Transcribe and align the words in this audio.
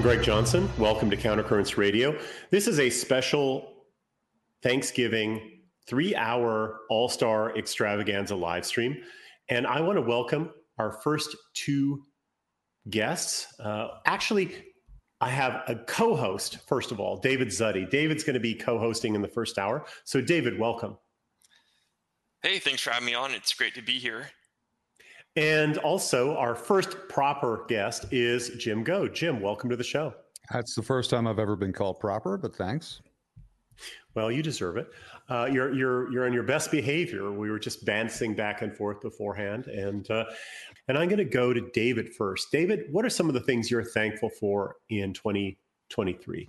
I'm 0.00 0.04
Greg 0.04 0.22
Johnson. 0.22 0.66
Welcome 0.78 1.10
to 1.10 1.16
Countercurrents 1.18 1.76
Radio. 1.76 2.18
This 2.48 2.66
is 2.66 2.80
a 2.80 2.88
special 2.88 3.84
Thanksgiving 4.62 5.60
three 5.86 6.16
hour 6.16 6.80
All 6.88 7.10
Star 7.10 7.54
extravaganza 7.54 8.34
live 8.34 8.64
stream. 8.64 8.96
And 9.50 9.66
I 9.66 9.82
want 9.82 9.98
to 9.98 10.00
welcome 10.00 10.54
our 10.78 10.90
first 10.90 11.36
two 11.52 12.02
guests. 12.88 13.46
Uh, 13.60 13.88
actually, 14.06 14.54
I 15.20 15.28
have 15.28 15.64
a 15.68 15.76
co 15.76 16.16
host, 16.16 16.66
first 16.66 16.92
of 16.92 16.98
all, 16.98 17.18
David 17.18 17.48
Zsutty. 17.48 17.90
David's 17.90 18.24
going 18.24 18.32
to 18.32 18.40
be 18.40 18.54
co 18.54 18.78
hosting 18.78 19.14
in 19.14 19.20
the 19.20 19.28
first 19.28 19.58
hour. 19.58 19.84
So, 20.04 20.22
David, 20.22 20.58
welcome. 20.58 20.96
Hey, 22.42 22.58
thanks 22.58 22.80
for 22.80 22.88
having 22.88 23.04
me 23.04 23.12
on. 23.12 23.32
It's 23.32 23.52
great 23.52 23.74
to 23.74 23.82
be 23.82 23.98
here. 23.98 24.30
And 25.36 25.78
also, 25.78 26.36
our 26.36 26.54
first 26.54 26.96
proper 27.08 27.64
guest 27.68 28.06
is 28.10 28.50
Jim 28.58 28.82
Goad. 28.82 29.14
Jim, 29.14 29.40
welcome 29.40 29.70
to 29.70 29.76
the 29.76 29.84
show. 29.84 30.12
That's 30.52 30.74
the 30.74 30.82
first 30.82 31.10
time 31.10 31.28
I've 31.28 31.38
ever 31.38 31.54
been 31.54 31.72
called 31.72 32.00
proper, 32.00 32.36
but 32.36 32.54
thanks. 32.56 33.00
Well, 34.14 34.32
you 34.32 34.42
deserve 34.42 34.76
it. 34.76 34.88
Uh, 35.28 35.48
you're 35.50 35.72
you're 35.72 36.12
you're 36.12 36.26
on 36.26 36.32
your 36.32 36.42
best 36.42 36.72
behavior. 36.72 37.30
We 37.30 37.50
were 37.50 37.60
just 37.60 37.84
dancing 37.84 38.34
back 38.34 38.62
and 38.62 38.76
forth 38.76 39.00
beforehand, 39.00 39.68
and 39.68 40.10
uh, 40.10 40.24
and 40.88 40.98
I'm 40.98 41.08
going 41.08 41.18
to 41.18 41.24
go 41.24 41.52
to 41.52 41.60
David 41.72 42.12
first. 42.14 42.50
David, 42.50 42.86
what 42.90 43.04
are 43.04 43.10
some 43.10 43.28
of 43.28 43.34
the 43.34 43.40
things 43.40 43.70
you're 43.70 43.84
thankful 43.84 44.28
for 44.28 44.76
in 44.88 45.12
2023? 45.12 46.48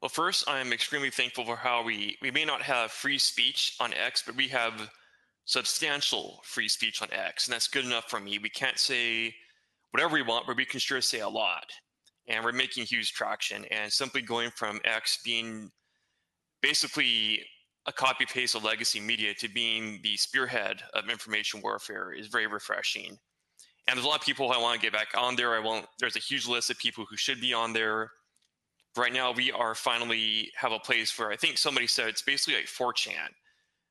Well, 0.00 0.08
first, 0.08 0.48
I'm 0.48 0.72
extremely 0.72 1.10
thankful 1.10 1.44
for 1.44 1.56
how 1.56 1.82
we 1.82 2.16
we 2.22 2.30
may 2.30 2.44
not 2.44 2.62
have 2.62 2.92
free 2.92 3.18
speech 3.18 3.74
on 3.80 3.92
X, 3.92 4.22
but 4.24 4.36
we 4.36 4.46
have 4.48 4.88
substantial 5.48 6.40
free 6.44 6.68
speech 6.68 7.00
on 7.00 7.08
X, 7.10 7.46
and 7.46 7.54
that's 7.54 7.68
good 7.68 7.86
enough 7.86 8.04
for 8.08 8.20
me. 8.20 8.38
We 8.38 8.50
can't 8.50 8.78
say 8.78 9.34
whatever 9.92 10.12
we 10.12 10.22
want, 10.22 10.46
but 10.46 10.58
we 10.58 10.66
can 10.66 10.78
sure 10.78 11.00
say 11.00 11.20
a 11.20 11.28
lot. 11.28 11.64
And 12.28 12.44
we're 12.44 12.52
making 12.52 12.84
huge 12.84 13.12
traction. 13.12 13.64
And 13.70 13.90
simply 13.90 14.20
going 14.20 14.50
from 14.50 14.78
X 14.84 15.20
being 15.24 15.70
basically 16.60 17.40
a 17.86 17.92
copy 17.92 18.26
paste 18.26 18.54
of 18.54 18.64
legacy 18.64 19.00
media 19.00 19.32
to 19.38 19.48
being 19.48 20.00
the 20.02 20.18
spearhead 20.18 20.82
of 20.92 21.08
information 21.08 21.62
warfare 21.62 22.12
is 22.12 22.26
very 22.26 22.46
refreshing. 22.46 23.16
And 23.86 23.96
there's 23.96 24.04
a 24.04 24.08
lot 24.08 24.18
of 24.18 24.26
people 24.26 24.52
I 24.52 24.58
want 24.58 24.78
to 24.78 24.86
get 24.86 24.92
back 24.92 25.08
on 25.16 25.34
there. 25.34 25.54
I 25.54 25.60
won't. 25.60 25.86
There's 25.98 26.16
a 26.16 26.20
huge 26.20 26.46
list 26.46 26.68
of 26.68 26.76
people 26.76 27.06
who 27.08 27.16
should 27.16 27.40
be 27.40 27.54
on 27.54 27.72
there. 27.72 28.10
Right 28.98 29.14
now, 29.14 29.32
we 29.32 29.50
are 29.50 29.74
finally 29.74 30.50
have 30.56 30.72
a 30.72 30.78
place 30.78 31.18
where 31.18 31.30
I 31.30 31.36
think 31.36 31.56
somebody 31.56 31.86
said 31.86 32.08
it's 32.08 32.20
basically 32.20 32.56
like 32.60 32.66
4chan. 32.66 33.28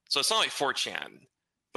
So 0.10 0.20
it's 0.20 0.30
not 0.30 0.38
like 0.38 0.52
4chan 0.52 1.22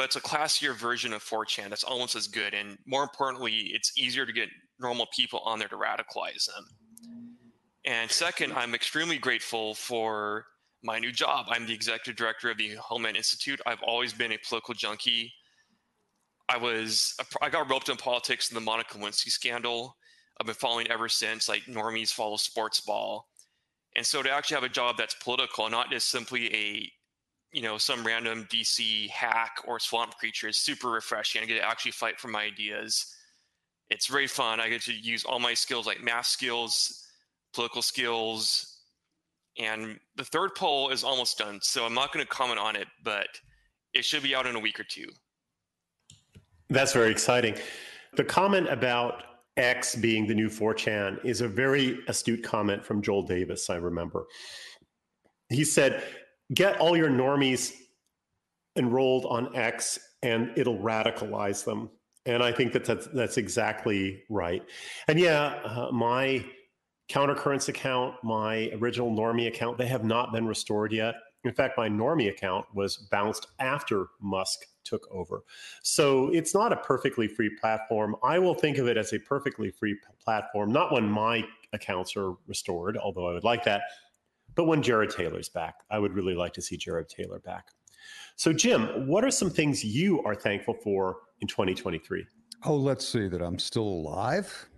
but 0.01 0.07
it's 0.07 0.17
a 0.17 0.21
classier 0.23 0.75
version 0.75 1.13
of 1.13 1.23
4chan 1.23 1.69
that's 1.69 1.85
almost 1.85 2.17
as 2.17 2.27
good. 2.27 2.55
And 2.55 2.79
more 2.87 3.03
importantly, 3.03 3.71
it's 3.75 3.93
easier 3.99 4.25
to 4.25 4.33
get 4.33 4.49
normal 4.81 5.07
people 5.15 5.41
on 5.41 5.59
there 5.59 5.69
to 5.69 5.77
radicalize 5.77 6.47
them. 6.47 6.65
And 7.85 8.11
second, 8.11 8.55
I'm 8.55 8.75
extremely 8.75 9.19
grateful 9.19 9.75
for 9.75 10.47
my 10.83 10.99
new 11.01 11.13
job. 11.13 11.49
I'm 11.51 11.67
the 11.67 11.75
executive 11.75 12.17
director 12.17 12.51
of 12.51 12.57
the 12.57 12.77
Homeland 12.77 13.19
Institute. 13.19 13.61
I've 13.67 13.83
always 13.83 14.15
been 14.15 14.33
a 14.33 14.39
political 14.39 14.73
junkie. 14.73 15.35
I 16.49 16.57
was 16.57 17.15
I 17.43 17.51
got 17.51 17.69
roped 17.69 17.91
in 17.91 17.99
politics 17.99 18.51
in 18.51 18.55
the 18.55 18.63
Monica 18.63 18.97
Lewinsky 18.97 19.29
scandal. 19.29 19.99
I've 20.41 20.47
been 20.47 20.55
following 20.55 20.91
ever 20.91 21.11
since, 21.11 21.47
like 21.47 21.65
normies 21.65 22.11
follow 22.11 22.39
sports 22.39 22.81
ball. 22.81 23.29
And 23.97 24.07
so 24.07 24.23
to 24.23 24.31
actually 24.31 24.55
have 24.55 24.65
a 24.65 24.71
job 24.71 24.97
that's 24.97 25.15
political, 25.17 25.69
not 25.69 25.91
just 25.91 26.09
simply 26.09 26.55
a 26.55 26.91
you 27.53 27.63
know 27.63 27.79
some 27.79 28.05
random 28.05 28.47
DC 28.51 29.09
hack 29.11 29.57
or 29.67 29.79
swamp 29.79 30.15
creature 30.15 30.49
is 30.49 30.57
super 30.57 30.91
refreshing. 30.91 31.43
I 31.43 31.47
get 31.47 31.59
to 31.59 31.67
actually 31.67 31.93
fight 31.93 32.19
for 32.19 32.29
my 32.29 32.43
ideas. 32.43 33.15
It's 33.91 34.07
very 34.07 34.27
fun. 34.27 34.61
I 34.61 34.69
get 34.69 34.83
to 34.83 34.93
use 34.93 35.25
all 35.25 35.41
my 35.41 35.55
skills 35.55 35.87
like 35.87 36.03
math 36.03 36.27
skills, 36.27 37.09
political 37.53 37.83
skills, 37.83 38.79
and 39.59 39.99
the 40.17 40.25
third 40.25 40.55
poll 40.55 40.91
is 40.91 41.03
almost 41.03 41.39
done. 41.39 41.59
So 41.63 41.85
I'm 41.85 41.95
not 41.95 42.13
going 42.13 42.25
to 42.25 42.31
comment 42.31 42.61
on 42.61 42.77
it, 42.77 42.87
but 43.03 43.27
it 43.95 44.05
should 44.05 44.23
be 44.23 44.35
out 44.35 44.47
in 44.47 44.55
a 44.55 44.61
week 44.61 44.79
or 44.79 44.85
two. 44.85 45.07
That's 46.69 46.93
very 46.93 47.11
exciting. 47.11 47.57
The 48.17 48.25
comment 48.25 48.69
about 48.69 49.25
X 49.57 49.97
being 49.97 50.27
the 50.27 50.35
new 50.35 50.49
4chan 50.49 51.25
is 51.25 51.41
a 51.41 51.49
very 51.49 51.99
astute 52.07 52.45
comment 52.45 52.85
from 52.85 53.03
Joel 53.03 53.23
Davis, 53.23 53.69
I 53.69 53.77
remember. 53.77 54.27
He 55.49 55.65
said, 55.65 56.05
get 56.55 56.79
all 56.81 56.97
your 56.97 57.11
normies 57.11 57.73
enrolled 58.77 59.27
on 59.27 59.55
X 59.57 59.99
and 60.23 60.53
it'll 60.57 60.79
radicalize 60.79 61.65
them. 61.65 61.91
And 62.27 62.43
I 62.43 62.53
think 62.53 62.73
that 62.73 62.85
that's, 62.85 63.07
that's 63.09 63.39
exactly 63.39 64.23
right. 64.29 64.63
And 65.09 65.19
yeah, 65.19 65.59
uh, 65.65 65.91
my 65.91 66.45
countercurrents 67.11 67.69
account, 67.69 68.15
my 68.23 68.71
original 68.75 69.11
normie 69.11 69.49
account, 69.49 69.79
they 69.79 69.87
have 69.87 70.05
not 70.05 70.33
been 70.33 70.47
restored 70.47 70.93
yet. 70.93 71.15
In 71.45 71.53
fact, 71.53 71.79
my 71.79 71.89
normie 71.89 72.29
account 72.29 72.67
was 72.75 72.97
bounced 73.11 73.47
after 73.59 74.09
Musk 74.21 74.67
took 74.85 75.09
over. 75.11 75.43
So 75.83 76.29
it's 76.29 76.55
not 76.55 76.73
a 76.73 76.77
perfectly 76.77 77.27
free 77.27 77.51
platform. 77.61 78.15
I 78.23 78.39
will 78.39 78.55
think 78.55 78.79
of 78.79 78.87
it 78.87 78.99
as 78.99 79.13
a 79.13 79.19
perfectly 79.19 79.71
free 79.71 79.97
platform, 80.23 80.71
not 80.71 80.93
when 80.93 81.09
my 81.09 81.45
accounts 81.73 82.17
are 82.17 82.35
restored, 82.47 82.99
although 82.99 83.29
I 83.29 83.33
would 83.33 83.45
like 83.45 83.65
that, 83.65 83.83
but 84.55 84.65
when 84.65 84.83
Jared 84.83 85.11
Taylor's 85.11 85.49
back, 85.49 85.75
I 85.91 85.99
would 85.99 86.13
really 86.13 86.35
like 86.35 86.53
to 86.55 86.63
see 86.63 86.77
Jared 86.77 87.09
Taylor 87.09 87.39
back. 87.41 87.69
So, 88.37 88.53
Jim, 88.53 89.07
what 89.07 89.25
are 89.25 89.31
some 89.31 89.51
things 89.51 89.85
you 89.85 90.23
are 90.25 90.35
thankful 90.35 90.75
for 90.83 91.19
in 91.41 91.49
2023? 91.49 92.25
Oh, 92.65 92.77
let's 92.77 93.07
see 93.07 93.29
that 93.29 93.43
I'm 93.43 93.59
still 93.59 93.83
alive. 93.83 94.69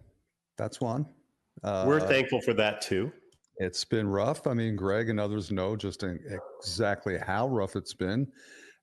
That's 0.56 0.80
one. 0.80 1.06
Uh, 1.62 1.84
We're 1.86 2.00
thankful 2.00 2.40
for 2.40 2.54
that 2.54 2.80
too. 2.80 3.12
It's 3.58 3.84
been 3.84 4.08
rough. 4.08 4.46
I 4.46 4.54
mean, 4.54 4.76
Greg 4.76 5.08
and 5.08 5.20
others 5.20 5.50
know 5.50 5.76
just 5.76 6.04
exactly 6.04 7.18
how 7.18 7.48
rough 7.48 7.76
it's 7.76 7.94
been. 7.94 8.26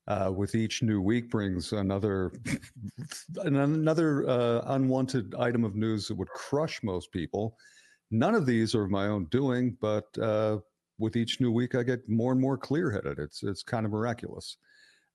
Uh, 0.08 0.32
with 0.36 0.56
each 0.56 0.82
new 0.82 1.00
week 1.02 1.30
brings 1.30 1.72
another 1.72 2.32
another 3.44 4.28
uh, 4.28 4.62
unwanted 4.74 5.36
item 5.36 5.64
of 5.64 5.76
news 5.76 6.08
that 6.08 6.16
would 6.16 6.30
crush 6.30 6.82
most 6.82 7.12
people. 7.12 7.56
None 8.10 8.34
of 8.34 8.48
these 8.48 8.74
are 8.74 8.86
of 8.86 8.90
my 8.90 9.08
own 9.08 9.26
doing, 9.26 9.78
but 9.80 10.06
uh, 10.18 10.58
with 11.00 11.16
each 11.16 11.40
new 11.40 11.52
week, 11.52 11.76
I 11.76 11.84
get 11.84 12.08
more 12.08 12.32
and 12.32 12.42
more 12.42 12.58
clear 12.58 12.92
headed. 12.92 13.20
It's 13.20 13.44
it's 13.44 13.64
kind 13.64 13.86
of 13.86 13.92
miraculous. 13.92 14.58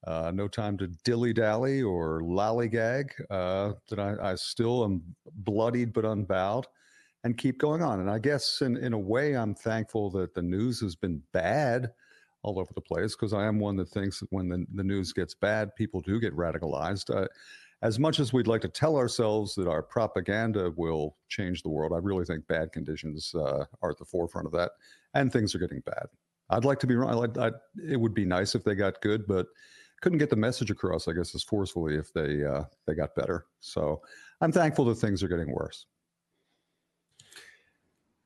Uh, 0.06 0.30
no 0.34 0.48
time 0.48 0.76
to 0.76 0.86
dilly 1.04 1.32
dally 1.32 1.82
or 1.82 2.20
lollygag. 2.22 3.10
Uh, 3.30 3.72
that 3.88 3.98
I, 3.98 4.32
I, 4.32 4.34
still 4.34 4.84
am 4.84 5.02
bloodied 5.36 5.94
but 5.94 6.04
unbowed, 6.04 6.66
and 7.22 7.38
keep 7.38 7.58
going 7.58 7.82
on. 7.82 8.00
And 8.00 8.10
I 8.10 8.18
guess 8.18 8.60
in 8.60 8.76
in 8.76 8.92
a 8.92 8.98
way, 8.98 9.36
I'm 9.36 9.54
thankful 9.54 10.10
that 10.10 10.34
the 10.34 10.42
news 10.42 10.80
has 10.80 10.94
been 10.94 11.22
bad 11.32 11.90
all 12.42 12.58
over 12.58 12.72
the 12.74 12.80
place 12.80 13.16
because 13.16 13.32
I 13.32 13.46
am 13.46 13.58
one 13.58 13.76
that 13.76 13.88
thinks 13.88 14.20
that 14.20 14.30
when 14.30 14.48
the, 14.48 14.66
the 14.74 14.84
news 14.84 15.12
gets 15.12 15.34
bad, 15.34 15.74
people 15.74 16.02
do 16.02 16.20
get 16.20 16.36
radicalized. 16.36 17.14
Uh, 17.14 17.26
as 17.84 17.98
much 17.98 18.18
as 18.18 18.32
we'd 18.32 18.46
like 18.46 18.62
to 18.62 18.68
tell 18.68 18.96
ourselves 18.96 19.54
that 19.54 19.68
our 19.68 19.82
propaganda 19.82 20.72
will 20.74 21.18
change 21.28 21.62
the 21.62 21.68
world, 21.68 21.92
I 21.92 21.98
really 21.98 22.24
think 22.24 22.46
bad 22.48 22.72
conditions 22.72 23.32
uh, 23.34 23.66
are 23.82 23.90
at 23.90 23.98
the 23.98 24.06
forefront 24.06 24.46
of 24.46 24.52
that, 24.54 24.72
and 25.12 25.30
things 25.30 25.54
are 25.54 25.58
getting 25.58 25.80
bad. 25.84 26.06
I'd 26.48 26.64
like 26.64 26.78
to 26.80 26.86
be 26.86 26.96
wrong. 26.96 27.22
I'd, 27.22 27.38
I'd, 27.38 27.52
it 27.86 28.00
would 28.00 28.14
be 28.14 28.24
nice 28.24 28.54
if 28.54 28.64
they 28.64 28.74
got 28.74 29.02
good, 29.02 29.26
but 29.26 29.46
couldn't 30.00 30.18
get 30.18 30.30
the 30.30 30.36
message 30.36 30.70
across, 30.70 31.08
I 31.08 31.12
guess, 31.12 31.34
as 31.34 31.42
forcefully 31.42 31.96
if 31.96 32.10
they 32.14 32.42
uh, 32.42 32.64
they 32.86 32.94
got 32.94 33.14
better. 33.14 33.46
So 33.60 34.00
I'm 34.40 34.50
thankful 34.50 34.86
that 34.86 34.96
things 34.96 35.22
are 35.22 35.28
getting 35.28 35.52
worse. 35.52 35.86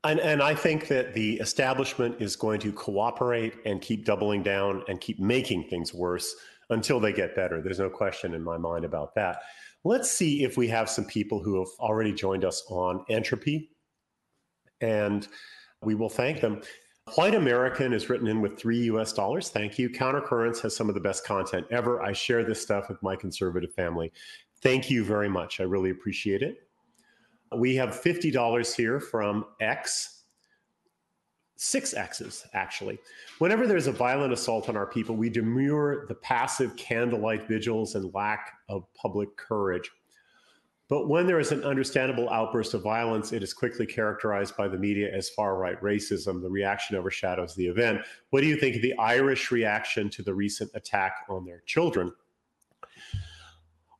And, 0.04 0.20
and 0.20 0.40
I 0.40 0.54
think 0.54 0.86
that 0.88 1.14
the 1.14 1.34
establishment 1.40 2.16
is 2.20 2.36
going 2.36 2.60
to 2.60 2.72
cooperate 2.72 3.54
and 3.66 3.82
keep 3.82 4.04
doubling 4.04 4.44
down 4.44 4.84
and 4.88 5.00
keep 5.00 5.18
making 5.18 5.64
things 5.64 5.92
worse 5.92 6.36
until 6.70 7.00
they 7.00 7.12
get 7.12 7.34
better. 7.34 7.62
There's 7.62 7.78
no 7.78 7.90
question 7.90 8.34
in 8.34 8.42
my 8.42 8.58
mind 8.58 8.84
about 8.84 9.14
that. 9.14 9.42
Let's 9.84 10.10
see 10.10 10.44
if 10.44 10.56
we 10.56 10.68
have 10.68 10.90
some 10.90 11.04
people 11.04 11.42
who 11.42 11.58
have 11.58 11.68
already 11.78 12.12
joined 12.12 12.44
us 12.44 12.64
on 12.68 13.04
Entropy, 13.08 13.70
and 14.80 15.26
we 15.82 15.94
will 15.94 16.08
thank 16.08 16.40
them. 16.40 16.62
White 17.14 17.34
American 17.34 17.92
is 17.92 18.10
written 18.10 18.26
in 18.26 18.42
with 18.42 18.58
three 18.58 18.82
US 18.84 19.12
dollars. 19.12 19.48
Thank 19.48 19.78
you. 19.78 19.88
Countercurrents 19.88 20.60
has 20.60 20.76
some 20.76 20.88
of 20.88 20.94
the 20.94 21.00
best 21.00 21.24
content 21.24 21.66
ever. 21.70 22.02
I 22.02 22.12
share 22.12 22.44
this 22.44 22.60
stuff 22.60 22.88
with 22.88 23.02
my 23.02 23.16
conservative 23.16 23.72
family. 23.72 24.12
Thank 24.62 24.90
you 24.90 25.04
very 25.04 25.28
much. 25.28 25.60
I 25.60 25.62
really 25.62 25.90
appreciate 25.90 26.42
it. 26.42 26.68
We 27.56 27.76
have 27.76 27.90
$50 27.90 28.74
here 28.74 29.00
from 29.00 29.46
X 29.60 30.17
six 31.58 31.92
X's, 31.92 32.46
actually. 32.54 32.98
Whenever 33.38 33.66
there's 33.66 33.88
a 33.88 33.92
violent 33.92 34.32
assault 34.32 34.68
on 34.68 34.76
our 34.76 34.86
people, 34.86 35.16
we 35.16 35.28
demur 35.28 36.06
the 36.06 36.14
passive 36.14 36.74
candlelight 36.76 37.48
vigils 37.48 37.96
and 37.96 38.14
lack 38.14 38.52
of 38.68 38.84
public 38.94 39.36
courage. 39.36 39.90
But 40.88 41.08
when 41.08 41.26
there 41.26 41.40
is 41.40 41.50
an 41.52 41.64
understandable 41.64 42.30
outburst 42.30 42.74
of 42.74 42.82
violence, 42.82 43.32
it 43.32 43.42
is 43.42 43.52
quickly 43.52 43.86
characterized 43.86 44.56
by 44.56 44.68
the 44.68 44.78
media 44.78 45.14
as 45.14 45.28
far 45.30 45.58
right 45.58 45.78
racism. 45.82 46.40
The 46.40 46.48
reaction 46.48 46.96
overshadows 46.96 47.54
the 47.56 47.66
event. 47.66 48.02
What 48.30 48.40
do 48.40 48.46
you 48.46 48.56
think 48.56 48.76
of 48.76 48.82
the 48.82 48.94
Irish 48.94 49.50
reaction 49.50 50.08
to 50.10 50.22
the 50.22 50.32
recent 50.32 50.70
attack 50.74 51.26
on 51.28 51.44
their 51.44 51.62
children? 51.66 52.12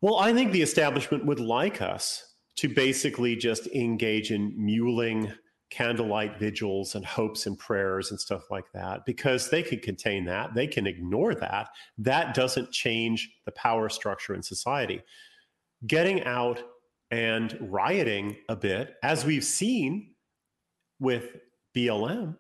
Well, 0.01 0.17
I 0.17 0.33
think 0.33 0.53
the 0.53 0.63
establishment 0.63 1.27
would 1.27 1.41
like 1.41 1.83
us 1.83 2.35
to 2.55 2.69
basically 2.69 3.35
just 3.35 3.67
engage 3.67 4.31
in 4.31 4.55
muling 4.57 5.33
candlelight 5.71 6.39
vigils 6.39 6.95
and 6.95 7.05
hopes 7.05 7.47
and 7.47 7.59
prayers 7.59 8.11
and 8.11 8.19
stuff 8.19 8.51
like 8.51 8.71
that 8.73 9.05
because 9.05 9.51
they 9.51 9.63
can 9.63 9.81
contain 9.81 10.25
that. 10.25 10.55
They 10.55 10.67
can 10.67 10.87
ignore 10.87 11.35
that. 11.35 11.69
That 11.99 12.35
doesn't 12.35 12.73
change 12.73 13.31
the 13.45 13.53
power 13.53 13.89
structure 13.89 14.35
in 14.35 14.43
society. 14.43 15.03
Getting 15.87 16.25
out 16.25 16.63
and 17.11 17.57
rioting 17.61 18.37
a 18.49 18.57
bit, 18.57 18.95
as 19.03 19.25
we've 19.25 19.45
seen 19.45 20.15
with 20.99 21.37
BLM, 21.77 22.37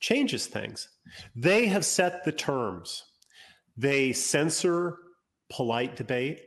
changes 0.00 0.46
things. 0.46 0.88
They 1.34 1.66
have 1.66 1.84
set 1.84 2.24
the 2.24 2.32
terms. 2.32 3.04
They 3.76 4.12
censor 4.12 4.98
polite 5.50 5.96
debate 5.96 6.40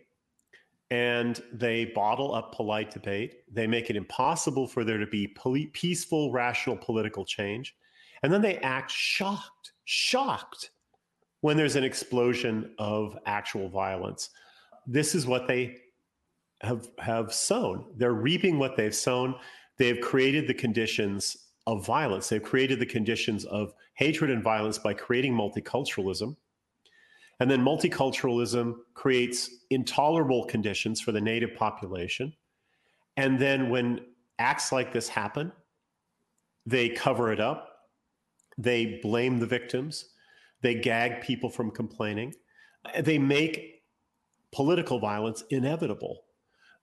and 0.92 1.42
they 1.54 1.86
bottle 1.86 2.34
up 2.34 2.56
polite 2.56 2.92
debate. 2.92 3.44
They 3.52 3.68
make 3.68 3.90
it 3.90 3.96
impossible 3.96 4.68
for 4.68 4.84
there 4.84 4.98
to 4.98 5.06
be 5.06 5.28
peaceful, 5.28 6.32
rational 6.32 6.78
political 6.78 7.26
change. 7.26 7.76
And 8.24 8.34
then 8.34 8.42
they 8.42 8.58
act 8.58 8.92
shocked, 8.92 9.74
shocked 9.86 10.72
when 11.42 11.58
there's 11.58 11.76
an 11.76 11.84
explosion 11.84 12.74
of 12.80 13.18
actual 13.26 13.70
violence. 13.70 14.32
This 14.88 15.14
is 15.14 15.28
what 15.28 15.48
they 15.48 15.78
have, 16.62 16.90
have 16.98 17.34
sown. 17.34 17.86
They're 17.96 18.14
reaping 18.14 18.58
what 18.58 18.76
they've 18.76 18.96
sown. 18.96 19.36
They've 19.78 20.02
created 20.02 20.48
the 20.48 20.54
conditions 20.54 21.38
of 21.68 21.86
violence. 21.86 22.28
They've 22.28 22.44
created 22.44 22.80
the 22.80 22.86
conditions 22.86 23.46
of 23.46 23.74
hatred 23.94 24.32
and 24.32 24.44
violence 24.44 24.80
by 24.80 24.96
creating 24.96 25.34
multiculturalism 25.34 26.36
and 27.40 27.50
then 27.50 27.62
multiculturalism 27.62 28.76
creates 28.94 29.50
intolerable 29.70 30.46
conditions 30.46 31.00
for 31.00 31.12
the 31.12 31.22
native 31.22 31.56
population. 31.56 32.34
And 33.18 33.40
then 33.40 33.70
when 33.70 34.02
acts 34.40 34.72
like 34.72 34.92
this 34.92 35.08
happen, 35.08 35.52
they 36.66 36.90
cover 36.90 37.32
it 37.32 37.40
up, 37.40 37.70
they 38.58 39.00
blame 39.02 39.40
the 39.40 39.46
victims, 39.46 40.10
they 40.62 40.76
gag 40.76 41.22
people 41.22 41.50
from 41.50 41.72
complaining, 41.72 42.34
they 43.00 43.18
make 43.18 43.84
political 44.52 45.00
violence 45.00 45.44
inevitable. 45.50 46.24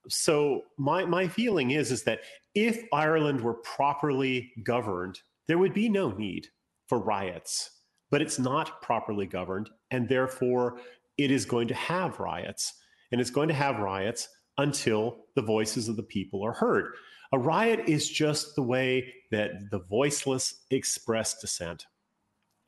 So 0.08 0.62
my, 0.78 1.04
my 1.04 1.28
feeling 1.28 1.72
is, 1.72 1.90
is 1.90 2.04
that 2.04 2.20
if 2.54 2.84
Ireland 2.92 3.40
were 3.40 3.54
properly 3.54 4.52
governed, 4.62 5.20
there 5.48 5.58
would 5.58 5.74
be 5.74 5.88
no 5.88 6.10
need 6.12 6.46
for 6.86 6.98
riots 6.98 7.75
but 8.10 8.22
it's 8.22 8.38
not 8.38 8.80
properly 8.82 9.26
governed. 9.26 9.70
And 9.90 10.08
therefore, 10.08 10.78
it 11.18 11.30
is 11.30 11.44
going 11.44 11.68
to 11.68 11.74
have 11.74 12.20
riots. 12.20 12.74
And 13.12 13.20
it's 13.20 13.30
going 13.30 13.48
to 13.48 13.54
have 13.54 13.78
riots 13.78 14.28
until 14.58 15.26
the 15.34 15.42
voices 15.42 15.88
of 15.88 15.96
the 15.96 16.02
people 16.02 16.44
are 16.44 16.52
heard. 16.52 16.94
A 17.32 17.38
riot 17.38 17.80
is 17.86 18.08
just 18.08 18.54
the 18.54 18.62
way 18.62 19.12
that 19.30 19.70
the 19.70 19.80
voiceless 19.80 20.62
express 20.70 21.40
dissent. 21.40 21.86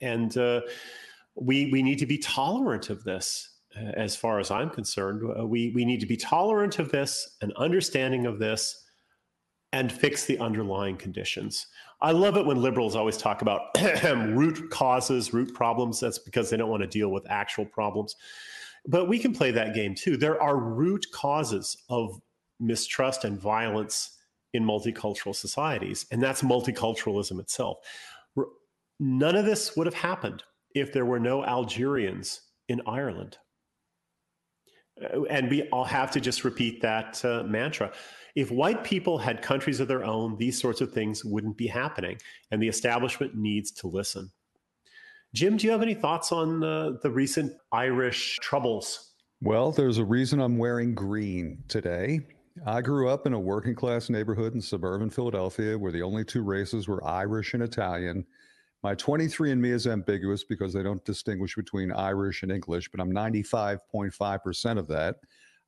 And 0.00 0.36
uh, 0.36 0.62
we, 1.34 1.70
we 1.70 1.82
need 1.82 1.98
to 1.98 2.06
be 2.06 2.18
tolerant 2.18 2.90
of 2.90 3.04
this, 3.04 3.48
uh, 3.76 3.92
as 3.96 4.16
far 4.16 4.38
as 4.40 4.50
I'm 4.50 4.70
concerned. 4.70 5.22
Uh, 5.38 5.46
we, 5.46 5.72
we 5.74 5.84
need 5.84 6.00
to 6.00 6.06
be 6.06 6.16
tolerant 6.16 6.78
of 6.78 6.90
this 6.90 7.36
and 7.40 7.52
understanding 7.54 8.26
of 8.26 8.38
this 8.38 8.84
and 9.72 9.92
fix 9.92 10.24
the 10.24 10.38
underlying 10.38 10.96
conditions. 10.96 11.66
I 12.00 12.12
love 12.12 12.36
it 12.36 12.46
when 12.46 12.62
liberals 12.62 12.94
always 12.94 13.16
talk 13.16 13.42
about 13.42 13.76
root 14.04 14.70
causes, 14.70 15.32
root 15.32 15.52
problems. 15.52 15.98
That's 15.98 16.18
because 16.18 16.48
they 16.48 16.56
don't 16.56 16.70
want 16.70 16.82
to 16.82 16.88
deal 16.88 17.10
with 17.10 17.28
actual 17.28 17.64
problems. 17.64 18.14
But 18.86 19.08
we 19.08 19.18
can 19.18 19.32
play 19.32 19.50
that 19.50 19.74
game 19.74 19.94
too. 19.94 20.16
There 20.16 20.40
are 20.40 20.56
root 20.56 21.06
causes 21.12 21.76
of 21.88 22.20
mistrust 22.60 23.24
and 23.24 23.38
violence 23.38 24.16
in 24.54 24.64
multicultural 24.64 25.34
societies, 25.34 26.06
and 26.10 26.22
that's 26.22 26.42
multiculturalism 26.42 27.38
itself. 27.40 27.78
None 29.00 29.36
of 29.36 29.44
this 29.44 29.76
would 29.76 29.86
have 29.86 29.94
happened 29.94 30.42
if 30.74 30.92
there 30.92 31.04
were 31.04 31.20
no 31.20 31.44
Algerians 31.44 32.40
in 32.68 32.80
Ireland. 32.86 33.38
Uh, 35.02 35.22
and 35.24 35.50
we 35.50 35.62
all 35.68 35.84
have 35.84 36.10
to 36.12 36.20
just 36.20 36.44
repeat 36.44 36.80
that 36.82 37.24
uh, 37.24 37.42
mantra 37.44 37.92
if 38.38 38.52
white 38.52 38.84
people 38.84 39.18
had 39.18 39.42
countries 39.42 39.80
of 39.80 39.88
their 39.88 40.04
own, 40.04 40.36
these 40.36 40.60
sorts 40.60 40.80
of 40.80 40.92
things 40.92 41.24
wouldn't 41.24 41.56
be 41.56 41.66
happening, 41.66 42.16
and 42.52 42.62
the 42.62 42.68
establishment 42.68 43.34
needs 43.34 43.72
to 43.72 43.88
listen. 43.88 44.30
Jim, 45.34 45.56
do 45.56 45.66
you 45.66 45.72
have 45.72 45.82
any 45.82 45.92
thoughts 45.92 46.30
on 46.30 46.62
uh, 46.62 46.92
the 47.02 47.10
recent 47.10 47.52
Irish 47.72 48.38
troubles? 48.40 49.14
Well, 49.42 49.72
there's 49.72 49.98
a 49.98 50.04
reason 50.04 50.40
I'm 50.40 50.56
wearing 50.56 50.94
green 50.94 51.64
today. 51.66 52.20
I 52.64 52.80
grew 52.80 53.08
up 53.08 53.26
in 53.26 53.32
a 53.32 53.40
working 53.40 53.74
class 53.74 54.08
neighborhood 54.08 54.54
in 54.54 54.60
suburban 54.60 55.10
Philadelphia 55.10 55.76
where 55.76 55.90
the 55.90 56.02
only 56.02 56.24
two 56.24 56.42
races 56.42 56.86
were 56.86 57.04
Irish 57.04 57.54
and 57.54 57.62
Italian. 57.64 58.24
My 58.84 58.94
23andMe 58.94 59.72
is 59.72 59.88
ambiguous 59.88 60.44
because 60.44 60.72
they 60.72 60.84
don't 60.84 61.04
distinguish 61.04 61.56
between 61.56 61.90
Irish 61.90 62.44
and 62.44 62.52
English, 62.52 62.88
but 62.92 63.00
I'm 63.00 63.10
95.5% 63.10 64.78
of 64.78 64.86
that. 64.86 65.16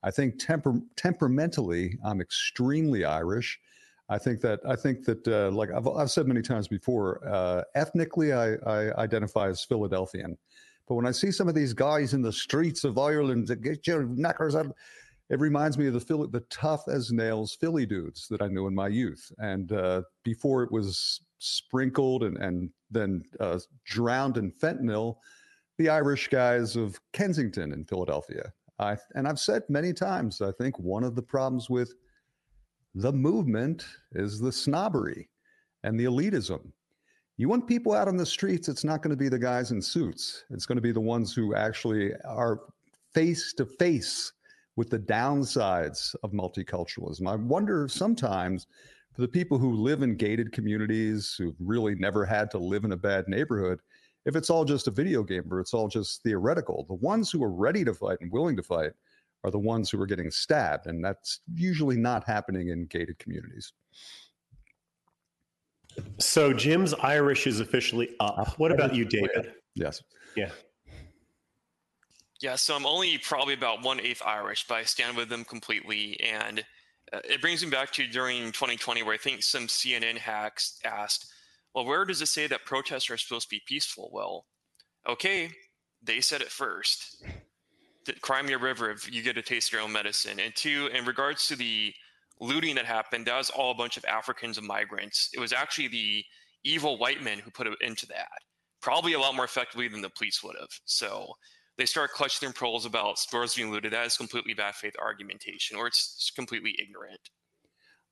I 0.02 0.11
think 0.11 0.38
temper, 0.38 0.81
temperamentally, 0.97 1.99
I'm 2.05 2.20
extremely 2.20 3.05
Irish. 3.05 3.61
I 4.08 4.19
think 4.19 4.41
that 4.41 4.61
I 4.67 4.75
think 4.75 5.05
that 5.05 5.26
uh, 5.29 5.50
like 5.52 5.70
I've, 5.70 5.87
I've 5.87 6.11
said 6.11 6.26
many 6.26 6.43
times 6.43 6.67
before, 6.67 7.20
uh, 7.26 7.62
ethnically 7.75 8.32
I, 8.32 8.55
I 8.67 8.93
identify 9.00 9.49
as 9.49 9.64
Philadelphian, 9.64 10.37
but 10.88 10.97
when 10.97 11.06
I 11.06 11.12
see 11.12 11.31
some 11.31 11.49
of 11.49 11.55
these 11.55 11.73
guys 11.73 12.12
in 12.14 12.23
the 12.23 12.32
streets 12.32 12.82
of 12.82 12.99
Ireland 12.99 13.47
that 13.49 13.62
get 13.62 13.87
your 13.87 14.05
knackers 14.05 14.56
out, 14.56 14.75
it 15.29 15.38
reminds 15.38 15.79
me 15.79 15.87
of 15.87 15.93
the 15.93 16.00
Philly, 16.00 16.29
the 16.32 16.41
tough 16.50 16.88
as 16.88 17.12
nails 17.12 17.55
Philly 17.55 17.87
dudes 17.87 18.26
that 18.29 18.43
I 18.43 18.49
knew 18.49 18.67
in 18.67 18.75
my 18.75 18.88
youth, 18.88 19.31
and 19.38 19.71
uh, 19.71 20.02
before 20.25 20.64
it 20.64 20.73
was 20.73 21.21
sprinkled 21.38 22.25
and 22.25 22.37
and 22.38 22.71
then 22.90 23.23
uh, 23.38 23.61
drowned 23.85 24.38
in 24.38 24.50
fentanyl, 24.50 25.19
the 25.78 25.88
Irish 25.88 26.28
guys 26.28 26.75
of 26.75 27.00
Kensington 27.12 27.73
in 27.73 27.85
Philadelphia. 27.85 28.52
I, 28.81 28.97
and 29.15 29.29
I've 29.29 29.39
said 29.39 29.63
many 29.69 29.93
times, 29.93 30.41
I 30.41 30.53
think 30.53 30.79
one 30.79 31.05
of 31.05 31.15
the 31.15 31.23
problems 31.23 31.69
with 31.69 31.95
the 32.95 33.13
movement 33.13 33.85
is 34.13 34.41
the 34.41 34.51
snobbery 34.51 35.29
and 35.85 36.01
the 36.01 36.07
elitism. 36.07 36.73
You 37.37 37.49
want 37.49 37.67
people 37.67 37.95
out 37.95 38.09
on 38.09 38.17
the 38.17 38.27
streets, 38.27 38.69
it's 38.69 38.85
not 38.85 39.03
going 39.03 39.11
to 39.11 39.17
be 39.17 39.29
the 39.29 39.39
guys 39.39 39.71
in 39.71 39.81
suits. 39.81 40.45
It's 40.51 40.67
going 40.67 40.77
to 40.77 40.83
be 40.83 40.93
the 40.93 41.01
ones 41.01 41.35
who 41.35 41.55
actually 41.55 42.13
are 42.25 42.61
face 43.15 43.53
to 43.55 43.67
face 43.67 44.33
with 44.77 44.91
the 44.91 44.99
downsides 44.99 46.15
of 46.23 46.33
multiculturalism. 46.33 47.29
I 47.29 47.37
wonder 47.37 47.87
sometimes 47.89 48.67
for 49.15 49.21
the 49.21 49.29
people 49.29 49.59
who 49.59 49.75
live 49.75 50.03
in 50.03 50.17
gated 50.17 50.53
communities, 50.53 51.35
who've 51.37 51.57
really 51.59 51.95
never 51.97 52.25
had 52.25 52.51
to 52.53 52.59
live 52.59 52.85
in 52.85 52.93
a 52.93 52.97
bad 52.97 53.29
neighborhood, 53.29 53.81
if 54.27 54.37
it's 54.37 54.50
all 54.50 54.65
just 54.65 54.89
a 54.89 54.91
video 54.91 55.23
game 55.23 55.45
or 55.50 55.61
it's 55.61 55.75
all 55.75 55.89
just 55.89 56.23
theoretical. 56.23 56.85
The 56.89 56.95
ones 56.95 57.31
who 57.31 57.43
are 57.43 57.50
ready 57.50 57.85
to 57.85 57.95
fight 57.95 58.19
and 58.21 58.31
willing 58.31 58.57
to 58.57 58.62
fight 58.62 58.93
are 59.45 59.50
the 59.50 59.59
ones 59.59 59.91
who 59.91 60.00
are 60.00 60.07
getting 60.07 60.31
stabbed, 60.31 60.87
and 60.87 61.03
that's 61.03 61.41
usually 61.55 61.97
not 61.97 62.25
happening 62.25 62.69
in 62.69 62.87
gated 62.87 63.19
communities. 63.19 63.73
So 66.19 66.53
Jim's 66.53 66.95
Irish 66.95 67.47
is 67.47 67.61
officially 67.61 68.11
up. 68.21 68.59
What 68.59 68.73
about 68.73 68.95
you, 68.95 69.05
David? 69.05 69.53
Yes. 69.75 70.03
Yeah. 70.37 70.50
Yeah, 72.41 72.57
so 72.57 72.75
I'm 72.75 72.87
only 72.87 73.19
probably 73.19 73.55
about 73.55 73.83
one 73.83 74.00
eighth 74.00 74.23
Irish, 74.25 74.67
but 74.67 74.77
I 74.77 74.85
stand 74.85 75.17
with 75.17 75.29
them 75.29 75.45
completely. 75.45 76.19
And 76.21 76.65
uh, 77.12 77.21
it 77.25 77.43
brings 77.43 77.62
me 77.62 77.71
back 77.71 77.91
to 77.93 78.07
during 78.07 78.47
2020, 78.47 79.03
where 79.03 79.15
I 79.15 79.19
think 79.19 79.43
some 79.43 79.67
CNN 79.67 80.17
hacks 80.17 80.79
asked, 80.85 81.31
well, 81.75 81.85
where 81.85 82.05
does 82.05 82.23
it 82.23 82.27
say 82.27 82.47
that 82.47 82.65
protests 82.65 83.11
are 83.11 83.17
supposed 83.17 83.49
to 83.49 83.57
be 83.57 83.62
peaceful? 83.67 84.11
Well, 84.12 84.47
okay, 85.09 85.50
they 86.03 86.21
said 86.21 86.41
it 86.41 86.50
first. 86.50 87.25
The 88.07 88.15
Crimea 88.15 88.59
River, 88.59 88.91
if 88.91 89.12
you 89.12 89.23
get 89.23 89.39
a 89.39 89.43
taste 89.43 89.73
your 89.73 89.83
own 89.83 89.93
medicine. 89.93 90.41
And 90.41 90.55
two, 90.57 90.89
in 90.93 91.05
regards 91.05 91.47
to 91.49 91.57
the 91.57 91.93
looting 92.41 92.75
that 92.77 92.87
happened, 92.87 93.27
that 93.27 93.37
was 93.37 93.50
all 93.50 93.71
a 93.71 93.77
bunch 93.77 93.97
of 93.97 94.05
Africans 94.07 94.59
and 94.59 94.67
migrants. 94.67 95.31
It 95.35 95.41
was 95.41 95.53
actually 95.53 95.89
the 95.89 96.25
evil 96.65 96.99
white 96.99 97.23
men 97.23 97.39
who 97.39 97.50
put 97.50 97.67
it 97.67 97.75
into 97.81 98.07
that, 98.07 98.29
probably 98.83 99.12
a 99.12 99.21
lot 99.21 99.35
more 99.35 99.45
effectively 99.45 99.89
than 99.89 100.00
the 100.00 100.11
police 100.11 100.43
would 100.43 100.57
have. 100.59 100.71
So 100.87 101.35
they 101.79 101.87
start 101.87 102.12
clutching 102.12 102.47
their 102.47 102.53
pearls 102.53 102.87
about 102.87 103.19
stores 103.19 103.55
being 103.55 103.71
looted. 103.71 103.93
That 103.93 104.07
is 104.07 104.17
completely 104.17 104.55
bad 104.55 104.75
faith 104.75 104.95
argumentation, 105.00 105.77
or 105.77 105.87
it's 105.87 106.33
completely 106.35 106.75
ignorant. 106.83 107.21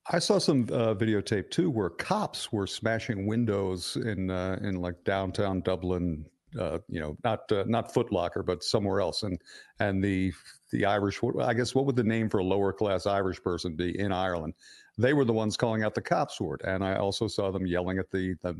I 0.07 0.19
saw 0.19 0.39
some 0.39 0.63
uh, 0.71 0.95
videotape 0.95 1.51
too, 1.51 1.69
where 1.69 1.89
cops 1.89 2.51
were 2.51 2.67
smashing 2.67 3.27
windows 3.27 3.95
in 3.95 4.29
uh, 4.29 4.59
in 4.61 4.75
like 4.81 5.03
downtown 5.03 5.61
Dublin. 5.61 6.25
Uh, 6.59 6.79
you 6.87 6.99
know, 6.99 7.15
not 7.23 7.51
uh, 7.51 7.63
not 7.67 7.93
Footlocker, 7.93 8.43
but 8.43 8.63
somewhere 8.63 9.01
else, 9.01 9.21
and 9.23 9.39
and 9.79 10.03
the 10.03 10.33
the 10.71 10.85
Irish. 10.85 11.19
I 11.39 11.53
guess 11.53 11.75
what 11.75 11.85
would 11.85 11.95
the 11.95 12.03
name 12.03 12.27
for 12.29 12.39
a 12.39 12.43
lower 12.43 12.73
class 12.73 13.05
Irish 13.05 13.41
person 13.41 13.75
be 13.75 13.99
in 13.99 14.11
Ireland? 14.11 14.55
They 14.97 15.13
were 15.13 15.25
the 15.25 15.33
ones 15.33 15.55
calling 15.55 15.83
out 15.83 15.93
the 15.93 16.01
cops 16.01 16.39
it, 16.41 16.61
and 16.63 16.83
I 16.83 16.95
also 16.95 17.27
saw 17.27 17.51
them 17.51 17.67
yelling 17.67 17.99
at 17.99 18.09
the 18.09 18.35
the, 18.41 18.59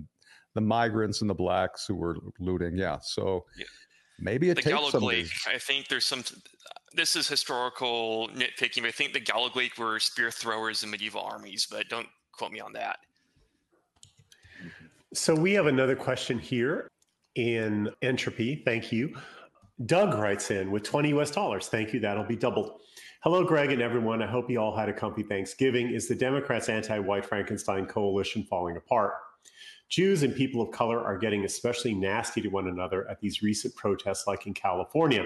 the 0.54 0.62
migrants 0.62 1.22
and 1.22 1.30
the 1.30 1.36
blacks 1.36 1.88
who 1.88 1.96
were 1.96 2.18
looting. 2.40 2.78
Yeah, 2.78 3.00
so. 3.02 3.46
Yeah. 3.58 3.66
Maybe 4.22 4.50
it 4.50 4.56
the 4.56 4.62
takes 4.62 4.76
Gallog 4.76 4.92
some 4.92 5.04
of 5.04 5.10
I 5.10 5.58
think 5.58 5.88
there's 5.88 6.06
some. 6.06 6.24
This 6.94 7.16
is 7.16 7.28
historical 7.28 8.30
nitpicking. 8.30 8.82
But 8.82 8.88
I 8.88 8.92
think 8.92 9.14
the 9.14 9.22
Gallog 9.22 9.56
Lake 9.56 9.78
were 9.78 10.00
spear 10.00 10.32
throwers 10.32 10.84
in 10.84 10.90
medieval 10.90 11.22
armies, 11.22 11.68
but 11.70 11.88
don't 11.90 12.08
quote 12.32 12.52
me 12.52 12.60
on 12.60 12.74
that. 12.74 13.00
So 15.14 15.34
we 15.34 15.54
have 15.54 15.68
another 15.68 15.96
question 15.96 16.38
here 16.38 16.90
in 17.36 17.90
entropy. 18.02 18.62
Thank 18.66 18.92
you. 18.92 19.16
Doug 19.86 20.16
writes 20.16 20.52
in 20.52 20.72
with 20.72 20.84
20 20.84 21.10
US 21.20 21.32
dollars. 21.32 21.68
Thank 21.68 21.94
you. 21.94 22.00
That'll 22.00 22.26
be 22.26 22.36
doubled. 22.36 22.82
Hello, 23.22 23.44
Greg 23.44 23.72
and 23.72 23.82
everyone. 23.82 24.22
I 24.22 24.28
hope 24.28 24.50
you 24.50 24.60
all 24.60 24.76
had 24.76 24.88
a 24.88 24.94
comfy 24.94 25.24
Thanksgiving. 25.24 25.90
Is 25.90 26.08
the 26.08 26.16
Democrats' 26.16 26.70
anti 26.70 27.00
white 27.00 27.26
Frankenstein 27.26 27.86
coalition 27.86 28.44
falling 28.44 28.78
apart? 28.78 29.14
Jews 29.90 30.22
and 30.22 30.36
people 30.36 30.62
of 30.62 30.72
color 30.72 31.04
are 31.04 31.18
getting 31.18 31.46
especially 31.46 31.94
nasty 31.96 32.42
to 32.42 32.48
one 32.48 32.68
another 32.68 33.10
at 33.10 33.20
these 33.20 33.42
recent 33.42 33.76
protests, 33.76 34.28
like 34.28 34.46
in 34.46 34.54
California. 34.54 35.26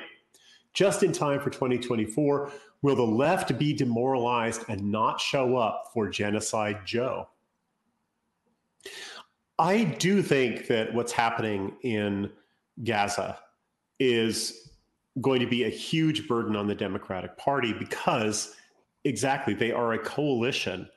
Just 0.74 1.03
in 1.03 1.12
time 1.12 1.39
for 1.39 1.50
2024, 1.50 2.51
will 2.82 2.96
the 2.96 3.03
left 3.03 3.58
be 3.60 3.74
demoralized 3.74 4.63
and 4.70 4.82
not 4.91 5.20
show 5.20 5.58
up 5.58 5.91
for 5.93 6.08
Genocide 6.08 6.79
Joe? 6.86 7.27
I 9.60 9.84
do 9.84 10.24
think 10.24 10.67
that 10.67 10.93
what's 10.93 11.12
happening 11.12 11.75
in 11.84 12.32
Gaza 12.84 13.38
is 14.00 14.72
going 15.22 15.41
to 15.41 15.48
be 15.48 15.65
a 15.65 15.70
huge 15.70 16.27
burden 16.27 16.55
on 16.55 16.67
the 16.67 16.74
Democratic 16.74 17.38
Party 17.38 17.74
because 17.74 18.55
exactly 19.03 19.53
they 19.53 19.72
are 19.72 19.93
a 19.93 20.00
coalition 20.00 20.89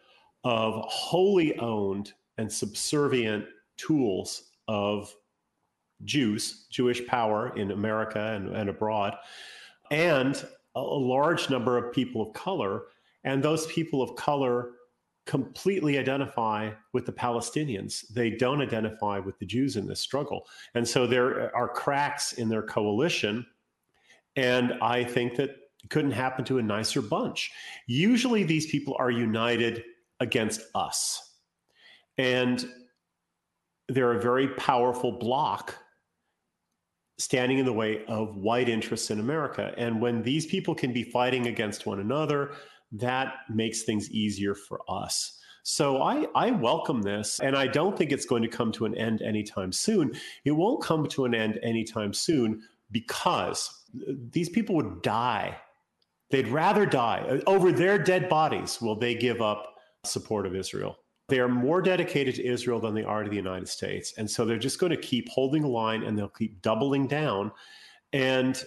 of 0.44 0.84
wholly 0.88 1.58
owned 1.58 2.14
and 2.38 2.50
subservient 2.50 3.44
tools 3.76 4.50
of 4.68 5.14
Jews, 6.04 6.66
Jewish 6.70 7.06
power 7.06 7.56
in 7.56 7.70
America 7.70 8.20
and, 8.20 8.54
and 8.54 8.68
abroad, 8.68 9.16
and 9.90 10.36
a, 10.74 10.80
a 10.80 10.80
large 10.80 11.48
number 11.50 11.78
of 11.78 11.92
people 11.92 12.22
of 12.22 12.32
color. 12.34 12.82
And 13.24 13.42
those 13.42 13.66
people 13.66 14.02
of 14.02 14.14
color 14.14 14.72
completely 15.26 15.98
identify 15.98 16.70
with 16.92 17.04
the 17.04 17.12
Palestinians. 17.12 18.06
They 18.08 18.30
don't 18.30 18.62
identify 18.62 19.18
with 19.18 19.38
the 19.38 19.46
Jews 19.46 19.76
in 19.76 19.86
this 19.86 20.00
struggle. 20.00 20.46
And 20.74 20.86
so 20.86 21.06
there 21.06 21.54
are 21.56 21.68
cracks 21.68 22.34
in 22.34 22.48
their 22.48 22.62
coalition. 22.62 23.44
And 24.36 24.74
I 24.80 25.02
think 25.02 25.34
that 25.36 25.56
couldn't 25.90 26.12
happen 26.12 26.44
to 26.44 26.58
a 26.58 26.62
nicer 26.62 27.02
bunch. 27.02 27.50
Usually 27.86 28.44
these 28.44 28.70
people 28.70 28.94
are 28.98 29.10
united 29.10 29.82
against 30.20 30.60
us. 30.74 31.34
And 32.18 32.68
they're 33.88 34.12
a 34.12 34.20
very 34.20 34.48
powerful 34.48 35.12
block 35.12 35.76
standing 37.18 37.58
in 37.58 37.64
the 37.64 37.72
way 37.72 38.04
of 38.08 38.36
white 38.36 38.68
interests 38.68 39.10
in 39.10 39.20
America. 39.20 39.72
And 39.78 40.00
when 40.00 40.22
these 40.22 40.46
people 40.46 40.74
can 40.74 40.92
be 40.92 41.02
fighting 41.02 41.46
against 41.46 41.86
one 41.86 42.00
another, 42.00 42.52
that 42.92 43.34
makes 43.48 43.82
things 43.82 44.10
easier 44.10 44.54
for 44.54 44.80
us. 44.88 45.38
So 45.62 46.00
I, 46.02 46.26
I 46.34 46.52
welcome 46.52 47.02
this, 47.02 47.40
and 47.40 47.56
I 47.56 47.66
don't 47.66 47.98
think 47.98 48.12
it's 48.12 48.26
going 48.26 48.42
to 48.42 48.48
come 48.48 48.70
to 48.72 48.84
an 48.84 48.94
end 48.96 49.20
anytime 49.20 49.72
soon. 49.72 50.12
It 50.44 50.52
won't 50.52 50.80
come 50.82 51.08
to 51.08 51.24
an 51.24 51.34
end 51.34 51.58
anytime 51.62 52.12
soon 52.12 52.62
because 52.92 53.68
these 54.30 54.48
people 54.48 54.76
would 54.76 55.02
die. 55.02 55.56
They'd 56.30 56.48
rather 56.48 56.86
die. 56.86 57.40
Over 57.46 57.72
their 57.72 57.98
dead 57.98 58.28
bodies 58.28 58.80
will 58.80 58.96
they 58.96 59.14
give 59.14 59.42
up 59.42 59.74
support 60.04 60.46
of 60.46 60.54
Israel. 60.54 60.98
They 61.28 61.40
are 61.40 61.48
more 61.48 61.82
dedicated 61.82 62.36
to 62.36 62.46
Israel 62.46 62.78
than 62.78 62.94
they 62.94 63.02
are 63.02 63.24
to 63.24 63.30
the 63.30 63.36
United 63.36 63.68
States. 63.68 64.14
And 64.16 64.30
so 64.30 64.44
they're 64.44 64.58
just 64.58 64.78
going 64.78 64.90
to 64.90 64.96
keep 64.96 65.28
holding 65.28 65.62
the 65.62 65.68
line 65.68 66.04
and 66.04 66.16
they'll 66.16 66.28
keep 66.28 66.62
doubling 66.62 67.08
down. 67.08 67.50
And 68.12 68.62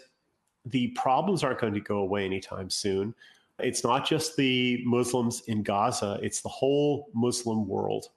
the 0.65 0.89
problems 0.89 1.43
aren't 1.43 1.59
going 1.59 1.73
to 1.73 1.79
go 1.79 1.99
away 1.99 2.25
anytime 2.25 2.69
soon. 2.69 3.15
It's 3.59 3.83
not 3.83 4.05
just 4.05 4.35
the 4.35 4.83
Muslims 4.85 5.41
in 5.47 5.63
Gaza, 5.63 6.19
it's 6.21 6.41
the 6.41 6.49
whole 6.49 7.09
Muslim 7.13 7.67
world 7.67 8.07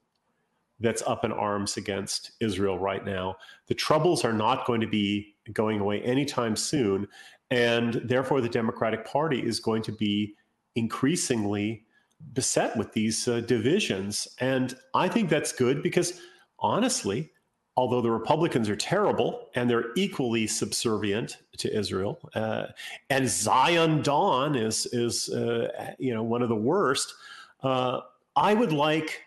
that's 0.81 1.03
up 1.03 1.25
in 1.25 1.33
arms 1.33 1.77
against 1.77 2.33
Israel 2.41 2.79
right 2.79 3.05
now. 3.05 3.37
The 3.69 3.75
troubles 3.75 4.25
are 4.25 4.33
not 4.33 4.67
going 4.67 4.81
to 4.81 4.87
be 4.87 5.37
going 5.53 5.81
away 5.81 6.03
anytime 6.03 6.57
soon. 6.57 7.07
And 7.51 7.95
therefore, 8.05 8.41
the 8.41 8.49
Democratic 8.49 9.05
Party 9.05 9.41
is 9.41 9.61
going 9.61 9.83
to 9.85 9.93
be 9.93 10.35
increasingly 10.75 11.85
beset 12.33 12.77
with 12.77 12.93
these 12.93 13.29
uh, 13.29 13.41
divisions. 13.41 14.29
And 14.41 14.75
I 14.95 15.09
think 15.09 15.29
that's 15.29 15.53
good 15.53 15.83
because 15.83 16.21
honestly, 16.59 17.31
although 17.77 18.01
the 18.01 18.11
Republicans 18.11 18.69
are 18.69 18.77
terrible 18.77 19.49
and 19.55 19.69
they're 19.69 19.93
equally 19.97 20.47
subservient 20.47 21.39
to 21.59 21.77
Israel, 21.77 22.19
uh, 22.35 22.67
and 23.11 23.29
Zion 23.29 24.03
Don 24.03 24.55
is 24.55 24.87
is 24.87 25.29
uh, 25.29 25.93
you 25.99 26.15
know 26.15 26.23
one 26.23 26.43
of 26.43 26.49
the 26.49 26.57
worst. 26.57 27.15
Uh, 27.63 28.01
I 28.35 28.55
would 28.55 28.73
like 28.73 29.23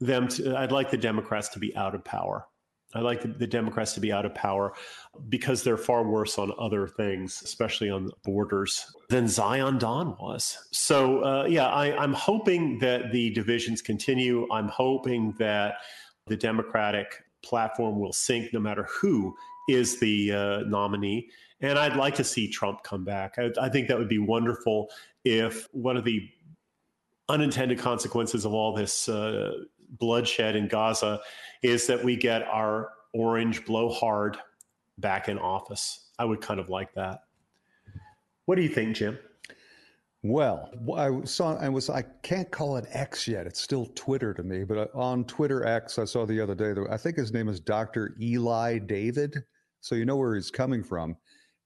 them 0.00 0.28
to. 0.28 0.56
I'd 0.56 0.72
like 0.72 0.90
the 0.90 0.96
Democrats 0.96 1.48
to 1.50 1.58
be 1.58 1.76
out 1.76 1.94
of 1.94 2.04
power. 2.04 2.46
I 2.94 3.00
like 3.00 3.38
the, 3.38 3.46
Democrats 3.46 3.92
to 3.94 4.00
be 4.00 4.12
out 4.12 4.26
of 4.26 4.34
power 4.34 4.72
because 5.28 5.62
they're 5.62 5.76
far 5.76 6.02
worse 6.02 6.38
on 6.38 6.52
other 6.58 6.88
things, 6.88 7.40
especially 7.44 7.88
on 7.88 8.10
borders, 8.24 8.92
than 9.08 9.28
Zion 9.28 9.78
Don 9.78 10.16
was. 10.20 10.58
So, 10.72 11.20
uh, 11.22 11.44
yeah, 11.44 11.68
I, 11.68 11.96
I'm 11.96 12.12
hoping 12.12 12.78
that 12.80 13.12
the 13.12 13.30
divisions 13.30 13.80
continue. 13.80 14.48
I'm 14.52 14.68
hoping 14.68 15.34
that 15.38 15.74
the 16.26 16.36
Democratic 16.36 17.22
platform 17.42 17.98
will 18.00 18.12
sink 18.12 18.52
no 18.52 18.60
matter 18.60 18.86
who 18.90 19.34
is 19.68 20.00
the 20.00 20.32
uh, 20.32 20.58
nominee. 20.66 21.28
And 21.60 21.78
I'd 21.78 21.96
like 21.96 22.14
to 22.16 22.24
see 22.24 22.48
Trump 22.48 22.82
come 22.82 23.04
back. 23.04 23.36
I, 23.38 23.50
I 23.60 23.68
think 23.68 23.88
that 23.88 23.98
would 23.98 24.08
be 24.08 24.18
wonderful 24.18 24.88
if 25.24 25.68
one 25.72 25.96
of 25.96 26.04
the 26.04 26.28
unintended 27.28 27.78
consequences 27.78 28.44
of 28.44 28.52
all 28.52 28.74
this 28.74 29.08
uh, 29.08 29.52
bloodshed 29.98 30.56
in 30.56 30.68
Gaza 30.68 31.20
is 31.62 31.86
that 31.86 32.02
we 32.02 32.16
get 32.16 32.42
our 32.42 32.90
orange 33.12 33.64
blowhard 33.64 34.36
back 34.98 35.28
in 35.28 35.38
office. 35.38 36.10
I 36.18 36.24
would 36.24 36.40
kind 36.40 36.60
of 36.60 36.68
like 36.68 36.94
that. 36.94 37.20
What 38.46 38.56
do 38.56 38.62
you 38.62 38.68
think, 38.68 38.96
Jim? 38.96 39.18
Well, 40.22 40.70
I 40.96 41.24
saw 41.24 41.56
I 41.56 41.70
was 41.70 41.88
I 41.88 42.02
can't 42.22 42.50
call 42.50 42.76
it 42.76 42.84
X 42.90 43.26
yet. 43.26 43.46
It's 43.46 43.60
still 43.60 43.86
Twitter 43.94 44.34
to 44.34 44.42
me, 44.42 44.64
but 44.64 44.76
uh, 44.76 44.86
on 44.94 45.24
Twitter 45.24 45.64
X 45.64 45.98
I 45.98 46.04
saw 46.04 46.26
the 46.26 46.40
other 46.40 46.54
day 46.54 46.74
I 46.90 46.98
think 46.98 47.16
his 47.16 47.32
name 47.32 47.48
is 47.48 47.58
Dr. 47.58 48.14
Eli 48.20 48.78
David. 48.78 49.42
So 49.80 49.94
you 49.94 50.04
know 50.04 50.16
where 50.16 50.34
he's 50.34 50.50
coming 50.50 50.84
from. 50.84 51.16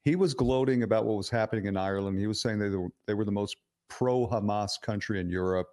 He 0.03 0.15
was 0.15 0.35
gloating 0.35 0.85
about 0.85 1.05
what 1.05 1.17
was 1.17 1.31
happening 1.31 1.67
in 1.67 1.77
Ireland. 1.77 2.19
He 2.19 2.29
was 2.29 2.41
saying 2.41 2.61
they 2.61 2.69
were, 2.69 2.91
they 3.07 3.15
were 3.15 3.25
the 3.25 3.33
most 3.33 3.57
pro 3.89 4.29
Hamas 4.29 4.81
country 4.81 5.21
in 5.21 5.29
Europe 5.29 5.69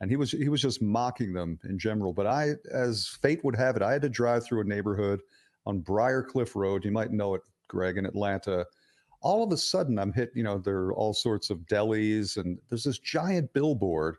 and 0.00 0.10
he 0.10 0.16
was 0.16 0.32
he 0.32 0.48
was 0.48 0.62
just 0.62 0.82
mocking 0.82 1.32
them 1.32 1.58
in 1.64 1.78
general. 1.78 2.12
But 2.12 2.26
I, 2.26 2.54
as 2.72 3.06
fate 3.22 3.44
would 3.44 3.56
have 3.56 3.76
it, 3.76 3.82
I 3.82 3.92
had 3.92 4.02
to 4.02 4.08
drive 4.08 4.44
through 4.44 4.62
a 4.62 4.64
neighborhood 4.64 5.20
on 5.66 5.82
Briarcliff 5.82 6.54
Road. 6.54 6.84
You 6.84 6.90
might 6.90 7.12
know 7.12 7.34
it, 7.34 7.42
Greg, 7.68 7.98
in 7.98 8.06
Atlanta. 8.06 8.66
All 9.22 9.44
of 9.44 9.52
a 9.52 9.56
sudden, 9.56 9.98
I'm 9.98 10.12
hit. 10.12 10.30
You 10.34 10.42
know, 10.42 10.58
there 10.58 10.78
are 10.78 10.94
all 10.94 11.12
sorts 11.12 11.50
of 11.50 11.58
delis, 11.60 12.38
and 12.38 12.58
there's 12.68 12.84
this 12.84 12.98
giant 12.98 13.52
billboard, 13.52 14.16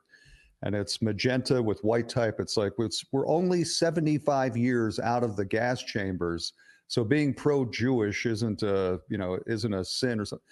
and 0.62 0.76
it's 0.76 1.02
magenta 1.02 1.62
with 1.62 1.84
white 1.84 2.08
type. 2.08 2.40
It's 2.40 2.58
like 2.58 2.74
it's, 2.78 3.04
we're 3.12 3.28
only 3.28 3.64
75 3.64 4.56
years 4.56 5.00
out 5.00 5.24
of 5.24 5.36
the 5.36 5.46
gas 5.46 5.82
chambers. 5.82 6.54
So 6.88 7.04
being 7.04 7.34
pro-Jewish 7.34 8.28
isn't 8.28 8.62
a 8.62 9.00
you 9.10 9.18
know 9.18 9.40
isn't 9.48 9.74
a 9.74 9.84
sin 9.84 10.20
or 10.20 10.26
something, 10.26 10.46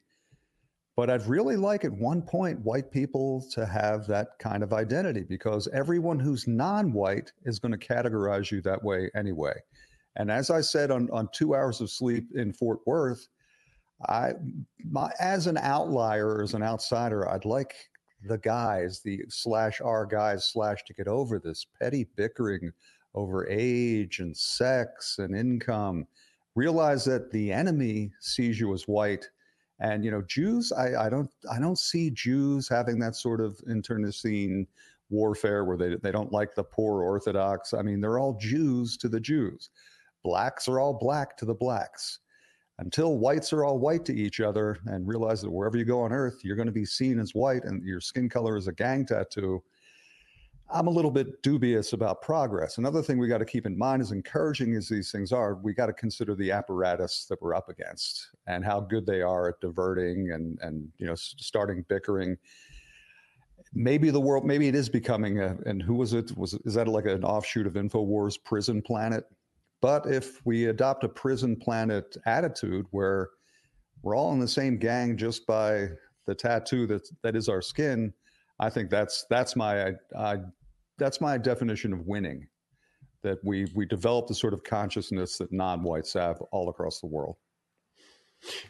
But 0.97 1.09
I'd 1.09 1.27
really 1.27 1.57
like 1.57 1.85
at 1.85 1.93
one 1.93 2.21
point 2.21 2.61
white 2.61 2.91
people 2.91 3.47
to 3.53 3.65
have 3.65 4.07
that 4.09 4.39
kind 4.39 4.63
of 4.63 4.75
identity 4.75 5.23
because 5.23 5.67
everyone 5.73 6.19
who's 6.19 6.47
non-white 6.47 7.33
is 7.45 7.59
going 7.59 7.73
to 7.73 7.79
categorize 7.79 8.51
you 8.51 8.61
that 8.63 8.83
way 8.83 9.11
anyway. 9.15 9.55
And 10.17 10.31
as 10.31 10.51
I 10.51 10.61
said 10.61 10.91
on, 10.91 11.09
on 11.13 11.29
two 11.33 11.55
hours 11.55 11.81
of 11.81 11.91
sleep 11.91 12.27
in 12.35 12.53
Fort 12.53 12.81
Worth, 12.87 13.29
I, 14.09 14.33
my, 14.85 15.13
as 15.21 15.47
an 15.47 15.59
outlier, 15.59 16.43
as 16.43 16.55
an 16.55 16.63
outsider, 16.63 17.29
I'd 17.29 17.45
like 17.45 17.75
the 18.29 18.39
guys, 18.39 19.01
the 19.03 19.23
slash 19.29 19.81
our 19.81 20.07
guys 20.07 20.47
slash 20.47 20.85
to 20.87 20.95
get 20.95 21.09
over 21.09 21.39
this 21.39 21.67
petty 21.81 22.07
bickering 22.17 22.73
over 23.15 23.49
age 23.49 24.21
and 24.21 24.37
sex 24.37 25.19
and 25.19 25.37
income. 25.37 26.07
Realize 26.55 27.05
that 27.07 27.31
the 27.31 27.53
enemy 27.53 28.13
sees 28.21 28.59
you 28.61 28.73
as 28.75 28.85
white 28.89 29.29
And 29.81 30.05
you 30.05 30.11
know, 30.11 30.23
Jews, 30.23 30.73
I, 30.73 31.07
I 31.07 31.11
don't 31.11 31.31
I 31.51 31.59
don't 31.59 31.79
see 31.79 32.11
Jews 32.11 32.69
having 32.69 32.99
that 33.01 33.17
sort 33.17 33.41
of 33.41 33.61
internecine 33.69 34.67
warfare 35.09 35.65
where 35.65 35.77
they 35.79 35.97
they 35.97 36.13
don't 36.13 36.33
like 36.33 36.55
the 36.55 36.65
poor 36.65 37.03
Orthodox. 37.03 37.73
I 37.75 37.83
mean, 37.83 38.01
they're 38.01 38.19
all 38.19 38.35
Jews 38.39 38.97
to 38.99 39.09
the 39.09 39.21
Jews. 39.21 39.71
Blacks 40.23 40.69
are 40.69 40.81
all 40.81 40.95
black 40.95 41.37
to 41.39 41.45
the 41.45 41.55
blacks. 41.55 42.21
Until 42.79 43.19
whites 43.19 43.53
are 43.53 43.65
all 43.65 43.79
white 43.79 44.05
to 44.07 44.15
each 44.15 44.41
other 44.41 44.79
and 44.87 45.07
realize 45.07 45.43
that 45.43 45.51
wherever 45.51 45.77
you 45.77 45.85
go 45.85 46.01
on 46.01 46.13
earth, 46.13 46.41
you're 46.43 46.57
going 46.57 46.67
to 46.67 46.73
be 46.73 46.87
seen 46.87 47.19
as 47.19 47.35
white 47.35 47.65
and 47.65 47.85
your 47.85 48.01
skin 48.01 48.29
color 48.29 48.57
is 48.57 48.69
a 48.69 48.73
gang 48.73 49.05
tattoo 49.05 49.63
I'm 50.73 50.87
a 50.87 50.91
little 50.91 51.11
bit 51.11 51.43
dubious 51.43 51.93
about 51.95 52.23
progress. 52.23 52.79
Another 52.79 53.03
thing 53.03 53.19
we 53.19 53.27
got 53.27 53.39
to 53.39 53.45
keep 53.45 53.67
in 53.67 53.77
mind, 53.77 54.03
as 54.03 54.13
encouraging 54.13 54.77
as 54.77 54.89
these 54.89 55.11
things 55.11 55.33
are, 55.33 55.57
we 55.57 55.73
got 55.73 55.87
to 55.87 55.93
consider 55.93 56.35
the 56.35 56.53
apparatus 56.53 57.27
that 57.29 57.43
we're 57.43 57.55
up 57.55 57.69
against 57.69 58.29
and 58.47 58.65
how 58.65 58.81
good 58.81 59.05
they 59.05 59.21
are 59.21 59.49
at 59.49 59.61
diverting 59.61 60.31
and 60.33 60.59
and 60.61 60.89
you 60.99 61.07
know 61.07 61.15
starting 61.17 61.85
bickering. 61.89 62.37
Maybe 63.73 64.11
the 64.11 64.21
world, 64.21 64.45
maybe 64.45 64.69
it 64.69 64.75
is 64.75 64.89
becoming 64.89 65.41
a. 65.41 65.57
And 65.67 65.83
who 65.83 65.95
was 65.95 66.13
it? 66.13 66.37
Was 66.37 66.55
is 66.65 66.75
that 66.75 66.87
like 66.87 67.07
an 67.07 67.25
offshoot 67.25 67.67
of 67.67 67.73
Infowars 67.73 68.37
Prison 68.43 68.81
Planet? 68.81 69.25
But 69.81 70.07
if 70.07 70.45
we 70.45 70.67
adopt 70.67 71.05
a 71.05 71.09
prison 71.09 71.57
planet 71.57 72.17
attitude 72.27 72.87
where 72.91 73.31
we're 74.03 74.17
all 74.17 74.33
in 74.33 74.39
the 74.39 74.49
same 74.49 74.79
gang 74.79 75.17
just 75.17 75.47
by 75.47 75.89
the 76.27 76.35
tattoo 76.35 76.87
that 76.87 77.09
that 77.23 77.37
is 77.37 77.49
our 77.49 77.63
skin, 77.63 78.13
I 78.59 78.71
think 78.71 78.91
that's 78.91 79.25
that's 79.31 79.57
my 79.57 79.95
I, 80.17 80.39
that's 80.99 81.21
my 81.21 81.39
definition 81.39 81.93
of 81.93 82.07
winning. 82.07 82.47
That 83.23 83.39
we 83.45 83.67
we 83.75 83.87
develop 83.87 84.29
the 84.29 84.35
sort 84.35 84.55
of 84.55 84.63
consciousness 84.65 85.39
that 85.39 85.53
non-whites 85.53 86.15
have 86.15 86.41
all 86.53 86.69
across 86.69 87.01
the 87.01 87.07
world. 87.07 87.37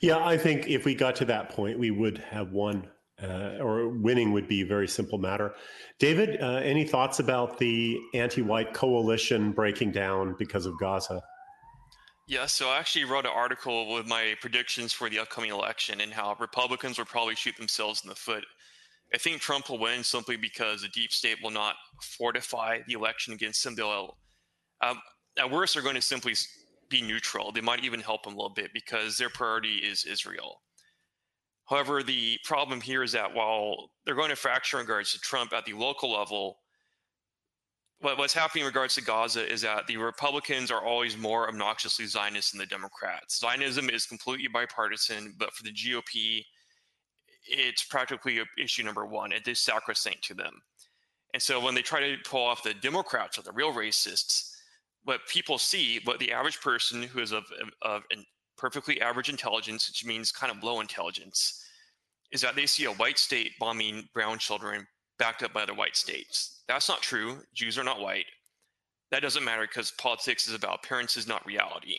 Yeah, 0.00 0.25
I 0.25 0.37
think 0.37 0.69
if 0.69 0.85
we 0.85 0.95
got 0.95 1.14
to 1.17 1.25
that 1.26 1.50
point, 1.50 1.79
we 1.79 1.93
would 1.93 2.19
have 2.19 2.50
won, 2.50 2.88
uh, 3.23 3.62
or 3.62 3.89
winning 3.89 4.33
would 4.33 4.49
be 4.49 4.62
a 4.62 4.67
very 4.67 4.89
simple 4.89 5.19
matter. 5.19 5.55
David, 5.99 6.41
uh, 6.41 6.57
any 6.57 6.85
thoughts 6.85 7.19
about 7.19 7.59
the 7.59 7.99
anti-white 8.15 8.75
coalition 8.75 9.53
breaking 9.53 9.93
down 9.93 10.35
because 10.39 10.67
of 10.67 10.79
Gaza? 10.79 11.23
Yeah, 12.27 12.47
so 12.47 12.69
I 12.69 12.79
actually 12.79 13.05
wrote 13.05 13.27
an 13.27 13.33
article 13.35 13.93
with 13.93 14.07
my 14.07 14.35
predictions 14.41 14.93
for 14.93 15.11
the 15.11 15.19
upcoming 15.19 15.50
election 15.50 16.00
and 16.00 16.12
how 16.12 16.37
Republicans 16.39 16.97
will 16.97 17.05
probably 17.05 17.35
shoot 17.35 17.57
themselves 17.57 18.03
in 18.05 18.09
the 18.09 18.15
foot 18.15 18.45
I 19.12 19.19
think 19.19 19.41
Trump 19.41 19.69
will 19.69 19.79
win 19.79 20.05
simply 20.05 20.37
because 20.37 20.83
the 20.83 20.89
deep 20.89 21.12
state 21.12 21.39
will 21.43 21.50
not 21.50 21.75
fortify 22.17 22.79
the 22.87 22.93
election 22.93 23.35
against 23.35 23.65
him. 23.67 23.75
They'll, 23.75 24.17
um, 24.81 25.00
at 25.39 25.50
worst, 25.50 25.75
they're 25.75 25.83
going 25.83 25.97
to 25.97 26.03
simply 26.03 26.35
be 26.89 27.03
neutral. 27.03 27.50
They 27.50 27.61
might 27.61 27.85
even 27.85 28.00
help 28.00 28.27
him 28.27 28.35
a 28.35 28.37
little 28.37 28.55
bit 28.55 28.71
because 28.73 29.19
their 29.19 29.31
priority 29.31 29.77
is 29.77 30.05
Israel. 30.05 30.61
However, 31.71 32.03
the 32.03 32.37
problem 32.43 32.81
here 32.81 33.05
is 33.05 33.12
that 33.12 33.33
while 33.33 33.93
they're 34.05 34.17
going 34.17 34.31
to 34.31 34.37
fracture 34.37 34.79
in 34.79 34.83
regards 34.83 35.12
to 35.12 35.21
Trump 35.21 35.53
at 35.53 35.65
the 35.65 35.73
local 35.73 36.11
level, 36.12 36.59
what, 38.00 38.19
what's 38.19 38.35
happening 38.35 38.62
in 38.62 38.67
regards 38.67 38.97
to 38.97 39.03
Gaza 39.03 39.49
is 39.49 39.62
that 39.62 39.87
the 39.87 39.97
Republicans 39.97 40.73
are 40.73 40.85
always 40.85 41.17
more 41.17 41.49
obnoxiously 41.49 42.07
Zionist 42.07 42.53
than 42.53 42.59
the 42.59 42.67
Democrats. 42.67 43.39
Zionism 43.39 43.89
is 43.89 44.05
completely 44.05 44.49
bipartisan, 44.49 45.33
but 45.39 45.53
for 45.53 45.62
the 45.62 45.73
GOP, 45.73 46.45
it's 47.47 47.85
practically 47.85 48.41
issue 48.59 48.83
number 48.83 49.06
one. 49.06 49.30
It 49.30 49.47
is 49.47 49.61
sacrosanct 49.61 50.25
to 50.25 50.35
them. 50.35 50.61
And 51.35 51.43
so 51.43 51.61
when 51.61 51.76
they 51.76 51.83
try 51.83 52.00
to 52.00 52.17
pull 52.25 52.45
off 52.45 52.65
the 52.65 52.75
Democrats 52.75 53.39
or 53.39 53.43
the 53.43 53.52
real 53.52 53.73
racists, 53.73 54.50
what 55.04 55.21
people 55.28 55.56
see, 55.56 56.00
what 56.02 56.19
the 56.19 56.33
average 56.33 56.61
person 56.61 57.00
who 57.04 57.21
is 57.21 57.30
of, 57.30 57.45
of, 57.83 58.02
perfectly 58.60 59.00
average 59.00 59.28
intelligence, 59.28 59.88
which 59.88 60.04
means 60.04 60.30
kind 60.30 60.52
of 60.54 60.62
low 60.62 60.80
intelligence, 60.80 61.64
is 62.32 62.40
that 62.42 62.54
they 62.54 62.66
see 62.66 62.84
a 62.84 62.92
white 62.92 63.18
state 63.18 63.52
bombing 63.58 64.08
brown 64.14 64.38
children 64.38 64.86
backed 65.18 65.42
up 65.42 65.52
by 65.52 65.62
other 65.62 65.75
white 65.75 65.96
states. 65.96 66.62
That's 66.68 66.88
not 66.88 67.02
true. 67.02 67.38
Jews 67.54 67.78
are 67.78 67.84
not 67.84 68.00
white. 68.00 68.26
That 69.10 69.23
doesn't 69.23 69.44
matter 69.44 69.62
because 69.62 69.90
politics 69.92 70.46
is 70.46 70.54
about 70.54 70.80
appearances, 70.84 71.26
not 71.26 71.44
reality. 71.46 71.96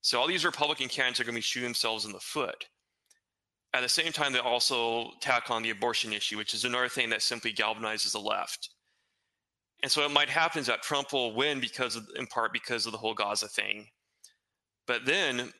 So 0.00 0.18
all 0.18 0.26
these 0.26 0.44
Republican 0.44 0.88
candidates 0.88 1.20
are 1.20 1.24
going 1.24 1.34
to 1.34 1.38
be 1.38 1.42
shooting 1.42 1.68
themselves 1.68 2.04
in 2.04 2.12
the 2.12 2.18
foot 2.18 2.64
at 3.74 3.82
the 3.82 3.88
same 3.88 4.12
time, 4.12 4.32
they 4.32 4.38
also 4.38 5.12
tack 5.20 5.50
on 5.50 5.62
the 5.62 5.70
abortion 5.70 6.12
issue, 6.12 6.36
which 6.36 6.52
is 6.54 6.64
another 6.64 6.88
thing 6.88 7.08
that 7.10 7.22
simply 7.22 7.52
galvanizes 7.52 8.12
the 8.12 8.20
left. 8.20 8.70
And 9.82 9.90
so 9.90 10.04
it 10.04 10.10
might 10.10 10.28
happen 10.28 10.62
that 10.64 10.82
Trump 10.82 11.12
will 11.12 11.34
win 11.34 11.58
because 11.58 11.96
of, 11.96 12.06
in 12.16 12.26
part 12.26 12.52
because 12.52 12.86
of 12.86 12.92
the 12.92 12.98
whole 12.98 13.14
Gaza 13.14 13.48
thing. 13.48 13.86
But 14.86 15.06
then 15.06 15.52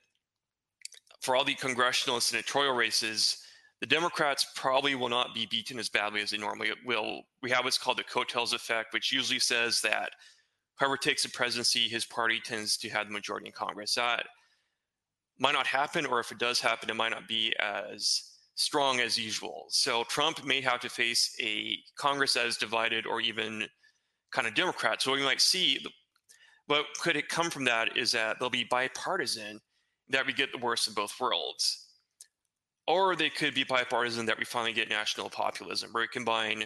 for 1.22 1.36
all 1.36 1.44
the 1.44 1.54
congressional 1.54 2.16
and 2.16 2.22
senatorial 2.22 2.74
races, 2.74 3.38
the 3.80 3.86
Democrats 3.86 4.46
probably 4.54 4.94
will 4.94 5.08
not 5.08 5.34
be 5.34 5.46
beaten 5.46 5.78
as 5.78 5.88
badly 5.88 6.20
as 6.20 6.30
they 6.30 6.38
normally 6.38 6.70
will. 6.84 7.22
We 7.42 7.50
have 7.50 7.64
what's 7.64 7.78
called 7.78 7.98
the 7.98 8.04
coattails 8.04 8.52
effect, 8.52 8.92
which 8.92 9.12
usually 9.12 9.38
says 9.38 9.80
that 9.80 10.10
whoever 10.78 10.96
takes 10.96 11.22
the 11.22 11.30
presidency, 11.30 11.88
his 11.88 12.04
party 12.04 12.40
tends 12.44 12.76
to 12.78 12.88
have 12.90 13.06
the 13.06 13.12
majority 13.12 13.46
in 13.46 13.52
Congress. 13.52 13.96
Uh, 13.96 14.16
that 14.16 14.26
might 15.38 15.52
not 15.52 15.66
happen, 15.66 16.06
or 16.06 16.20
if 16.20 16.30
it 16.30 16.38
does 16.38 16.60
happen, 16.60 16.90
it 16.90 16.96
might 16.96 17.10
not 17.10 17.26
be 17.26 17.54
as 17.58 18.30
strong 18.54 19.00
as 19.00 19.18
usual. 19.18 19.66
So 19.68 20.04
Trump 20.04 20.44
may 20.44 20.60
have 20.60 20.80
to 20.80 20.88
face 20.88 21.34
a 21.40 21.78
Congress 21.96 22.34
that 22.34 22.46
is 22.46 22.56
divided 22.56 23.06
or 23.06 23.20
even 23.20 23.64
kind 24.32 24.46
of 24.46 24.54
Democrat. 24.54 25.02
So 25.02 25.10
what 25.10 25.20
we 25.20 25.26
might 25.26 25.40
see, 25.40 25.84
what 26.66 26.86
could 27.00 27.16
it 27.16 27.28
come 27.28 27.50
from 27.50 27.64
that 27.64 27.96
is 27.96 28.12
that 28.12 28.38
they'll 28.38 28.50
be 28.50 28.64
bipartisan, 28.64 29.60
that 30.08 30.26
we 30.26 30.32
get 30.32 30.52
the 30.52 30.58
worst 30.58 30.88
of 30.88 30.94
both 30.94 31.18
worlds. 31.20 31.88
Or 32.86 33.14
they 33.14 33.30
could 33.30 33.54
be 33.54 33.64
bipartisan 33.64 34.26
that 34.26 34.38
we 34.38 34.44
finally 34.44 34.72
get 34.72 34.88
national 34.88 35.30
populism, 35.30 35.92
where 35.92 36.02
we 36.02 36.08
combine 36.08 36.64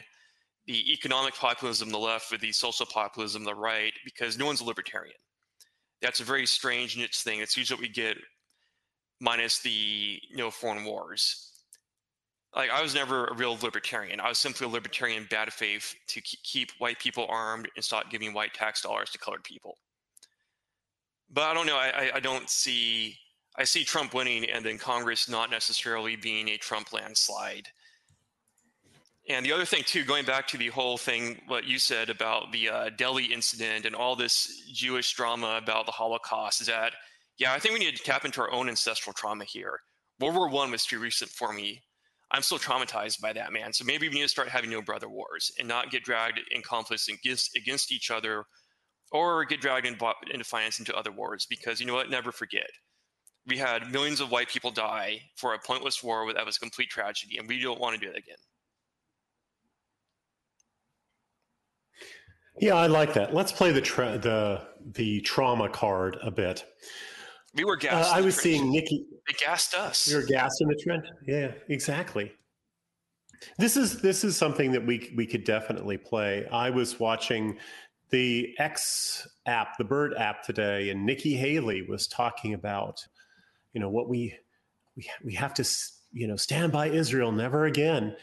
the 0.66 0.92
economic 0.92 1.34
populism 1.34 1.88
on 1.88 1.92
the 1.92 1.98
left 1.98 2.32
with 2.32 2.40
the 2.40 2.52
social 2.52 2.86
populism 2.86 3.42
on 3.42 3.46
the 3.46 3.54
right, 3.54 3.92
because 4.04 4.38
no 4.38 4.46
one's 4.46 4.60
a 4.60 4.64
libertarian. 4.64 5.16
That's 6.02 6.20
a 6.20 6.24
very 6.24 6.46
strange 6.46 6.96
niche 6.96 7.18
thing. 7.18 7.40
It's 7.40 7.56
usually 7.56 7.76
what 7.76 7.82
we 7.82 7.88
get 7.88 8.16
minus 9.20 9.60
the 9.60 9.70
you 9.70 10.36
know 10.36 10.50
foreign 10.50 10.84
wars. 10.84 11.52
Like 12.54 12.70
I 12.70 12.82
was 12.82 12.94
never 12.94 13.26
a 13.26 13.34
real 13.34 13.58
libertarian. 13.62 14.20
I 14.20 14.28
was 14.28 14.38
simply 14.38 14.66
a 14.66 14.70
libertarian 14.70 15.26
bad 15.30 15.52
faith 15.52 15.94
to 16.08 16.20
keep 16.20 16.70
white 16.78 16.98
people 16.98 17.26
armed 17.28 17.68
and 17.76 17.84
stop 17.84 18.10
giving 18.10 18.32
white 18.32 18.54
tax 18.54 18.80
dollars 18.80 19.10
to 19.10 19.18
colored 19.18 19.44
people. 19.44 19.76
But 21.30 21.44
I 21.44 21.54
don't 21.54 21.66
know. 21.66 21.76
I, 21.76 22.10
I 22.14 22.20
don't 22.20 22.48
see. 22.48 23.18
I 23.58 23.64
see 23.64 23.84
Trump 23.84 24.12
winning, 24.12 24.44
and 24.50 24.64
then 24.64 24.78
Congress 24.78 25.28
not 25.28 25.50
necessarily 25.50 26.16
being 26.16 26.48
a 26.48 26.58
Trump 26.58 26.92
landslide. 26.92 27.68
And 29.28 29.44
the 29.44 29.52
other 29.52 29.64
thing 29.64 29.82
too, 29.84 30.04
going 30.04 30.24
back 30.24 30.46
to 30.48 30.58
the 30.58 30.68
whole 30.68 30.98
thing, 30.98 31.40
what 31.48 31.64
you 31.64 31.78
said 31.78 32.10
about 32.10 32.52
the 32.52 32.68
uh, 32.68 32.90
deli 32.96 33.24
incident 33.24 33.84
and 33.84 33.96
all 33.96 34.14
this 34.14 34.62
Jewish 34.72 35.12
drama 35.14 35.58
about 35.60 35.86
the 35.86 35.92
Holocaust, 35.92 36.60
is 36.60 36.68
that 36.68 36.92
yeah, 37.38 37.52
I 37.52 37.58
think 37.58 37.74
we 37.74 37.80
need 37.84 37.96
to 37.96 38.02
tap 38.02 38.24
into 38.24 38.40
our 38.40 38.52
own 38.52 38.68
ancestral 38.68 39.12
trauma 39.12 39.44
here. 39.44 39.80
World 40.20 40.36
War 40.36 40.48
One 40.48 40.70
was 40.70 40.84
too 40.84 40.98
recent 40.98 41.30
for 41.30 41.52
me. 41.52 41.82
I'm 42.30 42.42
still 42.42 42.58
traumatized 42.58 43.20
by 43.20 43.32
that, 43.34 43.52
man. 43.52 43.72
So 43.72 43.84
maybe 43.84 44.08
we 44.08 44.14
need 44.14 44.22
to 44.22 44.28
start 44.28 44.48
having 44.48 44.70
no 44.70 44.82
brother 44.82 45.08
wars 45.08 45.52
and 45.58 45.68
not 45.68 45.90
get 45.90 46.02
dragged 46.02 46.40
in 46.50 46.62
conflicts 46.62 47.08
against 47.08 47.56
against 47.56 47.92
each 47.92 48.10
other, 48.10 48.44
or 49.12 49.44
get 49.44 49.60
dragged 49.60 49.86
in, 49.86 49.98
into 50.30 50.44
finance 50.44 50.78
into 50.78 50.96
other 50.96 51.12
wars. 51.12 51.46
Because 51.48 51.80
you 51.80 51.86
know 51.86 51.94
what? 51.94 52.10
Never 52.10 52.32
forget, 52.32 52.70
we 53.46 53.56
had 53.56 53.90
millions 53.90 54.20
of 54.20 54.30
white 54.30 54.48
people 54.48 54.70
die 54.70 55.20
for 55.36 55.54
a 55.54 55.58
pointless 55.58 56.02
war 56.02 56.32
that 56.32 56.44
was 56.44 56.56
a 56.56 56.60
complete 56.60 56.90
tragedy, 56.90 57.38
and 57.38 57.48
we 57.48 57.60
don't 57.60 57.80
want 57.80 57.98
to 57.98 58.00
do 58.00 58.10
it 58.10 58.16
again. 58.16 58.36
Yeah, 62.58 62.74
I 62.74 62.86
like 62.86 63.12
that. 63.14 63.34
Let's 63.34 63.52
play 63.52 63.70
the 63.72 63.82
tra- 63.82 64.18
the 64.18 64.62
the 64.94 65.20
trauma 65.20 65.68
card 65.68 66.16
a 66.22 66.30
bit. 66.30 66.64
We 67.54 67.64
were 67.64 67.76
gassed. 67.76 68.10
Uh, 68.10 68.16
I 68.16 68.20
was 68.20 68.34
trench. 68.34 68.42
seeing 68.42 68.70
Nikki. 68.70 69.06
They 69.26 69.34
gassed 69.34 69.74
us. 69.74 70.08
We 70.08 70.14
were 70.14 70.26
gassed 70.26 70.60
in 70.60 70.68
the 70.68 70.80
trench. 70.82 71.06
Yeah, 71.26 71.52
exactly. 71.68 72.32
This 73.58 73.76
is 73.76 74.00
this 74.00 74.24
is 74.24 74.36
something 74.36 74.72
that 74.72 74.84
we 74.84 75.12
we 75.16 75.26
could 75.26 75.44
definitely 75.44 75.98
play. 75.98 76.46
I 76.50 76.70
was 76.70 76.98
watching 76.98 77.58
the 78.10 78.54
X 78.58 79.26
app, 79.46 79.76
the 79.78 79.84
Bird 79.84 80.14
app 80.14 80.42
today, 80.42 80.90
and 80.90 81.04
Nikki 81.04 81.34
Haley 81.34 81.82
was 81.82 82.06
talking 82.06 82.54
about, 82.54 83.04
you 83.76 83.80
know, 83.80 83.90
what 83.90 84.08
we 84.08 84.34
we 84.96 85.06
we 85.22 85.34
have 85.34 85.52
to 85.52 85.68
you 86.10 86.26
know 86.26 86.36
stand 86.36 86.72
by 86.72 86.88
Israel, 86.88 87.30
never 87.30 87.66
again. 87.66 88.16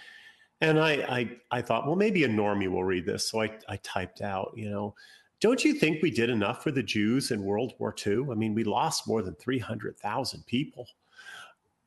And 0.61 0.79
I 0.79 0.93
I 0.93 1.31
I 1.51 1.61
thought, 1.61 1.85
well, 1.85 1.95
maybe 1.95 2.23
a 2.23 2.27
normie 2.27 2.67
will 2.67 2.83
read 2.83 3.05
this, 3.05 3.29
so 3.29 3.43
I 3.43 3.51
I 3.69 3.77
typed 3.83 4.21
out, 4.21 4.53
you 4.55 4.67
know, 4.67 4.95
don't 5.39 5.63
you 5.63 5.75
think 5.75 6.01
we 6.01 6.09
did 6.09 6.31
enough 6.31 6.63
for 6.63 6.71
the 6.71 6.81
Jews 6.81 7.29
in 7.29 7.43
World 7.43 7.73
War 7.77 7.93
II? 8.03 8.29
I 8.31 8.33
mean, 8.33 8.55
we 8.55 8.63
lost 8.63 9.07
more 9.07 9.21
than 9.21 9.35
300,000 9.35 10.43
people. 10.47 10.87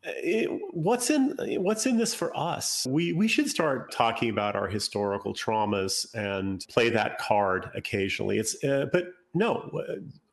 It, 0.04 0.48
what's 0.70 1.10
in 1.10 1.34
what's 1.60 1.86
in 1.86 1.98
this 1.98 2.14
for 2.14 2.30
us? 2.38 2.86
We 2.88 3.14
we 3.14 3.26
should 3.26 3.48
start 3.48 3.90
talking 3.90 4.30
about 4.30 4.54
our 4.54 4.68
historical 4.68 5.34
traumas 5.34 6.06
and 6.14 6.64
play 6.68 6.88
that 6.90 7.18
card 7.18 7.68
occasionally. 7.74 8.38
It's 8.38 8.62
uh, 8.62 8.86
but 8.92 9.06
no, 9.34 9.68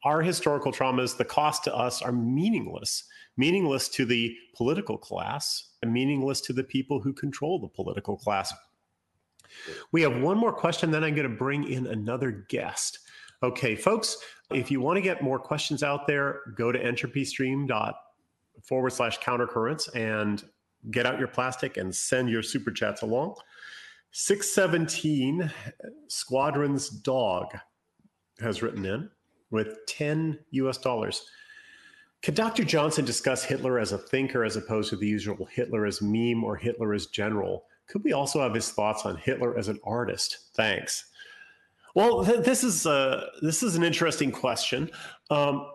our 0.04 0.22
historical 0.22 0.72
traumas, 0.72 1.18
the 1.18 1.26
cost 1.26 1.64
to 1.64 1.76
us 1.76 2.02
are 2.02 2.12
meaningless, 2.12 3.06
meaningless 3.38 3.90
to 3.90 4.06
the 4.06 4.36
political 4.56 4.98
class, 4.98 5.72
and 5.82 5.92
meaningless 5.92 6.42
to 6.42 6.54
the 6.54 6.64
people 6.64 7.00
who 7.00 7.14
control 7.14 7.60
the 7.60 7.68
political 7.68 8.16
class. 8.16 8.54
We 9.92 10.02
have 10.02 10.22
one 10.22 10.38
more 10.38 10.54
question, 10.54 10.92
then 10.92 11.04
I'm 11.04 11.16
going 11.16 11.30
to 11.30 11.36
bring 11.36 11.70
in 11.70 11.88
another 11.88 12.32
guest. 12.32 13.00
Okay, 13.42 13.76
folks, 13.76 14.18
if 14.52 14.72
you 14.72 14.80
want 14.80 14.98
to 14.98 15.02
get 15.02 15.22
more 15.22 15.40
questions 15.40 15.84
out 15.84 16.08
there, 16.08 16.40
go 16.56 16.72
to 16.72 16.80
entropystream 16.80 17.68
forward 18.64 18.92
slash 18.92 19.20
countercurrents 19.20 19.94
and 19.96 20.44
get 20.92 21.06
out 21.06 21.20
your 21.20 21.28
plastic 21.28 21.78
and 21.78 21.94
send 21.94 22.30
your 22.30 22.42
super 22.42 22.72
chats 22.72 23.02
along. 23.02 23.36
617 24.12 25.52
Squadron's 26.08 26.90
Dog 26.90 27.48
has 28.40 28.62
written 28.62 28.86
in 28.86 29.10
with 29.52 29.86
10 29.88 30.40
US 30.52 30.78
dollars. 30.78 31.26
Could 32.24 32.36
Dr. 32.36 32.64
Johnson 32.64 33.04
discuss 33.04 33.44
Hitler 33.44 33.80
as 33.80 33.92
a 33.92 33.98
thinker 33.98 34.46
as 34.46 34.56
opposed 34.56 34.90
to 34.92 34.96
the 34.96 35.06
usual 35.06 35.46
Hitler 35.46 35.86
as 35.86 36.02
meme 36.02 36.46
or 36.46 36.56
Hitler 36.56 36.94
as 36.94 37.08
general? 37.08 37.66
Could 37.88 38.02
we 38.06 38.14
also 38.14 38.42
have 38.42 38.54
his 38.54 38.72
thoughts 38.72 39.06
on 39.06 39.18
Hitler 39.18 39.58
as 39.58 39.68
an 39.68 39.78
artist? 39.84 40.50
Thanks. 40.56 41.12
Well, 41.96 42.24
th- 42.24 42.46
this 42.46 42.64
is 42.64 42.88
uh, 42.88 43.28
this 43.42 43.62
is 43.62 43.76
an 43.76 43.84
interesting 43.84 44.32
question. 44.32 44.90
Um, 45.30 45.70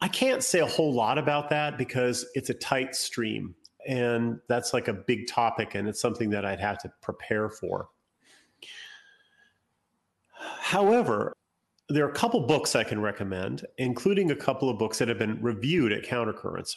I 0.00 0.06
can't 0.06 0.44
say 0.44 0.60
a 0.60 0.66
whole 0.66 0.94
lot 0.94 1.18
about 1.18 1.50
that 1.50 1.76
because 1.76 2.24
it's 2.34 2.50
a 2.50 2.54
tight 2.54 2.94
stream, 2.94 3.56
and 3.86 4.38
that's 4.48 4.72
like 4.72 4.86
a 4.86 4.92
big 4.92 5.26
topic, 5.26 5.74
and 5.74 5.88
it's 5.88 6.00
something 6.00 6.30
that 6.30 6.44
I'd 6.44 6.60
have 6.60 6.78
to 6.82 6.92
prepare 7.02 7.48
for. 7.48 7.88
However, 10.60 11.34
there 11.88 12.04
are 12.04 12.10
a 12.10 12.14
couple 12.14 12.40
books 12.40 12.76
I 12.76 12.84
can 12.84 13.00
recommend, 13.00 13.64
including 13.78 14.30
a 14.30 14.36
couple 14.36 14.68
of 14.68 14.78
books 14.78 14.98
that 14.98 15.08
have 15.08 15.18
been 15.18 15.40
reviewed 15.42 15.92
at 15.92 16.04
Countercurrents. 16.04 16.76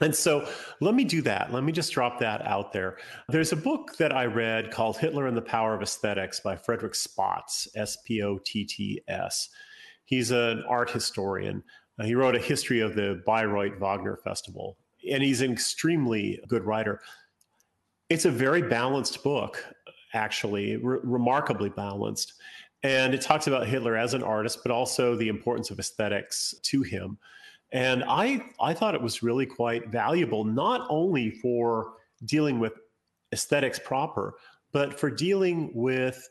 And 0.00 0.14
so 0.14 0.48
let 0.80 0.94
me 0.94 1.02
do 1.02 1.22
that. 1.22 1.52
Let 1.52 1.64
me 1.64 1.72
just 1.72 1.92
drop 1.92 2.20
that 2.20 2.46
out 2.46 2.72
there. 2.72 2.98
There's 3.28 3.52
a 3.52 3.56
book 3.56 3.96
that 3.96 4.14
I 4.14 4.26
read 4.26 4.70
called 4.70 4.96
Hitler 4.96 5.26
and 5.26 5.36
the 5.36 5.42
Power 5.42 5.74
of 5.74 5.82
Aesthetics 5.82 6.38
by 6.38 6.54
Frederick 6.56 6.94
Spotts, 6.94 7.66
S 7.74 7.98
P 8.06 8.22
O 8.22 8.38
T 8.44 8.64
T 8.64 9.00
S. 9.08 9.48
He's 10.04 10.30
an 10.30 10.62
art 10.68 10.90
historian. 10.90 11.64
Uh, 11.98 12.04
he 12.04 12.14
wrote 12.14 12.36
a 12.36 12.40
history 12.40 12.78
of 12.78 12.94
the 12.94 13.22
Bayreuth 13.26 13.80
Wagner 13.80 14.18
Festival, 14.22 14.78
and 15.10 15.20
he's 15.20 15.40
an 15.40 15.50
extremely 15.50 16.40
good 16.46 16.62
writer. 16.62 17.00
It's 18.08 18.24
a 18.24 18.30
very 18.30 18.62
balanced 18.62 19.24
book, 19.24 19.62
actually, 20.14 20.76
re- 20.76 21.00
remarkably 21.02 21.70
balanced. 21.70 22.34
And 22.82 23.12
it 23.14 23.20
talks 23.20 23.46
about 23.46 23.66
Hitler 23.66 23.96
as 23.96 24.14
an 24.14 24.22
artist, 24.22 24.60
but 24.62 24.70
also 24.70 25.16
the 25.16 25.28
importance 25.28 25.70
of 25.70 25.78
aesthetics 25.78 26.54
to 26.62 26.82
him. 26.82 27.18
And 27.72 28.04
I, 28.04 28.46
I 28.60 28.72
thought 28.72 28.94
it 28.94 29.02
was 29.02 29.22
really 29.22 29.46
quite 29.46 29.88
valuable, 29.88 30.44
not 30.44 30.86
only 30.88 31.30
for 31.30 31.94
dealing 32.24 32.58
with 32.58 32.72
aesthetics 33.32 33.78
proper, 33.78 34.34
but 34.72 34.98
for 34.98 35.10
dealing 35.10 35.70
with 35.74 36.28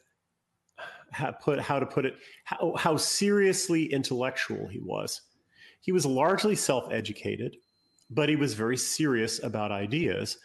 how, 1.11 1.31
put, 1.31 1.59
how 1.59 1.79
to 1.79 1.85
put 1.85 2.05
it, 2.05 2.15
how, 2.43 2.73
how 2.77 2.97
seriously 2.97 3.91
intellectual 3.91 4.67
he 4.67 4.79
was. 4.79 5.21
He 5.81 5.91
was 5.91 6.05
largely 6.05 6.55
self 6.55 6.91
educated, 6.91 7.57
but 8.09 8.29
he 8.29 8.35
was 8.35 8.53
very 8.53 8.77
serious 8.77 9.43
about 9.43 9.71
ideas. 9.71 10.37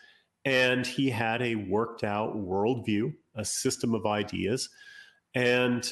And 0.44 0.86
he 0.86 1.08
had 1.08 1.40
a 1.40 1.54
worked 1.54 2.04
out 2.04 2.36
worldview, 2.36 3.14
a 3.36 3.44
system 3.44 3.94
of 3.94 4.06
ideas. 4.06 4.68
And 5.34 5.90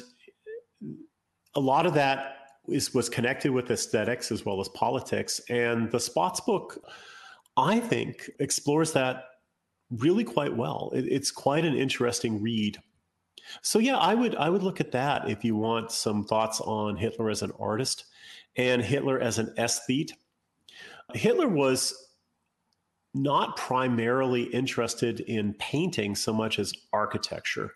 a 1.55 1.61
lot 1.61 1.87
of 1.87 1.95
that 1.95 2.37
is 2.69 2.95
was 2.95 3.09
connected 3.09 3.51
with 3.51 3.71
aesthetics 3.71 4.31
as 4.31 4.45
well 4.45 4.61
as 4.61 4.69
politics. 4.69 5.41
And 5.49 5.91
the 5.91 6.01
Spotts 6.01 6.41
book, 6.41 6.79
I 7.57 7.81
think, 7.81 8.31
explores 8.39 8.93
that 8.93 9.25
really 9.91 10.25
quite 10.25 10.55
well. 10.55 10.93
It, 10.95 11.07
it's 11.07 11.31
quite 11.31 11.65
an 11.65 11.75
interesting 11.75 12.43
read. 12.43 12.79
So 13.63 13.79
yeah, 13.79 13.97
I 13.97 14.15
would 14.15 14.37
I 14.37 14.49
would 14.49 14.63
look 14.63 14.81
at 14.81 14.93
that 14.93 15.29
if 15.29 15.45
you 15.45 15.57
want 15.57 15.91
some 15.91 16.25
thoughts 16.25 16.61
on 16.61 16.97
Hitler 16.97 17.31
as 17.31 17.43
an 17.43 17.53
artist 17.59 18.05
and 18.57 18.83
Hitler 18.83 19.19
as 19.21 19.39
an 19.39 19.53
aesthete. 19.59 20.13
Hitler 21.15 21.49
was 21.49 22.09
not 23.13 23.57
primarily 23.57 24.45
interested 24.45 25.21
in 25.21 25.55
painting 25.55 26.15
so 26.15 26.33
much 26.33 26.59
as 26.59 26.73
architecture. 26.93 27.73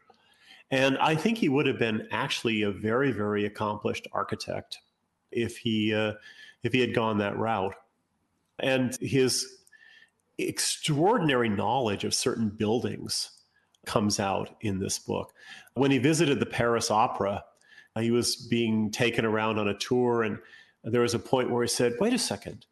And 0.70 0.98
I 0.98 1.14
think 1.14 1.38
he 1.38 1.48
would 1.48 1.66
have 1.66 1.78
been 1.78 2.08
actually 2.10 2.62
a 2.62 2.70
very, 2.70 3.12
very 3.12 3.44
accomplished 3.44 4.08
architect 4.12 4.78
if 5.30 5.58
he 5.58 5.94
uh, 5.94 6.14
if 6.62 6.72
he 6.72 6.80
had 6.80 6.94
gone 6.94 7.18
that 7.18 7.36
route. 7.36 7.74
And 8.58 8.96
his 8.96 9.58
extraordinary 10.38 11.48
knowledge 11.48 12.04
of 12.04 12.14
certain 12.14 12.48
buildings 12.48 13.30
comes 13.86 14.18
out 14.18 14.56
in 14.62 14.78
this 14.78 14.98
book. 14.98 15.32
When 15.74 15.90
he 15.90 15.98
visited 15.98 16.40
the 16.40 16.46
Paris 16.46 16.90
Opera, 16.90 17.44
he 17.98 18.10
was 18.10 18.36
being 18.36 18.90
taken 18.90 19.24
around 19.24 19.58
on 19.58 19.68
a 19.68 19.78
tour, 19.78 20.22
and 20.22 20.38
there 20.82 21.02
was 21.02 21.14
a 21.14 21.18
point 21.18 21.50
where 21.50 21.62
he 21.62 21.68
said, 21.68 21.94
"Wait 22.00 22.12
a 22.12 22.18
second, 22.18 22.66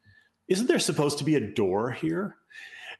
isn't 0.49 0.67
there 0.67 0.79
supposed 0.79 1.19
to 1.19 1.25
be 1.25 1.37
a 1.37 1.53
door 1.53 1.91
here?" 1.93 2.37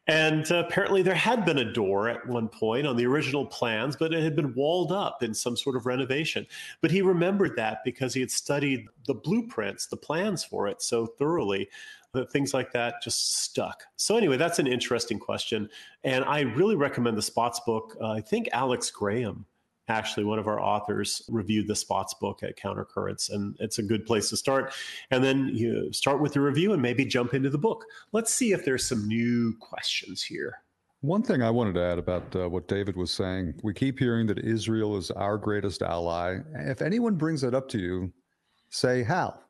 And 0.09 0.51
uh, 0.51 0.65
apparently, 0.67 1.03
there 1.03 1.15
had 1.15 1.45
been 1.45 1.59
a 1.59 1.73
door 1.73 2.09
at 2.09 2.27
one 2.27 2.49
point 2.49 2.87
on 2.87 2.97
the 2.97 3.07
original 3.07 3.47
plans, 3.47 3.95
but 3.95 4.13
it 4.13 4.23
had 4.23 4.35
been 4.35 4.53
walled 4.55 4.91
up 4.91 5.23
in 5.23 5.33
some 5.33 5.57
sort 5.57 5.77
of 5.77 5.87
renovation. 5.87 6.47
But 6.81 6.91
he 6.91 7.03
remembered 7.03 7.55
that 7.57 7.79
because 7.85 8.13
he 8.13 8.21
had 8.21 8.31
studied 8.31 8.87
the 9.07 9.15
blueprints, 9.15 9.87
the 9.87 9.97
plans 9.97 10.43
for 10.43 10.67
it 10.67 10.83
so 10.83 11.07
thoroughly 11.07 11.69
that 12.15 12.33
things 12.33 12.53
like 12.53 12.73
that 12.73 12.97
just 13.03 13.43
stuck. 13.43 13.85
So, 13.97 14.17
anyway, 14.17 14.37
that's 14.37 14.59
an 14.59 14.67
interesting 14.67 15.21
question. 15.21 15.69
And 16.03 16.25
I 16.25 16.41
really 16.41 16.75
recommend 16.75 17.17
the 17.17 17.23
Spotts 17.23 17.61
book. 17.61 17.97
Uh, 18.01 18.11
I 18.11 18.21
think 18.21 18.49
Alex 18.53 18.91
Graham 18.91 19.47
actually 19.89 20.25
one 20.25 20.39
of 20.39 20.47
our 20.47 20.61
authors 20.61 21.23
reviewed 21.29 21.69
the 21.69 21.75
Spotts 21.75 22.15
book 22.15 22.43
at 22.43 22.59
countercurrents 22.59 23.31
and 23.31 23.57
it's 23.59 23.79
a 23.79 23.83
good 23.83 24.07
place 24.07 24.31
to 24.31 24.37
start. 24.37 24.73
And 25.11 25.23
then 25.23 25.51
you 25.53 25.93
start 25.93 26.21
with 26.21 26.35
the 26.35 26.41
review 26.41 26.73
and 26.73 26.81
maybe 26.81 27.05
jump 27.05 27.35
into 27.35 27.51
the 27.51 27.59
book. 27.59 27.85
Let's 28.13 28.33
see 28.33 28.53
if 28.53 28.65
there's 28.65 28.87
some 28.87 29.07
new 29.07 29.55
questions 29.59 30.23
here. 30.23 30.59
One 31.01 31.25
thing 31.25 31.43
i 31.43 31.51
wanted 31.51 31.75
to 31.75 31.83
add 31.83 31.99
about 31.99 32.37
uh, 32.37 32.49
what 32.49 32.69
david 32.69 32.97
was 32.97 33.11
saying 33.11 33.55
we 33.65 33.75
keep 33.75 33.99
hearing 33.99 34.25
that 34.29 34.39
israel 34.39 34.97
is 34.97 35.11
our 35.11 35.37
greatest 35.37 35.83
ally. 35.83 36.39
If 36.55 36.81
anyone 36.81 37.17
brings 37.17 37.41
that 37.41 37.55
up 37.55 37.69
to 37.71 37.79
you 37.79 38.13
say 38.71 39.03
how 39.03 39.41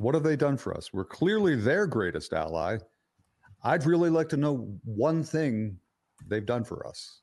what 0.00 0.14
have 0.14 0.24
they 0.24 0.34
done 0.34 0.56
for 0.56 0.74
us? 0.74 0.94
We're 0.94 1.04
clearly 1.04 1.56
their 1.56 1.86
greatest 1.86 2.32
ally. 2.32 2.78
I'd 3.62 3.84
really 3.84 4.08
like 4.08 4.30
to 4.30 4.38
know 4.38 4.74
one 4.84 5.22
thing 5.22 5.76
they've 6.26 6.46
done 6.46 6.64
for 6.64 6.86
us 6.86 7.20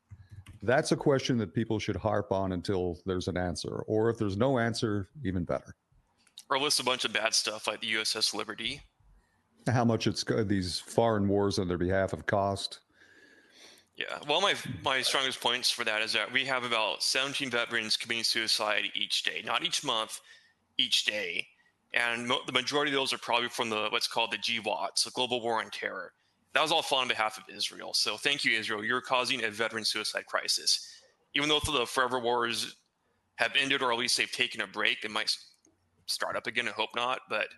that's 0.61 0.91
a 0.91 0.95
question 0.95 1.37
that 1.37 1.53
people 1.53 1.79
should 1.79 1.95
harp 1.95 2.31
on 2.31 2.51
until 2.51 2.99
there's 3.05 3.27
an 3.27 3.37
answer. 3.37 3.83
Or 3.87 4.09
if 4.09 4.17
there's 4.17 4.37
no 4.37 4.59
answer, 4.59 5.09
even 5.23 5.43
better. 5.43 5.75
Or 6.49 6.59
list 6.59 6.79
a 6.79 6.83
bunch 6.83 7.05
of 7.05 7.13
bad 7.13 7.33
stuff 7.33 7.67
like 7.67 7.81
the 7.81 7.93
USS 7.93 8.33
Liberty. 8.33 8.81
How 9.67 9.83
much 9.83 10.07
it's 10.07 10.23
these 10.45 10.79
foreign 10.79 11.27
wars 11.27 11.59
on 11.59 11.67
their 11.67 11.77
behalf 11.77 12.11
have 12.11 12.25
cost. 12.25 12.79
Yeah, 13.97 14.19
well, 14.29 14.41
my 14.41 14.53
my 14.83 15.01
strongest 15.01 15.41
points 15.41 15.71
for 15.71 15.83
that 15.83 16.03
is 16.03 16.13
that 16.13 16.31
we 16.31 16.45
have 16.45 16.63
about 16.63 17.01
17 17.01 17.49
veterans 17.49 17.97
committing 17.97 18.23
suicide 18.23 18.83
each 18.93 19.23
day, 19.23 19.41
not 19.43 19.65
each 19.65 19.83
month, 19.83 20.21
each 20.77 21.05
day, 21.05 21.47
and 21.93 22.27
mo- 22.27 22.41
the 22.45 22.51
majority 22.51 22.91
of 22.91 22.95
those 22.95 23.11
are 23.11 23.17
probably 23.17 23.49
from 23.49 23.71
the 23.71 23.87
what's 23.89 24.07
called 24.07 24.31
the 24.31 24.37
GWOT, 24.37 25.03
the 25.03 25.09
Global 25.11 25.41
War 25.41 25.59
on 25.59 25.71
Terror 25.71 26.13
that 26.57 26.63
was 26.63 26.71
all 26.71 26.81
fought 26.81 27.01
on 27.01 27.07
behalf 27.07 27.37
of 27.37 27.43
Israel. 27.55 27.93
So 27.93 28.17
thank 28.17 28.43
you, 28.43 28.57
Israel. 28.57 28.83
You're 28.83 28.99
causing 28.99 29.43
a 29.43 29.51
veteran 29.51 29.85
suicide 29.85 30.25
crisis. 30.25 30.89
Even 31.35 31.49
though 31.49 31.59
the 31.59 31.85
forever 31.85 32.17
wars 32.17 32.77
have 33.35 33.51
ended, 33.55 33.83
or 33.83 33.93
at 33.93 33.99
least 33.99 34.17
they've 34.17 34.31
taken 34.31 34.61
a 34.61 34.65
break, 34.65 35.03
they 35.03 35.07
might 35.07 35.37
start 36.07 36.35
up 36.35 36.47
again. 36.47 36.67
I 36.67 36.71
hope 36.71 36.89
not, 36.95 37.19
but 37.29 37.49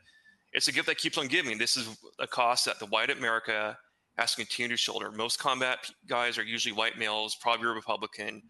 it's 0.51 0.67
a 0.67 0.73
gift 0.73 0.87
that 0.87 0.97
keeps 0.97 1.17
on 1.17 1.27
giving. 1.27 1.57
This 1.57 1.77
is 1.77 1.97
a 2.19 2.27
cost 2.27 2.65
that 2.65 2.77
the 2.77 2.87
white 2.87 3.09
America 3.09 3.77
has 4.17 4.31
to 4.31 4.43
continue 4.43 4.75
to 4.75 4.77
shoulder. 4.77 5.11
Most 5.13 5.39
combat 5.39 5.89
guys 6.05 6.37
are 6.37 6.43
usually 6.43 6.73
white 6.73 6.99
males, 6.99 7.37
probably 7.39 7.67
Republican. 7.67 8.41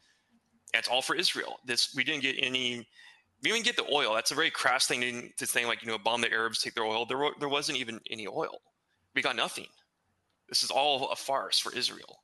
It's 0.74 0.88
all 0.88 1.04
for 1.04 1.16
Israel. 1.16 1.58
This 1.64 1.94
we 1.96 2.04
didn't 2.04 2.24
get 2.24 2.38
any. 2.40 2.88
We 3.44 3.52
didn't 3.52 3.66
get 3.66 3.76
the 3.76 3.86
oil. 3.94 4.16
That's 4.16 4.32
a 4.32 4.36
very 4.36 4.50
crass 4.50 4.88
thing 4.88 5.32
to, 5.38 5.46
to 5.46 5.68
like 5.68 5.84
you 5.84 5.90
know 5.90 6.00
bomb 6.00 6.22
the 6.22 6.32
Arabs, 6.32 6.60
take 6.64 6.74
their 6.74 6.86
oil. 6.86 7.06
There 7.06 7.20
there 7.40 7.50
wasn't 7.50 7.78
even 7.78 8.00
any 8.10 8.28
oil. 8.28 8.62
We 9.14 9.22
got 9.22 9.36
nothing. 9.36 9.68
This 10.50 10.64
is 10.64 10.72
all 10.72 11.10
a 11.12 11.16
farce 11.16 11.60
for 11.60 11.72
Israel. 11.76 12.24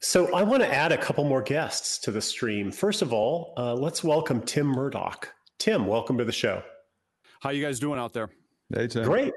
So 0.00 0.34
I 0.34 0.42
want 0.42 0.62
to 0.62 0.74
add 0.74 0.90
a 0.90 0.98
couple 0.98 1.22
more 1.24 1.42
guests 1.42 1.98
to 2.00 2.10
the 2.10 2.20
stream. 2.20 2.72
First 2.72 3.02
of 3.02 3.12
all, 3.12 3.54
uh, 3.56 3.74
let's 3.74 4.02
welcome 4.02 4.42
Tim 4.42 4.66
Murdock. 4.66 5.32
Tim, 5.58 5.86
welcome 5.86 6.18
to 6.18 6.24
the 6.24 6.32
show. 6.32 6.62
How 7.40 7.50
you 7.50 7.64
guys 7.64 7.78
doing 7.78 8.00
out 8.00 8.12
there? 8.12 8.30
Hey, 8.74 8.88
Tim. 8.88 9.04
Great. 9.04 9.32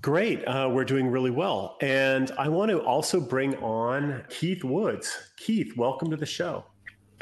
Great. 0.00 0.44
Uh, 0.44 0.68
we're 0.72 0.84
doing 0.84 1.06
really 1.06 1.30
well. 1.30 1.76
And 1.80 2.32
I 2.36 2.48
want 2.48 2.72
to 2.72 2.80
also 2.80 3.20
bring 3.20 3.54
on 3.62 4.24
Keith 4.28 4.64
Woods. 4.64 5.16
Keith, 5.36 5.76
welcome 5.76 6.10
to 6.10 6.16
the 6.16 6.26
show. 6.26 6.64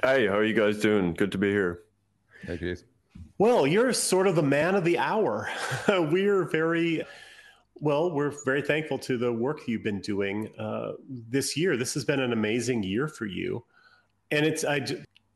Hey, 0.03 0.27
how 0.27 0.39
are 0.39 0.45
you 0.45 0.55
guys 0.55 0.79
doing? 0.79 1.13
Good 1.13 1.33
to 1.33 1.39
be 1.39 1.51
here. 1.51 1.81
Hey, 2.47 2.57
Keith. 2.57 2.83
Well, 3.37 3.67
you're 3.67 3.93
sort 3.93 4.27
of 4.27 4.37
the 4.37 4.43
man 4.43 4.75
of 4.75 4.85
the 4.85 4.97
hour. 4.97 5.51
we're 5.89 6.45
very 6.45 7.05
Well, 7.81 8.13
we're 8.13 8.33
very 8.45 8.61
thankful 8.61 8.99
to 9.01 9.17
the 9.17 9.33
work 9.33 9.67
you've 9.67 9.83
been 9.83 10.01
doing 10.01 10.51
uh, 10.59 10.93
this 11.09 11.57
year. 11.57 11.79
This 11.79 11.95
has 11.95 12.05
been 12.05 12.21
an 12.21 12.33
amazing 12.33 12.83
year 12.83 13.09
for 13.09 13.25
you, 13.25 13.65
and 14.31 14.45
it's 14.45 14.65
I 14.65 14.85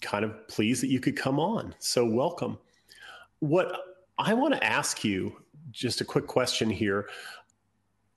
kind 0.02 0.24
of 0.24 0.46
pleased 0.48 0.82
that 0.82 0.88
you 0.88 1.00
could 1.00 1.16
come 1.16 1.40
on. 1.40 1.74
So 1.78 2.04
welcome. 2.04 2.58
What 3.38 3.80
I 4.18 4.34
want 4.34 4.52
to 4.54 4.62
ask 4.62 5.02
you, 5.02 5.34
just 5.72 6.02
a 6.02 6.04
quick 6.04 6.26
question 6.26 6.68
here. 6.68 7.08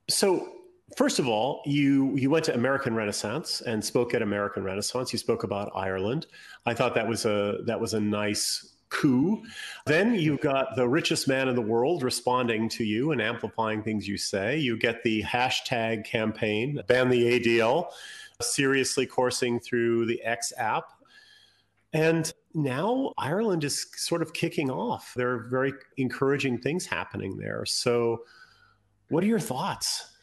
So 0.10 0.58
first 0.98 1.20
of 1.20 1.28
all, 1.28 1.62
you 1.66 2.16
you 2.18 2.30
went 2.30 2.44
to 2.46 2.54
American 2.54 2.96
Renaissance 2.96 3.62
and 3.62 3.84
spoke 3.84 4.14
at 4.14 4.22
American 4.22 4.64
Renaissance. 4.64 5.14
You 5.14 5.20
spoke 5.20 5.44
about 5.44 5.72
Ireland. 5.74 6.28
I 6.66 6.74
thought 6.74 6.94
that 6.96 7.08
was 7.08 7.26
a 7.26 7.60
that 7.66 7.80
was 7.80 7.94
a 7.94 8.00
nice 8.00 8.74
coup. 8.90 9.44
Then 9.86 10.16
you've 10.16 10.42
got 10.42 10.76
the 10.76 10.88
richest 10.88 11.28
man 11.28 11.48
in 11.50 11.56
the 11.56 11.62
world 11.62 12.04
responding 12.04 12.70
to 12.70 12.84
you 12.84 13.12
and 13.12 13.22
amplifying 13.22 13.84
things 13.84 14.08
you 14.08 14.18
say. 14.18 14.58
You 14.58 14.78
get 14.78 15.04
the 15.04 15.24
hashtag 15.24 16.06
campaign, 16.06 16.82
ban 16.88 17.10
the 17.10 17.40
ADL, 17.40 17.92
seriously 18.42 19.06
coursing 19.06 19.60
through 19.60 20.06
the 20.06 20.22
X 20.24 20.54
app. 20.58 20.86
And 21.94 22.32
now 22.54 23.14
Ireland 23.18 23.64
is 23.64 23.88
sort 23.96 24.22
of 24.22 24.34
kicking 24.34 24.70
off. 24.70 25.14
There 25.16 25.32
are 25.32 25.48
very 25.50 25.74
encouraging 25.98 26.60
things 26.60 26.86
happening 26.86 27.38
there. 27.38 27.66
So, 27.66 28.24
what 29.10 29.24
are 29.24 29.28
your 29.28 29.40
thoughts? 29.40 30.14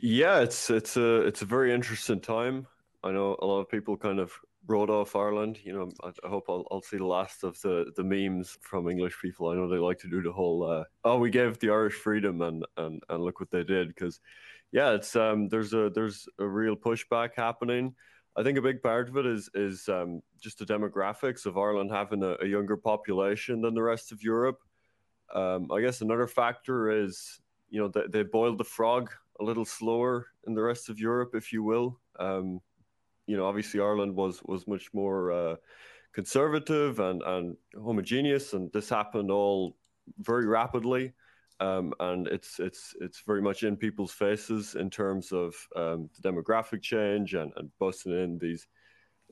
Yeah, 0.00 0.40
it's 0.40 0.70
it's 0.70 0.96
a 0.96 1.20
it's 1.22 1.42
a 1.42 1.44
very 1.44 1.72
interesting 1.72 2.20
time. 2.20 2.66
I 3.04 3.12
know 3.12 3.36
a 3.40 3.46
lot 3.46 3.60
of 3.60 3.68
people 3.68 3.96
kind 3.96 4.18
of 4.18 4.32
wrote 4.66 4.90
off 4.90 5.16
Ireland. 5.16 5.58
You 5.64 5.72
know, 5.72 5.90
I, 6.02 6.08
I 6.24 6.28
hope 6.28 6.44
I'll, 6.48 6.66
I'll, 6.70 6.82
see 6.82 6.96
the 6.96 7.06
last 7.06 7.44
of 7.44 7.60
the, 7.62 7.92
the 7.96 8.04
memes 8.04 8.58
from 8.60 8.88
English 8.88 9.14
people. 9.20 9.48
I 9.48 9.54
know 9.54 9.68
they 9.68 9.76
like 9.76 9.98
to 10.00 10.08
do 10.08 10.22
the 10.22 10.32
whole 10.32 10.68
uh, 10.68 10.84
"oh, 11.04 11.18
we 11.18 11.30
gave 11.30 11.58
the 11.58 11.70
Irish 11.70 11.94
freedom 11.94 12.42
and 12.42 12.64
and, 12.76 13.02
and 13.08 13.22
look 13.22 13.40
what 13.40 13.50
they 13.50 13.64
did." 13.64 13.88
Because 13.88 14.20
yeah, 14.70 14.92
it's 14.92 15.14
um 15.16 15.48
there's 15.48 15.72
a 15.74 15.90
there's 15.94 16.28
a 16.38 16.46
real 16.46 16.76
pushback 16.76 17.30
happening. 17.36 17.94
I 18.34 18.42
think 18.42 18.56
a 18.56 18.62
big 18.62 18.82
part 18.82 19.08
of 19.08 19.16
it 19.16 19.26
is 19.26 19.50
is 19.54 19.88
um, 19.88 20.22
just 20.40 20.58
the 20.58 20.64
demographics 20.64 21.44
of 21.44 21.58
Ireland 21.58 21.90
having 21.90 22.22
a, 22.22 22.36
a 22.40 22.46
younger 22.46 22.76
population 22.76 23.60
than 23.60 23.74
the 23.74 23.82
rest 23.82 24.12
of 24.12 24.22
Europe. 24.22 24.60
Um, 25.34 25.70
I 25.70 25.80
guess 25.80 26.00
another 26.00 26.26
factor 26.26 27.04
is 27.04 27.40
you 27.68 27.80
know 27.80 27.88
they, 27.88 28.06
they 28.08 28.22
boiled 28.22 28.58
the 28.58 28.64
frog 28.64 29.10
a 29.40 29.44
little 29.44 29.64
slower 29.64 30.28
in 30.46 30.54
the 30.54 30.62
rest 30.62 30.88
of 30.88 30.98
Europe, 30.98 31.32
if 31.34 31.52
you 31.52 31.62
will. 31.62 32.00
Um, 32.18 32.60
you 33.32 33.38
know, 33.38 33.46
obviously 33.46 33.80
Ireland 33.80 34.14
was 34.14 34.42
was 34.44 34.68
much 34.68 34.92
more 34.92 35.32
uh, 35.32 35.56
conservative 36.12 37.00
and 37.00 37.22
and 37.22 37.56
homogeneous, 37.74 38.52
and 38.52 38.70
this 38.74 38.90
happened 38.90 39.30
all 39.30 39.78
very 40.18 40.46
rapidly. 40.46 41.14
Um, 41.58 41.94
and 41.98 42.26
it's 42.26 42.60
it's 42.60 42.94
it's 43.00 43.22
very 43.26 43.40
much 43.40 43.62
in 43.62 43.78
people's 43.78 44.12
faces 44.12 44.74
in 44.74 44.90
terms 44.90 45.32
of 45.32 45.54
um, 45.74 46.10
the 46.14 46.28
demographic 46.28 46.82
change 46.82 47.32
and, 47.32 47.50
and 47.56 47.70
busting 47.78 48.12
in 48.12 48.36
these 48.36 48.66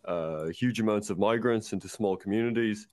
uh, 0.06 0.46
huge 0.46 0.80
amounts 0.80 1.10
of 1.10 1.18
migrants 1.18 1.74
into 1.74 1.86
small 1.86 2.16
communities. 2.16 2.88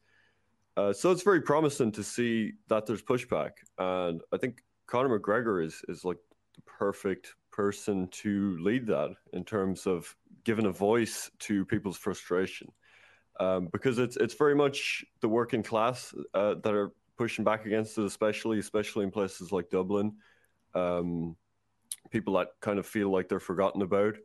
Uh, 0.75 0.91
so 0.91 1.09
it's 1.11 1.23
very 1.23 1.41
promising 1.41 1.93
to 1.93 2.03
see 2.03 2.51
that 2.67 2.85
there's 2.85 3.01
pushback, 3.01 3.51
and 3.77 4.19
I 4.33 4.37
think 4.37 4.61
Conor 4.87 5.17
McGregor 5.17 5.65
is 5.65 5.81
is 5.87 6.03
like 6.03 6.19
the 6.55 6.63
perfect 6.63 7.33
person 7.57 8.07
to 8.09 8.57
lead 8.61 8.85
that 8.87 9.15
in 9.33 9.43
terms 9.43 9.87
of 9.87 10.15
giving 10.47 10.65
a 10.65 10.71
voice 10.71 11.29
to 11.39 11.65
people's 11.65 11.97
frustration. 11.97 12.69
Um, 13.39 13.67
because 13.71 13.99
it's 13.99 14.15
it's 14.15 14.33
very 14.33 14.55
much 14.55 15.05
the 15.21 15.27
working 15.27 15.61
class 15.61 16.15
uh, 16.33 16.55
that 16.63 16.73
are 16.73 16.93
pushing 17.17 17.43
back 17.43 17.65
against 17.65 17.97
it, 17.97 18.05
especially 18.05 18.57
especially 18.57 19.03
in 19.03 19.11
places 19.11 19.51
like 19.51 19.69
Dublin. 19.69 20.13
Um, 20.73 21.35
people 22.09 22.33
that 22.35 22.47
kind 22.61 22.79
of 22.79 22.87
feel 22.87 23.11
like 23.11 23.27
they're 23.27 23.41
forgotten 23.41 23.81
about, 23.81 24.15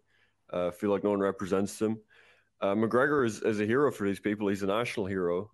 uh, 0.51 0.71
feel 0.71 0.91
like 0.91 1.03
no 1.03 1.11
one 1.11 1.21
represents 1.21 1.77
them. 1.79 2.01
Uh, 2.61 2.75
McGregor 2.75 3.27
is, 3.27 3.43
is 3.43 3.61
a 3.61 3.67
hero 3.67 3.91
for 3.91 4.07
these 4.07 4.21
people. 4.21 4.47
He's 4.47 4.63
a 4.63 4.67
national 4.67 5.07
hero, 5.07 5.51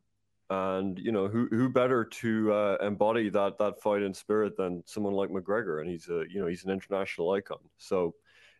and 0.50 0.98
you 0.98 1.12
know 1.12 1.28
who 1.28 1.48
who 1.50 1.70
better 1.70 2.04
to 2.04 2.52
uh, 2.52 2.76
embody 2.82 3.30
that 3.30 3.56
that 3.58 3.80
fighting 3.80 4.14
spirit 4.14 4.56
than 4.58 4.82
someone 4.86 5.14
like 5.14 5.30
McGregor, 5.30 5.80
and 5.80 5.88
he's 5.88 6.08
a 6.10 6.24
you 6.28 6.40
know 6.40 6.46
he's 6.46 6.64
an 6.64 6.70
international 6.70 7.32
icon. 7.32 7.58
So 7.78 8.14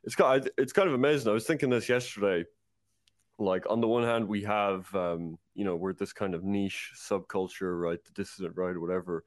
it's 0.05 0.15
got 0.15 0.47
it's 0.57 0.73
kind 0.73 0.89
of 0.89 0.95
amazing. 0.95 1.31
I 1.31 1.35
was 1.35 1.47
thinking 1.47 1.71
this 1.71 1.89
yesterday. 1.89 2.45
Like 3.41 3.71
on 3.71 3.81
the 3.81 3.87
one 3.87 4.03
hand, 4.03 4.27
we 4.27 4.43
have 4.43 4.93
um, 4.95 5.39
you 5.55 5.65
know 5.65 5.77
we're 5.77 5.93
this 5.93 6.13
kind 6.13 6.35
of 6.35 6.45
niche 6.45 6.93
subculture, 6.97 7.81
right? 7.81 8.03
The 8.05 8.13
dissident 8.13 8.57
right 8.57 8.75
or 8.75 8.81
whatever. 8.81 9.25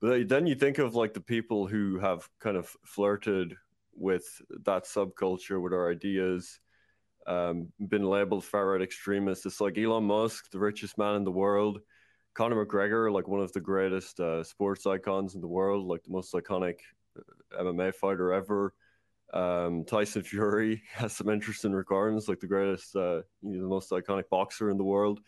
But 0.00 0.28
then 0.28 0.46
you 0.46 0.54
think 0.54 0.78
of 0.78 0.94
like 0.94 1.14
the 1.14 1.20
people 1.20 1.66
who 1.66 1.98
have 1.98 2.28
kind 2.38 2.56
of 2.56 2.68
flirted 2.84 3.54
with 3.94 4.24
that 4.64 4.84
subculture, 4.84 5.60
with 5.60 5.72
our 5.72 5.90
ideas, 5.90 6.60
um, 7.26 7.68
been 7.88 8.04
labeled 8.04 8.44
far 8.44 8.72
right 8.72 8.82
extremists. 8.82 9.46
It's 9.46 9.60
like 9.60 9.78
Elon 9.78 10.04
Musk, 10.04 10.50
the 10.50 10.58
richest 10.58 10.98
man 10.98 11.16
in 11.16 11.24
the 11.24 11.30
world, 11.30 11.80
Conor 12.34 12.64
McGregor, 12.64 13.10
like 13.10 13.26
one 13.26 13.40
of 13.40 13.52
the 13.52 13.60
greatest 13.60 14.20
uh, 14.20 14.44
sports 14.44 14.86
icons 14.86 15.34
in 15.34 15.40
the 15.40 15.48
world, 15.48 15.86
like 15.86 16.04
the 16.04 16.12
most 16.12 16.34
iconic 16.34 16.76
uh, 17.18 17.62
MMA 17.62 17.94
fighter 17.94 18.32
ever. 18.32 18.74
Um, 19.32 19.84
Tyson 19.84 20.22
Fury 20.22 20.82
has 20.92 21.12
some 21.12 21.28
interest 21.28 21.64
interesting 21.64 21.72
recordings, 21.72 22.28
like 22.28 22.40
the 22.40 22.46
greatest, 22.46 22.94
uh, 22.96 23.22
you 23.42 23.56
know, 23.56 23.62
the 23.62 23.68
most 23.68 23.90
iconic 23.90 24.28
boxer 24.30 24.70
in 24.70 24.76
the 24.76 24.84
world. 24.84 25.20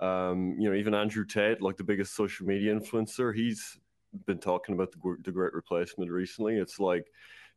Um, 0.00 0.56
you 0.58 0.70
know, 0.70 0.76
even 0.76 0.94
Andrew 0.94 1.24
Tate, 1.24 1.60
like 1.60 1.76
the 1.76 1.84
biggest 1.84 2.14
social 2.14 2.46
media 2.46 2.74
influencer, 2.74 3.34
he's 3.34 3.78
been 4.26 4.38
talking 4.38 4.74
about 4.74 4.92
the, 4.92 5.16
the 5.22 5.32
great 5.32 5.52
replacement 5.52 6.10
recently. 6.10 6.56
It's 6.56 6.80
like 6.80 7.06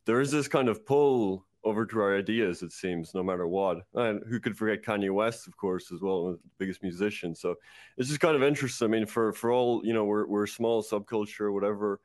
there 0.05 0.21
is 0.21 0.31
this 0.31 0.47
kind 0.47 0.67
of 0.67 0.85
pull 0.85 1.45
over 1.63 1.85
to 1.85 1.99
our 2.01 2.17
ideas, 2.17 2.61
it 2.61 2.73
seems, 2.73 3.13
no 3.13 3.23
matter 3.23 3.47
what. 3.47 3.77
And 3.93 4.21
who 4.27 4.39
could 4.39 4.57
forget 4.57 4.83
Kanye 4.83 5.11
West, 5.11 5.47
of 5.47 5.55
course, 5.55 5.91
as 5.93 6.01
well, 6.01 6.31
the 6.31 6.39
biggest 6.57 6.83
musician. 6.83 7.33
So 7.33 7.55
it's 7.97 8.09
just 8.09 8.19
kind 8.19 8.35
of 8.35 8.43
interesting. 8.43 8.85
I 8.85 8.91
mean, 8.91 9.05
for, 9.05 9.31
for 9.31 9.51
all, 9.51 9.81
you 9.85 9.93
know, 9.93 10.03
we're, 10.03 10.27
we're 10.27 10.43
a 10.43 10.47
small 10.47 10.83
subculture 10.83 11.53
whatever, 11.53 12.01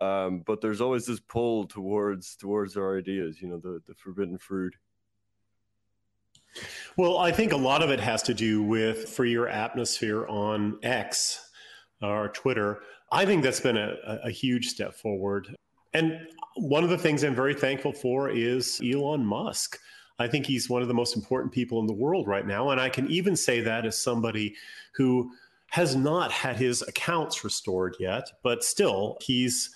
um, 0.00 0.42
but 0.46 0.60
there's 0.60 0.80
always 0.80 1.06
this 1.06 1.20
pull 1.20 1.66
towards 1.66 2.36
towards 2.36 2.76
our 2.76 2.98
ideas, 2.98 3.40
you 3.40 3.48
know, 3.48 3.58
the, 3.58 3.80
the 3.86 3.94
forbidden 3.94 4.38
fruit. 4.38 4.74
Well, 6.96 7.18
I 7.18 7.32
think 7.32 7.52
a 7.52 7.56
lot 7.56 7.82
of 7.82 7.90
it 7.90 8.00
has 8.00 8.22
to 8.24 8.34
do 8.34 8.62
with 8.62 9.08
freer 9.08 9.48
atmosphere 9.48 10.26
on 10.26 10.78
X 10.82 11.50
or 12.00 12.28
Twitter. 12.28 12.82
I 13.10 13.24
think 13.24 13.42
that's 13.42 13.60
been 13.60 13.76
a, 13.76 13.96
a 14.24 14.30
huge 14.30 14.68
step 14.68 14.94
forward. 14.94 15.54
And 15.94 16.26
one 16.56 16.84
of 16.84 16.90
the 16.90 16.98
things 16.98 17.22
I'm 17.22 17.34
very 17.34 17.54
thankful 17.54 17.92
for 17.92 18.28
is 18.28 18.80
Elon 18.84 19.24
Musk. 19.24 19.78
I 20.18 20.28
think 20.28 20.46
he's 20.46 20.70
one 20.70 20.82
of 20.82 20.88
the 20.88 20.94
most 20.94 21.16
important 21.16 21.52
people 21.52 21.80
in 21.80 21.86
the 21.86 21.92
world 21.92 22.28
right 22.28 22.46
now. 22.46 22.70
And 22.70 22.80
I 22.80 22.88
can 22.88 23.08
even 23.10 23.34
say 23.34 23.60
that 23.60 23.84
as 23.84 24.00
somebody 24.00 24.54
who 24.94 25.32
has 25.70 25.96
not 25.96 26.30
had 26.30 26.56
his 26.56 26.82
accounts 26.82 27.42
restored 27.42 27.96
yet, 27.98 28.30
but 28.44 28.62
still, 28.62 29.18
he's, 29.20 29.70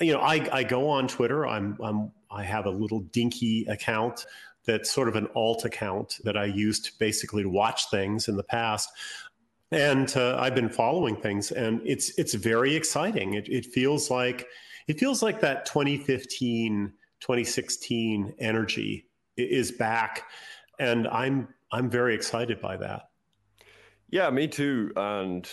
you 0.00 0.12
know, 0.12 0.20
I, 0.20 0.48
I 0.52 0.62
go 0.62 0.88
on 0.88 1.08
Twitter. 1.08 1.46
I'm, 1.46 1.76
I'm, 1.82 2.12
I 2.30 2.44
have 2.44 2.66
a 2.66 2.70
little 2.70 3.00
dinky 3.00 3.64
account 3.66 4.26
that's 4.66 4.90
sort 4.90 5.08
of 5.08 5.16
an 5.16 5.28
alt 5.34 5.64
account 5.64 6.18
that 6.24 6.36
I 6.36 6.44
used 6.44 6.98
basically 6.98 7.42
to 7.42 7.48
watch 7.48 7.90
things 7.90 8.28
in 8.28 8.36
the 8.36 8.42
past. 8.42 8.90
And 9.70 10.14
uh, 10.16 10.36
I've 10.38 10.54
been 10.54 10.68
following 10.70 11.16
things, 11.16 11.50
and 11.50 11.82
it's 11.84 12.18
it's 12.18 12.32
very 12.32 12.74
exciting. 12.74 13.34
It, 13.34 13.48
it 13.50 13.66
feels 13.66 14.10
like 14.10 14.46
it 14.88 14.98
feels 14.98 15.22
like 15.22 15.40
that 15.40 15.66
2015 15.66 16.92
2016 17.20 18.34
energy 18.38 19.06
is 19.36 19.70
back 19.70 20.24
and 20.78 21.06
i'm 21.08 21.48
i'm 21.72 21.88
very 21.90 22.14
excited 22.14 22.60
by 22.60 22.76
that 22.76 23.10
yeah 24.10 24.30
me 24.30 24.48
too 24.48 24.90
and 24.96 25.48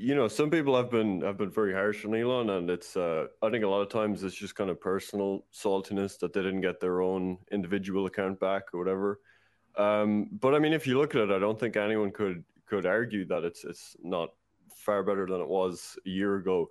you 0.00 0.14
know 0.14 0.28
some 0.28 0.50
people 0.50 0.74
have 0.74 0.90
been 0.90 1.20
have 1.20 1.36
been 1.36 1.50
very 1.50 1.72
harsh 1.72 2.04
on 2.04 2.14
elon 2.14 2.50
and 2.50 2.70
it's 2.70 2.96
uh, 2.96 3.26
i 3.42 3.50
think 3.50 3.64
a 3.64 3.68
lot 3.68 3.82
of 3.82 3.88
times 3.88 4.22
it's 4.22 4.34
just 4.34 4.54
kind 4.54 4.70
of 4.70 4.80
personal 4.80 5.44
saltiness 5.52 6.18
that 6.18 6.32
they 6.32 6.42
didn't 6.42 6.62
get 6.62 6.80
their 6.80 7.02
own 7.02 7.36
individual 7.52 8.06
account 8.06 8.40
back 8.40 8.62
or 8.72 8.78
whatever 8.78 9.20
um, 9.76 10.28
but 10.32 10.54
i 10.54 10.58
mean 10.58 10.72
if 10.72 10.86
you 10.86 10.96
look 10.96 11.14
at 11.14 11.22
it 11.22 11.30
i 11.30 11.38
don't 11.38 11.60
think 11.60 11.76
anyone 11.76 12.10
could 12.10 12.42
could 12.66 12.86
argue 12.86 13.26
that 13.26 13.44
it's 13.44 13.64
it's 13.64 13.96
not 14.02 14.30
far 14.74 15.02
better 15.02 15.26
than 15.26 15.40
it 15.40 15.48
was 15.48 15.98
a 16.06 16.08
year 16.08 16.36
ago 16.36 16.70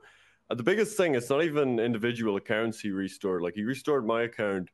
uh, 0.50 0.56
the 0.56 0.64
biggest 0.64 0.98
thing, 0.98 1.16
it's 1.16 1.30
not 1.30 1.44
even 1.44 1.80
individual 1.80 2.36
accounts 2.38 2.80
he 2.80 2.92
restored. 2.92 3.42
Like 3.42 3.54
he 3.54 3.64
restored 3.64 4.06
my 4.06 4.24
account. 4.24 4.70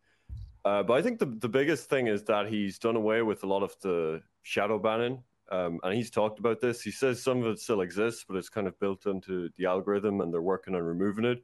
Uh, 0.63 0.81
but 0.81 0.93
I 0.93 1.01
think 1.01 1.19
the, 1.19 1.25
the 1.25 1.49
biggest 1.49 1.89
thing 1.89 2.07
is 2.07 2.23
that 2.23 2.47
he's 2.47 2.79
done 2.79 2.95
away 2.95 3.21
with 3.21 3.43
a 3.43 3.47
lot 3.47 3.61
of 3.61 3.75
the 3.81 4.21
shadow 4.43 4.79
banning. 4.79 5.21
Um, 5.51 5.79
and 5.83 5.93
he's 5.93 6.09
talked 6.09 6.39
about 6.39 6.59
this. 6.59 6.81
He 6.81 6.91
says 6.91 7.21
some 7.21 7.43
of 7.43 7.47
it 7.47 7.59
still 7.59 7.81
exists, 7.81 8.25
but 8.27 8.37
it's 8.37 8.49
kind 8.49 8.67
of 8.67 8.79
built 8.79 9.05
into 9.05 9.49
the 9.57 9.65
algorithm 9.65 10.21
and 10.21 10.33
they're 10.33 10.41
working 10.41 10.75
on 10.75 10.81
removing 10.81 11.25
it. 11.25 11.43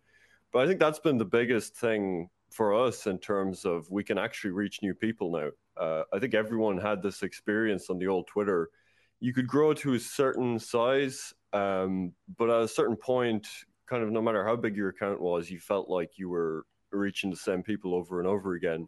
But 0.52 0.64
I 0.64 0.68
think 0.68 0.80
that's 0.80 1.00
been 1.00 1.18
the 1.18 1.26
biggest 1.26 1.76
thing 1.76 2.30
for 2.52 2.74
us 2.74 3.08
in 3.08 3.18
terms 3.18 3.64
of 3.64 3.90
we 3.90 4.04
can 4.04 4.18
actually 4.18 4.52
reach 4.52 4.82
new 4.82 4.94
people 4.94 5.32
now. 5.32 5.50
Uh, 5.82 6.04
I 6.14 6.20
think 6.20 6.34
everyone 6.34 6.78
had 6.78 7.02
this 7.02 7.24
experience 7.24 7.90
on 7.90 7.98
the 7.98 8.08
old 8.08 8.28
Twitter. 8.28 8.70
You 9.20 9.34
could 9.34 9.48
grow 9.48 9.74
to 9.76 9.94
a 9.94 10.00
certain 10.00 10.60
size, 10.60 11.34
um, 11.54 12.14
but 12.38 12.50
at 12.50 12.64
a 12.64 12.68
certain 12.68 12.98
point, 12.98 13.48
kind 13.88 14.04
of 14.04 14.12
no 14.12 14.22
matter 14.22 14.46
how 14.46 14.56
big 14.56 14.76
your 14.76 14.90
account 14.90 15.22
was, 15.22 15.50
you 15.50 15.60
felt 15.60 15.90
like 15.90 16.18
you 16.18 16.30
were 16.30 16.66
reaching 16.92 17.30
the 17.30 17.38
same 17.38 17.64
people 17.64 17.94
over 17.96 18.20
and 18.20 18.28
over 18.28 18.54
again. 18.54 18.88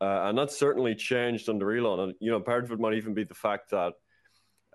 Uh, 0.00 0.24
and 0.24 0.38
that's 0.38 0.56
certainly 0.56 0.94
changed 0.94 1.48
under 1.48 1.74
Elon. 1.74 2.00
And 2.00 2.14
you 2.20 2.30
know, 2.30 2.40
part 2.40 2.64
of 2.64 2.70
it 2.72 2.78
might 2.78 2.94
even 2.94 3.14
be 3.14 3.24
the 3.24 3.34
fact 3.34 3.70
that 3.70 3.94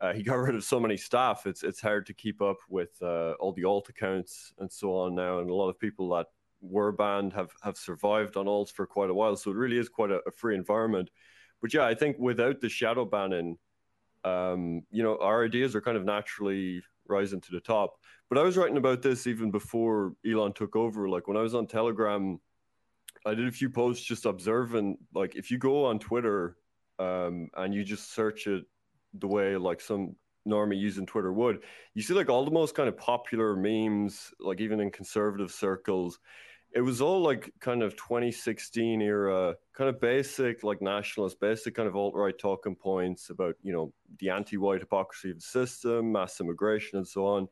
uh, 0.01 0.13
he 0.13 0.23
got 0.23 0.35
rid 0.35 0.55
of 0.55 0.63
so 0.63 0.79
many 0.79 0.97
staff. 0.97 1.45
It's 1.45 1.63
it's 1.63 1.79
hard 1.79 2.07
to 2.07 2.13
keep 2.13 2.41
up 2.41 2.57
with 2.67 2.89
uh, 3.01 3.33
all 3.39 3.53
the 3.53 3.65
alt 3.65 3.87
accounts 3.89 4.51
and 4.57 4.71
so 4.71 4.95
on 4.95 5.15
now. 5.15 5.39
And 5.39 5.49
a 5.49 5.53
lot 5.53 5.69
of 5.69 5.79
people 5.79 6.09
that 6.15 6.25
were 6.59 6.91
banned 6.91 7.33
have 7.33 7.51
have 7.61 7.77
survived 7.77 8.35
on 8.35 8.47
alts 8.47 8.71
for 8.71 8.87
quite 8.87 9.11
a 9.11 9.13
while. 9.13 9.35
So 9.35 9.51
it 9.51 9.57
really 9.57 9.77
is 9.77 9.89
quite 9.89 10.09
a, 10.11 10.19
a 10.27 10.31
free 10.31 10.55
environment. 10.55 11.11
But 11.61 11.73
yeah, 11.73 11.85
I 11.85 11.93
think 11.93 12.17
without 12.17 12.59
the 12.59 12.69
shadow 12.69 13.05
banning, 13.05 13.57
um, 14.23 14.81
you 14.89 15.03
know, 15.03 15.17
our 15.19 15.45
ideas 15.45 15.75
are 15.75 15.81
kind 15.81 15.97
of 15.97 16.03
naturally 16.03 16.81
rising 17.07 17.41
to 17.41 17.51
the 17.51 17.59
top. 17.59 17.93
But 18.27 18.39
I 18.39 18.43
was 18.43 18.57
writing 18.57 18.77
about 18.77 19.03
this 19.03 19.27
even 19.27 19.51
before 19.51 20.13
Elon 20.25 20.53
took 20.53 20.75
over. 20.75 21.09
Like 21.09 21.27
when 21.27 21.37
I 21.37 21.41
was 21.41 21.53
on 21.53 21.67
Telegram, 21.67 22.39
I 23.23 23.35
did 23.35 23.47
a 23.47 23.51
few 23.51 23.69
posts 23.69 24.03
just 24.03 24.25
observing. 24.25 24.97
Like 25.13 25.35
if 25.35 25.51
you 25.51 25.59
go 25.59 25.85
on 25.85 25.99
Twitter 25.99 26.57
um, 26.97 27.49
and 27.55 27.71
you 27.71 27.83
just 27.83 28.15
search 28.15 28.47
it 28.47 28.63
the 29.13 29.27
way 29.27 29.57
like 29.57 29.81
some 29.81 30.15
normie 30.47 30.79
using 30.79 31.05
Twitter 31.05 31.31
would, 31.31 31.59
you 31.93 32.01
see 32.01 32.13
like 32.13 32.29
all 32.29 32.45
the 32.45 32.51
most 32.51 32.75
kind 32.75 32.89
of 32.89 32.97
popular 32.97 33.55
memes, 33.55 34.33
like 34.39 34.59
even 34.59 34.79
in 34.79 34.91
conservative 34.91 35.51
circles. 35.51 36.19
It 36.73 36.81
was 36.81 37.01
all 37.01 37.21
like 37.21 37.51
kind 37.59 37.83
of 37.83 37.97
2016 37.97 39.01
era, 39.01 39.55
kind 39.73 39.89
of 39.89 39.99
basic, 39.99 40.63
like 40.63 40.81
nationalist, 40.81 41.39
basic 41.41 41.75
kind 41.75 41.87
of 41.87 41.97
alt 41.97 42.15
right 42.15 42.37
talking 42.37 42.75
points 42.75 43.29
about, 43.29 43.55
you 43.61 43.73
know, 43.73 43.91
the 44.19 44.29
anti 44.29 44.55
white 44.55 44.79
hypocrisy 44.79 45.31
of 45.31 45.35
the 45.35 45.41
system, 45.41 46.13
mass 46.13 46.39
immigration, 46.39 46.97
and 46.97 47.07
so 47.07 47.25
on. 47.25 47.47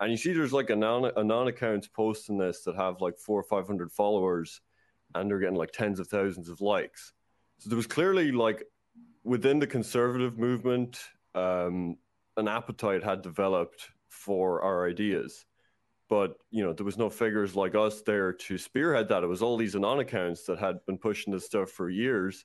And 0.00 0.10
you 0.10 0.16
see 0.16 0.32
there's 0.32 0.52
like 0.52 0.70
a 0.70 0.76
non, 0.76 1.08
a 1.16 1.22
non 1.22 1.46
accounts 1.46 1.86
posting 1.86 2.36
this 2.36 2.62
that 2.62 2.74
have 2.74 3.00
like 3.00 3.16
four 3.16 3.38
or 3.38 3.44
500 3.44 3.92
followers 3.92 4.60
and 5.14 5.30
they're 5.30 5.38
getting 5.38 5.54
like 5.54 5.70
tens 5.70 6.00
of 6.00 6.08
thousands 6.08 6.48
of 6.48 6.60
likes. 6.60 7.12
So 7.58 7.68
there 7.68 7.76
was 7.76 7.86
clearly 7.86 8.32
like 8.32 8.64
within 9.24 9.58
the 9.58 9.66
conservative 9.66 10.38
movement, 10.38 11.00
um, 11.34 11.96
an 12.36 12.46
appetite 12.46 13.02
had 13.02 13.22
developed 13.22 13.88
for 14.08 14.62
our 14.62 14.88
ideas. 14.88 15.46
But 16.08 16.36
you 16.50 16.62
know, 16.62 16.72
there 16.72 16.84
was 16.84 16.98
no 16.98 17.08
figures 17.10 17.56
like 17.56 17.74
us 17.74 18.02
there 18.02 18.32
to 18.32 18.58
spearhead 18.58 19.08
that. 19.08 19.24
It 19.24 19.28
was 19.28 19.42
all 19.42 19.56
these 19.56 19.74
anon 19.74 20.00
accounts 20.00 20.44
that 20.44 20.58
had 20.58 20.84
been 20.86 20.98
pushing 20.98 21.32
this 21.32 21.46
stuff 21.46 21.70
for 21.70 21.88
years. 21.88 22.44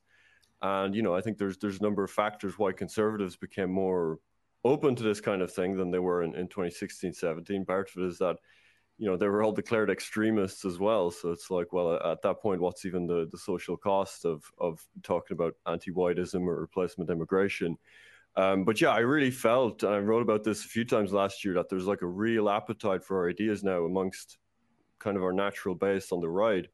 And 0.62 0.96
you 0.96 1.02
know, 1.02 1.14
I 1.14 1.22
think 1.22 1.38
there's 1.38 1.58
there's 1.58 1.80
a 1.80 1.84
number 1.84 2.04
of 2.04 2.12
factors 2.12 2.58
why 2.58 2.72
conservatives 2.72 3.36
became 3.36 3.72
more 3.72 4.20
open 4.64 4.96
to 4.96 5.04
this 5.04 5.22
kind 5.22 5.42
of 5.42 5.54
thing 5.54 5.76
than 5.76 5.92
they 5.92 6.00
were 6.00 6.24
in, 6.24 6.36
in 6.36 6.48
2016, 6.48 7.14
17. 7.14 7.66
Part 7.66 7.90
of 7.96 8.04
it 8.04 8.08
is 8.08 8.18
that 8.20 8.38
you 9.00 9.08
know, 9.08 9.16
they 9.16 9.28
were 9.28 9.42
all 9.42 9.54
declared 9.54 9.90
extremists 9.90 10.66
as 10.66 10.78
well. 10.78 11.10
So 11.10 11.32
it's 11.32 11.50
like, 11.50 11.72
well, 11.72 11.94
at 12.06 12.22
that 12.22 12.42
point, 12.42 12.60
what's 12.60 12.86
even 12.86 13.08
the, 13.08 13.30
the 13.32 13.38
social 13.38 13.78
cost 13.78 14.26
of 14.26 14.44
of 14.60 14.86
talking 15.04 15.36
about 15.36 15.56
anti-whiteism 15.66 16.42
or 16.42 16.60
replacement 16.60 17.10
immigration? 17.10 17.78
Um, 18.36 18.66
but 18.66 18.80
yeah, 18.80 18.92
I 18.92 19.00
really 19.00 19.32
felt, 19.32 19.84
and 19.84 19.94
I 19.94 20.00
wrote 20.00 20.22
about 20.22 20.44
this 20.44 20.64
a 20.64 20.68
few 20.68 20.86
times 20.86 21.14
last 21.14 21.44
year, 21.44 21.54
that 21.56 21.70
there's 21.70 21.88
like 21.88 22.02
a 22.02 22.08
real 22.08 22.50
appetite 22.50 23.04
for 23.04 23.20
our 23.20 23.30
ideas 23.30 23.64
now 23.64 23.86
amongst 23.86 24.38
kind 25.00 25.18
of 25.18 25.24
our 25.24 25.34
natural 25.34 25.76
base 25.76 26.12
on 26.12 26.20
the 26.20 26.30
right. 26.30 26.68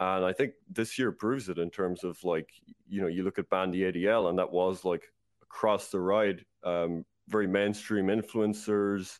And 0.00 0.24
I 0.24 0.32
think 0.32 0.52
this 0.70 0.96
year 0.96 1.10
proves 1.10 1.48
it 1.48 1.58
in 1.58 1.70
terms 1.70 2.04
of 2.04 2.22
like, 2.22 2.48
you 2.88 3.02
know, 3.02 3.08
you 3.08 3.24
look 3.24 3.38
at 3.40 3.50
Ban 3.50 3.72
the 3.72 3.82
ADL, 3.82 4.30
and 4.30 4.38
that 4.38 4.52
was 4.52 4.84
like 4.84 5.02
across 5.42 5.88
the 5.88 6.00
right, 6.00 6.38
um, 6.62 7.04
very 7.28 7.48
mainstream 7.48 8.06
influencers, 8.06 9.18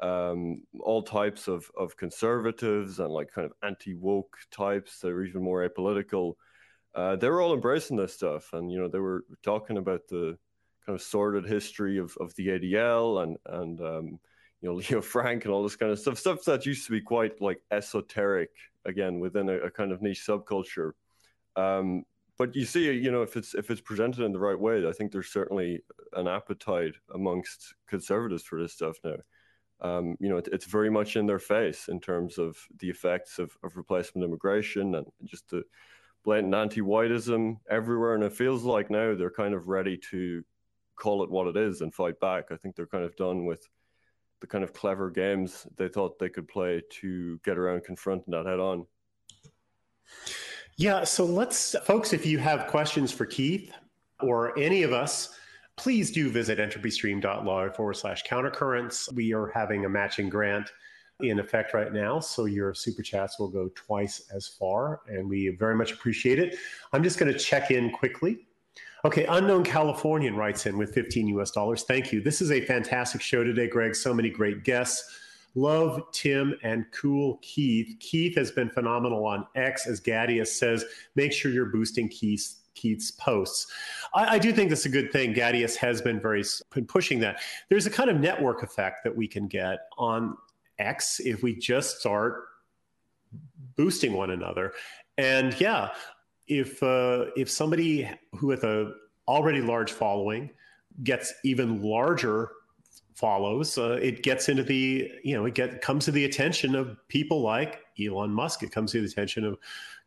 um, 0.00 0.62
all 0.80 1.02
types 1.02 1.48
of, 1.48 1.70
of 1.76 1.96
conservatives 1.96 3.00
and 3.00 3.10
like 3.10 3.32
kind 3.32 3.46
of 3.46 3.52
anti 3.62 3.94
woke 3.94 4.36
types 4.50 5.00
that 5.00 5.08
are 5.08 5.24
even 5.24 5.42
more 5.42 5.68
apolitical. 5.68 6.34
Uh, 6.94 7.16
they 7.16 7.28
were 7.28 7.40
all 7.40 7.54
embracing 7.54 7.96
this 7.96 8.14
stuff, 8.14 8.52
and 8.52 8.70
you 8.70 8.78
know 8.78 8.88
they 8.88 8.98
were 8.98 9.24
talking 9.42 9.78
about 9.78 10.06
the 10.08 10.36
kind 10.84 10.96
of 10.96 11.02
sordid 11.02 11.46
history 11.46 11.98
of, 11.98 12.16
of 12.20 12.34
the 12.36 12.48
ADL 12.48 13.22
and 13.22 13.36
and 13.46 13.80
um, 13.80 14.20
you 14.60 14.68
know 14.68 14.74
Leo 14.90 15.00
Frank 15.00 15.44
and 15.44 15.52
all 15.52 15.62
this 15.62 15.76
kind 15.76 15.92
of 15.92 15.98
stuff, 15.98 16.18
stuff 16.18 16.44
that 16.44 16.66
used 16.66 16.86
to 16.86 16.92
be 16.92 17.00
quite 17.00 17.40
like 17.40 17.60
esoteric 17.70 18.50
again 18.84 19.18
within 19.18 19.48
a, 19.48 19.56
a 19.58 19.70
kind 19.70 19.92
of 19.92 20.02
niche 20.02 20.24
subculture. 20.26 20.92
Um, 21.56 22.04
but 22.38 22.54
you 22.54 22.66
see, 22.66 22.92
you 22.92 23.10
know, 23.10 23.22
if 23.22 23.36
it's 23.36 23.54
if 23.54 23.70
it's 23.70 23.80
presented 23.80 24.24
in 24.24 24.32
the 24.32 24.38
right 24.38 24.58
way, 24.58 24.86
I 24.86 24.92
think 24.92 25.10
there's 25.10 25.32
certainly 25.32 25.80
an 26.12 26.28
appetite 26.28 26.94
amongst 27.14 27.74
conservatives 27.88 28.42
for 28.42 28.60
this 28.60 28.74
stuff 28.74 28.96
now 29.02 29.16
um, 29.80 30.16
you 30.20 30.28
know, 30.28 30.38
it, 30.38 30.48
it's 30.52 30.64
very 30.64 30.90
much 30.90 31.16
in 31.16 31.26
their 31.26 31.38
face 31.38 31.88
in 31.88 32.00
terms 32.00 32.38
of 32.38 32.56
the 32.78 32.88
effects 32.88 33.38
of, 33.38 33.56
of 33.62 33.76
replacement 33.76 34.24
immigration 34.24 34.94
and 34.94 35.06
just 35.24 35.48
the 35.50 35.62
blatant 36.24 36.54
anti-whiteism 36.54 37.56
everywhere. 37.70 38.14
And 38.14 38.24
it 38.24 38.32
feels 38.32 38.64
like 38.64 38.90
now 38.90 39.14
they're 39.14 39.30
kind 39.30 39.54
of 39.54 39.68
ready 39.68 39.98
to 40.10 40.42
call 40.96 41.22
it 41.22 41.30
what 41.30 41.46
it 41.46 41.56
is 41.56 41.82
and 41.82 41.94
fight 41.94 42.18
back. 42.20 42.46
I 42.50 42.56
think 42.56 42.74
they're 42.74 42.86
kind 42.86 43.04
of 43.04 43.14
done 43.16 43.44
with 43.44 43.68
the 44.40 44.46
kind 44.46 44.64
of 44.64 44.72
clever 44.72 45.10
games 45.10 45.66
they 45.76 45.88
thought 45.88 46.18
they 46.18 46.28
could 46.28 46.48
play 46.48 46.82
to 47.00 47.38
get 47.44 47.58
around 47.58 47.84
confronting 47.84 48.32
that 48.32 48.46
head 48.46 48.60
on. 48.60 48.86
Yeah, 50.76 51.04
so 51.04 51.24
let's, 51.24 51.74
folks, 51.84 52.12
if 52.12 52.26
you 52.26 52.38
have 52.38 52.66
questions 52.66 53.10
for 53.12 53.24
Keith 53.24 53.72
or 54.20 54.58
any 54.58 54.82
of 54.82 54.92
us, 54.92 55.38
please 55.76 56.10
do 56.10 56.30
visit 56.30 56.58
entropystream.live 56.58 57.76
forward 57.76 57.94
slash 57.94 58.24
countercurrents. 58.24 59.12
We 59.12 59.34
are 59.34 59.48
having 59.48 59.84
a 59.84 59.88
matching 59.88 60.28
grant 60.28 60.72
in 61.20 61.38
effect 61.38 61.74
right 61.74 61.92
now. 61.92 62.20
So 62.20 62.44
your 62.46 62.74
super 62.74 63.02
chats 63.02 63.38
will 63.38 63.48
go 63.48 63.70
twice 63.74 64.28
as 64.34 64.46
far, 64.46 65.00
and 65.08 65.28
we 65.28 65.48
very 65.48 65.74
much 65.74 65.92
appreciate 65.92 66.38
it. 66.38 66.56
I'm 66.92 67.02
just 67.02 67.18
going 67.18 67.32
to 67.32 67.38
check 67.38 67.70
in 67.70 67.90
quickly. 67.90 68.46
Okay, 69.04 69.24
Unknown 69.26 69.62
Californian 69.62 70.34
writes 70.34 70.66
in 70.66 70.76
with 70.76 70.92
15 70.92 71.28
US 71.38 71.50
dollars. 71.50 71.84
Thank 71.84 72.12
you. 72.12 72.20
This 72.20 72.40
is 72.42 72.50
a 72.50 72.60
fantastic 72.62 73.20
show 73.20 73.44
today, 73.44 73.68
Greg. 73.68 73.94
So 73.94 74.12
many 74.12 74.30
great 74.30 74.64
guests. 74.64 75.18
Love 75.54 76.02
Tim 76.12 76.54
and 76.62 76.84
cool 76.92 77.38
Keith. 77.40 77.96
Keith 78.00 78.36
has 78.36 78.50
been 78.50 78.68
phenomenal 78.68 79.24
on 79.24 79.46
X, 79.54 79.86
as 79.86 80.00
Gaddius 80.00 80.48
says. 80.48 80.84
Make 81.14 81.32
sure 81.32 81.50
you're 81.50 81.66
boosting 81.66 82.08
Keith's 82.08 82.56
Keith's 82.76 83.10
posts. 83.10 83.66
I, 84.14 84.36
I 84.36 84.38
do 84.38 84.52
think 84.52 84.68
that's 84.68 84.86
a 84.86 84.90
good 84.90 85.10
thing. 85.10 85.34
Gaddius 85.34 85.74
has 85.76 86.00
been 86.00 86.20
very 86.20 86.44
been 86.74 86.86
pushing 86.86 87.18
that. 87.20 87.40
There's 87.68 87.86
a 87.86 87.90
kind 87.90 88.10
of 88.10 88.20
network 88.20 88.62
effect 88.62 89.02
that 89.04 89.16
we 89.16 89.26
can 89.26 89.48
get 89.48 89.80
on 89.98 90.36
X 90.78 91.20
if 91.20 91.42
we 91.42 91.56
just 91.56 92.00
start 92.00 92.44
boosting 93.76 94.12
one 94.12 94.30
another. 94.30 94.72
And 95.18 95.58
yeah, 95.60 95.90
if 96.46 96.82
uh, 96.82 97.26
if 97.36 97.50
somebody 97.50 98.08
who 98.36 98.46
with 98.46 98.64
a 98.64 98.92
already 99.26 99.60
large 99.60 99.92
following 99.92 100.50
gets 101.02 101.34
even 101.44 101.82
larger 101.82 102.50
follows, 103.16 103.78
uh, 103.78 103.98
it 104.02 104.22
gets 104.22 104.48
into 104.48 104.62
the 104.62 105.10
you 105.24 105.34
know 105.34 105.46
it 105.46 105.54
get 105.54 105.80
comes 105.80 106.04
to 106.04 106.12
the 106.12 106.24
attention 106.26 106.74
of 106.74 106.96
people 107.08 107.40
like 107.40 107.80
Elon 108.00 108.30
Musk. 108.30 108.62
It 108.62 108.70
comes 108.70 108.92
to 108.92 109.00
the 109.00 109.06
attention 109.06 109.44
of 109.44 109.58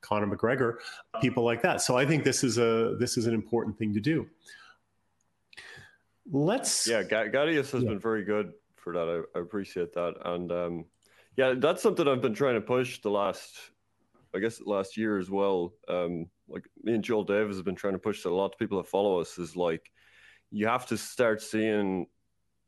Conor 0.01 0.27
McGregor, 0.27 0.75
people 1.21 1.43
like 1.43 1.61
that. 1.63 1.81
So 1.81 1.97
I 1.97 2.05
think 2.05 2.23
this 2.23 2.43
is 2.43 2.57
a 2.57 2.95
this 2.99 3.17
is 3.17 3.25
an 3.25 3.33
important 3.33 3.77
thing 3.77 3.93
to 3.93 3.99
do. 3.99 4.27
Let's 6.31 6.87
yeah, 6.87 7.03
Gaddius 7.03 7.71
has 7.71 7.83
yeah. 7.83 7.89
been 7.89 7.99
very 7.99 8.23
good 8.23 8.53
for 8.75 8.93
that. 8.93 9.25
I, 9.35 9.37
I 9.37 9.41
appreciate 9.41 9.91
that, 9.93 10.13
and 10.23 10.51
um, 10.51 10.85
yeah, 11.35 11.55
that's 11.57 11.81
something 11.81 12.07
I've 12.07 12.21
been 12.21 12.35
trying 12.35 12.55
to 12.55 12.61
push 12.61 13.01
the 13.01 13.09
last, 13.09 13.57
I 14.35 14.39
guess, 14.39 14.61
last 14.61 14.97
year 14.97 15.17
as 15.17 15.31
well. 15.31 15.73
Um, 15.87 16.27
like 16.47 16.65
me 16.83 16.93
and 16.93 17.03
Joel 17.03 17.23
Davis 17.23 17.55
have 17.55 17.65
been 17.65 17.75
trying 17.75 17.93
to 17.93 17.99
push 17.99 18.21
that 18.23 18.29
a 18.29 18.35
lot 18.35 18.53
of 18.53 18.59
people 18.59 18.77
that 18.77 18.87
follow 18.87 19.19
us 19.19 19.37
is 19.39 19.55
like 19.55 19.91
you 20.51 20.67
have 20.67 20.85
to 20.87 20.97
start 20.97 21.41
seeing 21.41 22.07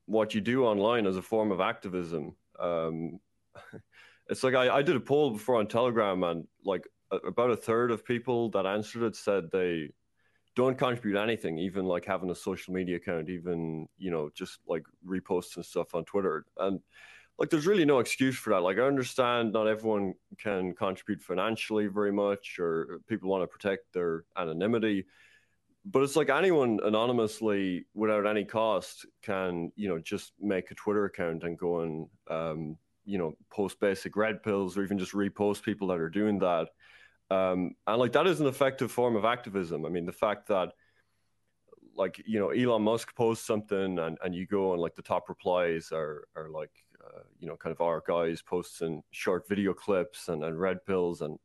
what 0.05 0.33
you 0.33 0.41
do 0.41 0.65
online 0.65 1.05
as 1.05 1.17
a 1.17 1.21
form 1.21 1.51
of 1.51 1.61
activism. 1.61 2.35
Um, 2.59 3.19
it's 4.29 4.43
like 4.43 4.55
I, 4.55 4.77
I 4.77 4.81
did 4.81 4.95
a 4.95 5.01
poll 5.01 5.31
before 5.31 5.55
on 5.55 5.67
Telegram, 5.67 6.23
and 6.23 6.47
like 6.65 6.87
about 7.11 7.51
a 7.51 7.55
third 7.55 7.91
of 7.91 8.05
people 8.05 8.49
that 8.51 8.65
answered 8.65 9.03
it 9.03 9.15
said 9.15 9.51
they 9.51 9.89
don't 10.55 10.77
contribute 10.77 11.19
anything, 11.19 11.57
even 11.57 11.85
like 11.85 12.05
having 12.05 12.29
a 12.29 12.35
social 12.35 12.73
media 12.73 12.97
account, 12.97 13.29
even 13.29 13.87
you 13.97 14.11
know 14.11 14.29
just 14.33 14.59
like 14.67 14.83
reposting 15.05 15.65
stuff 15.65 15.95
on 15.95 16.05
Twitter, 16.05 16.45
and 16.57 16.79
like 17.37 17.49
there's 17.49 17.67
really 17.67 17.85
no 17.85 17.99
excuse 17.99 18.37
for 18.37 18.51
that. 18.51 18.61
Like 18.61 18.77
I 18.77 18.81
understand 18.83 19.53
not 19.53 19.67
everyone 19.67 20.13
can 20.37 20.73
contribute 20.75 21.21
financially 21.21 21.87
very 21.87 22.11
much, 22.11 22.57
or 22.59 22.99
people 23.07 23.29
want 23.29 23.43
to 23.43 23.47
protect 23.47 23.93
their 23.93 24.25
anonymity, 24.37 25.05
but 25.85 26.03
it's 26.03 26.15
like 26.15 26.29
anyone 26.29 26.79
anonymously 26.83 27.85
without 27.93 28.27
any 28.27 28.43
cost 28.43 29.05
can 29.21 29.71
you 29.75 29.89
know 29.89 29.99
just 29.99 30.33
make 30.39 30.71
a 30.71 30.75
Twitter 30.75 31.05
account 31.05 31.43
and 31.43 31.57
go 31.57 31.81
and 31.81 32.07
um, 32.29 32.77
you 33.05 33.17
know 33.17 33.33
post 33.49 33.79
basic 33.79 34.15
red 34.15 34.43
pills 34.43 34.77
or 34.77 34.83
even 34.83 34.99
just 34.99 35.13
repost 35.13 35.63
people 35.63 35.87
that 35.87 35.99
are 35.99 36.09
doing 36.09 36.39
that 36.39 36.67
um, 37.31 37.75
and 37.87 37.97
like 37.97 38.11
that 38.11 38.27
is 38.27 38.41
an 38.41 38.47
effective 38.47 38.91
form 38.91 39.15
of 39.15 39.23
activism. 39.23 39.85
I 39.85 39.89
mean, 39.89 40.05
the 40.05 40.11
fact 40.11 40.47
that 40.49 40.73
like 41.95 42.21
you 42.25 42.39
know 42.39 42.49
Elon 42.49 42.81
Musk 42.81 43.15
posts 43.15 43.47
something 43.47 43.99
and, 43.99 44.17
and 44.21 44.35
you 44.35 44.45
go 44.45 44.73
and 44.73 44.81
like 44.81 44.95
the 44.95 45.01
top 45.01 45.29
replies 45.29 45.91
are 45.93 46.27
are 46.35 46.49
like 46.49 46.71
uh, 47.03 47.21
you 47.39 47.47
know, 47.47 47.55
kind 47.55 47.71
of 47.71 47.81
our 47.81 48.03
guys 48.05 48.41
posting 48.41 49.01
short 49.11 49.47
video 49.47 49.73
clips 49.73 50.27
and, 50.27 50.43
and 50.43 50.59
red 50.59 50.85
pills 50.85 51.21
and 51.21 51.39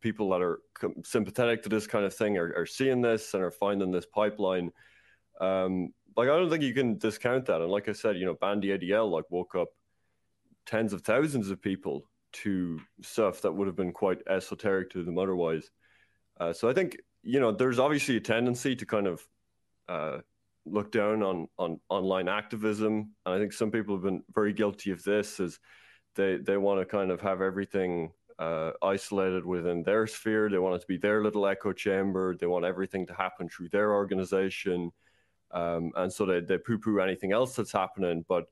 people 0.00 0.30
that 0.30 0.42
are 0.42 0.60
sympathetic 1.04 1.62
to 1.62 1.68
this 1.68 1.86
kind 1.86 2.04
of 2.04 2.14
thing 2.14 2.36
are, 2.36 2.52
are 2.56 2.66
seeing 2.66 3.00
this 3.00 3.34
and 3.34 3.42
are 3.42 3.50
finding 3.50 3.90
this 3.90 4.06
pipeline. 4.06 4.70
Um, 5.40 5.92
like 6.16 6.28
I 6.28 6.36
don't 6.36 6.50
think 6.50 6.62
you 6.62 6.74
can 6.74 6.98
discount 6.98 7.46
that. 7.46 7.60
And 7.60 7.70
like 7.70 7.88
I 7.88 7.92
said, 7.92 8.16
you 8.16 8.26
know, 8.26 8.34
Ban 8.34 8.60
the 8.60 8.70
ADL 8.70 9.10
like 9.10 9.24
woke 9.30 9.54
up 9.54 9.68
tens 10.66 10.92
of 10.92 11.02
thousands 11.02 11.50
of 11.50 11.62
people 11.62 12.04
to 12.32 12.80
stuff 13.02 13.40
that 13.42 13.52
would 13.52 13.66
have 13.66 13.76
been 13.76 13.92
quite 13.92 14.18
esoteric 14.28 14.90
to 14.90 15.02
them 15.02 15.18
otherwise. 15.18 15.70
Uh, 16.38 16.52
so 16.52 16.68
I 16.68 16.72
think 16.72 16.96
you 17.22 17.40
know 17.40 17.52
there's 17.52 17.78
obviously 17.78 18.16
a 18.16 18.20
tendency 18.20 18.74
to 18.76 18.86
kind 18.86 19.06
of 19.06 19.22
uh, 19.88 20.18
look 20.64 20.92
down 20.92 21.22
on 21.22 21.48
on 21.58 21.80
online 21.88 22.28
activism, 22.28 23.12
and 23.26 23.34
I 23.34 23.38
think 23.38 23.52
some 23.52 23.70
people 23.70 23.94
have 23.94 24.04
been 24.04 24.22
very 24.34 24.52
guilty 24.52 24.90
of 24.90 25.02
this. 25.02 25.40
Is 25.40 25.58
they 26.16 26.36
they 26.36 26.56
want 26.56 26.80
to 26.80 26.86
kind 26.86 27.10
of 27.10 27.20
have 27.20 27.40
everything 27.40 28.12
uh, 28.40 28.72
isolated 28.82 29.44
within 29.44 29.82
their 29.82 30.06
sphere. 30.06 30.48
They 30.48 30.58
want 30.58 30.76
it 30.76 30.80
to 30.80 30.86
be 30.86 30.96
their 30.96 31.22
little 31.22 31.46
echo 31.46 31.72
chamber. 31.72 32.34
They 32.34 32.46
want 32.46 32.64
everything 32.64 33.06
to 33.08 33.14
happen 33.14 33.48
through 33.48 33.68
their 33.68 33.92
organization, 33.92 34.90
um, 35.52 35.92
and 35.96 36.10
so 36.12 36.24
they 36.24 36.40
they 36.40 36.56
poo 36.56 36.78
poo 36.78 37.00
anything 37.00 37.32
else 37.32 37.54
that's 37.54 37.72
happening. 37.72 38.24
But 38.26 38.46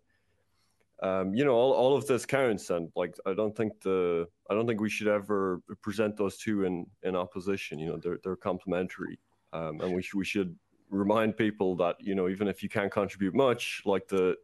um, 1.03 1.35
you 1.35 1.45
know, 1.45 1.55
all, 1.55 1.73
all 1.73 1.97
of 1.97 2.07
this 2.07 2.27
counts, 2.27 2.69
and 2.69 2.91
like 2.95 3.17
I 3.25 3.33
don't 3.33 3.57
think 3.57 3.81
the 3.81 4.29
I 4.51 4.55
don't 4.55 4.67
think 4.67 4.81
we 4.81 4.91
should 4.91 5.09
ever 5.09 5.63
present 5.81 6.19
those 6.19 6.37
two 6.37 6.65
in 6.65 6.87
in 7.03 7.17
opposition. 7.17 7.79
You 7.79 7.87
know, 7.91 7.97
they're 7.97 8.19
they're 8.23 8.37
complementary, 8.37 9.19
um, 9.55 9.81
and 9.81 9.95
we 9.95 10.03
sh- 10.03 10.15
we 10.15 10.25
should 10.27 10.55
remind 10.91 11.37
people 11.37 11.77
that 11.77 11.97
you 11.99 12.15
know 12.15 12.29
even 12.29 12.47
if 12.47 12.63
you 12.63 12.69
can't 12.69 12.93
contribute 12.93 13.35
much, 13.35 13.83
like 13.87 14.07
the 14.07 14.37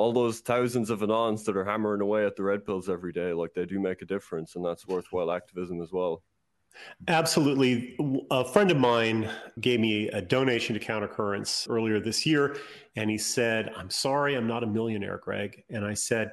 all 0.00 0.14
those 0.14 0.40
thousands 0.40 0.88
of 0.88 1.00
anons 1.00 1.44
that 1.44 1.58
are 1.58 1.64
hammering 1.64 2.00
away 2.00 2.24
at 2.24 2.34
the 2.34 2.42
red 2.42 2.64
pills 2.64 2.88
every 2.88 3.12
day, 3.12 3.34
like 3.34 3.52
they 3.52 3.66
do 3.66 3.78
make 3.78 4.00
a 4.00 4.06
difference, 4.06 4.56
and 4.56 4.64
that's 4.64 4.88
worthwhile 4.88 5.30
activism 5.30 5.82
as 5.82 5.92
well. 5.92 6.22
Absolutely. 7.06 7.98
A 8.30 8.42
friend 8.42 8.70
of 8.70 8.78
mine 8.78 9.28
gave 9.60 9.78
me 9.78 10.08
a 10.08 10.22
donation 10.22 10.72
to 10.72 10.80
Countercurrents 10.80 11.68
earlier 11.68 12.00
this 12.00 12.24
year, 12.24 12.56
and 12.96 13.10
he 13.10 13.18
said, 13.18 13.72
I'm 13.76 13.90
sorry, 13.90 14.36
I'm 14.36 14.46
not 14.46 14.64
a 14.64 14.66
millionaire, 14.66 15.20
Greg. 15.22 15.64
And 15.68 15.84
I 15.84 15.92
said, 15.92 16.30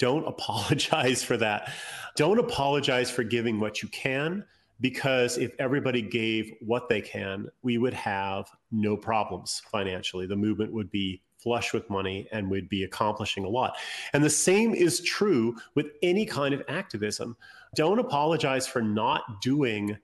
Don't 0.00 0.26
apologize 0.34 1.22
for 1.22 1.36
that. 1.36 1.72
Don't 2.16 2.40
apologize 2.40 3.08
for 3.08 3.22
giving 3.22 3.60
what 3.60 3.84
you 3.84 3.88
can, 3.90 4.44
because 4.80 5.38
if 5.38 5.52
everybody 5.60 6.02
gave 6.02 6.50
what 6.60 6.88
they 6.88 7.02
can, 7.02 7.46
we 7.62 7.78
would 7.78 7.94
have 7.94 8.48
no 8.72 8.96
problems 8.96 9.62
financially. 9.70 10.26
The 10.26 10.34
movement 10.34 10.72
would 10.72 10.90
be 10.90 11.22
flush 11.46 11.72
with 11.72 11.88
money 11.88 12.26
and 12.32 12.50
would 12.50 12.68
be 12.68 12.82
accomplishing 12.82 13.44
a 13.44 13.48
lot. 13.48 13.76
And 14.12 14.24
the 14.24 14.28
same 14.28 14.74
is 14.74 15.00
true 15.00 15.54
with 15.76 15.86
any 16.02 16.26
kind 16.26 16.52
of 16.52 16.60
activism. 16.66 17.36
Don't 17.76 18.00
apologize 18.00 18.66
for 18.66 18.82
not 18.82 19.40
doing 19.40 19.96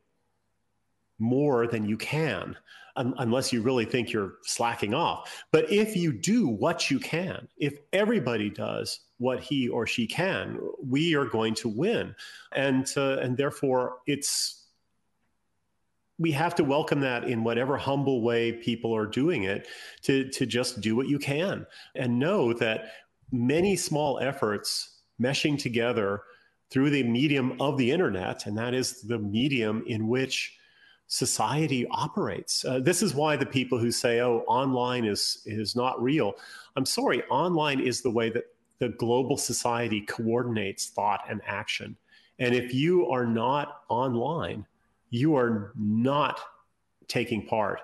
more 1.18 1.66
than 1.66 1.84
you 1.84 1.96
can 1.96 2.56
unless 2.94 3.52
you 3.52 3.60
really 3.60 3.84
think 3.84 4.12
you're 4.12 4.34
slacking 4.42 4.94
off. 4.94 5.42
But 5.50 5.68
if 5.68 5.96
you 5.96 6.12
do 6.12 6.46
what 6.46 6.92
you 6.92 7.00
can, 7.00 7.48
if 7.56 7.74
everybody 7.92 8.48
does 8.48 9.00
what 9.18 9.40
he 9.40 9.68
or 9.68 9.84
she 9.84 10.06
can, 10.06 10.60
we 10.86 11.16
are 11.16 11.24
going 11.24 11.54
to 11.56 11.68
win. 11.68 12.14
And 12.54 12.86
uh, 12.96 13.16
and 13.16 13.36
therefore 13.36 13.96
it's 14.06 14.61
we 16.22 16.32
have 16.32 16.54
to 16.54 16.64
welcome 16.64 17.00
that 17.00 17.24
in 17.24 17.44
whatever 17.44 17.76
humble 17.76 18.22
way 18.22 18.52
people 18.52 18.94
are 18.94 19.06
doing 19.06 19.42
it 19.42 19.66
to 20.02 20.28
to 20.30 20.46
just 20.46 20.80
do 20.80 20.96
what 20.96 21.08
you 21.08 21.18
can 21.18 21.66
and 21.96 22.18
know 22.18 22.52
that 22.52 22.92
many 23.30 23.76
small 23.76 24.18
efforts 24.20 25.02
meshing 25.20 25.58
together 25.58 26.22
through 26.70 26.90
the 26.90 27.02
medium 27.02 27.60
of 27.60 27.76
the 27.76 27.90
internet 27.90 28.46
and 28.46 28.56
that 28.56 28.72
is 28.72 29.02
the 29.02 29.18
medium 29.18 29.84
in 29.86 30.08
which 30.08 30.56
society 31.08 31.86
operates. 31.90 32.64
Uh, 32.64 32.78
this 32.78 33.02
is 33.02 33.14
why 33.14 33.36
the 33.36 33.44
people 33.44 33.78
who 33.78 33.90
say 33.90 34.20
oh 34.20 34.44
online 34.46 35.04
is 35.04 35.42
is 35.44 35.76
not 35.76 36.00
real 36.02 36.32
i'm 36.76 36.86
sorry 36.86 37.22
online 37.24 37.80
is 37.80 38.00
the 38.00 38.10
way 38.10 38.30
that 38.30 38.44
the 38.82 38.88
global 38.88 39.36
society 39.36 40.00
coordinates 40.00 40.86
thought 40.88 41.20
and 41.30 41.40
action. 41.46 41.96
And 42.40 42.52
if 42.52 42.74
you 42.74 43.08
are 43.10 43.24
not 43.24 43.82
online 43.88 44.66
you 45.12 45.36
are 45.36 45.72
not 45.76 46.40
taking 47.06 47.46
part 47.46 47.80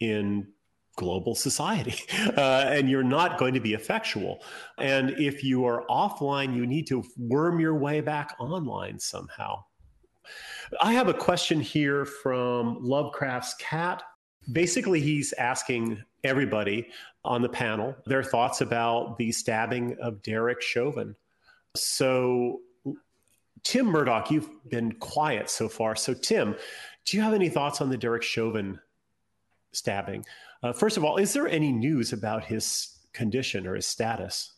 in 0.00 0.48
global 0.96 1.34
society 1.34 1.94
uh, 2.36 2.64
and 2.68 2.90
you're 2.90 3.04
not 3.04 3.38
going 3.38 3.54
to 3.54 3.60
be 3.60 3.74
effectual. 3.74 4.42
And 4.78 5.10
if 5.10 5.44
you 5.44 5.66
are 5.66 5.84
offline, 5.88 6.56
you 6.56 6.66
need 6.66 6.86
to 6.88 7.04
worm 7.16 7.60
your 7.60 7.74
way 7.74 8.00
back 8.00 8.34
online 8.40 8.98
somehow. 8.98 9.64
I 10.80 10.92
have 10.94 11.08
a 11.08 11.14
question 11.14 11.60
here 11.60 12.04
from 12.04 12.78
Lovecraft's 12.80 13.54
Cat. 13.54 14.02
Basically, 14.50 15.00
he's 15.00 15.32
asking 15.34 16.02
everybody 16.24 16.88
on 17.24 17.42
the 17.42 17.48
panel 17.48 17.94
their 18.06 18.22
thoughts 18.22 18.62
about 18.62 19.18
the 19.18 19.32
stabbing 19.32 19.96
of 20.00 20.22
Derek 20.22 20.62
Chauvin. 20.62 21.14
So, 21.76 22.60
Tim 23.62 23.86
Murdock, 23.86 24.30
you've 24.30 24.50
been 24.68 24.92
quiet 24.92 25.50
so 25.50 25.68
far. 25.68 25.96
So, 25.96 26.14
Tim, 26.14 26.56
do 27.04 27.16
you 27.16 27.22
have 27.22 27.34
any 27.34 27.48
thoughts 27.48 27.80
on 27.80 27.90
the 27.90 27.96
Derek 27.96 28.22
Chauvin 28.22 28.78
stabbing? 29.72 30.24
Uh, 30.62 30.72
first 30.72 30.96
of 30.96 31.04
all, 31.04 31.16
is 31.16 31.32
there 31.32 31.48
any 31.48 31.72
news 31.72 32.12
about 32.12 32.44
his 32.44 32.98
condition 33.12 33.66
or 33.66 33.74
his 33.74 33.86
status? 33.86 34.52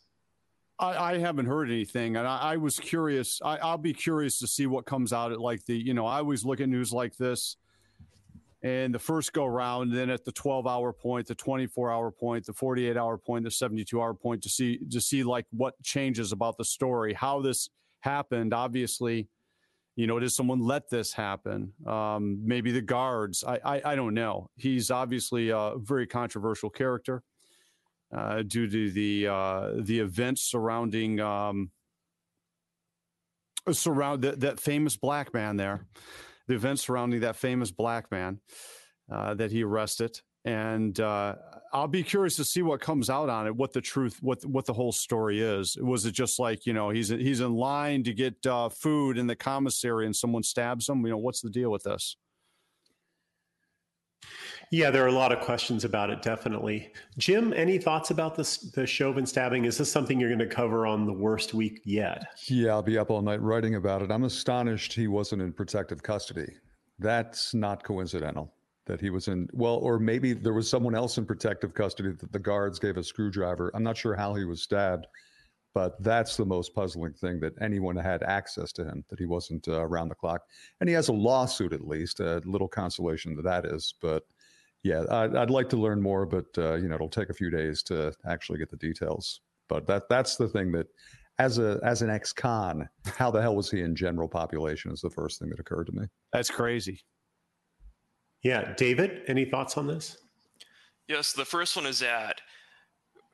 I, 0.78 1.14
I 1.14 1.18
haven't 1.18 1.46
heard 1.46 1.70
anything, 1.70 2.16
and 2.16 2.26
I, 2.26 2.38
I 2.38 2.56
was 2.56 2.78
curious. 2.78 3.40
I, 3.44 3.70
will 3.70 3.78
be 3.78 3.94
curious 3.94 4.38
to 4.40 4.46
see 4.46 4.66
what 4.66 4.84
comes 4.84 5.12
out 5.12 5.32
at 5.32 5.40
like 5.40 5.64
the. 5.64 5.76
You 5.76 5.94
know, 5.94 6.06
I 6.06 6.18
always 6.18 6.44
look 6.44 6.60
at 6.60 6.68
news 6.68 6.92
like 6.92 7.16
this, 7.16 7.56
and 8.62 8.94
the 8.94 8.98
first 8.98 9.32
go 9.32 9.46
round, 9.46 9.94
then 9.94 10.10
at 10.10 10.24
the 10.24 10.32
12 10.32 10.66
hour 10.66 10.92
point, 10.92 11.26
the 11.28 11.34
24 11.34 11.92
hour 11.92 12.10
point, 12.10 12.46
the 12.46 12.52
48 12.52 12.96
hour 12.96 13.16
point, 13.16 13.44
the 13.44 13.50
72 13.50 14.00
hour 14.00 14.14
point 14.14 14.42
to 14.42 14.48
see 14.48 14.78
to 14.90 15.00
see 15.00 15.22
like 15.22 15.46
what 15.50 15.80
changes 15.82 16.32
about 16.32 16.56
the 16.56 16.64
story, 16.64 17.14
how 17.14 17.40
this 17.40 17.68
happened. 18.02 18.52
Obviously, 18.52 19.28
you 19.96 20.06
know, 20.06 20.18
did 20.18 20.30
someone 20.30 20.60
let 20.60 20.88
this 20.90 21.12
happen? 21.12 21.72
Um, 21.86 22.40
maybe 22.44 22.70
the 22.70 22.82
guards. 22.82 23.44
I, 23.44 23.60
I, 23.64 23.82
I 23.92 23.94
don't 23.94 24.14
know. 24.14 24.48
He's 24.56 24.90
obviously 24.90 25.50
a 25.50 25.74
very 25.76 26.06
controversial 26.06 26.70
character 26.70 27.22
uh, 28.14 28.42
due 28.42 28.68
to 28.68 28.90
the 28.90 29.26
uh, 29.26 29.70
the 29.78 30.00
events 30.00 30.42
surrounding 30.42 31.20
um, 31.20 31.70
surround 33.70 34.22
that, 34.22 34.40
that 34.40 34.60
famous 34.60 34.96
black 34.96 35.32
man 35.34 35.56
there, 35.56 35.86
the 36.48 36.54
events 36.54 36.82
surrounding 36.82 37.20
that 37.20 37.36
famous 37.36 37.70
black 37.70 38.10
man 38.10 38.40
uh, 39.10 39.34
that 39.34 39.50
he 39.50 39.62
arrested 39.62 40.20
and 40.44 40.98
uh, 40.98 41.34
I'll 41.72 41.88
be 41.88 42.02
curious 42.02 42.36
to 42.36 42.44
see 42.44 42.60
what 42.60 42.80
comes 42.80 43.08
out 43.08 43.30
on 43.30 43.46
it, 43.46 43.56
what 43.56 43.72
the 43.72 43.80
truth, 43.80 44.18
what 44.20 44.44
what 44.44 44.66
the 44.66 44.74
whole 44.74 44.92
story 44.92 45.40
is. 45.40 45.76
Was 45.80 46.04
it 46.04 46.12
just 46.12 46.38
like 46.38 46.66
you 46.66 46.74
know 46.74 46.90
he's 46.90 47.08
he's 47.08 47.40
in 47.40 47.54
line 47.54 48.02
to 48.04 48.12
get 48.12 48.44
uh, 48.46 48.68
food 48.68 49.16
in 49.16 49.26
the 49.26 49.36
commissary 49.36 50.04
and 50.04 50.14
someone 50.14 50.42
stabs 50.42 50.88
him? 50.88 51.04
You 51.04 51.12
know 51.12 51.18
what's 51.18 51.40
the 51.40 51.50
deal 51.50 51.70
with 51.70 51.84
this? 51.84 52.16
Yeah, 54.70 54.90
there 54.90 55.04
are 55.04 55.08
a 55.08 55.12
lot 55.12 55.32
of 55.32 55.40
questions 55.40 55.84
about 55.84 56.10
it. 56.10 56.22
Definitely, 56.22 56.92
Jim. 57.16 57.54
Any 57.54 57.78
thoughts 57.78 58.10
about 58.10 58.34
this 58.34 58.58
the 58.58 58.86
Chauvin 58.86 59.24
stabbing? 59.24 59.64
Is 59.64 59.78
this 59.78 59.90
something 59.90 60.20
you're 60.20 60.30
going 60.30 60.38
to 60.38 60.54
cover 60.54 60.86
on 60.86 61.06
the 61.06 61.12
worst 61.12 61.54
week 61.54 61.80
yet? 61.84 62.24
Yeah, 62.46 62.72
I'll 62.72 62.82
be 62.82 62.98
up 62.98 63.10
all 63.10 63.22
night 63.22 63.40
writing 63.40 63.76
about 63.76 64.02
it. 64.02 64.10
I'm 64.10 64.24
astonished 64.24 64.92
he 64.92 65.08
wasn't 65.08 65.40
in 65.40 65.52
protective 65.52 66.02
custody. 66.02 66.52
That's 66.98 67.54
not 67.54 67.82
coincidental 67.82 68.52
that 68.86 69.00
he 69.00 69.10
was 69.10 69.28
in 69.28 69.48
well 69.52 69.76
or 69.76 69.98
maybe 69.98 70.32
there 70.32 70.52
was 70.52 70.68
someone 70.68 70.94
else 70.94 71.18
in 71.18 71.24
protective 71.24 71.74
custody 71.74 72.10
that 72.10 72.32
the 72.32 72.38
guards 72.38 72.78
gave 72.78 72.96
a 72.96 73.04
screwdriver. 73.04 73.70
I'm 73.74 73.82
not 73.82 73.96
sure 73.96 74.14
how 74.14 74.34
he 74.34 74.44
was 74.44 74.62
stabbed 74.62 75.06
but 75.74 76.02
that's 76.02 76.36
the 76.36 76.44
most 76.44 76.74
puzzling 76.74 77.14
thing 77.14 77.40
that 77.40 77.54
anyone 77.60 77.96
had 77.96 78.22
access 78.22 78.72
to 78.72 78.84
him 78.84 79.04
that 79.08 79.18
he 79.18 79.24
wasn't 79.24 79.66
uh, 79.68 79.80
around 79.80 80.08
the 80.08 80.14
clock. 80.14 80.42
And 80.80 80.88
he 80.88 80.94
has 80.94 81.08
a 81.08 81.14
lawsuit 81.14 81.72
at 81.72 81.86
least 81.86 82.20
a 82.20 82.42
little 82.44 82.68
consolation 82.68 83.34
that 83.36 83.42
that 83.42 83.64
is 83.64 83.94
but 84.00 84.24
yeah 84.82 85.04
i'd, 85.10 85.36
I'd 85.36 85.50
like 85.50 85.68
to 85.70 85.76
learn 85.76 86.02
more 86.02 86.26
but 86.26 86.46
uh, 86.58 86.74
you 86.74 86.88
know 86.88 86.96
it'll 86.96 87.08
take 87.08 87.30
a 87.30 87.34
few 87.34 87.50
days 87.50 87.82
to 87.84 88.12
actually 88.26 88.58
get 88.58 88.70
the 88.70 88.76
details. 88.76 89.40
But 89.68 89.86
that 89.86 90.08
that's 90.08 90.36
the 90.36 90.48
thing 90.48 90.72
that 90.72 90.88
as 91.38 91.58
a 91.58 91.80
as 91.82 92.02
an 92.02 92.10
ex-con 92.10 92.88
how 93.16 93.30
the 93.30 93.40
hell 93.40 93.56
was 93.56 93.70
he 93.70 93.80
in 93.80 93.96
general 93.96 94.28
population 94.28 94.90
is 94.92 95.00
the 95.00 95.10
first 95.10 95.38
thing 95.38 95.48
that 95.50 95.60
occurred 95.60 95.86
to 95.86 95.92
me. 95.92 96.06
That's 96.32 96.50
crazy 96.50 97.02
yeah, 98.42 98.74
David, 98.76 99.22
any 99.28 99.44
thoughts 99.44 99.76
on 99.76 99.86
this? 99.86 100.18
Yes, 101.08 101.32
the 101.32 101.44
first 101.44 101.76
one 101.76 101.86
is 101.86 101.98
that 102.00 102.40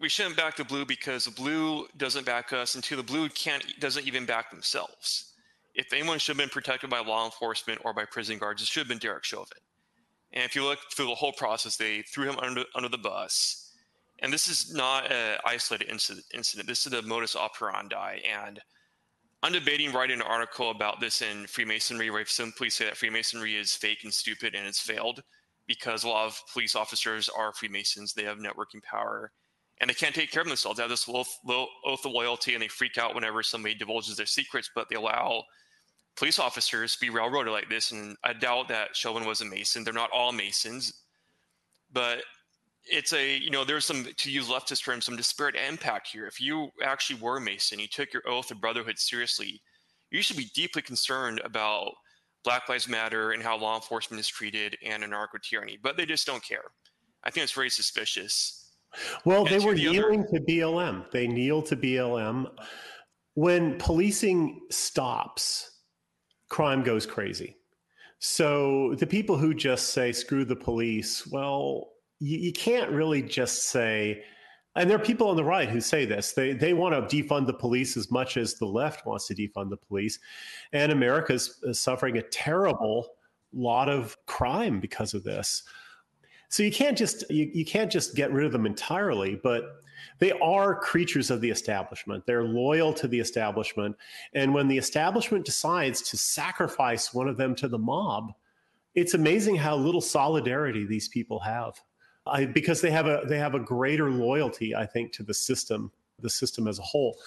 we 0.01 0.09
shouldn't 0.09 0.37
back 0.37 0.57
the 0.57 0.65
blue 0.65 0.85
because 0.85 1.25
the 1.25 1.31
blue 1.31 1.87
doesn't 1.97 2.25
back 2.25 2.53
us 2.53 2.75
until 2.75 2.97
the 2.97 3.03
blue 3.03 3.29
can't 3.29 3.65
doesn't 3.81 4.07
even 4.07 4.27
back 4.27 4.51
themselves. 4.51 5.35
If 5.75 5.93
anyone 5.93 6.19
should 6.19 6.37
have 6.37 6.45
been 6.45 6.53
protected 6.53 6.91
by 6.91 7.01
law 7.01 7.25
enforcement 7.25 7.81
or 7.85 7.93
by 7.93 8.05
prison 8.05 8.39
guards, 8.39 8.63
it 8.63 8.69
should 8.69 8.81
have 8.81 8.89
been 8.89 8.99
Derek 8.99 9.25
Chauvin. 9.25 9.59
And 10.33 10.45
if 10.45 10.55
you 10.55 10.65
look 10.65 10.79
through 10.93 11.07
the 11.07 11.15
whole 11.15 11.33
process, 11.33 11.77
they 11.77 12.03
threw 12.03 12.29
him 12.29 12.39
under 12.41 12.65
under 12.75 12.89
the 12.89 12.99
bus. 12.99 13.73
And 14.21 14.33
this 14.33 14.49
is 14.49 14.75
not 14.75 15.11
an 15.11 15.39
isolated 15.45 15.89
incident. 15.89 16.67
This 16.67 16.87
is 16.87 16.93
the 16.93 17.03
modus 17.03 17.37
operandi. 17.37 18.19
And 18.29 18.61
I'm 19.43 19.53
debating 19.53 19.93
writing 19.93 20.21
an 20.21 20.27
article 20.27 20.71
about 20.71 21.01
this 21.01 21.23
in 21.23 21.47
Freemasonry, 21.47 22.11
where 22.11 22.21
I 22.21 22.25
simply 22.25 22.71
say 22.71 22.87
that 22.87 22.97
Freemasonry 22.97 23.57
is 23.57 23.73
fake 23.73 24.03
and 24.03 24.13
stupid 24.13 24.55
and 24.55 24.67
it's 24.67 24.81
failed 24.81 25.23
because 25.69 26.03
a 26.03 26.09
lot 26.09 26.27
of 26.27 26.43
police 26.53 26.75
officers 26.75 27.29
are 27.29 27.53
Freemasons. 27.53 28.13
They 28.13 28.25
have 28.25 28.39
networking 28.39 28.83
power 28.83 29.31
and 29.81 29.89
they 29.89 29.95
can't 29.95 30.15
take 30.15 30.33
care 30.33 30.43
of 30.43 30.49
themselves. 30.49 30.79
They 30.79 30.83
have 30.83 30.91
this 30.91 31.09
oath, 31.09 31.39
oath 31.49 32.05
of 32.05 32.11
loyalty 32.11 32.55
and 32.55 32.63
they 32.63 32.69
freak 32.69 32.99
out 32.99 33.15
whenever 33.15 33.43
somebody 33.45 33.77
divulges 33.77 34.17
their 34.17 34.27
secrets, 34.27 34.71
but 34.75 34.89
they 34.89 34.97
allow 34.97 35.45
police 36.17 36.41
officers 36.41 36.95
to 36.95 37.01
be 37.01 37.11
railroaded 37.11 37.53
like 37.53 37.69
this. 37.69 37.93
And 37.93 38.17
I 38.25 38.33
doubt 38.33 38.67
that 38.69 38.97
Chauvin 38.97 39.25
was 39.25 39.41
a 39.41 39.45
Mason. 39.45 39.85
They're 39.85 39.93
not 39.93 40.11
all 40.11 40.33
Masons, 40.33 41.05
but 41.93 42.23
it's 42.91 43.13
a 43.13 43.37
you 43.39 43.51
know 43.51 43.65
there's 43.65 43.85
some 43.85 44.07
to 44.17 44.31
use 44.31 44.49
leftist 44.49 44.85
terms 44.85 45.05
some 45.05 45.17
disparate 45.17 45.57
impact 45.57 46.09
here. 46.09 46.27
If 46.27 46.41
you 46.41 46.71
actually 46.83 47.21
were 47.21 47.37
a 47.37 47.41
mason 47.41 47.79
you 47.79 47.87
took 47.87 48.13
your 48.13 48.29
oath 48.29 48.51
of 48.51 48.61
brotherhood 48.61 48.99
seriously 48.99 49.61
you 50.11 50.23
should 50.23 50.37
be 50.37 50.51
deeply 50.55 50.83
concerned 50.83 51.41
about 51.45 51.93
black 52.45 52.69
lives 52.69 52.89
matter 52.89 53.33
and 53.33 53.43
how 53.43 53.59
law 53.59 53.77
enforcement 53.77 54.21
is 54.21 54.29
treated 54.29 54.77
and 54.85 55.03
anarcho 55.03 55.41
tyranny 55.43 55.79
but 55.83 55.97
they 55.97 56.07
just 56.07 56.27
don't 56.27 56.43
care. 56.43 56.65
I 57.25 57.31
think 57.31 57.45
it's 57.45 57.53
very 57.53 57.71
suspicious. 57.71 58.73
Well 59.25 59.47
and 59.47 59.49
they 59.51 59.65
were 59.65 59.75
the 59.75 59.91
kneeling 59.91 60.21
other... 60.21 60.39
to 60.39 60.45
blm 60.45 61.11
they 61.11 61.27
kneel 61.27 61.63
to 61.63 61.77
blm 61.77 62.47
when 63.35 63.79
policing 63.79 64.61
stops 64.71 65.71
crime 66.49 66.83
goes 66.83 67.07
crazy. 67.07 67.57
So 68.21 68.95
the 68.97 69.07
people 69.07 69.37
who 69.37 69.55
just 69.55 69.89
say 69.89 70.11
screw 70.13 70.45
the 70.45 70.57
police 70.57 71.27
well 71.27 71.91
you, 72.21 72.39
you 72.39 72.53
can't 72.53 72.91
really 72.91 73.23
just 73.23 73.65
say, 73.65 74.25
and 74.77 74.89
there 74.89 74.97
are 74.97 75.03
people 75.03 75.29
on 75.29 75.37
the 75.37 75.45
right 75.45 75.69
who 75.69 75.81
say 75.81 76.05
this. 76.05 76.33
They 76.33 76.53
they 76.53 76.73
want 76.73 76.95
to 76.95 77.17
defund 77.17 77.47
the 77.47 77.55
police 77.55 77.97
as 77.97 78.11
much 78.11 78.37
as 78.37 78.55
the 78.55 78.67
left 78.67 79.07
wants 79.07 79.27
to 79.29 79.35
defund 79.35 79.71
the 79.71 79.77
police, 79.77 80.19
and 80.73 80.93
America 80.93 81.35
is 81.35 81.61
suffering 81.73 82.19
a 82.19 82.23
terrible 82.23 83.09
lot 83.53 83.89
of 83.89 84.17
crime 84.27 84.79
because 84.79 85.15
of 85.15 85.25
this. 85.25 85.63
So 86.49 86.63
you 86.63 86.73
can't 86.73 86.97
just 86.97 87.29
you, 87.31 87.51
you 87.53 87.65
can't 87.65 87.91
just 87.91 88.15
get 88.15 88.33
rid 88.33 88.47
of 88.47 88.53
them 88.53 88.67
entirely, 88.67 89.41
but 89.43 89.65
they 90.21 90.33
are 90.33 90.79
creatures 90.79 91.31
of 91.31 91.41
the 91.41 91.51
establishment. 91.51 92.25
They're 92.25 92.45
loyal 92.45 92.93
to 92.95 93.09
the 93.09 93.19
establishment, 93.19 93.97
and 94.33 94.55
when 94.55 94.69
the 94.69 94.79
establishment 94.79 95.45
decides 95.45 96.03
to 96.03 96.17
sacrifice 96.17 97.13
one 97.13 97.29
of 97.29 97.37
them 97.37 97.55
to 97.57 97.69
the 97.69 97.79
mob, 97.79 98.33
it's 98.95 99.15
amazing 99.15 99.57
how 99.57 99.77
little 99.77 100.01
solidarity 100.01 100.87
these 100.87 101.09
people 101.09 101.41
have. 101.41 101.81
I, 102.29 102.47
because 102.47 102.81
they 102.81 102.91
have 102.91 103.07
a 103.07 103.23
they 103.27 103.39
have 103.39 103.55
a 103.55 103.61
greater 103.61 104.11
loyalty, 104.11 104.75
I 104.75 104.87
think, 104.87 105.13
to 105.15 105.23
the 105.23 105.35
system, 105.35 105.91
the 106.21 106.31
system 106.31 106.69
as 106.69 106.79
a 106.79 106.83
whole. 106.83 107.19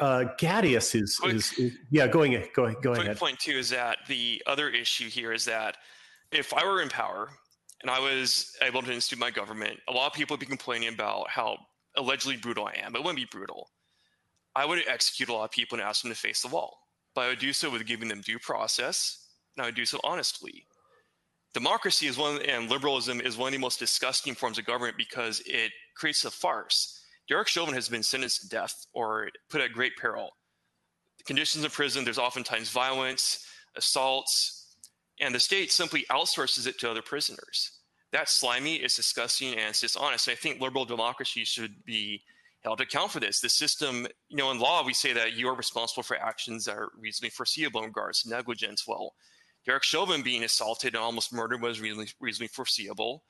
Uh, 0.00 0.24
Gaddius 0.38 0.94
is, 1.00 1.16
quick, 1.16 1.34
is, 1.34 1.52
is, 1.54 1.72
yeah. 1.90 2.06
Going 2.06 2.32
go 2.54 2.72
go 2.80 2.94
quick 2.94 2.98
ahead. 2.98 3.18
Point 3.18 3.38
two 3.38 3.58
is 3.58 3.70
that 3.70 3.98
the 4.08 4.42
other 4.46 4.68
issue 4.68 5.08
here 5.08 5.32
is 5.32 5.44
that 5.46 5.76
if 6.32 6.54
I 6.54 6.64
were 6.64 6.80
in 6.80 6.88
power 6.88 7.28
and 7.82 7.90
I 7.90 7.98
was 7.98 8.56
able 8.62 8.82
to 8.82 8.92
institute 8.92 9.18
my 9.18 9.30
government, 9.30 9.80
a 9.88 9.92
lot 9.92 10.06
of 10.06 10.12
people 10.12 10.34
would 10.34 10.40
be 10.40 10.46
complaining 10.46 10.92
about 10.92 11.28
how 11.28 11.58
allegedly 11.96 12.36
brutal 12.36 12.66
I 12.66 12.80
am. 12.82 12.94
It 12.94 12.98
wouldn't 12.98 13.16
be 13.16 13.26
brutal. 13.30 13.70
I 14.54 14.64
would 14.64 14.82
execute 14.86 15.28
a 15.28 15.32
lot 15.32 15.44
of 15.44 15.50
people 15.50 15.78
and 15.78 15.86
ask 15.86 16.02
them 16.02 16.10
to 16.10 16.16
face 16.16 16.42
the 16.42 16.48
wall. 16.48 16.78
But 17.14 17.22
I 17.22 17.28
would 17.28 17.38
do 17.38 17.52
so 17.52 17.70
with 17.70 17.84
giving 17.86 18.08
them 18.08 18.20
due 18.20 18.38
process, 18.38 19.26
and 19.56 19.64
I 19.64 19.66
would 19.66 19.74
do 19.74 19.84
so 19.84 19.98
honestly 20.04 20.66
democracy 21.54 22.06
is 22.06 22.16
one 22.16 22.40
and 22.42 22.70
liberalism 22.70 23.20
is 23.20 23.36
one 23.36 23.48
of 23.48 23.52
the 23.52 23.58
most 23.58 23.78
disgusting 23.78 24.34
forms 24.34 24.58
of 24.58 24.66
government 24.66 24.96
because 24.96 25.42
it 25.46 25.72
creates 25.96 26.24
a 26.24 26.30
farce. 26.30 27.00
Derek 27.28 27.48
Chauvin 27.48 27.74
has 27.74 27.88
been 27.88 28.02
sentenced 28.02 28.42
to 28.42 28.48
death 28.48 28.86
or 28.92 29.28
put 29.50 29.60
at 29.60 29.72
great 29.72 29.96
peril. 29.96 30.30
The 31.18 31.24
conditions 31.24 31.64
in 31.64 31.70
prison, 31.70 32.04
there's 32.04 32.18
oftentimes 32.18 32.70
violence, 32.70 33.46
assaults, 33.76 34.74
and 35.20 35.34
the 35.34 35.40
state 35.40 35.70
simply 35.70 36.06
outsources 36.10 36.66
it 36.66 36.78
to 36.80 36.90
other 36.90 37.02
prisoners. 37.02 37.72
That's 38.10 38.32
slimy, 38.32 38.76
it's 38.76 38.96
disgusting, 38.96 39.52
and 39.52 39.68
it's 39.68 39.80
dishonest. 39.80 40.26
And 40.26 40.32
I 40.32 40.36
think 40.36 40.60
liberal 40.60 40.84
democracy 40.84 41.44
should 41.44 41.84
be 41.84 42.22
held 42.62 42.78
to 42.78 42.84
account 42.84 43.12
for 43.12 43.20
this. 43.20 43.40
The 43.40 43.48
system, 43.48 44.06
you 44.28 44.36
know, 44.36 44.50
in 44.50 44.58
law, 44.58 44.84
we 44.84 44.94
say 44.94 45.12
that 45.12 45.34
you 45.34 45.48
are 45.48 45.54
responsible 45.54 46.02
for 46.02 46.16
actions 46.16 46.64
that 46.64 46.76
are 46.76 46.90
reasonably 46.98 47.30
foreseeable 47.30 47.80
in 47.80 47.86
regards 47.86 48.22
to 48.22 48.30
negligence. 48.30 48.86
Well, 48.86 49.14
Derek 49.66 49.82
Chauvin 49.82 50.22
being 50.22 50.44
assaulted 50.44 50.94
and 50.94 51.02
almost 51.02 51.32
murdered 51.32 51.60
was 51.60 51.80
reasonably, 51.80 52.08
reasonably 52.20 52.48
foreseeable. 52.48 53.22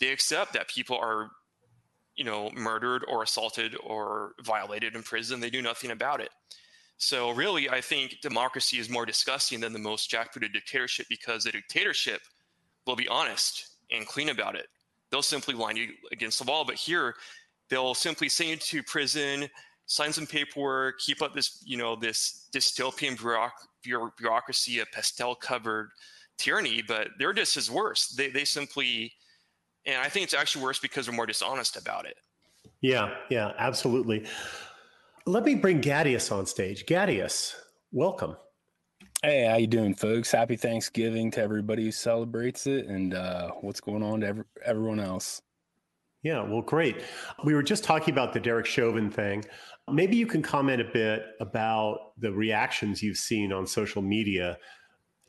They 0.00 0.08
accept 0.08 0.52
that 0.54 0.68
people 0.68 0.96
are, 0.96 1.30
you 2.16 2.24
know, 2.24 2.50
murdered 2.54 3.04
or 3.08 3.22
assaulted 3.22 3.76
or 3.84 4.32
violated 4.42 4.94
in 4.94 5.02
prison. 5.02 5.40
They 5.40 5.50
do 5.50 5.62
nothing 5.62 5.90
about 5.90 6.20
it. 6.20 6.30
So 6.96 7.30
really, 7.30 7.68
I 7.68 7.80
think 7.80 8.16
democracy 8.22 8.78
is 8.78 8.88
more 8.88 9.04
disgusting 9.04 9.60
than 9.60 9.72
the 9.72 9.78
most 9.78 10.10
jackbooted 10.10 10.52
dictatorship 10.52 11.06
because 11.08 11.44
the 11.44 11.52
dictatorship 11.52 12.22
will 12.86 12.96
be 12.96 13.08
honest 13.08 13.68
and 13.90 14.06
clean 14.06 14.30
about 14.30 14.54
it. 14.54 14.66
They'll 15.10 15.22
simply 15.22 15.54
line 15.54 15.76
you 15.76 15.90
against 16.12 16.38
the 16.38 16.50
wall. 16.50 16.64
But 16.64 16.76
here, 16.76 17.14
they'll 17.68 17.94
simply 17.94 18.28
send 18.28 18.50
you 18.50 18.56
to 18.56 18.82
prison, 18.82 19.48
sign 19.86 20.12
some 20.12 20.26
paperwork, 20.26 20.98
keep 20.98 21.22
up 21.22 21.34
this, 21.34 21.62
you 21.64 21.76
know, 21.76 21.94
this 21.94 22.48
dystopian 22.54 23.16
bureaucracy, 23.84 24.80
a 24.80 24.86
pastel 24.86 25.34
covered 25.34 25.90
tyranny, 26.38 26.82
but 26.86 27.08
they're 27.18 27.32
just 27.32 27.56
as 27.56 27.70
worse. 27.70 28.08
They, 28.08 28.28
they 28.28 28.44
simply, 28.44 29.12
and 29.86 29.96
I 29.96 30.08
think 30.08 30.24
it's 30.24 30.34
actually 30.34 30.64
worse 30.64 30.78
because 30.78 31.06
they're 31.06 31.14
more 31.14 31.26
dishonest 31.26 31.76
about 31.76 32.06
it. 32.06 32.16
Yeah, 32.80 33.14
yeah, 33.30 33.52
absolutely. 33.58 34.26
Let 35.26 35.44
me 35.44 35.54
bring 35.54 35.80
Gaddius 35.80 36.30
on 36.30 36.46
stage. 36.46 36.86
Gaddius, 36.86 37.54
welcome. 37.92 38.36
Hey, 39.22 39.46
how 39.46 39.56
you 39.56 39.66
doing, 39.66 39.94
folks? 39.94 40.30
Happy 40.30 40.56
Thanksgiving 40.56 41.30
to 41.30 41.40
everybody 41.40 41.84
who 41.84 41.92
celebrates 41.92 42.66
it, 42.66 42.86
and 42.86 43.14
uh, 43.14 43.52
what's 43.62 43.80
going 43.80 44.02
on 44.02 44.20
to 44.20 44.26
every, 44.26 44.44
everyone 44.64 45.00
else. 45.00 45.40
Yeah, 46.22 46.42
well, 46.42 46.62
great. 46.62 46.96
We 47.44 47.54
were 47.54 47.62
just 47.62 47.84
talking 47.84 48.12
about 48.12 48.32
the 48.32 48.40
Derek 48.40 48.66
Chauvin 48.66 49.10
thing. 49.10 49.44
Maybe 49.90 50.16
you 50.16 50.26
can 50.26 50.42
comment 50.42 50.80
a 50.80 50.84
bit 50.84 51.26
about 51.40 52.18
the 52.18 52.32
reactions 52.32 53.02
you've 53.02 53.18
seen 53.18 53.52
on 53.52 53.66
social 53.66 54.02
media. 54.02 54.58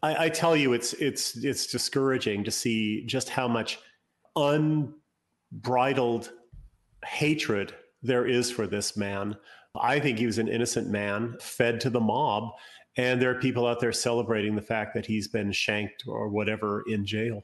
I, 0.01 0.25
I 0.25 0.29
tell 0.29 0.55
you, 0.55 0.73
it's 0.73 0.93
it's 0.93 1.35
it's 1.43 1.67
discouraging 1.67 2.43
to 2.45 2.51
see 2.51 3.05
just 3.05 3.29
how 3.29 3.47
much 3.47 3.79
unbridled 4.35 6.31
hatred 7.05 7.73
there 8.01 8.25
is 8.25 8.51
for 8.51 8.67
this 8.67 8.95
man. 8.95 9.35
I 9.79 9.99
think 9.99 10.19
he 10.19 10.25
was 10.25 10.37
an 10.37 10.47
innocent 10.47 10.89
man 10.89 11.35
fed 11.41 11.81
to 11.81 11.89
the 11.89 11.99
mob, 11.99 12.51
and 12.97 13.21
there 13.21 13.31
are 13.31 13.39
people 13.39 13.67
out 13.67 13.79
there 13.79 13.91
celebrating 13.91 14.55
the 14.55 14.61
fact 14.61 14.93
that 14.93 15.05
he's 15.05 15.27
been 15.27 15.51
shanked 15.51 16.03
or 16.07 16.29
whatever 16.29 16.83
in 16.87 17.05
jail. 17.05 17.43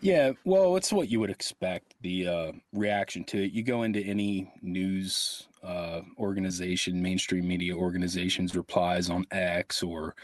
Yeah, 0.00 0.32
well, 0.44 0.76
it's 0.76 0.92
what 0.92 1.08
you 1.08 1.18
would 1.20 1.30
expect 1.30 1.94
the 2.02 2.28
uh, 2.28 2.52
reaction 2.72 3.24
to 3.24 3.44
it. 3.44 3.52
You 3.52 3.64
go 3.64 3.82
into 3.82 4.00
any 4.00 4.52
news 4.62 5.47
uh, 5.62 6.00
organization, 6.18 7.00
mainstream 7.00 7.46
media 7.46 7.74
organizations, 7.74 8.56
replies 8.56 9.10
on 9.10 9.26
X 9.30 9.82
or 9.82 10.14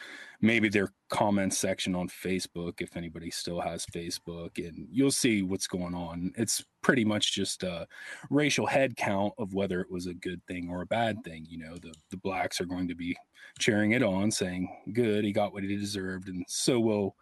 maybe 0.40 0.68
their 0.68 0.90
comments 1.08 1.56
section 1.56 1.94
on 1.94 2.08
Facebook, 2.08 2.80
if 2.80 2.96
anybody 2.96 3.30
still 3.30 3.60
has 3.60 3.86
Facebook, 3.86 4.58
and 4.58 4.86
you'll 4.90 5.10
see 5.10 5.42
what's 5.42 5.66
going 5.66 5.94
on. 5.94 6.32
It's 6.36 6.64
pretty 6.82 7.04
much 7.04 7.34
just 7.34 7.62
a 7.62 7.86
racial 8.30 8.66
head 8.66 8.96
count 8.96 9.32
of 9.38 9.54
whether 9.54 9.80
it 9.80 9.90
was 9.90 10.06
a 10.06 10.14
good 10.14 10.44
thing 10.46 10.68
or 10.68 10.82
a 10.82 10.86
bad 10.86 11.24
thing. 11.24 11.46
You 11.48 11.58
know, 11.58 11.76
the, 11.76 11.94
the 12.10 12.18
blacks 12.18 12.60
are 12.60 12.66
going 12.66 12.88
to 12.88 12.94
be 12.94 13.16
cheering 13.58 13.92
it 13.92 14.02
on, 14.02 14.30
saying, 14.30 14.68
good, 14.92 15.24
he 15.24 15.32
got 15.32 15.52
what 15.52 15.62
he 15.62 15.76
deserved. 15.76 16.28
And 16.28 16.44
so 16.48 16.78
will 16.78 17.16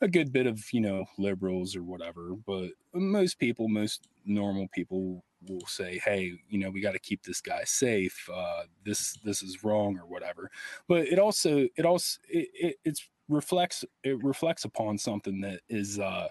a 0.00 0.08
good 0.08 0.32
bit 0.32 0.46
of 0.46 0.62
you 0.72 0.80
know 0.80 1.04
liberals 1.18 1.74
or 1.74 1.82
whatever 1.82 2.34
but 2.46 2.70
most 2.94 3.38
people 3.38 3.68
most 3.68 4.08
normal 4.24 4.68
people 4.72 5.24
will 5.46 5.66
say 5.66 6.00
hey 6.04 6.32
you 6.48 6.58
know 6.58 6.70
we 6.70 6.80
got 6.80 6.92
to 6.92 6.98
keep 6.98 7.22
this 7.22 7.40
guy 7.40 7.62
safe 7.64 8.28
uh, 8.32 8.62
this 8.84 9.14
this 9.24 9.42
is 9.42 9.62
wrong 9.64 9.98
or 9.98 10.06
whatever. 10.06 10.50
But 10.88 11.06
it 11.08 11.18
also 11.18 11.68
it 11.76 11.84
also 11.86 12.18
it, 12.28 12.48
it 12.54 12.76
it's 12.84 13.08
reflects 13.28 13.84
it 14.04 14.22
reflects 14.24 14.64
upon 14.64 14.98
something 14.98 15.40
that 15.42 15.60
is 15.68 15.98
uh 15.98 16.28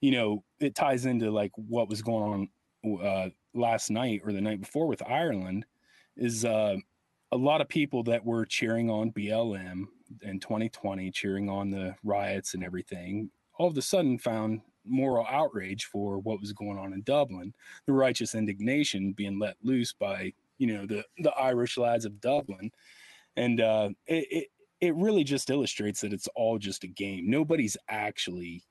you 0.00 0.10
know 0.10 0.42
it 0.58 0.74
ties 0.74 1.04
into 1.04 1.30
like 1.30 1.52
what 1.54 1.88
was 1.88 2.02
going 2.02 2.48
on 2.84 2.98
uh 3.02 3.28
last 3.54 3.90
night 3.90 4.22
or 4.24 4.32
the 4.32 4.40
night 4.40 4.60
before 4.60 4.86
with 4.86 5.02
Ireland 5.06 5.66
is 6.16 6.44
uh 6.44 6.76
a 7.32 7.36
lot 7.36 7.60
of 7.60 7.68
people 7.68 8.02
that 8.04 8.24
were 8.24 8.44
cheering 8.44 8.90
on 8.90 9.12
BLM 9.12 9.84
in 10.22 10.40
2020 10.40 11.10
cheering 11.10 11.48
on 11.48 11.70
the 11.70 11.94
riots 12.02 12.54
and 12.54 12.64
everything, 12.64 13.30
all 13.58 13.68
of 13.68 13.76
a 13.76 13.82
sudden 13.82 14.18
found 14.18 14.60
moral 14.86 15.26
outrage 15.28 15.84
for 15.84 16.18
what 16.18 16.40
was 16.40 16.52
going 16.52 16.78
on 16.78 16.92
in 16.92 17.02
Dublin, 17.02 17.52
the 17.86 17.92
righteous 17.92 18.34
indignation 18.34 19.12
being 19.12 19.38
let 19.38 19.56
loose 19.62 19.92
by 19.92 20.32
you 20.58 20.66
know 20.66 20.86
the 20.86 21.04
the 21.18 21.32
Irish 21.32 21.78
lads 21.78 22.04
of 22.04 22.20
Dublin, 22.20 22.70
and 23.36 23.60
uh, 23.60 23.90
it, 24.06 24.26
it 24.30 24.46
it 24.80 24.94
really 24.94 25.24
just 25.24 25.50
illustrates 25.50 26.00
that 26.00 26.12
it's 26.12 26.28
all 26.34 26.58
just 26.58 26.84
a 26.84 26.88
game. 26.88 27.28
Nobody's 27.28 27.76
actually 27.88 28.64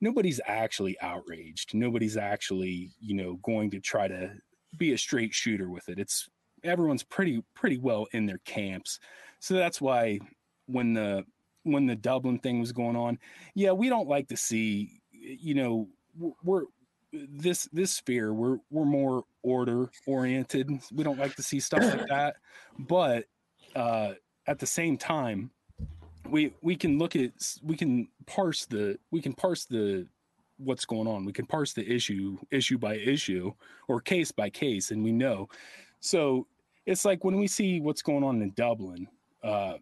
nobody's 0.00 0.40
actually 0.46 0.96
outraged. 1.00 1.74
Nobody's 1.74 2.16
actually, 2.16 2.90
you 3.00 3.14
know, 3.14 3.36
going 3.42 3.70
to 3.70 3.80
try 3.80 4.08
to 4.08 4.32
be 4.76 4.92
a 4.92 4.98
straight 4.98 5.34
shooter 5.34 5.70
with 5.70 5.88
it. 5.88 5.98
It's 5.98 6.28
everyone's 6.62 7.02
pretty 7.02 7.42
pretty 7.54 7.78
well 7.78 8.06
in 8.12 8.26
their 8.26 8.40
camps. 8.44 8.98
So 9.40 9.54
that's 9.54 9.80
why 9.80 10.20
when 10.66 10.94
the 10.94 11.24
when 11.62 11.86
the 11.86 11.96
Dublin 11.96 12.38
thing 12.38 12.60
was 12.60 12.72
going 12.72 12.96
on, 12.96 13.18
yeah, 13.54 13.72
we 13.72 13.88
don't 13.88 14.08
like 14.08 14.28
to 14.28 14.36
see, 14.36 15.00
you 15.26 15.54
know, 15.54 15.88
we're 16.42 16.62
this 17.12 17.68
this 17.72 17.92
sphere 17.92 18.34
we're 18.34 18.58
we're 18.70 18.84
more 18.84 19.24
order 19.42 19.90
oriented. 20.06 20.70
We 20.92 21.04
don't 21.04 21.18
like 21.18 21.34
to 21.36 21.42
see 21.42 21.60
stuff 21.60 21.82
like 21.82 22.06
that. 22.08 22.36
But 22.78 23.26
uh 23.74 24.14
at 24.46 24.58
the 24.58 24.66
same 24.66 24.96
time, 24.96 25.50
we 26.28 26.52
we 26.62 26.76
can 26.76 26.98
look 26.98 27.16
at 27.16 27.32
we 27.62 27.76
can 27.76 28.08
parse 28.26 28.66
the 28.66 28.98
we 29.10 29.20
can 29.20 29.32
parse 29.32 29.64
the 29.64 30.06
what's 30.58 30.84
going 30.84 31.06
on. 31.06 31.24
We 31.24 31.32
can 31.32 31.46
parse 31.46 31.72
the 31.72 31.88
issue 31.90 32.38
issue 32.50 32.78
by 32.78 32.96
issue 32.96 33.52
or 33.88 34.00
case 34.00 34.32
by 34.32 34.50
case, 34.50 34.90
and 34.90 35.02
we 35.02 35.12
know. 35.12 35.48
So 36.00 36.46
it's 36.86 37.04
like 37.04 37.24
when 37.24 37.36
we 37.36 37.46
see 37.46 37.80
what's 37.80 38.02
going 38.02 38.24
on 38.24 38.42
in 38.42 38.52
Dublin, 38.52 39.08
uh, 39.42 39.74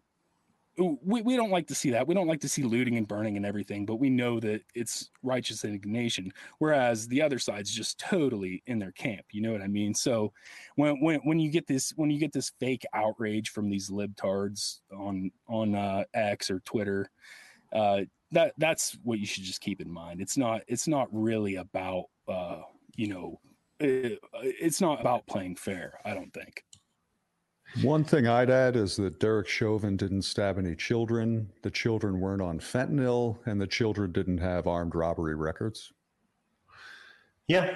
we, 0.77 1.21
we 1.21 1.35
don't 1.35 1.51
like 1.51 1.67
to 1.67 1.75
see 1.75 1.91
that. 1.91 2.07
We 2.07 2.13
don't 2.13 2.27
like 2.27 2.41
to 2.41 2.49
see 2.49 2.63
looting 2.63 2.97
and 2.97 3.07
burning 3.07 3.37
and 3.37 3.45
everything, 3.45 3.85
but 3.85 3.95
we 3.95 4.09
know 4.09 4.39
that 4.41 4.61
it's 4.73 5.09
righteous 5.23 5.63
indignation. 5.63 6.31
Whereas 6.59 7.07
the 7.07 7.21
other 7.21 7.39
side's 7.39 7.71
just 7.71 7.97
totally 7.99 8.61
in 8.67 8.79
their 8.79 8.91
camp. 8.91 9.25
You 9.31 9.41
know 9.41 9.51
what 9.51 9.61
I 9.61 9.67
mean? 9.67 9.93
So 9.93 10.33
when 10.75 11.01
when 11.01 11.19
when 11.23 11.39
you 11.39 11.49
get 11.49 11.67
this 11.67 11.93
when 11.95 12.09
you 12.09 12.19
get 12.19 12.33
this 12.33 12.51
fake 12.59 12.85
outrage 12.93 13.49
from 13.49 13.69
these 13.69 13.89
libtards 13.89 14.79
on 14.95 15.31
on 15.47 15.75
uh, 15.75 16.03
X 16.13 16.49
or 16.49 16.59
Twitter, 16.61 17.09
uh, 17.73 18.01
that 18.31 18.53
that's 18.57 18.97
what 19.03 19.19
you 19.19 19.25
should 19.25 19.43
just 19.43 19.61
keep 19.61 19.81
in 19.81 19.89
mind. 19.89 20.19
It's 20.19 20.37
not 20.37 20.61
it's 20.67 20.87
not 20.87 21.07
really 21.11 21.55
about 21.55 22.05
uh, 22.27 22.61
you 22.95 23.07
know 23.07 23.39
it, 23.79 24.19
it's 24.41 24.81
not 24.81 24.99
about 24.99 25.25
playing 25.27 25.55
fair. 25.55 25.99
I 26.03 26.13
don't 26.13 26.33
think. 26.33 26.63
One 27.81 28.05
thing 28.05 28.25
I'd 28.25 28.49
add 28.49 28.77
is 28.77 28.95
that 28.97 29.19
Derek 29.19 29.49
Chauvin 29.49 29.97
didn't 29.97 30.21
stab 30.21 30.57
any 30.57 30.75
children. 30.75 31.51
The 31.61 31.71
children 31.71 32.21
weren't 32.21 32.41
on 32.41 32.59
fentanyl, 32.59 33.37
and 33.45 33.59
the 33.59 33.67
children 33.67 34.13
didn't 34.13 34.37
have 34.37 34.65
armed 34.65 34.95
robbery 34.95 35.35
records. 35.35 35.91
Yeah. 37.47 37.73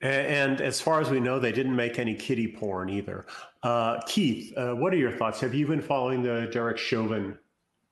And 0.00 0.60
as 0.60 0.80
far 0.80 1.00
as 1.00 1.10
we 1.10 1.18
know, 1.18 1.40
they 1.40 1.50
didn't 1.50 1.74
make 1.74 1.98
any 1.98 2.14
kitty 2.14 2.46
porn 2.46 2.88
either. 2.88 3.26
Uh, 3.62 4.00
Keith, 4.06 4.56
uh, 4.56 4.74
what 4.74 4.92
are 4.92 4.98
your 4.98 5.12
thoughts? 5.12 5.40
Have 5.40 5.54
you 5.54 5.66
been 5.66 5.82
following 5.82 6.22
the 6.22 6.48
Derek 6.52 6.78
Chauvin 6.78 7.36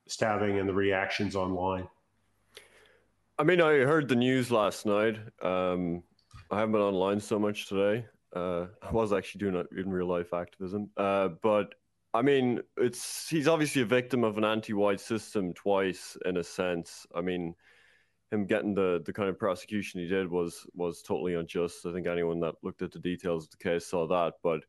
stabbing 0.07 0.59
and 0.59 0.69
the 0.69 0.73
reactions 0.73 1.35
online? 1.35 1.87
I 3.37 3.43
mean, 3.43 3.59
I 3.59 3.79
heard 3.79 4.07
the 4.07 4.15
news 4.15 4.51
last 4.51 4.85
night. 4.85 5.17
Um, 5.41 6.03
I 6.51 6.59
haven't 6.59 6.73
been 6.73 6.81
online 6.81 7.19
so 7.19 7.39
much 7.39 7.67
today. 7.67 8.05
Uh, 8.35 8.67
I 8.81 8.91
was 8.91 9.13
actually 9.13 9.39
doing 9.39 9.55
it 9.55 9.67
in 9.77 9.89
real 9.89 10.07
life 10.07 10.33
activism. 10.33 10.89
Uh, 10.97 11.29
but 11.41 11.75
I 12.13 12.21
mean, 12.21 12.61
it's 12.77 13.27
he's 13.29 13.47
obviously 13.47 13.81
a 13.81 13.85
victim 13.85 14.23
of 14.23 14.37
an 14.37 14.45
anti-white 14.45 14.99
system 14.99 15.53
twice, 15.53 16.17
in 16.25 16.37
a 16.37 16.43
sense. 16.43 17.07
I 17.15 17.21
mean, 17.21 17.55
him 18.31 18.45
getting 18.45 18.73
the 18.73 19.01
the 19.05 19.13
kind 19.13 19.29
of 19.29 19.39
prosecution 19.39 19.99
he 19.99 20.07
did 20.07 20.29
was 20.29 20.65
was 20.73 21.01
totally 21.01 21.35
unjust. 21.35 21.85
I 21.85 21.93
think 21.93 22.07
anyone 22.07 22.39
that 22.41 22.55
looked 22.61 22.81
at 22.81 22.91
the 22.91 22.99
details 22.99 23.45
of 23.45 23.51
the 23.51 23.57
case 23.57 23.87
saw 23.87 24.07
that. 24.07 24.33
But 24.43 24.61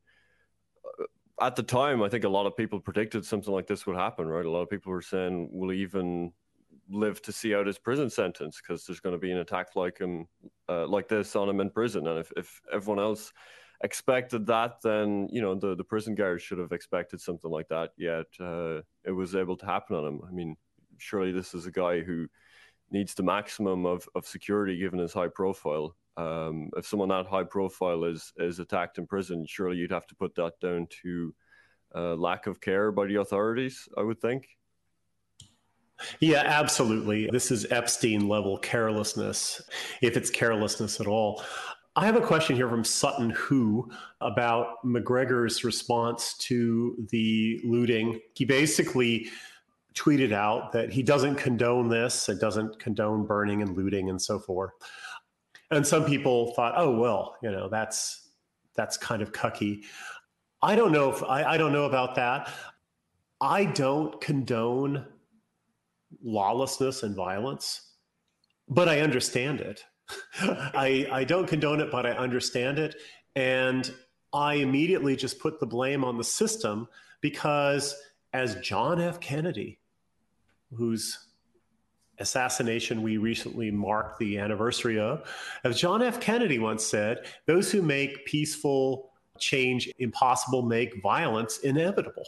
uh, 1.01 1.45
at 1.45 1.57
the 1.57 1.63
time, 1.63 2.03
I 2.03 2.09
think 2.09 2.25
a 2.25 2.29
lot 2.29 2.47
of 2.47 2.57
people 2.57 2.81
predicted 2.81 3.27
something 3.27 3.53
like 3.53 3.67
this 3.67 3.87
would 3.87 3.97
happen. 3.97 4.27
Right? 4.27 4.47
A 4.47 4.51
lot 4.51 4.63
of 4.63 4.71
people 4.71 4.93
were 4.93 5.03
saying, 5.03 5.51
"Will 5.53 5.73
even 5.73 6.33
live 6.91 7.23
to 7.23 7.33
see 7.33 7.55
out 7.55 7.67
his 7.67 7.79
prison 7.79 8.11
sentence 8.11 8.61
because 8.61 8.85
there's 8.85 9.01
going 9.01 9.15
to 9.15 9.19
be 9.19 9.33
an 9.33 9.39
attack 9.39 9.77
like 9.77 9.99
him, 9.99 10.27
uh, 10.69 10.87
like 10.87 11.09
this 11.09 11.35
on 11.37 11.49
him 11.49 11.61
in 11.61 11.71
prison. 11.71 12.07
And 12.07 12.19
if, 12.19 12.33
if 12.37 12.61
everyone 12.73 13.03
else 13.03 13.33
expected 13.83 14.47
that, 14.47 14.81
then 14.83 15.29
you 15.31 15.43
know 15.43 15.55
the 15.55 15.75
the 15.75 15.85
prison 15.85 16.15
guards 16.15 16.43
should 16.43 16.59
have 16.59 16.73
expected 16.73 17.21
something 17.21 17.51
like 17.51 17.69
that. 17.69 17.91
Yet 17.97 18.27
uh, 18.41 18.81
it 19.05 19.13
was 19.13 19.35
able 19.35 19.57
to 19.59 19.67
happen 19.67 19.97
on 19.97 20.05
him. 20.05 20.21
I 20.27 20.31
mean, 20.31 20.57
surely 20.99 21.33
this 21.33 21.55
is 21.55 21.67
a 21.67 21.73
guy 21.73 22.01
who 22.01 22.27
needs 22.91 23.15
the 23.15 23.23
maximum 23.23 23.87
of, 23.87 24.09
of 24.15 24.27
security 24.27 24.79
given 24.79 24.99
his 24.99 25.13
high 25.13 25.29
profile. 25.29 25.97
Um, 26.17 26.71
if 26.77 26.87
someone 26.87 27.09
that 27.09 27.27
high 27.27 27.45
profile 27.45 28.05
is 28.05 28.33
is 28.37 28.59
attacked 28.59 28.99
in 28.99 29.07
prison, 29.07 29.45
surely 29.47 29.77
you'd 29.77 29.91
have 29.93 30.07
to 30.07 30.15
put 30.15 30.35
that 30.37 30.59
down 30.61 30.87
to 31.03 31.35
uh, 31.95 32.15
lack 32.15 32.47
of 32.47 32.61
care 32.61 32.93
by 32.93 33.07
the 33.07 33.17
authorities. 33.17 33.89
I 33.97 34.03
would 34.03 34.21
think. 34.21 34.49
Yeah, 36.21 36.43
absolutely. 36.45 37.29
This 37.31 37.51
is 37.51 37.71
Epstein 37.71 38.29
level 38.29 38.59
carelessness, 38.59 39.63
if 40.03 40.17
it's 40.17 40.31
carelessness 40.31 41.01
at 41.01 41.07
all. 41.07 41.43
I 41.97 42.07
have 42.07 42.17
a 42.17 42.21
question 42.21 42.57
here 42.57 42.69
from 42.69 42.83
Sutton 42.83 43.31
Who 43.31 43.89
about 44.21 44.85
McGregor's 44.85 45.63
response 45.63 46.35
to 46.39 46.97
the 47.11 47.61
looting. 47.65 48.21
He 48.35 48.45
basically 48.45 49.29
tweeted 49.95 50.33
out 50.33 50.73
that 50.73 50.93
he 50.93 51.05
doesn't 51.05 51.37
condone 51.37 51.89
this, 51.89 52.29
it 52.29 52.41
doesn't 52.41 52.81
condone 52.81 53.25
burning 53.25 53.63
and 53.63 53.77
looting 53.77 54.11
and 54.11 54.21
so 54.21 54.41
forth. 54.41 54.73
And 55.71 55.87
some 55.87 56.05
people 56.05 56.53
thought, 56.55 56.75
oh 56.77 56.91
well, 56.91 57.37
you 57.43 57.51
know, 57.53 57.69
that's 57.69 58.31
that's 58.75 58.97
kind 58.97 59.23
of 59.23 59.31
cucky. 59.31 59.83
I 60.63 60.75
don't 60.75 60.91
know 60.91 61.13
if 61.13 61.23
I, 61.23 61.45
I 61.45 61.57
don't 61.57 61.73
know 61.73 61.85
about 61.85 62.17
that. 62.17 62.51
I 63.41 63.67
don't 63.67 64.21
condone 64.21 65.07
lawlessness 66.23 67.03
and 67.03 67.15
violence, 67.15 67.93
but 68.69 68.89
I 68.89 69.01
understand 69.01 69.61
it. 69.61 69.85
I, 70.41 71.07
I 71.11 71.25
don't 71.25 71.47
condone 71.47 71.81
it, 71.81 71.91
but 71.91 72.07
I 72.07 72.11
understand 72.11 72.79
it. 72.79 72.97
And 73.37 73.93
I 74.33 74.55
immediately 74.55 75.17
just 75.17 75.39
put 75.39 75.61
the 75.61 75.67
blame 75.67 76.05
on 76.05 76.19
the 76.19 76.25
system 76.25 76.89
because, 77.21 77.95
as 78.33 78.57
John 78.57 79.01
F. 79.01 79.21
Kennedy, 79.21 79.79
whose 80.73 81.27
assassination 82.19 83.03
we 83.03 83.17
recently 83.17 83.71
marked 83.71 84.19
the 84.19 84.39
anniversary 84.39 84.99
of, 84.99 85.29
as 85.65 85.79
John 85.81 86.03
F. 86.03 86.21
Kennedy 86.21 86.59
once 86.59 86.85
said, 86.85 87.27
those 87.47 87.73
who 87.73 87.83
make 87.83 88.25
peaceful 88.25 89.11
change 89.39 89.91
impossible 89.99 90.63
make 90.63 91.03
violence 91.03 91.59
inevitable 91.59 92.27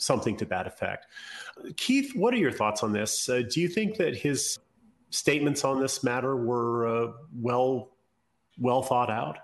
something 0.00 0.36
to 0.38 0.44
that 0.46 0.66
effect. 0.66 1.06
Keith, 1.76 2.14
what 2.14 2.34
are 2.34 2.38
your 2.38 2.52
thoughts 2.52 2.82
on 2.82 2.92
this? 2.92 3.28
Uh, 3.28 3.42
do 3.48 3.60
you 3.60 3.68
think 3.68 3.96
that 3.96 4.16
his 4.16 4.58
statements 5.10 5.64
on 5.64 5.80
this 5.80 6.02
matter 6.02 6.36
were 6.36 6.86
uh, 6.86 7.12
well 7.34 7.90
well 8.58 8.82
thought 8.82 9.10
out? 9.10 9.38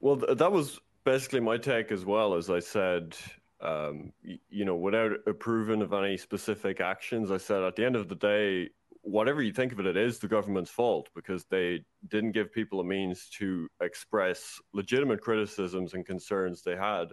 Well, 0.00 0.16
th- 0.16 0.38
that 0.38 0.52
was 0.52 0.80
basically 1.04 1.40
my 1.40 1.56
take 1.56 1.92
as 1.92 2.04
well. 2.04 2.34
As 2.34 2.50
I 2.50 2.58
said, 2.58 3.16
um, 3.60 4.12
y- 4.24 4.38
you 4.50 4.64
know, 4.64 4.76
without 4.76 5.12
approving 5.26 5.82
of 5.82 5.92
any 5.92 6.16
specific 6.16 6.80
actions, 6.80 7.30
I 7.30 7.36
said 7.36 7.62
at 7.62 7.76
the 7.76 7.84
end 7.84 7.96
of 7.96 8.08
the 8.08 8.16
day, 8.16 8.70
whatever 9.02 9.42
you 9.42 9.52
think 9.52 9.72
of 9.72 9.80
it, 9.80 9.86
it 9.86 9.96
is 9.96 10.18
the 10.18 10.28
government's 10.28 10.70
fault 10.70 11.08
because 11.14 11.44
they 11.44 11.84
didn't 12.08 12.32
give 12.32 12.52
people 12.52 12.80
a 12.80 12.84
means 12.84 13.28
to 13.38 13.68
express 13.80 14.60
legitimate 14.72 15.20
criticisms 15.20 15.94
and 15.94 16.06
concerns 16.06 16.62
they 16.62 16.76
had 16.76 17.06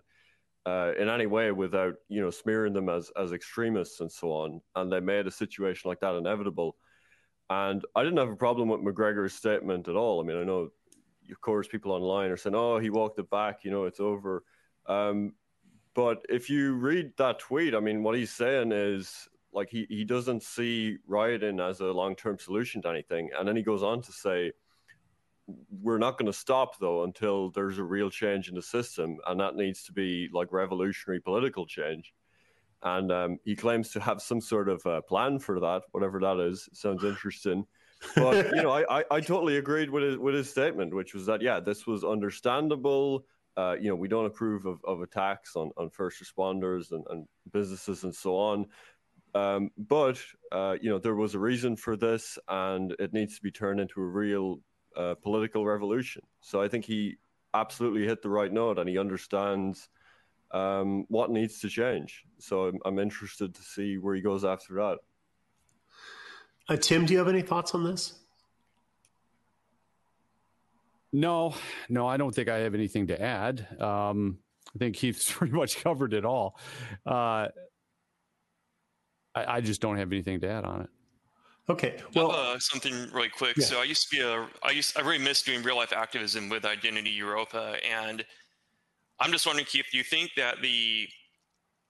uh, 0.65 0.91
in 0.99 1.09
any 1.09 1.25
way 1.25 1.51
without 1.51 1.95
you 2.07 2.21
know 2.21 2.29
smearing 2.29 2.73
them 2.73 2.89
as 2.89 3.11
as 3.17 3.33
extremists 3.33 3.99
and 4.01 4.11
so 4.11 4.31
on. 4.31 4.61
And 4.75 4.91
they 4.91 4.99
made 4.99 5.27
a 5.27 5.31
situation 5.31 5.89
like 5.89 5.99
that 6.01 6.15
inevitable. 6.15 6.75
And 7.49 7.83
I 7.95 8.03
didn't 8.03 8.19
have 8.19 8.29
a 8.29 8.35
problem 8.35 8.69
with 8.69 8.81
McGregor's 8.81 9.33
statement 9.33 9.87
at 9.87 9.95
all. 9.95 10.21
I 10.21 10.23
mean, 10.23 10.37
I 10.37 10.43
know, 10.43 10.69
of 11.31 11.41
course, 11.41 11.67
people 11.67 11.91
online 11.91 12.29
are 12.29 12.37
saying, 12.37 12.55
"Oh, 12.55 12.77
he 12.77 12.89
walked 12.89 13.19
it 13.19 13.29
back. 13.29 13.63
You 13.63 13.71
know, 13.71 13.85
it's 13.85 13.99
over." 13.99 14.43
Um, 14.85 15.33
but 15.95 16.25
if 16.29 16.49
you 16.49 16.73
read 16.73 17.13
that 17.17 17.39
tweet, 17.39 17.75
I 17.75 17.79
mean, 17.79 18.03
what 18.03 18.15
he's 18.15 18.31
saying 18.31 18.71
is 18.71 19.27
like 19.51 19.69
he, 19.69 19.85
he 19.89 20.03
doesn't 20.03 20.43
see 20.43 20.97
rioting 21.07 21.59
as 21.59 21.79
a 21.79 21.85
long 21.85 22.15
term 22.15 22.37
solution 22.37 22.81
to 22.83 22.89
anything. 22.89 23.29
And 23.37 23.47
then 23.47 23.55
he 23.55 23.63
goes 23.63 23.83
on 23.83 24.01
to 24.03 24.11
say, 24.11 24.51
we're 25.81 25.97
not 25.97 26.17
going 26.17 26.27
to 26.27 26.37
stop 26.37 26.79
though 26.79 27.03
until 27.03 27.51
there's 27.51 27.77
a 27.77 27.83
real 27.83 28.09
change 28.09 28.49
in 28.49 28.55
the 28.55 28.61
system, 28.61 29.17
and 29.27 29.39
that 29.39 29.55
needs 29.55 29.83
to 29.83 29.93
be 29.93 30.29
like 30.33 30.51
revolutionary 30.51 31.21
political 31.21 31.65
change. 31.65 32.13
And 32.81 33.11
um, 33.11 33.39
he 33.43 33.55
claims 33.55 33.89
to 33.91 33.99
have 33.99 34.21
some 34.21 34.39
sort 34.39 34.69
of 34.69 34.85
uh, 34.85 35.01
plan 35.01 35.39
for 35.39 35.59
that, 35.59 35.83
whatever 35.91 36.19
that 36.21 36.39
is. 36.39 36.69
Sounds 36.73 37.03
interesting. 37.03 37.65
But 38.15 38.51
you 38.55 38.63
know, 38.63 38.71
I, 38.71 38.99
I, 38.99 39.03
I, 39.11 39.19
totally 39.19 39.57
agreed 39.57 39.89
with 39.89 40.03
his 40.03 40.17
with 40.17 40.35
his 40.35 40.49
statement, 40.49 40.93
which 40.93 41.13
was 41.13 41.25
that 41.25 41.41
yeah, 41.41 41.59
this 41.59 41.85
was 41.85 42.03
understandable. 42.03 43.25
Uh, 43.57 43.75
you 43.79 43.89
know, 43.89 43.95
we 43.95 44.07
don't 44.07 44.25
approve 44.25 44.65
of, 44.65 44.79
of 44.85 45.01
attacks 45.01 45.57
on, 45.57 45.71
on 45.75 45.89
first 45.89 46.23
responders 46.23 46.91
and, 46.91 47.03
and 47.09 47.25
businesses 47.51 48.05
and 48.05 48.15
so 48.15 48.37
on. 48.37 48.65
Um, 49.35 49.69
but 49.77 50.19
uh, 50.51 50.77
you 50.81 50.89
know, 50.89 50.97
there 50.97 51.15
was 51.15 51.35
a 51.35 51.39
reason 51.39 51.75
for 51.75 51.97
this, 51.97 52.37
and 52.47 52.95
it 52.99 53.13
needs 53.13 53.35
to 53.35 53.41
be 53.41 53.51
turned 53.51 53.79
into 53.79 54.01
a 54.01 54.05
real 54.05 54.59
uh, 54.95 55.15
political 55.15 55.65
revolution. 55.65 56.23
So 56.41 56.61
I 56.61 56.67
think 56.67 56.85
he 56.85 57.17
absolutely 57.53 58.05
hit 58.05 58.21
the 58.21 58.29
right 58.29 58.51
note, 58.51 58.79
and 58.79 58.87
he 58.87 58.97
understands 58.97 59.89
um, 60.51 61.05
what 61.09 61.31
needs 61.31 61.59
to 61.61 61.69
change. 61.69 62.23
So 62.39 62.65
I'm, 62.65 62.79
I'm, 62.85 62.99
interested 62.99 63.53
to 63.53 63.61
see 63.61 63.97
where 63.97 64.15
he 64.15 64.21
goes 64.21 64.43
after 64.43 64.73
that. 64.75 64.97
Uh, 66.67 66.75
Tim, 66.75 67.05
do 67.05 67.13
you 67.13 67.19
have 67.19 67.27
any 67.27 67.41
thoughts 67.41 67.75
on 67.75 67.83
this? 67.83 68.19
No, 71.11 71.55
no, 71.87 72.07
I 72.07 72.17
don't 72.17 72.33
think 72.33 72.49
I 72.49 72.59
have 72.59 72.75
anything 72.75 73.07
to 73.07 73.19
add. 73.19 73.67
Um, 73.79 74.39
I 74.75 74.79
think 74.79 74.95
Keith's 74.95 75.31
pretty 75.31 75.53
much 75.53 75.83
covered 75.83 76.13
it 76.13 76.25
all. 76.25 76.59
Uh, 77.05 77.47
I, 79.35 79.45
I, 79.47 79.61
just 79.61 79.81
don't 79.81 79.97
have 79.97 80.11
anything 80.11 80.41
to 80.41 80.49
add 80.49 80.65
on 80.65 80.81
it. 80.81 80.89
Okay. 81.69 81.97
Well, 82.15 82.31
uh, 82.31 82.57
something 82.59 83.09
really 83.11 83.29
quick. 83.29 83.57
Yeah. 83.57 83.65
So 83.65 83.79
I 83.79 83.83
used 83.83 84.09
to 84.09 84.15
be 84.15 84.21
a, 84.21 84.47
I 84.63 84.71
used, 84.71 84.97
I 84.97 85.01
really 85.01 85.19
miss 85.19 85.43
doing 85.43 85.61
real 85.61 85.75
life 85.75 85.93
activism 85.93 86.49
with 86.49 86.65
Identity 86.65 87.11
Europa, 87.11 87.77
and 87.87 88.25
I'm 89.19 89.31
just 89.31 89.45
wondering, 89.45 89.67
Keith, 89.67 89.85
do 89.91 89.97
you 89.97 90.03
think 90.03 90.31
that 90.35 90.61
the 90.61 91.07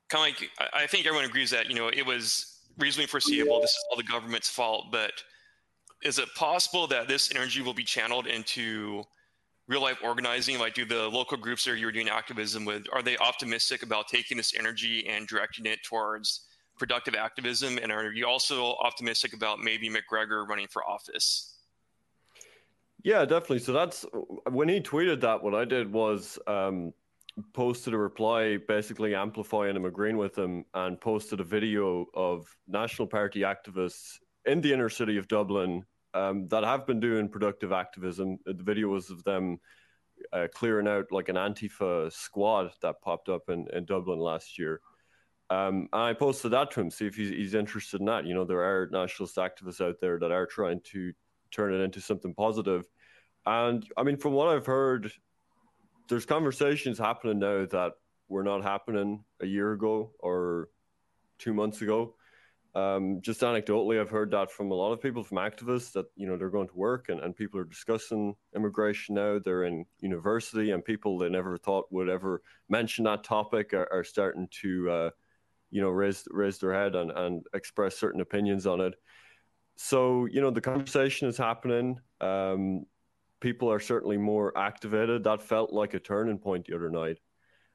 kind 0.10 0.34
of 0.34 0.42
like 0.42 0.50
I 0.74 0.88
think 0.88 1.06
everyone 1.06 1.26
agrees 1.26 1.52
that 1.52 1.70
you 1.70 1.76
know 1.76 1.88
it 1.88 2.06
was 2.06 2.60
reasonably 2.78 3.08
foreseeable. 3.08 3.62
This 3.62 3.72
is 3.72 3.86
all 3.90 3.98
the 3.98 4.04
government's 4.04 4.50
fault, 4.50 4.86
but 4.92 5.12
is 6.04 6.18
it 6.18 6.34
possible 6.36 6.88
that 6.88 7.08
this 7.08 7.34
energy 7.34 7.62
will 7.62 7.74
be 7.74 7.84
channeled 7.84 8.26
into 8.26 9.04
real 9.68 9.82
life 9.82 10.00
organizing? 10.04 10.58
Like, 10.60 10.74
do 10.74 10.86
the 10.86 11.08
local 11.10 11.38
groups 11.38 11.66
that 11.66 11.78
you're 11.78 11.92
doing 11.92 12.10
activism 12.10 12.66
with 12.66 12.86
are 12.92 13.04
they 13.04 13.18
optimistic 13.18 13.84
about 13.84 14.08
taking 14.08 14.38
this 14.38 14.54
energy 14.58 15.08
and 15.08 15.28
directing 15.28 15.66
it 15.66 15.80
towards 15.84 16.46
productive 16.80 17.14
activism? 17.14 17.78
And 17.78 17.92
are 17.92 18.12
you 18.12 18.26
also 18.26 18.76
optimistic 18.82 19.34
about 19.34 19.60
maybe 19.60 19.90
McGregor 19.90 20.48
running 20.48 20.68
for 20.68 20.84
office? 20.90 21.58
Yeah, 23.04 23.26
definitely. 23.26 23.60
So 23.60 23.72
that's 23.72 24.06
when 24.50 24.68
he 24.68 24.82
tweeted 24.82 25.22
that. 25.22 25.42
What 25.44 25.56
I 25.56 25.66
did 25.66 25.92
was 25.92 26.40
um, 26.48 26.94
posted 27.54 27.94
a 27.94 27.98
reply 27.98 28.58
basically 28.68 29.16
amplifying 29.16 29.76
him, 29.76 29.86
agreeing 29.86 30.18
with 30.18 30.38
him, 30.38 30.66
and 30.74 31.00
posted 31.00 31.40
a 31.40 31.44
video 31.44 32.08
of 32.14 32.48
National 32.68 33.08
Party 33.08 33.42
activists 33.42 34.18
in 34.46 34.62
the 34.62 34.74
inner 34.74 34.90
city 34.90 35.18
of 35.18 35.28
Dublin 35.28 35.86
um, 36.14 36.48
that 36.48 36.64
have 36.64 36.86
been 36.86 37.00
doing 37.00 37.30
productive 37.30 37.72
activism. 37.72 38.38
The 38.46 38.64
video 38.64 38.90
was 38.90 39.10
of 39.10 39.24
them 39.24 39.60
uh, 40.34 40.48
clearing 40.54 40.88
out 40.88 41.06
like 41.12 41.30
an 41.30 41.36
Antifa 41.36 42.12
squad 42.12 42.72
that 42.82 43.02
popped 43.02 43.30
up 43.30 43.50
in, 43.50 43.68
in 43.74 43.86
Dublin 43.86 44.20
last 44.20 44.58
year. 44.58 44.82
Um, 45.50 45.90
I 45.92 46.14
posted 46.14 46.52
that 46.52 46.72
to 46.72 46.82
him, 46.82 46.92
see 46.92 47.08
if 47.08 47.16
he's, 47.16 47.30
he's 47.30 47.54
interested 47.56 48.00
in 48.00 48.06
that. 48.06 48.26
You 48.26 48.36
know, 48.36 48.46
there 48.46 48.62
are 48.62 48.90
nationalist 48.92 49.38
activists 49.38 49.82
out 49.82 50.00
there 50.00 50.20
that 50.20 50.32
are 50.32 50.46
trying 50.46 50.82
to 50.92 51.12
turn 51.52 51.74
it 51.74 51.84
into 51.84 52.02
something 52.02 52.34
positive. 52.34 52.86
And 53.46 53.88
I 53.98 54.04
mean, 54.04 54.18
from 54.18 54.34
what 54.34 54.50
I've 54.50 54.66
heard, 54.68 55.12
there's 56.08 56.26
conversations 56.26 57.00
happening 57.00 57.40
now 57.40 57.66
that 57.66 57.94
were 58.28 58.44
not 58.44 58.64
happening 58.64 59.24
a 59.42 59.46
year 59.46 59.74
ago 59.74 60.12
or 60.20 60.70
two 61.40 61.54
months 61.54 61.82
ago. 61.82 62.16
Um, 62.76 63.20
just 63.22 63.42
anecdotally, 63.42 64.00
I've 64.00 64.12
heard 64.12 64.32
that 64.32 64.52
from 64.52 64.70
a 64.70 64.76
lot 64.76 64.92
of 64.92 65.02
people, 65.02 65.24
from 65.24 65.40
activists, 65.40 65.92
that 65.94 66.06
you 66.16 66.28
know 66.28 66.38
they're 66.38 66.52
going 66.52 66.68
to 66.68 66.78
work 66.78 67.10
and, 67.10 67.20
and 67.20 67.36
people 67.36 67.60
are 67.60 67.64
discussing 67.66 68.36
immigration 68.56 69.16
now. 69.16 69.40
They're 69.44 69.64
in 69.64 69.86
university, 70.02 70.70
and 70.72 70.86
people 70.86 71.18
they 71.18 71.30
never 71.30 71.58
thought 71.58 71.92
would 71.92 72.10
ever 72.10 72.44
mention 72.70 73.06
that 73.06 73.24
topic 73.24 73.74
are, 73.74 73.92
are 73.92 74.04
starting 74.04 74.48
to, 74.62 74.90
uh, 74.92 75.10
you 75.72 75.82
know, 75.82 75.90
raise 75.90 76.24
raise 76.30 76.58
their 76.58 76.74
head 76.74 76.96
and, 76.96 77.12
and 77.12 77.46
express 77.54 77.98
certain 77.98 78.22
opinions 78.22 78.66
on 78.66 78.82
it. 78.82 78.96
So 79.78 80.26
you 80.26 80.42
know 80.42 80.52
the 80.52 80.62
conversation 80.62 81.28
is 81.28 81.38
happening. 81.38 82.00
Um, 82.22 82.86
people 83.40 83.72
are 83.72 83.80
certainly 83.80 84.18
more 84.18 84.58
activated. 84.58 85.24
That 85.24 85.42
felt 85.42 85.72
like 85.72 85.94
a 85.94 86.00
turning 86.00 86.38
point 86.38 86.68
the 86.68 86.76
other 86.76 86.90
night. 86.90 87.20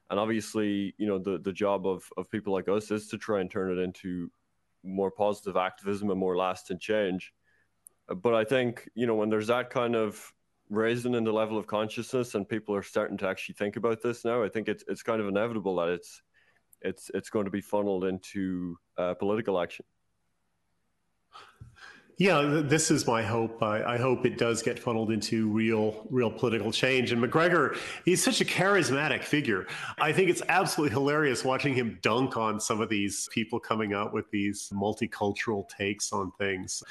And 0.09 0.19
obviously, 0.19 0.93
you 0.97 1.07
know, 1.07 1.17
the, 1.17 1.39
the 1.39 1.51
job 1.51 1.87
of, 1.87 2.03
of 2.15 2.29
people 2.29 2.53
like 2.53 2.69
us 2.69 2.91
is 2.91 3.07
to 3.07 3.17
try 3.17 3.41
and 3.41 3.49
turn 3.49 3.71
it 3.71 3.81
into 3.81 4.29
more 4.83 5.09
positive 5.09 5.57
activism 5.57 6.11
and 6.11 6.19
more 6.19 6.37
lasting 6.37 6.79
change. 6.79 7.33
But 8.07 8.35
I 8.35 8.43
think, 8.43 8.87
you 8.93 9.07
know, 9.07 9.15
when 9.15 9.29
there's 9.29 9.47
that 9.47 9.71
kind 9.71 9.95
of 9.95 10.31
raising 10.69 11.15
in 11.15 11.23
the 11.23 11.31
level 11.31 11.57
of 11.57 11.65
consciousness 11.65 12.35
and 12.35 12.47
people 12.47 12.75
are 12.75 12.83
starting 12.83 13.17
to 13.17 13.27
actually 13.27 13.55
think 13.55 13.77
about 13.77 14.03
this 14.03 14.23
now, 14.23 14.43
I 14.43 14.49
think 14.49 14.67
it's 14.67 14.83
it's 14.87 15.01
kind 15.01 15.19
of 15.19 15.27
inevitable 15.27 15.75
that 15.77 15.89
it's 15.89 16.21
it's 16.85 17.11
it's 17.13 17.29
going 17.29 17.45
to 17.45 17.51
be 17.51 17.61
funneled 17.61 18.05
into 18.05 18.77
uh, 18.97 19.13
political 19.15 19.59
action. 19.59 19.85
Yeah, 22.17 22.61
this 22.63 22.91
is 22.91 23.05
my 23.05 23.21
hope. 23.21 23.61
I, 23.61 23.95
I, 23.95 23.97
hope 23.97 24.25
it 24.25 24.37
does 24.37 24.63
get 24.63 24.79
funneled 24.79 25.11
into 25.11 25.49
real, 25.49 26.07
real 26.09 26.31
political 26.31 26.71
change. 26.71 27.11
And 27.11 27.21
McGregor, 27.21 27.77
he's 28.05 28.23
such 28.23 28.39
a 28.39 28.45
charismatic 28.45 29.21
figure. 29.21 29.67
I 29.99 30.13
think 30.13 30.29
it's 30.29 30.41
absolutely 30.47 30.93
hilarious 30.93 31.43
watching 31.43 31.73
him 31.73 31.99
dunk 32.01 32.37
on 32.37 32.61
some 32.61 32.79
of 32.79 32.87
these 32.87 33.27
people 33.33 33.59
coming 33.59 33.93
out 33.93 34.13
with 34.13 34.31
these 34.31 34.69
multicultural 34.73 35.67
takes 35.67 36.13
on 36.13 36.31
things. 36.39 36.81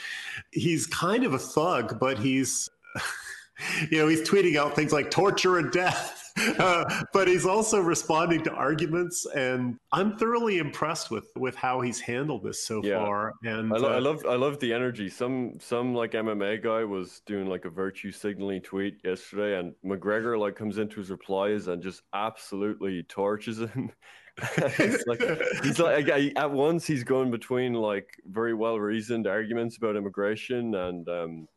He's 0.53 0.87
kind 0.87 1.25
of 1.25 1.33
a 1.33 1.39
thug, 1.39 1.99
but 1.99 2.19
he's, 2.19 2.69
you 3.91 3.99
know, 3.99 4.09
he's 4.09 4.23
tweeting 4.23 4.57
out 4.57 4.75
things 4.77 4.93
like 4.93 5.11
torture 5.11 5.59
and 5.59 5.71
death 5.73 6.25
uh, 6.59 7.05
but 7.13 7.29
he's 7.29 7.47
also 7.47 7.79
responding 7.79 8.43
to 8.43 8.51
arguments, 8.53 9.25
and 9.37 9.79
I'm 9.93 10.17
thoroughly 10.17 10.59
impressed 10.59 11.11
with 11.11 11.29
with 11.37 11.55
how 11.55 11.81
he's 11.81 12.01
handled 12.01 12.43
this 12.43 12.67
so 12.67 12.83
yeah. 12.83 12.99
far. 12.99 13.35
And 13.45 13.73
I, 13.73 13.77
lo- 13.77 13.93
uh, 13.93 13.97
I 13.97 13.99
love 14.01 14.25
I 14.29 14.35
love 14.35 14.59
the 14.59 14.73
energy. 14.73 15.09
Some 15.09 15.55
some 15.61 15.95
like 15.95 16.13
MMA 16.13 16.61
guy 16.61 16.83
was 16.83 17.23
doing 17.25 17.47
like 17.47 17.67
a 17.67 17.71
virtue 17.71 18.11
signaling 18.11 18.63
tweet 18.63 18.97
yesterday, 19.05 19.61
and 19.61 19.75
McGregor 19.85 20.37
like 20.37 20.57
comes 20.57 20.79
into 20.79 20.99
his 20.99 21.11
replies 21.11 21.69
and 21.69 21.81
just 21.81 22.03
absolutely 22.13 23.05
torches 23.05 23.61
him. 23.61 23.93
like, 25.07 25.23
he's 25.63 25.79
like 25.79 26.09
at 26.09 26.51
once 26.51 26.85
he's 26.85 27.05
going 27.05 27.31
between 27.31 27.75
like 27.75 28.09
very 28.27 28.55
well 28.55 28.81
reasoned 28.81 29.29
arguments 29.29 29.77
about 29.77 29.95
immigration 29.95 30.75
and 30.75 31.09
um, 31.09 31.49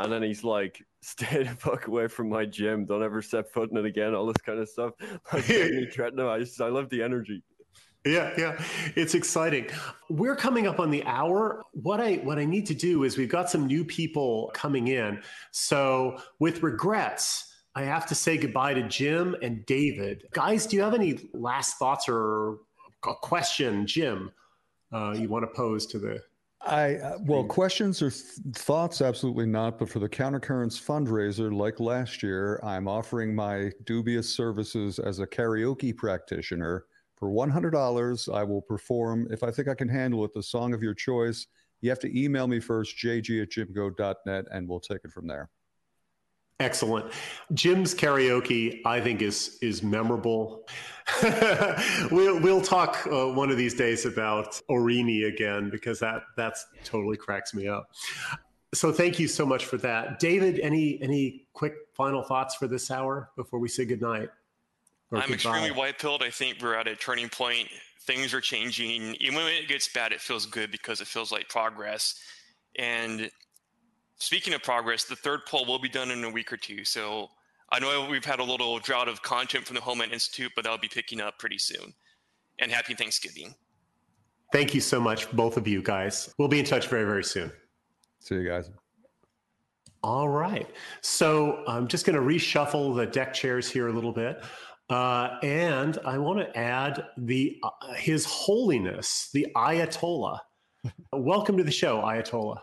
and 0.00 0.12
then 0.12 0.22
he's 0.22 0.42
like, 0.42 0.82
"Stay 1.02 1.42
the 1.44 1.50
fuck 1.50 1.86
away 1.86 2.08
from 2.08 2.28
my 2.28 2.44
gym! 2.44 2.84
Don't 2.84 3.02
ever 3.02 3.22
step 3.22 3.52
foot 3.52 3.70
in 3.70 3.76
it 3.76 3.86
again!" 3.86 4.14
All 4.14 4.26
this 4.26 4.42
kind 4.44 4.58
of 4.58 4.68
stuff. 4.68 4.92
Like. 5.32 5.50
I 5.50 6.38
just, 6.40 6.60
I 6.60 6.68
love 6.68 6.88
the 6.90 7.02
energy. 7.02 7.42
Yeah, 8.04 8.32
yeah, 8.38 8.64
it's 8.96 9.14
exciting. 9.14 9.66
We're 10.08 10.36
coming 10.36 10.66
up 10.66 10.80
on 10.80 10.90
the 10.90 11.04
hour. 11.04 11.62
What 11.72 12.00
I 12.00 12.14
what 12.16 12.38
I 12.38 12.46
need 12.46 12.66
to 12.66 12.74
do 12.74 13.04
is 13.04 13.18
we've 13.18 13.28
got 13.28 13.50
some 13.50 13.66
new 13.66 13.84
people 13.84 14.50
coming 14.54 14.88
in. 14.88 15.22
So 15.50 16.18
with 16.38 16.62
regrets, 16.62 17.52
I 17.74 17.82
have 17.82 18.06
to 18.06 18.14
say 18.14 18.38
goodbye 18.38 18.74
to 18.74 18.82
Jim 18.88 19.36
and 19.42 19.66
David. 19.66 20.24
Guys, 20.32 20.66
do 20.66 20.76
you 20.76 20.82
have 20.82 20.94
any 20.94 21.28
last 21.34 21.78
thoughts 21.78 22.08
or 22.08 22.58
a 23.06 23.14
question, 23.14 23.86
Jim, 23.86 24.30
uh, 24.92 25.14
you 25.16 25.28
want 25.28 25.44
to 25.44 25.54
pose 25.54 25.86
to 25.86 25.98
the 25.98 26.20
I 26.62 26.96
uh, 26.96 27.18
well, 27.22 27.44
questions 27.44 28.02
or 28.02 28.10
th- 28.10 28.22
thoughts? 28.54 29.00
Absolutely 29.00 29.46
not. 29.46 29.78
But 29.78 29.88
for 29.88 29.98
the 29.98 30.08
Countercurrents 30.08 30.80
fundraiser, 30.80 31.54
like 31.54 31.80
last 31.80 32.22
year, 32.22 32.60
I'm 32.62 32.86
offering 32.86 33.34
my 33.34 33.72
dubious 33.84 34.28
services 34.28 34.98
as 34.98 35.20
a 35.20 35.26
karaoke 35.26 35.96
practitioner. 35.96 36.84
For 37.16 37.28
$100, 37.28 38.34
I 38.34 38.42
will 38.44 38.62
perform, 38.62 39.28
if 39.30 39.42
I 39.42 39.50
think 39.50 39.68
I 39.68 39.74
can 39.74 39.88
handle 39.88 40.24
it, 40.24 40.32
the 40.32 40.42
song 40.42 40.72
of 40.74 40.82
your 40.82 40.94
choice. 40.94 41.46
You 41.82 41.90
have 41.90 41.98
to 42.00 42.18
email 42.18 42.46
me 42.46 42.60
first, 42.60 42.96
jg 42.96 43.42
at 43.42 43.50
jimgoad.net, 43.50 44.46
and 44.50 44.68
we'll 44.68 44.80
take 44.80 45.00
it 45.04 45.12
from 45.12 45.26
there. 45.26 45.50
Excellent. 46.60 47.10
Jim's 47.54 47.94
karaoke, 47.94 48.80
I 48.84 49.00
think, 49.00 49.22
is 49.22 49.58
is 49.62 49.82
memorable. 49.82 50.68
we'll 52.10 52.38
we'll 52.40 52.60
talk 52.60 53.06
uh, 53.10 53.26
one 53.26 53.50
of 53.50 53.56
these 53.56 53.74
days 53.74 54.04
about 54.04 54.60
Orini 54.68 55.24
again 55.24 55.70
because 55.70 55.98
that 56.00 56.22
that's 56.36 56.66
totally 56.84 57.16
cracks 57.16 57.54
me 57.54 57.66
up. 57.66 57.88
So 58.74 58.92
thank 58.92 59.18
you 59.18 59.26
so 59.26 59.44
much 59.44 59.64
for 59.64 59.78
that, 59.78 60.20
David. 60.20 60.60
Any 60.60 61.00
any 61.02 61.46
quick 61.54 61.74
final 61.94 62.22
thoughts 62.22 62.54
for 62.54 62.68
this 62.68 62.90
hour 62.90 63.30
before 63.36 63.58
we 63.58 63.68
say 63.68 63.86
goodnight? 63.86 64.28
I'm 65.12 65.20
goodbye? 65.20 65.34
extremely 65.34 65.70
white 65.72 65.98
pilled. 65.98 66.22
I 66.22 66.30
think 66.30 66.58
we're 66.62 66.74
at 66.74 66.86
a 66.86 66.94
turning 66.94 67.30
point. 67.30 67.68
Things 68.02 68.34
are 68.34 68.40
changing. 68.40 69.16
Even 69.18 69.36
when 69.36 69.46
it 69.46 69.66
gets 69.66 69.88
bad, 69.88 70.12
it 70.12 70.20
feels 70.20 70.46
good 70.46 70.70
because 70.70 71.00
it 71.00 71.06
feels 71.06 71.32
like 71.32 71.48
progress. 71.48 72.20
And 72.78 73.30
speaking 74.20 74.54
of 74.54 74.62
progress, 74.62 75.04
the 75.04 75.16
third 75.16 75.44
poll 75.46 75.66
will 75.66 75.78
be 75.78 75.88
done 75.88 76.10
in 76.10 76.22
a 76.24 76.30
week 76.30 76.52
or 76.52 76.56
two. 76.56 76.84
So 76.84 77.28
I 77.72 77.80
know 77.80 78.06
we've 78.08 78.24
had 78.24 78.38
a 78.38 78.44
little 78.44 78.78
drought 78.78 79.08
of 79.08 79.20
content 79.22 79.66
from 79.66 79.74
the 79.74 79.82
Homeland 79.82 80.12
Institute, 80.12 80.52
but 80.54 80.64
that'll 80.64 80.78
be 80.78 80.88
picking 80.88 81.20
up 81.20 81.38
pretty 81.38 81.58
soon. 81.58 81.92
And 82.58 82.70
happy 82.70 82.94
Thanksgiving. 82.94 83.54
Thank 84.52 84.74
you 84.74 84.80
so 84.80 85.00
much, 85.00 85.30
both 85.32 85.56
of 85.56 85.66
you 85.66 85.82
guys. 85.82 86.32
We'll 86.38 86.48
be 86.48 86.58
in 86.58 86.64
touch 86.64 86.88
very, 86.88 87.04
very 87.04 87.24
soon. 87.24 87.50
See 88.20 88.34
you 88.34 88.46
guys. 88.46 88.70
All 90.02 90.28
right. 90.28 90.68
So 91.02 91.62
I'm 91.66 91.88
just 91.88 92.04
going 92.04 92.16
to 92.16 92.22
reshuffle 92.22 92.96
the 92.96 93.06
deck 93.06 93.32
chairs 93.32 93.70
here 93.70 93.88
a 93.88 93.92
little 93.92 94.12
bit. 94.12 94.42
Uh, 94.88 95.38
and 95.42 95.98
I 96.04 96.18
want 96.18 96.40
to 96.40 96.58
add 96.58 97.04
the 97.16 97.58
uh, 97.62 97.94
His 97.94 98.24
Holiness, 98.24 99.30
the 99.32 99.46
Ayatollah. 99.56 100.38
Welcome 101.12 101.56
to 101.58 101.64
the 101.64 101.70
show, 101.70 102.00
Ayatollah. 102.02 102.58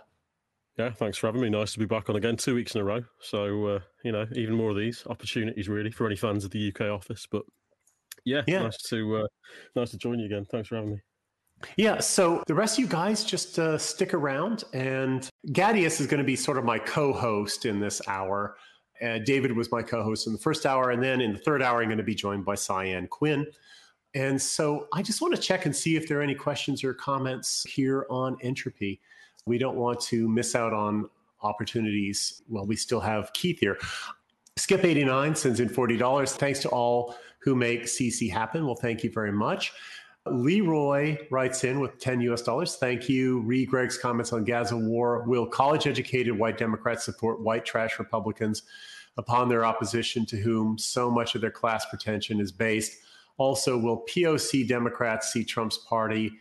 Yeah, 0.77 0.91
thanks 0.91 1.17
for 1.17 1.27
having 1.27 1.41
me. 1.41 1.49
Nice 1.49 1.73
to 1.73 1.79
be 1.79 1.85
back 1.85 2.09
on 2.09 2.15
again, 2.15 2.37
two 2.37 2.53
weeks 2.53 2.75
in 2.75 2.81
a 2.81 2.83
row. 2.83 3.03
So 3.19 3.65
uh, 3.65 3.79
you 4.03 4.11
know, 4.11 4.25
even 4.33 4.55
more 4.55 4.71
of 4.71 4.77
these 4.77 5.03
opportunities 5.07 5.67
really 5.67 5.91
for 5.91 6.05
any 6.05 6.15
fans 6.15 6.45
of 6.45 6.51
the 6.51 6.71
UK 6.71 6.81
office. 6.91 7.25
But 7.29 7.43
yeah, 8.25 8.41
yeah. 8.47 8.63
nice 8.63 8.77
to 8.89 9.17
uh, 9.17 9.27
nice 9.75 9.91
to 9.91 9.97
join 9.97 10.19
you 10.19 10.25
again. 10.25 10.45
Thanks 10.45 10.69
for 10.69 10.75
having 10.75 10.91
me. 10.91 11.01
Yeah, 11.75 11.99
so 11.99 12.43
the 12.45 12.53
rest 12.53 12.77
of 12.77 12.83
you 12.83 12.87
guys 12.87 13.23
just 13.23 13.57
uh, 13.57 13.79
stick 13.79 14.13
around, 14.13 14.63
and 14.73 15.27
Gaddius 15.47 15.99
is 15.99 16.05
going 16.05 16.19
to 16.19 16.23
be 16.23 16.35
sort 16.35 16.57
of 16.57 16.63
my 16.63 16.77
co-host 16.77 17.65
in 17.65 17.79
this 17.79 18.01
hour, 18.07 18.57
Uh, 19.01 19.19
David 19.19 19.55
was 19.55 19.71
my 19.71 19.81
co 19.81 20.03
host 20.03 20.27
in 20.27 20.33
the 20.33 20.39
first 20.39 20.65
hour. 20.65 20.91
And 20.91 21.01
then 21.01 21.21
in 21.21 21.33
the 21.33 21.39
third 21.39 21.61
hour, 21.61 21.81
I'm 21.81 21.87
going 21.87 21.97
to 21.97 22.03
be 22.03 22.15
joined 22.15 22.45
by 22.45 22.55
Cyan 22.55 23.07
Quinn. 23.07 23.45
And 24.13 24.41
so 24.41 24.87
I 24.93 25.03
just 25.03 25.21
want 25.21 25.35
to 25.35 25.41
check 25.41 25.65
and 25.65 25.75
see 25.75 25.95
if 25.95 26.07
there 26.07 26.19
are 26.19 26.23
any 26.23 26.33
questions 26.33 26.83
or 26.83 26.93
comments 26.93 27.63
here 27.63 28.07
on 28.09 28.37
entropy. 28.41 28.99
We 29.47 29.57
don't 29.57 29.77
want 29.77 29.99
to 30.01 30.27
miss 30.27 30.55
out 30.55 30.73
on 30.73 31.09
opportunities. 31.41 32.41
Well, 32.49 32.65
we 32.65 32.75
still 32.75 32.99
have 32.99 33.31
Keith 33.33 33.59
here. 33.59 33.77
Skip89 34.57 35.37
sends 35.37 35.59
in 35.59 35.69
$40. 35.69 36.35
Thanks 36.35 36.59
to 36.59 36.69
all 36.69 37.15
who 37.39 37.55
make 37.55 37.83
CC 37.83 38.31
happen. 38.31 38.65
Well, 38.65 38.75
thank 38.75 39.03
you 39.03 39.11
very 39.11 39.31
much. 39.31 39.71
Leroy 40.25 41.17
writes 41.29 41.63
in 41.63 41.79
with 41.79 41.99
10 41.99 42.21
US 42.21 42.41
dollars. 42.41 42.75
Thank 42.75 43.07
you. 43.07 43.39
Read 43.41 43.69
Greg's 43.69 43.97
comments 43.97 44.33
on 44.33 44.43
Gaza 44.43 44.75
war. 44.75 45.23
Will 45.23 45.45
college 45.45 45.87
educated 45.87 46.37
white 46.37 46.57
Democrats 46.57 47.05
support 47.05 47.39
white 47.39 47.65
trash 47.65 47.99
Republicans 47.99 48.63
upon 49.17 49.47
their 49.47 49.65
opposition 49.65 50.25
to 50.25 50.37
whom 50.37 50.77
so 50.77 51.09
much 51.09 51.35
of 51.35 51.41
their 51.41 51.51
class 51.51 51.85
pretension 51.85 52.39
is 52.39 52.51
based? 52.51 52.97
Also, 53.37 53.77
will 53.77 54.03
POC 54.09 54.67
Democrats 54.67 55.31
see 55.31 55.45
Trump's 55.45 55.77
party 55.77 56.33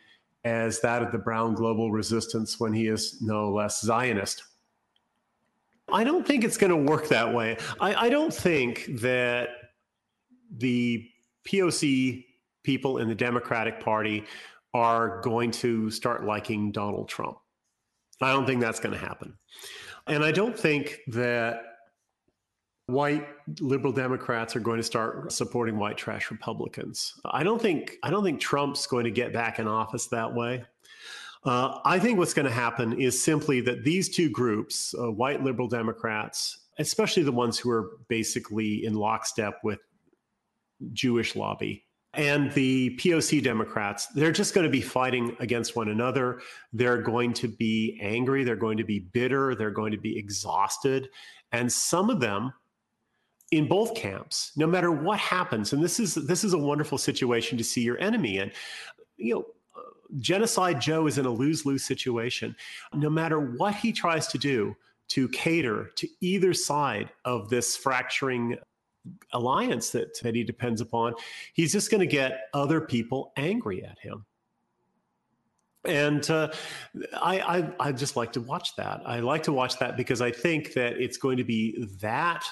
as 0.46 0.80
that 0.80 1.02
of 1.02 1.10
the 1.10 1.18
brown 1.18 1.54
global 1.54 1.90
resistance 1.90 2.60
when 2.60 2.72
he 2.72 2.86
is 2.86 3.20
no 3.20 3.50
less 3.50 3.82
Zionist? 3.82 4.44
I 5.92 6.04
don't 6.04 6.24
think 6.24 6.44
it's 6.44 6.56
going 6.56 6.70
to 6.70 6.90
work 6.90 7.08
that 7.08 7.34
way. 7.34 7.58
I, 7.80 8.06
I 8.06 8.08
don't 8.08 8.32
think 8.32 8.86
that 9.00 9.48
the 10.56 11.04
POC 11.48 12.24
people 12.62 12.98
in 12.98 13.08
the 13.08 13.14
Democratic 13.14 13.80
Party 13.80 14.24
are 14.72 15.20
going 15.22 15.50
to 15.50 15.90
start 15.90 16.24
liking 16.24 16.70
Donald 16.70 17.08
Trump. 17.08 17.38
I 18.20 18.32
don't 18.32 18.46
think 18.46 18.60
that's 18.60 18.80
going 18.80 18.94
to 18.94 19.04
happen. 19.04 19.36
And 20.06 20.24
I 20.24 20.30
don't 20.30 20.56
think 20.56 21.00
that 21.08 21.62
white 22.86 23.26
liberal 23.60 23.92
democrats 23.92 24.54
are 24.54 24.60
going 24.60 24.76
to 24.76 24.82
start 24.82 25.32
supporting 25.32 25.76
white 25.76 25.96
trash 25.96 26.30
republicans 26.30 27.14
i 27.26 27.42
don't 27.42 27.60
think 27.60 27.96
i 28.04 28.10
don't 28.10 28.22
think 28.22 28.40
trump's 28.40 28.86
going 28.86 29.04
to 29.04 29.10
get 29.10 29.32
back 29.32 29.58
in 29.58 29.66
office 29.66 30.06
that 30.06 30.32
way 30.32 30.62
uh, 31.44 31.80
i 31.84 31.98
think 31.98 32.16
what's 32.16 32.34
going 32.34 32.46
to 32.46 32.52
happen 32.52 32.92
is 33.00 33.20
simply 33.20 33.60
that 33.60 33.82
these 33.82 34.08
two 34.08 34.30
groups 34.30 34.94
uh, 35.00 35.10
white 35.10 35.42
liberal 35.42 35.66
democrats 35.66 36.66
especially 36.78 37.24
the 37.24 37.32
ones 37.32 37.58
who 37.58 37.70
are 37.70 37.98
basically 38.06 38.84
in 38.84 38.94
lockstep 38.94 39.58
with 39.64 39.80
jewish 40.92 41.34
lobby 41.34 41.82
and 42.14 42.50
the 42.52 42.96
POC 42.96 43.42
Democrats, 43.42 44.06
they're 44.06 44.32
just 44.32 44.54
going 44.54 44.64
to 44.64 44.70
be 44.70 44.80
fighting 44.80 45.36
against 45.38 45.76
one 45.76 45.88
another. 45.88 46.40
They're 46.72 47.02
going 47.02 47.34
to 47.34 47.48
be 47.48 47.98
angry. 48.00 48.42
They're 48.42 48.56
going 48.56 48.78
to 48.78 48.84
be 48.84 49.00
bitter. 49.00 49.54
They're 49.54 49.70
going 49.70 49.92
to 49.92 49.98
be 49.98 50.16
exhausted. 50.16 51.10
And 51.52 51.70
some 51.70 52.08
of 52.08 52.20
them 52.20 52.54
in 53.56 53.66
both 53.66 53.94
camps, 53.94 54.52
no 54.56 54.66
matter 54.66 54.90
what 54.90 55.18
happens, 55.18 55.72
and 55.72 55.82
this 55.82 55.98
is 55.98 56.14
this 56.14 56.44
is 56.44 56.52
a 56.52 56.58
wonderful 56.58 56.98
situation 56.98 57.56
to 57.58 57.64
see 57.64 57.82
your 57.82 57.98
enemy 57.98 58.38
in. 58.38 58.52
You 59.16 59.34
know, 59.34 59.46
genocide 60.18 60.80
Joe 60.80 61.06
is 61.06 61.18
in 61.18 61.26
a 61.26 61.30
lose 61.30 61.64
lose 61.64 61.84
situation. 61.84 62.54
No 62.94 63.08
matter 63.08 63.40
what 63.40 63.74
he 63.74 63.92
tries 63.92 64.26
to 64.28 64.38
do 64.38 64.76
to 65.08 65.28
cater 65.28 65.90
to 65.96 66.08
either 66.20 66.52
side 66.52 67.10
of 67.24 67.48
this 67.48 67.76
fracturing 67.76 68.58
alliance 69.32 69.90
that, 69.90 70.20
that 70.20 70.34
he 70.34 70.42
depends 70.42 70.80
upon, 70.80 71.14
he's 71.54 71.72
just 71.72 71.90
going 71.90 72.00
to 72.00 72.06
get 72.06 72.48
other 72.52 72.80
people 72.80 73.32
angry 73.36 73.84
at 73.84 73.98
him. 74.00 74.26
And 75.84 76.28
uh, 76.28 76.50
I, 77.14 77.38
I, 77.40 77.72
I 77.78 77.92
just 77.92 78.16
like 78.16 78.32
to 78.32 78.40
watch 78.40 78.74
that. 78.74 79.02
I 79.06 79.20
like 79.20 79.44
to 79.44 79.52
watch 79.52 79.78
that 79.78 79.96
because 79.96 80.20
I 80.20 80.32
think 80.32 80.74
that 80.74 81.00
it's 81.00 81.16
going 81.16 81.36
to 81.36 81.44
be 81.44 81.86
that 82.00 82.44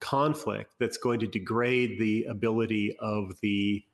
conflict 0.00 0.74
that's 0.78 0.96
going 0.96 1.20
to 1.20 1.26
degrade 1.26 1.98
the 1.98 2.24
ability 2.24 2.96
of 3.00 3.38
the 3.40 3.84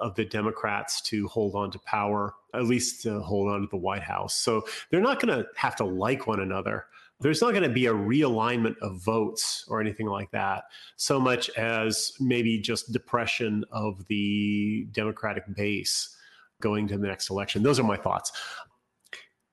of 0.00 0.14
the 0.16 0.24
Democrats 0.24 1.00
to 1.00 1.28
hold 1.28 1.54
on 1.54 1.70
to 1.70 1.78
power, 1.80 2.34
at 2.54 2.64
least 2.64 3.02
to 3.02 3.20
hold 3.20 3.48
on 3.48 3.60
to 3.60 3.68
the 3.70 3.76
White 3.76 4.02
House. 4.02 4.34
So 4.34 4.64
they're 4.90 5.00
not 5.00 5.20
going 5.20 5.38
to 5.38 5.46
have 5.56 5.76
to 5.76 5.84
like 5.84 6.26
one 6.26 6.40
another. 6.40 6.86
There's 7.20 7.40
not 7.40 7.52
going 7.52 7.62
to 7.62 7.68
be 7.68 7.86
a 7.86 7.94
realignment 7.94 8.76
of 8.82 9.00
votes 9.00 9.64
or 9.68 9.80
anything 9.80 10.06
like 10.08 10.32
that, 10.32 10.64
so 10.96 11.20
much 11.20 11.50
as 11.50 12.12
maybe 12.18 12.58
just 12.58 12.92
depression 12.92 13.64
of 13.70 14.04
the 14.08 14.88
Democratic 14.90 15.44
base 15.54 16.16
going 16.60 16.88
to 16.88 16.98
the 16.98 17.06
next 17.06 17.30
election. 17.30 17.62
Those 17.62 17.78
are 17.78 17.84
my 17.84 17.96
thoughts. 17.96 18.32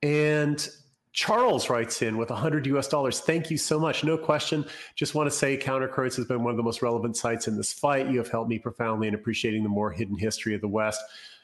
And 0.02 0.68
Charles 1.12 1.68
writes 1.68 2.02
in 2.02 2.16
with 2.16 2.30
100 2.30 2.66
US 2.66 2.88
dollars. 2.88 3.20
Thank 3.20 3.50
you 3.50 3.58
so 3.58 3.80
much. 3.80 4.04
No 4.04 4.16
question. 4.16 4.64
Just 4.94 5.14
want 5.14 5.28
to 5.30 5.36
say 5.36 5.56
Countercurrents 5.56 6.16
has 6.16 6.26
been 6.26 6.44
one 6.44 6.52
of 6.52 6.56
the 6.56 6.62
most 6.62 6.82
relevant 6.82 7.16
sites 7.16 7.48
in 7.48 7.56
this 7.56 7.72
fight. 7.72 8.08
You 8.08 8.18
have 8.18 8.30
helped 8.30 8.48
me 8.48 8.58
profoundly 8.58 9.08
in 9.08 9.14
appreciating 9.14 9.62
the 9.62 9.68
more 9.68 9.90
hidden 9.90 10.16
history 10.16 10.54
of 10.54 10.60
the 10.60 10.68
West. 10.68 11.00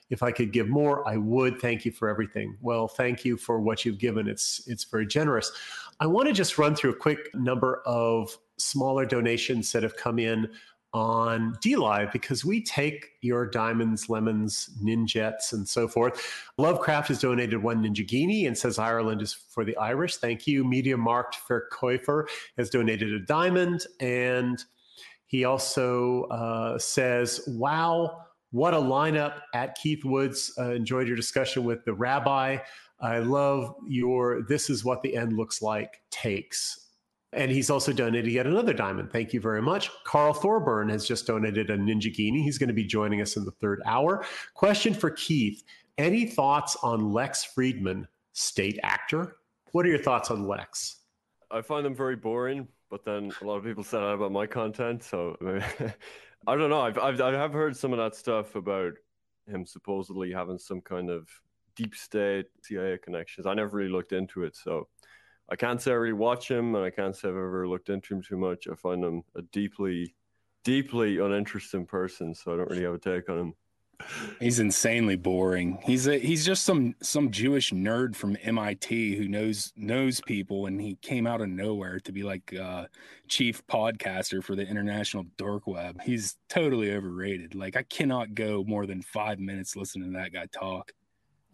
If 0.09 0.23
I 0.23 0.31
could 0.31 0.53
give 0.53 0.69
more, 0.69 1.07
I 1.09 1.17
would. 1.17 1.61
Thank 1.61 1.85
you 1.85 1.91
for 1.91 2.09
everything. 2.09 2.57
Well, 2.61 2.87
thank 2.87 3.25
you 3.25 3.37
for 3.37 3.61
what 3.61 3.85
you've 3.85 3.99
given. 3.99 4.29
It's 4.29 4.63
it's 4.69 4.85
very 4.85 5.07
generous. 5.07 5.51
I 5.99 6.07
want 6.07 6.29
to 6.29 6.33
just 6.33 6.59
run 6.59 6.77
through 6.77 6.91
a 6.91 6.97
quick 6.97 7.35
number 7.35 7.83
of 7.87 8.37
smaller 8.57 9.05
donations 9.05 9.73
that 9.73 9.83
have 9.83 9.97
come 9.97 10.19
in 10.19 10.49
on 10.97 11.55
DLive 11.57 12.11
because 12.11 12.43
we 12.43 12.63
take 12.63 13.11
your 13.21 13.47
diamonds, 13.47 14.09
lemons, 14.09 14.71
ninjets, 14.83 15.53
and 15.53 15.69
so 15.69 15.87
forth. 15.87 16.27
Lovecraft 16.57 17.09
has 17.09 17.21
donated 17.21 17.63
one 17.63 17.85
Ninjaghini 17.85 18.47
and 18.47 18.57
says 18.57 18.79
Ireland 18.79 19.21
is 19.21 19.35
for 19.35 19.63
the 19.63 19.77
Irish. 19.77 20.17
Thank 20.17 20.47
you. 20.47 20.65
Media 20.65 20.97
Marked 20.97 21.37
Verkäufer 21.47 22.27
has 22.57 22.71
donated 22.71 23.13
a 23.13 23.21
diamond. 23.21 23.85
And 24.01 24.65
he 25.27 25.45
also 25.45 26.23
uh, 26.31 26.79
says, 26.79 27.43
wow, 27.47 28.23
what 28.53 28.73
a 28.73 28.79
lineup 28.79 29.41
at 29.53 29.75
Keith 29.75 30.03
Woods. 30.03 30.51
Uh, 30.59 30.71
enjoyed 30.71 31.07
your 31.07 31.17
discussion 31.17 31.65
with 31.65 31.85
the 31.85 31.93
rabbi. 31.93 32.57
I 33.01 33.19
love 33.19 33.75
your 33.87 34.45
This 34.49 34.71
is 34.71 34.83
what 34.83 35.03
the 35.03 35.15
end 35.15 35.37
looks 35.37 35.61
like 35.61 36.01
takes. 36.11 36.86
And 37.37 37.51
he's 37.51 37.69
also 37.69 37.93
donated 37.93 38.33
yet 38.33 38.47
another 38.47 38.73
diamond. 38.73 39.13
Thank 39.13 39.35
you 39.35 39.41
very 39.41 39.61
much. 39.61 39.91
Karl 40.05 40.33
Thorburn 40.33 40.89
has 40.89 41.07
just 41.07 41.27
donated 41.27 41.69
a 41.69 41.77
Ninjaghini. 41.77 42.43
He's 42.43 42.57
going 42.57 42.69
to 42.69 42.75
be 42.75 42.85
joining 42.85 43.21
us 43.21 43.37
in 43.37 43.45
the 43.45 43.51
third 43.51 43.83
hour. 43.85 44.25
Question 44.55 44.95
for 44.95 45.11
Keith 45.11 45.63
Any 45.99 46.27
thoughts 46.27 46.77
on 46.83 47.13
Lex 47.13 47.47
Fridman, 47.55 48.07
state 48.33 48.81
actor? 48.83 49.37
What 49.73 49.85
are 49.85 49.91
your 49.91 49.99
thoughts 49.99 50.31
on 50.31 50.47
Lex? 50.47 51.01
I 51.51 51.61
find 51.61 51.85
them 51.85 51.95
very 51.95 52.17
boring, 52.17 52.67
but 52.91 53.05
then 53.05 53.31
a 53.43 53.45
lot 53.45 53.57
of 53.57 53.65
people 53.65 53.85
said 53.85 54.01
that 54.01 54.15
about 54.15 54.33
my 54.33 54.47
content. 54.47 55.05
So 55.05 55.37
I 56.47 56.57
don't 56.57 56.71
know. 56.71 56.81
I've, 56.81 56.99
I've, 56.99 57.21
I 57.21 57.33
have 57.33 57.53
heard 57.53 57.77
some 57.77 57.93
of 57.93 57.99
that 57.99 58.15
stuff 58.15 58.55
about 58.55 58.95
him 59.47 59.67
supposedly 59.67 60.33
having 60.33 60.59
some 60.59 60.81
kind 60.81 61.11
of 61.11 61.29
deep 61.75 61.95
state 61.95 62.47
CIA 62.63 62.99
connections. 62.99 63.47
I 63.47 63.53
never 63.53 63.77
really 63.77 63.91
looked 63.91 64.13
into 64.13 64.45
it. 64.45 64.57
So 64.57 64.89
I 65.49 65.57
can't 65.57 65.81
say 65.81 65.93
I 65.93 65.95
really 65.95 66.13
watch 66.13 66.51
him, 66.51 66.75
and 66.75 66.85
I 66.85 66.91
can't 66.91 67.15
say 67.15 67.29
I've 67.29 67.35
ever 67.35 67.69
looked 67.69 67.89
into 67.89 68.15
him 68.15 68.23
too 68.23 68.37
much. 68.37 68.67
I 68.69 68.75
find 68.75 69.05
him 69.05 69.23
a 69.37 69.43
deeply, 69.43 70.15
deeply 70.65 71.19
uninteresting 71.19 71.87
person, 71.87 72.35
so 72.35 72.53
I 72.53 72.57
don't 72.57 72.71
really 72.71 72.83
have 72.83 72.95
a 72.95 72.99
take 72.99 73.29
on 73.29 73.39
him. 73.39 73.55
He's 74.41 74.59
insanely 74.59 75.17
boring. 75.17 75.79
He's 75.83 76.07
a 76.07 76.19
he's 76.19 76.45
just 76.45 76.65
some 76.65 76.95
some 77.01 77.31
Jewish 77.31 77.73
nerd 77.73 78.15
from 78.15 78.37
MIT 78.43 79.17
who 79.17 79.29
knows 79.29 79.73
knows 79.77 80.21
people, 80.21 80.67
and 80.67 80.81
he 80.81 80.97
came 80.97 81.27
out 81.27 81.41
of 81.41 81.49
nowhere 81.49 81.99
to 82.01 82.13
be 82.13 82.23
like 82.23 82.55
uh, 82.55 82.87
chief 83.29 83.67
podcaster 83.67 84.43
for 84.45 84.55
the 84.55 84.67
international 84.67 85.25
dark 85.39 85.67
web. 85.67 86.01
He's 86.03 86.37
totally 86.49 86.93
overrated. 86.93 87.55
Like 87.55 87.77
I 87.77 87.85
cannot 87.85 88.35
go 88.35 88.65
more 88.65 88.87
than 88.87 89.01
five 89.01 89.39
minutes 89.39 89.77
listening 89.77 90.13
to 90.13 90.19
that 90.19 90.33
guy 90.33 90.47
talk. 90.53 90.93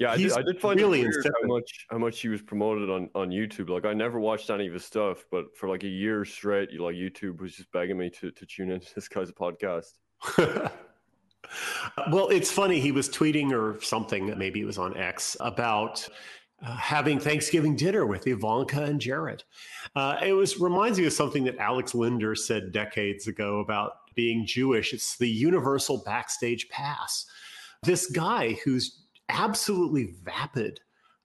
Yeah, 0.03 0.13
I 0.13 0.17
did, 0.17 0.33
I 0.33 0.43
did, 0.43 0.61
find 0.61 0.81
really 0.81 1.03
it 1.03 1.15
how 1.25 1.47
much 1.47 1.87
how 1.91 1.99
much 1.99 2.21
he 2.21 2.29
was 2.29 2.43
promoted 2.43 2.91
on 2.91 3.09
on 3.15 3.31
YouTube. 3.31 3.69
Like 3.69 3.85
I 3.85 3.93
never 3.93 4.19
watched 4.19 4.51
any 4.51 4.67
of 4.67 4.73
his 4.73 4.85
stuff, 4.85 5.25
but 5.31 5.57
for 5.57 5.69
like 5.69 5.85
a 5.85 5.89
year 5.89 6.25
straight, 6.25 6.73
you 6.73 6.83
like 6.83 6.97
YouTube 6.97 7.41
was 7.41 7.55
just 7.55 7.71
begging 7.71 7.99
me 7.99 8.11
to 8.11 8.33
to 8.33 8.47
tune 8.47 8.71
into 8.73 8.93
this 8.95 9.07
guy's 9.07 9.31
podcast. 9.31 9.93
well, 12.11 12.29
it's 12.29 12.51
funny. 12.51 12.81
He 12.81 12.91
was 12.91 13.09
tweeting 13.09 13.53
or 13.53 13.81
something, 13.81 14.37
maybe 14.37 14.61
it 14.61 14.65
was 14.65 14.79
on 14.79 14.97
X, 14.97 15.37
about 15.39 16.09
uh, 16.65 16.77
having 16.77 17.21
Thanksgiving 17.21 17.77
dinner 17.77 18.05
with 18.05 18.27
Ivanka 18.27 18.83
and 18.83 19.01
Jared. 19.01 19.45
Uh, 19.95 20.17
it 20.21 20.33
was 20.33 20.59
reminds 20.59 20.99
me 20.99 21.07
of 21.07 21.13
something 21.13 21.45
that 21.45 21.59
Alex 21.59 21.95
Linder 21.95 22.35
said 22.35 22.73
decades 22.73 23.29
ago 23.29 23.61
about 23.61 23.93
being 24.17 24.47
Jewish. 24.47 24.93
It's 24.93 25.17
the 25.17 25.29
universal 25.29 25.99
backstage 25.99 26.69
pass. 26.71 27.27
This 27.85 28.07
guy 28.07 28.59
who's 28.65 29.02
absolutely 29.29 30.15
vapid 30.23 30.81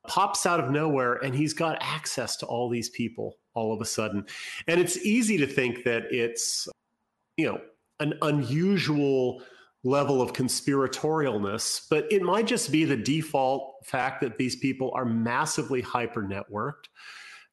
pops 0.08 0.46
out 0.46 0.60
of 0.60 0.72
nowhere 0.72 1.16
and 1.16 1.36
he's 1.36 1.54
got 1.54 1.78
access 1.82 2.38
to 2.38 2.46
all 2.46 2.70
these 2.70 2.90
people 2.90 3.38
all 3.54 3.74
of 3.74 3.82
a 3.82 3.86
sudden. 3.86 4.26
And 4.68 4.80
it's 4.80 4.98
easy 4.98 5.38
to 5.38 5.48
think 5.48 5.84
that 5.84 6.04
it's, 6.12 6.68
you 7.36 7.46
know, 7.46 7.60
an 8.00 8.14
unusual 8.22 9.42
level 9.84 10.22
of 10.22 10.34
conspiratorialness, 10.34 11.88
but 11.90 12.12
it 12.12 12.22
might 12.22 12.48
just 12.48 12.72
be 12.72 12.86
the 12.86 12.98
default 12.98 13.76
fact 13.84 14.22
that 14.22 14.38
these 14.38 14.56
people 14.56 14.92
are 14.96 15.06
massively 15.06 15.82
hyper 15.82 16.22
networked. 16.22 16.90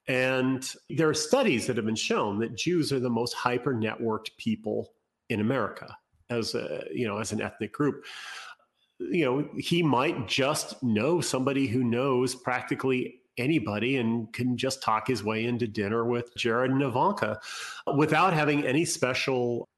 And 0.07 0.69
there 0.91 1.09
are 1.09 1.15
studies 1.15 1.67
that 1.67 1.77
have 1.77 1.87
been 1.87 1.95
shown 1.95 2.39
that 2.41 2.57
Jews 2.57 2.93
are 2.93 3.01
the 3.01 3.09
most 3.09 3.33
hyper 3.33 3.75
networked 3.75 4.37
people 4.37 4.93
in 5.31 5.41
America 5.41 5.97
as 6.29 6.55
a, 6.55 6.85
you 6.93 7.07
know, 7.07 7.19
as 7.19 7.33
an 7.33 7.41
ethnic 7.41 7.73
group. 7.73 8.05
You 9.11 9.25
know, 9.25 9.49
he 9.57 9.83
might 9.83 10.29
just 10.29 10.83
know 10.83 11.21
somebody 11.21 11.67
who 11.67 11.85
knows 11.85 12.35
practically 12.35 13.21
anybody 13.37 13.97
and 13.97 14.33
can 14.33 14.57
just 14.57 14.83
talk 14.83 15.09
his 15.09 15.25
way 15.25 15.45
into 15.45 15.67
dinner 15.67 16.05
with 16.05 16.35
Jared 16.37 16.71
and 16.71 16.83
Ivanka 16.83 17.41
without 17.97 18.33
having 18.33 18.65
any 18.65 18.85
special 18.85 19.69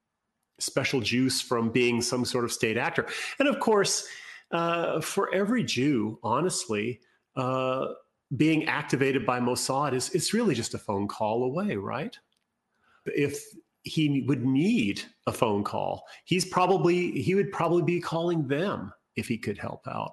special 0.58 1.00
juice 1.00 1.40
from 1.40 1.70
being 1.70 2.00
some 2.00 2.24
sort 2.24 2.44
of 2.44 2.52
state 2.52 2.78
actor. 2.78 3.06
And 3.38 3.48
of 3.48 3.60
course, 3.60 4.06
uh, 4.50 5.00
for 5.00 5.32
every 5.34 5.62
Jew, 5.64 6.18
honestly, 6.22 7.00
uh, 7.36 7.88
being 8.36 8.64
activated 8.66 9.26
by 9.26 9.38
Mossad 9.38 9.92
is 9.92 10.10
it's 10.10 10.34
really 10.34 10.54
just 10.54 10.74
a 10.74 10.78
phone 10.78 11.08
call 11.08 11.44
away, 11.44 11.76
right? 11.76 12.18
If 13.04 13.44
he 13.82 14.24
would 14.26 14.44
need 14.44 15.02
a 15.26 15.32
phone 15.32 15.62
call, 15.62 16.04
he's 16.24 16.44
probably 16.44 17.22
he 17.22 17.34
would 17.34 17.52
probably 17.52 17.82
be 17.82 18.00
calling 18.00 18.48
them 18.48 18.92
if 19.16 19.26
he 19.28 19.38
could 19.38 19.58
help 19.58 19.86
out. 19.88 20.12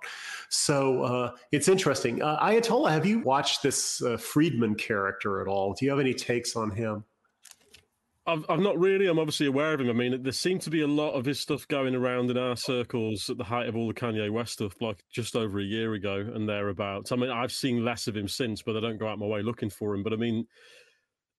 So 0.49 1.04
uh, 1.04 1.32
it's 1.51 1.68
interesting. 1.68 2.22
Uh, 2.22 2.39
Ayatollah, 2.43 2.91
have 2.91 3.06
you 3.06 3.20
watched 3.20 3.62
this 3.62 4.01
uh, 4.01 4.18
Fridman 4.18 4.78
character 4.78 5.41
at 5.41 5.47
all? 5.47 5.74
Do 5.74 5.86
you 5.86 5.91
have 5.91 5.99
any 5.99 6.14
takes 6.14 6.56
on 6.56 6.72
him? 6.72 7.04
I've, 8.26 8.45
I've 8.47 8.60
not 8.60 8.80
really. 8.80 9.08
I'm 9.08 9.20
obviously 9.20 9.47
aware 9.47 9.74
of 9.74 9.82
him. 9.82 9.89
I 9.89 9.93
mean, 9.93 10.24
there 10.24 10.32
seemed 10.32 10.62
to 10.62 10.70
be 10.70 10.82
a 10.82 10.88
lot 10.88 11.12
of 11.12 11.26
his 11.26 11.41
stuff 11.41 11.68
going 11.68 11.93
around 11.93 12.32
in 12.32 12.38
our 12.38 12.56
circles 12.56 13.30
at 13.30 13.38
the 13.38 13.43
height 13.43 13.68
of 13.68 13.76
all 13.76 13.88
the 13.88 13.93
Kanye 13.93 14.32
West 14.32 14.54
stuff, 14.54 14.82
like 14.82 15.04
just 15.12 15.36
over 15.36 15.60
a 15.60 15.64
year 15.64 15.93
ago 15.93 16.16
and 16.34 16.47
thereabouts. 16.47 17.12
I 17.12 17.18
mean, 17.18 17.30
I've 17.30 17.51
seen 17.51 17.84
less 17.84 18.08
of 18.08 18.16
him 18.16 18.30
since, 18.30 18.62
but 18.62 18.78
I 18.78 18.80
don't 18.80 18.97
go 18.97 19.08
out 19.08 19.20
my 19.20 19.26
way 19.26 19.41
looking 19.41 19.70
for 19.70 19.93
him. 19.93 20.04
But 20.04 20.14
I 20.14 20.16
mean, 20.16 20.47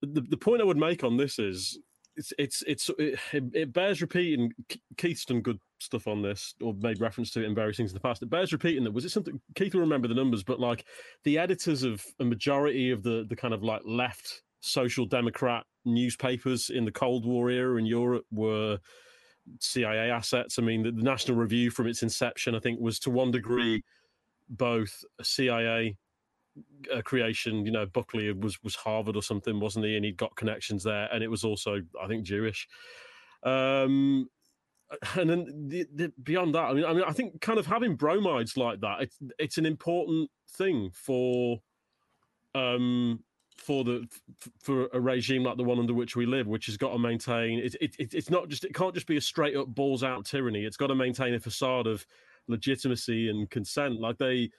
the, 0.02 0.20
the 0.20 0.36
point 0.36 0.60
I 0.60 0.64
would 0.64 0.76
make 0.76 1.04
on 1.04 1.16
this 1.16 1.38
is 1.38 1.78
it's 2.16 2.32
it's 2.38 2.62
it's 2.66 2.90
it, 2.98 3.18
it 3.32 3.72
bears 3.72 4.00
repeating. 4.00 4.52
Keith's 4.96 5.24
done 5.24 5.40
good 5.40 5.58
stuff 5.78 6.06
on 6.06 6.22
this, 6.22 6.54
or 6.62 6.74
made 6.74 7.00
reference 7.00 7.30
to 7.32 7.42
it 7.42 7.46
in 7.46 7.54
various 7.54 7.76
things 7.76 7.90
in 7.90 7.94
the 7.94 8.00
past. 8.00 8.22
It 8.22 8.30
bears 8.30 8.52
repeating 8.52 8.84
that 8.84 8.92
was 8.92 9.04
it 9.04 9.10
something 9.10 9.40
Keith 9.54 9.74
will 9.74 9.80
remember 9.80 10.08
the 10.08 10.14
numbers, 10.14 10.42
but 10.42 10.60
like 10.60 10.84
the 11.24 11.38
editors 11.38 11.82
of 11.82 12.04
a 12.20 12.24
majority 12.24 12.90
of 12.90 13.02
the 13.02 13.26
the 13.28 13.36
kind 13.36 13.54
of 13.54 13.62
like 13.62 13.82
left 13.84 14.42
social 14.60 15.04
democrat 15.04 15.64
newspapers 15.84 16.70
in 16.70 16.84
the 16.84 16.92
Cold 16.92 17.26
War 17.26 17.50
era 17.50 17.78
in 17.78 17.86
Europe 17.86 18.24
were 18.30 18.78
CIA 19.60 20.10
assets. 20.10 20.58
I 20.58 20.62
mean, 20.62 20.82
the, 20.82 20.92
the, 20.92 21.02
National 21.02 21.36
Review 21.36 21.70
from 21.70 21.86
its 21.86 22.02
inception, 22.02 22.54
I 22.54 22.60
think, 22.60 22.80
was 22.80 22.98
to 23.00 23.10
one 23.10 23.30
degree 23.30 23.82
both 24.48 25.04
CIA 25.22 25.96
uh, 26.92 27.02
creation. 27.02 27.64
You 27.64 27.72
know, 27.72 27.86
Buckley 27.86 28.32
was 28.32 28.62
was 28.62 28.74
Harvard 28.74 29.16
or 29.16 29.22
something, 29.22 29.60
wasn't 29.60 29.86
he? 29.86 29.96
And 29.96 30.04
he'd 30.04 30.16
got 30.16 30.36
connections 30.36 30.84
there, 30.84 31.08
and 31.12 31.22
it 31.22 31.28
was 31.28 31.44
also, 31.44 31.80
I 32.00 32.06
think, 32.06 32.24
Jewish. 32.24 32.68
Um, 33.42 34.28
and 35.16 35.30
then 35.30 35.68
the, 35.68 35.86
the, 35.94 36.12
beyond 36.22 36.54
that, 36.54 36.64
I 36.64 36.74
mean, 36.74 36.84
I 36.84 36.92
mean, 36.92 37.04
I 37.06 37.12
think 37.12 37.40
kind 37.40 37.58
of 37.58 37.66
having 37.66 37.96
bromides 37.96 38.56
like 38.56 38.80
that, 38.80 39.02
it's 39.02 39.18
it's 39.38 39.58
an 39.58 39.66
important 39.66 40.30
thing 40.56 40.90
for 40.92 41.60
um 42.54 43.20
for 43.56 43.84
the 43.84 44.06
for 44.60 44.88
a 44.92 45.00
regime 45.00 45.44
like 45.44 45.56
the 45.56 45.64
one 45.64 45.78
under 45.78 45.94
which 45.94 46.16
we 46.16 46.26
live, 46.26 46.46
which 46.46 46.66
has 46.66 46.76
got 46.76 46.92
to 46.92 46.98
maintain 46.98 47.58
it, 47.58 47.74
it, 47.80 47.96
it, 47.98 48.14
it's 48.14 48.30
not 48.30 48.48
just 48.48 48.64
it 48.64 48.74
can't 48.74 48.94
just 48.94 49.06
be 49.06 49.16
a 49.16 49.20
straight 49.20 49.56
up 49.56 49.68
balls 49.68 50.04
out 50.04 50.24
tyranny. 50.24 50.64
It's 50.64 50.76
got 50.76 50.88
to 50.88 50.94
maintain 50.94 51.34
a 51.34 51.40
facade 51.40 51.86
of 51.86 52.04
legitimacy 52.48 53.30
and 53.30 53.48
consent. 53.50 54.00
Like 54.00 54.18
they, 54.18 54.50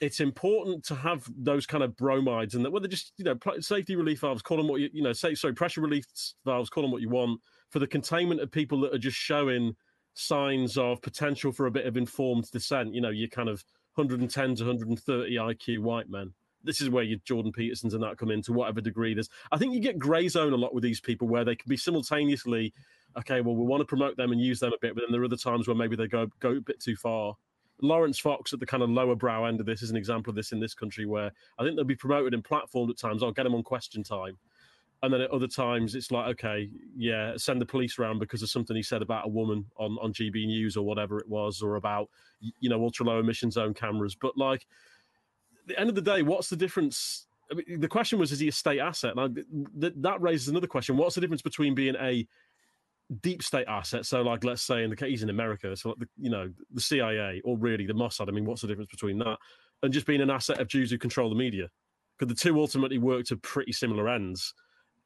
it's 0.00 0.20
important 0.20 0.84
to 0.84 0.94
have 0.94 1.28
those 1.36 1.66
kind 1.66 1.82
of 1.82 1.96
bromides 1.96 2.54
and 2.54 2.64
that 2.64 2.70
whether 2.70 2.88
just 2.88 3.12
you 3.16 3.24
know 3.24 3.36
safety 3.60 3.96
relief 3.96 4.20
valves, 4.20 4.42
call 4.42 4.56
them 4.56 4.68
what 4.68 4.80
you 4.80 4.90
you 4.92 5.02
know 5.02 5.12
say 5.12 5.34
sorry 5.34 5.54
pressure 5.54 5.80
relief 5.80 6.06
valves, 6.44 6.70
call 6.70 6.82
them 6.82 6.92
what 6.92 7.02
you 7.02 7.08
want 7.08 7.40
for 7.70 7.78
the 7.78 7.86
containment 7.86 8.40
of 8.40 8.50
people 8.50 8.80
that 8.80 8.94
are 8.94 8.98
just 8.98 9.16
showing 9.16 9.74
signs 10.14 10.78
of 10.78 11.00
potential 11.02 11.52
for 11.52 11.66
a 11.66 11.70
bit 11.70 11.86
of 11.86 11.96
informed 11.96 12.50
dissent. 12.50 12.94
You 12.94 13.00
know, 13.00 13.10
you 13.10 13.28
kind 13.28 13.48
of 13.48 13.64
110 13.94 14.56
to 14.56 14.64
130 14.64 15.34
IQ 15.34 15.78
white 15.80 16.08
men 16.08 16.32
this 16.64 16.80
is 16.80 16.90
where 16.90 17.04
your 17.04 17.18
Jordan 17.24 17.52
Petersons 17.52 17.94
and 17.94 18.02
that 18.02 18.18
come 18.18 18.30
in 18.30 18.42
to 18.42 18.52
whatever 18.52 18.80
degree. 18.80 19.14
There's, 19.14 19.28
I 19.52 19.58
think 19.58 19.74
you 19.74 19.80
get 19.80 19.98
grey 19.98 20.28
zone 20.28 20.52
a 20.52 20.56
lot 20.56 20.74
with 20.74 20.82
these 20.82 21.00
people 21.00 21.28
where 21.28 21.44
they 21.44 21.54
can 21.54 21.68
be 21.68 21.76
simultaneously, 21.76 22.72
okay, 23.18 23.40
well, 23.40 23.54
we 23.54 23.64
want 23.64 23.82
to 23.82 23.84
promote 23.84 24.16
them 24.16 24.32
and 24.32 24.40
use 24.40 24.58
them 24.58 24.72
a 24.72 24.78
bit, 24.80 24.94
but 24.94 25.02
then 25.02 25.12
there 25.12 25.20
are 25.20 25.26
other 25.26 25.36
times 25.36 25.68
where 25.68 25.76
maybe 25.76 25.94
they 25.94 26.08
go 26.08 26.26
go 26.40 26.56
a 26.56 26.60
bit 26.60 26.80
too 26.80 26.96
far. 26.96 27.36
Laurence 27.82 28.18
Fox 28.18 28.52
at 28.52 28.60
the 28.60 28.66
kind 28.66 28.82
of 28.82 28.90
lower 28.90 29.14
brow 29.14 29.44
end 29.44 29.60
of 29.60 29.66
this 29.66 29.82
is 29.82 29.90
an 29.90 29.96
example 29.96 30.30
of 30.30 30.36
this 30.36 30.52
in 30.52 30.60
this 30.60 30.74
country 30.74 31.06
where 31.06 31.32
I 31.58 31.64
think 31.64 31.76
they'll 31.76 31.84
be 31.84 31.96
promoted 31.96 32.34
and 32.34 32.44
platformed 32.44 32.90
at 32.90 32.98
times. 32.98 33.22
I'll 33.22 33.32
get 33.32 33.44
them 33.44 33.54
on 33.54 33.62
question 33.62 34.02
time. 34.02 34.38
And 35.02 35.12
then 35.12 35.20
at 35.20 35.30
other 35.30 35.48
times, 35.48 35.94
it's 35.94 36.10
like, 36.10 36.28
okay, 36.28 36.70
yeah, 36.96 37.34
send 37.36 37.60
the 37.60 37.66
police 37.66 37.98
around 37.98 38.20
because 38.20 38.42
of 38.42 38.48
something 38.48 38.74
he 38.74 38.82
said 38.82 39.02
about 39.02 39.26
a 39.26 39.28
woman 39.28 39.66
on, 39.76 39.98
on 40.00 40.14
GB 40.14 40.46
News 40.46 40.78
or 40.78 40.86
whatever 40.86 41.18
it 41.18 41.28
was, 41.28 41.60
or 41.60 41.76
about, 41.76 42.08
you 42.60 42.70
know, 42.70 42.82
ultra 42.82 43.04
low 43.04 43.18
emission 43.18 43.50
zone 43.50 43.74
cameras. 43.74 44.14
But 44.14 44.38
like, 44.38 44.66
the 45.66 45.78
end 45.78 45.90
of 45.90 45.94
the 45.94 46.00
day, 46.00 46.22
what's 46.22 46.48
the 46.48 46.56
difference? 46.56 47.26
I 47.50 47.54
mean, 47.54 47.80
the 47.80 47.88
question 47.88 48.18
was, 48.18 48.32
is 48.32 48.38
he 48.40 48.48
a 48.48 48.52
state 48.52 48.80
asset? 48.80 49.14
Now, 49.16 49.28
th- 49.28 49.92
that 49.96 50.22
raises 50.22 50.48
another 50.48 50.66
question. 50.66 50.96
What's 50.96 51.16
the 51.16 51.20
difference 51.20 51.42
between 51.42 51.74
being 51.74 51.96
a 52.00 52.26
deep 53.20 53.42
state 53.42 53.66
asset? 53.68 54.06
So, 54.06 54.22
like, 54.22 54.44
let's 54.44 54.62
say 54.62 54.82
in 54.82 54.90
the 54.90 54.96
case 54.96 55.22
in 55.22 55.30
America, 55.30 55.76
so 55.76 55.90
like 55.90 55.98
the, 55.98 56.08
you 56.16 56.30
know, 56.30 56.50
the 56.72 56.80
CIA 56.80 57.40
or 57.44 57.56
really 57.56 57.86
the 57.86 57.92
Mossad. 57.92 58.28
I 58.28 58.32
mean, 58.32 58.44
what's 58.44 58.62
the 58.62 58.68
difference 58.68 58.90
between 58.90 59.18
that 59.18 59.38
and 59.82 59.92
just 59.92 60.06
being 60.06 60.20
an 60.20 60.30
asset 60.30 60.60
of 60.60 60.68
Jews 60.68 60.90
who 60.90 60.98
control 60.98 61.28
the 61.28 61.36
media? 61.36 61.68
Because 62.18 62.34
the 62.34 62.40
two 62.40 62.58
ultimately 62.60 62.98
work 62.98 63.26
to 63.26 63.36
pretty 63.36 63.72
similar 63.72 64.08
ends. 64.08 64.54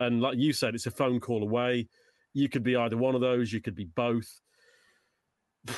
And 0.00 0.20
like 0.20 0.38
you 0.38 0.52
said, 0.52 0.74
it's 0.74 0.86
a 0.86 0.90
phone 0.90 1.20
call 1.20 1.42
away. 1.42 1.88
You 2.34 2.48
could 2.48 2.62
be 2.62 2.76
either 2.76 2.96
one 2.96 3.14
of 3.14 3.20
those. 3.20 3.52
You 3.52 3.60
could 3.60 3.74
be 3.74 3.86
both. 3.86 4.28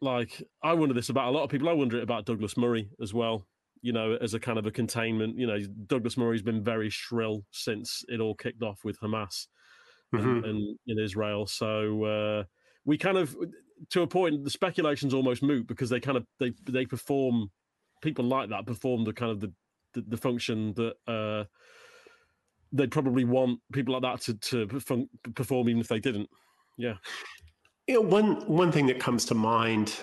like 0.00 0.42
I 0.62 0.74
wonder 0.74 0.94
this 0.94 1.08
about 1.08 1.28
a 1.28 1.30
lot 1.30 1.44
of 1.44 1.50
people. 1.50 1.68
I 1.68 1.72
wonder 1.72 1.98
it 1.98 2.02
about 2.02 2.26
Douglas 2.26 2.56
Murray 2.56 2.88
as 3.00 3.14
well 3.14 3.46
you 3.84 3.92
know, 3.92 4.16
as 4.22 4.32
a 4.32 4.40
kind 4.40 4.58
of 4.58 4.64
a 4.64 4.70
containment. 4.70 5.38
You 5.38 5.46
know, 5.46 5.60
Douglas 5.86 6.16
Murray's 6.16 6.40
been 6.40 6.64
very 6.64 6.88
shrill 6.88 7.44
since 7.50 8.02
it 8.08 8.18
all 8.18 8.34
kicked 8.34 8.62
off 8.62 8.82
with 8.82 8.98
Hamas 8.98 9.46
mm-hmm. 10.12 10.28
and, 10.28 10.44
and, 10.44 10.78
in 10.86 10.98
Israel. 10.98 11.46
So 11.46 12.04
uh, 12.04 12.44
we 12.84 12.98
kind 12.98 13.18
of, 13.18 13.36
to 13.90 14.02
a 14.02 14.06
point, 14.06 14.42
the 14.44 14.50
speculation's 14.50 15.14
almost 15.14 15.42
moot 15.42 15.66
because 15.66 15.90
they 15.90 16.00
kind 16.00 16.16
of 16.16 16.26
they 16.40 16.52
they 16.64 16.86
perform 16.86 17.50
people 18.02 18.24
like 18.24 18.50
that 18.50 18.66
perform 18.66 19.04
the 19.04 19.12
kind 19.12 19.30
of 19.30 19.40
the 19.40 19.52
the, 19.92 20.04
the 20.08 20.16
function 20.16 20.74
that. 20.74 20.94
Uh, 21.06 21.44
they'd 22.74 22.90
probably 22.90 23.24
want 23.24 23.60
people 23.72 23.94
like 23.94 24.02
that 24.02 24.20
to, 24.20 24.34
to 24.34 24.66
perform 25.34 25.68
even 25.68 25.80
if 25.80 25.88
they 25.88 26.00
didn't. 26.00 26.28
Yeah. 26.76 26.94
You 27.86 27.94
know, 27.94 28.00
one 28.00 28.34
one 28.46 28.72
thing 28.72 28.86
that 28.86 28.98
comes 28.98 29.24
to 29.26 29.34
mind 29.34 29.94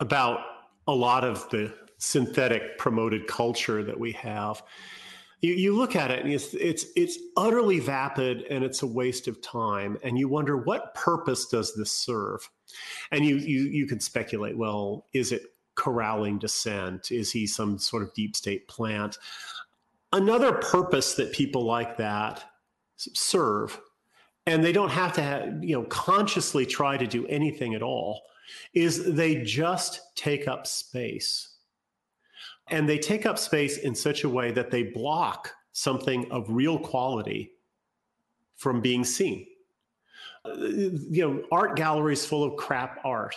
about 0.00 0.40
a 0.88 0.92
lot 0.92 1.24
of 1.24 1.48
the 1.50 1.72
synthetic 1.98 2.76
promoted 2.78 3.26
culture 3.28 3.84
that 3.84 3.98
we 3.98 4.12
have. 4.12 4.62
You, 5.42 5.54
you 5.54 5.76
look 5.76 5.94
at 5.96 6.10
it 6.10 6.24
and 6.24 6.32
it's, 6.32 6.54
it's, 6.54 6.86
it's 6.96 7.18
utterly 7.36 7.80
vapid 7.80 8.44
and 8.48 8.64
it's 8.64 8.82
a 8.82 8.86
waste 8.86 9.28
of 9.28 9.42
time. 9.42 9.98
And 10.02 10.18
you 10.18 10.28
wonder 10.28 10.56
what 10.56 10.94
purpose 10.94 11.46
does 11.46 11.74
this 11.74 11.92
serve? 11.92 12.48
And 13.10 13.24
you, 13.24 13.36
you, 13.36 13.64
you 13.64 13.86
can 13.86 14.00
speculate, 14.00 14.56
well, 14.56 15.06
is 15.12 15.32
it 15.32 15.42
corralling 15.74 16.38
dissent? 16.38 17.10
Is 17.10 17.32
he 17.32 17.46
some 17.46 17.78
sort 17.78 18.02
of 18.02 18.14
deep 18.14 18.36
state 18.36 18.68
plant? 18.68 19.18
Another 20.12 20.52
purpose 20.52 21.14
that 21.14 21.32
people 21.32 21.64
like 21.64 21.96
that 21.96 22.44
serve, 22.96 23.80
and 24.46 24.62
they 24.62 24.72
don't 24.72 24.90
have 24.90 25.12
to 25.14 25.22
have, 25.22 25.64
you 25.64 25.74
know, 25.74 25.84
consciously 25.84 26.66
try 26.66 26.96
to 26.96 27.06
do 27.06 27.26
anything 27.26 27.74
at 27.74 27.82
all, 27.82 28.22
is 28.74 29.14
they 29.14 29.42
just 29.42 30.14
take 30.14 30.46
up 30.46 30.66
space 30.66 31.51
and 32.72 32.88
they 32.88 32.98
take 32.98 33.26
up 33.26 33.38
space 33.38 33.78
in 33.78 33.94
such 33.94 34.24
a 34.24 34.28
way 34.28 34.50
that 34.50 34.70
they 34.70 34.82
block 34.82 35.52
something 35.72 36.30
of 36.32 36.46
real 36.48 36.78
quality 36.78 37.52
from 38.56 38.80
being 38.80 39.04
seen. 39.04 39.46
Uh, 40.44 40.54
you 40.54 41.20
know, 41.20 41.44
art 41.52 41.76
galleries 41.76 42.24
full 42.24 42.42
of 42.42 42.56
crap 42.56 42.98
art, 43.04 43.36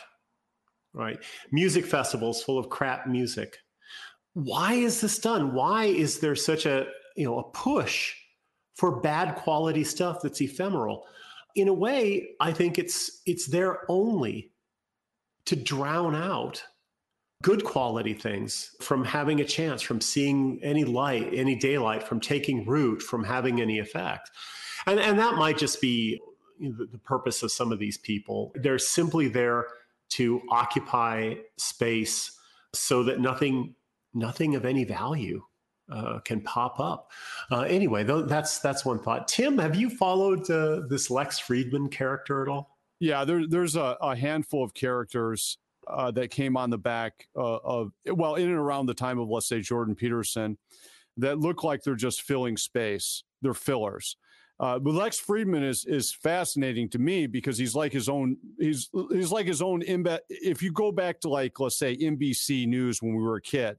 right? 0.93 1.19
Music 1.51 1.85
festivals 1.85 2.41
full 2.41 2.57
of 2.57 2.69
crap 2.69 3.07
music. 3.07 3.57
Why 4.33 4.73
is 4.73 5.01
this 5.01 5.19
done? 5.19 5.53
Why 5.53 5.85
is 5.85 6.19
there 6.19 6.35
such 6.35 6.65
a 6.65 6.87
you 7.15 7.25
know 7.25 7.39
a 7.39 7.43
push 7.43 8.13
for 8.75 9.01
bad 9.01 9.35
quality 9.35 9.83
stuff 9.83 10.21
that's 10.23 10.41
ephemeral? 10.41 11.05
In 11.55 11.67
a 11.67 11.73
way, 11.73 12.29
I 12.39 12.53
think 12.53 12.79
it's 12.79 13.21
it's 13.25 13.47
there 13.47 13.79
only 13.89 14.51
to 15.45 15.55
drown 15.55 16.15
out 16.15 16.63
good 17.45 17.63
quality 17.63 18.15
things 18.15 18.75
from 18.81 19.05
having 19.05 19.39
a 19.39 19.45
chance, 19.45 19.79
from 19.79 20.01
seeing 20.01 20.59
any 20.63 20.83
light, 20.83 21.29
any 21.31 21.55
daylight, 21.55 22.01
from 22.01 22.19
taking 22.19 22.65
root, 22.65 23.03
from 23.03 23.23
having 23.23 23.61
any 23.61 23.77
effect. 23.77 24.31
And, 24.87 24.99
and 24.99 25.19
that 25.19 25.35
might 25.35 25.55
just 25.55 25.79
be 25.79 26.19
the, 26.59 26.87
the 26.91 26.97
purpose 26.97 27.43
of 27.43 27.51
some 27.51 27.71
of 27.71 27.77
these 27.77 27.99
people. 27.99 28.51
They're 28.55 28.79
simply 28.79 29.27
there 29.27 29.67
to 30.09 30.41
occupy 30.49 31.35
space 31.57 32.35
so 32.73 33.03
that 33.03 33.19
nothing 33.19 33.75
nothing 34.15 34.55
of 34.55 34.65
any 34.65 34.83
value 34.83 35.43
uh, 35.91 36.21
can 36.21 36.41
pop 36.41 36.79
up. 36.79 37.11
Uh, 37.51 37.61
anyway, 37.61 38.03
that's 38.03 38.57
that's 38.57 38.83
one 38.83 38.97
thought. 38.97 39.27
Tim, 39.27 39.59
have 39.59 39.75
you 39.75 39.91
followed 39.91 40.49
uh, 40.49 40.81
this 40.89 41.11
Lex 41.11 41.39
Fridman 41.39 41.91
character 41.91 42.41
at 42.41 42.49
all? 42.49 42.75
Yeah, 42.99 43.23
there, 43.23 43.45
there's 43.47 43.75
a, 43.75 43.97
a, 44.01 44.15
handful 44.15 44.63
of 44.63 44.73
characters 44.73 45.57
uh, 45.87 46.11
that 46.11 46.31
came 46.31 46.57
on 46.57 46.69
the 46.69 46.77
back 46.77 47.27
uh, 47.35 47.57
of 47.57 47.91
well, 48.05 48.35
in 48.35 48.47
and 48.47 48.57
around 48.57 48.87
the 48.87 48.93
time 48.93 49.19
of 49.19 49.29
let's 49.29 49.47
say 49.47 49.61
Jordan 49.61 49.95
Peterson, 49.95 50.57
that 51.17 51.39
look 51.39 51.63
like 51.63 51.83
they're 51.83 51.95
just 51.95 52.21
filling 52.21 52.57
space. 52.57 53.23
They're 53.41 53.53
fillers. 53.53 54.17
Uh, 54.59 54.79
but 54.79 54.93
Lex 54.93 55.19
Fridman 55.19 55.67
is 55.67 55.85
is 55.85 56.13
fascinating 56.13 56.89
to 56.89 56.99
me 56.99 57.27
because 57.27 57.57
he's 57.57 57.75
like 57.75 57.91
his 57.91 58.07
own. 58.07 58.37
He's 58.57 58.89
he's 59.11 59.31
like 59.31 59.47
his 59.47 59.61
own. 59.61 59.83
If 60.29 60.61
you 60.61 60.71
go 60.71 60.91
back 60.91 61.19
to 61.21 61.29
like 61.29 61.59
let's 61.59 61.77
say 61.77 61.95
NBC 61.95 62.67
News 62.67 63.01
when 63.01 63.15
we 63.15 63.23
were 63.23 63.35
a 63.35 63.41
kid, 63.41 63.77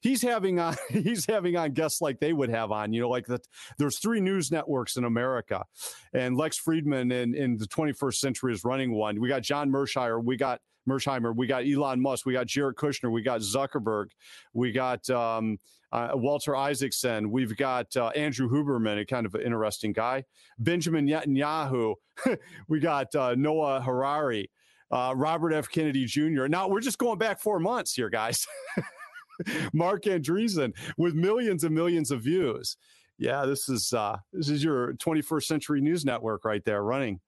he's 0.00 0.20
having 0.20 0.58
on 0.58 0.76
he's 0.90 1.24
having 1.24 1.56
on 1.56 1.72
guests 1.72 2.02
like 2.02 2.20
they 2.20 2.34
would 2.34 2.50
have 2.50 2.72
on. 2.72 2.92
You 2.92 3.00
know, 3.00 3.08
like 3.08 3.26
that. 3.26 3.46
There's 3.78 3.98
three 3.98 4.20
news 4.20 4.50
networks 4.50 4.96
in 4.96 5.04
America, 5.04 5.64
and 6.12 6.36
Lex 6.36 6.60
Fridman 6.60 7.10
in 7.12 7.34
in 7.34 7.56
the 7.56 7.66
21st 7.66 8.14
century 8.14 8.52
is 8.52 8.64
running 8.64 8.92
one. 8.92 9.18
We 9.18 9.28
got 9.28 9.42
John 9.42 9.70
Mearsheimer. 9.70 10.22
We 10.22 10.36
got 10.36 10.60
Mearsheimer. 10.88 11.34
We 11.34 11.46
got 11.46 11.64
Elon 11.64 12.00
Musk. 12.00 12.26
We 12.26 12.32
got 12.32 12.46
Jared 12.46 12.76
Kushner. 12.76 13.10
We 13.10 13.22
got 13.22 13.40
Zuckerberg. 13.40 14.06
We 14.52 14.72
got. 14.72 15.08
Um, 15.10 15.58
uh, 15.92 16.10
Walter 16.14 16.56
Isaacson. 16.56 17.30
We've 17.30 17.54
got 17.56 17.94
uh, 17.96 18.08
Andrew 18.08 18.48
Huberman, 18.48 19.00
a 19.00 19.04
kind 19.04 19.26
of 19.26 19.34
an 19.34 19.42
interesting 19.42 19.92
guy. 19.92 20.24
Benjamin 20.58 21.06
Netanyahu. 21.06 21.94
we 22.68 22.80
got 22.80 23.14
uh, 23.14 23.34
Noah 23.36 23.82
Harari, 23.82 24.50
uh, 24.90 25.12
Robert 25.14 25.52
F. 25.52 25.68
Kennedy 25.68 26.06
Jr. 26.06 26.46
Now 26.46 26.66
we're 26.66 26.80
just 26.80 26.98
going 26.98 27.18
back 27.18 27.40
four 27.40 27.60
months 27.60 27.92
here, 27.92 28.08
guys. 28.08 28.46
Marc 29.72 30.04
Andreessen 30.04 30.72
with 30.96 31.14
millions 31.14 31.64
and 31.64 31.74
millions 31.74 32.10
of 32.10 32.22
views. 32.22 32.76
Yeah, 33.18 33.44
this 33.44 33.68
is 33.68 33.92
uh, 33.92 34.16
this 34.32 34.48
is 34.48 34.64
your 34.64 34.94
21st 34.94 35.44
century 35.44 35.80
news 35.80 36.04
network 36.04 36.44
right 36.44 36.64
there 36.64 36.82
running. 36.82 37.20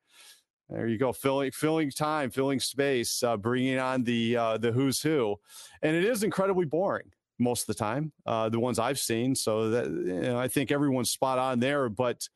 There 0.70 0.88
you 0.88 0.98
go, 0.98 1.12
filling 1.12 1.50
filling 1.50 1.90
time, 1.90 2.30
filling 2.30 2.58
space, 2.58 3.22
uh, 3.22 3.36
bringing 3.36 3.78
on 3.78 4.02
the 4.04 4.36
uh, 4.36 4.58
the 4.58 4.72
who's 4.72 5.02
who, 5.02 5.36
and 5.82 5.94
it 5.94 6.04
is 6.04 6.22
incredibly 6.22 6.64
boring 6.64 7.10
most 7.38 7.62
of 7.62 7.66
the 7.68 7.74
time, 7.74 8.12
uh, 8.26 8.48
the 8.48 8.60
ones 8.60 8.78
I've 8.78 8.98
seen. 8.98 9.34
So 9.34 9.70
that 9.70 9.86
you 9.86 10.20
know, 10.22 10.38
I 10.38 10.48
think 10.48 10.72
everyone's 10.72 11.10
spot 11.10 11.38
on 11.38 11.60
there. 11.60 11.88
But 11.88 12.26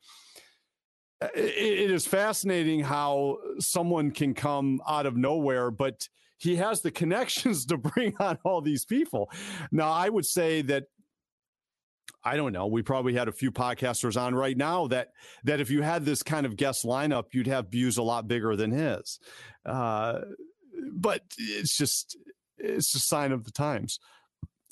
uh, 1.21 1.29
it, 1.35 1.89
it 1.89 1.91
is 1.91 2.05
fascinating 2.05 2.81
how 2.81 3.37
someone 3.59 4.11
can 4.11 4.33
come 4.33 4.81
out 4.87 5.05
of 5.05 5.17
nowhere, 5.17 5.71
but 5.71 6.07
he 6.37 6.55
has 6.57 6.81
the 6.81 6.91
connections 7.01 7.65
to 7.67 7.77
bring 7.77 8.15
on 8.19 8.37
all 8.43 8.61
these 8.61 8.85
people. 8.85 9.29
Now, 9.71 9.91
I 9.91 10.09
would 10.09 10.25
say 10.25 10.61
that 10.63 10.85
I 12.23 12.35
don't 12.35 12.51
know. 12.51 12.67
We 12.67 12.81
probably 12.81 13.13
had 13.13 13.27
a 13.27 13.31
few 13.31 13.51
podcasters 13.51 14.19
on 14.19 14.35
right 14.35 14.57
now 14.57 14.87
that 14.87 15.13
that 15.45 15.59
if 15.61 15.69
you 15.69 15.81
had 15.81 16.05
this 16.05 16.23
kind 16.23 16.45
of 16.45 16.57
guest 16.57 16.85
lineup, 16.85 17.33
you'd 17.33 17.47
have 17.47 17.69
views 17.69 17.97
a 17.97 18.03
lot 18.03 18.27
bigger 18.27 18.55
than 18.55 18.71
his. 18.71 19.19
Uh, 19.65 20.21
but 20.91 21.21
it's 21.37 21.77
just 21.77 22.17
it's 22.57 22.93
a 22.93 22.99
sign 22.99 23.31
of 23.31 23.45
the 23.45 23.51
times 23.51 23.99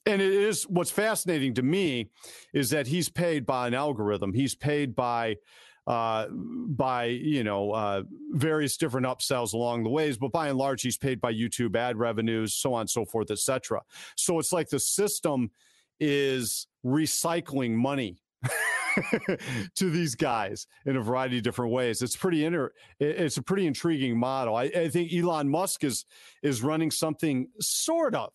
and 0.07 0.21
it 0.21 0.31
is 0.31 0.63
what's 0.63 0.89
fascinating 0.89 1.53
to 1.55 1.61
me 1.61 2.09
is 2.53 2.69
that 2.69 2.87
he's 2.87 3.09
paid 3.09 3.45
by 3.45 3.67
an 3.67 3.73
algorithm. 3.73 4.33
He's 4.33 4.55
paid 4.55 4.95
by 4.95 5.37
uh, 5.85 6.27
by 6.29 7.05
you 7.05 7.43
know 7.43 7.71
uh, 7.71 8.03
various 8.31 8.77
different 8.77 9.05
upsells 9.05 9.53
along 9.53 9.83
the 9.83 9.89
ways, 9.89 10.17
but 10.17 10.31
by 10.31 10.47
and 10.47 10.57
large, 10.57 10.81
he's 10.81 10.97
paid 10.97 11.19
by 11.21 11.33
YouTube 11.33 11.75
ad 11.75 11.97
revenues, 11.97 12.53
so 12.53 12.73
on 12.73 12.81
and 12.81 12.89
so 12.89 13.05
forth, 13.05 13.31
etc. 13.31 13.81
So 14.15 14.39
it's 14.39 14.53
like 14.53 14.69
the 14.69 14.79
system 14.79 15.51
is 15.99 16.67
recycling 16.87 17.71
money 17.71 18.21
to 19.75 19.89
these 19.89 20.15
guys 20.15 20.67
in 20.85 20.95
a 20.95 21.01
variety 21.01 21.37
of 21.37 21.43
different 21.43 21.71
ways. 21.71 22.01
It's 22.01 22.15
pretty 22.15 22.45
inter- 22.45 22.71
it's 22.99 23.37
a 23.37 23.41
pretty 23.41 23.67
intriguing 23.67 24.17
model. 24.17 24.55
I, 24.55 24.63
I 24.63 24.89
think 24.89 25.13
Elon 25.13 25.49
Musk 25.49 25.83
is 25.83 26.05
is 26.41 26.63
running 26.63 26.91
something 26.91 27.47
sort 27.59 28.15
of 28.15 28.31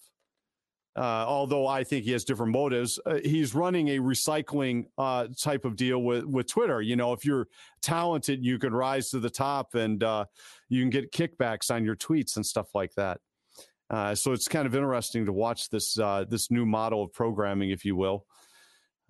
uh, 0.95 1.25
although 1.27 1.67
I 1.67 1.85
think 1.85 2.05
he 2.05 2.13
has 2.13 2.25
different 2.25 2.53
motives, 2.53 2.99
uh, 3.07 3.19
he's 3.25 3.55
running 3.55 3.89
a 3.89 3.99
recycling 3.99 4.87
uh, 4.99 5.29
type 5.39 5.65
of 5.65 5.77
deal 5.77 6.03
with, 6.03 6.25
with 6.25 6.49
Twitter. 6.49 6.83
You 6.83 6.97
know, 6.97 7.13
if 7.15 7.25
you're 7.25 7.49
talented, 7.81 8.45
you 8.45 8.59
can 8.59 8.75
rise 8.75 9.09
to 9.11 9.19
the 9.19 9.31
top 9.31 9.75
and 9.75 10.03
uh, 10.03 10.27
you 10.69 10.83
can 10.83 10.91
get 10.91 11.13
kickbacks 11.13 11.71
on 11.71 11.85
your 11.85 11.97
tweets 11.97 12.37
and 12.37 12.45
stuff 12.45 12.75
like 12.75 12.93
that. 12.97 13.21
Uh, 13.93 14.15
so 14.15 14.33
it's 14.33 14.49
kind 14.49 14.67
of 14.67 14.75
interesting 14.75 15.27
to 15.27 15.33
watch 15.33 15.69
this 15.69 15.99
uh, 15.99 16.25
this 16.27 16.51
new 16.51 16.65
model 16.65 17.05
of 17.05 17.13
programming, 17.13 17.71
if 17.71 17.85
you 17.85 17.95
will, 17.95 18.25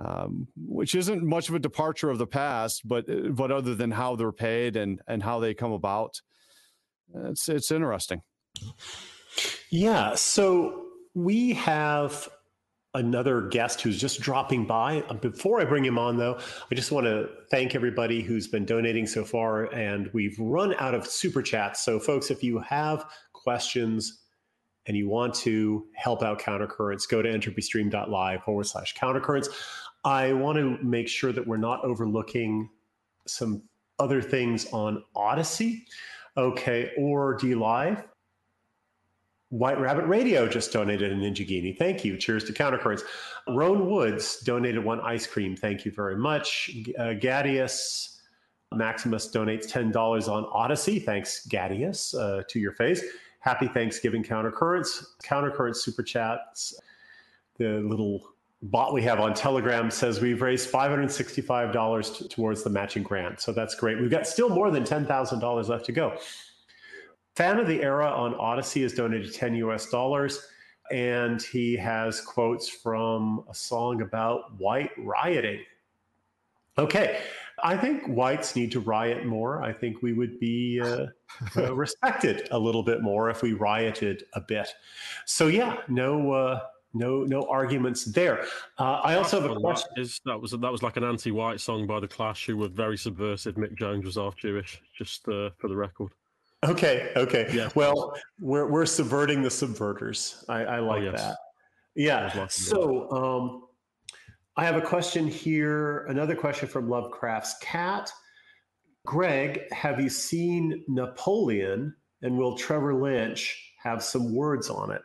um, 0.00 0.48
which 0.56 0.96
isn't 0.96 1.22
much 1.22 1.48
of 1.48 1.54
a 1.54 1.60
departure 1.60 2.10
of 2.10 2.18
the 2.18 2.26
past, 2.26 2.82
but 2.84 3.06
but 3.34 3.52
other 3.52 3.76
than 3.76 3.92
how 3.92 4.16
they're 4.16 4.32
paid 4.32 4.74
and 4.74 5.00
and 5.06 5.22
how 5.22 5.38
they 5.38 5.54
come 5.54 5.70
about, 5.70 6.20
it's 7.14 7.48
it's 7.48 7.70
interesting. 7.70 8.22
Yeah. 9.70 10.16
So 10.16 10.86
we 11.14 11.52
have 11.54 12.28
another 12.94 13.42
guest 13.42 13.80
who's 13.80 13.98
just 13.98 14.20
dropping 14.20 14.66
by. 14.66 15.02
Uh, 15.02 15.14
before 15.14 15.60
I 15.60 15.64
bring 15.64 15.84
him 15.84 15.98
on, 15.98 16.16
though, 16.16 16.38
I 16.70 16.74
just 16.74 16.92
want 16.92 17.06
to 17.06 17.28
thank 17.50 17.74
everybody 17.74 18.20
who's 18.20 18.48
been 18.48 18.66
donating 18.66 19.06
so 19.06 19.24
far. 19.24 19.72
And 19.72 20.10
we've 20.12 20.36
run 20.38 20.74
out 20.78 20.94
of 20.94 21.06
super 21.06 21.40
chats. 21.40 21.84
So, 21.84 21.98
folks, 21.98 22.30
if 22.30 22.42
you 22.42 22.58
have 22.58 23.06
questions 23.32 24.21
and 24.86 24.96
you 24.96 25.08
want 25.08 25.34
to 25.34 25.86
help 25.94 26.22
out 26.22 26.40
Countercurrents, 26.40 27.08
go 27.08 27.22
to 27.22 27.28
entropystream.live 27.28 28.42
forward 28.42 28.66
slash 28.66 28.94
countercurrents. 28.94 29.48
I 30.04 30.32
want 30.32 30.58
to 30.58 30.78
make 30.82 31.08
sure 31.08 31.32
that 31.32 31.46
we're 31.46 31.56
not 31.56 31.84
overlooking 31.84 32.68
some 33.26 33.62
other 33.98 34.20
things 34.20 34.66
on 34.72 35.02
Odysee, 35.14 35.86
okay, 36.36 36.90
or 36.98 37.38
DLive. 37.38 38.04
White 39.50 39.78
Rabbit 39.78 40.06
Radio 40.06 40.48
just 40.48 40.72
donated 40.72 41.12
an 41.12 41.20
Ninja 41.20 41.78
Thank 41.78 42.04
you. 42.04 42.16
Cheers 42.16 42.44
to 42.44 42.52
Countercurrents. 42.52 43.02
Roan 43.48 43.90
Woods 43.90 44.40
donated 44.40 44.82
one 44.82 44.98
ice 45.00 45.26
cream. 45.26 45.54
Thank 45.54 45.84
you 45.84 45.92
very 45.92 46.16
much. 46.16 46.70
Uh, 46.98 47.12
Gaddius 47.20 48.16
Maximus 48.72 49.30
donates 49.30 49.70
$10 49.70 49.94
on 50.28 50.44
Odysee. 50.46 50.98
Thanks, 50.98 51.46
Gaddius, 51.46 52.18
uh, 52.18 52.42
to 52.48 52.58
your 52.58 52.72
face. 52.72 53.02
Happy 53.42 53.66
Thanksgiving, 53.66 54.22
Countercurrents. 54.22 55.04
Countercurrents 55.24 55.76
Super 55.76 56.04
Chats. 56.04 56.80
The 57.58 57.80
little 57.80 58.22
bot 58.62 58.94
we 58.94 59.02
have 59.02 59.18
on 59.18 59.34
Telegram 59.34 59.90
says 59.90 60.20
we've 60.20 60.40
raised 60.40 60.70
$565 60.70 62.18
t- 62.18 62.28
towards 62.28 62.62
the 62.62 62.70
matching 62.70 63.02
grant. 63.02 63.40
So 63.40 63.52
that's 63.52 63.74
great. 63.74 64.00
We've 64.00 64.10
got 64.10 64.28
still 64.28 64.48
more 64.48 64.70
than 64.70 64.84
$10,000 64.84 65.68
left 65.68 65.84
to 65.86 65.92
go. 65.92 66.16
Fan 67.34 67.58
of 67.58 67.66
the 67.66 67.82
Era 67.82 68.06
on 68.06 68.34
Odysee 68.34 68.82
has 68.82 68.92
donated 68.92 69.34
10 69.34 69.56
US 69.56 69.90
dollars, 69.90 70.46
and 70.92 71.42
he 71.42 71.74
has 71.76 72.20
quotes 72.20 72.68
from 72.68 73.44
a 73.50 73.54
song 73.54 74.02
about 74.02 74.56
white 74.58 74.90
rioting. 74.98 75.64
Okay, 76.78 77.20
I 77.62 77.76
think 77.76 78.06
whites 78.06 78.56
need 78.56 78.72
to 78.72 78.80
riot 78.80 79.24
more. 79.24 79.62
I 79.62 79.72
think 79.72 80.02
we 80.02 80.12
would 80.12 80.38
be 80.40 80.80
uh, 80.80 81.06
uh, 81.56 81.74
respected 81.74 82.48
a 82.50 82.58
little 82.58 82.82
bit 82.82 83.02
more 83.02 83.30
if 83.30 83.42
we 83.42 83.52
rioted 83.52 84.24
a 84.34 84.40
bit. 84.40 84.68
So 85.26 85.46
yeah, 85.48 85.78
no. 85.88 86.32
Uh, 86.32 86.60
no, 86.94 87.22
no 87.22 87.48
arguments 87.48 88.04
there. 88.04 88.44
Uh, 88.78 89.00
I 89.02 89.14
also 89.14 89.40
have 89.40 89.50
a 89.50 89.58
question. 89.58 89.88
That, 89.96 90.02
is, 90.02 90.20
that 90.26 90.38
was 90.38 90.50
that 90.50 90.70
was 90.70 90.82
like 90.82 90.98
an 90.98 91.04
anti-white 91.04 91.58
song 91.58 91.86
by 91.86 92.00
the 92.00 92.06
Clash, 92.06 92.44
who 92.44 92.58
were 92.58 92.68
very 92.68 92.98
subversive. 92.98 93.54
Mick 93.54 93.78
Jones 93.78 94.04
was 94.04 94.16
half 94.16 94.36
Jewish, 94.36 94.78
just 94.94 95.26
uh, 95.26 95.48
for 95.56 95.68
the 95.68 95.74
record. 95.76 96.12
Okay. 96.64 97.10
Okay. 97.16 97.48
Yeah. 97.52 97.70
Well, 97.74 98.14
we're 98.38 98.70
we're 98.70 98.86
subverting 98.86 99.42
the 99.42 99.48
subverters. 99.48 100.44
I, 100.48 100.64
I 100.64 100.78
like 100.80 101.00
oh, 101.00 101.04
yes. 101.04 101.20
that. 101.22 101.36
Yeah. 101.94 102.46
So, 102.48 103.10
um, 103.10 103.64
I 104.56 104.66
have 104.66 104.76
a 104.76 104.82
question 104.82 105.26
here. 105.26 106.04
Another 106.08 106.34
question 106.34 106.68
from 106.68 106.88
Lovecraft's 106.88 107.56
Cat. 107.62 108.12
Greg, 109.06 109.62
have 109.72 109.98
you 109.98 110.10
seen 110.10 110.84
Napoleon? 110.88 111.94
And 112.20 112.36
will 112.36 112.56
Trevor 112.56 112.94
Lynch 112.94 113.72
have 113.82 114.04
some 114.04 114.34
words 114.34 114.68
on 114.68 114.92
it? 114.92 115.02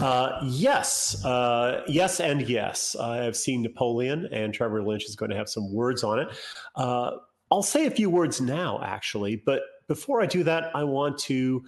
Uh, 0.00 0.40
yes, 0.44 1.24
uh, 1.24 1.82
yes, 1.88 2.20
and 2.20 2.48
yes. 2.48 2.94
I 2.94 3.16
have 3.16 3.36
seen 3.36 3.62
Napoleon, 3.62 4.28
and 4.30 4.54
Trevor 4.54 4.82
Lynch 4.82 5.04
is 5.04 5.16
going 5.16 5.30
to 5.30 5.36
have 5.36 5.48
some 5.48 5.72
words 5.72 6.04
on 6.04 6.20
it. 6.20 6.28
Uh, 6.76 7.12
I'll 7.50 7.62
say 7.62 7.86
a 7.86 7.90
few 7.90 8.08
words 8.10 8.40
now, 8.40 8.80
actually, 8.82 9.36
but 9.36 9.62
before 9.88 10.22
I 10.22 10.26
do 10.26 10.44
that, 10.44 10.70
I 10.74 10.84
want 10.84 11.18
to 11.20 11.64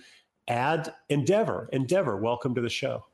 add 0.47 0.95
Endeavour. 1.09 1.69
Endeavour, 1.73 2.19
welcome 2.19 2.55
to 2.55 2.61
the 2.61 2.69
show. 2.69 3.05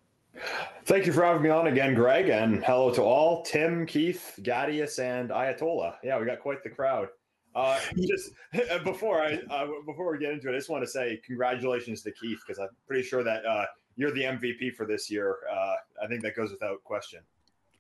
Thank 0.84 1.06
you 1.06 1.12
for 1.12 1.24
having 1.24 1.42
me 1.42 1.50
on 1.50 1.66
again, 1.66 1.94
Greg, 1.94 2.28
and 2.28 2.64
hello 2.64 2.92
to 2.94 3.02
all 3.02 3.42
Tim, 3.42 3.86
Keith, 3.86 4.38
Gaddius, 4.42 4.98
and 4.98 5.30
Ayatollah. 5.30 5.96
Yeah, 6.02 6.18
we 6.18 6.26
got 6.26 6.40
quite 6.40 6.62
the 6.62 6.70
crowd. 6.70 7.08
Uh, 7.54 7.78
just 7.96 8.30
before 8.84 9.22
I 9.22 9.40
uh, 9.50 9.66
before 9.86 10.12
we 10.12 10.18
get 10.18 10.32
into 10.32 10.48
it, 10.48 10.52
I 10.52 10.56
just 10.56 10.70
want 10.70 10.84
to 10.84 10.90
say 10.90 11.20
congratulations 11.24 12.02
to 12.02 12.12
Keith 12.12 12.38
because 12.46 12.58
I'm 12.58 12.68
pretty 12.86 13.02
sure 13.02 13.22
that 13.24 13.44
uh, 13.44 13.66
you're 13.96 14.12
the 14.12 14.22
MVP 14.22 14.74
for 14.74 14.86
this 14.86 15.10
year. 15.10 15.38
Uh, 15.50 15.74
I 16.02 16.06
think 16.06 16.22
that 16.22 16.36
goes 16.36 16.50
without 16.50 16.82
question. 16.84 17.20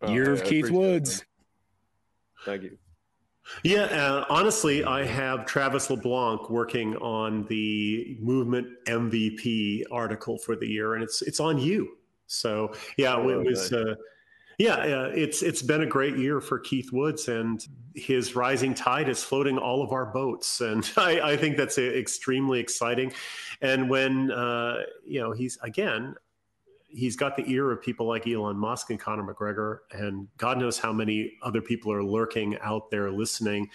Oh, 0.02 0.12
Year 0.12 0.32
of 0.32 0.44
Keith 0.44 0.70
Woods. 0.70 1.24
Thank 2.44 2.62
you. 2.62 2.78
Yeah, 3.62 3.84
uh, 3.84 4.24
honestly, 4.28 4.84
I 4.84 5.04
have 5.04 5.46
Travis 5.46 5.90
LeBlanc 5.90 6.50
working 6.50 6.96
on 6.96 7.46
the 7.46 8.16
movement 8.20 8.68
MVP 8.86 9.84
article 9.90 10.38
for 10.38 10.54
the 10.54 10.66
year, 10.66 10.94
and 10.94 11.02
it's 11.02 11.22
it's 11.22 11.40
on 11.40 11.58
you. 11.58 11.97
So 12.28 12.72
yeah, 12.96 13.18
it 13.18 13.44
was. 13.44 13.72
Uh, 13.72 13.96
yeah, 14.58 14.74
uh, 14.74 15.12
it's 15.14 15.42
it's 15.42 15.62
been 15.62 15.82
a 15.82 15.86
great 15.86 16.16
year 16.16 16.40
for 16.40 16.58
Keith 16.58 16.92
Woods, 16.92 17.28
and 17.28 17.64
his 17.94 18.34
rising 18.34 18.74
tide 18.74 19.08
is 19.08 19.22
floating 19.22 19.56
all 19.56 19.82
of 19.82 19.92
our 19.92 20.06
boats, 20.06 20.60
and 20.62 20.88
I, 20.96 21.32
I 21.32 21.36
think 21.36 21.56
that's 21.56 21.78
extremely 21.78 22.58
exciting. 22.58 23.12
And 23.60 23.88
when 23.88 24.32
uh, 24.32 24.82
you 25.06 25.20
know 25.20 25.30
he's 25.30 25.58
again, 25.62 26.16
he's 26.88 27.14
got 27.14 27.36
the 27.36 27.44
ear 27.46 27.70
of 27.70 27.80
people 27.80 28.06
like 28.06 28.26
Elon 28.26 28.56
Musk 28.56 28.90
and 28.90 28.98
Conor 28.98 29.32
McGregor, 29.32 29.78
and 29.92 30.26
God 30.38 30.58
knows 30.58 30.76
how 30.76 30.92
many 30.92 31.34
other 31.42 31.60
people 31.60 31.92
are 31.92 32.02
lurking 32.02 32.58
out 32.60 32.90
there 32.90 33.12
listening. 33.12 33.70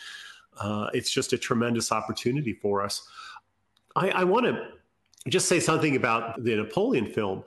Uh, 0.60 0.90
it's 0.94 1.10
just 1.10 1.32
a 1.32 1.38
tremendous 1.38 1.94
opportunity 1.94 2.54
for 2.54 2.84
us. 2.84 3.08
I, 3.96 4.10
I 4.10 4.24
want 4.26 4.46
to 4.48 4.68
just 5.30 5.48
say 5.48 5.60
something 5.60 5.96
about 5.96 6.44
the 6.44 6.58
Napoleon 6.58 7.06
film 7.06 7.44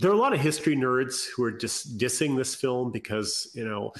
there 0.00 0.10
are 0.10 0.14
a 0.14 0.18
lot 0.18 0.32
of 0.32 0.40
history 0.40 0.76
nerds 0.76 1.26
who 1.28 1.44
are 1.44 1.52
just 1.52 1.98
dissing 1.98 2.36
this 2.36 2.54
film 2.54 2.90
because 2.90 3.50
you 3.54 3.64
know 3.64 3.92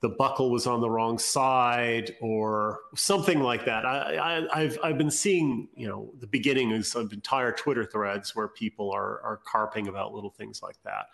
the 0.00 0.08
buckle 0.08 0.50
was 0.50 0.66
on 0.66 0.80
the 0.80 0.88
wrong 0.88 1.18
side 1.18 2.14
or 2.20 2.80
something 2.94 3.40
like 3.40 3.64
that. 3.64 3.84
I, 3.84 4.46
have 4.54 4.78
I've 4.82 4.98
been 4.98 5.10
seeing 5.10 5.68
you 5.74 5.88
know 5.88 6.10
the 6.20 6.26
beginnings 6.26 6.94
of 6.94 7.12
entire 7.12 7.52
Twitter 7.52 7.84
threads 7.84 8.36
where 8.36 8.48
people 8.48 8.90
are 8.92 9.20
are 9.22 9.40
carping 9.44 9.88
about 9.88 10.14
little 10.14 10.30
things 10.30 10.62
like 10.62 10.76
that. 10.84 11.06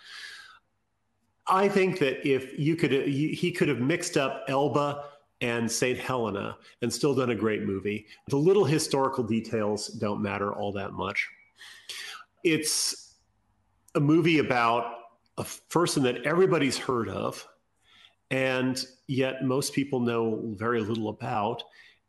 I 1.47 1.69
think 1.69 1.99
that 1.99 2.27
if 2.27 2.59
you 2.59 2.77
could 2.77 2.93
he 2.93 3.53
could 3.53 3.69
have 3.69 3.81
mixed 3.81 4.17
up 4.17 4.45
Elba 4.49 5.05
and 5.41 5.71
St. 5.71 5.99
Helena 5.99 6.57
and 6.81 6.93
still 6.93 7.15
done 7.15 7.31
a 7.31 7.35
great 7.35 7.65
movie. 7.65 8.07
The 8.29 8.37
little 8.37 8.65
historical 8.65 9.25
details 9.25 9.89
don't 9.89 10.23
matter 10.23 10.53
all 10.53 10.73
that 10.73 10.93
much. 10.93 11.29
It's 12.45 13.04
a 13.95 14.01
movie 14.01 14.39
about 14.39 14.99
a 15.39 15.47
person 15.69 16.03
that 16.05 16.23
everybody's 16.25 16.79
heard 16.79 17.09
of, 17.09 17.47
and 18.31 18.85
yet 19.07 19.45
most 19.45 19.73
people 19.73 20.01
know 20.01 20.41
very 20.57 20.81
little 20.81 21.09
about. 21.09 21.63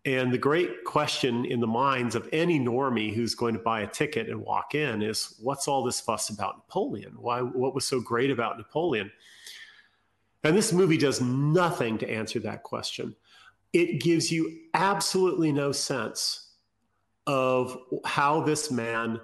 And 0.05 0.31
the 0.31 0.37
great 0.37 0.83
question 0.83 1.45
in 1.45 1.59
the 1.59 1.67
minds 1.67 2.13
of 2.13 2.29
any 2.31 2.59
normie 2.59 3.13
who's 3.13 3.33
going 3.33 3.55
to 3.55 3.59
buy 3.59 3.81
a 3.81 3.87
ticket 3.87 4.29
and 4.29 4.39
walk 4.39 4.75
in 4.75 5.01
is 5.01 5.35
what's 5.41 5.67
all 5.67 5.83
this 5.83 5.99
fuss 5.99 6.29
about 6.29 6.57
Napoleon? 6.57 7.13
Why 7.17 7.41
what 7.41 7.73
was 7.73 7.85
so 7.85 7.99
great 7.99 8.29
about 8.29 8.57
Napoleon? 8.57 9.11
And 10.43 10.55
this 10.55 10.71
movie 10.71 10.97
does 10.97 11.21
nothing 11.21 11.97
to 11.97 12.09
answer 12.09 12.39
that 12.41 12.61
question. 12.61 13.15
It 13.73 13.99
gives 13.99 14.31
you 14.31 14.59
absolutely 14.75 15.51
no 15.51 15.71
sense 15.71 16.51
of 17.25 17.77
how 18.05 18.41
this 18.41 18.69
man 18.69 19.19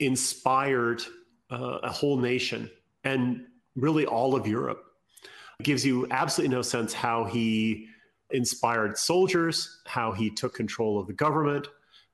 inspired 0.00 1.02
uh, 1.50 1.78
a 1.82 1.90
whole 1.90 2.16
nation 2.16 2.70
and 3.04 3.44
really 3.74 4.06
all 4.06 4.34
of 4.34 4.46
Europe. 4.46 4.82
It 5.60 5.64
gives 5.64 5.84
you 5.84 6.06
absolutely 6.10 6.54
no 6.54 6.62
sense 6.62 6.92
how 6.92 7.24
he 7.24 7.88
inspired 8.30 8.98
soldiers, 8.98 9.80
how 9.86 10.12
he 10.12 10.30
took 10.30 10.54
control 10.54 10.98
of 10.98 11.06
the 11.06 11.12
government, 11.12 11.68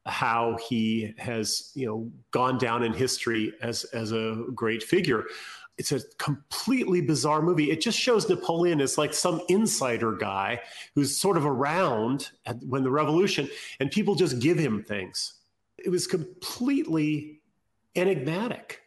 how 0.04 0.58
he 0.68 1.14
has 1.18 1.70
you 1.74 1.86
know 1.86 2.10
gone 2.30 2.58
down 2.58 2.82
in 2.82 2.92
history 2.92 3.52
as 3.62 3.84
as 3.84 4.12
a 4.12 4.44
great 4.54 4.82
figure. 4.82 5.24
It's 5.78 5.92
a 5.92 6.00
completely 6.18 7.00
bizarre 7.00 7.40
movie. 7.40 7.70
It 7.70 7.80
just 7.80 7.98
shows 7.98 8.28
Napoleon 8.28 8.80
as 8.80 8.98
like 8.98 9.14
some 9.14 9.40
insider 9.48 10.12
guy 10.14 10.60
who's 10.94 11.16
sort 11.16 11.36
of 11.36 11.46
around 11.46 12.30
when 12.68 12.82
the 12.82 12.90
revolution, 12.90 13.48
and 13.80 13.90
people 13.90 14.14
just 14.14 14.38
give 14.38 14.58
him 14.58 14.84
things. 14.84 15.34
It 15.78 15.88
was 15.88 16.06
completely 16.06 17.40
enigmatic 17.96 18.81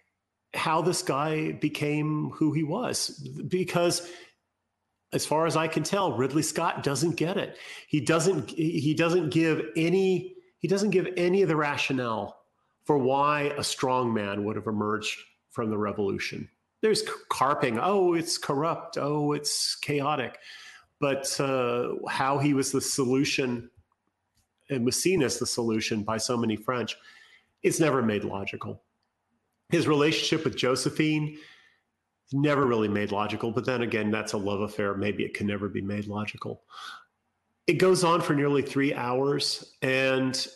how 0.56 0.82
this 0.82 1.02
guy 1.02 1.52
became 1.52 2.32
who 2.32 2.54
he 2.54 2.64
was 2.64 3.10
because 3.48 4.10
as 5.14 5.26
far 5.26 5.46
as 5.46 5.56
I 5.56 5.68
can 5.68 5.84
tell, 5.84 6.18
Ridley 6.18 6.42
Scott 6.42 6.84
doesn't 6.84 7.16
get 7.16 7.38
it. 7.38 7.58
He 7.88 8.02
doesn't 8.02 8.52
he 8.52 8.94
doesn't 8.94 9.30
give 9.30 9.62
any 9.76 10.36
he 10.60 10.68
doesn't 10.68 10.90
give 10.90 11.08
any 11.18 11.42
of 11.42 11.48
the 11.48 11.56
rationale 11.56 12.38
for 12.86 12.98
why 12.98 13.54
a 13.58 13.64
strong 13.64 14.14
man 14.14 14.44
would 14.46 14.56
have 14.56 14.68
emerged 14.68 15.18
from 15.50 15.70
the 15.70 15.78
revolution. 15.78 16.50
There's 16.82 17.04
carping, 17.30 17.80
oh, 17.80 18.14
it's 18.14 18.38
corrupt, 18.38 18.98
oh, 19.00 19.32
it's 19.32 19.76
chaotic. 19.76 20.38
But 21.00 21.40
uh, 21.40 21.94
how 22.10 22.38
he 22.38 22.54
was 22.54 22.72
the 22.72 22.82
solution 22.82 23.70
and 24.70 24.86
was 24.86 25.02
seen 25.02 25.24
as 25.24 25.40
the 25.40 25.46
solution 25.46 26.04
by 26.04 26.18
so 26.18 26.38
many 26.38 26.56
French, 26.56 26.96
it's 27.64 27.80
never 27.80 28.02
made 28.02 28.24
logical 28.24 28.85
his 29.70 29.88
relationship 29.88 30.44
with 30.46 30.56
Josephine 30.56 31.38
never 32.34 32.66
really 32.66 32.88
made 32.88 33.12
logical. 33.12 33.52
But 33.52 33.66
then 33.66 33.82
again, 33.82 34.12
that's 34.12 34.34
a 34.34 34.38
love 34.38 34.62
affair. 34.62 34.96
Maybe 34.96 35.24
it 35.24 35.34
can 35.34 35.48
never 35.48 35.70
be 35.70 35.82
made 35.82 36.08
logical. 36.08 36.64
It 37.68 37.74
goes 37.74 38.04
on 38.04 38.22
for 38.22 38.36
nearly 38.36 38.62
three 38.62 38.94
hours, 38.94 39.74
and 39.82 40.48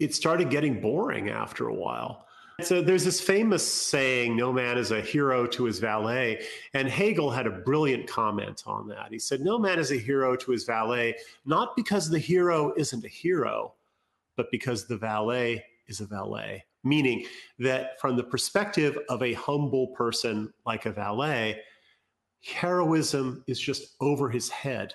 it 0.00 0.14
started 0.14 0.50
getting 0.50 0.80
boring 0.80 1.28
after 1.28 1.68
a 1.68 1.74
while. 1.74 2.26
So 2.62 2.80
there's 2.80 3.04
this 3.04 3.20
famous 3.20 3.66
saying, 3.70 4.34
no 4.34 4.50
man 4.50 4.78
is 4.78 4.90
a 4.90 5.02
hero 5.02 5.46
to 5.48 5.64
his 5.64 5.78
valet. 5.78 6.42
And 6.72 6.88
Hegel 6.88 7.30
had 7.30 7.46
a 7.46 7.50
brilliant 7.50 8.06
comment 8.08 8.62
on 8.66 8.88
that. 8.88 9.08
He 9.10 9.18
said, 9.18 9.42
no 9.42 9.58
man 9.58 9.78
is 9.78 9.92
a 9.92 9.98
hero 9.98 10.36
to 10.36 10.52
his 10.52 10.64
valet, 10.64 11.16
not 11.44 11.76
because 11.76 12.08
the 12.08 12.18
hero 12.18 12.72
isn't 12.78 13.04
a 13.04 13.08
hero, 13.08 13.74
but 14.38 14.50
because 14.50 14.86
the 14.86 14.96
valet 14.96 15.62
is 15.86 16.00
a 16.00 16.06
valet 16.06 16.64
meaning 16.86 17.24
that 17.58 18.00
from 18.00 18.16
the 18.16 18.24
perspective 18.24 18.98
of 19.08 19.22
a 19.22 19.32
humble 19.34 19.88
person 19.88 20.52
like 20.64 20.86
a 20.86 20.92
valet, 20.92 21.60
heroism 22.44 23.42
is 23.46 23.58
just 23.58 23.96
over 24.00 24.30
his 24.30 24.48
head. 24.48 24.94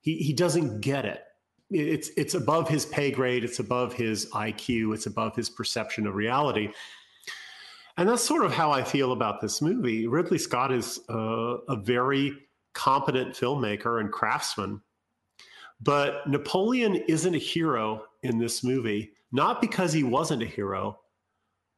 He, 0.00 0.16
he 0.16 0.32
doesn't 0.32 0.80
get 0.80 1.04
it. 1.04 1.24
It's, 1.70 2.10
it's 2.16 2.34
above 2.34 2.68
his 2.68 2.84
pay 2.86 3.10
grade, 3.10 3.44
it's 3.44 3.60
above 3.60 3.92
his 3.92 4.26
IQ, 4.30 4.94
it's 4.94 5.06
above 5.06 5.36
his 5.36 5.48
perception 5.48 6.06
of 6.06 6.14
reality. 6.14 6.70
And 7.96 8.08
that's 8.08 8.24
sort 8.24 8.44
of 8.44 8.52
how 8.52 8.70
I 8.72 8.82
feel 8.82 9.12
about 9.12 9.40
this 9.40 9.62
movie. 9.62 10.06
Ridley 10.06 10.38
Scott 10.38 10.72
is 10.72 11.00
a 11.08 11.76
very 11.76 12.32
competent 12.72 13.34
filmmaker 13.34 14.00
and 14.00 14.10
craftsman, 14.10 14.80
but 15.80 16.26
Napoleon 16.26 16.96
isn't 17.08 17.34
a 17.34 17.38
hero 17.38 18.04
in 18.22 18.38
this 18.38 18.64
movie 18.64 19.12
not 19.32 19.60
because 19.60 19.92
he 19.92 20.02
wasn't 20.02 20.42
a 20.42 20.46
hero, 20.46 20.98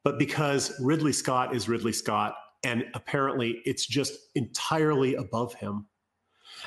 but 0.03 0.19
because 0.19 0.73
Ridley 0.81 1.13
Scott 1.13 1.55
is 1.55 1.69
Ridley 1.69 1.93
Scott. 1.93 2.35
And 2.63 2.85
apparently 2.93 3.61
it's 3.65 3.85
just 3.85 4.13
entirely 4.35 5.15
above 5.15 5.53
him. 5.53 5.87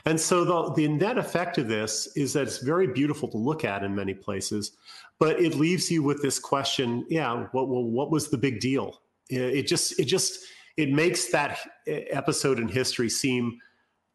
And 0.05 0.21
so 0.21 0.45
the, 0.45 0.75
the 0.75 0.89
net 0.89 1.17
effect 1.17 1.59
of 1.59 1.69
this 1.69 2.09
is 2.17 2.33
that 2.35 2.43
it's 2.43 2.59
very 2.59 2.89
beautiful 2.89 3.29
to 3.29 3.39
look 3.39 3.65
at 3.65 3.83
in 3.83 3.95
many 3.95 4.15
places, 4.15 4.73
but 5.19 5.41
it 5.41 5.55
leaves 5.55 5.91
you 5.91 6.03
with 6.03 6.21
this 6.21 6.39
question: 6.39 7.07
Yeah, 7.09 7.47
what 7.53 7.69
well, 7.69 7.85
what 7.85 8.11
was 8.11 8.29
the 8.29 8.37
big 8.37 8.61
deal? 8.61 9.01
It 9.29 9.67
just 9.67 9.99
it 9.99 10.05
just 10.05 10.45
it 10.77 10.91
makes 10.91 11.31
that 11.31 11.59
episode 11.87 12.59
in 12.59 12.69
history 12.69 13.09
seem, 13.09 13.59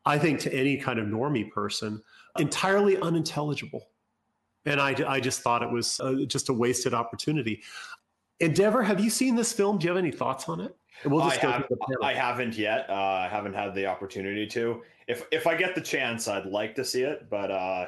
I 0.06 0.20
think, 0.20 0.40
to 0.42 0.54
any 0.54 0.78
kind 0.78 1.00
of 1.00 1.08
normie 1.08 1.50
person, 1.50 2.02
entirely 2.38 2.98
unintelligible. 2.98 3.88
And 4.66 4.80
I, 4.80 4.96
I 5.08 5.20
just 5.20 5.42
thought 5.42 5.64
it 5.64 5.72
was 5.72 6.00
uh, 6.00 6.26
just 6.28 6.50
a 6.50 6.54
wasted 6.54 6.94
opportunity. 6.94 7.62
Endeavour, 8.40 8.84
have 8.84 9.00
you 9.00 9.10
seen 9.10 9.36
this 9.36 9.52
film? 9.54 9.78
Do 9.78 9.86
you 9.86 9.90
have 9.90 9.98
any 9.98 10.12
thoughts 10.12 10.50
on 10.50 10.60
it? 10.62 10.76
We'll 11.06 11.22
I, 11.22 11.36
have, 11.36 11.66
I 12.04 12.14
haven't 12.14 12.58
yet. 12.58 12.90
Uh, 12.90 12.94
I 12.94 13.28
haven't 13.30 13.54
had 13.54 13.74
the 13.74 13.86
opportunity 13.86 14.46
to. 14.48 14.82
If 15.08 15.26
if 15.32 15.48
I 15.48 15.56
get 15.56 15.74
the 15.74 15.82
chance, 15.82 16.28
I'd 16.28 16.46
like 16.46 16.76
to 16.76 16.86
see 16.86 17.02
it, 17.02 17.28
but 17.30 17.50
uh, 17.50 17.88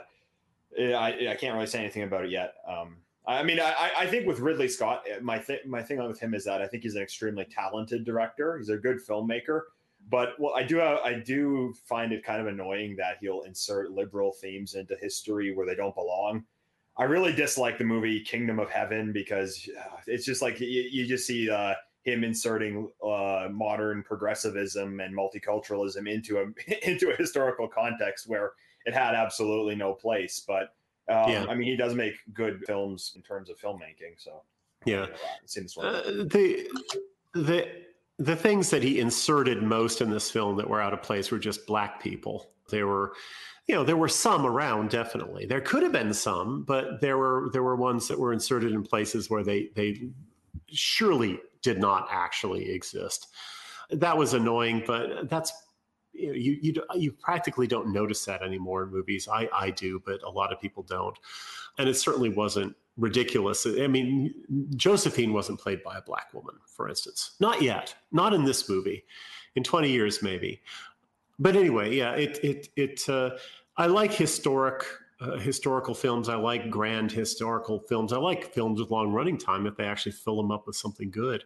I 0.79 1.27
I 1.29 1.35
can't 1.39 1.53
really 1.53 1.67
say 1.67 1.79
anything 1.79 2.03
about 2.03 2.25
it 2.25 2.31
yet. 2.31 2.55
Um, 2.67 2.97
I 3.25 3.43
mean, 3.43 3.59
I, 3.59 3.91
I 3.97 4.07
think 4.07 4.27
with 4.27 4.39
Ridley 4.39 4.67
Scott, 4.67 5.03
eh, 5.09 5.19
my 5.21 5.37
th- 5.37 5.65
my 5.65 5.81
thing 5.81 6.05
with 6.05 6.19
him 6.19 6.33
is 6.33 6.43
that 6.45 6.61
I 6.61 6.67
think 6.67 6.83
he's 6.83 6.95
an 6.95 7.03
extremely 7.03 7.45
talented 7.45 8.03
director. 8.03 8.57
He's 8.57 8.69
a 8.69 8.77
good 8.77 8.97
filmmaker, 8.97 9.61
but 10.09 10.29
well, 10.39 10.53
I 10.55 10.63
do 10.63 10.81
I 10.81 11.13
do 11.13 11.73
find 11.85 12.11
it 12.11 12.23
kind 12.23 12.41
of 12.41 12.47
annoying 12.47 12.95
that 12.97 13.17
he'll 13.21 13.43
insert 13.43 13.91
liberal 13.91 14.33
themes 14.33 14.75
into 14.75 14.95
history 14.95 15.55
where 15.55 15.65
they 15.65 15.75
don't 15.75 15.95
belong. 15.95 16.43
I 16.97 17.03
really 17.03 17.33
dislike 17.33 17.77
the 17.77 17.83
movie 17.83 18.19
Kingdom 18.21 18.59
of 18.59 18.69
Heaven 18.69 19.11
because 19.11 19.67
uh, 19.79 19.97
it's 20.05 20.25
just 20.25 20.41
like 20.41 20.59
you, 20.59 20.67
you 20.67 21.07
just 21.07 21.25
see 21.25 21.49
uh, 21.49 21.73
him 22.03 22.23
inserting 22.23 22.89
uh, 23.03 23.47
modern 23.51 24.03
progressivism 24.03 24.99
and 24.99 25.15
multiculturalism 25.15 26.07
into 26.07 26.39
a 26.39 26.87
into 26.89 27.11
a 27.11 27.15
historical 27.15 27.67
context 27.67 28.27
where 28.27 28.51
it 28.85 28.93
had 28.93 29.15
absolutely 29.15 29.75
no 29.75 29.93
place. 29.93 30.43
But 30.45 30.75
um, 31.09 31.29
yeah. 31.29 31.45
I 31.49 31.55
mean, 31.55 31.67
he 31.67 31.75
does 31.75 31.95
make 31.95 32.13
good 32.33 32.63
films 32.65 33.13
in 33.15 33.21
terms 33.21 33.49
of 33.49 33.57
filmmaking. 33.59 34.17
So 34.17 34.43
yeah. 34.85 35.07
Uh, 35.77 36.01
the 36.25 36.67
the 37.33 37.67
the 38.19 38.35
things 38.35 38.69
that 38.69 38.83
he 38.83 38.99
inserted 38.99 39.63
most 39.63 40.01
in 40.01 40.09
this 40.09 40.29
film 40.29 40.55
that 40.57 40.69
were 40.69 40.81
out 40.81 40.93
of 40.93 41.01
place 41.01 41.31
were 41.31 41.39
just 41.39 41.65
black 41.65 42.01
people. 42.01 42.51
They 42.69 42.83
were, 42.83 43.13
you 43.67 43.75
know, 43.75 43.83
there 43.83 43.97
were 43.97 44.09
some 44.09 44.45
around 44.45 44.89
definitely. 44.89 45.45
There 45.45 45.61
could 45.61 45.83
have 45.83 45.91
been 45.93 46.13
some, 46.13 46.63
but 46.63 46.99
there 47.01 47.17
were 47.17 47.49
there 47.53 47.63
were 47.63 47.75
ones 47.75 48.07
that 48.07 48.19
were 48.19 48.33
inserted 48.33 48.73
in 48.73 48.83
places 48.83 49.29
where 49.29 49.43
they 49.43 49.69
they 49.75 50.09
surely 50.67 51.39
did 51.61 51.79
not 51.79 52.07
actually 52.11 52.71
exist. 52.71 53.27
That 53.89 54.17
was 54.17 54.33
annoying, 54.33 54.83
but 54.85 55.29
that's 55.29 55.53
you 56.13 56.57
you 56.61 56.73
you 56.95 57.11
practically 57.13 57.67
don't 57.67 57.93
notice 57.93 58.25
that 58.25 58.41
anymore 58.43 58.83
in 58.83 58.89
movies. 58.89 59.27
I 59.31 59.49
I 59.53 59.69
do, 59.69 60.01
but 60.05 60.21
a 60.23 60.29
lot 60.29 60.51
of 60.51 60.59
people 60.59 60.83
don't, 60.83 61.17
and 61.77 61.87
it 61.87 61.95
certainly 61.95 62.29
wasn't 62.29 62.75
ridiculous. 62.97 63.65
I 63.65 63.87
mean, 63.87 64.33
Josephine 64.75 65.33
wasn't 65.33 65.59
played 65.59 65.81
by 65.83 65.97
a 65.97 66.01
black 66.01 66.33
woman, 66.33 66.55
for 66.67 66.89
instance, 66.89 67.31
not 67.39 67.61
yet, 67.61 67.95
not 68.11 68.33
in 68.33 68.43
this 68.43 68.69
movie. 68.69 69.05
In 69.55 69.63
twenty 69.63 69.91
years, 69.91 70.21
maybe. 70.23 70.61
But 71.39 71.55
anyway, 71.55 71.95
yeah, 71.95 72.13
it 72.13 72.39
it 72.43 72.69
it. 72.75 73.09
Uh, 73.09 73.31
I 73.75 73.87
like 73.87 74.13
historic 74.13 74.85
uh, 75.19 75.37
historical 75.37 75.93
films. 75.93 76.29
I 76.29 76.35
like 76.35 76.69
grand 76.69 77.11
historical 77.11 77.79
films. 77.79 78.13
I 78.13 78.17
like 78.17 78.53
films 78.53 78.79
with 78.79 78.91
long 78.91 79.11
running 79.11 79.37
time 79.37 79.65
if 79.65 79.75
they 79.77 79.85
actually 79.85 80.11
fill 80.13 80.37
them 80.37 80.51
up 80.51 80.67
with 80.67 80.75
something 80.75 81.09
good. 81.09 81.43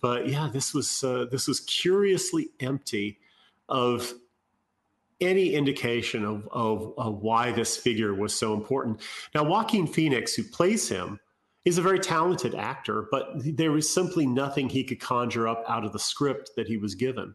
But 0.00 0.28
yeah, 0.28 0.48
this 0.52 0.72
was 0.72 1.02
uh, 1.02 1.26
this 1.30 1.48
was 1.48 1.60
curiously 1.60 2.50
empty 2.60 3.18
of 3.68 4.14
any 5.20 5.54
indication 5.54 6.24
of, 6.24 6.48
of, 6.52 6.94
of 6.96 7.18
why 7.22 7.50
this 7.50 7.76
figure 7.76 8.14
was 8.14 8.32
so 8.32 8.54
important. 8.54 9.00
Now, 9.34 9.42
Joaquin 9.42 9.86
Phoenix, 9.86 10.34
who 10.34 10.44
plays 10.44 10.88
him, 10.88 11.18
is 11.64 11.76
a 11.76 11.82
very 11.82 11.98
talented 11.98 12.54
actor, 12.54 13.08
but 13.10 13.32
there 13.34 13.72
was 13.72 13.92
simply 13.92 14.26
nothing 14.26 14.68
he 14.68 14.84
could 14.84 15.00
conjure 15.00 15.48
up 15.48 15.64
out 15.68 15.84
of 15.84 15.92
the 15.92 15.98
script 15.98 16.52
that 16.56 16.68
he 16.68 16.76
was 16.76 16.94
given. 16.94 17.34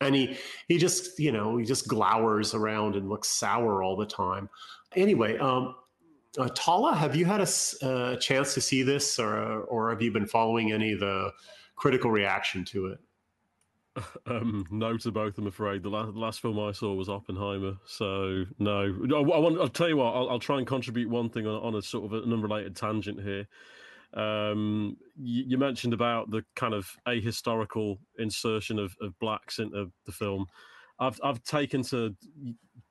And 0.00 0.14
he 0.14 0.36
he 0.68 0.78
just 0.78 1.18
you 1.18 1.32
know 1.32 1.56
he 1.56 1.64
just 1.64 1.88
glowers 1.88 2.54
around 2.54 2.96
and 2.96 3.08
looks 3.08 3.28
sour 3.28 3.82
all 3.82 3.96
the 3.96 4.06
time. 4.06 4.48
Anyway, 4.96 5.38
um, 5.38 5.74
uh, 6.38 6.48
Tala, 6.54 6.94
have 6.94 7.14
you 7.14 7.24
had 7.24 7.40
a, 7.40 8.16
chance 8.20 8.54
to 8.54 8.60
see 8.60 8.82
this, 8.82 9.18
or 9.18 9.62
or 9.62 9.90
have 9.90 10.02
you 10.02 10.10
been 10.10 10.26
following 10.26 10.72
any 10.72 10.92
of 10.92 11.00
the 11.00 11.32
critical 11.76 12.10
reaction 12.10 12.64
to 12.66 12.86
it? 12.86 12.98
Um, 14.26 14.66
no 14.70 14.96
to 14.96 15.12
both. 15.12 15.38
I'm 15.38 15.46
afraid 15.46 15.84
the 15.84 15.88
last, 15.88 16.14
the 16.14 16.18
last 16.18 16.40
film 16.40 16.58
I 16.58 16.72
saw 16.72 16.94
was 16.94 17.08
Oppenheimer, 17.08 17.76
so 17.86 18.44
no. 18.58 18.80
I, 18.80 19.18
I 19.18 19.38
want. 19.38 19.60
I'll 19.60 19.68
tell 19.68 19.88
you 19.88 19.98
what. 19.98 20.16
I'll, 20.16 20.30
I'll, 20.30 20.38
try 20.40 20.58
and 20.58 20.66
contribute 20.66 21.08
one 21.08 21.28
thing 21.28 21.46
on, 21.46 21.62
on 21.62 21.74
a 21.76 21.82
sort 21.82 22.04
of 22.04 22.24
an 22.24 22.32
unrelated 22.32 22.74
tangent 22.74 23.22
here. 23.22 23.46
Um, 24.14 24.96
you, 25.16 25.44
you, 25.48 25.58
mentioned 25.58 25.92
about 25.92 26.30
the 26.30 26.44
kind 26.54 26.72
of 26.72 26.88
ahistorical 27.08 27.98
insertion 28.18 28.78
of, 28.78 28.94
of 29.00 29.18
blacks 29.18 29.58
into 29.58 29.90
the 30.06 30.12
film. 30.12 30.46
I've 31.00 31.18
I've 31.24 31.42
taken 31.42 31.82
to 31.84 32.14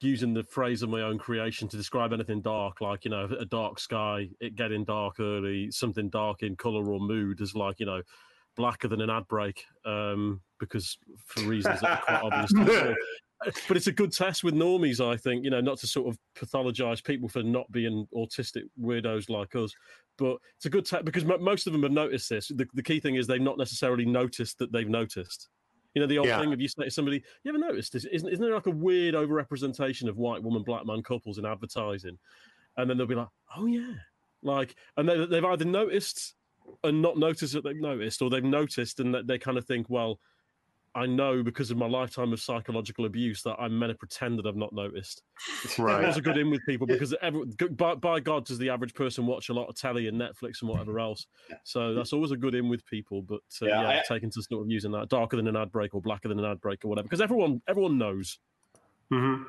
using 0.01 0.33
the 0.33 0.43
phrase 0.43 0.83
of 0.83 0.89
my 0.89 1.01
own 1.01 1.17
creation 1.17 1.67
to 1.69 1.77
describe 1.77 2.11
anything 2.11 2.41
dark, 2.41 2.81
like 2.81 3.05
you 3.05 3.11
know, 3.11 3.29
a 3.39 3.45
dark 3.45 3.79
sky, 3.79 4.29
it 4.41 4.55
getting 4.55 4.83
dark 4.83 5.19
early, 5.19 5.71
something 5.71 6.09
dark 6.09 6.43
in 6.43 6.55
color 6.55 6.91
or 6.91 6.99
mood, 6.99 7.39
is 7.39 7.55
like 7.55 7.79
you 7.79 7.85
know, 7.85 8.01
blacker 8.55 8.87
than 8.87 9.01
an 9.01 9.09
ad 9.09 9.27
break, 9.27 9.63
um, 9.85 10.41
because 10.59 10.97
for 11.25 11.41
reasons 11.43 11.79
that 11.81 11.89
are 11.89 12.19
quite 12.19 12.33
obvious. 12.33 12.95
but 13.67 13.77
it's 13.77 13.87
a 13.87 13.91
good 13.91 14.11
test 14.11 14.43
with 14.43 14.53
normies, 14.53 15.03
I 15.03 15.17
think. 15.17 15.43
You 15.43 15.49
know, 15.49 15.61
not 15.61 15.77
to 15.79 15.87
sort 15.87 16.07
of 16.07 16.17
pathologize 16.37 17.03
people 17.03 17.29
for 17.29 17.43
not 17.43 17.71
being 17.71 18.07
autistic 18.15 18.63
weirdos 18.81 19.29
like 19.29 19.55
us, 19.55 19.73
but 20.17 20.37
it's 20.55 20.65
a 20.65 20.69
good 20.69 20.85
test 20.85 21.05
because 21.05 21.23
m- 21.23 21.43
most 21.43 21.67
of 21.67 21.73
them 21.73 21.83
have 21.83 21.91
noticed 21.91 22.29
this. 22.29 22.47
The, 22.49 22.67
the, 22.73 22.83
key 22.83 22.99
thing 22.99 23.15
is 23.15 23.27
they've 23.27 23.41
not 23.41 23.57
necessarily 23.57 24.05
noticed 24.05 24.59
that 24.59 24.71
they've 24.71 24.89
noticed. 24.89 25.49
You 25.93 26.01
know, 26.01 26.07
the 26.07 26.17
old 26.17 26.27
yeah. 26.27 26.39
thing 26.39 26.53
of 26.53 26.61
you 26.61 26.67
say 26.67 26.85
to 26.85 26.91
somebody, 26.91 27.23
"You 27.43 27.49
ever 27.49 27.59
noticed 27.59 27.93
this? 27.93 28.05
Isn't, 28.05 28.29
isn't 28.29 28.43
there 28.43 28.55
like 28.55 28.67
a 28.67 28.71
weird 28.71 29.15
overrepresentation 29.15 30.07
of 30.07 30.17
white 30.17 30.41
woman, 30.41 30.63
black 30.63 30.85
man 30.85 31.03
couples 31.03 31.37
in 31.37 31.45
advertising?" 31.45 32.17
And 32.77 32.89
then 32.89 32.97
they'll 32.97 33.07
be 33.07 33.15
like, 33.15 33.27
"Oh 33.55 33.65
yeah," 33.65 33.93
like, 34.41 34.75
and 34.97 35.07
they, 35.07 35.25
they've 35.25 35.45
either 35.45 35.65
noticed 35.65 36.35
and 36.83 37.01
not 37.01 37.17
noticed 37.17 37.53
that 37.53 37.63
they've 37.63 37.75
noticed, 37.75 38.21
or 38.21 38.29
they've 38.29 38.43
noticed 38.43 38.99
and 38.99 39.13
that 39.13 39.27
they 39.27 39.37
kind 39.37 39.57
of 39.57 39.65
think, 39.65 39.89
"Well." 39.89 40.19
I 40.95 41.07
know 41.07 41.41
because 41.41 41.71
of 41.71 41.77
my 41.77 41.87
lifetime 41.87 42.33
of 42.33 42.39
psychological 42.39 43.05
abuse 43.05 43.41
that 43.43 43.55
I'm 43.59 43.77
meant 43.77 43.91
to 43.91 43.97
pretend 43.97 44.37
that 44.37 44.45
I've 44.45 44.55
not 44.55 44.73
noticed. 44.73 45.23
Right. 45.77 46.01
That 46.01 46.07
was 46.07 46.17
a 46.17 46.21
good 46.21 46.37
in 46.37 46.51
with 46.51 46.63
people 46.65 46.85
because 46.85 47.15
every, 47.21 47.45
by, 47.71 47.95
by, 47.95 48.19
God 48.19 48.45
does 48.45 48.57
the 48.57 48.69
average 48.69 48.93
person 48.93 49.25
watch 49.25 49.49
a 49.49 49.53
lot 49.53 49.67
of 49.67 49.75
telly 49.75 50.07
and 50.07 50.19
Netflix 50.19 50.61
and 50.61 50.69
whatever 50.69 50.99
else. 50.99 51.25
So 51.63 51.93
that's 51.95 52.13
always 52.13 52.31
a 52.31 52.37
good 52.37 52.53
in 52.53 52.69
with 52.69 52.85
people. 52.85 53.21
But 53.21 53.41
uh, 53.61 53.65
yeah, 53.65 53.81
yeah 53.81 53.87
I, 53.87 54.01
taking 54.07 54.29
to 54.31 54.41
sort 54.41 54.61
of 54.61 54.69
using 54.69 54.91
that 54.91 55.09
darker 55.09 55.37
than 55.37 55.47
an 55.47 55.55
ad 55.55 55.71
break 55.71 55.95
or 55.95 56.01
blacker 56.01 56.27
than 56.27 56.37
an 56.37 56.45
ad 56.45 56.61
break 56.61 56.85
or 56.85 56.89
whatever 56.89 57.05
because 57.05 57.21
everyone 57.21 57.61
everyone 57.67 57.97
knows. 57.97 58.37
Mm-hmm. 59.11 59.43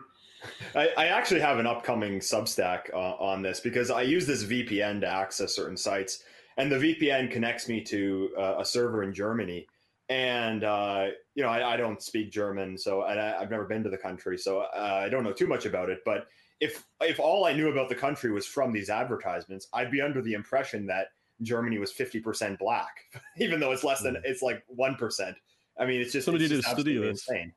I, 0.75 0.89
I, 0.97 1.07
actually 1.07 1.41
have 1.41 1.59
an 1.59 1.66
upcoming 1.66 2.21
Substack 2.21 2.93
uh, 2.93 2.97
on 2.97 3.43
this 3.43 3.61
because 3.61 3.91
I 3.91 4.03
use 4.03 4.27
this 4.27 4.45
VPN 4.45 5.01
to 5.01 5.09
access 5.09 5.55
certain 5.55 5.77
sites, 5.77 6.23
and 6.57 6.71
the 6.71 6.77
VPN 6.77 7.31
connects 7.31 7.69
me 7.69 7.81
to 7.83 8.31
uh, 8.39 8.57
a 8.59 8.65
server 8.65 9.03
in 9.03 9.12
Germany 9.12 9.66
and 10.09 10.65
uh, 10.65 11.07
you 11.35 11.43
know 11.43 11.49
I, 11.49 11.75
I, 11.75 11.77
don't 11.77 12.03
speak 12.03 12.31
German, 12.31 12.77
so 12.77 13.03
I, 13.03 13.15
have 13.15 13.51
never 13.51 13.65
been 13.65 13.83
to 13.85 13.91
the 13.91 13.99
country, 13.99 14.37
so 14.37 14.61
uh, 14.61 15.01
I 15.05 15.09
don't 15.09 15.25
know 15.25 15.33
too 15.33 15.47
much 15.47 15.67
about 15.67 15.89
it. 15.89 16.01
But 16.05 16.27
if 16.61 16.85
if 17.01 17.19
all 17.19 17.47
I 17.47 17.53
knew 17.53 17.71
about 17.71 17.89
the 17.89 17.95
country 17.95 18.31
was 18.31 18.47
from 18.47 18.73
these 18.73 18.91
advertisements, 18.91 19.69
I'd 19.73 19.91
be 19.91 20.01
under 20.01 20.21
the 20.21 20.35
impression 20.35 20.87
that 20.87 21.09
Germany 21.43 21.79
was 21.79 21.91
fifty 21.91 22.21
percent 22.21 22.59
black, 22.59 22.95
even 23.39 23.61
though 23.61 23.73
it's 23.73 23.85
less 23.85 24.03
than 24.03 24.17
hmm. 24.17 24.23
it's 24.25 24.43
like 24.43 24.63
one 24.67 24.97
percent. 24.97 25.37
I 25.79 25.87
mean, 25.87 26.01
it's 26.01 26.13
just 26.13 26.27
somebody 26.27 26.45
it's 26.45 26.53
did 26.53 26.61
a 26.61 26.69
study 26.69 26.97
of 26.97 27.03
this. 27.03 27.27
Insane. 27.29 27.53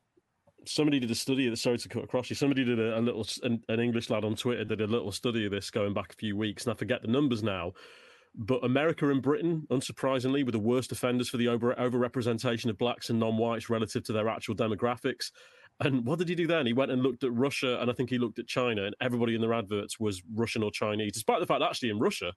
Somebody 0.65 0.99
did 0.99 1.11
a 1.11 1.15
study 1.15 1.48
of 1.48 1.52
this. 1.52 1.61
Sorry 1.61 1.78
to 1.78 1.88
cut 1.88 2.03
across 2.03 2.30
you. 2.30 2.36
Somebody 2.36 2.65
did 2.65 2.80
a, 2.80 2.98
a 2.98 3.02
little 3.02 3.26
an, 3.44 3.61
an 3.69 3.80
English 3.80 4.10
lad 4.10 4.26
on 4.26 4.36
Twitter 4.36 4.65
did 4.65 4.82
a 4.82 4.88
little 4.88 5.11
study 5.11 5.45
of 5.45 5.52
this 5.52 5.69
going 5.69 5.94
back 5.94 6.14
a 6.14 6.15
few 6.15 6.36
weeks, 6.36 6.65
and 6.65 6.74
I 6.74 6.78
forget 6.78 7.02
the 7.02 7.07
numbers 7.07 7.44
now 7.44 7.74
but 8.38 8.64
America 8.64 9.09
and 9.09 9.22
Britain, 9.22 9.65
unsurprisingly, 9.72 10.45
were 10.45 10.51
the 10.51 10.59
worst 10.59 10.91
offenders 10.91 11.27
for 11.27 11.38
the 11.38 11.47
over 11.47 11.73
overrepresentation 11.73 12.69
of 12.69 12.77
blacks 12.77 13.09
and 13.09 13.19
non-whites 13.19 13.69
relative 13.69 14.03
to 14.03 14.14
their 14.14 14.30
actual 14.30 14.55
demographics. 14.55 15.31
And 15.80 16.05
what 16.05 16.19
did 16.19 16.30
he 16.30 16.35
do 16.35 16.47
then? 16.47 16.65
He 16.65 16.73
went 16.73 16.91
and 16.91 17.01
looked 17.01 17.23
at 17.23 17.34
Russia, 17.34 17.80
and 17.81 17.89
I 17.89 17.93
think 17.93 18.09
he 18.09 18.19
looked 18.19 18.39
at 18.39 18.47
China, 18.47 18.85
and 18.85 18.95
everybody 19.01 19.35
in 19.35 19.41
their 19.41 19.53
adverts 19.53 19.99
was 19.99 20.22
Russian 20.34 20.64
or 20.64 20.72
Chinese, 20.72 21.14
despite 21.14 21.39
the 21.39 21.45
fact 21.47 21.59
that 21.59 21.69
actually 21.69 21.89
in 21.89 21.99
Russia, 21.99 22.31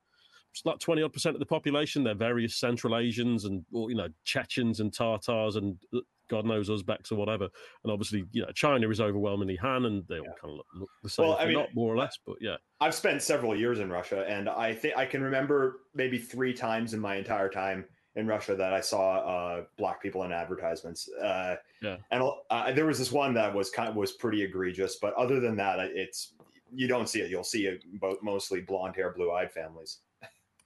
it's 0.52 0.64
like 0.64 0.78
20 0.78 1.02
odd 1.02 1.12
percent 1.12 1.36
of 1.36 1.40
the 1.40 1.46
population, 1.46 2.02
they're 2.02 2.14
various 2.14 2.56
Central 2.56 2.96
Asians 2.96 3.44
and, 3.44 3.64
or, 3.72 3.90
you 3.90 3.96
know, 3.96 4.08
Chechens 4.24 4.80
and 4.80 4.92
Tartars 4.92 5.56
and 5.56 5.76
uh, 5.94 6.00
God 6.30 6.46
knows 6.46 6.70
Uzbeks 6.70 7.12
or 7.12 7.16
whatever. 7.16 7.48
And 7.84 7.92
obviously, 7.92 8.24
you 8.32 8.42
know, 8.42 8.52
China 8.54 8.88
is 8.88 9.00
overwhelmingly 9.00 9.56
Han, 9.56 9.84
and 9.84 10.04
they 10.08 10.18
all 10.18 10.24
yeah. 10.24 10.32
kind 10.40 10.52
of 10.52 10.56
look, 10.56 10.66
look, 10.74 10.88
the 11.02 11.10
same, 11.10 11.26
well, 11.26 11.36
I 11.38 11.44
mean, 11.44 11.54
not 11.54 11.74
more 11.74 11.92
or 11.92 11.96
less, 11.96 12.18
but 12.26 12.36
yeah. 12.40 12.56
I've 12.80 12.94
spent 12.94 13.20
several 13.22 13.54
years 13.54 13.80
in 13.80 13.90
Russia, 13.90 14.24
and 14.26 14.48
I 14.48 14.72
think 14.74 14.96
I 14.96 15.04
can 15.04 15.22
remember 15.22 15.80
maybe 15.94 16.16
three 16.16 16.54
times 16.54 16.94
in 16.94 17.00
my 17.00 17.16
entire 17.16 17.48
time 17.48 17.84
in 18.16 18.26
Russia 18.26 18.54
that 18.56 18.72
I 18.72 18.80
saw 18.80 19.18
uh, 19.18 19.64
black 19.76 20.02
people 20.02 20.24
in 20.24 20.32
advertisements. 20.32 21.08
Uh, 21.22 21.56
yeah, 21.82 21.96
and 22.10 22.22
uh, 22.50 22.72
there 22.72 22.86
was 22.86 22.98
this 22.98 23.12
one 23.12 23.34
that 23.34 23.54
was 23.54 23.70
kind 23.70 23.88
of 23.88 23.96
was 23.96 24.12
pretty 24.12 24.42
egregious, 24.42 24.96
but 24.96 25.14
other 25.14 25.40
than 25.40 25.56
that, 25.56 25.78
it's 25.80 26.34
you 26.72 26.88
don't 26.88 27.08
see 27.08 27.20
it. 27.20 27.30
You'll 27.30 27.44
see 27.44 27.66
it 27.66 27.84
mostly 28.22 28.60
blonde 28.60 28.96
hair, 28.96 29.12
blue 29.12 29.32
eyed 29.32 29.52
families. 29.52 29.98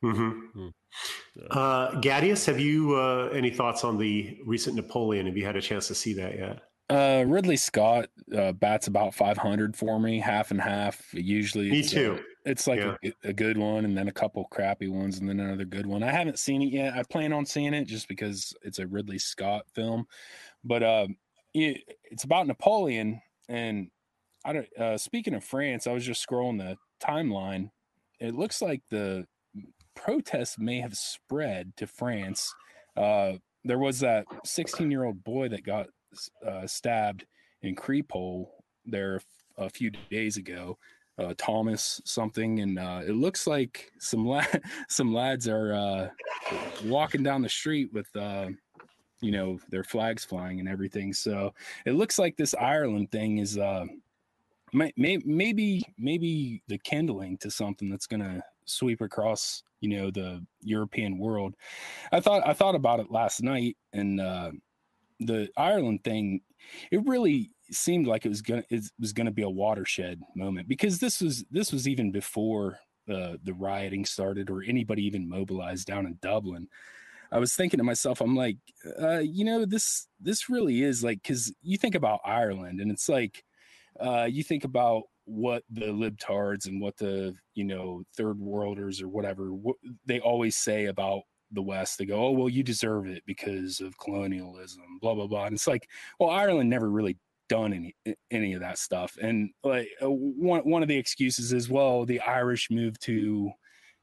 Mm-hmm. 0.05 0.59
Mm. 0.61 0.73
Uh, 1.51 2.01
Gaddius, 2.01 2.47
have 2.47 2.61
you 2.61 2.95
uh, 2.95 3.31
any 3.33 3.51
thoughts 3.51 3.85
on 3.85 3.99
the 3.99 4.39
recent 4.45 4.77
Napoleon? 4.77 5.27
Have 5.27 5.37
you 5.37 5.45
had 5.45 5.57
a 5.57 5.63
chance 5.63 5.89
to 5.89 5.95
see 5.95 6.13
that 6.15 6.39
yet? 6.39 6.61
Uh, 6.91 7.25
Ridley 7.27 7.57
Scott 7.57 8.09
uh, 8.37 8.53
bats 8.53 8.87
about 8.87 9.15
500 9.15 9.75
for 9.75 9.99
me, 9.99 10.21
half 10.21 10.51
and 10.51 10.61
half. 10.61 11.03
Usually, 11.15 11.71
me 11.71 11.83
too. 11.83 12.21
it's 12.45 12.67
like 12.67 12.81
yeah. 12.81 12.97
a, 13.03 13.31
a, 13.31 13.33
good 13.33 13.57
one, 13.57 13.87
and 13.87 13.97
then 13.97 14.09
a 14.09 14.13
couple 14.13 14.45
crappy 14.51 14.89
ones, 14.89 15.19
and 15.19 15.29
then 15.29 15.41
another 15.41 15.65
good 15.65 15.87
one. 15.87 16.03
I 16.03 16.11
haven't 16.11 16.39
seen 16.39 16.61
it 16.61 16.67
yet. 16.67 16.95
I 16.95 17.03
plan 17.05 17.33
on 17.33 17.47
seeing 17.47 17.73
it 17.73 17.87
just 17.87 18.07
because 18.07 18.53
it's 18.63 18.79
a 18.79 18.87
Ridley 18.87 19.19
Scott 19.19 19.65
film. 19.75 20.05
But 20.63 20.83
uh, 20.83 21.07
it, 21.55 21.81
it's 22.05 22.25
about 22.25 22.47
Napoleon, 22.47 23.23
and 23.49 23.89
I 24.45 24.53
don't. 24.53 24.79
Uh, 24.79 24.99
speaking 24.99 25.35
of 25.35 25.43
France, 25.43 25.87
I 25.87 25.93
was 25.93 26.05
just 26.05 26.27
scrolling 26.27 26.59
the 26.59 26.77
timeline. 27.03 27.71
It 28.21 28.35
looks 28.35 28.61
like 28.61 28.83
the 28.91 29.27
protests 29.95 30.59
may 30.59 30.81
have 30.81 30.97
spread 30.97 31.73
to 31.77 31.87
France. 31.87 32.55
Uh, 32.97 33.35
there 33.65 33.79
was 33.79 34.01
that 34.01 34.27
16 34.45 34.91
year 34.91 35.05
old 35.05 35.23
boy 35.25 35.49
that 35.49 35.65
got 35.65 35.87
uh, 36.47 36.67
stabbed 36.67 37.25
in 37.63 37.75
Crépol 37.75 38.47
there 38.85 39.21
a 39.59 39.69
few 39.71 39.91
days 40.11 40.37
ago. 40.37 40.79
Uh, 41.17 41.33
Thomas 41.39 42.01
something, 42.05 42.59
and 42.59 42.77
uh, 42.77 43.03
it 43.07 43.13
looks 43.13 43.47
like 43.47 43.93
some 44.01 44.27
la- 44.27 44.45
some 44.89 45.15
lads 45.15 45.47
are 45.47 45.73
uh, 45.73 46.09
walking 46.85 47.23
down 47.23 47.41
the 47.41 47.49
street 47.49 47.93
with 47.93 48.09
uh, 48.17 48.49
you 49.21 49.31
know 49.31 49.59
their 49.69 49.85
flags 49.85 50.25
flying 50.25 50.59
and 50.59 50.69
everything. 50.69 51.13
So 51.13 51.55
it 51.87 51.93
looks 51.93 52.19
like 52.19 52.37
this 52.37 52.53
Ireland 52.55 53.13
thing 53.13 53.39
is 53.39 53.57
uh, 53.57 53.85
may- 54.73 54.93
maybe 54.97 55.85
maybe 55.97 56.63
the 56.67 56.79
kindling 56.79 57.39
to 57.39 57.51
something 57.51 57.89
that's 57.89 58.09
gonna 58.09 58.43
sweep 58.65 59.01
across 59.01 59.63
you 59.81 59.89
know 59.89 60.11
the 60.11 60.45
European 60.61 61.19
world. 61.19 61.55
I 62.13 62.21
thought 62.21 62.47
I 62.47 62.55
thought 62.55 62.75
about 62.75 63.01
it 63.01 63.11
last 63.11 63.43
night, 63.43 63.77
and 63.93 64.21
uh, 64.21 64.53
the 65.21 65.49
Ireland 65.57 66.05
thing. 66.05 66.41
It 66.91 67.07
really 67.07 67.51
seemed 67.71 68.07
like 68.07 68.25
it 68.25 68.31
was 68.31 68.41
gonna 68.41 68.65
it 68.71 68.85
was 68.99 69.13
gonna 69.13 69.31
be 69.31 69.43
a 69.43 69.51
watershed 69.51 70.21
moment 70.35 70.69
because 70.69 70.99
this 70.99 71.21
was 71.21 71.45
this 71.51 71.73
was 71.73 71.87
even 71.87 72.11
before 72.11 72.79
the 73.07 73.39
the 73.45 73.53
rioting 73.53 74.05
started 74.05 74.49
or 74.49 74.63
anybody 74.63 75.05
even 75.05 75.29
mobilized 75.29 75.87
down 75.87 76.07
in 76.07 76.19
Dublin. 76.23 76.69
I 77.33 77.39
was 77.39 77.55
thinking 77.55 77.79
to 77.79 77.85
myself, 77.85 78.21
I'm 78.21 78.37
like, 78.37 78.59
uh, 79.01 79.19
you 79.19 79.45
know, 79.45 79.65
this 79.67 80.07
this 80.21 80.49
really 80.49 80.83
is 80.83 81.03
like 81.05 81.23
because 81.23 81.53
you 81.63 81.77
think 81.77 81.95
about 81.95 82.21
Ireland 82.25 82.81
and 82.81 82.91
it's 82.91 83.09
like 83.09 83.45
uh, 84.01 84.25
you 84.25 84.43
think 84.43 84.65
about 84.65 85.05
what 85.27 85.63
the 85.71 85.87
libtards 85.87 86.67
and 86.67 86.81
what 86.81 86.97
the 86.97 87.35
you 87.55 87.65
know 87.65 88.03
third 88.17 88.39
worlders 88.39 89.01
or 89.01 89.09
whatever 89.09 89.55
what 89.55 89.77
they 90.07 90.21
always 90.21 90.57
say 90.57 90.87
about 90.87 91.23
the 91.53 91.63
West. 91.63 91.99
They 91.99 92.05
go, 92.05 92.27
oh 92.27 92.31
well, 92.33 92.49
you 92.49 92.63
deserve 92.63 93.07
it 93.07 93.23
because 93.27 93.81
of 93.81 93.97
colonialism, 93.99 94.83
blah 95.01 95.15
blah 95.15 95.27
blah. 95.27 95.47
And 95.47 95.55
it's 95.55 95.67
like, 95.67 95.89
well, 96.19 96.31
Ireland 96.31 96.69
never 96.69 96.91
really 96.91 97.19
done 97.49 97.73
any 97.73 98.17
any 98.31 98.55
of 98.55 98.61
that 98.61 98.79
stuff. 98.79 99.17
And 99.21 99.51
like 99.63 99.89
uh, 100.03 100.11
one 100.11 100.63
one 100.63 100.83
of 100.83 100.89
the 100.89 100.97
excuses 100.97 101.53
is, 101.53 101.71
well, 101.71 102.05
the 102.05 102.21
Irish 102.21 102.69
moved 102.71 103.03
to 103.03 103.51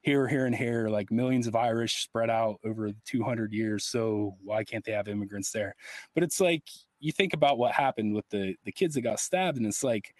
here, 0.01 0.27
here, 0.27 0.47
and 0.47 0.55
here, 0.55 0.89
like 0.89 1.11
millions 1.11 1.45
of 1.45 1.55
Irish 1.55 2.03
spread 2.03 2.29
out 2.29 2.59
over 2.65 2.89
200 3.05 3.53
years. 3.53 3.85
So 3.85 4.35
why 4.43 4.63
can't 4.63 4.83
they 4.83 4.93
have 4.93 5.07
immigrants 5.07 5.51
there? 5.51 5.75
But 6.15 6.23
it's 6.23 6.39
like 6.39 6.63
you 6.99 7.11
think 7.11 7.33
about 7.33 7.57
what 7.57 7.73
happened 7.73 8.15
with 8.15 8.27
the 8.29 8.55
the 8.65 8.71
kids 8.71 8.95
that 8.95 9.01
got 9.01 9.19
stabbed, 9.19 9.57
and 9.57 9.65
it's 9.65 9.83
like 9.83 10.13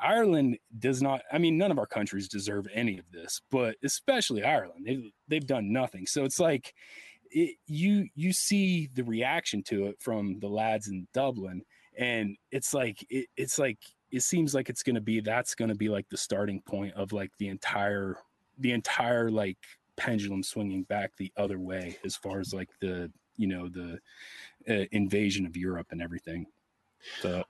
Ireland 0.00 0.58
does 0.78 1.02
not. 1.02 1.22
I 1.32 1.38
mean, 1.38 1.58
none 1.58 1.70
of 1.70 1.78
our 1.78 1.86
countries 1.86 2.28
deserve 2.28 2.66
any 2.72 2.98
of 2.98 3.10
this, 3.12 3.40
but 3.50 3.76
especially 3.82 4.44
Ireland, 4.44 4.86
they've 4.86 5.10
they've 5.26 5.46
done 5.46 5.72
nothing. 5.72 6.06
So 6.06 6.24
it's 6.24 6.40
like 6.40 6.74
it, 7.30 7.56
you 7.66 8.08
you 8.14 8.32
see 8.32 8.88
the 8.94 9.04
reaction 9.04 9.62
to 9.64 9.86
it 9.86 9.96
from 10.00 10.38
the 10.40 10.48
lads 10.48 10.88
in 10.88 11.08
Dublin, 11.12 11.62
and 11.96 12.36
it's 12.50 12.72
like 12.72 13.04
it, 13.10 13.26
it's 13.36 13.58
like 13.58 13.78
it 14.10 14.22
seems 14.22 14.54
like 14.54 14.68
it's 14.68 14.82
going 14.82 14.94
to 14.94 15.00
be 15.00 15.20
that's 15.20 15.54
going 15.54 15.68
to 15.68 15.74
be 15.74 15.88
like 15.88 16.08
the 16.08 16.16
starting 16.16 16.60
point 16.62 16.94
of 16.94 17.12
like 17.12 17.30
the 17.38 17.48
entire 17.48 18.16
the 18.58 18.72
entire 18.72 19.30
like 19.30 19.58
pendulum 19.96 20.42
swinging 20.42 20.84
back 20.84 21.10
the 21.16 21.32
other 21.36 21.58
way 21.58 21.98
as 22.04 22.16
far 22.16 22.40
as 22.40 22.54
like 22.54 22.70
the 22.80 23.10
you 23.36 23.46
know 23.46 23.68
the 23.68 23.98
uh, 24.68 24.86
invasion 24.92 25.44
of 25.44 25.56
Europe 25.56 25.88
and 25.90 26.00
everything. 26.00 26.46
So 27.20 27.44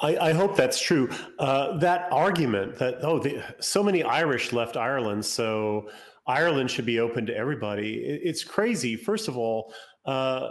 I, 0.00 0.16
I, 0.16 0.32
hope 0.32 0.56
that's 0.56 0.80
true. 0.80 1.10
Uh, 1.38 1.76
that 1.78 2.08
argument 2.10 2.76
that 2.78 2.98
oh, 3.02 3.18
the, 3.18 3.42
so 3.60 3.82
many 3.82 4.02
Irish 4.02 4.52
left 4.52 4.76
Ireland, 4.76 5.24
so 5.24 5.90
Ireland 6.26 6.70
should 6.70 6.86
be 6.86 7.00
open 7.00 7.26
to 7.26 7.36
everybody. 7.36 7.94
It, 7.96 8.20
it's 8.24 8.44
crazy. 8.44 8.96
First 8.96 9.28
of 9.28 9.36
all, 9.36 9.74
uh, 10.06 10.50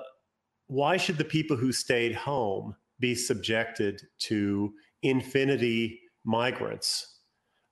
why 0.67 0.97
should 0.97 1.17
the 1.17 1.25
people 1.25 1.57
who 1.57 1.71
stayed 1.71 2.13
home 2.13 2.75
be 2.99 3.15
subjected 3.15 4.01
to 4.19 4.71
infinity 5.01 5.99
migrants? 6.23 7.19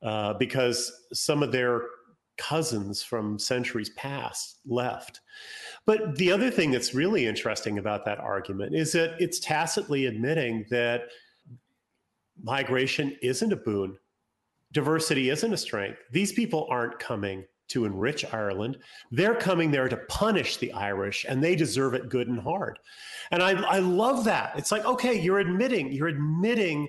Uh, 0.02 0.34
because 0.34 0.92
some 1.14 1.44
of 1.44 1.52
their 1.52 1.82
cousins 2.38 3.02
from 3.02 3.40
centuries 3.40 3.90
past 3.92 4.60
left. 4.66 5.22
But 5.86 6.16
the 6.18 6.32
other 6.32 6.52
thing 6.52 6.72
that's 6.72 6.94
really 6.94 7.26
interesting 7.26 7.80
about 7.80 8.06
that 8.06 8.20
argument 8.20 8.76
is 8.76 8.92
that 8.92 9.16
it's 9.20 9.40
tacitly 9.40 10.06
admitting 10.06 10.66
that 10.70 11.04
migration 12.42 13.16
isn't 13.22 13.54
a 13.54 13.58
boon, 13.58 13.98
diversity 14.72 15.30
isn't 15.30 15.54
a 15.54 15.58
strength. 15.58 16.00
These 16.12 16.34
people 16.34 16.68
aren't 16.70 17.00
coming 17.00 17.46
to 17.70 17.86
enrich 17.86 18.24
Ireland. 18.34 18.78
They're 19.12 19.36
coming 19.36 19.72
there 19.72 19.90
to 19.90 19.98
punish 20.08 20.58
the 20.58 20.72
Irish, 20.72 21.26
and 21.28 21.44
they 21.44 21.56
deserve 21.56 21.94
it 21.94 22.10
good 22.10 22.28
and 22.28 22.40
hard. 22.40 22.80
And 23.32 23.44
I, 23.44 23.62
I 23.64 23.80
love 23.80 24.24
that. 24.26 24.54
It's 24.58 24.72
like, 24.72 24.86
okay, 24.86 25.20
you're 25.20 25.40
admitting, 25.40 25.92
you're 25.92 26.08
admitting 26.08 26.88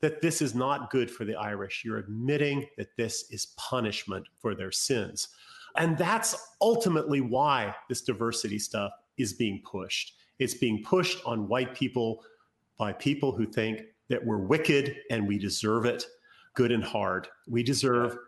that 0.00 0.22
this 0.22 0.40
is 0.40 0.54
not 0.54 0.90
good 0.90 1.10
for 1.10 1.24
the 1.24 1.34
Irish. 1.34 1.82
You're 1.84 1.98
admitting 1.98 2.66
that 2.78 2.96
this 2.96 3.30
is 3.30 3.54
punishment 3.56 4.26
for 4.38 4.54
their 4.54 4.72
sins. 4.72 5.28
And 5.76 5.96
that's 5.98 6.54
ultimately 6.60 7.20
why 7.20 7.74
this 7.88 8.02
diversity 8.02 8.58
stuff 8.58 8.92
is 9.18 9.34
being 9.34 9.62
pushed. 9.64 10.14
It's 10.38 10.54
being 10.54 10.82
pushed 10.84 11.24
on 11.26 11.48
white 11.48 11.74
people 11.74 12.24
by 12.78 12.92
people 12.94 13.32
who 13.32 13.44
think 13.46 13.82
that 14.10 14.24
we're 14.24 14.38
wicked 14.38 14.96
and 15.10 15.26
we 15.26 15.38
deserve 15.38 15.86
it 15.86 16.04
good 16.54 16.72
and 16.72 16.84
hard. 16.84 17.28
We 17.48 17.62
deserve 17.62 18.18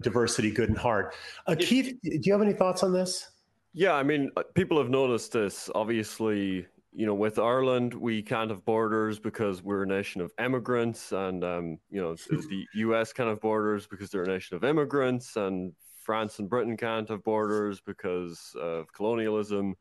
diversity 0.00 0.50
good 0.50 0.70
and 0.70 0.78
hard. 0.78 1.12
Uh, 1.46 1.56
Keith, 1.58 1.94
do 2.02 2.18
you 2.22 2.32
have 2.32 2.42
any 2.42 2.52
thoughts 2.52 2.82
on 2.82 2.92
this? 2.92 3.28
Yeah, 3.74 3.94
I 3.94 4.02
mean, 4.02 4.30
uh, 4.36 4.44
people 4.54 4.78
have 4.78 4.88
noticed 4.88 5.32
this. 5.32 5.68
Obviously, 5.74 6.66
you 6.92 7.04
know, 7.04 7.14
with 7.14 7.38
Ireland, 7.38 7.92
we 7.92 8.22
can't 8.22 8.50
have 8.50 8.64
borders 8.64 9.18
because 9.18 9.62
we're 9.62 9.82
a 9.82 9.86
nation 9.86 10.22
of 10.22 10.32
immigrants, 10.42 11.12
and 11.12 11.44
um, 11.44 11.78
you 11.90 12.00
know, 12.00 12.14
the 12.30 12.66
U.S. 12.76 13.12
can't 13.12 13.28
have 13.28 13.40
borders 13.40 13.86
because 13.86 14.08
they're 14.08 14.22
a 14.22 14.28
nation 14.28 14.56
of 14.56 14.64
immigrants, 14.64 15.36
and 15.36 15.72
France 16.04 16.38
and 16.38 16.48
Britain 16.48 16.76
can't 16.76 17.08
have 17.10 17.22
borders 17.22 17.80
because 17.80 18.54
of 18.58 18.90
colonialism. 18.94 19.74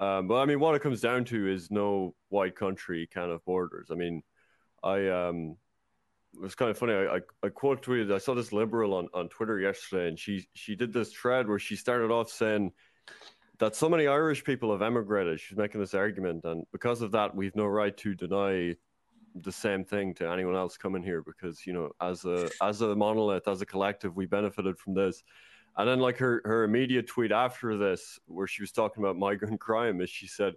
Um, 0.00 0.28
but 0.28 0.36
I 0.36 0.46
mean, 0.46 0.60
what 0.60 0.74
it 0.74 0.82
comes 0.82 1.00
down 1.00 1.24
to 1.26 1.50
is 1.50 1.70
no 1.70 2.14
white 2.28 2.56
country 2.56 3.08
can 3.10 3.30
have 3.30 3.44
borders. 3.44 3.88
I 3.90 3.94
mean, 3.94 4.22
I 4.82 5.08
um, 5.08 5.56
it 6.34 6.40
was 6.40 6.54
kind 6.54 6.70
of 6.70 6.78
funny. 6.78 6.94
I, 6.94 7.16
I, 7.16 7.20
I 7.44 7.48
quote 7.48 7.82
tweeted. 7.82 8.12
I 8.12 8.18
saw 8.18 8.34
this 8.34 8.52
liberal 8.52 8.94
on, 8.94 9.08
on 9.14 9.28
Twitter 9.28 9.58
yesterday, 9.58 10.08
and 10.08 10.18
she 10.18 10.46
she 10.54 10.74
did 10.74 10.92
this 10.92 11.12
thread 11.12 11.48
where 11.48 11.58
she 11.58 11.76
started 11.76 12.10
off 12.10 12.30
saying 12.30 12.72
that 13.58 13.76
so 13.76 13.88
many 13.88 14.06
Irish 14.06 14.44
people 14.44 14.72
have 14.72 14.82
emigrated. 14.82 15.40
She's 15.40 15.58
making 15.58 15.80
this 15.80 15.94
argument, 15.94 16.44
and 16.44 16.64
because 16.72 17.02
of 17.02 17.12
that, 17.12 17.34
we've 17.34 17.56
no 17.56 17.66
right 17.66 17.96
to 17.98 18.14
deny 18.14 18.74
the 19.34 19.52
same 19.52 19.84
thing 19.84 20.12
to 20.14 20.28
anyone 20.28 20.56
else 20.56 20.76
coming 20.76 21.02
here 21.02 21.22
because 21.22 21.66
you 21.66 21.72
know, 21.72 21.90
as 22.00 22.24
a 22.24 22.48
as 22.62 22.80
a 22.80 22.94
monolith, 22.94 23.48
as 23.48 23.60
a 23.60 23.66
collective, 23.66 24.16
we 24.16 24.26
benefited 24.26 24.78
from 24.78 24.94
this. 24.94 25.22
And 25.76 25.88
then, 25.88 26.00
like 26.00 26.18
her 26.18 26.42
her 26.44 26.64
immediate 26.64 27.06
tweet 27.06 27.32
after 27.32 27.76
this, 27.76 28.18
where 28.26 28.46
she 28.46 28.62
was 28.62 28.72
talking 28.72 29.02
about 29.02 29.16
migrant 29.16 29.60
crime, 29.60 30.00
is 30.00 30.10
she 30.10 30.26
said, 30.26 30.54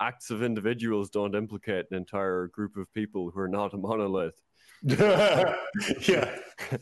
"Acts 0.00 0.30
of 0.30 0.42
individuals 0.42 1.10
don't 1.10 1.34
implicate 1.34 1.86
an 1.90 1.96
entire 1.96 2.48
group 2.48 2.76
of 2.76 2.92
people 2.92 3.30
who 3.30 3.40
are 3.40 3.48
not 3.48 3.74
a 3.74 3.78
monolith." 3.78 4.40
yeah. 4.86 5.54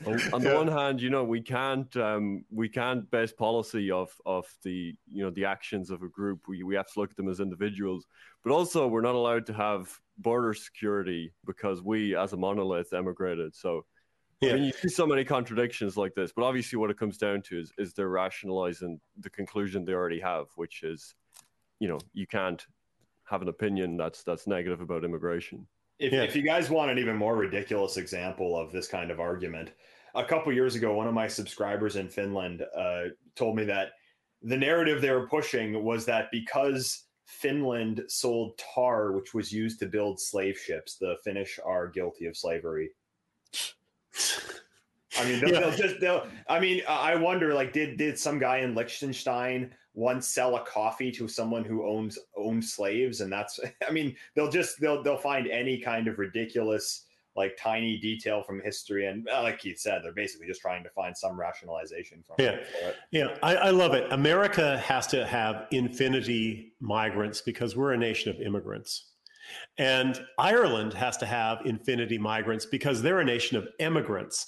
on, 0.06 0.14
on 0.32 0.42
yeah. 0.42 0.50
the 0.50 0.54
one 0.56 0.66
hand, 0.66 1.00
you 1.00 1.08
know, 1.08 1.22
we 1.22 1.40
can't 1.40 1.96
um, 1.96 2.44
we 2.50 2.68
can't 2.68 3.08
base 3.12 3.32
policy 3.32 3.92
of 3.92 4.10
of 4.26 4.44
the 4.64 4.92
you 5.06 5.22
know 5.22 5.30
the 5.30 5.44
actions 5.44 5.88
of 5.88 6.02
a 6.02 6.08
group. 6.08 6.40
We 6.48 6.64
we 6.64 6.74
have 6.74 6.92
to 6.92 7.00
look 7.00 7.12
at 7.12 7.16
them 7.16 7.28
as 7.28 7.38
individuals, 7.38 8.06
but 8.42 8.52
also 8.52 8.88
we're 8.88 9.02
not 9.02 9.14
allowed 9.14 9.46
to 9.46 9.52
have 9.52 9.88
border 10.18 10.52
security 10.52 11.32
because 11.46 11.80
we, 11.80 12.16
as 12.16 12.32
a 12.32 12.36
monolith, 12.36 12.92
emigrated. 12.92 13.54
So. 13.54 13.84
Yeah. 14.40 14.50
I 14.50 14.54
mean, 14.54 14.64
you 14.64 14.72
see 14.72 14.88
so 14.88 15.06
many 15.06 15.24
contradictions 15.24 15.96
like 15.96 16.16
this, 16.16 16.32
but 16.34 16.42
obviously, 16.42 16.76
what 16.76 16.90
it 16.90 16.98
comes 16.98 17.16
down 17.16 17.42
to 17.42 17.60
is 17.60 17.72
is 17.78 17.92
they're 17.92 18.08
rationalizing 18.08 19.00
the 19.20 19.30
conclusion 19.30 19.84
they 19.84 19.92
already 19.92 20.18
have, 20.18 20.46
which 20.56 20.82
is, 20.82 21.14
you 21.78 21.86
know, 21.86 21.98
you 22.12 22.26
can't 22.26 22.66
have 23.32 23.42
an 23.42 23.48
opinion 23.48 23.96
that's 23.96 24.22
that's 24.22 24.46
negative 24.46 24.80
about 24.82 25.04
immigration. 25.04 25.66
If, 25.98 26.12
yeah. 26.12 26.22
if 26.22 26.36
you 26.36 26.42
guys 26.42 26.68
want 26.68 26.90
an 26.90 26.98
even 26.98 27.16
more 27.16 27.34
ridiculous 27.34 27.96
example 27.96 28.56
of 28.56 28.72
this 28.72 28.86
kind 28.86 29.10
of 29.10 29.20
argument, 29.20 29.70
a 30.14 30.24
couple 30.24 30.52
years 30.52 30.74
ago, 30.74 30.92
one 30.92 31.08
of 31.08 31.14
my 31.14 31.26
subscribers 31.26 31.96
in 31.96 32.08
Finland 32.08 32.62
uh, 32.76 33.04
told 33.34 33.56
me 33.56 33.64
that 33.64 33.92
the 34.42 34.56
narrative 34.56 35.00
they 35.00 35.10
were 35.10 35.28
pushing 35.28 35.82
was 35.82 36.04
that 36.04 36.30
because 36.30 37.04
Finland 37.24 38.02
sold 38.08 38.58
tar, 38.58 39.12
which 39.12 39.32
was 39.32 39.50
used 39.50 39.78
to 39.80 39.86
build 39.86 40.20
slave 40.20 40.58
ships, 40.58 40.96
the 40.96 41.16
Finnish 41.24 41.58
are 41.64 41.88
guilty 41.88 42.26
of 42.26 42.36
slavery. 42.36 42.90
I 45.18 45.24
mean, 45.24 45.40
they'll, 45.40 45.52
yeah. 45.52 45.60
they'll 45.60 45.76
just 45.76 46.00
they'll. 46.00 46.26
I 46.48 46.60
mean, 46.60 46.82
I 46.86 47.14
wonder, 47.16 47.54
like, 47.54 47.72
did 47.72 47.96
did 47.96 48.18
some 48.18 48.38
guy 48.38 48.58
in 48.58 48.74
Liechtenstein 48.74 49.72
once 49.94 50.26
sell 50.26 50.56
a 50.56 50.64
coffee 50.64 51.12
to 51.12 51.28
someone 51.28 51.64
who 51.64 51.86
owns 51.86 52.18
owned 52.36 52.64
slaves 52.64 53.20
and 53.20 53.32
that's 53.32 53.60
i 53.88 53.92
mean 53.92 54.14
they'll 54.34 54.50
just 54.50 54.80
they'll 54.80 55.02
they'll 55.02 55.16
find 55.16 55.48
any 55.48 55.78
kind 55.78 56.08
of 56.08 56.18
ridiculous 56.18 57.06
like 57.34 57.56
tiny 57.58 57.98
detail 57.98 58.42
from 58.42 58.60
history 58.60 59.06
and 59.06 59.26
uh, 59.28 59.42
like 59.42 59.58
keith 59.58 59.78
said 59.78 60.00
they're 60.02 60.12
basically 60.12 60.46
just 60.46 60.60
trying 60.60 60.82
to 60.82 60.90
find 60.90 61.16
some 61.16 61.38
rationalization 61.38 62.22
from 62.26 62.36
yeah 62.38 62.50
it. 62.50 62.96
yeah 63.10 63.36
I, 63.42 63.56
I 63.56 63.70
love 63.70 63.94
it 63.94 64.10
america 64.12 64.78
has 64.78 65.06
to 65.08 65.26
have 65.26 65.66
infinity 65.70 66.74
migrants 66.80 67.40
because 67.40 67.76
we're 67.76 67.92
a 67.92 67.98
nation 67.98 68.30
of 68.30 68.40
immigrants 68.40 69.12
and 69.78 70.20
Ireland 70.38 70.94
has 70.94 71.16
to 71.18 71.26
have 71.26 71.66
infinity 71.66 72.16
migrants 72.18 72.66
because 72.66 73.02
they're 73.02 73.20
a 73.20 73.24
nation 73.24 73.56
of 73.56 73.68
immigrants. 73.80 74.46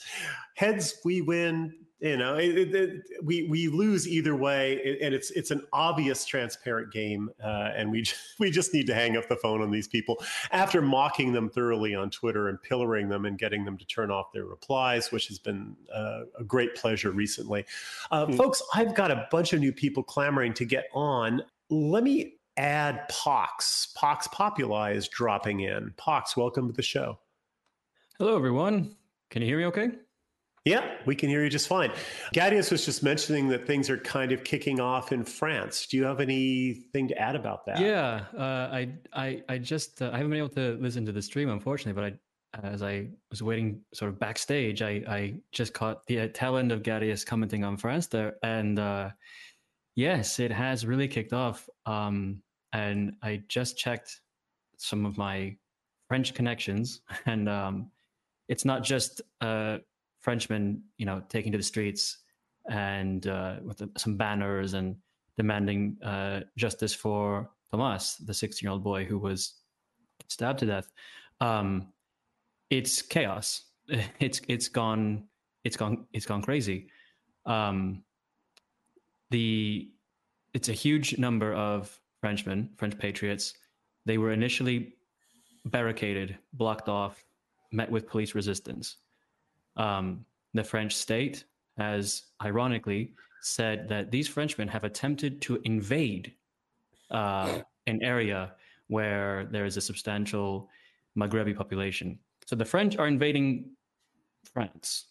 Heads, 0.56 0.94
we 1.04 1.20
win 1.20 1.74
you 2.04 2.18
know 2.18 2.34
it, 2.34 2.74
it, 2.74 3.02
we 3.22 3.48
we 3.48 3.68
lose 3.68 4.06
either 4.06 4.36
way 4.36 4.98
and 5.00 5.14
it's 5.14 5.30
it's 5.30 5.50
an 5.50 5.62
obvious 5.72 6.26
transparent 6.26 6.92
game 6.92 7.30
uh, 7.42 7.70
and 7.74 7.90
we 7.90 8.04
we 8.38 8.50
just 8.50 8.74
need 8.74 8.86
to 8.86 8.94
hang 8.94 9.16
up 9.16 9.26
the 9.28 9.36
phone 9.36 9.62
on 9.62 9.70
these 9.70 9.88
people. 9.88 10.22
After 10.52 10.82
mocking 10.82 11.32
them 11.32 11.48
thoroughly 11.48 11.94
on 11.94 12.10
twitter 12.10 12.48
and 12.48 12.60
pillaring 12.62 13.08
them 13.08 13.24
and 13.24 13.38
getting 13.38 13.64
them 13.64 13.78
to 13.78 13.86
turn 13.86 14.10
off 14.10 14.32
their 14.32 14.44
replies 14.44 15.10
which 15.10 15.28
has 15.28 15.38
been 15.38 15.74
uh, 15.92 16.20
a 16.38 16.44
great 16.44 16.74
pleasure 16.74 17.10
recently 17.10 17.64
uh, 18.10 18.26
mm-hmm. 18.26 18.36
folks 18.36 18.62
i've 18.74 18.94
got 18.94 19.10
a 19.10 19.26
bunch 19.30 19.54
of 19.54 19.60
new 19.60 19.72
people 19.72 20.02
clamoring 20.02 20.52
to 20.54 20.64
get 20.66 20.84
on. 20.92 21.42
Let 21.70 22.04
me 22.04 22.34
add 22.58 23.08
pox. 23.08 23.92
Pox 23.96 24.28
populi 24.28 24.92
is 24.92 25.08
dropping 25.08 25.60
in. 25.60 25.94
Pox 25.96 26.36
welcome 26.36 26.66
to 26.66 26.74
the 26.74 26.82
show. 26.82 27.18
Hello 28.18 28.36
everyone. 28.36 28.94
Can 29.30 29.40
you 29.40 29.48
hear 29.48 29.58
me 29.58 29.64
okay 29.64 30.03
yeah, 30.64 30.94
we 31.04 31.14
can 31.14 31.28
hear 31.28 31.44
you 31.44 31.50
just 31.50 31.68
fine. 31.68 31.92
Gaddius 32.34 32.70
was 32.70 32.86
just 32.86 33.02
mentioning 33.02 33.48
that 33.48 33.66
things 33.66 33.90
are 33.90 33.98
kind 33.98 34.32
of 34.32 34.44
kicking 34.44 34.80
off 34.80 35.12
in 35.12 35.22
France. 35.22 35.86
Do 35.86 35.98
you 35.98 36.04
have 36.04 36.20
anything 36.20 37.06
to 37.08 37.18
add 37.18 37.36
about 37.36 37.66
that? 37.66 37.80
Yeah, 37.80 38.24
uh, 38.36 38.70
I, 38.72 38.88
I, 39.12 39.42
I 39.48 39.58
just 39.58 40.00
uh, 40.00 40.10
I 40.12 40.16
haven't 40.16 40.30
been 40.30 40.38
able 40.38 40.48
to 40.50 40.78
listen 40.80 41.04
to 41.04 41.12
the 41.12 41.20
stream 41.20 41.50
unfortunately, 41.50 42.00
but 42.00 42.14
I, 42.62 42.66
as 42.66 42.82
I 42.82 43.08
was 43.30 43.42
waiting 43.42 43.82
sort 43.92 44.10
of 44.10 44.18
backstage, 44.18 44.80
I, 44.80 45.02
I 45.06 45.34
just 45.52 45.74
caught 45.74 46.06
the 46.06 46.28
tail 46.28 46.56
end 46.56 46.72
of 46.72 46.82
Gaddius 46.82 47.26
commenting 47.26 47.62
on 47.62 47.76
France 47.76 48.06
there, 48.06 48.36
and 48.42 48.78
uh, 48.78 49.10
yes, 49.96 50.38
it 50.40 50.50
has 50.50 50.86
really 50.86 51.08
kicked 51.08 51.34
off. 51.34 51.68
Um, 51.84 52.42
and 52.72 53.12
I 53.22 53.42
just 53.48 53.76
checked 53.76 54.20
some 54.78 55.04
of 55.04 55.18
my 55.18 55.56
French 56.08 56.32
connections, 56.32 57.02
and 57.26 57.50
um, 57.50 57.90
it's 58.48 58.64
not 58.64 58.82
just 58.82 59.20
uh, 59.42 59.78
Frenchmen, 60.24 60.82
you 60.96 61.04
know, 61.04 61.22
taking 61.28 61.52
to 61.52 61.58
the 61.58 61.64
streets 61.64 62.18
and 62.70 63.26
uh, 63.26 63.56
with 63.62 63.76
the, 63.76 63.90
some 63.98 64.16
banners 64.16 64.72
and 64.72 64.96
demanding 65.36 65.98
uh, 66.02 66.40
justice 66.56 66.94
for 66.94 67.50
Thomas, 67.70 68.16
the 68.16 68.32
16 68.32 68.66
year 68.66 68.72
old 68.72 68.82
boy 68.82 69.04
who 69.04 69.18
was 69.18 69.56
stabbed 70.28 70.60
to 70.60 70.66
death. 70.66 70.90
Um, 71.40 71.92
it's 72.70 73.02
chaos. 73.02 73.64
It's 74.18 74.40
it's 74.48 74.68
gone. 74.68 75.24
It's 75.62 75.76
gone. 75.76 76.06
It's 76.14 76.24
gone 76.24 76.40
crazy. 76.40 76.88
Um, 77.44 78.02
the 79.30 79.90
it's 80.54 80.70
a 80.70 80.72
huge 80.72 81.18
number 81.18 81.52
of 81.52 82.00
Frenchmen, 82.22 82.70
French 82.78 82.96
patriots. 82.96 83.52
They 84.06 84.16
were 84.16 84.32
initially 84.32 84.94
barricaded, 85.66 86.38
blocked 86.54 86.88
off, 86.88 87.22
met 87.72 87.90
with 87.90 88.08
police 88.08 88.34
resistance. 88.34 88.96
Um, 89.76 90.24
the 90.52 90.64
French 90.64 90.94
state 90.94 91.44
has 91.76 92.24
ironically 92.42 93.12
said 93.42 93.88
that 93.88 94.10
these 94.10 94.28
Frenchmen 94.28 94.68
have 94.68 94.84
attempted 94.84 95.42
to 95.42 95.60
invade 95.64 96.32
uh, 97.10 97.60
an 97.86 98.02
area 98.02 98.52
where 98.88 99.46
there 99.50 99.64
is 99.64 99.76
a 99.76 99.80
substantial 99.80 100.68
Maghrebi 101.18 101.56
population. 101.56 102.18
So 102.46 102.56
the 102.56 102.64
French 102.64 102.96
are 102.96 103.06
invading 103.06 103.70
France, 104.52 105.06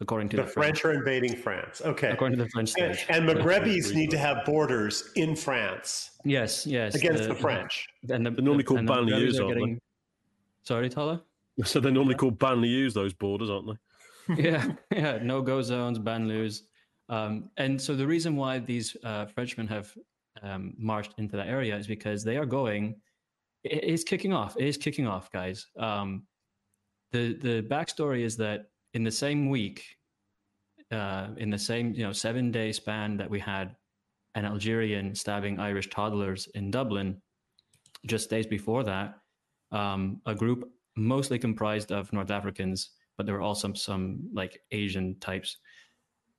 according 0.00 0.28
to 0.30 0.36
the, 0.36 0.42
the 0.42 0.48
French. 0.48 0.80
French. 0.80 0.96
are 0.96 0.98
invading 0.98 1.36
France. 1.36 1.82
Okay, 1.84 2.10
according 2.10 2.38
to 2.38 2.44
the 2.44 2.50
French 2.50 2.70
state. 2.70 3.04
And, 3.08 3.28
and 3.28 3.38
Maghrebis 3.38 3.94
need 3.94 4.10
to 4.10 4.18
have 4.18 4.44
borders 4.44 5.10
in 5.16 5.34
France. 5.34 6.10
Yes, 6.24 6.66
yes, 6.66 6.94
against 6.94 7.22
the, 7.22 7.28
the 7.30 7.34
French. 7.34 7.86
And 8.10 8.26
the, 8.26 8.30
they're 8.30 8.44
normally 8.44 8.64
called 8.64 8.80
banlieues, 8.80 9.42
aren't 9.42 9.58
they? 9.58 9.78
Sorry, 10.62 10.88
Tala. 10.88 11.22
So 11.64 11.78
they're 11.78 11.92
normally 11.92 12.16
called 12.16 12.36
banlieues, 12.36 12.94
those 12.94 13.12
borders, 13.12 13.48
aren't 13.48 13.68
they? 13.68 13.78
yeah, 14.36 14.72
yeah, 14.92 15.18
no 15.22 15.42
go 15.42 15.62
zones, 15.62 15.98
banlieues. 15.98 16.60
Um, 17.08 17.50
and 17.56 17.80
so 17.80 17.94
the 17.94 18.06
reason 18.06 18.36
why 18.36 18.58
these 18.58 18.96
uh, 19.04 19.26
Frenchmen 19.26 19.66
have 19.68 19.92
um, 20.42 20.74
marched 20.78 21.14
into 21.18 21.36
that 21.36 21.48
area 21.48 21.76
is 21.76 21.86
because 21.86 22.24
they 22.24 22.36
are 22.36 22.46
going. 22.46 22.96
It 23.62 23.84
is 23.84 24.04
kicking 24.04 24.32
off. 24.32 24.56
It 24.56 24.66
is 24.66 24.76
kicking 24.76 25.06
off, 25.06 25.30
guys. 25.30 25.66
Um, 25.78 26.26
the 27.12 27.34
the 27.34 27.62
backstory 27.62 28.22
is 28.22 28.36
that 28.38 28.66
in 28.94 29.04
the 29.04 29.10
same 29.10 29.48
week, 29.48 29.84
uh, 30.90 31.28
in 31.36 31.50
the 31.50 31.58
same 31.58 31.94
you 31.94 32.04
know 32.04 32.12
seven 32.12 32.50
day 32.50 32.72
span 32.72 33.16
that 33.18 33.28
we 33.28 33.38
had 33.38 33.76
an 34.34 34.44
Algerian 34.44 35.14
stabbing 35.14 35.60
Irish 35.60 35.90
toddlers 35.90 36.48
in 36.54 36.70
Dublin, 36.70 37.20
just 38.06 38.30
days 38.30 38.46
before 38.46 38.82
that, 38.84 39.18
um, 39.70 40.20
a 40.26 40.34
group 40.34 40.70
mostly 40.96 41.38
comprised 41.38 41.92
of 41.92 42.12
North 42.12 42.30
Africans 42.30 42.90
but 43.16 43.26
there 43.26 43.34
were 43.34 43.42
also 43.42 43.72
some, 43.74 44.28
like 44.32 44.60
Asian 44.72 45.16
types. 45.20 45.56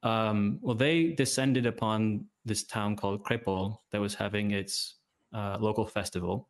Um, 0.03 0.59
well, 0.61 0.75
they 0.75 1.13
descended 1.13 1.65
upon 1.65 2.25
this 2.45 2.63
town 2.63 2.95
called 2.95 3.23
Crépol 3.23 3.77
that 3.91 3.99
was 3.99 4.13
having 4.13 4.51
its 4.51 4.97
uh, 5.33 5.57
local 5.59 5.85
festival, 5.85 6.49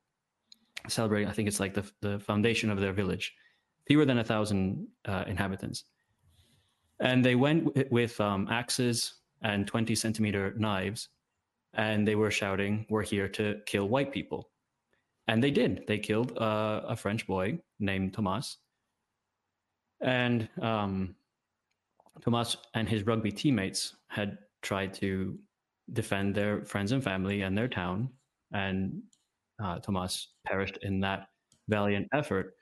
celebrating. 0.89 1.29
I 1.29 1.31
think 1.31 1.47
it's 1.47 1.59
like 1.59 1.73
the 1.73 1.89
the 2.01 2.19
foundation 2.19 2.69
of 2.69 2.79
their 2.79 2.93
village, 2.93 3.33
fewer 3.87 4.05
than 4.05 4.19
a 4.19 4.23
thousand 4.23 4.87
uh, 5.05 5.23
inhabitants, 5.25 5.85
and 6.99 7.23
they 7.23 7.35
went 7.35 7.65
w- 7.65 7.87
with 7.91 8.19
um, 8.19 8.47
axes 8.51 9.15
and 9.41 9.65
twenty 9.65 9.95
centimeter 9.95 10.53
knives, 10.57 11.09
and 11.73 12.05
they 12.05 12.15
were 12.15 12.31
shouting, 12.31 12.85
"We're 12.89 13.03
here 13.03 13.29
to 13.29 13.61
kill 13.65 13.87
white 13.87 14.11
people," 14.11 14.49
and 15.29 15.41
they 15.41 15.51
did. 15.51 15.85
They 15.87 15.97
killed 15.97 16.37
uh, 16.37 16.81
a 16.87 16.95
French 16.97 17.25
boy 17.25 17.59
named 17.79 18.13
Thomas 18.13 18.57
and 20.01 20.47
um, 20.61 21.15
Thomas 22.23 22.57
and 22.73 22.87
his 22.87 23.05
rugby 23.05 23.31
teammates 23.31 23.95
had 24.09 24.37
tried 24.61 24.93
to 24.95 25.37
defend 25.93 26.35
their 26.35 26.63
friends 26.65 26.91
and 26.91 27.03
family 27.03 27.41
and 27.41 27.57
their 27.57 27.67
town, 27.67 28.09
and 28.53 29.01
uh, 29.63 29.79
Thomas 29.79 30.33
perished 30.45 30.77
in 30.81 30.99
that 31.01 31.27
valiant 31.67 32.07
effort. 32.13 32.55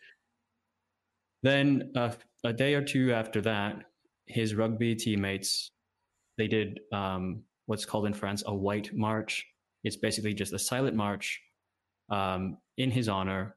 Then, 1.42 1.92
uh, 1.96 2.12
a 2.44 2.54
day 2.54 2.74
or 2.74 2.84
two 2.84 3.14
after 3.14 3.42
that, 3.42 3.84
his 4.28 4.56
rugby 4.56 4.96
teammates 4.96 5.72
they 6.38 6.48
did 6.48 6.80
um, 6.92 7.44
what's 7.66 7.86
called 7.86 8.06
in 8.06 8.14
France 8.14 8.44
a 8.46 8.56
white 8.56 8.94
march. 8.94 9.46
It's 9.84 9.98
basically 9.98 10.34
just 10.34 10.54
a 10.54 10.60
silent 10.60 10.96
march 10.96 11.42
um, 12.10 12.58
in 12.78 12.90
his 12.90 13.10
honor, 13.10 13.56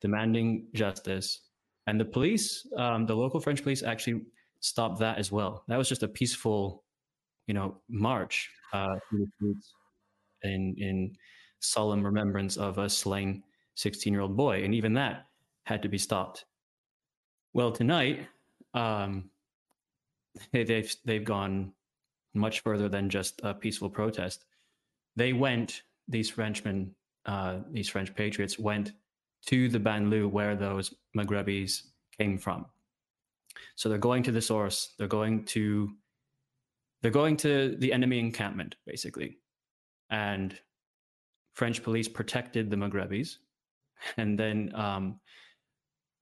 demanding 0.00 0.66
justice 0.74 1.40
and 1.86 2.00
the 2.00 2.04
police, 2.04 2.66
um, 2.76 3.06
the 3.06 3.14
local 3.14 3.40
French 3.40 3.62
police, 3.62 3.82
actually 3.82 4.22
stopped 4.60 5.00
that 5.00 5.18
as 5.18 5.32
well. 5.32 5.64
That 5.68 5.76
was 5.76 5.88
just 5.88 6.02
a 6.02 6.08
peaceful, 6.08 6.84
you 7.46 7.54
know, 7.54 7.76
march 7.88 8.48
uh, 8.72 8.96
in 10.42 10.74
in 10.78 11.16
solemn 11.60 12.04
remembrance 12.04 12.56
of 12.56 12.78
a 12.78 12.88
slain 12.88 13.42
16 13.76 14.12
year 14.12 14.22
old 14.22 14.36
boy, 14.36 14.64
and 14.64 14.74
even 14.74 14.94
that 14.94 15.26
had 15.64 15.82
to 15.82 15.88
be 15.88 15.98
stopped. 15.98 16.44
Well, 17.52 17.72
tonight, 17.72 18.26
um, 18.74 19.30
they've 20.52 20.94
they've 21.04 21.24
gone 21.24 21.72
much 22.34 22.60
further 22.60 22.88
than 22.88 23.10
just 23.10 23.40
a 23.42 23.54
peaceful 23.54 23.90
protest. 23.90 24.44
They 25.16 25.32
went; 25.32 25.82
these 26.08 26.30
Frenchmen, 26.30 26.94
uh, 27.26 27.60
these 27.70 27.88
French 27.88 28.14
patriots, 28.14 28.58
went 28.58 28.92
to 29.46 29.68
the 29.68 29.80
banlieue 29.80 30.30
where 30.30 30.54
those 30.54 30.94
Maghrebis 31.16 31.82
came 32.18 32.38
from. 32.38 32.66
So 33.76 33.88
they're 33.88 33.98
going 33.98 34.22
to 34.24 34.32
the 34.32 34.42
source. 34.42 34.94
They're 34.98 35.08
going 35.08 35.44
to 35.46 35.90
they're 37.02 37.10
going 37.10 37.36
to 37.38 37.76
the 37.78 37.92
enemy 37.92 38.18
encampment 38.18 38.76
basically, 38.86 39.38
and 40.10 40.58
French 41.54 41.82
police 41.82 42.08
protected 42.08 42.70
the 42.70 42.76
Maghrebis, 42.76 43.36
and 44.16 44.38
then 44.38 44.70
um, 44.74 45.20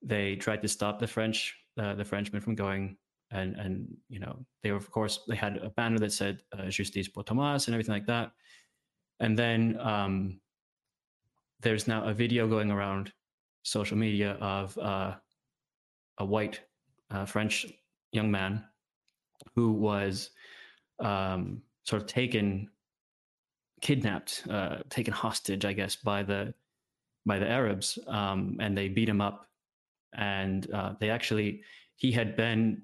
they 0.03 0.37
tried 0.37 0.63
to 0.63 0.69
stop 0.69 0.99
the 0.99 1.07
French 1.07 1.57
uh, 1.79 1.95
the 1.95 2.05
Frenchmen 2.05 2.43
from 2.43 2.55
going. 2.55 2.97
And 3.31 3.57
and 3.57 3.95
you 4.09 4.21
know 4.21 4.47
they 4.63 4.71
were 4.71 4.79
of 4.79 4.91
course 4.91 5.21
they 5.29 5.37
had 5.37 5.59
a 5.59 5.69
banner 5.69 5.99
that 5.99 6.13
said 6.13 6.41
uh, 6.57 6.71
"Justice 6.71 7.09
pour 7.09 7.25
Thomas" 7.25 7.67
and 7.67 7.75
everything 7.75 7.93
like 7.93 8.07
that. 8.07 8.33
And 9.21 9.39
then 9.39 9.79
um, 9.81 10.41
there's 11.61 11.89
now 11.89 12.05
a 12.05 12.15
video 12.15 12.47
going 12.47 12.71
around 12.71 13.13
social 13.63 13.97
media 13.97 14.37
of 14.41 14.77
uh, 14.79 15.15
a 16.19 16.25
white 16.25 16.61
uh, 17.11 17.25
French 17.25 17.67
young 18.13 18.31
man 18.31 18.65
who 19.55 19.73
was 19.73 20.31
um, 21.01 21.63
sort 21.85 22.03
of 22.03 22.09
taken, 22.09 22.69
kidnapped, 23.81 24.45
uh, 24.51 24.77
taken 24.89 25.13
hostage, 25.13 25.65
I 25.65 25.73
guess, 25.73 25.97
by 25.97 26.23
the 26.23 26.55
by 27.27 27.39
the 27.39 27.49
Arabs, 27.49 27.99
um, 28.07 28.57
and 28.59 28.77
they 28.77 28.89
beat 28.89 29.09
him 29.09 29.21
up. 29.21 29.49
And 30.15 30.71
uh, 30.71 30.95
they 30.99 31.11
actually, 31.11 31.63
he 31.97 32.11
had 32.11 32.37
been 32.37 32.83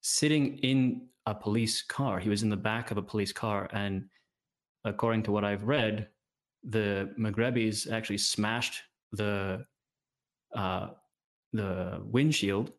sitting 0.00 0.58
in 0.58 1.06
a 1.26 1.34
police 1.34 1.82
car. 1.82 2.18
He 2.18 2.28
was 2.28 2.42
in 2.42 2.50
the 2.50 2.56
back 2.56 2.90
of 2.90 2.96
a 2.96 3.02
police 3.02 3.32
car, 3.32 3.68
and 3.72 4.06
according 4.84 5.22
to 5.24 5.32
what 5.32 5.44
I've 5.44 5.62
read, 5.62 6.08
the 6.66 7.14
Maghrebis 7.18 7.90
actually 7.90 8.18
smashed 8.18 8.82
the 9.12 9.64
uh, 10.54 10.88
the 11.52 12.00
windshield 12.04 12.72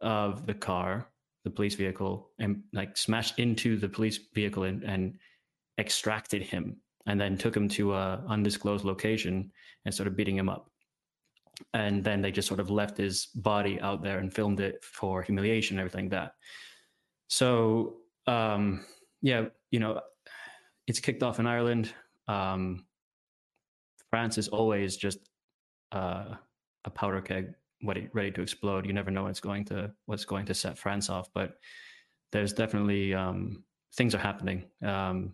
of 0.00 0.46
the 0.46 0.54
car, 0.54 1.08
the 1.44 1.50
police 1.50 1.74
vehicle 1.74 2.30
and 2.38 2.62
like 2.72 2.96
smashed 2.96 3.38
into 3.38 3.76
the 3.76 3.88
police 3.88 4.18
vehicle 4.34 4.64
and, 4.64 4.82
and 4.82 5.18
extracted 5.78 6.42
him 6.42 6.76
and 7.06 7.20
then 7.20 7.36
took 7.36 7.56
him 7.56 7.68
to 7.68 7.94
a 7.94 8.24
undisclosed 8.28 8.84
location 8.84 9.50
and 9.84 9.94
started 9.94 10.16
beating 10.16 10.36
him 10.36 10.48
up. 10.48 10.70
And 11.74 12.02
then 12.02 12.22
they 12.22 12.32
just 12.32 12.48
sort 12.48 12.60
of 12.60 12.70
left 12.70 12.96
his 12.96 13.26
body 13.26 13.78
out 13.80 14.02
there 14.02 14.18
and 14.18 14.32
filmed 14.32 14.60
it 14.60 14.82
for 14.82 15.22
humiliation 15.22 15.76
and 15.76 15.80
everything 15.80 16.06
like 16.06 16.12
that. 16.12 16.32
So 17.28 17.96
um 18.26 18.84
yeah 19.20 19.46
you 19.70 19.80
know 19.80 20.00
it's 20.86 21.00
kicked 21.00 21.22
off 21.22 21.38
in 21.38 21.46
ireland. 21.46 21.92
Um 22.26 22.86
france 24.14 24.38
is 24.38 24.48
always 24.48 24.96
just 24.96 25.18
uh, 25.90 26.34
a 26.84 26.90
powder 26.90 27.20
keg 27.20 27.54
ready, 27.84 28.08
ready 28.12 28.30
to 28.30 28.42
explode 28.42 28.86
you 28.86 28.92
never 28.92 29.10
know 29.10 29.24
what's 29.24 29.40
going 29.40 29.64
to 29.64 29.90
what's 30.06 30.24
going 30.24 30.46
to 30.46 30.54
set 30.54 30.78
france 30.78 31.10
off 31.10 31.28
but 31.34 31.54
there's 32.30 32.52
definitely 32.52 33.12
um 33.12 33.64
things 33.96 34.14
are 34.14 34.18
happening 34.30 34.64
um 34.84 35.32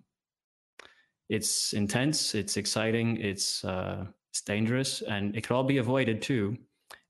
it's 1.28 1.74
intense 1.74 2.35
it's 2.35 2.57
exciting 2.57 3.19
it's 3.19 3.65
uh 3.65 4.07
it's 4.31 4.40
dangerous 4.40 5.02
and 5.02 5.36
it 5.36 5.43
could 5.43 5.55
all 5.55 5.65
be 5.65 5.77
avoided 5.77 6.23
too 6.23 6.57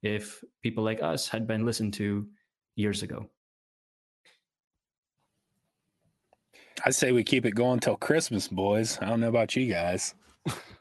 if 0.02 0.42
people 0.60 0.82
like 0.82 1.02
us 1.02 1.28
had 1.28 1.46
been 1.46 1.64
listened 1.64 1.94
to 1.94 2.26
years 2.76 3.02
ago. 3.02 3.28
I 6.84 6.90
say 6.90 7.12
we 7.12 7.22
keep 7.22 7.44
it 7.44 7.54
going 7.54 7.78
till 7.78 7.96
Christmas, 7.96 8.48
boys. 8.48 8.98
I 9.02 9.06
don't 9.06 9.20
know 9.20 9.28
about 9.28 9.54
you 9.54 9.70
guys. 9.70 10.14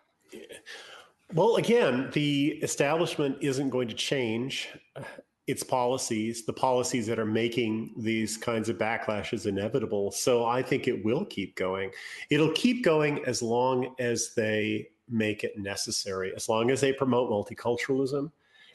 well, 1.34 1.58
again, 1.58 2.10
the 2.14 2.60
establishment 2.64 3.38
isn't 3.42 3.70
going 3.70 3.88
to 3.88 3.94
change 3.94 4.70
uh, 4.96 5.04
its 5.48 5.64
policies, 5.64 6.46
the 6.46 6.54
policies 6.54 7.08
that 7.08 7.20
are 7.20 7.26
making 7.26 7.94
these 7.98 8.38
kinds 8.38 8.70
of 8.70 8.78
backlashes 8.78 9.48
inevitable. 9.48 10.12
So 10.12 10.46
I 10.46 10.62
think 10.62 10.88
it 10.88 11.04
will 11.04 11.26
keep 11.26 11.56
going. 11.56 11.92
It'll 12.30 12.52
keep 12.52 12.84
going 12.84 13.24
as 13.26 13.42
long 13.42 13.96
as 14.00 14.34
they 14.36 14.90
make 15.10 15.44
it 15.44 15.58
necessary. 15.58 16.32
As 16.36 16.50
long 16.50 16.70
as 16.70 16.82
they 16.82 16.94
promote 16.94 17.32
multiculturalism, 17.32 18.32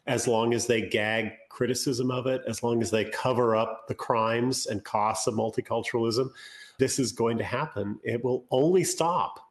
as 0.06 0.26
long 0.28 0.52
as 0.52 0.66
they 0.66 0.82
gag 0.82 1.32
criticism 1.48 2.10
of 2.10 2.26
it, 2.26 2.43
as 2.47 2.62
long 2.62 2.82
as 2.82 2.90
they 2.90 3.05
cover 3.05 3.56
up 3.56 3.86
the 3.89 3.94
crimes 3.94 4.66
and 4.66 4.85
costs 4.85 5.26
of 5.26 5.35
multiculturalism, 5.35 6.28
this 6.78 6.98
is 6.98 7.12
going 7.12 7.39
to 7.39 7.44
happen. 7.44 7.98
It 8.02 8.22
will 8.22 8.44
only 8.51 8.85
stop 8.85 9.44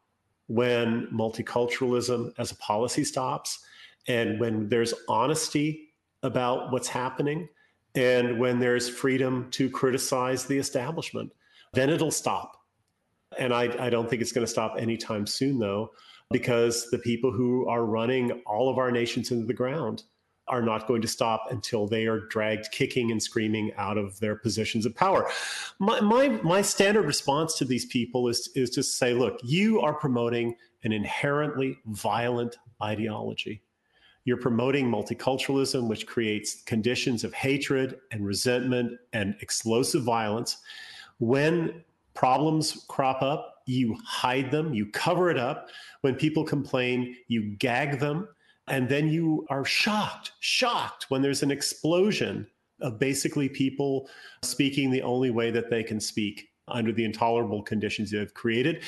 when 0.46 1.08
multiculturalism 1.12 2.32
as 2.38 2.52
a 2.52 2.56
policy 2.56 3.04
stops 3.04 3.64
and 4.08 4.38
when 4.38 4.68
there's 4.68 4.92
honesty 5.08 5.94
about 6.22 6.72
what's 6.72 6.88
happening 6.88 7.48
and 7.94 8.38
when 8.38 8.58
there's 8.58 8.88
freedom 8.88 9.48
to 9.52 9.70
criticize 9.70 10.46
the 10.46 10.58
establishment. 10.58 11.32
Then 11.72 11.90
it'll 11.90 12.10
stop. 12.10 12.60
And 13.38 13.52
I, 13.52 13.86
I 13.86 13.90
don't 13.90 14.08
think 14.08 14.22
it's 14.22 14.32
going 14.32 14.46
to 14.46 14.50
stop 14.50 14.76
anytime 14.78 15.26
soon, 15.26 15.58
though 15.58 15.90
because 16.30 16.90
the 16.90 16.98
people 16.98 17.30
who 17.30 17.68
are 17.68 17.84
running 17.84 18.42
all 18.46 18.68
of 18.68 18.78
our 18.78 18.90
nations 18.90 19.30
into 19.30 19.46
the 19.46 19.54
ground 19.54 20.02
are 20.48 20.62
not 20.62 20.86
going 20.86 21.02
to 21.02 21.08
stop 21.08 21.46
until 21.50 21.86
they 21.86 22.06
are 22.06 22.20
dragged 22.28 22.70
kicking 22.70 23.10
and 23.10 23.22
screaming 23.22 23.72
out 23.76 23.96
of 23.96 24.20
their 24.20 24.36
positions 24.36 24.84
of 24.84 24.94
power. 24.94 25.28
My, 25.78 26.00
my, 26.00 26.28
my 26.28 26.62
standard 26.62 27.06
response 27.06 27.56
to 27.58 27.64
these 27.64 27.86
people 27.86 28.28
is, 28.28 28.50
is 28.54 28.70
to 28.70 28.82
say, 28.82 29.14
look, 29.14 29.40
you 29.42 29.80
are 29.80 29.94
promoting 29.94 30.56
an 30.82 30.92
inherently 30.92 31.78
violent 31.86 32.58
ideology. 32.82 33.62
You're 34.26 34.38
promoting 34.38 34.90
multiculturalism, 34.90 35.88
which 35.88 36.06
creates 36.06 36.62
conditions 36.62 37.24
of 37.24 37.34
hatred 37.34 37.98
and 38.10 38.24
resentment 38.24 38.98
and 39.12 39.36
explosive 39.40 40.02
violence. 40.02 40.58
When 41.18 41.84
problems 42.14 42.84
crop 42.88 43.22
up, 43.22 43.62
you 43.66 43.96
hide 44.04 44.50
them, 44.50 44.74
you 44.74 44.86
cover 44.86 45.30
it 45.30 45.38
up. 45.38 45.68
When 46.02 46.14
people 46.14 46.44
complain, 46.44 47.16
you 47.28 47.54
gag 47.56 47.98
them. 47.98 48.28
And 48.68 48.88
then 48.88 49.08
you 49.08 49.46
are 49.50 49.64
shocked, 49.64 50.32
shocked 50.40 51.06
when 51.10 51.22
there's 51.22 51.42
an 51.42 51.50
explosion 51.50 52.46
of 52.80 52.98
basically 52.98 53.48
people 53.48 54.08
speaking 54.42 54.90
the 54.90 55.02
only 55.02 55.30
way 55.30 55.50
that 55.50 55.70
they 55.70 55.82
can 55.82 56.00
speak 56.00 56.48
under 56.68 56.92
the 56.92 57.04
intolerable 57.04 57.62
conditions 57.62 58.10
you 58.10 58.18
have 58.18 58.34
created. 58.34 58.82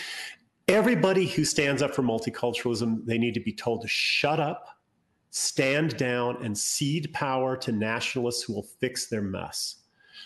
Everybody 0.69 1.27
who 1.27 1.45
stands 1.45 1.83
up 1.83 1.95
for 1.95 2.03
multiculturalism, 2.03 3.05
they 3.05 3.19
need 3.19 3.35
to 3.35 3.41
be 3.41 3.53
told 3.53 3.83
to 3.83 3.89
shut 3.89 4.41
up, 4.41 4.69
stand 5.31 5.97
down, 5.97 6.43
and 6.43 6.57
cede 6.57 7.13
power 7.13 7.57
to 7.59 7.71
nationalists 7.71 8.43
who 8.43 8.55
will 8.55 8.67
fix 8.81 9.07
their 9.07 9.23
mess. 9.23 9.83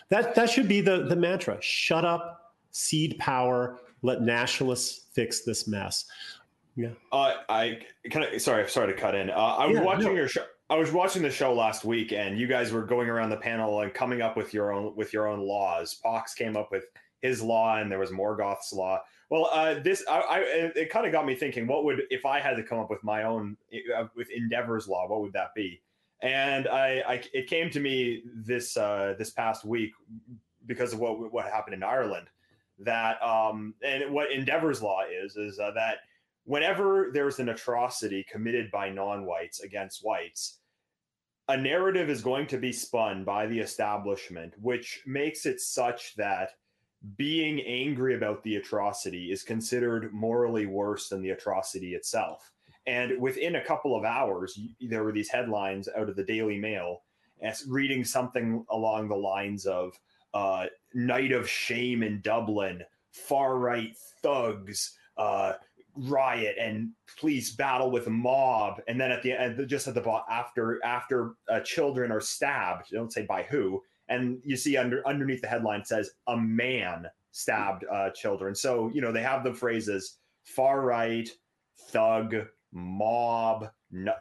That, 0.08 0.34
that 0.34 0.48
should 0.48 0.68
be 0.68 0.80
the, 0.80 1.04
the 1.08 1.16
mantra 1.16 1.58
shut 1.60 2.04
up, 2.04 2.54
cede 2.70 3.18
power, 3.18 3.78
let 4.02 4.22
nationalists 4.22 5.08
fix 5.12 5.42
this 5.42 5.68
mess. 5.68 6.06
Yeah. 6.80 6.90
Uh, 7.12 7.34
I 7.50 7.80
kind 8.10 8.24
of 8.24 8.40
sorry, 8.40 8.68
sorry 8.70 8.92
to 8.92 8.98
cut 8.98 9.14
in. 9.14 9.28
Uh, 9.28 9.34
I 9.34 9.66
was 9.66 9.76
yeah, 9.76 9.82
watching 9.82 10.04
no. 10.06 10.14
your 10.14 10.28
show. 10.28 10.44
I 10.70 10.76
was 10.76 10.92
watching 10.92 11.20
the 11.20 11.30
show 11.30 11.52
last 11.52 11.84
week, 11.84 12.12
and 12.12 12.38
you 12.38 12.46
guys 12.46 12.72
were 12.72 12.84
going 12.84 13.10
around 13.10 13.28
the 13.30 13.36
panel 13.36 13.80
and 13.82 13.92
coming 13.92 14.22
up 14.22 14.34
with 14.34 14.54
your 14.54 14.72
own 14.72 14.96
with 14.96 15.12
your 15.12 15.28
own 15.28 15.40
laws. 15.40 15.94
Pox 16.02 16.32
came 16.32 16.56
up 16.56 16.70
with 16.72 16.84
his 17.20 17.42
law, 17.42 17.76
and 17.76 17.92
there 17.92 17.98
was 17.98 18.10
Morgoth's 18.10 18.72
law. 18.72 18.98
Well, 19.28 19.50
uh, 19.52 19.80
this 19.80 20.02
I, 20.08 20.20
I 20.20 20.38
it 20.74 20.90
kind 20.90 21.04
of 21.04 21.12
got 21.12 21.26
me 21.26 21.34
thinking. 21.34 21.66
What 21.66 21.84
would 21.84 22.02
if 22.08 22.24
I 22.24 22.40
had 22.40 22.56
to 22.56 22.62
come 22.62 22.78
up 22.78 22.88
with 22.88 23.04
my 23.04 23.24
own 23.24 23.58
uh, 23.94 24.06
with 24.16 24.30
Endeavour's 24.30 24.88
law? 24.88 25.06
What 25.06 25.20
would 25.20 25.34
that 25.34 25.54
be? 25.54 25.82
And 26.22 26.66
I, 26.66 27.02
I 27.06 27.22
it 27.34 27.46
came 27.46 27.68
to 27.70 27.80
me 27.80 28.22
this 28.34 28.76
uh, 28.78 29.14
this 29.18 29.30
past 29.30 29.66
week 29.66 29.92
because 30.64 30.94
of 30.94 30.98
what 30.98 31.30
what 31.30 31.44
happened 31.44 31.74
in 31.74 31.82
Ireland 31.82 32.28
that 32.80 33.22
um, 33.22 33.74
and 33.84 34.12
what 34.12 34.32
Endeavour's 34.32 34.82
law 34.82 35.02
is 35.10 35.36
is 35.36 35.58
uh, 35.58 35.70
that 35.72 35.98
whenever 36.44 37.10
there's 37.12 37.38
an 37.38 37.48
atrocity 37.48 38.24
committed 38.30 38.70
by 38.70 38.88
non-whites 38.88 39.60
against 39.60 40.04
whites 40.04 40.58
a 41.48 41.56
narrative 41.56 42.08
is 42.08 42.22
going 42.22 42.46
to 42.46 42.58
be 42.58 42.72
spun 42.72 43.24
by 43.24 43.46
the 43.46 43.58
establishment 43.58 44.54
which 44.60 45.02
makes 45.06 45.46
it 45.46 45.60
such 45.60 46.14
that 46.16 46.50
being 47.16 47.60
angry 47.62 48.14
about 48.14 48.42
the 48.42 48.56
atrocity 48.56 49.32
is 49.32 49.42
considered 49.42 50.12
morally 50.12 50.66
worse 50.66 51.08
than 51.08 51.22
the 51.22 51.30
atrocity 51.30 51.94
itself. 51.94 52.52
And 52.86 53.20
within 53.20 53.56
a 53.56 53.64
couple 53.64 53.96
of 53.96 54.04
hours 54.04 54.58
there 54.80 55.04
were 55.04 55.12
these 55.12 55.28
headlines 55.28 55.88
out 55.96 56.08
of 56.08 56.16
the 56.16 56.24
daily 56.24 56.58
mail 56.58 57.02
as 57.42 57.64
reading 57.66 58.04
something 58.04 58.64
along 58.70 59.08
the 59.08 59.16
lines 59.16 59.64
of 59.64 59.98
uh, 60.34 60.66
night 60.94 61.32
of 61.32 61.48
shame 61.48 62.02
in 62.02 62.20
Dublin, 62.20 62.82
far 63.10 63.56
right 63.56 63.96
thugs, 64.22 64.96
uh, 65.16 65.54
riot, 65.96 66.56
and 66.58 66.90
police 67.18 67.50
battle 67.52 67.90
with 67.90 68.06
a 68.06 68.10
mob, 68.10 68.80
and 68.88 69.00
then 69.00 69.10
at 69.10 69.22
the 69.22 69.32
end, 69.32 69.68
just 69.68 69.88
at 69.88 69.94
the 69.94 70.22
after 70.30 70.84
after 70.84 71.34
uh, 71.48 71.60
children 71.60 72.12
are 72.12 72.20
stabbed, 72.20 72.90
don't 72.90 73.12
say 73.12 73.26
by 73.26 73.42
who, 73.42 73.82
and 74.08 74.40
you 74.44 74.56
see 74.56 74.76
under 74.76 75.06
underneath 75.06 75.40
the 75.40 75.48
headline 75.48 75.84
says 75.84 76.10
a 76.26 76.36
man 76.36 77.06
stabbed 77.32 77.84
uh, 77.90 78.10
children. 78.10 78.54
So 78.54 78.90
you 78.92 79.00
know 79.00 79.12
they 79.12 79.22
have 79.22 79.44
the 79.44 79.54
phrases 79.54 80.18
far 80.44 80.82
right, 80.82 81.28
thug, 81.88 82.34
mob. 82.72 83.70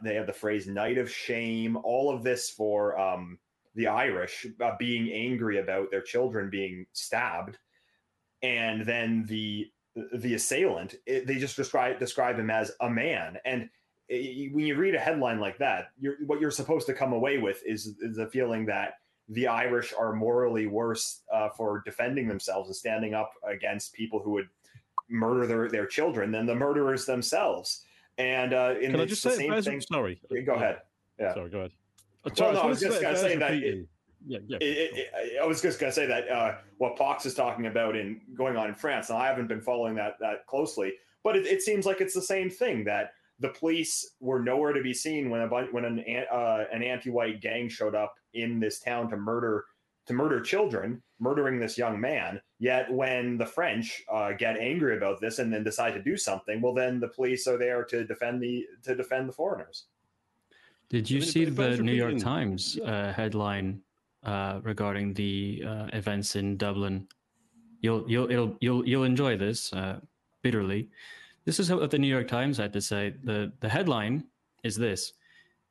They 0.02 0.14
have 0.14 0.26
the 0.26 0.32
phrase 0.32 0.66
night 0.66 0.98
of 0.98 1.10
shame. 1.10 1.76
All 1.76 2.12
of 2.12 2.22
this 2.22 2.50
for 2.50 2.98
um, 2.98 3.38
the 3.74 3.86
Irish 3.86 4.46
uh, 4.60 4.72
being 4.78 5.12
angry 5.12 5.58
about 5.58 5.90
their 5.90 6.02
children 6.02 6.50
being 6.50 6.86
stabbed, 6.92 7.58
and 8.42 8.84
then 8.84 9.24
the 9.26 9.70
the 10.14 10.34
assailant 10.34 10.94
it, 11.06 11.26
they 11.26 11.36
just 11.36 11.56
describe 11.56 11.98
describe 11.98 12.38
him 12.38 12.50
as 12.50 12.72
a 12.80 12.90
man 12.90 13.36
and 13.44 13.68
it, 14.08 14.52
when 14.54 14.64
you 14.64 14.76
read 14.76 14.94
a 14.94 14.98
headline 14.98 15.40
like 15.40 15.58
that 15.58 15.90
you're, 15.98 16.16
what 16.26 16.40
you're 16.40 16.50
supposed 16.50 16.86
to 16.86 16.94
come 16.94 17.12
away 17.12 17.38
with 17.38 17.62
is 17.66 17.94
is 18.00 18.18
a 18.18 18.26
feeling 18.28 18.66
that 18.66 18.94
the 19.30 19.46
Irish 19.46 19.94
are 19.96 20.12
morally 20.12 20.66
worse 20.66 21.22
uh, 21.32 21.48
for 21.50 21.82
defending 21.84 22.26
themselves 22.26 22.68
and 22.68 22.76
standing 22.76 23.14
up 23.14 23.32
against 23.48 23.92
people 23.92 24.20
who 24.20 24.32
would 24.32 24.48
murder 25.08 25.46
their, 25.46 25.68
their 25.68 25.86
children 25.86 26.32
than 26.32 26.46
the 26.46 26.54
murderers 26.54 27.06
themselves. 27.06 27.84
And 28.18 28.52
uh, 28.52 28.74
in 28.80 28.92
Can 28.92 29.00
I 29.00 29.04
just 29.06 29.22
say, 29.22 29.30
the 29.30 29.36
same 29.36 29.62
thing. 29.62 29.80
Sorry, 29.80 30.20
go 30.44 30.54
ahead. 30.54 30.80
Yeah. 31.18 31.34
Sorry, 31.34 31.48
go 31.48 31.58
ahead. 31.58 31.70
Well, 32.24 32.52
no, 32.52 32.60
I 32.60 32.66
was 32.66 32.80
just 32.80 33.00
going 33.00 33.14
to 33.14 33.20
say 33.20 33.36
that. 33.36 33.54
It, 33.54 33.86
yeah, 34.26 34.38
yeah. 34.46 34.58
It, 34.60 34.90
it, 34.94 35.40
I 35.42 35.46
was 35.46 35.62
just 35.62 35.80
going 35.80 35.90
to 35.90 35.94
say 35.94 36.06
that 36.06 36.28
uh, 36.28 36.56
what 36.78 36.96
Pox 36.96 37.26
is 37.26 37.34
talking 37.34 37.66
about 37.66 37.96
in 37.96 38.20
going 38.34 38.56
on 38.56 38.68
in 38.68 38.74
France. 38.74 39.10
Now, 39.10 39.16
I 39.16 39.26
haven't 39.26 39.48
been 39.48 39.60
following 39.60 39.94
that 39.96 40.14
that 40.20 40.46
closely, 40.46 40.94
but 41.22 41.36
it, 41.36 41.46
it 41.46 41.62
seems 41.62 41.86
like 41.86 42.00
it's 42.00 42.14
the 42.14 42.22
same 42.22 42.50
thing 42.50 42.84
that 42.84 43.12
the 43.38 43.48
police 43.48 44.14
were 44.20 44.42
nowhere 44.42 44.72
to 44.72 44.82
be 44.82 44.92
seen 44.92 45.30
when 45.30 45.40
a 45.40 45.46
when 45.46 45.84
an 45.84 46.04
uh, 46.30 46.64
an 46.72 46.82
anti-white 46.82 47.40
gang 47.40 47.68
showed 47.68 47.94
up 47.94 48.14
in 48.34 48.60
this 48.60 48.78
town 48.80 49.08
to 49.10 49.16
murder 49.16 49.64
to 50.06 50.12
murder 50.12 50.40
children, 50.40 51.02
murdering 51.18 51.58
this 51.58 51.78
young 51.78 52.00
man. 52.00 52.40
Yet 52.58 52.92
when 52.92 53.38
the 53.38 53.46
French 53.46 54.02
uh, 54.12 54.32
get 54.32 54.58
angry 54.58 54.96
about 54.96 55.20
this 55.20 55.38
and 55.38 55.52
then 55.52 55.64
decide 55.64 55.94
to 55.94 56.02
do 56.02 56.16
something, 56.16 56.60
well, 56.60 56.74
then 56.74 57.00
the 57.00 57.08
police 57.08 57.46
are 57.46 57.56
there 57.56 57.84
to 57.84 58.04
defend 58.04 58.42
the 58.42 58.66
to 58.84 58.94
defend 58.94 59.28
the 59.28 59.32
foreigners. 59.32 59.86
Did 60.90 61.08
you 61.08 61.22
see 61.22 61.44
the 61.44 61.76
New 61.76 61.92
York 61.92 62.18
Times 62.18 62.78
uh, 62.84 63.12
headline 63.12 63.80
uh, 64.24 64.60
regarding 64.62 65.14
the 65.14 65.62
uh, 65.66 65.86
events 65.92 66.36
in 66.36 66.56
Dublin. 66.56 67.06
You'll 67.80 68.04
you'll 68.10 68.30
it'll, 68.30 68.56
you'll 68.60 68.86
you'll 68.86 69.04
enjoy 69.04 69.36
this 69.36 69.72
uh, 69.72 70.00
bitterly. 70.42 70.90
This 71.44 71.58
is 71.58 71.70
what 71.72 71.90
the 71.90 71.98
New 71.98 72.06
York 72.06 72.28
Times 72.28 72.58
had 72.58 72.72
to 72.74 72.80
say. 72.80 73.14
the 73.24 73.52
The 73.60 73.68
headline 73.68 74.24
is 74.64 74.76
this: 74.76 75.12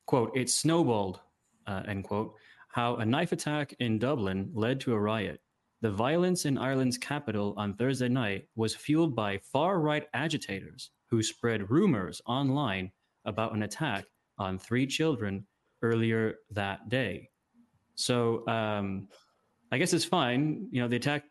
"quote 0.05 0.35
It 0.35 0.49
snowballed," 0.49 1.19
uh, 1.67 1.83
end 1.87 2.03
quote. 2.03 2.33
How 2.69 2.97
a 2.97 3.05
knife 3.05 3.31
attack 3.31 3.75
in 3.79 3.99
Dublin 3.99 4.51
led 4.53 4.79
to 4.81 4.93
a 4.93 4.99
riot. 4.99 5.41
The 5.81 5.91
violence 5.91 6.45
in 6.45 6.57
Ireland's 6.57 6.97
capital 6.97 7.53
on 7.57 7.73
Thursday 7.73 8.09
night 8.09 8.47
was 8.55 8.75
fueled 8.75 9.15
by 9.15 9.37
far 9.37 9.79
right 9.79 10.07
agitators 10.13 10.91
who 11.09 11.23
spread 11.23 11.71
rumors 11.71 12.21
online 12.25 12.91
about 13.25 13.53
an 13.53 13.63
attack 13.63 14.05
on 14.37 14.59
three 14.59 14.85
children 14.85 15.45
earlier 15.81 16.35
that 16.51 16.89
day. 16.89 17.28
So 17.99 18.47
um, 18.47 19.09
I 19.71 19.77
guess 19.77 19.93
it's 19.93 20.05
fine. 20.05 20.67
You 20.71 20.81
know, 20.81 20.87
the 20.87 20.95
attack 20.95 21.25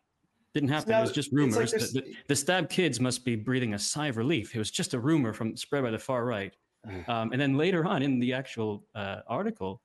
didn't 0.53 0.69
happen. 0.69 0.91
Now, 0.91 0.99
it 0.99 1.03
was 1.03 1.13
just 1.13 1.33
rumors. 1.33 1.73
Like 1.73 1.83
the, 1.83 2.01
the, 2.01 2.15
the, 2.29 2.37
stabbed 2.37 2.71
kids 2.71 3.01
must 3.01 3.25
be 3.25 3.37
breathing 3.37 3.75
a 3.75 3.79
sigh 3.79 4.09
of 4.09 4.17
relief. 4.17 4.55
It 4.55 4.59
was 4.59 4.71
just 4.71 4.93
a 4.93 4.99
rumor 4.99 5.33
from 5.33 5.57
spread 5.57 5.83
by 5.83 5.91
the 5.91 5.99
far 5.99 6.25
right. 6.25 6.55
Um, 7.09 7.33
and 7.33 7.41
then 7.41 7.57
later 7.57 7.85
on 7.85 8.03
in 8.03 8.21
the 8.21 8.33
actual 8.33 8.85
uh, 8.95 9.21
article, 9.27 9.83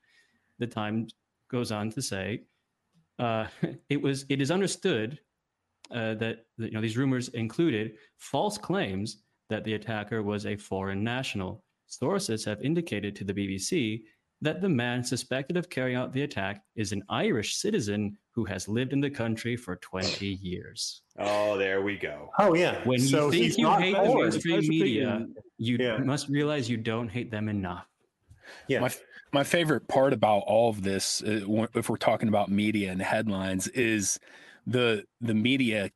the 0.60 0.68
Times 0.68 1.16
goes 1.50 1.72
on 1.72 1.90
to 1.92 2.02
say 2.02 2.44
uh, 3.20 3.48
it 3.90 4.02
was 4.02 4.26
it 4.30 4.42
is 4.42 4.52
understood 4.52 5.20
uh, 5.92 6.14
that, 6.16 6.46
that 6.58 6.68
you 6.68 6.72
know 6.72 6.82
these 6.82 6.98
rumors 6.98 7.30
included 7.30 7.94
false 8.18 8.58
claims 8.58 9.24
that 9.50 9.64
the 9.64 9.74
attacker 9.74 10.22
was 10.22 10.46
a 10.46 10.56
foreign 10.56 11.04
national. 11.04 11.64
Sources 11.88 12.46
have 12.46 12.62
indicated 12.62 13.16
to 13.16 13.24
the 13.24 13.34
BBC 13.34 14.04
that 14.44 14.62
the 14.62 14.70
man 14.70 15.04
suspected 15.04 15.56
of 15.56 15.70
carrying 15.70 15.98
out 15.98 16.12
the 16.12 16.24
attack 16.24 16.64
is 16.76 16.92
an 16.92 17.02
Irish 17.08 17.56
citizen 17.56 18.18
who 18.32 18.44
has 18.44 18.68
lived 18.68 18.92
in 18.92 19.00
the 19.00 19.10
country 19.10 19.56
for 19.56 19.78
20 19.78 20.26
years. 20.26 21.02
Oh, 21.18 21.58
there 21.58 21.82
we 21.82 21.98
go. 21.98 22.30
Oh, 22.38 22.54
yeah. 22.54 22.84
When 22.84 23.00
so 23.00 23.32
you 23.32 23.50
think 23.50 23.58
you 23.58 23.72
hate 23.72 23.96
the 23.96 24.16
mainstream 24.16 24.68
media, 24.68 25.26
you 25.58 25.78
yeah. 25.80 25.98
must 25.98 26.28
realize 26.28 26.70
you 26.70 26.76
don't 26.76 27.08
hate 27.08 27.32
them 27.32 27.48
enough. 27.48 27.86
Yeah. 28.68 28.82
My, 28.82 28.92
my 29.32 29.44
favorite 29.46 29.88
part 29.88 30.12
about 30.12 30.40
all 30.40 30.70
of 30.70 30.84
this, 30.84 31.24
uh, 31.24 31.68
if 31.74 31.90
we're 31.90 31.96
talking 31.96 32.28
about 32.28 32.50
media 32.50 32.92
and 32.92 33.02
headlines, 33.02 33.70
is 33.70 34.20
the 34.68 35.06
the 35.22 35.34
media 35.34 35.90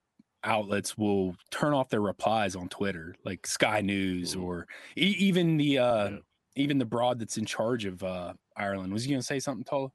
outlets 0.44 0.98
will 0.98 1.36
turn 1.52 1.74
off 1.74 1.90
their 1.90 2.02
replies 2.02 2.56
on 2.56 2.69
Twitter, 2.69 3.15
like 3.26 3.45
Sky 3.45 3.82
News 3.82 4.36
or 4.36 4.68
e- 4.98 5.15
even 5.19 5.57
the 5.57 5.78
uh, 5.80 6.10
yeah. 6.10 6.18
Even 6.57 6.77
the 6.77 6.85
broad 6.85 7.19
that's 7.19 7.38
in 7.38 7.45
charge 7.45 7.85
of 7.85 8.03
uh, 8.03 8.34
Ireland. 8.55 8.91
Was 8.91 9.03
he 9.03 9.09
going 9.09 9.21
to 9.21 9.25
say 9.25 9.39
something, 9.39 9.63
Tola? 9.63 9.89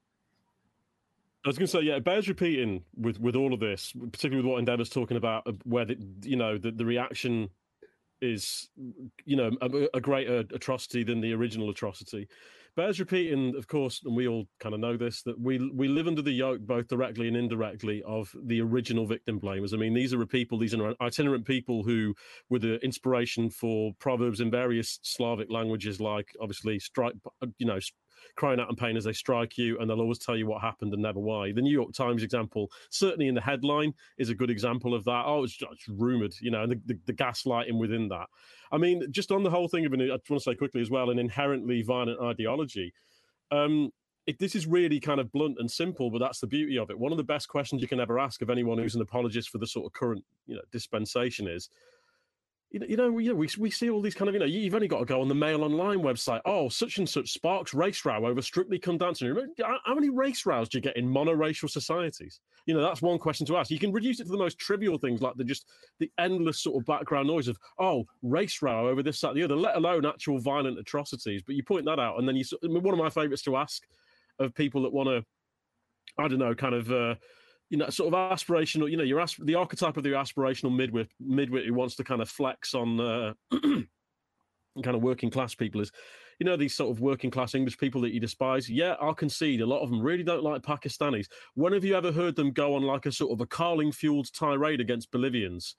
I 1.45 1.49
was 1.49 1.57
going 1.57 1.67
to 1.67 1.71
say, 1.71 1.81
yeah, 1.81 1.95
it 1.95 2.05
bears 2.05 2.29
repeating 2.29 2.83
with 2.95 3.19
with 3.19 3.35
all 3.35 3.53
of 3.53 3.59
this, 3.59 3.93
particularly 4.11 4.43
with 4.43 4.51
what 4.51 4.59
Endeavour's 4.59 4.89
talking 4.89 5.17
about, 5.17 5.45
uh, 5.45 5.51
where 5.65 5.85
the, 5.85 5.97
you 6.23 6.37
know 6.37 6.57
the, 6.57 6.71
the 6.71 6.85
reaction 6.85 7.49
is, 8.21 8.69
you 9.25 9.35
know, 9.35 9.51
a, 9.61 9.97
a 9.97 10.01
greater 10.01 10.45
atrocity 10.53 11.03
than 11.03 11.19
the 11.19 11.33
original 11.33 11.69
atrocity. 11.69 12.29
Bears 12.75 12.99
repeating, 12.99 13.55
of 13.55 13.67
course, 13.67 14.01
and 14.03 14.15
we 14.15 14.27
all 14.27 14.45
kind 14.59 14.73
of 14.73 14.81
know 14.81 14.97
this, 14.97 15.21
that 15.23 15.39
we 15.39 15.59
we 15.75 15.87
live 15.87 16.07
under 16.07 16.23
the 16.23 16.31
yoke 16.31 16.61
both 16.61 16.87
directly 16.87 17.27
and 17.27 17.37
indirectly 17.37 18.01
of 18.03 18.33
the 18.45 18.61
original 18.61 19.05
victim 19.05 19.39
blamers. 19.39 19.75
I 19.75 19.77
mean, 19.77 19.93
these 19.93 20.11
are 20.11 20.25
people, 20.25 20.57
these 20.57 20.73
are 20.73 20.95
itinerant 20.99 21.45
people 21.45 21.83
who 21.83 22.15
were 22.49 22.57
the 22.57 22.83
inspiration 22.83 23.51
for 23.51 23.91
proverbs 23.99 24.39
in 24.39 24.49
various 24.49 24.99
Slavic 25.03 25.51
languages, 25.51 26.01
like 26.01 26.29
obviously 26.41 26.79
strike, 26.79 27.13
you 27.59 27.67
know, 27.67 27.79
crying 28.35 28.59
out 28.59 28.69
in 28.69 28.75
pain 28.75 28.97
as 28.97 29.03
they 29.03 29.13
strike 29.13 29.57
you, 29.57 29.77
and 29.79 29.89
they'll 29.89 30.01
always 30.01 30.19
tell 30.19 30.35
you 30.35 30.47
what 30.47 30.61
happened 30.61 30.93
and 30.93 31.01
never 31.01 31.19
why. 31.19 31.51
The 31.51 31.61
New 31.61 31.71
York 31.71 31.93
Times 31.93 32.23
example, 32.23 32.71
certainly 32.89 33.27
in 33.27 33.35
the 33.35 33.41
headline, 33.41 33.93
is 34.17 34.29
a 34.29 34.35
good 34.35 34.49
example 34.49 34.93
of 34.93 35.03
that. 35.05 35.23
Oh, 35.25 35.43
it's, 35.43 35.57
it's 35.61 35.87
rumored, 35.87 36.33
you 36.41 36.51
know, 36.51 36.63
and 36.63 36.71
the, 36.71 36.81
the, 36.85 36.99
the, 37.05 37.13
gaslighting 37.13 37.77
within 37.77 38.07
that. 38.09 38.27
I 38.71 38.77
mean, 38.77 39.03
just 39.11 39.31
on 39.31 39.43
the 39.43 39.49
whole 39.49 39.67
thing 39.67 39.85
of 39.85 39.93
an, 39.93 40.01
I 40.01 40.09
want 40.09 40.21
to 40.27 40.39
say 40.39 40.55
quickly 40.55 40.81
as 40.81 40.89
well, 40.89 41.09
an 41.09 41.19
inherently 41.19 41.81
violent 41.81 42.19
ideology. 42.19 42.93
Um, 43.51 43.91
it, 44.25 44.39
this 44.39 44.55
is 44.55 44.65
really 44.65 44.99
kind 44.99 45.19
of 45.19 45.31
blunt 45.31 45.57
and 45.59 45.69
simple, 45.69 46.09
but 46.09 46.19
that's 46.19 46.39
the 46.39 46.47
beauty 46.47 46.77
of 46.77 46.89
it. 46.89 46.97
One 46.97 47.11
of 47.11 47.17
the 47.17 47.23
best 47.23 47.49
questions 47.49 47.81
you 47.81 47.87
can 47.87 47.99
ever 47.99 48.19
ask 48.19 48.41
of 48.41 48.49
anyone 48.49 48.77
who's 48.77 48.95
an 48.95 49.01
apologist 49.01 49.49
for 49.49 49.57
the 49.57 49.67
sort 49.67 49.85
of 49.85 49.93
current, 49.93 50.23
you 50.47 50.55
know, 50.55 50.61
dispensation 50.71 51.47
is, 51.47 51.69
you 52.73 52.97
know, 52.97 53.11
we, 53.11 53.31
we, 53.31 53.47
we 53.59 53.69
see 53.69 53.91
all 53.91 54.01
these 54.01 54.15
kind 54.15 54.27
of, 54.27 54.33
you 54.33 54.39
know, 54.39 54.47
you've 54.47 54.73
only 54.73 54.87
got 54.87 54.97
to 54.97 55.05
go 55.05 55.21
on 55.21 55.27
the 55.27 55.35
Mail 55.35 55.63
Online 55.63 55.99
website. 55.99 56.41
Oh, 56.43 56.69
such 56.69 56.97
and 56.97 57.07
such 57.07 57.31
sparks 57.31 57.71
race 57.71 58.03
row 58.03 58.25
over 58.25 58.41
Strictly 58.41 58.79
Come 58.79 58.97
Dancing. 58.97 59.35
How 59.63 59.93
many 59.93 60.09
race 60.09 60.43
rows 60.47 60.69
do 60.69 60.79
you 60.79 60.81
get 60.81 60.97
in 60.97 61.07
monoracial 61.07 61.69
societies? 61.69 62.39
You 62.65 62.73
know, 62.73 62.81
that's 62.81 63.03
one 63.03 63.19
question 63.19 63.45
to 63.45 63.57
ask. 63.57 63.69
You 63.69 63.77
can 63.77 63.91
reduce 63.91 64.19
it 64.19 64.23
to 64.23 64.31
the 64.31 64.37
most 64.37 64.57
trivial 64.57 64.97
things 64.97 65.21
like 65.21 65.35
the 65.35 65.43
just 65.43 65.67
the 65.99 66.09
endless 66.17 66.63
sort 66.63 66.81
of 66.81 66.87
background 66.87 67.27
noise 67.27 67.47
of, 67.47 67.59
oh, 67.79 68.05
race 68.23 68.63
row 68.63 68.87
over 68.87 69.03
this, 69.03 69.21
that, 69.21 69.35
the 69.35 69.43
other, 69.43 69.55
let 69.55 69.75
alone 69.75 70.03
actual 70.03 70.39
violent 70.39 70.79
atrocities. 70.79 71.43
But 71.43 71.55
you 71.55 71.63
point 71.63 71.85
that 71.85 71.99
out, 71.99 72.17
and 72.17 72.27
then 72.27 72.35
you, 72.35 72.43
one 72.63 72.93
of 72.93 72.99
my 72.99 73.11
favorites 73.11 73.43
to 73.43 73.55
ask 73.55 73.83
of 74.39 74.55
people 74.55 74.81
that 74.81 74.93
want 74.93 75.09
to, 75.09 75.23
I 76.17 76.27
don't 76.27 76.39
know, 76.39 76.55
kind 76.55 76.73
of, 76.73 76.91
uh, 76.91 77.15
you 77.73 77.79
know, 77.79 77.89
sort 77.89 78.13
of 78.13 78.31
aspirational, 78.31 78.87
you 78.87 78.97
know, 78.97 79.03
your 79.03 79.19
asp- 79.19 79.43
the 79.45 79.55
archetype 79.55 79.97
of 79.97 80.03
the 80.03 80.11
aspirational 80.11 80.69
midwit, 80.69 81.07
midwit 81.19 81.65
who 81.65 81.73
wants 81.73 81.95
to 81.95 82.03
kind 82.03 82.21
of 82.21 82.29
flex 82.29 82.75
on 82.75 82.99
uh, 82.99 83.33
kind 83.51 83.87
of 84.95 85.01
working 85.01 85.31
class 85.31 85.55
people 85.55 85.81
is, 85.81 85.91
you 86.37 86.45
know, 86.45 86.55
these 86.55 86.75
sort 86.75 86.91
of 86.91 87.01
working 87.01 87.31
class 87.31 87.55
English 87.55 87.79
people 87.79 87.99
that 88.01 88.13
you 88.13 88.19
despise. 88.19 88.69
Yeah, 88.69 88.95
I'll 89.01 89.15
concede. 89.15 89.61
A 89.61 89.65
lot 89.65 89.81
of 89.81 89.89
them 89.89 90.03
really 90.03 90.21
don't 90.21 90.43
like 90.43 90.61
Pakistanis. 90.61 91.25
When 91.55 91.73
have 91.73 91.83
you 91.83 91.95
ever 91.95 92.11
heard 92.11 92.35
them 92.35 92.51
go 92.51 92.75
on 92.75 92.83
like 92.83 93.07
a 93.07 93.11
sort 93.11 93.31
of 93.31 93.41
a 93.41 93.47
Carling 93.47 93.91
fueled 93.91 94.31
tirade 94.31 94.79
against 94.79 95.09
Bolivians? 95.09 95.75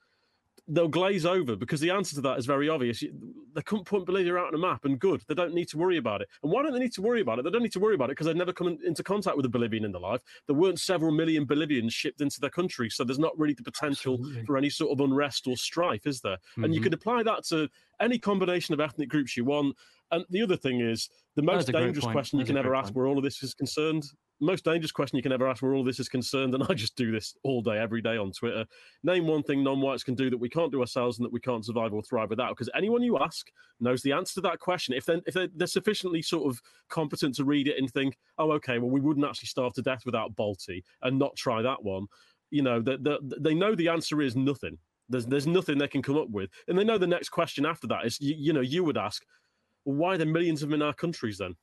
They'll 0.69 0.89
glaze 0.89 1.27
over 1.27 1.57
because 1.57 1.81
the 1.81 1.91
answer 1.91 2.15
to 2.15 2.21
that 2.23 2.39
is 2.39 2.47
very 2.47 2.69
obvious. 2.69 3.01
They 3.01 3.63
couldn't 3.63 3.85
put 3.85 4.07
Bolivia 4.07 4.37
out 4.37 4.49
on 4.49 4.55
a 4.55 4.59
map, 4.59 4.85
and 4.85 4.99
good. 4.99 5.23
They 5.29 5.35
don't 5.35 5.55
need 5.55 5.69
to 5.69 5.79
worry 5.79 5.99
about 5.99 6.23
it. 6.23 6.29
And 6.43 6.51
why 6.51 6.63
don't 6.63 6.73
they 6.73 6.79
need 6.79 6.93
to 6.95 7.03
worry 7.03 7.21
about 7.21 7.39
it? 7.39 7.45
They 7.45 7.51
don't 7.51 7.63
need 7.63 7.73
to 7.73 7.81
worry 7.81 7.95
about 7.95 8.07
it 8.11 8.13
because 8.13 8.27
they've 8.27 8.37
never 8.37 8.53
come 8.53 8.79
into 8.85 9.03
contact 9.03 9.37
with 9.37 9.47
a 9.47 9.49
Bolivian 9.49 9.85
in 9.85 9.93
their 9.93 10.01
life. 10.01 10.23
There 10.47 10.57
weren't 10.57 10.81
several 10.81 11.13
million 11.13 11.45
Bolivians 11.45 11.93
shipped 11.93 12.21
into 12.21 12.41
their 12.41 12.51
country, 12.51 12.89
so 12.91 13.05
there's 13.05 13.19
not 13.19 13.39
really 13.39 13.55
the 13.55 13.63
potential 13.63 14.15
Absolutely. 14.15 14.45
for 14.45 14.57
any 14.57 14.71
sort 14.71 14.93
of 14.93 15.05
unrest 15.05 15.47
or 15.47 15.57
strife, 15.57 16.07
is 16.07 16.21
there? 16.21 16.37
Mm-hmm. 16.37 16.65
And 16.65 16.75
you 16.75 16.81
mm-hmm. 16.81 16.85
could 16.85 16.95
apply 16.95 17.23
that 17.25 17.45
to 17.49 17.69
any 18.01 18.19
combination 18.19 18.73
of 18.73 18.81
ethnic 18.81 19.09
groups 19.09 19.37
you 19.37 19.45
want. 19.45 19.77
And 20.11 20.25
the 20.31 20.43
other 20.43 20.57
thing 20.57 20.81
is 20.81 21.09
the 21.37 21.43
most 21.43 21.71
dangerous 21.71 22.07
question 22.07 22.39
you 22.39 22.45
can 22.47 22.57
ever 22.57 22.75
ask 22.75 22.95
where 22.95 23.07
all 23.07 23.19
of 23.19 23.25
this 23.25 23.43
is 23.43 23.55
concerned 23.55 24.05
most 24.41 24.65
dangerous 24.65 24.93
question 24.93 25.17
you 25.17 25.23
can 25.23 25.33
ever 25.33 25.49
ask 25.49 25.63
where 25.63 25.75
all 25.75 25.85
this 25.85 26.01
is 26.01 26.09
concerned, 26.09 26.55
and 26.55 26.65
I 26.69 26.75
just 26.75 26.97
do 26.97 27.13
this 27.13 27.35
all 27.43 27.63
day, 27.63 27.79
every 27.79 28.03
day 28.03 28.17
on 28.17 28.33
Twitter. 28.33 28.65
Name 29.03 29.27
one 29.27 29.43
thing 29.43 29.63
non-whites 29.63 30.05
can 30.05 30.15
do 30.15 30.31
that 30.31 30.39
we 30.39 30.49
can't 30.49 30.73
do 30.73 30.81
ourselves 30.81 31.19
and 31.19 31.25
that 31.25 31.33
we 31.33 31.41
can't 31.41 31.65
survive 31.65 31.93
or 31.93 32.03
thrive 32.03 32.31
without. 32.31 32.51
Because 32.51 32.71
anyone 32.75 33.03
you 33.03 33.19
ask 33.19 33.51
knows 33.81 34.03
the 34.03 34.13
answer 34.13 34.35
to 34.35 34.41
that 34.43 34.61
question. 34.61 34.95
If 34.95 35.07
they're, 35.07 35.21
if 35.27 35.35
they're, 35.35 35.49
they're, 35.55 35.67
sufficiently 35.67 36.23
sort 36.23 36.49
of 36.49 36.61
competent 36.89 37.35
to 37.37 37.45
read 37.45 37.69
it 37.69 37.79
and 37.79 37.91
think, 37.91 38.17
oh, 38.39 38.53
okay, 38.53 38.79
well, 38.79 38.91
we 38.91 39.01
wouldn't 39.01 39.27
actually 39.27 39.49
starve 39.49 39.75
to 39.75 39.83
death 39.83 40.03
without 40.07 40.37
Balti 40.37 40.83
and 41.03 41.19
not 41.19 41.37
try 41.37 41.63
that 41.63 41.83
one. 41.83 42.07
You 42.51 42.63
know, 42.63 42.81
they, 42.81 42.97
they, 42.97 43.17
they 43.41 43.55
know 43.55 43.75
the 43.75 43.89
answer 43.89 44.23
is 44.23 44.37
nothing. 44.37 44.79
There's 45.09 45.27
there's 45.27 45.47
nothing 45.47 45.77
they 45.77 45.89
can 45.89 46.01
come 46.01 46.17
up 46.17 46.31
with, 46.31 46.51
and 46.67 46.79
they 46.79 46.85
know 46.85 46.97
the 46.97 47.07
next 47.07 47.29
question 47.29 47.67
after 47.67 47.87
that 47.89 48.07
is, 48.07 48.19
you, 48.21 48.35
you 48.39 48.53
know, 48.55 48.63
you 48.63 48.85
would 48.85 48.97
ask, 48.97 49.23
why 49.85 50.15
are 50.15 50.19
there 50.19 50.27
millions 50.27 50.63
of 50.63 50.71
them 50.71 50.81
in 50.81 50.87
our 50.87 50.95
countries 50.95 51.39
then? 51.39 51.55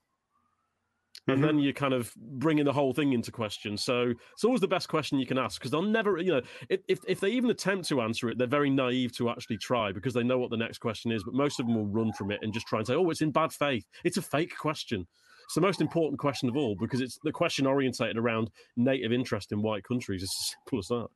And 1.28 1.38
mm-hmm. 1.38 1.46
then 1.46 1.60
you're 1.60 1.74
kind 1.74 1.94
of 1.94 2.14
bringing 2.16 2.66
the 2.66 2.74
whole 2.74 2.94
thing 2.94 3.14
into 3.14 3.32
question. 3.32 3.78
So 3.78 4.14
it's 4.34 4.44
always 4.44 4.62
the 4.62 4.68
best 4.68 4.90
question 4.90 5.20
you 5.20 5.28
can 5.28 5.38
ask 5.38 5.60
because 5.60 5.72
they'll 5.72 5.82
never, 5.82 6.18
you 6.18 6.32
know, 6.32 6.42
if 6.70 7.00
if 7.08 7.20
they 7.20 7.30
even 7.30 7.50
attempt 7.50 7.88
to 7.90 8.02
answer 8.02 8.30
it, 8.30 8.38
they're 8.38 8.48
very 8.48 8.70
naive 8.70 9.16
to 9.18 9.30
actually 9.30 9.58
try 9.58 9.92
because 9.92 10.14
they 10.14 10.24
know 10.24 10.40
what 10.40 10.50
the 10.50 10.58
next 10.58 10.80
question 10.80 11.12
is. 11.12 11.24
But 11.24 11.34
most 11.34 11.60
of 11.60 11.68
them 11.68 11.76
will 11.76 11.88
run 11.88 12.12
from 12.14 12.32
it 12.32 12.40
and 12.42 12.54
just 12.54 12.68
try 12.68 12.80
and 12.80 12.88
say, 12.88 12.96
"Oh, 12.96 13.10
it's 13.10 13.22
in 13.22 13.32
bad 13.32 13.54
faith." 13.54 13.86
It's 14.04 14.18
a 14.18 14.22
fake 14.22 14.58
question. 14.58 15.08
It's 15.46 15.56
the 15.56 15.62
most 15.62 15.82
important 15.82 16.20
question 16.20 16.50
of 16.50 16.56
all 16.56 16.76
because 16.80 17.02
it's 17.02 17.20
the 17.24 17.32
question 17.32 17.68
orientated 17.68 18.18
around 18.18 18.50
native 18.78 19.12
interest 19.12 19.52
in 19.52 19.62
white 19.62 19.84
countries. 19.84 20.24
It's 20.24 20.36
as 20.40 20.56
simple 20.56 20.80
as 20.80 20.88
that. 20.88 21.08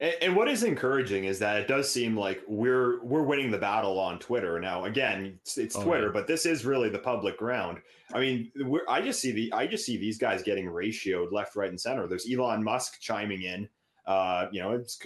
And, 0.00 0.14
and, 0.20 0.36
what 0.36 0.48
is 0.48 0.64
encouraging 0.64 1.24
is 1.24 1.38
that 1.38 1.56
it 1.56 1.68
does 1.68 1.90
seem 1.90 2.16
like 2.16 2.42
we're 2.48 3.02
we're 3.04 3.22
winning 3.22 3.50
the 3.50 3.58
battle 3.58 3.98
on 3.98 4.18
Twitter 4.18 4.60
now. 4.60 4.84
Again, 4.84 5.38
it's, 5.42 5.56
it's 5.56 5.76
oh, 5.76 5.84
Twitter, 5.84 6.06
yeah. 6.06 6.12
but 6.12 6.26
this 6.26 6.46
is 6.46 6.64
really 6.64 6.88
the 6.88 6.98
public 6.98 7.38
ground. 7.38 7.78
I 8.12 8.18
mean, 8.18 8.50
I 8.88 9.00
just 9.00 9.20
see 9.20 9.30
the 9.30 9.52
I 9.52 9.66
just 9.66 9.86
see 9.86 9.96
these 9.96 10.18
guys 10.18 10.42
getting 10.42 10.66
ratioed 10.66 11.32
left, 11.32 11.54
right, 11.54 11.70
and 11.70 11.80
center. 11.80 12.08
There's 12.08 12.26
Elon 12.30 12.62
Musk 12.62 13.00
chiming 13.00 13.42
in. 13.42 13.68
Uh, 14.06 14.46
you 14.50 14.60
know, 14.60 14.72
it's 14.72 14.98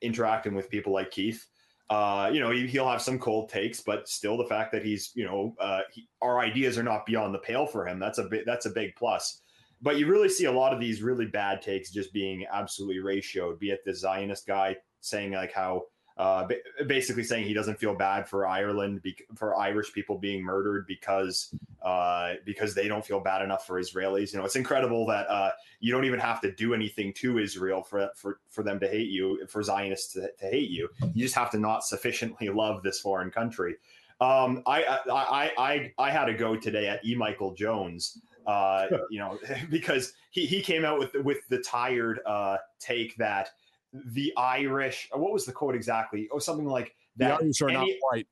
interacting 0.00 0.54
with 0.54 0.70
people 0.70 0.92
like 0.92 1.10
Keith. 1.10 1.46
Uh, 1.90 2.30
you 2.32 2.40
know, 2.40 2.50
he'll 2.50 2.88
have 2.88 3.02
some 3.02 3.18
cold 3.18 3.50
takes, 3.50 3.80
but 3.80 4.08
still, 4.08 4.38
the 4.38 4.46
fact 4.46 4.72
that 4.72 4.84
he's 4.84 5.10
you 5.14 5.26
know 5.26 5.54
uh, 5.60 5.80
he, 5.92 6.08
our 6.22 6.38
ideas 6.38 6.78
are 6.78 6.82
not 6.82 7.04
beyond 7.04 7.34
the 7.34 7.38
pale 7.38 7.66
for 7.66 7.86
him. 7.86 7.98
That's 7.98 8.18
a 8.18 8.24
bit 8.24 8.44
that's 8.46 8.66
a 8.66 8.70
big 8.70 8.94
plus 8.96 9.41
but 9.82 9.98
you 9.98 10.06
really 10.06 10.28
see 10.28 10.44
a 10.44 10.52
lot 10.52 10.72
of 10.72 10.80
these 10.80 11.02
really 11.02 11.26
bad 11.26 11.60
takes 11.60 11.90
just 11.90 12.12
being 12.12 12.46
absolutely 12.50 13.02
ratioed, 13.02 13.58
be 13.58 13.70
it 13.70 13.84
the 13.84 13.94
Zionist 13.94 14.46
guy 14.46 14.76
saying 15.00 15.32
like 15.32 15.52
how 15.52 15.84
uh, 16.18 16.46
basically 16.86 17.24
saying 17.24 17.46
he 17.46 17.54
doesn't 17.54 17.78
feel 17.78 17.94
bad 17.94 18.28
for 18.28 18.46
Ireland 18.46 19.00
for 19.34 19.56
Irish 19.56 19.92
people 19.92 20.18
being 20.18 20.42
murdered 20.42 20.86
because 20.86 21.54
uh, 21.82 22.34
because 22.44 22.74
they 22.74 22.86
don't 22.86 23.04
feel 23.04 23.20
bad 23.20 23.42
enough 23.42 23.66
for 23.66 23.80
Israelis. 23.80 24.32
You 24.32 24.38
know, 24.38 24.44
it's 24.44 24.56
incredible 24.56 25.06
that 25.06 25.28
uh, 25.28 25.50
you 25.80 25.90
don't 25.90 26.04
even 26.04 26.20
have 26.20 26.40
to 26.42 26.52
do 26.52 26.74
anything 26.74 27.12
to 27.14 27.38
Israel 27.38 27.82
for 27.82 28.10
for 28.14 28.40
for 28.50 28.62
them 28.62 28.78
to 28.80 28.88
hate 28.88 29.08
you, 29.08 29.46
for 29.48 29.62
Zionists 29.62 30.12
to, 30.12 30.30
to 30.38 30.46
hate 30.46 30.70
you. 30.70 30.88
You 31.14 31.24
just 31.24 31.34
have 31.34 31.50
to 31.52 31.58
not 31.58 31.84
sufficiently 31.84 32.48
love 32.50 32.82
this 32.82 33.00
foreign 33.00 33.30
country. 33.30 33.76
Um, 34.20 34.62
I, 34.66 34.84
I 35.10 35.50
I 35.58 35.92
I 35.98 36.10
had 36.10 36.28
a 36.28 36.34
go 36.34 36.56
today 36.56 36.88
at 36.88 37.04
E. 37.04 37.14
Michael 37.14 37.54
Jones. 37.54 38.20
Uh, 38.46 38.86
you 39.10 39.18
know, 39.18 39.38
because 39.70 40.12
he, 40.30 40.46
he 40.46 40.60
came 40.60 40.84
out 40.84 40.98
with 40.98 41.14
with 41.24 41.48
the 41.48 41.58
tired 41.58 42.20
uh, 42.26 42.56
take 42.78 43.16
that 43.16 43.50
the 43.92 44.32
Irish. 44.36 45.08
Uh, 45.14 45.18
what 45.18 45.32
was 45.32 45.44
the 45.44 45.52
quote 45.52 45.74
exactly? 45.74 46.28
Oh, 46.32 46.38
something 46.38 46.66
like 46.66 46.94
that. 47.16 47.38
The 47.38 47.44
Irish 47.44 47.62
are 47.62 47.68
any, 47.68 47.78
not 47.78 47.88
white. 48.10 48.26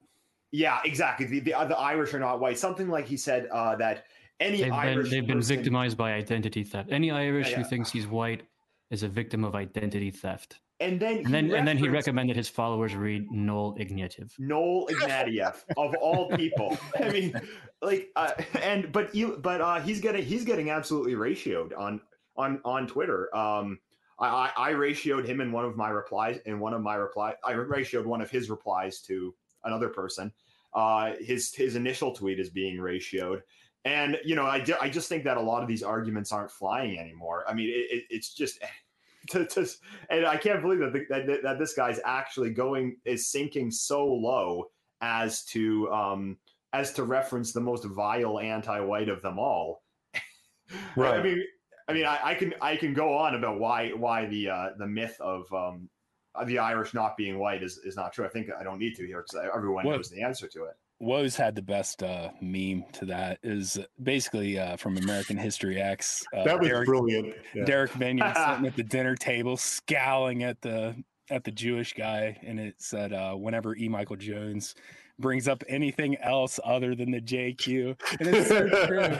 Yeah, 0.52 0.80
exactly. 0.84 1.26
The, 1.26 1.40
the, 1.40 1.50
the 1.50 1.78
Irish 1.78 2.12
are 2.14 2.18
not 2.18 2.40
white. 2.40 2.58
Something 2.58 2.88
like 2.88 3.06
he 3.06 3.16
said 3.16 3.46
uh, 3.52 3.76
that 3.76 4.04
any 4.40 4.62
they've 4.62 4.72
Irish 4.72 5.10
been, 5.10 5.10
they've 5.10 5.26
been 5.26 5.42
victimized 5.42 5.96
by 5.96 6.12
identity 6.12 6.64
theft. 6.64 6.90
Any 6.90 7.10
Irish 7.10 7.50
yeah, 7.50 7.58
yeah. 7.58 7.62
who 7.62 7.68
thinks 7.68 7.90
he's 7.90 8.06
white 8.06 8.42
is 8.90 9.02
a 9.02 9.08
victim 9.08 9.44
of 9.44 9.54
identity 9.54 10.10
theft. 10.10 10.58
And 10.80 10.98
then 10.98 11.18
and 11.18 11.34
then 11.34 11.52
and 11.52 11.68
then 11.68 11.76
he 11.76 11.90
recommended 11.90 12.36
his 12.36 12.48
followers 12.48 12.94
read 12.94 13.30
Noel 13.30 13.76
Ignatiev. 13.78 14.32
Noel 14.38 14.86
Ignatiev 14.86 15.62
of 15.76 15.94
all 15.96 16.30
people. 16.30 16.78
I 16.98 17.10
mean, 17.10 17.34
like, 17.82 18.08
uh, 18.16 18.32
and 18.62 18.90
but 18.90 19.14
you, 19.14 19.38
but 19.42 19.60
uh, 19.60 19.80
he's 19.80 20.00
getting 20.00 20.24
he's 20.24 20.44
getting 20.44 20.70
absolutely 20.70 21.12
ratioed 21.12 21.78
on 21.78 22.00
on 22.36 22.62
on 22.64 22.86
Twitter. 22.86 23.34
Um, 23.36 23.78
I, 24.18 24.52
I 24.56 24.72
ratioed 24.72 25.26
him 25.26 25.42
in 25.42 25.52
one 25.52 25.66
of 25.66 25.76
my 25.76 25.90
replies 25.90 26.38
in 26.46 26.58
one 26.60 26.72
of 26.72 26.80
my 26.80 26.94
reply 26.94 27.34
I 27.44 27.52
ratioed 27.52 28.06
one 28.06 28.22
of 28.22 28.30
his 28.30 28.48
replies 28.48 29.00
to 29.02 29.34
another 29.64 29.90
person. 29.90 30.32
Uh, 30.72 31.12
his 31.20 31.54
his 31.54 31.76
initial 31.76 32.14
tweet 32.14 32.40
is 32.40 32.48
being 32.48 32.78
ratioed, 32.78 33.42
and 33.84 34.18
you 34.24 34.34
know 34.34 34.46
I, 34.46 34.64
I 34.80 34.88
just 34.88 35.10
think 35.10 35.24
that 35.24 35.36
a 35.36 35.42
lot 35.42 35.62
of 35.62 35.68
these 35.68 35.82
arguments 35.82 36.32
aren't 36.32 36.50
flying 36.50 36.98
anymore. 36.98 37.44
I 37.46 37.52
mean 37.52 37.68
it, 37.68 37.96
it, 37.96 38.04
it's 38.08 38.32
just. 38.32 38.60
To, 39.30 39.46
to, 39.46 39.68
and 40.10 40.26
I 40.26 40.36
can't 40.36 40.60
believe 40.60 40.80
that, 40.80 40.92
the, 40.92 41.04
that 41.08 41.42
that 41.44 41.58
this 41.60 41.72
guy's 41.74 42.00
actually 42.04 42.50
going 42.50 42.96
is 43.04 43.30
sinking 43.30 43.70
so 43.70 44.04
low 44.04 44.64
as 45.00 45.44
to 45.46 45.88
um, 45.92 46.36
as 46.72 46.92
to 46.94 47.04
reference 47.04 47.52
the 47.52 47.60
most 47.60 47.84
vile 47.84 48.40
anti-white 48.40 49.08
of 49.08 49.22
them 49.22 49.38
all. 49.38 49.82
Right. 50.94 51.18
I 51.18 51.22
mean, 51.22 51.42
I 51.88 51.92
mean, 51.92 52.06
I, 52.06 52.20
I, 52.22 52.34
can 52.36 52.54
I 52.62 52.76
can 52.76 52.94
go 52.94 53.12
on 53.18 53.34
about 53.34 53.58
why 53.58 53.88
why 53.90 54.26
the 54.26 54.48
uh, 54.48 54.68
the 54.78 54.86
myth 54.86 55.16
of 55.20 55.52
um, 55.52 55.88
the 56.46 56.60
Irish 56.60 56.94
not 56.94 57.16
being 57.16 57.40
white 57.40 57.64
is, 57.64 57.78
is 57.78 57.96
not 57.96 58.12
true. 58.12 58.24
I 58.24 58.28
think 58.28 58.48
I 58.58 58.62
don't 58.62 58.78
need 58.78 58.94
to 58.96 59.06
here 59.06 59.24
because 59.26 59.48
everyone 59.52 59.84
knows 59.84 60.08
the 60.10 60.22
answer 60.22 60.46
to 60.46 60.64
it. 60.66 60.74
Woes 61.00 61.34
had 61.34 61.54
the 61.54 61.62
best 61.62 62.02
uh, 62.02 62.28
meme 62.42 62.84
to 62.92 63.06
that 63.06 63.38
is 63.42 63.78
basically 64.02 64.58
uh, 64.58 64.76
from 64.76 64.98
American 64.98 65.38
History 65.38 65.80
X. 65.80 66.22
Uh, 66.36 66.44
that 66.44 66.60
was 66.60 66.68
Derek, 66.68 66.86
brilliant. 66.86 67.34
Yeah. 67.54 67.64
Derek 67.64 67.92
Bennion 67.92 68.36
sitting 68.50 68.66
at 68.66 68.76
the 68.76 68.82
dinner 68.82 69.16
table, 69.16 69.56
scowling 69.56 70.42
at 70.42 70.60
the 70.60 70.94
at 71.30 71.44
the 71.44 71.50
Jewish 71.50 71.94
guy, 71.94 72.38
and 72.42 72.60
it 72.60 72.74
said, 72.78 73.14
uh, 73.14 73.34
"Whenever 73.34 73.74
E. 73.76 73.88
Michael 73.88 74.16
Jones 74.16 74.74
brings 75.18 75.48
up 75.48 75.64
anything 75.68 76.18
else 76.18 76.60
other 76.64 76.94
than 76.94 77.10
the 77.10 77.20
JQ," 77.20 77.98
and 78.18 78.28
it's 78.28 78.48
so 78.48 78.68
true. 78.86 79.16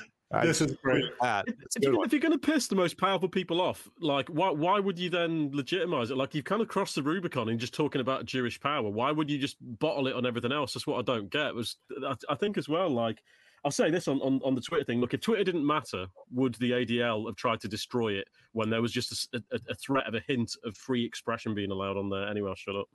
this 0.30 0.60
is 0.60 0.76
great. 0.82 1.04
If, 1.46 1.54
you, 1.80 2.02
if, 2.02 2.12
you're 2.12 2.20
going 2.20 2.32
to 2.32 2.38
piss 2.38 2.66
the 2.66 2.76
most 2.76 2.98
powerful 2.98 3.28
people 3.28 3.60
off, 3.60 3.88
like 4.00 4.28
why 4.28 4.50
why 4.50 4.78
would 4.78 4.98
you 4.98 5.08
then 5.08 5.50
legitimize 5.54 6.10
it? 6.10 6.16
Like 6.16 6.34
you've 6.34 6.44
kind 6.44 6.60
of 6.60 6.68
crossed 6.68 6.96
the 6.96 7.02
Rubicon 7.02 7.48
in 7.48 7.58
just 7.58 7.72
talking 7.72 8.00
about 8.00 8.26
Jewish 8.26 8.60
power. 8.60 8.88
Why 8.90 9.10
would 9.10 9.30
you 9.30 9.38
just 9.38 9.56
bottle 9.78 10.06
it 10.06 10.14
on 10.14 10.26
everything 10.26 10.52
else? 10.52 10.74
That's 10.74 10.86
what 10.86 10.98
I 10.98 11.02
don't 11.02 11.30
get. 11.30 11.54
Was 11.54 11.76
I, 12.06 12.14
I 12.28 12.34
think 12.34 12.58
as 12.58 12.68
well, 12.68 12.90
like 12.90 13.22
I'll 13.64 13.70
say 13.70 13.90
this 13.90 14.06
on, 14.06 14.20
on, 14.20 14.40
on 14.44 14.54
the 14.54 14.60
Twitter 14.60 14.84
thing. 14.84 15.00
Look, 15.00 15.14
if 15.14 15.20
Twitter 15.20 15.44
didn't 15.44 15.66
matter, 15.66 16.06
would 16.32 16.54
the 16.54 16.72
ADL 16.72 17.26
have 17.26 17.36
tried 17.36 17.60
to 17.60 17.68
destroy 17.68 18.12
it 18.12 18.28
when 18.52 18.70
there 18.70 18.82
was 18.82 18.92
just 18.92 19.34
a, 19.34 19.42
a, 19.52 19.58
a 19.70 19.74
threat 19.74 20.06
of 20.06 20.14
a 20.14 20.20
hint 20.20 20.54
of 20.64 20.76
free 20.76 21.04
expression 21.04 21.54
being 21.54 21.70
allowed 21.70 21.96
on 21.96 22.08
there? 22.08 22.28
Anyway, 22.28 22.48
I'll 22.48 22.54
shut 22.54 22.76
up. 22.76 22.88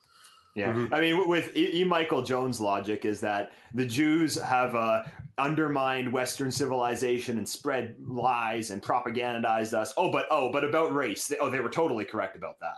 Yeah, 0.55 0.71
mm-hmm. 0.71 0.93
I 0.93 1.01
mean, 1.01 1.27
with 1.27 1.55
E. 1.57 1.81
e. 1.81 1.84
Michael 1.84 2.21
Jones' 2.21 2.61
logic 2.61 3.05
is 3.05 3.19
that 3.21 3.53
the 3.73 3.85
Jews 3.85 4.39
have 4.39 4.75
uh, 4.75 5.01
undermined 5.39 6.11
Western 6.11 6.51
civilization 6.51 7.39
and 7.39 7.49
spread 7.49 7.95
lies 7.99 8.69
and 8.69 8.81
propagandized 8.81 9.73
us. 9.73 9.93
Oh, 9.97 10.11
but 10.11 10.27
oh, 10.30 10.51
but 10.51 10.63
about 10.63 10.93
race, 10.93 11.27
they, 11.27 11.38
oh, 11.38 11.49
they 11.49 11.59
were 11.59 11.69
totally 11.69 12.05
correct 12.05 12.35
about 12.35 12.59
that. 12.59 12.75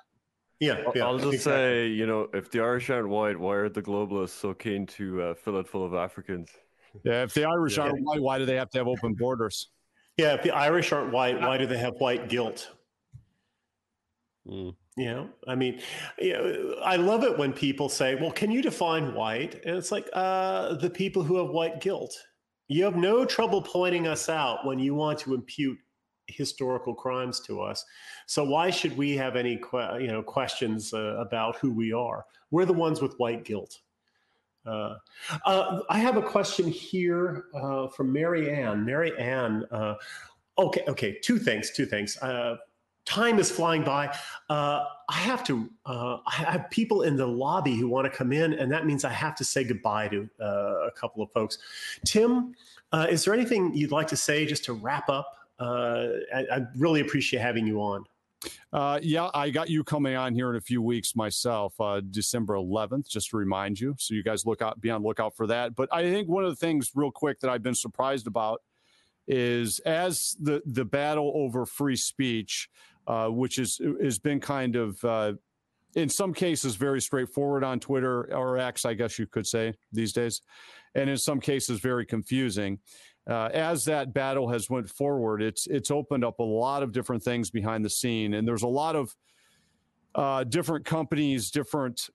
Yeah, 0.61 0.83
yeah 0.95 1.03
I'll 1.05 1.17
just 1.17 1.33
exactly. 1.33 1.51
say, 1.51 1.87
you 1.87 2.07
know, 2.07 2.29
if 2.33 2.49
the 2.49 2.61
Irish 2.61 2.89
aren't 2.89 3.09
white, 3.09 3.37
why 3.37 3.55
are 3.55 3.69
the 3.69 3.81
globalists 3.81 4.29
so 4.29 4.53
keen 4.53 4.85
to 4.87 5.21
uh, 5.21 5.33
fill 5.33 5.57
it 5.59 5.67
full 5.67 5.83
of 5.83 5.93
Africans? 5.93 6.49
Yeah, 7.03 7.23
if 7.23 7.33
the 7.33 7.43
Irish 7.43 7.75
yeah. 7.75 7.83
aren't 7.83 8.01
white, 8.05 8.21
why 8.21 8.37
do 8.37 8.45
they 8.45 8.55
have 8.55 8.69
to 8.69 8.77
have 8.77 8.87
open 8.87 9.15
borders? 9.15 9.69
Yeah, 10.15 10.35
if 10.35 10.43
the 10.43 10.51
Irish 10.51 10.93
aren't 10.93 11.11
white, 11.11 11.41
why 11.41 11.57
do 11.57 11.65
they 11.65 11.77
have 11.77 11.95
white 11.97 12.29
guilt? 12.29 12.71
Mm. 14.47 14.75
You 14.97 15.05
know, 15.05 15.29
I 15.45 15.55
mean, 15.55 15.81
you 16.19 16.33
know, 16.33 16.75
I 16.81 16.95
love 16.95 17.23
it 17.23 17.37
when 17.37 17.51
people 17.51 17.89
say, 17.89 18.15
"Well, 18.15 18.31
can 18.31 18.49
you 18.49 18.61
define 18.61 19.13
white?" 19.13 19.55
And 19.65 19.75
it's 19.77 19.91
like, 19.91 20.07
uh, 20.13 20.75
the 20.75 20.89
people 20.89 21.21
who 21.21 21.35
have 21.37 21.49
white 21.49 21.81
guilt. 21.81 22.15
You 22.69 22.85
have 22.85 22.95
no 22.95 23.25
trouble 23.25 23.61
pointing 23.61 24.07
us 24.07 24.29
out 24.29 24.65
when 24.65 24.79
you 24.79 24.95
want 24.95 25.19
to 25.19 25.33
impute 25.33 25.77
historical 26.27 26.95
crimes 26.95 27.39
to 27.41 27.61
us. 27.61 27.83
So 28.25 28.43
why 28.43 28.69
should 28.71 28.97
we 28.97 29.15
have 29.17 29.35
any, 29.35 29.57
que- 29.57 29.99
you 29.99 30.07
know, 30.07 30.23
questions 30.23 30.93
uh, 30.93 31.17
about 31.19 31.57
who 31.57 31.71
we 31.71 31.91
are? 31.93 32.25
We're 32.49 32.65
the 32.65 32.73
ones 32.73 33.01
with 33.01 33.13
white 33.17 33.43
guilt. 33.43 33.79
Uh, 34.65 34.95
uh, 35.45 35.81
I 35.89 35.99
have 35.99 36.17
a 36.17 36.23
question 36.23 36.67
here 36.67 37.45
uh, 37.53 37.87
from 37.89 38.11
Mary 38.11 38.51
Ann. 38.51 38.83
Mary 38.83 39.15
Ann. 39.19 39.65
Uh, 39.69 39.95
okay, 40.57 40.83
okay. 40.87 41.19
Two 41.21 41.37
things. 41.37 41.71
Two 41.71 41.85
things. 41.85 42.17
Time 43.05 43.37
is 43.37 43.51
flying 43.51 43.83
by. 43.83 44.07
Uh, 44.49 44.85
I 45.09 45.17
have 45.17 45.43
to. 45.45 45.69
Uh, 45.85 46.17
I 46.25 46.31
have 46.31 46.69
people 46.71 47.03
in 47.03 47.15
the 47.15 47.27
lobby 47.27 47.75
who 47.75 47.87
want 47.87 48.11
to 48.11 48.15
come 48.15 48.31
in, 48.31 48.53
and 48.53 48.71
that 48.71 48.87
means 48.87 49.05
I 49.05 49.11
have 49.11 49.35
to 49.35 49.43
say 49.43 49.63
goodbye 49.63 50.07
to 50.07 50.27
uh, 50.41 50.87
a 50.87 50.91
couple 50.91 51.21
of 51.21 51.31
folks. 51.31 51.59
Tim, 52.03 52.55
uh, 52.91 53.05
is 53.09 53.23
there 53.23 53.33
anything 53.33 53.75
you'd 53.75 53.91
like 53.91 54.07
to 54.07 54.17
say 54.17 54.45
just 54.47 54.63
to 54.65 54.73
wrap 54.73 55.07
up? 55.09 55.35
Uh, 55.59 56.07
I, 56.33 56.45
I, 56.51 56.61
really 56.75 56.99
appreciate 56.99 57.39
having 57.39 57.65
you 57.65 57.79
on. 57.79 58.03
Uh, 58.73 58.99
yeah, 59.01 59.29
I 59.33 59.51
got 59.51 59.69
you 59.69 59.85
coming 59.85 60.15
on 60.15 60.33
here 60.33 60.49
in 60.49 60.57
a 60.57 60.61
few 60.61 60.81
weeks 60.81 61.15
myself, 61.15 61.75
December 62.11 62.55
11th, 62.55 63.07
just 63.07 63.29
to 63.29 63.37
remind 63.37 63.79
you. 63.79 63.95
So 63.97 64.13
you 64.13 64.21
guys 64.21 64.45
look 64.45 64.61
out, 64.61 64.81
be 64.81 64.89
on 64.89 65.01
lookout 65.01 65.33
for 65.37 65.47
that. 65.47 65.75
But 65.75 65.87
I 65.93 66.03
think 66.03 66.27
one 66.27 66.43
of 66.43 66.49
the 66.49 66.57
things, 66.57 66.91
real 66.93 67.11
quick, 67.11 67.39
that 67.39 67.49
I've 67.49 67.63
been 67.63 67.75
surprised 67.75 68.27
about 68.27 68.61
is 69.27 69.79
as 69.79 70.35
the 70.39 70.61
the 70.65 70.85
battle 70.85 71.31
over 71.35 71.65
free 71.65 71.95
speech 71.95 72.69
uh, 73.07 73.27
which 73.27 73.59
is 73.59 73.79
has 74.01 74.19
been 74.19 74.39
kind 74.39 74.75
of 74.75 75.03
uh, 75.03 75.33
in 75.95 76.09
some 76.09 76.33
cases 76.33 76.75
very 76.75 77.01
straightforward 77.01 77.63
on 77.63 77.79
Twitter 77.79 78.33
or 78.35 78.57
X, 78.57 78.85
I 78.85 78.93
guess 78.93 79.17
you 79.17 79.25
could 79.25 79.47
say 79.47 79.73
these 79.91 80.13
days, 80.13 80.41
and 80.93 81.09
in 81.09 81.17
some 81.17 81.39
cases 81.39 81.79
very 81.79 82.05
confusing. 82.05 82.79
Uh, 83.27 83.49
as 83.53 83.85
that 83.85 84.13
battle 84.13 84.49
has 84.49 84.69
went 84.69 84.87
forward, 84.87 85.41
it's 85.41 85.65
it's 85.67 85.89
opened 85.89 86.23
up 86.23 86.39
a 86.39 86.43
lot 86.43 86.83
of 86.83 86.91
different 86.91 87.23
things 87.23 87.49
behind 87.49 87.83
the 87.83 87.89
scene, 87.89 88.35
and 88.35 88.47
there's 88.47 88.63
a 88.63 88.67
lot 88.67 88.95
of 88.95 89.15
uh, 90.13 90.43
different 90.43 90.85
companies, 90.85 91.49
different. 91.49 92.09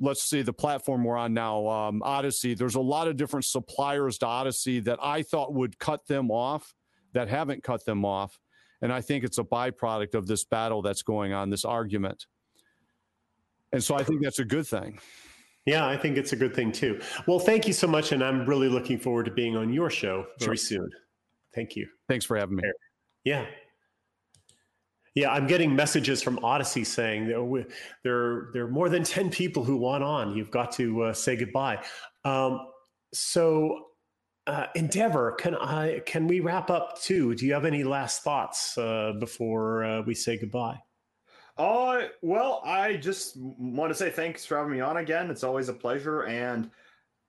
Let's 0.00 0.24
see 0.24 0.42
the 0.42 0.52
platform 0.52 1.04
we're 1.04 1.16
on 1.16 1.32
now, 1.32 1.68
um, 1.68 2.02
Odysee. 2.04 2.54
There's 2.54 2.74
a 2.74 2.80
lot 2.80 3.06
of 3.06 3.16
different 3.16 3.44
suppliers 3.44 4.18
to 4.18 4.26
Odysee 4.26 4.80
that 4.80 4.98
I 5.00 5.22
thought 5.22 5.54
would 5.54 5.78
cut 5.78 6.06
them 6.08 6.30
off, 6.32 6.74
that 7.12 7.28
haven't 7.28 7.62
cut 7.62 7.84
them 7.84 8.04
off 8.04 8.36
and 8.82 8.92
I 8.92 9.00
think 9.00 9.24
it's 9.24 9.38
a 9.38 9.44
byproduct 9.44 10.14
of 10.14 10.26
this 10.26 10.44
battle 10.44 10.82
that's 10.82 11.02
going 11.02 11.32
on, 11.32 11.50
this 11.50 11.64
argument. 11.64 12.26
And 13.72 13.82
so 13.82 13.94
I 13.94 14.02
think 14.02 14.22
that's 14.22 14.38
a 14.38 14.44
good 14.44 14.66
thing. 14.66 14.98
Yeah, 15.66 15.86
I 15.86 15.96
think 15.96 16.16
it's 16.16 16.32
a 16.32 16.36
good 16.36 16.54
thing 16.54 16.72
too. 16.72 17.00
Well, 17.26 17.38
thank 17.38 17.66
you 17.66 17.72
so 17.72 17.86
much. 17.86 18.12
And 18.12 18.24
I'm 18.24 18.46
really 18.46 18.68
looking 18.68 18.98
forward 18.98 19.26
to 19.26 19.30
being 19.30 19.56
on 19.56 19.72
your 19.72 19.90
show 19.90 20.26
very 20.40 20.56
sure. 20.56 20.78
soon. 20.78 20.90
Thank 21.54 21.76
you. 21.76 21.86
Thanks 22.08 22.24
for 22.24 22.36
having 22.36 22.56
me. 22.56 22.62
Yeah. 23.24 23.46
Yeah, 25.14 25.32
I'm 25.32 25.46
getting 25.46 25.74
messages 25.74 26.22
from 26.22 26.38
Odysee 26.38 26.84
saying 26.84 27.26
there, 27.26 27.66
there, 28.04 28.48
there 28.52 28.64
are 28.64 28.70
more 28.70 28.88
than 28.88 29.02
10 29.02 29.30
people 29.30 29.64
who 29.64 29.76
want 29.76 30.04
on. 30.04 30.36
You've 30.36 30.52
got 30.52 30.72
to 30.72 31.02
uh, 31.02 31.12
say 31.12 31.36
goodbye. 31.36 31.84
Um, 32.24 32.68
so 33.12 33.89
uh, 34.50 34.66
Endeavour, 34.74 35.32
can 35.42 35.54
I 35.54 36.00
can 36.12 36.26
we 36.26 36.40
wrap 36.40 36.70
up 36.70 37.00
too? 37.00 37.34
Do 37.36 37.46
you 37.46 37.52
have 37.52 37.64
any 37.64 37.84
last 37.84 38.22
thoughts 38.22 38.76
uh, 38.76 39.12
before 39.18 39.84
uh, 39.84 40.02
we 40.02 40.14
say 40.14 40.36
goodbye? 40.36 40.78
Uh, 41.56 42.08
well, 42.22 42.62
I 42.64 42.96
just 42.96 43.36
want 43.36 43.90
to 43.90 43.94
say 43.94 44.10
thanks 44.10 44.44
for 44.46 44.56
having 44.56 44.72
me 44.72 44.80
on 44.80 44.96
again. 44.96 45.30
It's 45.30 45.44
always 45.44 45.68
a 45.68 45.74
pleasure, 45.84 46.24
and 46.24 46.70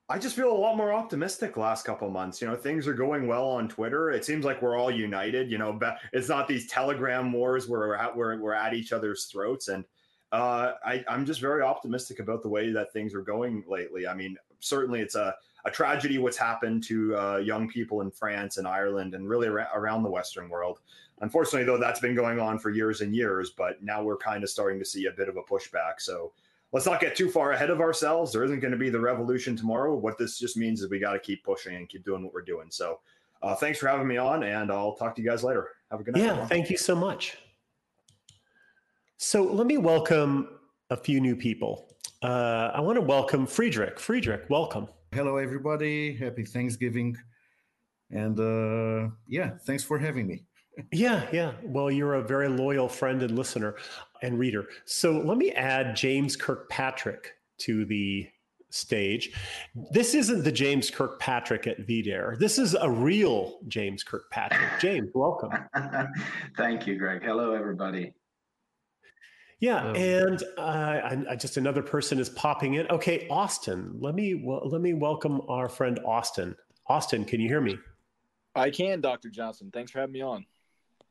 I 0.10 0.18
just 0.20 0.36
feel 0.36 0.52
a 0.52 0.62
lot 0.66 0.78
more 0.78 0.92
optimistic 0.92 1.58
last 1.58 1.86
couple 1.86 2.10
months. 2.10 2.42
You 2.42 2.48
know, 2.48 2.56
things 2.56 2.88
are 2.88 2.94
going 3.06 3.28
well 3.28 3.48
on 3.58 3.70
Twitter. 3.70 4.12
It 4.12 4.26
seems 4.26 4.44
like 4.44 4.62
we're 4.62 4.78
all 4.78 4.92
united. 4.92 5.52
You 5.52 5.58
know, 5.58 5.80
it's 6.14 6.30
not 6.30 6.48
these 6.48 6.68
Telegram 6.68 7.32
wars 7.32 7.68
where 7.68 7.82
we're 7.82 7.96
at 7.96 8.16
where 8.18 8.38
we're 8.38 8.62
at 8.66 8.74
each 8.74 8.92
other's 8.94 9.26
throats, 9.26 9.68
and 9.68 9.86
Uh, 10.32 10.80
I, 10.92 11.04
I'm 11.12 11.26
just 11.26 11.42
very 11.42 11.62
optimistic 11.62 12.20
about 12.20 12.42
the 12.42 12.48
way 12.58 12.72
that 12.72 12.94
things 12.94 13.14
are 13.14 13.26
going 13.36 13.54
lately. 13.68 14.04
I 14.08 14.14
mean, 14.22 14.38
certainly 14.62 15.02
it's 15.02 15.16
a, 15.16 15.36
a 15.66 15.72
tragedy 15.72 16.18
what's 16.18 16.38
happened 16.38 16.84
to 16.84 17.16
uh, 17.18 17.38
young 17.38 17.68
people 17.68 18.02
in 18.02 18.12
France 18.12 18.58
and 18.58 18.68
Ireland 18.68 19.14
and 19.14 19.28
really 19.28 19.48
ar- 19.48 19.70
around 19.76 20.04
the 20.04 20.10
Western 20.10 20.50
world. 20.50 20.80
Unfortunately, 21.22 21.64
though, 21.64 21.78
that's 21.78 22.00
been 22.00 22.16
going 22.16 22.40
on 22.40 22.58
for 22.58 22.72
years 22.72 23.02
and 23.02 23.16
years, 23.16 23.52
but 23.52 23.82
now 23.84 24.02
we're 24.04 24.18
kind 24.18 24.44
of 24.44 24.50
starting 24.50 24.80
to 24.80 24.86
see 24.86 25.06
a 25.06 25.12
bit 25.12 25.30
of 25.30 25.38
a 25.38 25.44
pushback. 25.44 26.00
So 26.00 26.32
let's 26.72 26.86
not 26.86 27.00
get 27.00 27.16
too 27.16 27.30
far 27.30 27.52
ahead 27.52 27.70
of 27.70 27.80
ourselves. 27.80 28.34
There 28.34 28.44
isn't 28.44 28.60
going 28.60 28.72
to 28.72 28.78
be 28.78 28.90
the 28.90 29.00
revolution 29.00 29.56
tomorrow. 29.56 29.96
What 29.96 30.18
this 30.18 30.40
just 30.40 30.58
means 30.58 30.82
is 30.82 30.90
we 30.90 31.00
got 31.00 31.14
to 31.14 31.20
keep 31.20 31.44
pushing 31.44 31.76
and 31.76 31.88
keep 31.88 32.04
doing 32.04 32.24
what 32.24 32.34
we're 32.34 32.42
doing. 32.42 32.68
So 32.70 33.00
uh, 33.44 33.56
thanks 33.56 33.80
for 33.80 33.88
having 33.88 34.08
me 34.08 34.18
on, 34.18 34.44
and 34.44 34.72
I'll 34.72 34.96
talk 34.96 35.16
to 35.16 35.22
you 35.22 35.30
guys 35.30 35.44
later. 35.44 35.70
Have 35.92 36.00
a 36.00 36.04
good 36.04 36.16
night. 36.16 36.24
Yeah, 36.24 36.30
everyone. 36.30 36.50
thank 36.50 36.70
you 36.70 36.78
so 36.78 36.96
much. 36.96 37.38
So 39.18 39.44
let 39.44 39.68
me 39.68 39.78
welcome 39.78 40.50
a 40.90 40.98
few 40.98 41.20
new 41.20 41.36
people. 41.36 41.96
Uh, 42.24 42.72
I 42.74 42.82
want 42.82 42.96
to 42.96 43.02
welcome 43.02 43.46
Friedrich. 43.46 44.00
Friedrich, 44.00 44.44
welcome. 44.50 44.88
Hello, 45.14 45.36
everybody. 45.36 46.16
Happy 46.16 46.46
Thanksgiving. 46.46 47.18
And 48.12 48.40
uh, 48.40 49.14
yeah, 49.28 49.58
thanks 49.66 49.84
for 49.84 50.00
having 50.00 50.28
me. 50.28 50.44
Yeah, 50.94 51.28
yeah. 51.34 51.52
Well, 51.64 51.92
you're 51.92 52.14
a 52.14 52.24
very 52.24 52.48
loyal 52.48 52.88
friend 52.88 53.22
and 53.22 53.38
listener 53.38 53.76
and 54.22 54.40
reader. 54.40 54.68
So 54.86 55.12
let 55.12 55.38
me 55.38 55.52
add 55.52 55.98
James 55.98 56.38
Kirkpatrick 56.38 57.34
to 57.60 57.84
the 57.84 58.30
stage. 58.70 59.34
This 59.92 60.16
isn't 60.16 60.44
the 60.44 60.52
James 60.52 60.90
Kirkpatrick 60.90 61.68
at 61.68 61.86
VDare. 61.86 62.40
This 62.40 62.58
is 62.58 62.74
a 62.74 62.90
real 62.90 63.60
James 63.68 64.02
Kirkpatrick. 64.02 64.80
James, 64.80 65.10
welcome. 65.14 65.52
Thank 66.58 66.88
you, 66.88 66.98
Greg. 66.98 67.22
Hello, 67.22 67.54
everybody. 67.54 68.14
Yeah, 69.62 69.78
um, 69.78 69.96
and 69.96 70.44
uh, 70.58 70.62
I, 70.62 71.24
I 71.30 71.36
just 71.36 71.56
another 71.58 71.84
person 71.84 72.20
is 72.20 72.30
popping 72.30 72.74
in. 72.74 72.88
Okay, 72.88 73.28
Austin. 73.30 73.96
Let 74.00 74.16
me 74.16 74.34
well, 74.34 74.68
let 74.68 74.82
me 74.82 74.94
welcome 74.94 75.42
our 75.48 75.70
friend 75.70 76.00
Austin. 76.04 76.56
Austin, 76.88 77.24
can 77.24 77.40
you 77.40 77.48
hear 77.48 77.62
me? 77.62 77.78
I 78.56 78.72
can, 78.72 79.02
Dr. 79.02 79.30
Johnson. 79.30 79.70
Thanks 79.72 79.92
for 79.92 80.00
having 80.00 80.14
me 80.14 80.22
on. 80.22 80.46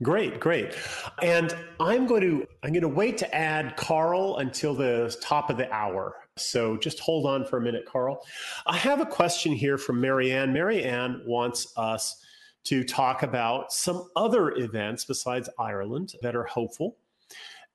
Great, 0.02 0.40
great. 0.40 0.74
And 1.22 1.54
I'm 1.78 2.06
going 2.06 2.22
to 2.22 2.46
I'm 2.64 2.72
going 2.72 2.82
to 2.82 2.88
wait 2.88 3.18
to 3.18 3.34
add 3.34 3.76
Karl 3.76 4.38
until 4.38 4.74
the 4.74 5.16
top 5.22 5.48
of 5.48 5.56
the 5.56 5.72
hour. 5.72 6.16
So 6.36 6.76
just 6.76 6.98
hold 6.98 7.26
on 7.26 7.44
for 7.44 7.58
a 7.58 7.60
minute, 7.60 7.84
Karl. 7.86 8.20
I 8.66 8.76
have 8.78 9.00
a 9.00 9.06
question 9.06 9.52
here 9.52 9.78
from 9.78 10.00
Marianne. 10.00 10.52
Marianne 10.52 11.22
wants 11.24 11.72
us 11.76 12.24
to 12.64 12.82
talk 12.82 13.22
about 13.22 13.72
some 13.72 14.08
other 14.16 14.52
events 14.56 15.04
besides 15.04 15.48
Ireland 15.58 16.14
that 16.22 16.34
are 16.34 16.44
hopeful. 16.44 16.96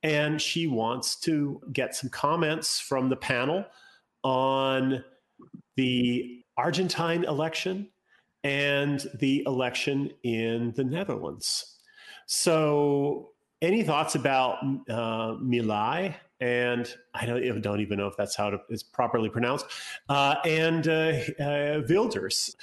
And 0.06 0.40
she 0.40 0.68
wants 0.68 1.16
to 1.22 1.60
get 1.74 1.96
some 1.96 2.12
comments 2.12 2.80
from 2.80 3.10
the 3.10 3.16
panel 3.16 3.66
on 4.24 5.04
the 5.78 6.44
Argentine 6.58 7.24
election 7.24 7.90
and 8.44 9.04
the 9.20 9.42
election 9.48 10.12
in 10.22 10.74
the 10.76 10.84
Netherlands. 10.84 11.80
So, 12.28 13.32
any 13.64 13.82
thoughts 13.82 14.14
about 14.14 14.58
uh, 14.88 15.38
Milei? 15.42 16.14
And 16.40 16.94
I 17.16 17.26
don't, 17.26 17.62
don't, 17.62 17.80
even 17.80 17.98
know 17.98 18.06
if 18.06 18.16
that's 18.16 18.36
how 18.36 18.60
it's 18.70 18.84
properly 18.84 19.30
pronounced. 19.30 19.66
Uh, 20.08 20.36
and 20.46 20.88
uh, 20.88 21.14
uh 21.40 21.82
Wilders. 21.90 22.56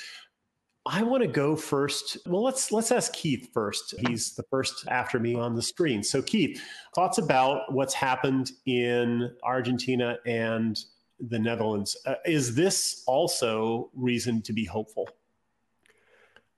I 0.85 1.03
want 1.05 1.23
to 1.23 1.29
go 1.29 1.55
first. 1.55 2.19
Well, 2.27 2.43
let's 2.43 2.73
let's 2.73 2.91
ask 2.91 3.13
Keith 3.13 3.51
first. 3.55 3.95
He's 4.07 4.35
the 4.35 4.43
first 4.45 4.87
after 4.89 5.21
me 5.21 5.37
on 5.37 5.55
the 5.55 5.63
screen. 5.63 6.03
So, 6.03 6.21
Keith, 6.21 6.61
thoughts 6.95 7.19
about 7.19 7.73
what's 7.73 7.95
happened 7.95 8.51
in 8.67 9.31
Argentina 9.45 10.19
and 10.27 10.77
the 11.21 11.39
Netherlands? 11.39 11.97
Uh, 12.05 12.15
is 12.27 12.55
this 12.55 13.05
also 13.07 13.91
reason 13.95 14.43
to 14.43 14.53
be 14.53 14.65
hopeful? 14.65 15.09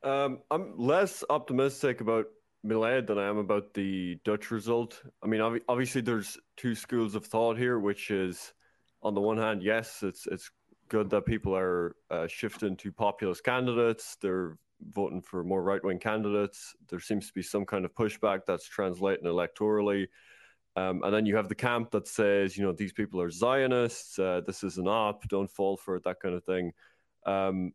Um, 0.03 0.41
I'm 0.51 0.79
less 0.79 1.23
optimistic 1.29 2.01
about 2.01 2.27
Milei 2.65 3.07
than 3.07 3.19
I 3.19 3.29
am 3.29 3.37
about 3.37 3.75
the 3.75 4.19
Dutch 4.25 4.51
result. 4.51 5.03
I 5.23 5.27
mean, 5.27 5.43
ob- 5.43 5.61
obviously, 5.69 6.01
there's 6.01 6.39
two 6.57 6.75
schools 6.75 7.15
of 7.15 7.27
thought 7.27 7.59
here, 7.59 7.79
which 7.79 8.11
is, 8.11 8.55
on 9.03 9.15
the 9.15 9.21
one 9.21 9.37
hand, 9.37 9.63
yes, 9.63 10.03
it's 10.03 10.27
it's 10.27 10.51
good 10.95 11.11
that 11.11 11.27
people 11.27 11.57
are 11.57 11.97
uh, 12.09 12.29
shifting 12.29 12.77
to 12.77 12.93
populist 12.93 13.43
candidates. 13.43 14.17
They're 14.23 14.57
voting 14.93 15.23
for 15.23 15.43
more 15.43 15.61
right 15.61 15.83
wing 15.83 15.99
candidates. 15.99 16.73
There 16.89 17.01
seems 17.01 17.27
to 17.27 17.33
be 17.35 17.43
some 17.43 17.67
kind 17.67 17.85
of 17.85 17.93
pushback 17.95 18.43
that's 18.47 18.69
translating 18.69 19.27
electorally. 19.27 20.07
Um, 20.77 21.03
and 21.03 21.13
then 21.13 21.27
you 21.27 21.35
have 21.35 21.49
the 21.49 21.57
camp 21.57 21.91
that 21.91 22.07
says, 22.07 22.57
you 22.57 22.65
know, 22.65 22.73
these 22.73 22.93
people 22.93 23.21
are 23.21 23.31
Zionists. 23.31 24.21
Uh, 24.21 24.43
this 24.47 24.63
is 24.63 24.79
an 24.79 24.87
op. 24.87 25.27
Don't 25.29 25.51
fall 25.51 25.77
for 25.77 25.97
it. 25.97 26.05
That 26.05 26.21
kind 26.21 26.37
of 26.37 26.45
thing. 26.45 26.73
Um, 27.27 27.73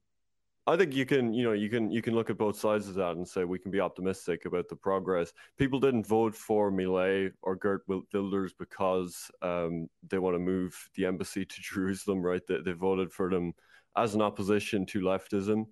I 0.69 0.77
think 0.77 0.93
you 0.93 1.03
can, 1.03 1.33
you 1.33 1.43
know, 1.43 1.53
you 1.53 1.67
can 1.67 1.89
you 1.89 2.03
can 2.03 2.13
look 2.13 2.29
at 2.29 2.37
both 2.37 2.55
sides 2.55 2.87
of 2.87 2.93
that 2.93 3.15
and 3.15 3.27
say 3.27 3.43
we 3.43 3.57
can 3.57 3.71
be 3.71 3.79
optimistic 3.79 4.45
about 4.45 4.69
the 4.69 4.75
progress. 4.75 5.33
People 5.57 5.79
didn't 5.79 6.05
vote 6.05 6.35
for 6.35 6.71
Milei 6.71 7.31
or 7.41 7.55
Geert 7.55 7.81
Wilders 7.87 8.53
because 8.53 9.31
um, 9.41 9.87
they 10.07 10.19
want 10.19 10.35
to 10.35 10.39
move 10.39 10.77
the 10.93 11.07
embassy 11.07 11.43
to 11.45 11.61
Jerusalem, 11.61 12.21
right? 12.21 12.45
They, 12.47 12.59
they 12.63 12.73
voted 12.73 13.11
for 13.11 13.31
them 13.31 13.53
as 13.97 14.13
an 14.13 14.21
opposition 14.21 14.85
to 14.87 15.01
leftism. 15.01 15.65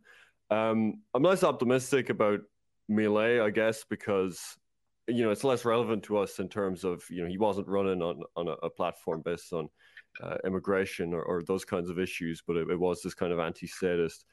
Um, 0.49 1.03
I'm 1.13 1.21
less 1.21 1.43
optimistic 1.43 2.09
about 2.09 2.39
Milei, 2.89 3.45
I 3.45 3.51
guess, 3.51 3.83
because 3.87 4.57
you 5.07 5.23
know 5.23 5.29
it's 5.29 5.43
less 5.43 5.63
relevant 5.63 6.03
to 6.05 6.17
us 6.17 6.39
in 6.39 6.49
terms 6.49 6.83
of 6.83 7.03
you 7.11 7.21
know 7.21 7.29
he 7.29 7.37
wasn't 7.37 7.67
running 7.67 8.01
on 8.01 8.23
on 8.35 8.47
a, 8.47 8.53
a 8.63 8.69
platform 8.71 9.21
based 9.23 9.53
on 9.53 9.69
uh, 10.23 10.37
immigration 10.43 11.13
or, 11.13 11.21
or, 11.21 11.43
those 11.43 11.63
kinds 11.63 11.91
of 11.91 11.99
issues, 11.99 12.41
but 12.47 12.57
it, 12.57 12.67
it 12.71 12.79
was 12.79 13.03
this 13.03 13.13
kind 13.13 13.31
of 13.31 13.37
anti-statist 13.37 14.25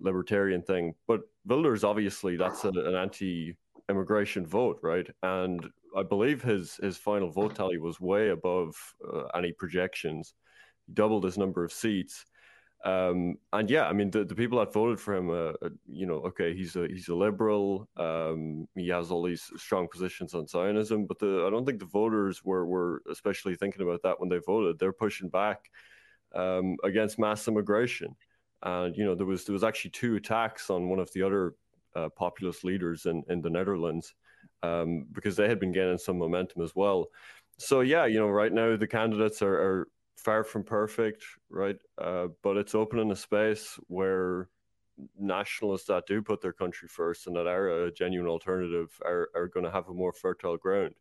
libertarian 0.00 0.62
thing. 0.62 0.94
But 1.06 1.20
Wilders, 1.46 1.84
obviously, 1.84 2.36
that's 2.36 2.64
a, 2.64 2.68
an 2.68 2.94
anti-immigration 2.94 4.46
vote, 4.46 4.78
right? 4.82 5.08
And 5.22 5.68
I 5.96 6.02
believe 6.02 6.42
his 6.42 6.76
his 6.76 6.96
final 6.96 7.30
vote 7.30 7.54
tally 7.54 7.78
was 7.78 8.00
way 8.00 8.30
above 8.30 8.74
uh, 9.12 9.24
any 9.34 9.52
projections. 9.52 10.34
He 10.86 10.94
doubled 10.94 11.24
his 11.24 11.38
number 11.38 11.64
of 11.64 11.72
seats. 11.72 12.24
Um, 12.84 13.36
and 13.52 13.70
yeah, 13.70 13.86
I 13.86 13.92
mean, 13.92 14.10
the, 14.10 14.24
the 14.24 14.34
people 14.34 14.58
that 14.58 14.72
voted 14.72 14.98
for 14.98 15.14
him, 15.14 15.30
uh, 15.30 15.52
uh, 15.64 15.68
you 15.86 16.04
know, 16.04 16.16
okay, 16.26 16.52
he's 16.52 16.74
a 16.74 16.88
he's 16.88 17.08
a 17.08 17.14
liberal. 17.14 17.88
Um, 17.96 18.66
he 18.74 18.88
has 18.88 19.10
all 19.10 19.22
these 19.22 19.50
strong 19.56 19.86
positions 19.86 20.34
on 20.34 20.48
Zionism, 20.48 21.06
but 21.06 21.20
the, 21.20 21.44
I 21.46 21.50
don't 21.50 21.64
think 21.64 21.78
the 21.78 21.86
voters 21.86 22.42
were 22.44 22.66
were 22.66 23.02
especially 23.10 23.54
thinking 23.54 23.82
about 23.82 24.02
that 24.02 24.18
when 24.18 24.28
they 24.28 24.38
voted. 24.38 24.78
They're 24.78 24.92
pushing 24.92 25.28
back 25.28 25.70
um, 26.34 26.76
against 26.82 27.20
mass 27.20 27.46
immigration. 27.46 28.16
And 28.62 28.96
you 28.96 29.04
know, 29.04 29.14
there 29.14 29.26
was 29.26 29.44
there 29.44 29.52
was 29.52 29.64
actually 29.64 29.90
two 29.90 30.16
attacks 30.16 30.70
on 30.70 30.88
one 30.88 30.98
of 30.98 31.12
the 31.12 31.22
other 31.22 31.54
uh, 31.94 32.08
populist 32.10 32.64
leaders 32.64 33.06
in 33.06 33.22
in 33.28 33.40
the 33.40 33.50
Netherlands 33.50 34.14
um, 34.62 35.06
because 35.12 35.36
they 35.36 35.48
had 35.48 35.60
been 35.60 35.72
gaining 35.72 35.98
some 35.98 36.18
momentum 36.18 36.62
as 36.62 36.74
well. 36.74 37.06
So 37.58 37.80
yeah, 37.80 38.06
you 38.06 38.18
know, 38.18 38.28
right 38.28 38.52
now 38.52 38.76
the 38.76 38.86
candidates 38.86 39.42
are, 39.42 39.54
are 39.54 39.88
far 40.16 40.44
from 40.44 40.64
perfect, 40.64 41.24
right? 41.50 41.76
Uh, 41.98 42.28
but 42.42 42.56
it's 42.56 42.74
opening 42.74 43.10
a 43.10 43.16
space 43.16 43.78
where 43.88 44.48
nationalists 45.18 45.86
that 45.86 46.06
do 46.06 46.22
put 46.22 46.40
their 46.40 46.52
country 46.52 46.88
first 46.88 47.26
and 47.26 47.36
that 47.36 47.46
are 47.46 47.86
a 47.86 47.92
genuine 47.92 48.28
alternative 48.28 48.90
are, 49.04 49.30
are 49.34 49.48
going 49.48 49.64
to 49.64 49.70
have 49.70 49.88
a 49.88 49.94
more 49.94 50.12
fertile 50.12 50.56
ground. 50.56 50.94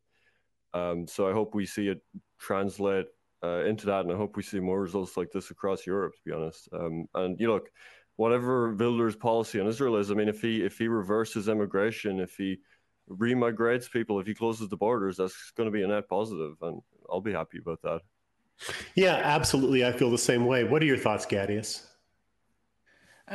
Um, 0.74 1.08
so 1.08 1.28
I 1.30 1.34
hope 1.34 1.54
we 1.54 1.66
see 1.66 1.90
it 1.90 2.02
translate 2.40 3.08
uh, 3.44 3.64
into 3.66 3.86
that, 3.88 4.02
and 4.02 4.12
I 4.12 4.18
hope 4.18 4.38
we 4.38 4.44
see 4.44 4.60
more 4.60 4.82
results 4.82 5.18
like 5.18 5.32
this 5.32 5.52
across 5.52 5.86
Europe. 5.86 6.14
To 6.14 6.22
be 6.26 6.32
honest, 6.32 6.70
um, 6.74 7.08
and 7.16 7.40
you 7.40 7.52
look, 7.52 7.70
whatever 8.16 8.74
Wilders' 8.74 9.16
policy 9.16 9.60
on 9.60 9.68
Israel 9.68 9.98
is, 9.98 10.12
I 10.12 10.14
mean, 10.14 10.30
if 10.30 10.42
he 10.42 10.64
if 10.64 10.78
he 10.78 10.88
reverses 10.88 11.48
immigration, 11.48 12.20
if 12.20 12.36
he 12.36 12.60
remigrates 13.08 13.90
people, 13.90 14.20
if 14.20 14.28
he 14.28 14.34
closes 14.34 14.70
the 14.70 14.78
borders, 14.78 15.18
that's 15.18 15.52
going 15.58 15.68
to 15.68 15.72
be 15.72 15.84
a 15.84 15.88
net 15.88 16.08
positive, 16.08 16.56
and 16.62 16.82
I'll 17.10 17.22
be 17.22 17.34
happy 17.34 17.58
about 17.58 17.82
that. 17.84 18.02
Yeah, 18.96 19.16
absolutely. 19.16 19.86
I 19.86 19.92
feel 19.92 20.12
the 20.12 20.18
same 20.18 20.46
way. 20.46 20.64
What 20.64 20.82
are 20.82 20.86
your 20.86 20.98
thoughts, 20.98 21.26
Gaddius? 21.26 21.88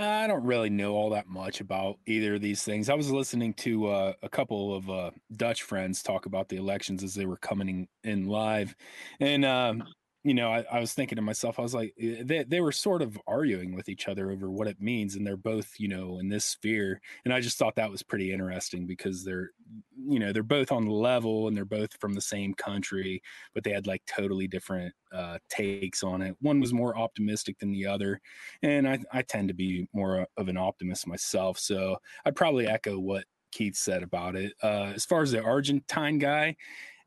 I 0.05 0.27
don't 0.27 0.45
really 0.45 0.69
know 0.69 0.95
all 0.95 1.11
that 1.11 1.27
much 1.27 1.61
about 1.61 1.99
either 2.07 2.35
of 2.35 2.43
these 2.43 2.63
things. 2.63 2.91
I 2.91 2.95
was 2.95 3.11
listening 3.11 3.55
to 3.55 3.87
uh, 3.89 4.13
a 4.23 4.29
couple 4.29 4.75
of 4.75 4.91
uh, 4.91 5.11
Dutch 5.35 5.63
friends 5.63 6.03
talk 6.03 6.27
about 6.27 6.49
the 6.49 6.57
elections 6.57 7.03
as 7.03 7.15
they 7.15 7.25
were 7.25 7.39
coming 7.39 7.89
in 8.05 8.27
live, 8.27 8.75
and 9.21 9.45
um, 9.45 9.85
you 10.27 10.35
know, 10.35 10.51
I, 10.51 10.65
I, 10.73 10.81
was 10.81 10.93
thinking 10.93 11.15
to 11.17 11.23
myself, 11.23 11.61
I 11.61 11.63
was 11.63 11.73
like, 11.73 11.95
eh, 12.01 12.23
they, 12.25 12.43
they 12.43 12.61
were 12.61 12.73
sort 12.73 13.01
of 13.01 13.17
arguing 13.29 13.77
with 13.77 13.89
each 13.89 14.09
other 14.09 14.33
over 14.33 14.51
what 14.51 14.67
it 14.67 14.81
means. 14.81 15.15
And 15.15 15.25
they're 15.25 15.37
both, 15.37 15.75
you 15.79 15.87
know, 15.87 16.19
in 16.19 16.29
this 16.29 16.45
sphere. 16.45 17.01
And 17.25 17.33
I 17.33 17.41
just 17.41 17.59
thought 17.59 17.77
that 17.77 17.93
was 17.93 18.03
pretty 18.03 18.33
interesting 18.33 18.89
because 18.89 19.25
they're, 19.25 19.53
you 20.05 20.19
know, 20.19 20.33
they're 20.33 20.43
both 20.43 20.73
on 20.73 20.85
the 20.85 20.91
level 20.91 21.47
and 21.47 21.57
they're 21.57 21.65
both 21.65 21.97
from 22.01 22.13
the 22.13 22.21
same 22.21 22.55
country, 22.55 23.23
but 23.55 23.63
they 23.63 23.71
had 23.71 23.87
like 23.87 24.03
totally 24.05 24.49
different 24.49 24.93
uh, 25.13 25.39
takes 25.49 26.03
on 26.03 26.23
it. 26.23 26.35
One 26.41 26.59
was 26.59 26.73
more 26.73 26.99
optimistic 26.99 27.61
than 27.61 27.71
the 27.71 27.87
other. 27.87 28.21
And 28.63 28.89
I, 28.89 28.99
I 29.13 29.23
tend 29.23 29.47
to 29.47 29.55
be 29.55 29.87
more 29.93 30.27
of 30.37 30.49
an 30.49 30.57
optimist 30.57 31.07
myself. 31.07 31.57
So 31.57 31.99
I'd 32.25 32.35
probably 32.35 32.67
echo 32.67 32.99
what 32.99 33.27
Keith 33.53 33.77
said 33.77 34.03
about 34.03 34.35
it. 34.35 34.55
Uh, 34.61 34.93
as 34.93 35.05
far 35.05 35.23
as 35.23 35.31
the 35.31 35.41
Argentine 35.41 36.19
guy, 36.19 36.57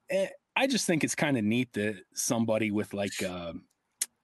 eh, 0.09 0.27
I 0.55 0.67
just 0.67 0.85
think 0.85 1.03
it's 1.03 1.15
kind 1.15 1.37
of 1.37 1.43
neat 1.43 1.73
that 1.73 2.01
somebody 2.13 2.71
with 2.71 2.93
like, 2.93 3.23
uh, 3.23 3.53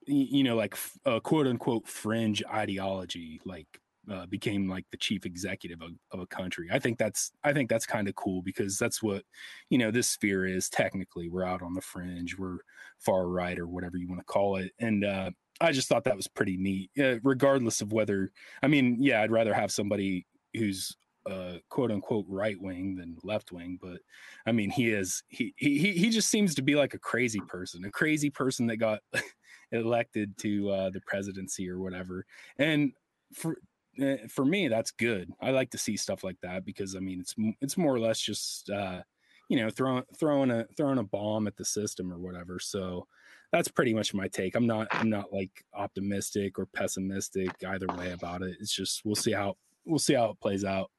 you 0.08 0.44
know, 0.44 0.56
like 0.56 0.76
a 1.06 1.22
quote 1.22 1.48
unquote 1.48 1.88
fringe 1.88 2.44
ideology, 2.52 3.40
like 3.46 3.68
uh, 4.12 4.26
became 4.28 4.70
like 4.70 4.86
the 4.92 4.98
chief 4.98 5.26
executive 5.26 5.82
of, 5.82 5.92
of, 6.12 6.20
a 6.20 6.28
country. 6.28 6.68
I 6.72 6.80
think 6.80 6.98
that's 6.98 7.32
I 7.44 7.54
think 7.54 7.70
that's 7.70 7.86
kind 7.86 8.08
of 8.08 8.16
cool 8.16 8.42
because 8.42 8.78
that's 8.78 9.02
what 9.02 9.24
you 9.70 9.78
know 9.78 9.92
this 9.92 10.08
sphere 10.08 10.46
is. 10.46 10.70
Technically, 10.70 11.30
we're 11.30 11.44
out 11.44 11.62
on 11.62 11.74
the 11.74 11.82
fringe, 11.82 12.38
we're 12.38 12.58
far 13.00 13.28
right 13.28 13.58
or 13.58 13.68
whatever 13.68 13.98
you 13.98 14.08
want 14.08 14.22
to 14.22 14.26
call 14.26 14.58
it, 14.58 14.72
and 14.80 15.04
uh, 15.04 15.32
I 15.60 15.72
just 15.72 15.88
thought 15.88 16.04
that 16.04 16.16
was 16.16 16.28
pretty 16.28 16.58
neat. 16.58 16.92
Uh, 17.00 17.20
regardless 17.24 17.82
of 17.82 17.94
whether, 17.94 18.32
I 18.62 18.68
mean, 18.68 18.98
yeah, 19.00 19.22
I'd 19.22 19.32
rather 19.32 19.54
have 19.54 19.72
somebody 19.72 20.26
who's 20.54 20.96
uh, 21.30 21.58
quote 21.70 21.92
unquote 21.92 22.26
right 22.28 22.60
wing 22.62 22.96
than 22.96 23.18
left 23.24 23.52
wing, 23.52 23.80
but 23.82 24.00
I 24.46 24.52
mean, 24.52 24.70
he 24.70 24.90
is 24.90 25.24
he 25.28 25.54
he 25.58 25.78
he 25.78 26.10
just 26.10 26.30
seems 26.30 26.56
to 26.56 26.62
be 26.62 26.76
like 26.76 26.94
a 26.94 27.00
crazy 27.00 27.42
person, 27.48 27.86
a 27.86 27.92
crazy 27.92 28.30
person 28.30 28.68
that 28.68 28.78
got 28.78 29.00
elected 29.72 30.38
to 30.40 30.70
uh, 30.70 30.90
the 30.90 31.02
presidency 31.02 31.70
or 31.70 31.80
whatever, 31.80 32.26
and 32.58 32.94
for 33.34 33.58
Eh, 34.00 34.18
for 34.30 34.44
me 34.44 34.68
that's 34.68 34.92
good. 34.92 35.32
I 35.42 35.52
like 35.52 35.70
to 35.72 35.78
see 35.78 35.96
stuff 35.96 36.24
like 36.24 36.38
that 36.42 36.66
because 36.66 36.96
i 36.96 37.00
mean 37.00 37.20
it's 37.20 37.36
it's 37.62 37.78
more 37.78 37.94
or 37.94 38.00
less 38.00 38.20
just 38.20 38.70
uh 38.70 39.02
you 39.50 39.58
know 39.58 39.70
throwing 39.70 40.04
throwing 40.20 40.52
a 40.52 40.66
throwing 40.76 40.98
a 40.98 41.04
bomb 41.04 41.48
at 41.48 41.56
the 41.56 41.66
system 41.66 42.12
or 42.12 42.18
whatever 42.18 42.60
so 42.60 43.08
that's 43.52 43.68
pretty 43.70 43.94
much 43.94 44.14
my 44.14 44.28
take. 44.28 44.56
I'm 44.56 44.68
not 44.68 44.88
i'm 44.92 45.10
not 45.10 45.32
like 45.32 45.64
optimistic 45.74 46.60
or 46.60 46.66
pessimistic 46.66 47.50
either 47.66 47.88
way 47.98 48.12
about 48.12 48.42
it. 48.42 48.58
It's 48.60 48.74
just 48.74 49.06
we'll 49.06 49.16
see 49.16 49.32
how 49.32 49.56
we'll 49.86 50.00
see 50.00 50.16
how 50.16 50.32
it 50.32 50.40
plays 50.42 50.66
out 50.66 50.92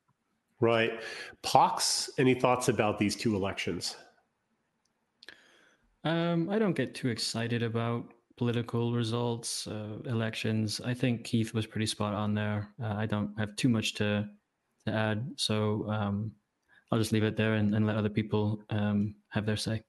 right 0.61 1.01
pox 1.43 2.11
any 2.19 2.35
thoughts 2.35 2.69
about 2.69 2.99
these 2.99 3.15
two 3.15 3.35
elections 3.35 3.97
um 6.05 6.49
i 6.51 6.59
don't 6.59 6.75
get 6.75 6.95
too 6.95 7.09
excited 7.09 7.63
about 7.63 8.13
political 8.37 8.93
results, 8.93 9.67
uh, 9.67 9.99
elections. 10.05 10.81
I 10.85 10.95
think 10.95 11.25
Keith 11.25 11.55
was 11.55 11.67
pretty 11.67 11.87
spot 11.87 12.15
on 12.15 12.35
there. 12.35 12.69
Uh, 12.83 12.95
I 12.97 13.07
don't 13.07 13.33
have 13.39 13.57
too 13.57 13.69
much 13.69 13.95
to 13.95 14.29
to 14.85 14.93
add, 14.93 15.29
so 15.37 15.89
um, 15.91 16.31
I'll 16.93 16.99
just 16.99 17.11
leave 17.11 17.25
it 17.25 17.37
there 17.37 17.55
and, 17.55 17.75
and 17.75 17.87
let 17.87 17.97
other 17.97 18.09
people 18.09 18.63
um, 18.71 19.17
have 19.31 19.45
their 19.45 19.57
say. 19.57 19.83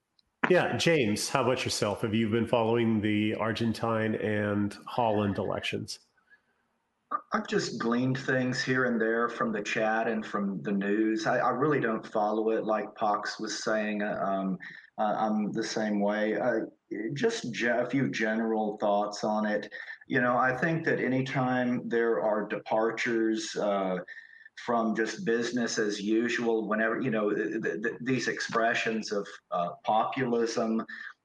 Yeah, 0.50 0.76
James, 0.76 1.28
how 1.28 1.44
about 1.44 1.64
yourself? 1.64 2.02
Have 2.02 2.14
you 2.14 2.28
been 2.28 2.48
following 2.48 3.00
the 3.00 3.34
Argentine 3.36 4.16
and 4.16 4.76
Holland 4.86 5.38
elections? 5.38 6.00
I've 7.32 7.46
just 7.46 7.78
gleaned 7.78 8.18
things 8.18 8.62
here 8.62 8.84
and 8.84 9.00
there 9.00 9.28
from 9.28 9.52
the 9.52 9.62
chat 9.62 10.08
and 10.08 10.24
from 10.24 10.62
the 10.62 10.72
news. 10.72 11.26
I, 11.26 11.38
I 11.38 11.50
really 11.50 11.80
don't 11.80 12.06
follow 12.06 12.50
it, 12.50 12.64
like 12.64 12.94
Pox 12.96 13.40
was 13.40 13.64
saying. 13.64 14.02
Um, 14.02 14.58
uh, 14.98 15.14
I'm 15.18 15.52
the 15.52 15.62
same 15.62 16.00
way. 16.00 16.36
Uh, 16.36 16.60
just 17.14 17.52
ge- 17.52 17.64
a 17.64 17.88
few 17.88 18.10
general 18.10 18.76
thoughts 18.78 19.24
on 19.24 19.46
it. 19.46 19.70
You 20.06 20.20
know, 20.20 20.36
I 20.36 20.56
think 20.56 20.84
that 20.84 21.00
anytime 21.00 21.88
there 21.88 22.20
are 22.20 22.46
departures 22.46 23.54
uh, 23.56 23.98
from 24.66 24.94
just 24.94 25.24
business 25.24 25.78
as 25.78 26.00
usual, 26.00 26.68
whenever, 26.68 27.00
you 27.00 27.10
know, 27.10 27.32
th- 27.32 27.62
th- 27.62 27.94
these 28.02 28.28
expressions 28.28 29.12
of 29.12 29.26
uh, 29.50 29.70
populism, 29.84 30.84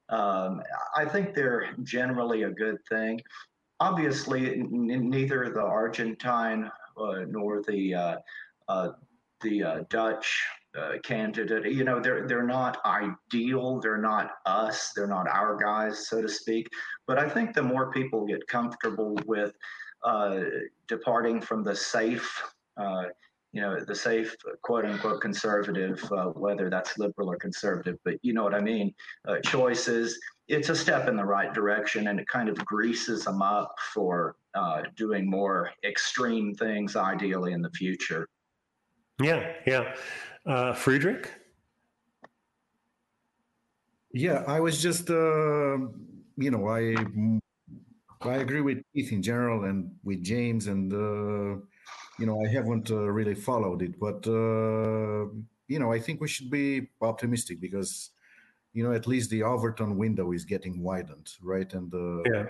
um, 0.09 0.61
I 0.95 1.05
think 1.05 1.33
they're 1.33 1.75
generally 1.83 2.43
a 2.43 2.51
good 2.51 2.77
thing. 2.89 3.19
Obviously, 3.79 4.59
n- 4.59 5.09
neither 5.09 5.49
the 5.49 5.61
Argentine 5.61 6.71
uh, 6.97 7.25
nor 7.27 7.61
the 7.61 7.93
uh, 7.95 8.89
the 9.41 9.85
Dutch 9.89 10.45
uh, 10.77 10.93
candidate. 11.03 11.71
You 11.71 11.83
know, 11.83 11.99
they're 11.99 12.27
they're 12.27 12.47
not 12.47 12.83
ideal. 12.85 13.79
They're 13.79 13.97
not 13.97 14.31
us. 14.45 14.91
They're 14.95 15.07
not 15.07 15.27
our 15.27 15.55
guys, 15.55 16.07
so 16.07 16.21
to 16.21 16.27
speak. 16.27 16.67
But 17.05 17.19
I 17.19 17.29
think 17.29 17.53
the 17.53 17.61
more 17.61 17.91
people 17.91 18.25
get 18.25 18.47
comfortable 18.47 19.15
with 19.25 19.53
uh, 20.03 20.39
departing 20.87 21.41
from 21.41 21.63
the 21.63 21.75
safe. 21.75 22.43
Uh, 22.77 23.05
you 23.51 23.61
know 23.61 23.79
the 23.79 23.93
safe 23.93 24.35
quote 24.63 24.83
unquote 24.83 25.21
conservative 25.21 26.03
uh, 26.11 26.25
whether 26.29 26.71
that's 26.71 26.97
liberal 26.97 27.29
or 27.29 27.37
conservative 27.37 27.99
but 28.03 28.15
you 28.23 28.33
know 28.33 28.43
what 28.43 28.55
i 28.55 28.59
mean 28.59 28.91
uh, 29.27 29.37
choices 29.41 30.19
it's 30.47 30.69
a 30.69 30.75
step 30.75 31.07
in 31.07 31.15
the 31.15 31.23
right 31.23 31.53
direction 31.53 32.07
and 32.07 32.19
it 32.19 32.27
kind 32.27 32.49
of 32.49 32.57
greases 32.65 33.25
them 33.25 33.41
up 33.41 33.75
for 33.93 34.35
uh, 34.55 34.83
doing 34.95 35.29
more 35.29 35.71
extreme 35.83 36.53
things 36.53 36.95
ideally 36.95 37.53
in 37.53 37.61
the 37.61 37.71
future 37.71 38.27
yeah 39.21 39.53
yeah 39.65 39.93
uh, 40.45 40.73
Friedrich? 40.73 41.31
Yeah, 44.11 44.43
I 44.45 44.59
was 44.59 44.81
just, 44.81 45.09
uh, 45.09 45.77
you 46.37 46.51
know, 46.51 46.67
I 46.67 46.95
I 48.21 48.35
agree 48.35 48.61
with 48.61 48.83
Keith 48.93 49.11
in 49.11 49.21
general 49.21 49.65
and 49.65 49.91
with 50.03 50.21
James, 50.23 50.67
and 50.67 50.93
uh, 50.93 51.59
you 52.19 52.25
know, 52.25 52.39
I 52.43 52.47
haven't 52.47 52.91
uh, 52.91 53.09
really 53.09 53.35
followed 53.35 53.81
it, 53.81 53.99
but 53.99 54.27
uh, 54.27 55.31
you 55.67 55.79
know, 55.79 55.91
I 55.91 55.99
think 55.99 56.21
we 56.21 56.27
should 56.27 56.51
be 56.51 56.89
optimistic 57.01 57.59
because 57.59 58.11
you 58.73 58.83
know, 58.83 58.91
at 58.91 59.07
least 59.07 59.29
the 59.29 59.43
Overton 59.43 59.97
window 59.97 60.31
is 60.31 60.45
getting 60.45 60.81
widened, 60.81 61.31
right? 61.41 61.71
And 61.73 61.93
uh, 61.93 62.23
yeah. 62.33 62.45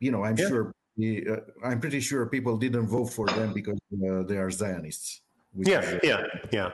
you 0.00 0.10
know, 0.10 0.24
I'm 0.24 0.36
yeah. 0.36 0.48
sure. 0.48 0.74
Uh, 1.00 1.36
I'm 1.64 1.78
pretty 1.78 2.00
sure 2.00 2.26
people 2.26 2.56
didn't 2.56 2.88
vote 2.88 3.06
for 3.06 3.26
them 3.28 3.52
because 3.52 3.78
uh, 4.04 4.24
they 4.24 4.36
are 4.36 4.50
Zionists. 4.50 5.20
Yeah, 5.54 5.98
yeah, 6.02 6.22
yeah. 6.50 6.70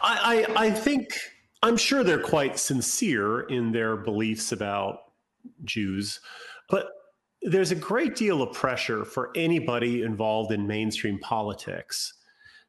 I, 0.00 0.46
I, 0.56 0.66
I 0.66 0.70
think 0.72 1.16
I'm 1.62 1.76
sure 1.76 2.02
they're 2.02 2.20
quite 2.20 2.58
sincere 2.58 3.42
in 3.42 3.70
their 3.70 3.96
beliefs 3.96 4.50
about 4.50 5.12
Jews, 5.64 6.20
but 6.68 6.88
there's 7.42 7.70
a 7.70 7.76
great 7.76 8.16
deal 8.16 8.42
of 8.42 8.52
pressure 8.52 9.04
for 9.04 9.30
anybody 9.36 10.02
involved 10.02 10.50
in 10.50 10.66
mainstream 10.66 11.18
politics 11.20 12.14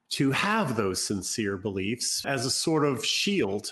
to 0.09 0.31
have 0.31 0.75
those 0.75 1.03
sincere 1.03 1.57
beliefs 1.57 2.25
as 2.25 2.45
a 2.45 2.51
sort 2.51 2.83
of 2.83 3.05
shield. 3.05 3.71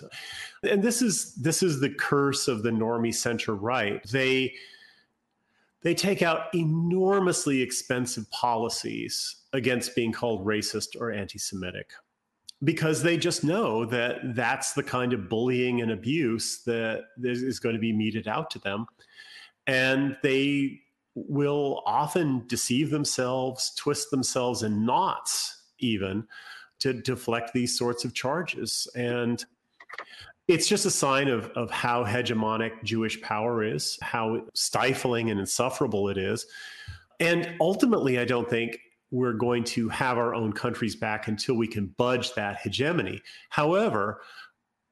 And 0.64 0.84
this 0.84 1.02
is 1.02 1.34
this 1.36 1.64
is 1.64 1.80
the 1.80 1.90
curse 1.90 2.48
of 2.48 2.64
the 2.64 2.70
normie 2.70 3.14
center 3.14 3.56
right. 3.56 4.04
They 4.10 4.54
they 5.82 5.96
take 5.96 6.22
out 6.22 6.54
enormously 6.54 7.62
expensive 7.62 8.30
policies 8.32 9.38
against 9.54 9.96
being 9.96 10.12
called 10.12 10.46
racist 10.46 11.00
or 11.00 11.12
anti 11.12 11.40
Semitic 11.40 11.92
because 12.64 13.04
they 13.04 13.18
just 13.18 13.44
know 13.44 13.86
that 13.86 14.36
that's 14.36 14.74
the 14.74 14.84
kind 14.84 15.14
of 15.14 15.30
bullying 15.30 15.82
and 15.82 15.92
abuse 15.92 16.64
that 16.66 17.06
is 17.24 17.60
going 17.60 17.76
to 17.76 17.82
be 17.82 17.94
meted 17.94 18.28
out 18.28 18.50
to 18.52 18.60
them. 18.60 18.88
And 19.68 20.18
they 20.24 20.82
will 21.14 21.84
often 21.86 22.46
deceive 22.48 22.90
themselves, 22.90 23.74
twist 23.76 24.12
themselves 24.12 24.64
in 24.64 24.86
knots, 24.86 25.57
even 25.80 26.28
to 26.80 26.94
deflect 26.94 27.54
these 27.54 27.78
sorts 27.78 28.06
of 28.06 28.14
charges. 28.14 28.88
And 28.95 29.44
it's 30.48 30.68
just 30.68 30.86
a 30.86 30.91
sign 30.91 31.28
of, 31.28 31.49
of 31.52 31.70
how 31.72 32.06
hegemonic 32.06 32.84
Jewish 32.84 33.22
power 33.22 33.64
is, 33.64 33.98
how 34.02 34.45
stifling 34.54 35.30
and 35.30 35.40
insufferable 35.40 36.10
it 36.10 36.18
is. 36.18 36.45
And 37.20 37.56
ultimately, 37.60 38.20
I 38.20 38.26
don't 38.26 38.49
think 38.49 38.80
we're 39.12 39.34
going 39.34 39.64
to 39.64 39.90
have 39.90 40.18
our 40.18 40.36
own 40.36 40.54
countries 40.54 40.95
back 40.95 41.28
until 41.28 41.56
we 41.56 41.68
can 41.68 41.88
budge 41.98 42.34
that 42.36 42.60
hegemony. 42.60 43.22
However, 43.49 44.22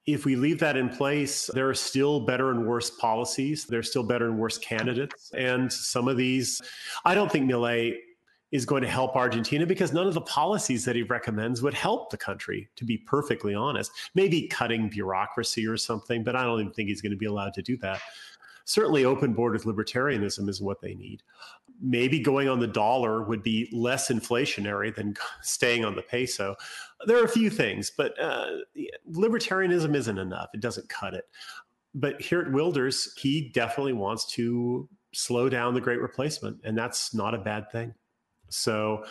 if 0.05 0.23
we 0.23 0.35
leave 0.35 0.59
that 0.59 0.77
in 0.77 0.89
place, 0.89 1.49
there 1.53 1.67
are 1.67 1.75
still 1.75 2.19
better 2.19 2.51
and 2.51 2.65
worse 2.65 2.89
policies. 2.89 3.65
There 3.65 3.79
are 3.79 3.83
still 3.83 4.03
better 4.03 4.27
and 4.27 4.37
worse 4.37 4.57
candidates. 4.57 5.31
And 5.35 5.71
some 5.71 6.07
of 6.07 6.15
these, 6.15 6.61
I 7.05 7.15
don't 7.15 7.31
think 7.31 7.49
Milei 7.49 7.95
is 8.55 8.65
going 8.65 8.81
to 8.81 8.87
help 8.87 9.15
Argentina 9.15 9.65
because 9.65 9.93
none 9.93 10.07
of 10.07 10.13
the 10.13 10.21
policies 10.21 10.85
that 10.85 10.95
he 10.95 11.03
recommends 11.03 11.61
would 11.61 11.73
help 11.73 12.09
the 12.09 12.17
country, 12.17 12.69
to 12.77 12.85
be 12.85 12.97
perfectly 12.97 13.53
honest. 13.53 13.91
Maybe 14.15 14.47
cutting 14.47 14.89
bureaucracy 14.89 15.67
or 15.67 15.77
something, 15.77 16.23
but 16.23 16.35
I 16.35 16.43
don't 16.43 16.59
even 16.61 16.73
think 16.73 16.89
he's 16.89 17.01
going 17.01 17.11
to 17.11 17.17
be 17.17 17.25
allowed 17.25 17.53
to 17.55 17.61
do 17.61 17.77
that. 17.77 18.01
Certainly, 18.63 19.05
open 19.05 19.33
borders 19.33 19.63
libertarianism 19.63 20.49
is 20.49 20.61
what 20.61 20.81
they 20.81 20.95
need. 20.95 21.21
Maybe 21.81 22.19
going 22.19 22.47
on 22.47 22.59
the 22.59 22.67
dollar 22.67 23.21
would 23.23 23.43
be 23.43 23.69
less 23.71 24.09
inflationary 24.09 24.95
than 24.95 25.15
staying 25.41 25.85
on 25.85 25.95
the 25.95 26.01
peso. 26.01 26.55
There 27.05 27.17
are 27.17 27.25
a 27.25 27.29
few 27.29 27.49
things, 27.49 27.91
but 27.95 28.19
uh, 28.19 28.47
libertarianism 29.11 29.95
isn't 29.95 30.17
enough. 30.17 30.49
It 30.53 30.61
doesn't 30.61 30.89
cut 30.89 31.13
it. 31.13 31.25
But 31.93 32.19
Geert 32.19 32.51
Wilders, 32.51 33.13
he 33.17 33.49
definitely 33.53 33.93
wants 33.93 34.25
to 34.33 34.89
slow 35.13 35.47
down 35.47 35.73
the 35.73 35.81
great 35.81 36.01
replacement, 36.01 36.59
and 36.63 36.77
that's 36.77 37.13
not 37.13 37.33
a 37.33 37.37
bad 37.37 37.71
thing. 37.71 37.93
So, 38.49 39.05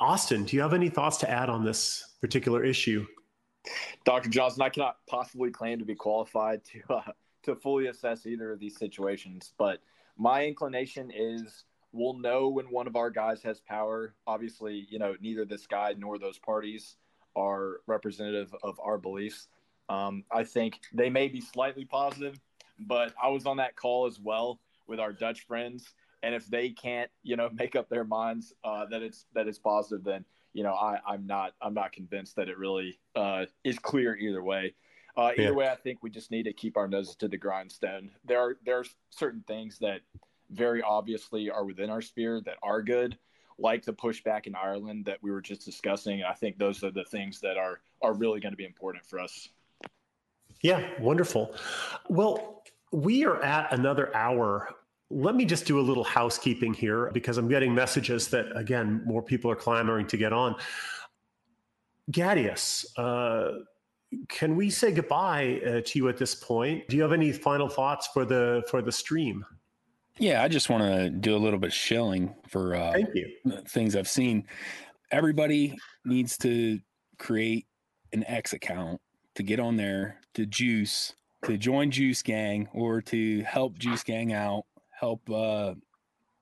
Austin, 0.00 0.44
do 0.44 0.56
you 0.56 0.62
have 0.62 0.74
any 0.74 0.88
thoughts 0.88 1.16
to 1.18 1.30
add 1.30 1.48
on 1.48 1.64
this 1.64 2.14
particular 2.20 2.64
issue? 2.64 3.06
Dr. 4.04 4.28
Johnson, 4.28 4.62
I 4.62 4.68
cannot 4.68 4.96
possibly 5.08 5.50
claim 5.50 5.78
to 5.78 5.84
be 5.84 5.94
qualified 5.94 6.62
to 6.64 6.94
uh, 6.94 7.12
to 7.44 7.54
fully 7.54 7.86
assess 7.86 8.26
either 8.26 8.52
of 8.52 8.58
these 8.58 8.78
situations, 8.78 9.52
but 9.58 9.80
my 10.16 10.46
inclination 10.46 11.10
is 11.14 11.64
we'll 11.92 12.18
know 12.18 12.48
when 12.48 12.66
one 12.66 12.86
of 12.86 12.96
our 12.96 13.10
guys 13.10 13.42
has 13.42 13.60
power. 13.60 14.14
Obviously, 14.26 14.86
you 14.90 14.98
know, 14.98 15.14
neither 15.20 15.44
this 15.44 15.66
guy 15.66 15.94
nor 15.96 16.18
those 16.18 16.38
parties 16.38 16.96
are 17.36 17.80
representative 17.86 18.54
of 18.62 18.78
our 18.82 18.98
beliefs. 18.98 19.48
Um, 19.88 20.24
I 20.32 20.44
think 20.44 20.80
they 20.92 21.10
may 21.10 21.28
be 21.28 21.40
slightly 21.40 21.84
positive, 21.84 22.40
but 22.80 23.12
I 23.22 23.28
was 23.28 23.46
on 23.46 23.58
that 23.58 23.76
call 23.76 24.06
as 24.06 24.18
well 24.18 24.60
with 24.86 24.98
our 24.98 25.12
Dutch 25.12 25.46
friends, 25.46 25.94
and 26.24 26.34
if 26.34 26.46
they 26.46 26.70
can't, 26.70 27.10
you 27.22 27.36
know, 27.36 27.50
make 27.54 27.76
up 27.76 27.88
their 27.88 28.04
minds 28.04 28.52
uh, 28.64 28.86
that 28.86 29.02
it's 29.02 29.26
that 29.34 29.46
it's 29.46 29.58
positive, 29.58 30.04
then 30.04 30.24
you 30.52 30.62
know, 30.62 30.72
I, 30.72 30.98
I'm 31.06 31.26
not 31.26 31.52
I'm 31.60 31.74
not 31.74 31.92
convinced 31.92 32.36
that 32.36 32.48
it 32.48 32.58
really 32.58 32.98
uh, 33.14 33.46
is 33.62 33.78
clear 33.78 34.16
either 34.16 34.42
way. 34.42 34.74
Uh, 35.16 35.30
either 35.38 35.42
yeah. 35.42 35.50
way, 35.50 35.68
I 35.68 35.76
think 35.76 36.02
we 36.02 36.10
just 36.10 36.32
need 36.32 36.44
to 36.44 36.52
keep 36.52 36.76
our 36.76 36.88
noses 36.88 37.14
to 37.16 37.28
the 37.28 37.36
grindstone. 37.36 38.10
There 38.24 38.40
are 38.40 38.56
there 38.64 38.78
are 38.78 38.84
certain 39.10 39.44
things 39.46 39.78
that 39.80 40.00
very 40.50 40.82
obviously 40.82 41.50
are 41.50 41.64
within 41.64 41.90
our 41.90 42.02
sphere 42.02 42.40
that 42.46 42.56
are 42.62 42.82
good, 42.82 43.16
like 43.58 43.84
the 43.84 43.92
pushback 43.92 44.46
in 44.46 44.54
Ireland 44.54 45.04
that 45.06 45.18
we 45.22 45.30
were 45.30 45.40
just 45.40 45.64
discussing. 45.64 46.22
I 46.22 46.34
think 46.34 46.58
those 46.58 46.82
are 46.82 46.90
the 46.90 47.04
things 47.04 47.40
that 47.40 47.56
are 47.56 47.80
are 48.02 48.14
really 48.14 48.40
going 48.40 48.52
to 48.52 48.56
be 48.56 48.64
important 48.64 49.04
for 49.04 49.18
us. 49.20 49.48
Yeah, 50.62 50.88
wonderful. 50.98 51.54
Well, 52.08 52.62
we 52.92 53.24
are 53.24 53.42
at 53.42 53.72
another 53.72 54.14
hour. 54.16 54.68
Let 55.10 55.34
me 55.34 55.44
just 55.44 55.66
do 55.66 55.78
a 55.78 55.82
little 55.82 56.04
housekeeping 56.04 56.74
here 56.74 57.10
because 57.12 57.38
I'm 57.38 57.48
getting 57.48 57.74
messages 57.74 58.28
that 58.28 58.46
again 58.56 59.02
more 59.04 59.22
people 59.22 59.50
are 59.50 59.56
clamoring 59.56 60.06
to 60.08 60.16
get 60.16 60.32
on. 60.32 60.56
Gaddius, 62.10 62.86
uh, 62.98 63.60
can 64.28 64.56
we 64.56 64.70
say 64.70 64.92
goodbye 64.92 65.60
uh, 65.66 65.80
to 65.84 65.98
you 65.98 66.08
at 66.08 66.16
this 66.16 66.34
point? 66.34 66.88
Do 66.88 66.96
you 66.96 67.02
have 67.02 67.12
any 67.12 67.32
final 67.32 67.68
thoughts 67.68 68.08
for 68.08 68.24
the 68.24 68.62
for 68.70 68.82
the 68.82 68.92
stream? 68.92 69.44
Yeah, 70.18 70.42
I 70.42 70.48
just 70.48 70.70
want 70.70 70.84
to 70.84 71.10
do 71.10 71.34
a 71.34 71.38
little 71.38 71.58
bit 71.58 71.72
shilling 71.72 72.34
for 72.48 72.76
uh, 72.76 72.92
Thank 72.92 73.14
you. 73.14 73.32
things 73.68 73.96
I've 73.96 74.08
seen. 74.08 74.46
Everybody 75.10 75.76
needs 76.04 76.38
to 76.38 76.78
create 77.18 77.66
an 78.12 78.24
X 78.26 78.52
account 78.52 79.00
to 79.34 79.42
get 79.42 79.58
on 79.58 79.76
there 79.76 80.20
to 80.34 80.46
juice, 80.46 81.14
to 81.46 81.58
join 81.58 81.90
Juice 81.90 82.22
Gang, 82.22 82.68
or 82.72 83.02
to 83.02 83.42
help 83.42 83.76
Juice 83.78 84.04
Gang 84.04 84.32
out, 84.32 84.64
help 85.04 85.30
uh, 85.30 85.74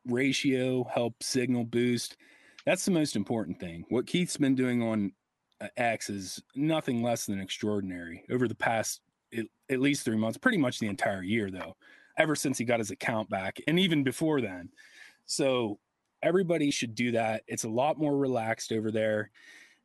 ratio, 0.07 0.85
help 0.85 1.21
signal 1.21 1.65
boost. 1.65 2.17
That's 2.65 2.85
the 2.85 2.93
most 2.93 3.17
important 3.17 3.59
thing. 3.59 3.85
What 3.89 4.07
Keith's 4.07 4.37
been 4.37 4.55
doing 4.55 4.83
on 4.83 5.13
uh, 5.61 5.67
X 5.77 6.09
is 6.09 6.41
nothing 6.55 7.03
less 7.03 7.27
than 7.27 7.41
extraordinary 7.41 8.25
over 8.31 8.47
the 8.47 8.55
past 8.55 9.01
at, 9.37 9.47
at 9.69 9.81
least 9.81 10.05
three 10.05 10.17
months, 10.17 10.39
pretty 10.39 10.59
much 10.59 10.79
the 10.79 10.87
entire 10.87 11.25
year, 11.25 11.51
though 11.51 11.75
ever 12.19 12.37
since 12.37 12.59
he 12.59 12.65
got 12.65 12.79
his 12.79 12.91
account 12.91 13.29
back 13.31 13.59
and 13.67 13.81
even 13.81 14.05
before 14.05 14.41
then. 14.41 14.69
So 15.25 15.79
everybody 16.23 16.71
should 16.71 16.95
do 16.95 17.13
that. 17.13 17.43
It's 17.49 17.65
a 17.65 17.69
lot 17.69 17.99
more 17.99 18.17
relaxed 18.17 18.71
over 18.71 18.93
there. 18.93 19.31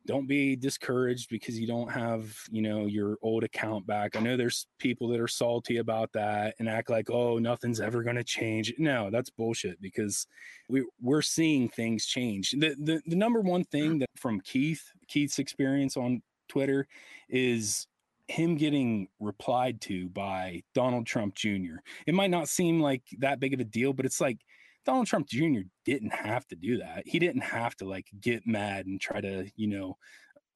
Don't 0.06 0.26
be 0.26 0.56
discouraged 0.56 1.28
because 1.28 1.58
you 1.58 1.66
don't 1.66 1.90
have, 1.90 2.34
you 2.50 2.62
know, 2.62 2.86
your 2.86 3.18
old 3.20 3.44
account 3.44 3.86
back. 3.86 4.16
I 4.16 4.20
know 4.20 4.36
there's 4.36 4.66
people 4.78 5.08
that 5.08 5.20
are 5.20 5.28
salty 5.28 5.78
about 5.78 6.12
that 6.12 6.54
and 6.58 6.68
act 6.68 6.88
like, 6.88 7.10
oh, 7.10 7.38
nothing's 7.38 7.80
ever 7.80 8.02
going 8.02 8.16
to 8.16 8.24
change. 8.24 8.72
No, 8.78 9.10
that's 9.10 9.28
bullshit 9.28 9.80
because 9.82 10.26
we 10.68 10.86
we're 11.00 11.22
seeing 11.22 11.68
things 11.68 12.06
change. 12.06 12.52
The, 12.52 12.74
the 12.78 13.02
the 13.06 13.16
number 13.16 13.40
one 13.40 13.64
thing 13.64 13.98
that 13.98 14.08
from 14.16 14.40
Keith, 14.40 14.92
Keith's 15.08 15.38
experience 15.38 15.96
on 15.96 16.22
Twitter 16.48 16.86
is 17.28 17.86
him 18.28 18.56
getting 18.56 19.08
replied 19.20 19.80
to 19.80 20.08
by 20.10 20.62
Donald 20.74 21.06
Trump 21.06 21.34
Jr. 21.34 21.76
It 22.06 22.14
might 22.14 22.30
not 22.30 22.48
seem 22.48 22.80
like 22.80 23.02
that 23.18 23.40
big 23.40 23.54
of 23.54 23.60
a 23.60 23.64
deal, 23.64 23.92
but 23.92 24.04
it's 24.04 24.20
like 24.20 24.38
Donald 24.84 25.06
Trump 25.06 25.28
Jr. 25.28 25.60
didn't 25.84 26.14
have 26.14 26.46
to 26.48 26.56
do 26.56 26.78
that. 26.78 27.02
He 27.06 27.18
didn't 27.18 27.42
have 27.42 27.76
to 27.76 27.84
like 27.84 28.06
get 28.20 28.46
mad 28.46 28.86
and 28.86 29.00
try 29.00 29.20
to, 29.20 29.50
you 29.56 29.66
know, 29.66 29.96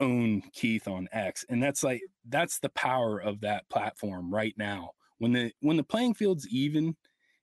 own 0.00 0.42
Keith 0.52 0.88
on 0.88 1.08
X. 1.12 1.44
And 1.48 1.62
that's 1.62 1.82
like 1.82 2.00
that's 2.28 2.58
the 2.58 2.70
power 2.70 3.18
of 3.18 3.40
that 3.40 3.68
platform 3.68 4.32
right 4.32 4.54
now. 4.56 4.90
When 5.18 5.32
the 5.32 5.52
when 5.60 5.76
the 5.76 5.84
playing 5.84 6.14
field's 6.14 6.48
even, 6.48 6.96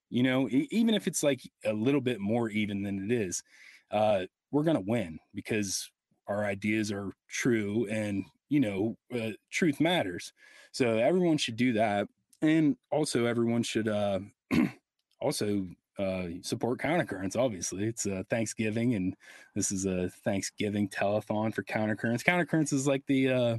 you 0.09 0.23
know, 0.23 0.49
even 0.49 0.95
if 0.95 1.07
it's 1.07 1.23
like 1.23 1.41
a 1.65 1.73
little 1.73 2.01
bit 2.01 2.19
more 2.19 2.49
even 2.49 2.81
than 2.83 3.09
it 3.09 3.13
is, 3.13 3.43
uh, 3.91 4.25
we're 4.51 4.63
gonna 4.63 4.81
win 4.81 5.19
because 5.33 5.89
our 6.27 6.45
ideas 6.45 6.91
are 6.91 7.11
true 7.29 7.87
and 7.89 8.25
you 8.49 8.59
know, 8.59 8.97
uh, 9.15 9.31
truth 9.51 9.79
matters. 9.79 10.33
So 10.71 10.97
everyone 10.97 11.37
should 11.37 11.55
do 11.55 11.73
that. 11.73 12.07
And 12.41 12.75
also, 12.91 13.25
everyone 13.25 13.63
should 13.63 13.87
uh, 13.87 14.19
also 15.21 15.67
uh, 15.99 16.27
support 16.41 16.79
Countercurrents. 16.79 17.37
Obviously, 17.37 17.83
it's 17.85 18.05
uh, 18.05 18.23
Thanksgiving, 18.29 18.95
and 18.95 19.15
this 19.55 19.71
is 19.71 19.85
a 19.85 20.09
Thanksgiving 20.23 20.87
telethon 20.87 21.53
for 21.53 21.63
Countercurrents. 21.63 22.23
Countercurrents 22.23 22.73
is 22.73 22.87
like 22.87 23.05
the 23.07 23.29
uh, 23.29 23.57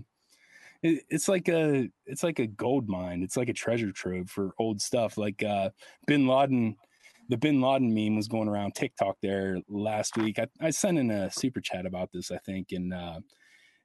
it, 0.83 1.05
it's 1.11 1.29
like 1.29 1.49
a 1.49 1.89
it's 2.07 2.23
like 2.23 2.39
a 2.39 2.47
gold 2.47 2.89
mine. 2.89 3.23
It's 3.23 3.37
like 3.37 3.49
a 3.49 3.55
treasure 3.55 3.93
trove 3.93 4.31
for 4.31 4.55
old 4.59 4.81
stuff. 4.81 5.19
Like 5.19 5.43
uh, 5.43 5.71
Bin 6.07 6.27
Laden, 6.27 6.77
the 7.29 7.37
Bin 7.37 7.61
Laden 7.61 7.93
meme 7.93 8.17
was 8.17 8.29
going 8.29 8.49
around 8.49 8.75
TikTok 8.75 9.17
there 9.23 9.59
last 9.69 10.17
week. 10.17 10.39
I, 10.39 10.47
I 10.61 10.71
sent 10.71 10.99
in 10.99 11.11
a 11.11 11.31
super 11.31 11.61
chat 11.61 11.85
about 11.85 12.11
this, 12.13 12.31
I 12.31 12.39
think, 12.39 12.69
and 12.73 12.95
uh, 12.95 13.21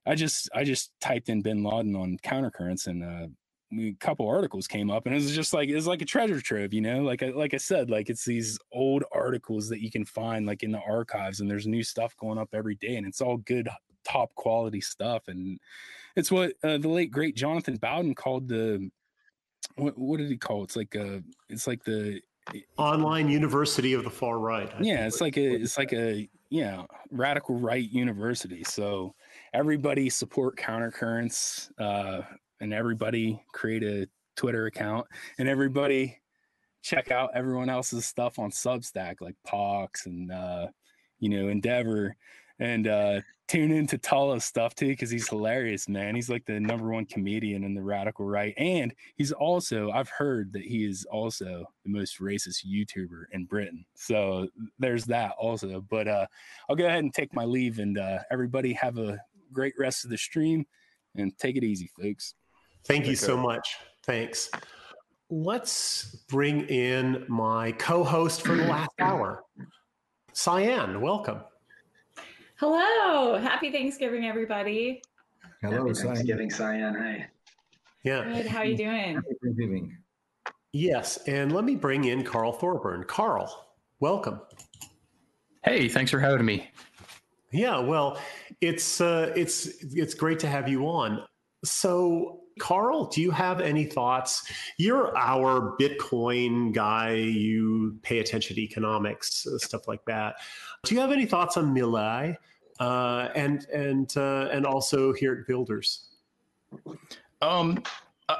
I 0.05 0.15
just 0.15 0.49
I 0.55 0.63
just 0.63 0.91
typed 1.01 1.29
in 1.29 1.41
Bin 1.41 1.63
Laden 1.63 1.95
on 1.95 2.17
countercurrents 2.23 2.87
and 2.87 3.03
uh, 3.03 3.27
a 3.73 3.95
couple 3.99 4.27
articles 4.27 4.67
came 4.67 4.91
up 4.91 5.05
and 5.05 5.15
it 5.15 5.17
was 5.17 5.35
just 5.35 5.53
like 5.53 5.69
it's 5.69 5.87
like 5.87 6.01
a 6.01 6.05
treasure 6.05 6.41
trove, 6.41 6.73
you 6.73 6.81
know. 6.81 7.01
Like 7.01 7.23
I 7.23 7.29
like 7.29 7.53
I 7.53 7.57
said, 7.57 7.89
like 7.89 8.09
it's 8.09 8.25
these 8.25 8.59
old 8.71 9.03
articles 9.11 9.69
that 9.69 9.81
you 9.81 9.91
can 9.91 10.05
find 10.05 10.45
like 10.45 10.63
in 10.63 10.71
the 10.71 10.81
archives, 10.81 11.39
and 11.39 11.49
there's 11.49 11.67
new 11.67 11.83
stuff 11.83 12.15
going 12.17 12.37
up 12.37 12.49
every 12.53 12.75
day, 12.75 12.95
and 12.95 13.07
it's 13.07 13.21
all 13.21 13.37
good, 13.37 13.67
top 14.03 14.33
quality 14.35 14.81
stuff. 14.81 15.23
And 15.27 15.59
it's 16.15 16.31
what 16.31 16.53
uh, 16.63 16.77
the 16.77 16.89
late 16.89 17.11
great 17.11 17.35
Jonathan 17.35 17.77
Bowden 17.77 18.15
called 18.15 18.47
the 18.47 18.89
what, 19.75 19.97
what 19.97 20.17
did 20.17 20.29
he 20.29 20.37
call 20.37 20.61
it? 20.61 20.65
It's 20.65 20.75
like 20.75 20.95
a 20.95 21.23
it's 21.49 21.67
like 21.67 21.83
the 21.83 22.21
online 22.77 23.29
university 23.29 23.93
of 23.93 24.03
the 24.03 24.09
far 24.09 24.39
right. 24.39 24.71
I 24.73 24.81
yeah, 24.81 25.07
it's 25.07 25.21
like 25.21 25.37
a 25.37 25.55
it's 25.55 25.77
like 25.77 25.93
a 25.93 26.29
yeah 26.49 26.83
radical 27.11 27.55
right 27.55 27.89
university. 27.89 28.63
So 28.63 29.15
everybody 29.53 30.09
support 30.09 30.57
countercurrents 30.57 31.69
uh, 31.79 32.21
and 32.59 32.73
everybody 32.73 33.41
create 33.53 33.83
a 33.83 34.07
Twitter 34.35 34.65
account 34.65 35.07
and 35.39 35.47
everybody 35.47 36.19
check 36.81 37.09
out 37.09 37.31
everyone 37.33 37.69
else's 37.69 38.05
stuff 38.05 38.37
on 38.37 38.51
Substack 38.51 39.15
like 39.21 39.35
Pox 39.45 40.05
and 40.05 40.31
uh, 40.31 40.67
you 41.19 41.29
know 41.29 41.49
Endeavour 41.49 42.15
and 42.59 42.87
uh, 42.87 43.21
tune 43.47 43.71
into 43.71 43.97
Tola's 43.97 44.45
stuff 44.45 44.75
too 44.75 44.87
because 44.87 45.09
he's 45.09 45.27
hilarious, 45.27 45.89
man. 45.89 46.15
He's 46.15 46.29
like 46.29 46.45
the 46.45 46.59
number 46.59 46.89
one 46.89 47.05
comedian 47.05 47.63
in 47.63 47.73
the 47.73 47.81
radical 47.81 48.25
right, 48.25 48.53
and 48.57 48.93
he's 49.15 49.31
also 49.31 49.91
I've 49.91 50.09
heard 50.09 50.53
that 50.53 50.63
he 50.63 50.85
is 50.85 51.05
also 51.11 51.65
the 51.83 51.91
most 51.91 52.19
racist 52.19 52.65
YouTuber 52.65 53.25
in 53.31 53.45
Britain. 53.45 53.85
So 53.95 54.47
there's 54.79 55.05
that 55.05 55.31
also. 55.37 55.81
But 55.81 56.07
uh, 56.07 56.27
I'll 56.69 56.75
go 56.75 56.85
ahead 56.85 57.03
and 57.03 57.13
take 57.13 57.33
my 57.33 57.45
leave, 57.45 57.79
and 57.79 57.97
uh, 57.97 58.19
everybody 58.31 58.73
have 58.73 58.97
a 58.97 59.19
great 59.51 59.73
rest 59.77 60.05
of 60.05 60.11
the 60.11 60.17
stream 60.17 60.65
and 61.15 61.37
take 61.37 61.55
it 61.55 61.63
easy, 61.63 61.89
folks. 61.99 62.35
Thank 62.85 63.07
you 63.07 63.15
so 63.15 63.35
much. 63.35 63.77
Thanks. 64.03 64.49
Let's 65.29 66.15
bring 66.29 66.67
in 66.67 67.25
my 67.27 67.71
co 67.73 68.03
host 68.03 68.45
for 68.45 68.55
the 68.55 68.63
last 68.69 68.91
hour, 68.99 69.43
Cyan. 70.33 71.01
Welcome. 71.01 71.39
Hello. 72.57 73.37
Happy 73.37 73.71
Thanksgiving, 73.71 74.25
everybody. 74.25 75.01
Hello, 75.61 75.87
Happy 75.87 75.99
Thanksgiving, 75.99 76.49
Cyan. 76.49 76.93
Hi. 76.93 77.27
Yeah. 78.03 78.23
Good. 78.23 78.45
How 78.45 78.59
are 78.59 78.65
you 78.65 78.77
doing? 78.77 79.19
Thanksgiving. 79.43 79.97
Yes. 80.71 81.17
And 81.27 81.51
let 81.51 81.63
me 81.63 81.75
bring 81.75 82.05
in 82.05 82.23
Karl 82.23 82.53
Thorburn. 82.53 83.03
Karl, 83.05 83.67
welcome. 83.99 84.39
Hey, 85.63 85.89
thanks 85.89 86.11
for 86.11 86.19
having 86.19 86.45
me. 86.45 86.69
Yeah, 87.51 87.79
well, 87.79 88.19
it's 88.61 89.01
uh, 89.01 89.31
it's 89.35 89.83
it's 89.95 90.13
great 90.13 90.37
to 90.39 90.47
have 90.47 90.67
you 90.67 90.87
on. 90.87 91.23
So, 91.63 92.41
Karl, 92.59 93.05
do 93.05 93.21
you 93.21 93.31
have 93.31 93.59
any 93.59 93.85
thoughts? 93.85 94.51
You're 94.77 95.15
our 95.17 95.75
Bitcoin 95.79 96.73
guy. 96.73 97.13
You 97.13 97.97
pay 98.01 98.19
attention 98.19 98.55
to 98.55 98.61
economics, 98.61 99.45
uh, 99.45 99.57
stuff 99.57 99.87
like 99.87 100.05
that. 100.05 100.35
Do 100.83 100.95
you 100.95 101.01
have 101.01 101.11
any 101.11 101.25
thoughts 101.25 101.57
on 101.57 101.75
Milei 101.75 102.37
uh, 102.79 103.29
and 103.35 103.65
and 103.65 104.15
uh, 104.15 104.49
and 104.51 104.65
also 104.65 105.13
Geert 105.13 105.47
Wilders? 105.49 106.09
Um, 107.41 107.83
uh, 108.29 108.37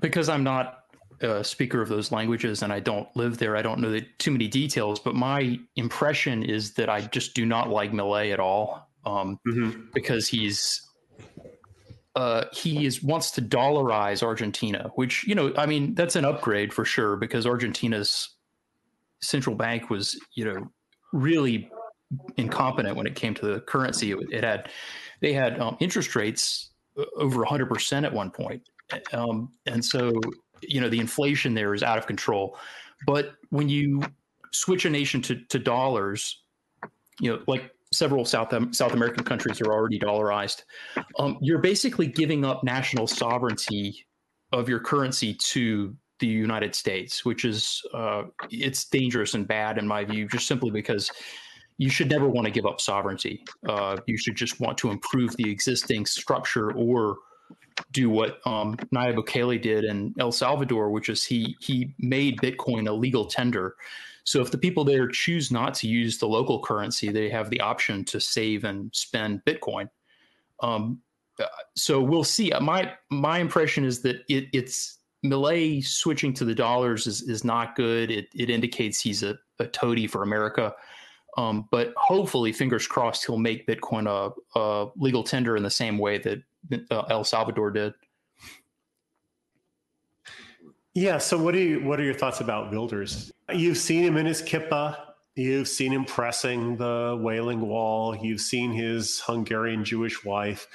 because 0.00 0.28
I'm 0.28 0.42
not 0.42 0.84
a 1.20 1.42
speaker 1.42 1.82
of 1.82 1.88
those 1.88 2.12
languages 2.12 2.62
and 2.62 2.72
I 2.72 2.80
don't 2.80 3.08
live 3.16 3.38
there, 3.38 3.56
I 3.56 3.62
don't 3.62 3.80
know 3.80 3.90
the, 3.90 4.02
too 4.18 4.30
many 4.30 4.48
details. 4.48 5.00
But 5.00 5.14
my 5.14 5.58
impression 5.76 6.42
is 6.42 6.74
that 6.74 6.88
I 6.88 7.02
just 7.02 7.34
do 7.34 7.44
not 7.44 7.70
like 7.70 7.92
Milei 7.92 8.32
at 8.32 8.40
all 8.40 8.88
um, 9.04 9.38
mm-hmm. 9.46 9.80
because 9.94 10.28
he's 10.28 10.87
uh, 12.18 12.46
he 12.52 12.84
is 12.84 13.02
wants 13.02 13.30
to 13.30 13.42
dollarize 13.42 14.22
Argentina, 14.22 14.90
which 14.96 15.24
you 15.26 15.34
know, 15.34 15.52
I 15.56 15.66
mean, 15.66 15.94
that's 15.94 16.16
an 16.16 16.24
upgrade 16.24 16.72
for 16.72 16.84
sure 16.84 17.16
because 17.16 17.46
Argentina's 17.46 18.30
central 19.20 19.54
bank 19.54 19.88
was 19.88 20.18
you 20.34 20.44
know 20.44 20.68
really 21.12 21.70
incompetent 22.36 22.96
when 22.96 23.06
it 23.06 23.14
came 23.14 23.34
to 23.34 23.46
the 23.46 23.60
currency. 23.60 24.10
It, 24.10 24.18
it 24.32 24.44
had 24.44 24.70
they 25.20 25.32
had 25.32 25.60
um, 25.60 25.76
interest 25.78 26.16
rates 26.16 26.70
over 27.16 27.44
100% 27.44 28.04
at 28.04 28.12
one 28.12 28.30
point 28.30 28.62
um, 29.12 29.52
and 29.66 29.84
so 29.84 30.12
you 30.62 30.80
know 30.80 30.88
the 30.88 30.98
inflation 30.98 31.54
there 31.54 31.74
is 31.74 31.82
out 31.82 31.98
of 31.98 32.06
control. 32.06 32.56
But 33.06 33.34
when 33.50 33.68
you 33.68 34.02
switch 34.52 34.84
a 34.84 34.90
nation 34.90 35.22
to, 35.22 35.36
to 35.36 35.58
dollars, 35.58 36.42
you 37.20 37.30
know, 37.30 37.42
like 37.46 37.70
several 37.98 38.24
South 38.24 38.54
South 38.74 38.92
American 38.92 39.24
countries 39.24 39.60
are 39.60 39.72
already 39.72 39.98
dollarized, 39.98 40.62
um, 41.18 41.38
you're 41.40 41.58
basically 41.58 42.06
giving 42.06 42.44
up 42.44 42.62
national 42.62 43.06
sovereignty 43.06 44.06
of 44.52 44.68
your 44.68 44.80
currency 44.80 45.34
to 45.34 45.94
the 46.20 46.26
United 46.26 46.74
States, 46.74 47.24
which 47.24 47.44
is 47.44 47.82
uh, 47.94 48.22
it's 48.50 48.84
dangerous 48.86 49.34
and 49.34 49.46
bad 49.46 49.78
in 49.78 49.86
my 49.86 50.04
view, 50.04 50.26
just 50.28 50.46
simply 50.46 50.70
because 50.70 51.10
you 51.76 51.90
should 51.90 52.10
never 52.10 52.28
want 52.28 52.44
to 52.44 52.50
give 52.50 52.66
up 52.66 52.80
sovereignty. 52.80 53.44
Uh, 53.68 53.96
you 54.06 54.16
should 54.16 54.36
just 54.36 54.60
want 54.60 54.76
to 54.78 54.90
improve 54.90 55.36
the 55.36 55.48
existing 55.48 56.06
structure 56.06 56.72
or 56.72 57.16
do 57.92 58.10
what 58.10 58.40
um, 58.46 58.76
Nayib 58.94 59.16
Bukele 59.16 59.60
did 59.62 59.84
in 59.84 60.12
El 60.18 60.32
Salvador, 60.32 60.90
which 60.90 61.08
is 61.08 61.24
he 61.24 61.56
he 61.60 61.94
made 61.98 62.38
Bitcoin 62.38 62.88
a 62.88 62.92
legal 62.92 63.26
tender. 63.26 63.76
So 64.28 64.42
if 64.42 64.50
the 64.50 64.58
people 64.58 64.84
there 64.84 65.08
choose 65.08 65.50
not 65.50 65.72
to 65.76 65.88
use 65.88 66.18
the 66.18 66.28
local 66.28 66.60
currency, 66.60 67.08
they 67.10 67.30
have 67.30 67.48
the 67.48 67.62
option 67.62 68.04
to 68.04 68.20
save 68.20 68.64
and 68.64 68.94
spend 68.94 69.40
Bitcoin. 69.46 69.88
Um, 70.60 71.00
uh, 71.40 71.46
so 71.74 72.02
we'll 72.02 72.24
see. 72.24 72.52
My 72.60 72.92
my 73.10 73.38
impression 73.38 73.86
is 73.86 74.02
that 74.02 74.16
it, 74.28 74.48
it's 74.52 74.98
Milei 75.24 75.82
switching 75.82 76.34
to 76.34 76.44
the 76.44 76.54
dollars 76.54 77.06
is 77.06 77.22
is 77.22 77.42
not 77.42 77.74
good. 77.74 78.10
It 78.10 78.26
it 78.34 78.50
indicates 78.50 79.00
he's 79.00 79.22
a, 79.22 79.38
a 79.60 79.66
toady 79.66 80.06
for 80.06 80.22
America. 80.22 80.74
Um, 81.38 81.66
but 81.70 81.94
hopefully, 81.96 82.52
fingers 82.52 82.86
crossed, 82.86 83.24
he'll 83.24 83.38
make 83.38 83.66
Bitcoin 83.66 84.06
a, 84.06 84.58
a 84.60 84.90
legal 84.96 85.24
tender 85.24 85.56
in 85.56 85.62
the 85.62 85.70
same 85.70 85.96
way 85.96 86.18
that 86.18 86.42
uh, 86.90 87.04
El 87.08 87.24
Salvador 87.24 87.70
did. 87.70 87.94
Yeah. 90.94 91.18
So, 91.18 91.38
what 91.38 91.54
are 91.54 91.58
you? 91.58 91.84
What 91.84 92.00
are 92.00 92.04
your 92.04 92.14
thoughts 92.14 92.40
about 92.40 92.72
Wilders? 92.72 93.32
You've 93.52 93.78
seen 93.78 94.04
him 94.04 94.16
in 94.16 94.26
his 94.26 94.42
kippa. 94.42 94.96
You've 95.36 95.68
seen 95.68 95.92
him 95.92 96.04
pressing 96.04 96.76
the 96.76 97.16
Wailing 97.20 97.60
Wall. 97.60 98.16
You've 98.16 98.40
seen 98.40 98.72
his 98.72 99.20
Hungarian 99.20 99.84
Jewish 99.84 100.24
wife. 100.24 100.66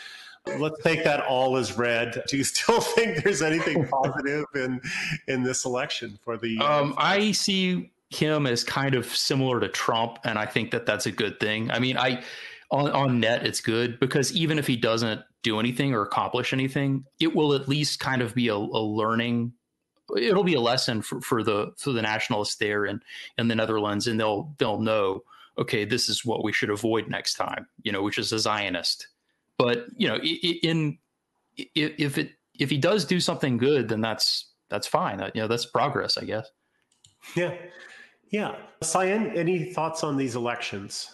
Let's 0.57 0.81
take 0.83 1.03
that 1.03 1.21
all 1.21 1.57
as 1.57 1.77
read. 1.77 2.23
Do 2.27 2.37
you 2.37 2.43
still 2.43 2.81
think 2.81 3.23
there's 3.23 3.41
anything 3.41 3.87
positive 4.03 4.45
in 4.55 4.81
in 5.27 5.43
this 5.43 5.65
election 5.65 6.17
for 6.23 6.37
the? 6.37 6.57
Um, 6.59 6.93
I 6.97 7.31
see 7.31 7.91
him 8.09 8.45
as 8.45 8.63
kind 8.63 8.95
of 8.95 9.05
similar 9.05 9.59
to 9.59 9.67
Trump, 9.67 10.19
and 10.23 10.37
I 10.37 10.45
think 10.45 10.71
that 10.71 10.85
that's 10.85 11.05
a 11.05 11.11
good 11.11 11.39
thing. 11.39 11.71
I 11.71 11.79
mean, 11.79 11.97
I 11.97 12.23
on 12.71 12.89
on 12.91 13.19
net 13.19 13.45
it's 13.45 13.61
good 13.61 13.99
because 13.99 14.33
even 14.33 14.57
if 14.59 14.67
he 14.67 14.75
doesn't 14.75 15.21
do 15.43 15.59
anything 15.59 15.93
or 15.93 16.01
accomplish 16.01 16.53
anything, 16.53 17.05
it 17.19 17.35
will 17.35 17.53
at 17.53 17.67
least 17.67 17.99
kind 17.99 18.21
of 18.21 18.33
be 18.33 18.47
a, 18.47 18.55
a 18.55 18.81
learning. 18.81 19.53
It'll 20.17 20.43
be 20.43 20.55
a 20.55 20.61
lesson 20.61 21.01
for, 21.01 21.21
for 21.21 21.43
the 21.43 21.73
for 21.77 21.91
the 21.91 22.01
nationalists 22.01 22.55
there 22.55 22.85
in 22.85 23.01
in 23.37 23.47
the 23.47 23.55
Netherlands, 23.55 24.07
and 24.07 24.19
they'll 24.19 24.53
they'll 24.57 24.81
know 24.81 25.23
okay, 25.57 25.85
this 25.85 26.09
is 26.09 26.25
what 26.25 26.43
we 26.43 26.51
should 26.51 26.69
avoid 26.69 27.07
next 27.07 27.35
time. 27.35 27.67
You 27.83 27.91
know, 27.91 28.01
which 28.01 28.17
is 28.17 28.31
a 28.31 28.39
Zionist. 28.39 29.07
But 29.57 29.85
you 29.95 30.07
know, 30.07 30.17
in 30.17 30.97
if 31.55 32.17
it 32.17 32.31
if 32.59 32.69
he 32.69 32.77
does 32.77 33.05
do 33.05 33.19
something 33.19 33.57
good, 33.57 33.87
then 33.87 34.01
that's 34.01 34.51
that's 34.69 34.87
fine. 34.87 35.21
Uh, 35.21 35.31
you 35.33 35.41
know, 35.41 35.47
that's 35.47 35.65
progress, 35.65 36.17
I 36.17 36.25
guess. 36.25 36.49
Yeah, 37.35 37.55
yeah. 38.31 38.55
Cyan, 38.81 39.31
any 39.37 39.71
thoughts 39.71 40.03
on 40.03 40.17
these 40.17 40.35
elections? 40.35 41.09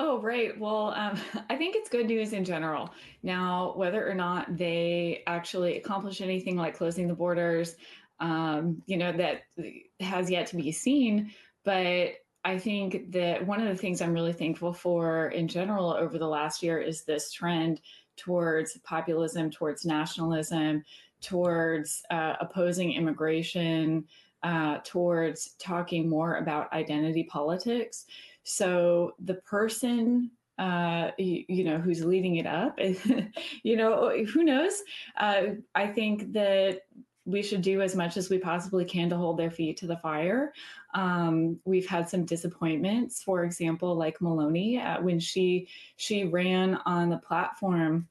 Oh, 0.00 0.20
right. 0.20 0.58
Well, 0.58 0.92
um, 0.96 1.18
I 1.50 1.56
think 1.56 1.76
it's 1.76 1.88
good 1.88 2.06
news 2.06 2.32
in 2.32 2.44
general. 2.44 2.90
Now, 3.22 3.74
whether 3.76 4.08
or 4.08 4.14
not 4.14 4.56
they 4.56 5.22
actually 5.26 5.76
accomplish 5.76 6.20
anything 6.20 6.56
like 6.56 6.76
closing 6.76 7.06
the 7.08 7.14
borders, 7.14 7.76
um, 8.20 8.82
you 8.86 8.96
know, 8.96 9.12
that 9.12 9.42
has 10.00 10.30
yet 10.30 10.46
to 10.48 10.56
be 10.56 10.72
seen. 10.72 11.32
But 11.64 12.14
I 12.44 12.58
think 12.58 13.10
that 13.12 13.46
one 13.46 13.60
of 13.60 13.68
the 13.68 13.76
things 13.76 14.02
I'm 14.02 14.12
really 14.12 14.32
thankful 14.32 14.72
for 14.72 15.28
in 15.28 15.48
general 15.48 15.92
over 15.92 16.18
the 16.18 16.28
last 16.28 16.62
year 16.62 16.78
is 16.78 17.04
this 17.04 17.32
trend 17.32 17.80
towards 18.16 18.76
populism, 18.78 19.50
towards 19.50 19.84
nationalism, 19.84 20.84
towards 21.22 22.02
uh, 22.10 22.34
opposing 22.40 22.92
immigration, 22.92 24.04
uh, 24.42 24.78
towards 24.84 25.54
talking 25.58 26.08
more 26.08 26.36
about 26.36 26.70
identity 26.72 27.24
politics. 27.24 28.04
So 28.44 29.14
the 29.18 29.34
person 29.34 30.30
uh, 30.56 31.10
you, 31.18 31.44
you, 31.48 31.64
know, 31.64 31.78
who's 31.78 32.04
leading 32.04 32.36
it 32.36 32.46
up, 32.46 32.78
you 33.64 33.76
know, 33.76 34.24
who 34.32 34.44
knows? 34.44 34.82
Uh, 35.18 35.42
I 35.74 35.88
think 35.88 36.32
that 36.34 36.82
we 37.26 37.42
should 37.42 37.62
do 37.62 37.80
as 37.80 37.96
much 37.96 38.16
as 38.16 38.28
we 38.28 38.38
possibly 38.38 38.84
can 38.84 39.08
to 39.08 39.16
hold 39.16 39.38
their 39.38 39.50
feet 39.50 39.78
to 39.78 39.86
the 39.86 39.96
fire. 39.96 40.52
Um, 40.94 41.58
we've 41.64 41.88
had 41.88 42.08
some 42.08 42.24
disappointments, 42.24 43.22
for 43.22 43.44
example, 43.44 43.96
like 43.96 44.18
Meloni 44.18 44.84
uh, 44.84 45.00
when 45.00 45.18
she 45.18 45.68
she 45.96 46.24
ran 46.24 46.78
on 46.84 47.08
the 47.08 47.18
platform 47.18 48.08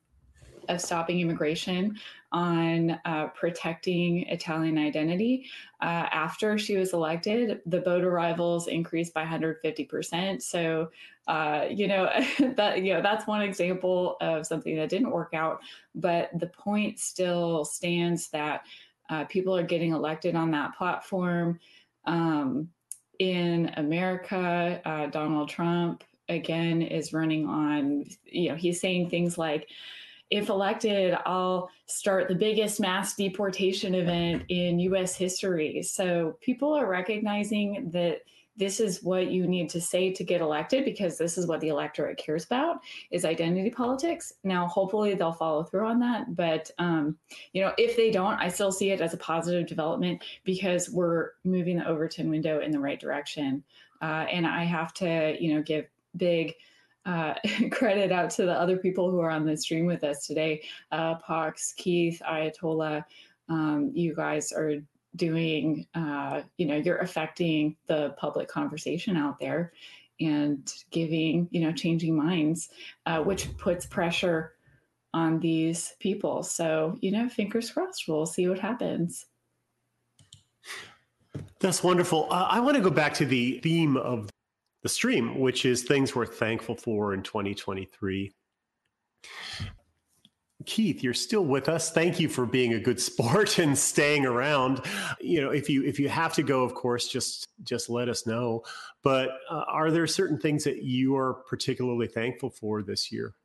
of 0.69 0.81
stopping 0.81 1.19
immigration 1.19 1.98
on 2.31 2.99
uh, 3.06 3.27
protecting 3.27 4.27
Italian 4.27 4.77
identity. 4.77 5.45
Uh, 5.81 6.07
after 6.11 6.57
she 6.57 6.76
was 6.76 6.94
elected, 6.94 7.61
the 7.68 7.80
boat 7.80 8.03
arrivals 8.03 8.68
increased 8.68 9.14
by 9.14 9.23
150%. 9.23 10.41
So, 10.41 10.90
uh, 11.27 11.65
you 11.69 11.88
know, 11.88 12.06
that 12.57 12.81
you 12.81 12.94
know 12.94 13.02
that's 13.02 13.27
one 13.27 13.44
example 13.44 14.18
of 14.19 14.48
something 14.48 14.76
that 14.76 14.90
didn't 14.90 15.11
work 15.11 15.34
out. 15.34 15.61
But 15.94 16.31
the 16.40 16.48
point 16.48 16.99
still 16.99 17.64
stands 17.65 18.30
that 18.30 18.65
uh, 19.10 19.26
people 19.26 19.56
are 19.56 19.64
getting 19.64 19.91
elected 19.91 20.35
on 20.35 20.52
that 20.52 20.76
platform. 20.76 21.60
Um, 22.06 22.69
in 23.19 23.72
America, 23.77 24.81
uh, 24.84 25.06
Donald 25.07 25.49
Trump 25.49 26.03
again 26.30 26.81
is 26.81 27.14
running 27.14 27.48
on. 27.48 28.06
You 28.26 28.49
know, 28.49 28.56
he's 28.56 28.81
saying 28.81 29.10
things 29.10 29.38
like 29.38 29.69
if 30.34 30.49
elected, 30.49 31.15
I'll 31.27 31.69
start 31.85 32.27
the 32.27 32.34
biggest 32.34 32.80
mass 32.80 33.15
deportation 33.15 33.93
event 33.93 34.41
in 34.49 34.80
US 34.80 35.15
history. 35.15 35.84
So 35.84 36.39
people 36.41 36.73
are 36.73 36.88
recognizing 36.88 37.91
that 37.91 38.22
this 38.57 38.80
is 38.80 39.03
what 39.03 39.30
you 39.30 39.45
need 39.45 39.69
to 39.69 39.80
say 39.80 40.11
to 40.11 40.23
get 40.23 40.41
elected 40.41 40.85
because 40.85 41.19
this 41.19 41.38
is 41.38 41.45
what 41.45 41.60
the 41.60 41.68
electorate 41.68 42.18
cares 42.18 42.45
about 42.45 42.77
is 43.11 43.26
identity 43.26 43.69
politics 43.69 44.34
now 44.43 44.68
hopefully 44.68 45.15
they'll 45.15 45.31
follow 45.31 45.64
through 45.64 45.88
on 45.88 45.99
that 45.99 46.35
but 46.35 46.69
um, 46.77 47.18
you 47.53 47.64
know 47.64 47.73
if 47.80 47.97
they 47.97 48.11
don't 48.11 48.35
i 48.35 48.47
still 48.47 48.72
see 48.72 48.91
it 48.91 49.01
as 49.01 49.15
a 49.15 49.18
positive 49.18 49.65
development 49.65 50.23
because 50.43 50.88
we're 50.91 51.31
moving 51.43 51.77
the 51.77 51.88
overton 51.88 52.30
window 52.30 52.60
in 52.60 52.69
the 52.69 52.80
right 52.80 52.99
direction 52.99 53.64
uh, 54.03 54.27
and 54.31 54.45
i 54.45 54.64
have 54.64 54.93
to 54.93 55.35
you 55.39 55.55
know 55.55 55.64
give 55.64 55.88
big 56.15 56.53
uh, 57.05 57.34
credit 57.71 58.11
out 58.11 58.30
to 58.31 58.45
the 58.45 58.53
other 58.53 58.77
people 58.77 59.11
who 59.11 59.19
are 59.19 59.30
on 59.30 59.45
the 59.45 59.57
stream 59.57 59.85
with 59.85 60.03
us 60.03 60.25
today 60.25 60.63
uh, 60.91 61.15
Pox, 61.15 61.73
Keith, 61.73 62.21
Ayatollah. 62.27 63.03
Um, 63.49 63.91
you 63.93 64.15
guys 64.15 64.51
are 64.51 64.75
doing, 65.15 65.85
uh, 65.95 66.41
you 66.57 66.65
know, 66.65 66.75
you're 66.75 66.97
affecting 66.97 67.75
the 67.88 68.15
public 68.17 68.47
conversation 68.47 69.15
out 69.17 69.39
there 69.39 69.73
and 70.19 70.73
giving, 70.91 71.47
you 71.51 71.61
know, 71.61 71.71
changing 71.71 72.15
minds, 72.15 72.69
uh, 73.05 73.19
which 73.19 73.55
puts 73.57 73.85
pressure 73.85 74.53
on 75.13 75.39
these 75.39 75.93
people. 75.99 76.41
So, 76.43 76.97
you 77.01 77.11
know, 77.11 77.30
fingers 77.30 77.69
crossed, 77.69 78.07
we'll 78.07 78.25
see 78.25 78.47
what 78.47 78.59
happens. 78.59 79.25
That's 81.59 81.84
wonderful. 81.84 82.27
Uh, 82.31 82.47
I 82.49 82.59
want 82.59 82.75
to 82.75 82.81
go 82.81 82.89
back 82.89 83.13
to 83.15 83.25
the 83.25 83.59
theme 83.59 83.97
of 83.97 84.30
the 84.84 84.89
stream, 84.89 85.39
which 85.39 85.65
is 85.65 85.84
things 85.84 86.14
we're 86.14 86.26
thankful 86.26 86.76
for 86.76 87.14
in 87.14 87.23
2023. 87.23 88.34
Keith, 90.65 91.03
you're 91.03 91.14
still 91.14 91.45
with 91.45 91.68
us. 91.68 91.91
Thank 91.91 92.19
you 92.19 92.30
for 92.30 92.45
being 92.45 92.73
a 92.73 92.80
good 92.80 92.99
sport 92.99 93.57
and 93.60 93.77
staying 93.77 94.26
around. 94.26 94.81
You 95.19 95.41
know, 95.41 95.49
if 95.49 95.69
you 95.69 95.84
if 95.84 95.99
you 95.99 96.10
have 96.10 96.34
to 96.35 96.43
go, 96.43 96.64
of 96.64 96.73
course, 96.73 97.07
just 97.07 97.47
just 97.64 97.89
let 97.89 98.10
us 98.10 98.27
know. 98.27 98.64
But 99.03 99.31
uh, 99.49 99.64
are 99.68 99.91
there 99.91 100.07
certain 100.07 100.39
things 100.39 100.64
that 100.65 100.84
you 100.84 101.15
are 101.15 101.34
particularly 101.34 102.07
thankful 102.07 102.49
for 102.49 102.84
this 102.84 103.11
year? 103.11 103.35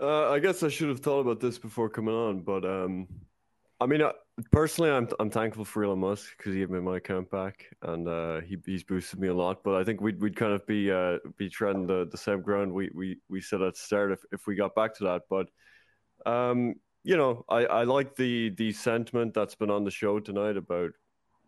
Uh, 0.00 0.30
I 0.30 0.40
guess 0.40 0.64
I 0.64 0.68
should 0.68 0.88
have 0.88 1.00
thought 1.00 1.20
about 1.20 1.38
this 1.38 1.58
before 1.58 1.88
coming 1.88 2.14
on, 2.14 2.40
but 2.40 2.64
um, 2.64 3.06
I 3.80 3.86
mean, 3.86 4.02
uh, 4.02 4.12
personally, 4.50 4.90
I'm 4.90 5.08
I'm 5.20 5.30
thankful 5.30 5.64
for 5.64 5.84
Elon 5.84 6.00
Musk 6.00 6.36
because 6.36 6.52
he 6.52 6.60
gave 6.60 6.70
me 6.70 6.80
my 6.80 6.96
account 6.96 7.30
back, 7.30 7.66
and 7.82 8.08
uh, 8.08 8.40
he 8.40 8.56
he's 8.64 8.82
boosted 8.82 9.20
me 9.20 9.28
a 9.28 9.34
lot. 9.34 9.62
But 9.62 9.74
I 9.74 9.84
think 9.84 10.00
we'd 10.00 10.20
we'd 10.20 10.36
kind 10.36 10.52
of 10.52 10.66
be 10.66 10.90
uh, 10.90 11.18
be 11.36 11.48
treading 11.48 11.86
the, 11.86 12.08
the 12.10 12.18
same 12.18 12.42
ground 12.42 12.72
we, 12.72 12.90
we 12.94 13.18
we 13.28 13.40
said 13.40 13.62
at 13.62 13.74
the 13.74 13.80
start 13.80 14.12
if, 14.12 14.20
if 14.32 14.46
we 14.46 14.54
got 14.54 14.74
back 14.74 14.94
to 14.96 15.04
that. 15.04 15.22
But 15.30 15.48
um, 16.30 16.74
you 17.04 17.16
know, 17.16 17.44
I, 17.48 17.66
I 17.66 17.84
like 17.84 18.16
the 18.16 18.50
the 18.50 18.72
sentiment 18.72 19.34
that's 19.34 19.54
been 19.54 19.70
on 19.70 19.84
the 19.84 19.90
show 19.90 20.18
tonight 20.20 20.56
about 20.56 20.90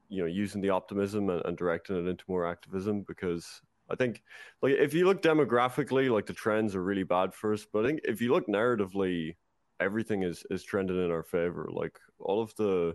you 0.09 0.21
know 0.23 0.29
using 0.29 0.61
the 0.61 0.71
optimism 0.71 1.31
and, 1.31 1.45
and 1.45 1.57
directing 1.57 1.97
it 1.97 2.09
into 2.09 2.25
more 2.29 2.47
activism 2.47 3.05
because 3.09 3.61
I 3.91 3.97
think 3.97 4.23
like 4.63 4.75
if 4.75 4.95
you 4.95 5.07
look 5.07 5.23
demographically, 5.23 6.11
like 6.11 6.27
the 6.27 6.33
trends 6.33 6.75
are 6.77 6.83
really 6.83 7.05
bad 7.05 7.35
for 7.35 7.53
us. 7.53 7.67
But 7.73 7.85
I 7.85 7.89
think 7.89 8.01
if 8.05 8.21
you 8.21 8.33
look 8.33 8.47
narratively, 8.47 9.37
everything 9.81 10.23
is 10.23 10.45
is 10.51 10.63
trending 10.63 11.03
in 11.03 11.11
our 11.11 11.23
favor. 11.23 11.69
Like 11.73 11.99
all 12.19 12.43
of 12.43 12.55
the, 12.57 12.95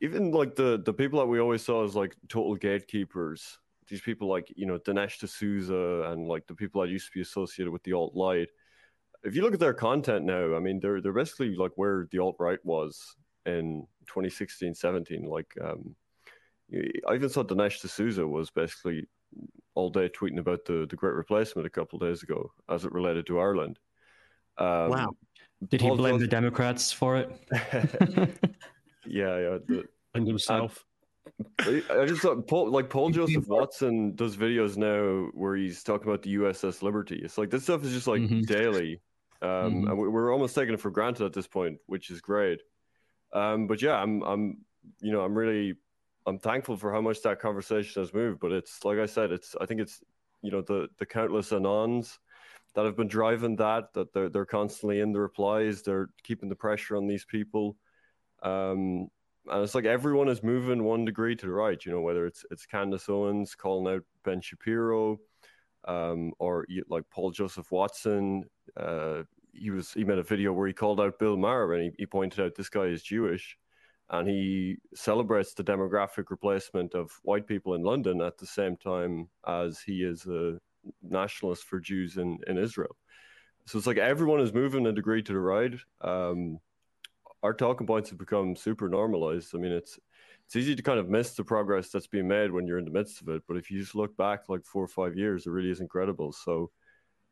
even 0.00 0.30
like 0.30 0.54
the 0.54 0.82
the 0.84 0.92
people 0.92 1.18
that 1.20 1.26
we 1.26 1.40
always 1.40 1.64
saw 1.64 1.84
as 1.84 1.94
like 1.94 2.16
total 2.28 2.54
gatekeepers. 2.56 3.58
These 3.88 4.00
people 4.00 4.28
like 4.28 4.52
you 4.56 4.66
know 4.66 4.78
Dinesh 4.78 5.18
D'Souza 5.18 6.10
and 6.10 6.26
like 6.26 6.46
the 6.46 6.54
people 6.54 6.82
that 6.82 6.90
used 6.90 7.06
to 7.06 7.12
be 7.14 7.22
associated 7.22 7.70
with 7.70 7.82
the 7.84 7.92
alt 7.92 8.12
right. 8.16 8.48
If 9.22 9.34
you 9.34 9.42
look 9.42 9.54
at 9.54 9.60
their 9.60 9.74
content 9.74 10.24
now, 10.24 10.54
I 10.54 10.60
mean, 10.60 10.80
they're 10.80 11.00
they're 11.00 11.12
basically 11.12 11.54
like 11.54 11.72
where 11.76 12.06
the 12.10 12.18
alt 12.18 12.36
right 12.38 12.64
was 12.64 13.16
in 13.44 13.86
2016, 14.08 14.74
17. 14.74 15.24
Like, 15.24 15.54
um, 15.62 15.94
I 17.08 17.14
even 17.14 17.28
saw 17.28 17.44
Dinesh 17.44 17.80
D'Souza 17.80 18.26
was 18.26 18.50
basically 18.50 19.06
all 19.74 19.90
day 19.90 20.08
tweeting 20.08 20.38
about 20.38 20.64
the, 20.64 20.86
the 20.88 20.96
great 20.96 21.14
replacement 21.14 21.66
a 21.66 21.70
couple 21.70 21.98
days 21.98 22.22
ago 22.22 22.50
as 22.68 22.84
it 22.84 22.92
related 22.92 23.26
to 23.26 23.38
Ireland. 23.38 23.78
Um, 24.58 24.90
wow. 24.90 25.16
Did 25.68 25.80
he 25.80 25.90
blame 25.90 26.18
the 26.18 26.26
Democrats 26.26 26.92
for 26.92 27.16
it? 27.16 27.30
yeah, 29.06 29.38
yeah. 29.38 29.58
The, 29.66 29.84
and 30.14 30.26
himself. 30.26 30.84
I, 31.60 31.82
I 31.90 32.06
just 32.06 32.22
thought 32.22 32.46
Paul, 32.46 32.70
like 32.70 32.88
Paul 32.88 33.10
Joseph 33.10 33.46
Watson 33.46 34.14
does 34.14 34.36
videos 34.36 34.76
now 34.76 35.28
where 35.32 35.56
he's 35.56 35.82
talking 35.82 36.08
about 36.08 36.22
the 36.22 36.36
USS 36.36 36.82
Liberty. 36.82 37.20
It's 37.22 37.36
like 37.36 37.50
this 37.50 37.64
stuff 37.64 37.84
is 37.84 37.92
just 37.92 38.06
like 38.06 38.22
mm-hmm. 38.22 38.42
daily, 38.42 39.00
um, 39.42 39.48
mm-hmm. 39.50 39.88
and 39.88 39.98
we're 39.98 40.32
almost 40.32 40.54
taking 40.54 40.74
it 40.74 40.80
for 40.80 40.90
granted 40.90 41.24
at 41.24 41.32
this 41.32 41.46
point, 41.46 41.78
which 41.86 42.10
is 42.10 42.20
great. 42.20 42.60
Um, 43.32 43.66
but 43.66 43.82
yeah, 43.82 43.96
I'm, 43.96 44.22
I'm, 44.22 44.58
you 45.00 45.12
know, 45.12 45.22
I'm 45.22 45.36
really 45.36 45.74
I'm 46.26 46.38
thankful 46.38 46.76
for 46.76 46.92
how 46.92 47.00
much 47.00 47.22
that 47.22 47.40
conversation 47.40 48.02
has 48.02 48.12
moved. 48.12 48.40
But 48.40 48.52
it's 48.52 48.84
like 48.84 48.98
I 48.98 49.06
said, 49.06 49.30
it's 49.30 49.54
I 49.60 49.66
think 49.66 49.80
it's 49.80 50.02
you 50.42 50.50
know 50.50 50.60
the 50.60 50.88
the 50.98 51.06
countless 51.06 51.50
anons 51.50 52.18
that 52.76 52.84
have 52.84 52.96
been 52.96 53.08
driving 53.08 53.56
that 53.56 53.94
that 53.94 54.12
they're 54.12 54.28
they're 54.28 54.46
constantly 54.46 55.00
in 55.00 55.12
the 55.12 55.20
replies. 55.20 55.82
They're 55.82 56.10
keeping 56.22 56.50
the 56.50 56.54
pressure 56.54 56.96
on 56.96 57.06
these 57.06 57.24
people. 57.24 57.76
Um, 58.42 59.08
and 59.48 59.62
it's 59.62 59.74
like 59.74 59.86
everyone 59.86 60.28
is 60.28 60.42
moving 60.42 60.84
one 60.84 61.06
degree 61.06 61.34
to 61.34 61.46
the 61.46 61.52
right. 61.52 61.82
You 61.84 61.92
know, 61.92 62.02
whether 62.02 62.26
it's 62.26 62.44
it's 62.50 62.66
Candace 62.66 63.08
Owens 63.08 63.54
calling 63.54 63.92
out 63.92 64.02
Ben 64.24 64.42
Shapiro, 64.42 65.18
um, 65.86 66.32
or 66.38 66.66
like 66.88 67.04
Paul 67.10 67.30
Joseph 67.30 67.72
Watson. 67.72 68.44
Uh, 68.76 69.22
he 69.54 69.70
was 69.70 69.92
he 69.92 70.04
made 70.04 70.18
a 70.18 70.22
video 70.22 70.52
where 70.52 70.66
he 70.66 70.74
called 70.74 71.00
out 71.00 71.18
Bill 71.18 71.38
Maher 71.38 71.72
and 71.72 71.84
he, 71.84 71.90
he 72.00 72.06
pointed 72.06 72.44
out 72.44 72.54
this 72.54 72.68
guy 72.68 72.84
is 72.84 73.02
Jewish 73.02 73.56
and 74.10 74.28
he 74.28 74.76
celebrates 74.94 75.54
the 75.54 75.64
demographic 75.64 76.30
replacement 76.30 76.94
of 76.94 77.10
white 77.22 77.46
people 77.46 77.74
in 77.74 77.82
London 77.82 78.20
at 78.20 78.36
the 78.36 78.46
same 78.46 78.76
time 78.76 79.28
as 79.46 79.80
he 79.80 80.02
is 80.02 80.26
a 80.26 80.58
nationalist 81.02 81.64
for 81.64 81.80
Jews 81.80 82.16
in, 82.16 82.38
in 82.46 82.58
Israel. 82.58 82.96
So 83.66 83.78
it's 83.78 83.86
like 83.86 83.98
everyone 83.98 84.40
is 84.40 84.54
moving 84.54 84.86
a 84.86 84.92
degree 84.92 85.22
to 85.22 85.32
the 85.32 85.40
right. 85.40 85.74
Um, 86.00 86.58
our 87.42 87.52
talking 87.52 87.86
points 87.86 88.10
have 88.10 88.18
become 88.18 88.56
super 88.56 88.88
normalized. 88.88 89.54
I 89.54 89.58
mean, 89.58 89.72
it's 89.72 89.98
it's 90.46 90.56
easy 90.56 90.76
to 90.76 90.82
kind 90.82 91.00
of 91.00 91.08
miss 91.08 91.34
the 91.34 91.42
progress 91.42 91.90
that's 91.90 92.06
being 92.06 92.28
made 92.28 92.52
when 92.52 92.66
you're 92.66 92.78
in 92.78 92.84
the 92.84 92.90
midst 92.92 93.20
of 93.20 93.28
it. 93.28 93.42
But 93.48 93.56
if 93.56 93.70
you 93.70 93.80
just 93.80 93.96
look 93.96 94.16
back 94.16 94.48
like 94.48 94.64
four 94.64 94.84
or 94.84 94.88
five 94.88 95.16
years, 95.16 95.46
it 95.46 95.50
really 95.50 95.70
is 95.70 95.80
incredible. 95.80 96.32
So, 96.32 96.70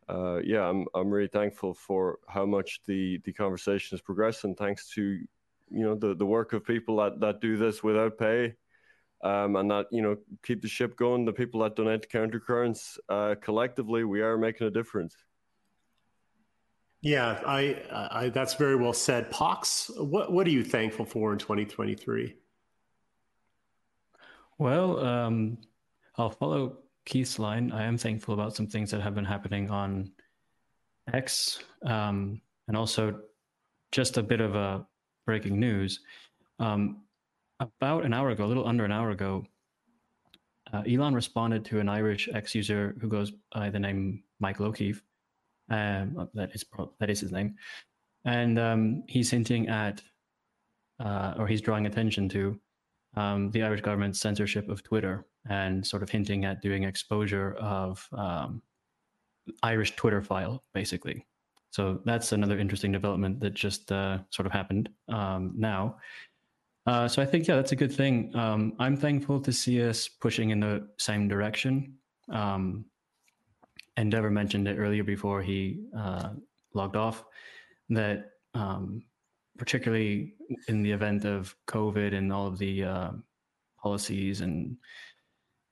uh, 0.09 0.41
yeah, 0.43 0.69
I'm 0.69 0.87
I'm 0.95 1.11
really 1.11 1.29
thankful 1.29 1.75
for 1.75 2.19
how 2.29 2.45
much 2.45 2.81
the 2.87 3.21
the 3.25 3.33
conversation 3.33 3.95
has 3.97 4.03
progressed, 4.03 4.43
and 4.45 4.57
thanks 4.57 4.91
to 4.91 5.03
you 5.71 5.85
know 5.85 5.95
the 5.95 6.15
the 6.17 6.27
work 6.27 6.53
of 6.53 6.65
people 6.65 6.97
that 6.97 7.21
that 7.21 7.41
do 7.41 7.57
this 7.57 7.83
without 7.83 8.19
pay 8.19 8.55
um, 9.25 9.57
and 9.57 9.71
that 9.71 9.87
you 9.91 10.03
know 10.03 10.17
keep 10.45 10.63
the 10.63 10.69
ship 10.69 10.97
going 10.97 11.25
the 11.25 11.33
people 11.33 11.61
that 11.61 11.77
donate 11.77 12.03
to 12.03 12.09
countercurrents 12.09 12.99
uh, 13.09 13.35
collectively 13.41 14.05
we 14.05 14.21
are 14.21 14.39
making 14.39 14.67
a 14.67 14.71
difference. 14.71 15.17
Yeah 17.01 17.41
I, 17.47 17.83
I 17.91 18.29
that's 18.29 18.55
very 18.55 18.77
well 18.77 18.93
said. 18.93 19.31
Pox 19.31 19.91
what 19.97 20.33
what 20.33 20.47
are 20.47 20.51
you 20.51 20.65
thankful 20.65 21.05
for 21.05 21.33
in 21.33 21.39
2023 21.39 22.35
well 24.59 25.05
um, 25.05 25.59
i'll 26.17 26.31
follow 26.31 26.79
keith's 27.05 27.39
line. 27.39 27.71
I 27.73 27.85
am 27.85 27.99
thankful 27.99 28.35
about 28.35 28.55
some 28.55 28.67
things 28.67 28.91
that 28.91 29.01
have 29.01 29.15
been 29.15 29.25
happening 29.25 29.71
on 29.71 30.11
x 31.13 31.63
um, 31.85 32.41
and 32.69 32.77
also 32.77 33.21
just 33.93 34.17
a 34.17 34.23
bit 34.23 34.41
of 34.41 34.55
a 34.55 34.87
breaking 35.27 35.61
news. 35.61 36.01
Um, 36.59 37.04
about 37.61 38.05
an 38.05 38.13
hour 38.13 38.31
ago, 38.31 38.45
a 38.45 38.47
little 38.47 38.67
under 38.67 38.85
an 38.85 38.93
hour 38.93 39.11
ago, 39.11 39.47
uh, 40.73 40.83
Elon 40.89 41.15
responded 41.15 41.65
to 41.67 41.79
an 41.81 41.89
Irish 41.89 42.29
ex 42.33 42.55
user 42.55 42.97
who 43.01 43.09
goes 43.09 43.33
by 43.55 43.71
the 43.71 43.79
name 43.79 44.23
Michael 44.41 44.67
O'Keefe. 44.67 45.03
Um, 45.71 46.29
that 46.35 46.55
is 46.55 46.65
that 47.01 47.11
is 47.11 47.21
his 47.21 47.33
name, 47.33 47.55
and 48.25 48.59
um, 48.59 49.03
he's 49.09 49.31
hinting 49.31 49.69
at, 49.69 50.03
uh, 51.01 51.35
or 51.39 51.47
he's 51.47 51.63
drawing 51.63 51.87
attention 51.87 52.29
to, 52.31 52.61
um, 53.17 53.51
the 53.51 53.63
Irish 53.63 53.81
government's 53.81 54.21
censorship 54.21 54.69
of 54.69 54.83
Twitter, 54.83 55.27
and 55.49 55.87
sort 55.87 56.03
of 56.03 56.11
hinting 56.11 56.45
at 56.45 56.61
doing 56.61 56.85
exposure 56.85 57.55
of 57.55 58.07
um, 58.13 58.61
Irish 59.63 59.97
Twitter 59.97 60.23
file, 60.23 60.63
basically. 60.75 61.27
So 61.71 62.01
that's 62.05 62.33
another 62.33 62.59
interesting 62.59 62.93
development 62.93 63.41
that 63.41 63.55
just 63.55 63.91
uh, 63.91 64.19
sort 64.31 64.47
of 64.47 64.53
happened 64.53 64.91
um, 65.09 65.55
now. 65.57 65.97
Uh, 66.87 67.09
so 67.09 67.23
I 67.23 67.27
think 67.27 67.47
yeah, 67.47 67.57
that's 67.57 67.73
a 67.73 67.77
good 67.77 67.93
thing. 67.93 68.35
Um, 68.35 68.75
I'm 68.79 68.97
thankful 68.97 69.41
to 69.41 69.53
see 69.53 69.83
us 69.83 70.09
pushing 70.09 70.51
in 70.51 70.61
the 70.61 70.87
same 70.99 71.29
direction. 71.29 71.95
Um, 72.31 72.85
Endeavour 73.97 74.31
mentioned 74.31 74.69
it 74.69 74.77
earlier 74.77 75.05
before 75.05 75.41
he 75.41 75.85
uh, 75.97 76.31
logged 76.75 76.97
off 76.97 77.25
that 77.91 78.33
um, 78.55 79.03
particularly 79.59 80.35
in 80.69 80.83
the 80.83 80.91
event 80.91 81.25
of 81.25 81.55
COVID 81.69 82.15
and 82.15 82.33
all 82.33 82.47
of 82.47 82.59
the 82.59 82.85
uh, 82.85 83.11
policies 83.81 84.41
and 84.41 84.77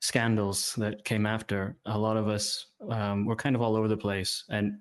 scandals 0.01 0.75
that 0.77 1.05
came 1.05 1.27
after, 1.27 1.77
a 1.87 1.99
lot 1.99 2.17
of 2.17 2.29
us 2.29 2.67
um, 2.91 3.25
were 3.27 3.37
kind 3.37 3.57
of 3.57 3.63
all 3.63 3.77
over 3.77 3.89
the 3.89 3.97
place. 3.97 4.45
And 4.51 4.79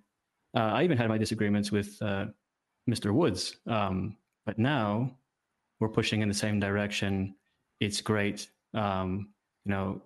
uh, 0.55 0.71
I 0.73 0.83
even 0.83 0.97
had 0.97 1.09
my 1.09 1.17
disagreements 1.17 1.71
with 1.71 1.97
uh, 2.01 2.25
Mr. 2.89 3.13
Woods, 3.13 3.57
um, 3.67 4.17
but 4.45 4.59
now 4.59 5.11
we're 5.81 5.89
pushing 5.89 6.21
in 6.21 6.29
the 6.29 6.33
same 6.33 6.59
direction. 6.59 7.35
It's 7.81 7.99
great. 7.99 8.47
Um, 8.73 9.33
you 9.65 9.71
know, 9.71 10.01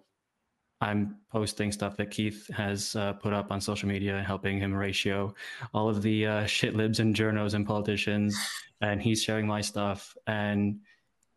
I'm 0.82 1.18
posting 1.32 1.72
stuff 1.72 1.98
that 1.98 2.10
Keith 2.10 2.50
has 2.54 2.96
uh, 2.96 3.14
put 3.14 3.34
up 3.34 3.52
on 3.52 3.62
social 3.62 3.88
media, 3.88 4.16
and 4.16 4.26
helping 4.26 4.60
him 4.60 4.74
ratio 4.74 5.36
all 5.74 5.90
of 5.90 6.02
the 6.02 6.26
uh, 6.26 6.46
shit 6.46 6.76
libs 6.76 7.00
and 7.00 7.16
journos 7.16 7.54
and 7.54 7.68
politicians, 7.68 8.36
and 8.82 9.02
he's 9.02 9.22
sharing 9.22 9.46
my 9.46 9.62
stuff. 9.62 10.16
And 10.28 10.80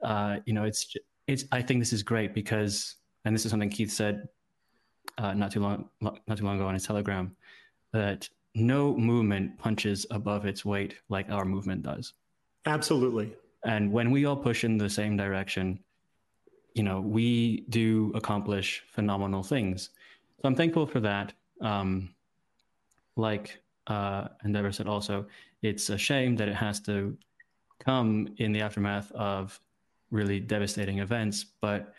uh, 0.02 0.38
you 0.46 0.54
know, 0.54 0.64
it's 0.64 0.94
it's. 1.26 1.44
I 1.52 1.60
think 1.60 1.80
this 1.80 1.92
is 1.92 2.02
great 2.02 2.32
because, 2.32 2.96
and 3.24 3.34
this 3.34 3.44
is 3.44 3.50
something 3.50 3.70
Keith 3.70 3.90
said 3.90 4.28
uh, 5.18 5.34
not 5.34 5.50
too 5.50 5.60
long 5.60 5.88
not 6.00 6.36
too 6.36 6.44
long 6.44 6.56
ago 6.56 6.66
on 6.66 6.74
his 6.74 6.86
Telegram, 6.86 7.36
that 7.92 8.28
no 8.54 8.96
movement 8.96 9.58
punches 9.58 10.06
above 10.10 10.46
its 10.46 10.64
weight 10.64 10.94
like 11.08 11.30
our 11.30 11.44
movement 11.44 11.82
does. 11.82 12.14
Absolutely. 12.66 13.34
And 13.64 13.92
when 13.92 14.10
we 14.10 14.24
all 14.24 14.36
push 14.36 14.64
in 14.64 14.78
the 14.78 14.88
same 14.88 15.16
direction, 15.16 15.80
you 16.74 16.82
know, 16.82 17.00
we 17.00 17.64
do 17.68 18.12
accomplish 18.14 18.84
phenomenal 18.90 19.42
things. 19.42 19.90
So 20.40 20.48
I'm 20.48 20.54
thankful 20.54 20.86
for 20.86 21.00
that. 21.00 21.32
Um, 21.60 22.14
like 23.16 23.60
uh, 23.88 24.28
Endeavour 24.44 24.70
said, 24.70 24.86
also, 24.86 25.26
it's 25.62 25.90
a 25.90 25.98
shame 25.98 26.36
that 26.36 26.48
it 26.48 26.54
has 26.54 26.78
to 26.80 27.16
come 27.84 28.28
in 28.38 28.52
the 28.52 28.60
aftermath 28.60 29.10
of 29.12 29.60
really 30.10 30.38
devastating 30.38 31.00
events. 31.00 31.44
But 31.60 31.92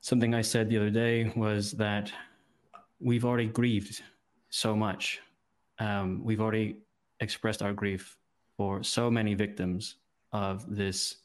something 0.00 0.34
I 0.34 0.42
said 0.42 0.68
the 0.68 0.78
other 0.78 0.90
day 0.90 1.32
was 1.36 1.72
that 1.72 2.12
we've 2.98 3.24
already 3.24 3.46
grieved 3.46 4.02
so 4.50 4.74
much 4.74 5.20
um, 5.80 6.20
we've 6.22 6.40
already 6.40 6.76
expressed 7.20 7.62
our 7.62 7.72
grief 7.72 8.16
for 8.56 8.82
so 8.82 9.10
many 9.10 9.34
victims 9.34 9.96
of 10.32 10.64
this 10.74 11.16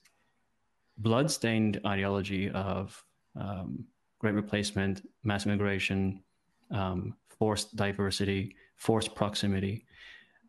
blood-stained 0.98 1.82
ideology 1.86 2.49
of 2.52 3.03
um, 3.40 3.86
great 4.19 4.34
replacement, 4.34 5.07
mass 5.23 5.45
immigration, 5.45 6.23
um, 6.72 7.15
forced 7.27 7.76
diversity, 7.76 8.56
forced 8.76 9.14
proximity. 9.14 9.86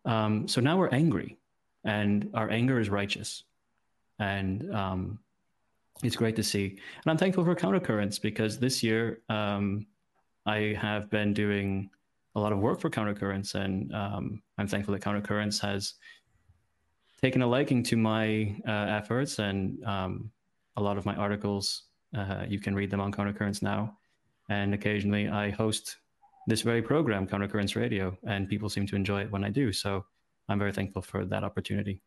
Um, 0.05 0.47
so 0.47 0.61
now 0.61 0.78
we're 0.78 0.89
angry, 0.89 1.37
and 1.85 2.31
our 2.35 2.51
anger 2.51 2.78
is 2.78 2.89
righteous, 2.89 3.43
and 4.19 4.73
um, 4.74 5.19
it's 6.03 6.16
great 6.16 6.37
to 6.37 6.43
see. 6.43 6.69
And 6.70 7.11
I'm 7.11 7.19
thankful 7.19 7.45
for 7.45 7.55
countercurrents 7.55 8.20
because 8.20 8.59
this 8.59 8.83
year 8.83 9.20
um, 9.28 9.87
I 10.47 10.77
have 10.81 11.11
been 11.11 11.35
doing 11.35 11.91
a 12.37 12.41
lot 12.41 12.53
of 12.53 12.59
work 12.59 12.81
for 12.81 12.91
Countercurrents, 12.91 13.55
and 13.55 13.93
um, 13.95 14.43
I'm 14.59 14.69
thankful 14.69 14.93
that 14.93 15.03
Countercurrents 15.03 15.59
has 15.61 15.95
taken 17.20 17.43
a 17.43 17.47
liking 17.47 17.82
to 17.84 17.97
my 17.97 18.55
uh, 18.66 18.70
efforts 18.70 19.38
and 19.38 19.82
um, 19.84 20.30
a 20.76 20.82
lot 20.82 20.98
of 20.98 21.06
my 21.06 21.14
articles. 21.14 21.84
Uh, 22.16 22.44
you 22.48 22.60
can 22.60 22.74
read 22.74 22.90
them 22.90 23.01
on 23.01 23.12
Countercurrents 23.12 23.62
now, 23.62 23.97
and 24.48 24.74
occasionally 24.74 25.28
I 25.28 25.51
host 25.51 25.97
this 26.47 26.62
very 26.62 26.82
program, 26.82 27.26
Countercurrents 27.26 27.74
Radio, 27.74 28.16
and 28.26 28.48
people 28.48 28.68
seem 28.68 28.86
to 28.86 28.97
enjoy 28.97 29.22
it 29.22 29.30
when 29.32 29.44
I 29.44 29.51
do. 29.51 29.72
So 29.72 30.05
I'm 30.48 30.59
very 30.59 30.72
thankful 30.72 31.02
for 31.02 31.24
that 31.24 31.43
opportunity. 31.43 32.02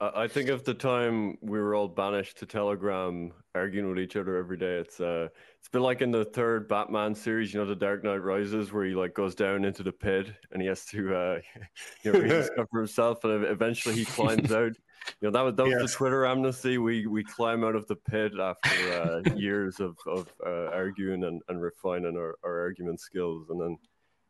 I 0.00 0.28
think 0.28 0.48
of 0.48 0.64
the 0.64 0.72
time 0.72 1.36
we 1.42 1.58
were 1.60 1.74
all 1.74 1.86
banished 1.86 2.38
to 2.38 2.46
Telegram, 2.46 3.32
arguing 3.54 3.90
with 3.90 3.98
each 3.98 4.16
other 4.16 4.36
every 4.36 4.56
day. 4.56 4.76
It's 4.76 4.98
uh, 4.98 5.28
it's 5.58 5.68
been 5.68 5.82
like 5.82 6.00
in 6.00 6.10
the 6.10 6.24
third 6.24 6.68
Batman 6.68 7.14
series, 7.14 7.52
you 7.52 7.60
know, 7.60 7.66
The 7.66 7.76
Dark 7.76 8.02
Knight 8.02 8.22
Rises, 8.22 8.72
where 8.72 8.86
he 8.86 8.94
like 8.94 9.12
goes 9.12 9.34
down 9.34 9.62
into 9.62 9.82
the 9.82 9.92
pit 9.92 10.32
and 10.52 10.62
he 10.62 10.68
has 10.68 10.86
to, 10.86 11.14
uh, 11.14 11.40
you 12.02 12.12
know, 12.12 12.18
rediscover 12.18 12.78
himself, 12.78 13.24
and 13.24 13.44
eventually 13.44 13.94
he 13.94 14.06
climbs 14.06 14.50
out. 14.52 14.72
You 15.20 15.28
know, 15.28 15.30
that 15.32 15.42
was 15.42 15.54
that 15.56 15.64
was 15.64 15.74
yes. 15.78 15.92
the 15.92 15.96
Twitter 15.98 16.24
amnesty. 16.24 16.78
We 16.78 17.06
we 17.06 17.22
climb 17.22 17.62
out 17.62 17.76
of 17.76 17.86
the 17.86 17.96
pit 17.96 18.32
after 18.40 18.92
uh, 19.02 19.34
years 19.34 19.80
of 19.80 19.98
of 20.06 20.32
uh, 20.46 20.70
arguing 20.72 21.24
and, 21.24 21.42
and 21.48 21.60
refining 21.60 22.16
our, 22.16 22.36
our 22.42 22.60
argument 22.60 23.00
skills, 23.00 23.50
and 23.50 23.60
then 23.60 23.76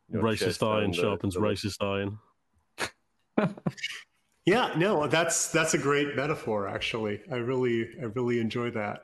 you 0.09 0.17
know, 0.17 0.23
racist 0.23 0.67
iron 0.67 0.91
sharpens 0.91 1.35
the, 1.35 1.39
racist 1.39 1.81
iron. 1.81 2.19
Yeah, 4.45 4.73
no, 4.75 5.05
that's 5.07 5.51
that's 5.51 5.75
a 5.75 5.77
great 5.77 6.15
metaphor. 6.15 6.67
Actually, 6.67 7.21
I 7.31 7.35
really 7.35 7.89
I 8.01 8.05
really 8.05 8.39
enjoy 8.39 8.71
that. 8.71 9.03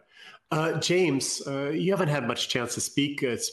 Uh, 0.50 0.80
James, 0.80 1.42
uh, 1.46 1.70
you 1.70 1.92
haven't 1.92 2.08
had 2.08 2.28
much 2.28 2.50
chance 2.50 2.74
to 2.74 2.82
speak. 2.82 3.22
It's 3.22 3.52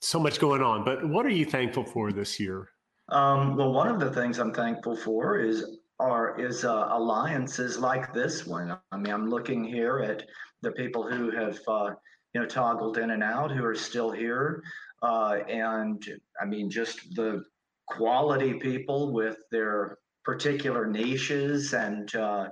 so 0.00 0.18
much 0.18 0.40
going 0.40 0.62
on, 0.62 0.84
but 0.84 1.08
what 1.08 1.24
are 1.24 1.30
you 1.30 1.44
thankful 1.44 1.84
for 1.84 2.10
this 2.10 2.40
year? 2.40 2.70
Um, 3.10 3.56
well, 3.56 3.72
one 3.72 3.88
of 3.88 4.00
the 4.00 4.10
things 4.10 4.38
I'm 4.38 4.52
thankful 4.52 4.96
for 4.96 5.38
is 5.38 5.78
are 6.00 6.38
is 6.40 6.64
uh, 6.64 6.88
alliances 6.90 7.78
like 7.78 8.12
this 8.12 8.44
one. 8.44 8.76
I 8.90 8.96
mean, 8.96 9.12
I'm 9.12 9.30
looking 9.30 9.62
here 9.62 10.00
at 10.00 10.24
the 10.62 10.72
people 10.72 11.08
who 11.08 11.30
have 11.30 11.60
uh, 11.68 11.90
you 12.34 12.40
know 12.40 12.46
toggled 12.46 12.98
in 12.98 13.12
and 13.12 13.22
out, 13.22 13.52
who 13.52 13.64
are 13.64 13.76
still 13.76 14.10
here, 14.10 14.62
uh, 15.02 15.38
and 15.48 16.04
I 16.40 16.46
mean, 16.46 16.68
just 16.68 17.14
the 17.14 17.44
quality 17.86 18.54
people 18.54 19.12
with 19.12 19.36
their 19.52 19.98
particular 20.26 20.86
niches 20.86 21.72
and 21.72 22.14
uh, 22.16 22.48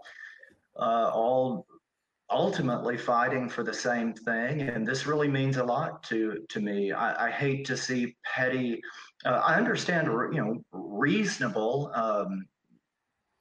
uh, 0.78 1.10
all 1.12 1.66
ultimately 2.30 2.96
fighting 2.96 3.48
for 3.48 3.62
the 3.62 3.74
same 3.74 4.14
thing. 4.14 4.62
And 4.62 4.86
this 4.86 5.06
really 5.06 5.28
means 5.28 5.56
a 5.59 5.64
lot 5.64 6.02
to 6.05 6.18
to 6.48 6.60
me. 6.60 6.92
I, 6.92 7.26
I 7.26 7.30
hate 7.30 7.66
to 7.66 7.76
see 7.76 8.16
petty. 8.24 8.80
Uh, 9.26 9.42
I 9.44 9.56
understand, 9.56 10.06
you 10.06 10.40
know, 10.42 10.55
reasonable. 10.72 11.90
Um, 11.94 12.46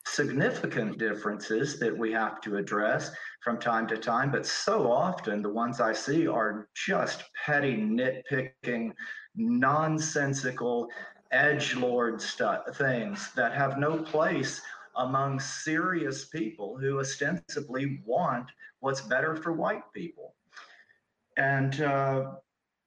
significant 0.06 0.98
differences 0.98 1.80
that 1.80 1.98
we 1.98 2.12
have 2.12 2.42
to 2.42 2.58
address 2.58 3.12
from 3.42 3.58
time 3.58 3.88
to 3.88 3.98
time, 3.98 4.30
but 4.30 4.46
so 4.46 4.92
often 4.92 5.42
the 5.42 5.50
ones 5.50 5.80
I 5.80 5.94
see 5.94 6.28
are 6.28 6.68
just 6.76 7.24
petty, 7.46 7.78
nitpicking, 7.78 8.92
nonsensical 9.36 10.90
edge 11.34 11.76
lord 11.76 12.22
stuff 12.22 12.62
things 12.78 13.32
that 13.36 13.54
have 13.54 13.78
no 13.78 13.98
place 13.98 14.62
among 14.98 15.40
serious 15.40 16.26
people 16.26 16.78
who 16.78 17.00
ostensibly 17.00 18.02
want 18.06 18.50
what's 18.80 19.02
better 19.02 19.36
for 19.36 19.54
white 19.54 19.84
people. 19.94 20.36
And 21.38 21.82
uh, 21.82 22.34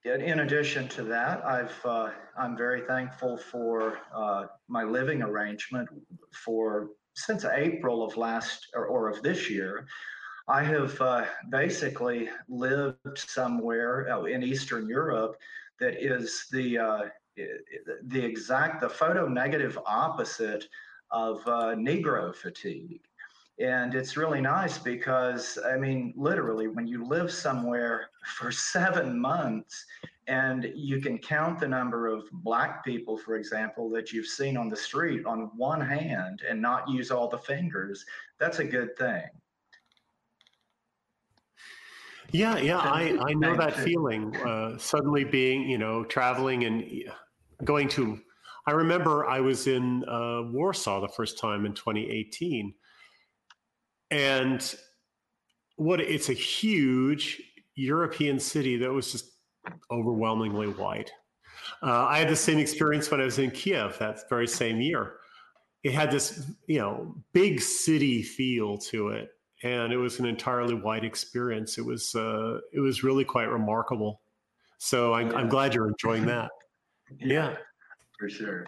in 0.05 0.41
addition 0.41 0.89
to 0.89 1.03
that, 1.05 1.45
I've 1.45 1.81
uh, 1.85 2.11
I'm 2.39 2.57
very 2.57 2.83
thankful 2.83 3.39
for 3.39 3.99
uh, 4.15 4.45
my 4.69 4.85
living 4.85 5.23
arrangement 5.23 5.89
for 6.33 6.91
since 7.15 7.45
April 7.45 8.05
of 8.05 8.17
last 8.17 8.69
or, 8.75 8.87
or 8.87 9.09
of 9.09 9.23
this 9.23 9.51
year. 9.51 9.87
I 10.49 10.63
have 10.63 11.01
uh, 11.01 11.25
basically 11.51 12.29
lived 12.49 13.19
somewhere 13.19 14.09
uh, 14.13 14.25
in 14.25 14.45
Eastern 14.45 14.89
Europe 14.89 15.37
that 15.81 15.95
is 16.01 16.47
the 16.53 16.79
uh, 16.79 17.01
the 17.37 18.25
exact, 18.25 18.81
the 18.81 18.89
photo 18.89 19.29
negative 19.29 19.79
opposite 19.87 20.67
of 21.11 21.41
uh, 21.47 21.75
Negro 21.75 22.35
fatigue. 22.35 23.01
And 23.59 23.95
it's 23.95 24.17
really 24.17 24.41
nice 24.41 24.77
because, 24.77 25.59
I 25.65 25.77
mean, 25.77 26.13
literally, 26.17 26.69
when 26.69 26.87
you 26.87 27.05
live 27.05 27.33
somewhere 27.33 28.11
for 28.37 28.53
seven 28.53 29.19
months 29.19 29.85
and 30.29 30.71
you 30.75 31.01
can 31.01 31.19
count 31.19 31.61
the 31.61 31.69
number 31.69 32.09
of 32.09 32.25
black 32.33 32.85
people, 32.85 33.17
for 33.17 33.37
example, 33.37 33.89
that 33.91 34.13
you've 34.13 34.27
seen 34.27 34.57
on 34.57 34.69
the 34.69 34.77
street 34.77 35.25
on 35.25 35.51
one 35.57 35.81
hand 35.81 36.43
and 36.49 36.61
not 36.61 36.89
use 36.89 37.11
all 37.11 37.29
the 37.29 37.39
fingers, 37.39 38.05
that's 38.39 38.59
a 38.59 38.65
good 38.65 38.97
thing. 38.99 39.25
Yeah, 42.33 42.59
yeah, 42.59 42.79
I, 42.79 43.17
I 43.21 43.35
know 43.35 43.57
that 43.57 43.75
feeling. 43.77 44.35
Uh, 44.37 44.77
suddenly 44.79 45.23
being, 45.25 45.69
you 45.71 45.79
know, 45.79 46.05
traveling 46.05 46.65
and 46.65 46.83
going 47.65 47.89
to 47.89 48.19
i 48.67 48.71
remember 48.71 49.27
i 49.27 49.41
was 49.41 49.67
in 49.67 50.05
uh, 50.09 50.43
warsaw 50.51 51.01
the 51.01 51.09
first 51.09 51.39
time 51.39 51.65
in 51.67 51.73
2018 51.73 52.75
and 54.11 54.75
what 55.77 56.01
it's 56.01 56.29
a 56.29 56.35
huge 56.35 57.41
european 57.75 58.39
city 58.39 58.77
that 58.77 58.93
was 58.93 59.13
just 59.13 59.33
overwhelmingly 59.91 60.69
white. 60.69 61.11
Uh, 61.83 62.07
i 62.07 62.19
had 62.19 62.29
the 62.29 62.37
same 62.37 62.59
experience 62.59 63.11
when 63.11 63.21
i 63.21 63.25
was 63.25 63.39
in 63.39 63.51
kiev 63.51 63.97
that 63.99 64.29
very 64.29 64.47
same 64.47 64.81
year. 64.81 65.15
It 65.83 65.93
had 65.93 66.11
this 66.11 66.51
you 66.67 66.79
know 66.79 67.15
big 67.33 67.61
city 67.61 68.23
feel 68.23 68.79
to 68.91 69.09
it 69.09 69.31
and 69.63 69.93
it 69.93 69.97
was 69.97 70.19
an 70.19 70.27
entirely 70.27 70.75
white 70.75 71.05
experience. 71.05 71.79
It 71.79 71.85
was 71.85 72.15
uh, 72.15 72.59
it 72.73 72.81
was 72.81 73.03
really 73.03 73.25
quite 73.25 73.49
remarkable. 73.49 74.21
So 74.79 75.15
I'm, 75.15 75.31
yeah. 75.31 75.39
I'm 75.39 75.49
glad 75.49 75.75
you're 75.75 75.89
enjoying 75.89 76.27
that 76.27 76.51
yeah, 77.19 77.57
for 78.19 78.29
sure. 78.29 78.67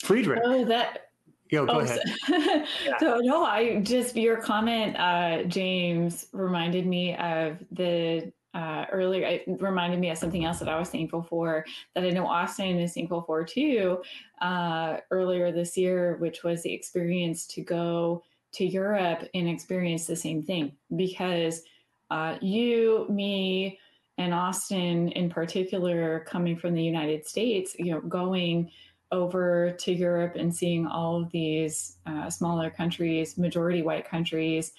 Friedrich. 0.00 0.40
Oh, 0.44 0.64
that. 0.64 1.10
Yo, 1.50 1.66
go 1.66 1.72
oh, 1.72 1.78
ahead. 1.80 2.00
So, 2.26 2.36
yeah. 2.36 2.64
so, 3.00 3.18
no, 3.18 3.44
I 3.44 3.80
just 3.80 4.14
your 4.16 4.36
comment, 4.36 4.96
uh, 4.96 5.42
James, 5.44 6.26
reminded 6.32 6.86
me 6.86 7.16
of 7.16 7.58
the 7.72 8.32
uh, 8.54 8.86
earlier. 8.92 9.26
It 9.26 9.44
reminded 9.60 9.98
me 9.98 10.10
of 10.10 10.18
something 10.18 10.44
else 10.44 10.60
that 10.60 10.68
I 10.68 10.78
was 10.78 10.90
thankful 10.90 11.22
for 11.22 11.64
that 11.94 12.04
I 12.04 12.10
know 12.10 12.26
Austin 12.26 12.78
is 12.78 12.94
thankful 12.94 13.22
for 13.22 13.44
too. 13.44 14.02
Uh, 14.40 14.98
earlier 15.10 15.52
this 15.52 15.76
year, 15.76 16.16
which 16.16 16.44
was 16.44 16.62
the 16.62 16.72
experience 16.72 17.46
to 17.48 17.62
go 17.62 18.22
to 18.52 18.64
Europe 18.64 19.28
and 19.34 19.48
experience 19.48 20.06
the 20.06 20.16
same 20.16 20.42
thing 20.42 20.72
because 20.96 21.62
uh, 22.10 22.36
you, 22.40 23.06
me, 23.08 23.78
and 24.20 24.34
Austin 24.34 25.08
in 25.12 25.30
particular 25.30 26.20
coming 26.28 26.54
from 26.54 26.74
the 26.74 26.82
United 26.82 27.26
States, 27.26 27.74
you 27.78 27.90
know, 27.92 28.02
going 28.02 28.70
over 29.10 29.74
to 29.78 29.92
Europe 29.92 30.36
and 30.36 30.54
seeing 30.54 30.86
all 30.86 31.22
of 31.22 31.30
these 31.30 31.96
uh, 32.04 32.28
smaller 32.28 32.68
countries, 32.68 33.38
majority 33.38 33.80
white 33.80 34.06
countries, 34.06 34.72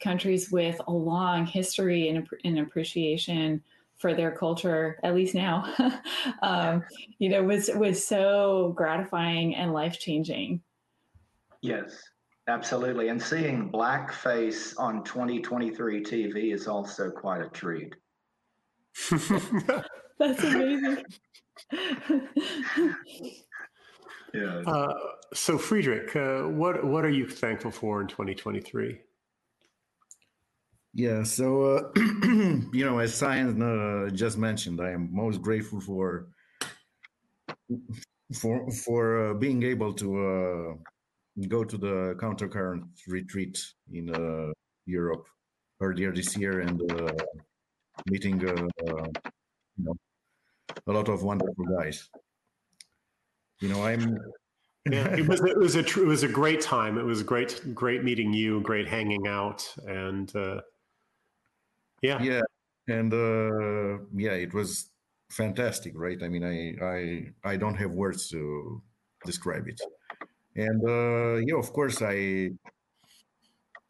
countries 0.00 0.52
with 0.52 0.80
a 0.86 0.92
long 0.92 1.44
history 1.44 2.08
and, 2.08 2.26
and 2.44 2.60
appreciation 2.60 3.60
for 3.96 4.14
their 4.14 4.30
culture, 4.30 5.00
at 5.02 5.14
least 5.14 5.34
now, 5.34 5.74
um, 6.42 6.84
you 7.18 7.28
know, 7.28 7.42
was 7.42 7.70
was 7.74 8.04
so 8.04 8.72
gratifying 8.76 9.56
and 9.56 9.72
life 9.72 9.98
changing. 9.98 10.60
Yes, 11.62 12.00
absolutely. 12.46 13.08
And 13.08 13.20
seeing 13.20 13.72
blackface 13.72 14.78
on 14.78 15.02
2023 15.02 16.02
TV 16.04 16.54
is 16.54 16.68
also 16.68 17.10
quite 17.10 17.40
a 17.40 17.48
treat. 17.48 17.94
That's 20.18 20.42
amazing. 20.44 21.04
yeah. 24.34 24.62
Uh, 24.66 24.94
so, 25.32 25.58
Friedrich, 25.58 26.14
uh, 26.16 26.42
what 26.42 26.84
what 26.84 27.04
are 27.04 27.10
you 27.10 27.28
thankful 27.28 27.70
for 27.70 28.00
in 28.00 28.08
2023? 28.08 29.00
Yeah, 30.96 31.24
so 31.24 31.64
uh, 31.64 31.90
you 32.72 32.84
know, 32.84 32.98
as 33.00 33.14
Cyan 33.14 33.60
uh, 33.60 34.10
just 34.10 34.38
mentioned, 34.38 34.80
I 34.80 34.90
am 34.90 35.08
most 35.12 35.42
grateful 35.42 35.80
for 35.80 36.28
for 38.32 38.70
for 38.70 39.30
uh, 39.30 39.34
being 39.34 39.62
able 39.64 39.92
to 39.94 40.08
uh, 40.16 40.74
go 41.48 41.64
to 41.64 41.76
the 41.76 42.14
countercurrent 42.20 42.84
retreat 43.08 43.58
in 43.92 44.14
uh, 44.14 44.52
Europe 44.86 45.26
earlier 45.80 46.12
this 46.12 46.36
year 46.36 46.60
and 46.60 46.80
uh, 46.92 47.12
meeting 48.06 48.44
uh, 48.46 48.66
you 49.76 49.84
know 49.84 49.96
a 50.86 50.92
lot 50.92 51.08
of 51.08 51.22
wonderful 51.22 51.64
guys. 51.64 52.08
You 53.60 53.68
know, 53.68 53.84
I'm. 53.84 54.18
yeah, 54.90 55.14
it 55.16 55.26
was 55.26 55.40
it 55.40 55.56
was 55.56 55.76
a 55.76 55.80
it 55.80 56.06
was 56.06 56.22
a 56.22 56.28
great 56.28 56.60
time. 56.60 56.98
It 56.98 57.04
was 57.04 57.22
great 57.22 57.74
great 57.74 58.04
meeting 58.04 58.32
you, 58.32 58.60
great 58.60 58.86
hanging 58.86 59.26
out, 59.26 59.66
and 59.86 60.34
uh, 60.36 60.60
yeah, 62.02 62.22
yeah, 62.22 62.42
and 62.88 63.12
uh, 63.14 64.04
yeah, 64.14 64.32
it 64.32 64.52
was 64.52 64.90
fantastic, 65.30 65.92
right? 65.96 66.22
I 66.22 66.28
mean, 66.28 66.44
I 66.44 66.84
I 66.84 67.52
I 67.52 67.56
don't 67.56 67.76
have 67.76 67.92
words 67.92 68.28
to 68.30 68.82
describe 69.24 69.68
it, 69.68 69.80
and 70.54 70.82
uh, 70.86 71.36
yeah, 71.46 71.56
of 71.56 71.72
course, 71.72 72.02
I 72.02 72.50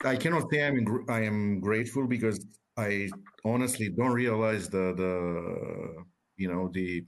I 0.05 0.15
cannot 0.15 0.49
say 0.53 0.65
I'm 0.65 1.05
I 1.09 1.23
am 1.23 1.59
grateful 1.59 2.07
because 2.07 2.39
I 2.77 3.09
honestly 3.45 3.89
don't 3.91 4.13
realize 4.13 4.69
the 4.69 4.95
the 4.95 6.05
you 6.37 6.49
know 6.49 6.69
the 6.73 7.05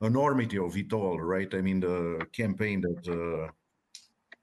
enormity 0.00 0.58
of 0.58 0.76
it 0.76 0.92
all, 0.92 1.20
right? 1.20 1.52
I 1.54 1.60
mean, 1.60 1.80
the 1.80 2.24
campaign 2.32 2.80
that 2.82 3.02
uh, 3.08 3.50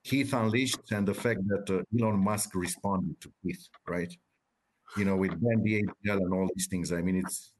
Keith 0.04 0.34
unleashed 0.34 0.92
and 0.92 1.08
the 1.08 1.14
fact 1.14 1.42
that 1.48 1.70
uh, 1.70 1.84
Elon 2.00 2.20
Musk 2.20 2.56
responded 2.56 3.20
to 3.22 3.32
Keith, 3.42 3.68
right? 3.88 4.14
You 4.98 5.06
know, 5.06 5.18
with 5.18 5.32
Ban 5.42 5.64
the 5.64 5.84
ADL 5.84 6.18
and 6.18 6.34
all 6.34 6.50
these 6.56 6.68
things. 6.68 6.94
I 6.94 7.02
mean, 7.02 7.18
it's 7.18 7.54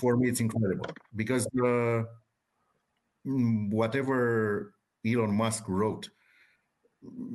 for 0.00 0.16
me, 0.16 0.28
it's 0.28 0.40
incredible 0.40 0.86
because 1.16 1.46
uh, 1.64 2.02
whatever 3.24 4.74
Elon 5.06 5.34
Musk 5.34 5.64
wrote, 5.68 6.08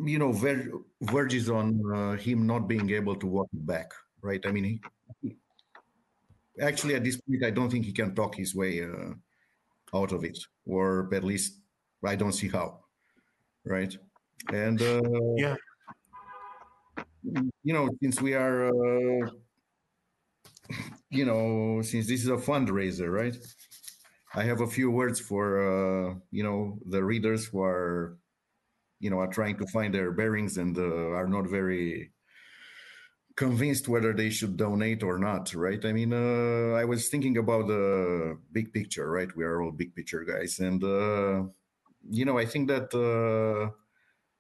you 0.04 0.20
know, 0.20 0.32
ver- 0.32 0.72
verges 1.02 1.50
on 1.50 1.82
uh, 1.94 2.16
him 2.18 2.46
not 2.46 2.68
being 2.68 2.90
able 2.92 3.16
to 3.16 3.26
walk 3.28 3.48
back, 3.54 3.92
right? 4.22 4.46
I 4.46 4.52
mean, 4.52 4.64
he, 4.64 4.82
actually, 6.62 6.96
at 6.96 7.04
this 7.04 7.20
point, 7.22 7.44
I 7.44 7.52
don't 7.52 7.70
think 7.70 7.86
he 7.86 7.92
can 7.92 8.16
talk 8.16 8.36
his 8.36 8.56
way 8.56 8.84
uh, 8.84 9.14
out 9.96 10.12
of 10.12 10.24
it, 10.24 10.38
or 10.66 11.10
at 11.14 11.24
least 11.24 11.60
I 12.04 12.16
don't 12.16 12.34
see 12.34 12.50
how, 12.50 12.80
right? 13.66 13.96
And 14.54 14.82
uh, 14.82 15.02
yeah, 15.38 15.56
you 17.64 17.74
know, 17.74 17.90
since 18.02 18.22
we 18.22 18.34
are, 18.34 18.68
uh, 18.68 19.30
you 21.10 21.26
know, 21.26 21.82
since 21.82 22.08
this 22.08 22.22
is 22.22 22.30
a 22.30 22.38
fundraiser, 22.38 23.12
right? 23.12 23.36
I 24.34 24.44
have 24.44 24.62
a 24.62 24.68
few 24.68 24.92
words 24.92 25.20
for 25.20 25.46
uh, 25.62 26.16
you 26.32 26.44
know 26.44 26.78
the 26.86 27.04
readers 27.04 27.46
who 27.46 27.62
are, 27.62 28.18
you 29.00 29.10
know, 29.10 29.20
are 29.20 29.32
trying 29.32 29.58
to 29.58 29.68
find 29.68 29.94
their 29.94 30.12
bearings 30.12 30.58
and 30.58 30.78
uh, 30.78 31.12
are 31.16 31.28
not 31.28 31.48
very 31.48 32.12
convinced 33.36 33.88
whether 33.88 34.14
they 34.14 34.30
should 34.30 34.56
donate 34.56 35.04
or 35.04 35.18
not, 35.18 35.54
right? 35.54 35.84
I 35.84 35.92
mean, 35.92 36.14
uh, 36.14 36.76
I 36.76 36.86
was 36.86 37.10
thinking 37.10 37.38
about 37.38 37.68
the 37.68 38.38
big 38.52 38.72
picture, 38.74 39.10
right? 39.10 39.34
We 39.36 39.44
are 39.44 39.62
all 39.62 39.72
big 39.72 39.94
picture 39.94 40.24
guys, 40.24 40.60
and 40.60 40.84
uh, 40.84 41.44
you 42.10 42.26
know, 42.26 42.38
I 42.38 42.46
think 42.46 42.70
that 42.70 42.94
uh, 42.94 43.72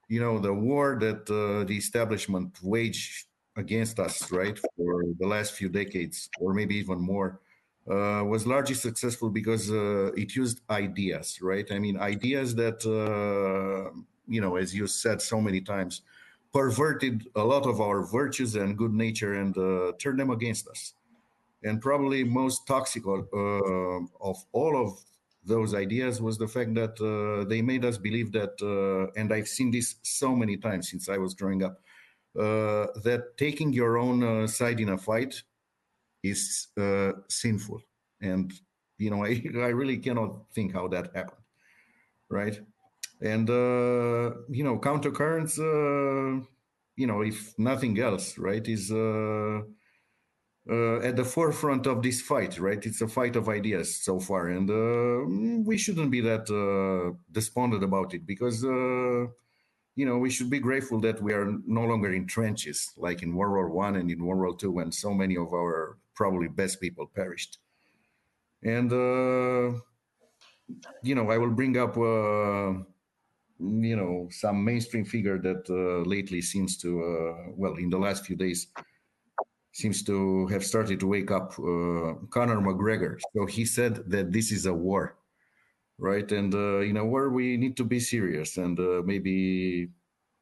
you 0.08 0.20
know 0.20 0.40
the 0.40 0.54
war 0.54 0.98
that 1.00 1.30
uh, 1.30 1.66
the 1.66 1.78
establishment 1.78 2.58
waged 2.62 3.28
against 3.58 4.00
us, 4.00 4.32
right, 4.32 4.58
for 4.78 5.04
the 5.20 5.28
last 5.28 5.54
few 5.54 5.70
decades, 5.70 6.30
or 6.40 6.54
maybe 6.54 6.76
even 6.76 7.00
more, 7.00 7.40
uh, 7.90 8.24
was 8.26 8.46
largely 8.46 8.76
successful 8.76 9.30
because 9.30 9.72
uh, 9.72 10.12
it 10.18 10.36
used 10.36 10.62
ideas, 10.70 11.40
right? 11.42 11.66
I 11.72 11.80
mean, 11.80 11.98
ideas 11.98 12.54
that, 12.56 12.84
you 14.28 14.42
know, 14.42 14.56
as 14.58 14.76
you 14.76 14.88
said 14.88 15.22
so 15.22 15.40
many 15.40 15.62
times, 15.62 16.02
perverted 16.56 17.28
a 17.36 17.44
lot 17.44 17.66
of 17.66 17.82
our 17.82 18.06
virtues 18.06 18.56
and 18.56 18.78
good 18.78 18.94
nature 18.94 19.34
and 19.34 19.58
uh, 19.58 19.92
turned 20.00 20.18
them 20.18 20.30
against 20.30 20.70
us. 20.70 20.94
And 21.64 21.82
probably 21.82 22.24
most 22.24 22.66
toxic 22.66 23.06
uh, 23.06 23.20
of 24.22 24.38
all 24.54 24.74
of 24.82 24.98
those 25.44 25.76
ideas 25.76 26.22
was 26.22 26.38
the 26.38 26.48
fact 26.48 26.74
that 26.76 26.96
uh, 27.02 27.44
they 27.50 27.62
made 27.62 27.84
us 27.84 27.98
believe 27.98 28.32
that, 28.32 28.56
and 29.18 29.34
I've 29.34 29.50
seen 29.50 29.70
this 29.70 29.96
so 30.04 30.34
many 30.34 30.56
times 30.56 30.90
since 30.90 31.10
I 31.10 31.18
was 31.18 31.34
growing 31.34 31.62
up, 31.62 31.82
that 32.34 33.34
taking 33.38 33.74
your 33.74 33.98
own 33.98 34.48
side 34.48 34.80
in 34.80 34.90
a 34.90 34.98
fight 34.98 35.44
is 36.24 36.68
uh, 36.80 37.12
sinful. 37.28 37.82
And, 38.22 38.54
you 38.98 39.10
know, 39.10 39.26
I, 39.30 39.44
I 39.56 39.72
really 39.82 39.98
cannot 39.98 40.46
think 40.54 40.72
how 40.72 40.88
that 40.88 41.14
happened. 41.14 41.44
Right. 42.30 42.62
And, 43.22 43.50
uh, 43.50 44.36
you 44.50 44.64
know, 44.64 44.78
countercurrents, 44.80 45.58
uh, 45.60 46.46
you 46.96 47.08
know, 47.08 47.22
if 47.22 47.58
nothing 47.58 48.00
else, 48.00 48.38
right, 48.38 48.66
is 48.68 48.92
uh, 48.92 49.62
uh, 50.70 51.00
at 51.00 51.16
the 51.16 51.24
forefront 51.24 51.88
of 51.88 52.02
this 52.02 52.22
fight, 52.22 52.60
right? 52.60 52.86
It's 52.86 53.02
a 53.02 53.08
fight 53.08 53.36
of 53.36 53.50
ideas 53.50 54.04
so 54.04 54.20
far. 54.20 54.48
And 54.48 54.70
uh, 54.70 55.64
we 55.66 55.78
shouldn't 55.78 56.12
be 56.12 56.22
that 56.22 56.50
uh, 56.50 57.16
despondent 57.32 57.84
about 57.84 58.14
it 58.14 58.26
because, 58.26 58.64
uh, 58.64 59.28
you 59.96 60.06
know, 60.06 60.18
we 60.18 60.30
should 60.30 60.50
be 60.50 60.60
grateful 60.60 61.00
that 61.02 61.22
we 61.22 61.34
are 61.34 61.54
no 61.66 61.84
longer 61.84 62.12
in 62.12 62.28
trenches 62.28 62.92
like 62.98 63.24
in 63.24 63.34
World 63.34 63.54
War 63.54 63.70
One 63.70 63.96
and 63.96 64.12
in 64.12 64.26
World 64.26 64.40
War 64.40 64.58
Two 64.58 64.72
when 64.72 64.92
so 64.92 65.14
many 65.14 65.38
of 65.38 65.54
our 65.54 65.98
probably 66.16 66.48
best 66.48 66.82
people 66.82 67.10
perished. 67.14 67.60
And, 68.64 68.92
uh, 68.92 69.80
you 71.04 71.16
know, 71.16 71.30
I 71.30 71.38
will 71.38 71.52
bring 71.52 71.78
up, 71.78 71.96
uh, 71.98 72.84
you 73.60 73.96
know, 73.96 74.28
some 74.32 74.64
mainstream 74.64 75.06
figure 75.06 75.38
that 75.40 75.70
uh, 75.70 76.08
lately 76.08 76.42
seems 76.42 76.78
to, 76.78 76.90
uh, 77.02 77.52
well, 77.56 77.76
in 77.76 77.90
the 77.90 77.98
last 77.98 78.26
few 78.26 78.36
days, 78.36 78.68
seems 79.72 80.04
to 80.04 80.48
have 80.48 80.64
started 80.64 81.00
to 81.00 81.08
wake 81.08 81.32
up 81.32 81.52
uh, 81.60 82.16
Conor 82.30 82.62
McGregor. 82.62 83.20
So 83.36 83.46
he 83.46 83.66
said 83.66 84.10
that 84.10 84.32
this 84.32 84.52
is 84.52 84.66
a 84.66 84.74
war, 84.74 85.18
right? 85.98 86.30
And 86.32 86.54
uh, 86.54 86.80
in 86.80 86.98
a 86.98 87.06
war, 87.06 87.30
we 87.30 87.58
need 87.58 87.76
to 87.78 87.84
be 87.84 88.00
serious 88.00 88.58
and 88.58 88.78
maybe, 89.06 89.90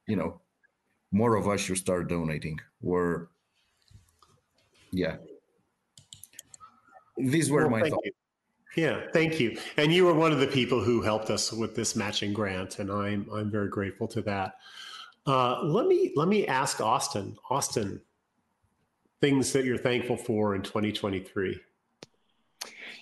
you 0.07 0.15
know, 0.15 0.41
more 1.13 1.35
of 1.35 1.47
us 1.47 1.61
should 1.61 1.77
start 1.77 2.09
donating 2.09 2.59
or 2.81 3.29
yeah 4.91 5.15
these 7.17 7.51
were 7.51 7.67
well, 7.67 7.81
my 7.81 7.89
thoughts. 7.89 8.05
You. 8.05 8.11
Yeah, 8.75 9.01
thank 9.11 9.39
you. 9.39 9.57
And 9.77 9.93
you 9.93 10.05
were 10.05 10.13
one 10.13 10.31
of 10.31 10.39
the 10.39 10.47
people 10.47 10.83
who 10.83 11.01
helped 11.01 11.29
us 11.29 11.51
with 11.51 11.75
this 11.75 11.95
matching 11.95 12.33
grant, 12.33 12.79
and 12.79 12.91
I'm 12.91 13.27
I'm 13.31 13.51
very 13.51 13.69
grateful 13.69 14.07
to 14.09 14.21
that. 14.23 14.55
Uh, 15.27 15.61
let 15.63 15.87
me 15.87 16.11
let 16.15 16.27
me 16.27 16.47
ask 16.47 16.81
Austin. 16.81 17.37
Austin, 17.49 18.01
things 19.21 19.53
that 19.53 19.63
you're 19.63 19.77
thankful 19.77 20.17
for 20.17 20.55
in 20.55 20.63
2023. 20.63 21.59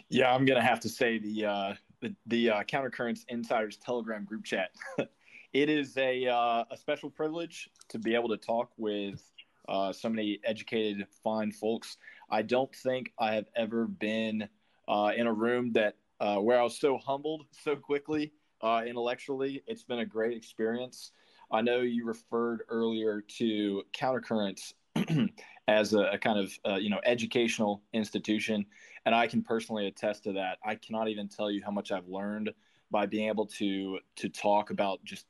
Yeah, 0.09 0.33
I'm 0.33 0.45
gonna 0.45 0.61
have 0.61 0.81
to 0.81 0.89
say 0.89 1.19
the 1.19 1.45
uh, 1.45 1.73
the, 2.01 2.13
the 2.27 2.49
uh, 2.49 2.63
Countercurrents 2.63 3.21
Insiders 3.29 3.77
Telegram 3.77 4.25
group 4.25 4.43
chat. 4.43 4.71
it 5.53 5.69
is 5.69 5.97
a 5.97 6.27
uh, 6.27 6.65
a 6.69 6.77
special 6.77 7.09
privilege 7.09 7.69
to 7.87 7.97
be 7.97 8.13
able 8.13 8.29
to 8.29 8.37
talk 8.37 8.71
with 8.77 9.23
uh, 9.69 9.93
so 9.93 10.09
many 10.09 10.39
educated, 10.43 11.07
fine 11.23 11.51
folks. 11.51 11.95
I 12.29 12.41
don't 12.41 12.75
think 12.75 13.13
I 13.17 13.35
have 13.35 13.47
ever 13.55 13.87
been 13.87 14.49
uh, 14.91 15.11
in 15.15 15.25
a 15.25 15.33
room 15.33 15.71
that 15.71 15.95
uh, 16.19 16.35
where 16.35 16.59
I 16.59 16.63
was 16.63 16.79
so 16.79 16.97
humbled 16.97 17.45
so 17.63 17.75
quickly 17.75 18.33
uh, 18.61 18.83
intellectually. 18.85 19.63
It's 19.65 19.83
been 19.83 19.99
a 19.99 20.05
great 20.05 20.35
experience. 20.35 21.13
I 21.49 21.61
know 21.61 21.79
you 21.79 22.05
referred 22.05 22.63
earlier 22.69 23.23
to 23.37 23.83
Countercurrents 23.93 24.73
as 25.67 25.93
a, 25.93 26.01
a, 26.11 26.17
kind 26.17 26.37
of 26.37 26.51
uh, 26.67 26.75
you 26.75 26.89
know 26.89 26.99
educational 27.05 27.81
institution, 27.93 28.65
and 29.05 29.15
I 29.15 29.27
can 29.27 29.41
personally 29.41 29.87
attest 29.87 30.25
to 30.25 30.33
that. 30.33 30.59
I 30.63 30.75
cannot 30.75 31.07
even 31.07 31.29
tell 31.29 31.49
you 31.49 31.61
how 31.65 31.71
much 31.71 31.91
I've 31.91 32.07
learned 32.07 32.51
by 32.91 33.05
being 33.05 33.29
able 33.29 33.47
to 33.47 33.99
to 34.17 34.29
talk 34.29 34.69
about 34.69 35.03
just 35.05 35.25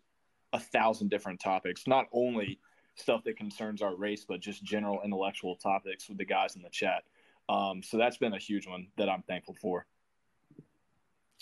a 0.53 0.59
thousand 0.59 1.09
different 1.09 1.39
topics, 1.39 1.87
not 1.87 2.07
only 2.11 2.59
stuff 2.95 3.23
that 3.23 3.37
concerns 3.37 3.81
our 3.81 3.95
race, 3.95 4.25
but 4.27 4.41
just 4.41 4.63
general 4.63 5.01
intellectual 5.03 5.55
topics 5.55 6.09
with 6.09 6.17
the 6.17 6.25
guys 6.25 6.55
in 6.55 6.61
the 6.61 6.69
chat. 6.69 7.03
Um, 7.51 7.83
so 7.83 7.97
that's 7.97 8.17
been 8.17 8.33
a 8.33 8.39
huge 8.39 8.65
one 8.65 8.87
that 8.97 9.09
I'm 9.09 9.23
thankful 9.23 9.55
for. 9.61 9.85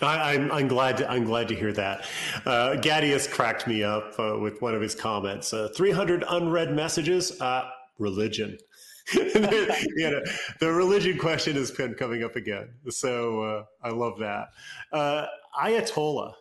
I, 0.01 0.33
am 0.33 0.45
I'm, 0.45 0.51
I'm 0.51 0.67
glad 0.67 0.97
to, 0.97 1.11
I'm 1.11 1.25
glad 1.25 1.49
to 1.49 1.55
hear 1.55 1.73
that. 1.73 2.05
Uh, 2.45 2.75
Gaddius 2.77 3.29
cracked 3.29 3.67
me 3.67 3.83
up 3.83 4.17
uh, 4.17 4.37
with 4.39 4.61
one 4.61 4.73
of 4.73 4.81
his 4.81 4.95
comments. 4.95 5.53
Uh, 5.53 5.69
300 5.75 6.23
unread 6.29 6.73
messages. 6.73 7.39
Uh, 7.41 7.69
religion. 7.99 8.57
you 9.13 10.09
know, 10.09 10.21
the 10.59 10.71
religion 10.71 11.17
question 11.17 11.55
has 11.55 11.71
been 11.71 11.93
coming 11.95 12.23
up 12.23 12.35
again. 12.35 12.69
So 12.89 13.43
uh, 13.43 13.63
I 13.83 13.89
love 13.89 14.19
that. 14.19 14.49
Uh, 14.91 15.25
Ayatollah, 15.61 16.33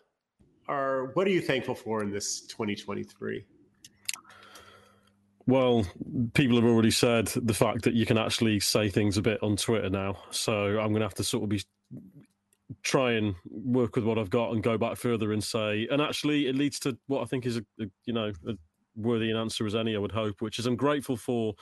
are 0.69 1.11
what 1.15 1.27
are 1.27 1.31
you 1.31 1.41
thankful 1.41 1.75
for 1.75 2.03
in 2.03 2.11
this 2.11 2.43
2023? 2.43 3.45
Well, 5.49 5.87
people 6.35 6.57
have 6.57 6.67
already 6.67 6.91
said 6.91 7.29
the 7.29 7.55
fact 7.55 7.85
that 7.85 7.95
you 7.95 8.05
can 8.05 8.19
actually 8.19 8.61
say 8.61 8.91
things 8.91 9.17
a 9.17 9.23
bit 9.23 9.43
on 9.43 9.57
Twitter 9.57 9.89
now. 9.89 10.19
So 10.31 10.53
I'm 10.53 10.91
going 10.91 10.97
to 10.97 11.07
have 11.07 11.15
to 11.15 11.25
sort 11.25 11.45
of 11.45 11.49
be 11.49 11.63
try 12.83 13.13
and 13.13 13.35
work 13.51 13.97
with 13.97 14.05
what 14.05 14.19
I've 14.19 14.29
got 14.29 14.53
and 14.53 14.63
go 14.63 14.77
back 14.77 14.99
further 14.99 15.33
and 15.33 15.43
say, 15.43 15.89
and 15.91 16.03
actually, 16.03 16.49
it 16.49 16.55
leads 16.55 16.79
to 16.81 16.99
what 17.07 17.23
I 17.23 17.25
think 17.25 17.47
is 17.47 17.57
a, 17.57 17.63
a 17.81 17.87
you 18.05 18.13
know 18.13 18.31
a 18.47 18.53
worthy 18.95 19.31
an 19.31 19.39
answer 19.39 19.65
as 19.65 19.75
any 19.75 19.97
I 19.97 19.99
would 19.99 20.13
hope, 20.13 20.43
which 20.43 20.59
is 20.59 20.67
I'm 20.67 20.77
grateful 20.77 21.17
for 21.17 21.55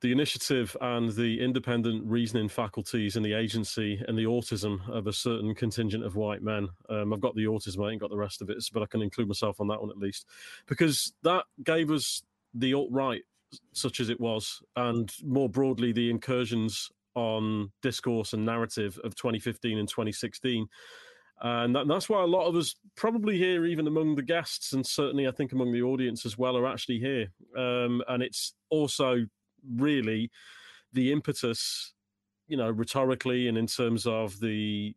the 0.00 0.12
initiative 0.12 0.76
and 0.80 1.10
the 1.10 1.40
independent 1.40 2.04
reasoning 2.06 2.48
faculties 2.48 3.16
and 3.16 3.24
the 3.24 3.32
agency 3.32 4.00
and 4.06 4.16
the 4.16 4.26
autism 4.26 4.88
of 4.88 5.08
a 5.08 5.12
certain 5.12 5.56
contingent 5.56 6.04
of 6.04 6.14
white 6.14 6.42
men. 6.42 6.68
Um, 6.88 7.12
I've 7.12 7.20
got 7.20 7.34
the 7.34 7.46
autism, 7.46 7.84
I 7.84 7.90
ain't 7.90 8.00
got 8.00 8.10
the 8.10 8.16
rest 8.16 8.42
of 8.42 8.48
it, 8.48 8.58
but 8.72 8.82
I 8.84 8.86
can 8.86 9.02
include 9.02 9.26
myself 9.26 9.60
on 9.60 9.66
that 9.68 9.80
one 9.80 9.90
at 9.90 9.98
least, 9.98 10.26
because 10.68 11.12
that 11.24 11.44
gave 11.64 11.90
us 11.90 12.22
the 12.54 12.74
alt 12.74 12.88
right, 12.90 13.22
such 13.72 14.00
as 14.00 14.08
it 14.08 14.20
was, 14.20 14.62
and 14.76 15.12
more 15.24 15.48
broadly, 15.48 15.92
the 15.92 16.10
incursions 16.10 16.90
on 17.14 17.70
discourse 17.82 18.32
and 18.32 18.44
narrative 18.44 18.98
of 19.04 19.14
2015 19.14 19.78
and 19.78 19.88
2016. 19.88 20.66
And 21.44 21.74
that, 21.74 21.88
that's 21.88 22.08
why 22.08 22.22
a 22.22 22.26
lot 22.26 22.46
of 22.46 22.54
us, 22.54 22.76
probably 22.96 23.36
here, 23.36 23.66
even 23.66 23.86
among 23.86 24.14
the 24.14 24.22
guests, 24.22 24.72
and 24.72 24.86
certainly 24.86 25.26
I 25.26 25.32
think 25.32 25.52
among 25.52 25.72
the 25.72 25.82
audience 25.82 26.24
as 26.24 26.38
well, 26.38 26.56
are 26.56 26.66
actually 26.66 27.00
here. 27.00 27.32
Um, 27.56 28.02
and 28.08 28.22
it's 28.22 28.54
also 28.70 29.26
really 29.76 30.30
the 30.92 31.10
impetus, 31.10 31.94
you 32.46 32.56
know, 32.56 32.70
rhetorically 32.70 33.48
and 33.48 33.58
in 33.58 33.66
terms 33.66 34.06
of 34.06 34.38
the 34.40 34.94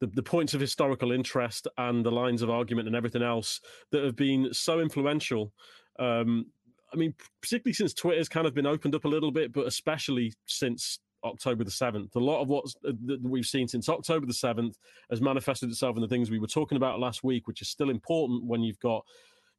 the, 0.00 0.06
the 0.08 0.22
points 0.22 0.52
of 0.52 0.60
historical 0.60 1.12
interest 1.12 1.68
and 1.78 2.04
the 2.04 2.10
lines 2.10 2.42
of 2.42 2.50
argument 2.50 2.88
and 2.88 2.96
everything 2.96 3.22
else 3.22 3.60
that 3.92 4.02
have 4.02 4.16
been 4.16 4.52
so 4.52 4.80
influential. 4.80 5.52
Um, 5.98 6.46
I 6.92 6.96
mean, 6.96 7.14
particularly 7.40 7.74
since 7.74 7.94
Twitter's 7.94 8.28
kind 8.28 8.46
of 8.46 8.54
been 8.54 8.66
opened 8.66 8.94
up 8.94 9.04
a 9.04 9.08
little 9.08 9.30
bit, 9.30 9.52
but 9.52 9.66
especially 9.66 10.32
since 10.46 10.98
October 11.24 11.64
the 11.64 11.70
7th. 11.70 12.14
A 12.16 12.18
lot 12.18 12.40
of 12.40 12.48
what 12.48 12.64
uh, 12.86 12.92
we've 13.22 13.46
seen 13.46 13.68
since 13.68 13.88
October 13.88 14.26
the 14.26 14.32
7th 14.32 14.74
has 15.10 15.20
manifested 15.20 15.70
itself 15.70 15.96
in 15.96 16.02
the 16.02 16.08
things 16.08 16.30
we 16.30 16.38
were 16.38 16.46
talking 16.46 16.76
about 16.76 17.00
last 17.00 17.22
week, 17.22 17.46
which 17.46 17.62
is 17.62 17.68
still 17.68 17.90
important 17.90 18.44
when 18.44 18.62
you've 18.62 18.80
got, 18.80 19.04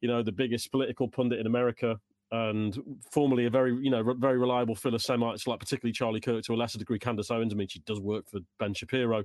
you 0.02 0.08
know, 0.08 0.22
the 0.22 0.32
biggest 0.32 0.72
political 0.72 1.08
pundit 1.08 1.40
in 1.40 1.48
America 1.48 1.98
and 2.32 2.82
formerly 3.12 3.45
a 3.45 3.50
very, 3.50 3.76
you 3.82 3.92
know, 3.92 4.03
very 4.18 4.38
reliable 4.38 4.76
philo-Semites, 4.76 5.48
like 5.48 5.60
particularly 5.60 5.94
Charlie 5.94 6.20
Kirk, 6.20 6.44
to 6.44 6.53
a 6.53 6.56
lesser 6.56 6.80
degree 6.80 7.00
Candace 7.00 7.32
Owens. 7.32 7.53
I 7.53 7.56
mean, 7.56 7.68
she 7.68 7.80
does 7.80 8.00
work 8.00 8.28
for 8.30 8.40
Ben 8.60 8.74
Shapiro 8.74 9.24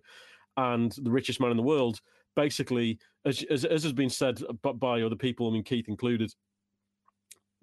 and 0.56 0.92
the 1.02 1.10
richest 1.10 1.40
man 1.40 1.50
in 1.50 1.56
the 1.56 1.62
world. 1.62 2.00
Basically, 2.36 2.98
as, 3.24 3.42
as, 3.50 3.64
as 3.64 3.82
has 3.82 3.92
been 3.92 4.10
said 4.10 4.40
by 4.62 5.02
other 5.02 5.16
people, 5.16 5.48
I 5.48 5.52
mean, 5.52 5.64
Keith 5.64 5.88
included, 5.88 6.32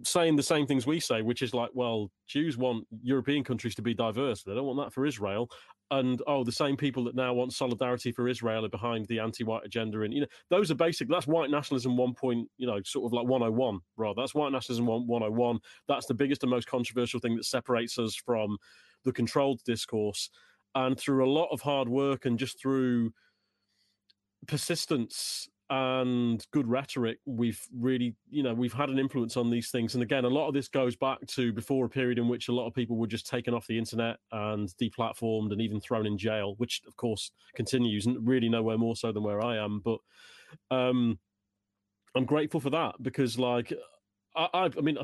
saying 0.03 0.35
the 0.35 0.43
same 0.43 0.67
things 0.67 0.85
we 0.85 0.99
say, 0.99 1.22
which 1.22 1.41
is 1.41 1.53
like, 1.53 1.69
well, 1.74 2.11
Jews 2.27 2.57
want 2.57 2.85
European 3.01 3.43
countries 3.43 3.75
to 3.75 3.82
be 3.82 3.93
diverse. 3.93 4.43
They 4.43 4.53
don't 4.53 4.65
want 4.65 4.80
that 4.80 4.93
for 4.93 5.06
Israel. 5.06 5.49
And 5.91 6.22
oh, 6.25 6.43
the 6.43 6.51
same 6.51 6.75
people 6.75 7.03
that 7.06 7.15
now 7.15 7.33
want 7.33 7.53
solidarity 7.53 8.11
for 8.11 8.27
Israel 8.27 8.65
are 8.65 8.69
behind 8.69 9.06
the 9.06 9.19
anti-white 9.19 9.64
agenda. 9.64 10.01
And 10.01 10.14
you 10.14 10.22
know, 10.22 10.27
those 10.49 10.72
are 10.72 10.75
basic. 10.75 11.07
That's 11.07 11.27
white 11.27 11.51
nationalism 11.51 11.95
one 11.95 12.14
point, 12.14 12.49
you 12.57 12.65
know, 12.65 12.82
sort 12.83 13.06
of 13.06 13.14
like 13.14 13.27
101, 13.27 13.80
rather. 13.95 14.19
That's 14.19 14.33
white 14.33 14.51
nationalism 14.51 14.88
101. 14.88 15.59
That's 15.88 16.07
the 16.07 16.14
biggest 16.15 16.43
and 16.43 16.49
most 16.49 16.67
controversial 16.67 17.19
thing 17.19 17.35
that 17.35 17.45
separates 17.45 17.99
us 17.99 18.15
from 18.15 18.57
the 19.03 19.14
controlled 19.14 19.61
discourse. 19.64 20.30
And 20.74 20.99
through 20.99 21.24
a 21.24 21.32
lot 21.32 21.49
of 21.51 21.61
hard 21.61 21.88
work 21.88 22.25
and 22.25 22.38
just 22.38 22.59
through 22.59 23.14
persistence 24.48 25.48
and 25.69 26.45
good 26.51 26.67
rhetoric, 26.67 27.17
we've 27.25 27.59
really, 27.75 28.15
you 28.29 28.43
know, 28.43 28.53
we've 28.53 28.73
had 28.73 28.89
an 28.89 28.99
influence 28.99 29.35
on 29.35 29.49
these 29.49 29.71
things. 29.71 29.95
And 29.95 30.03
again, 30.03 30.25
a 30.25 30.29
lot 30.29 30.47
of 30.47 30.53
this 30.53 30.67
goes 30.67 30.95
back 30.95 31.25
to 31.27 31.51
before 31.53 31.85
a 31.85 31.89
period 31.89 32.19
in 32.19 32.27
which 32.27 32.49
a 32.49 32.53
lot 32.53 32.67
of 32.67 32.73
people 32.73 32.97
were 32.97 33.07
just 33.07 33.27
taken 33.27 33.53
off 33.53 33.65
the 33.65 33.77
internet 33.77 34.17
and 34.31 34.69
deplatformed 34.81 35.51
and 35.51 35.61
even 35.61 35.79
thrown 35.79 36.05
in 36.05 36.17
jail, 36.17 36.53
which 36.57 36.81
of 36.87 36.95
course 36.97 37.31
continues 37.55 38.05
and 38.05 38.27
really 38.27 38.47
nowhere 38.47 38.77
more 38.77 38.95
so 38.95 39.11
than 39.11 39.23
where 39.23 39.43
I 39.43 39.57
am. 39.57 39.81
But 39.83 39.99
um, 40.69 41.17
I'm 42.15 42.25
grateful 42.25 42.59
for 42.59 42.69
that 42.69 42.95
because, 43.01 43.39
like, 43.39 43.73
I, 44.35 44.47
I, 44.53 44.65
I 44.65 44.81
mean, 44.81 44.97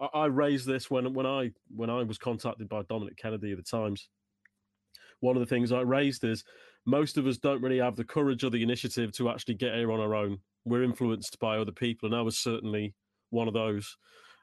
I, 0.00 0.06
I 0.06 0.26
raised 0.26 0.66
this 0.66 0.90
when 0.90 1.14
when 1.14 1.26
I 1.26 1.52
when 1.74 1.90
I 1.90 2.02
was 2.02 2.18
contacted 2.18 2.68
by 2.68 2.82
Dominic 2.82 3.16
Kennedy 3.16 3.52
of 3.52 3.58
the 3.58 3.62
Times. 3.62 4.08
One 5.20 5.36
of 5.36 5.40
the 5.40 5.46
things 5.46 5.70
I 5.70 5.82
raised 5.82 6.24
is 6.24 6.44
most 6.86 7.16
of 7.16 7.26
us 7.26 7.38
don't 7.38 7.62
really 7.62 7.78
have 7.78 7.96
the 7.96 8.04
courage 8.04 8.44
or 8.44 8.50
the 8.50 8.62
initiative 8.62 9.12
to 9.12 9.28
actually 9.28 9.54
get 9.54 9.74
here 9.74 9.92
on 9.92 10.00
our 10.00 10.14
own. 10.14 10.38
We're 10.64 10.82
influenced 10.82 11.38
by 11.38 11.58
other 11.58 11.72
people, 11.72 12.06
and 12.06 12.16
I 12.16 12.22
was 12.22 12.38
certainly 12.38 12.94
one 13.30 13.48
of 13.48 13.54
those. 13.54 13.96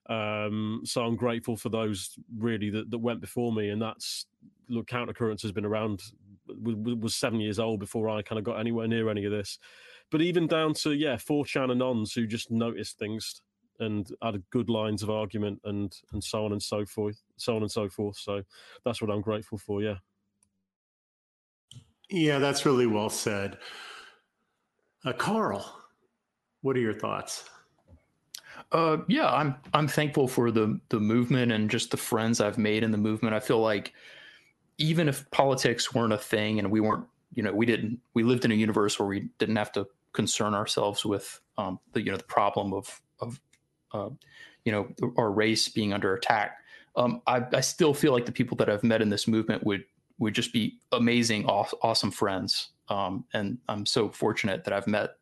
Um, 0.09 0.81
so 0.85 1.03
I'm 1.03 1.17
grateful 1.17 1.57
for 1.57 1.69
those 1.69 2.17
really 2.37 2.69
that, 2.69 2.91
that 2.91 2.97
went 2.97 3.21
before 3.21 3.51
me, 3.51 3.69
and 3.69 3.81
that's 3.81 4.25
look, 4.69 4.87
countercurrents 4.87 5.41
has 5.41 5.51
been 5.51 5.65
around 5.65 6.01
was, 6.47 7.15
seven 7.15 7.39
years 7.39 7.59
old 7.59 7.79
before 7.79 8.09
I 8.09 8.21
kind 8.21 8.39
of 8.39 8.45
got 8.45 8.59
anywhere 8.59 8.87
near 8.87 9.09
any 9.09 9.25
of 9.25 9.31
this. 9.31 9.59
But 10.09 10.21
even 10.21 10.47
down 10.47 10.73
to 10.75 10.93
yeah, 10.93 11.15
4chan 11.15 11.69
anons 11.71 12.13
who 12.13 12.25
just 12.25 12.51
noticed 12.51 12.97
things 12.97 13.41
and 13.79 14.09
had 14.23 14.41
good 14.49 14.69
lines 14.69 15.03
of 15.03 15.09
argument 15.09 15.59
and 15.65 15.93
and 16.13 16.23
so 16.23 16.45
on 16.45 16.51
and 16.51 16.63
so 16.63 16.85
forth, 16.85 17.21
so 17.35 17.55
on 17.55 17.61
and 17.61 17.71
so 17.71 17.89
forth. 17.89 18.17
So 18.17 18.43
that's 18.85 19.01
what 19.01 19.11
I'm 19.11 19.21
grateful 19.21 19.57
for. 19.57 19.81
Yeah. 19.81 19.95
Yeah, 22.09 22.39
that's 22.39 22.65
really 22.65 22.87
well 22.87 23.09
said. 23.09 23.57
Uh, 25.05 25.13
Karl, 25.13 25.81
what 26.61 26.75
are 26.75 26.79
your 26.81 26.93
thoughts? 26.93 27.49
Uh, 28.71 28.97
yeah, 29.07 29.31
I'm 29.31 29.55
I'm 29.73 29.87
thankful 29.87 30.27
for 30.27 30.51
the 30.51 30.79
the 30.89 30.99
movement 30.99 31.51
and 31.51 31.69
just 31.69 31.91
the 31.91 31.97
friends 31.97 32.41
I've 32.41 32.57
made 32.57 32.83
in 32.83 32.91
the 32.91 32.97
movement. 32.97 33.35
I 33.35 33.39
feel 33.39 33.59
like 33.59 33.93
even 34.77 35.07
if 35.07 35.29
politics 35.31 35.93
weren't 35.93 36.13
a 36.13 36.17
thing 36.17 36.59
and 36.59 36.71
we 36.71 36.79
weren't, 36.79 37.05
you 37.33 37.43
know, 37.43 37.53
we 37.53 37.65
didn't 37.65 37.99
we 38.13 38.23
lived 38.23 38.45
in 38.45 38.51
a 38.51 38.55
universe 38.55 38.99
where 38.99 39.07
we 39.07 39.29
didn't 39.37 39.55
have 39.55 39.71
to 39.73 39.87
concern 40.13 40.53
ourselves 40.53 41.05
with 41.05 41.39
um, 41.57 41.79
the 41.93 42.01
you 42.01 42.11
know 42.11 42.17
the 42.17 42.23
problem 42.23 42.73
of 42.73 43.01
of 43.19 43.39
uh, 43.93 44.09
you 44.65 44.71
know 44.71 44.87
our 45.17 45.31
race 45.31 45.69
being 45.69 45.93
under 45.93 46.13
attack. 46.13 46.57
Um, 46.95 47.21
I, 47.27 47.43
I 47.53 47.61
still 47.61 47.93
feel 47.93 48.11
like 48.11 48.25
the 48.25 48.31
people 48.31 48.57
that 48.57 48.69
I've 48.69 48.83
met 48.83 49.01
in 49.01 49.09
this 49.09 49.27
movement 49.27 49.63
would 49.63 49.83
would 50.19 50.33
just 50.33 50.53
be 50.53 50.77
amazing, 50.91 51.45
awesome 51.45 52.11
friends. 52.11 52.69
Um, 52.89 53.25
and 53.33 53.57
I'm 53.67 53.85
so 53.85 54.09
fortunate 54.09 54.63
that 54.63 54.73
I've 54.73 54.87
met 54.87 55.17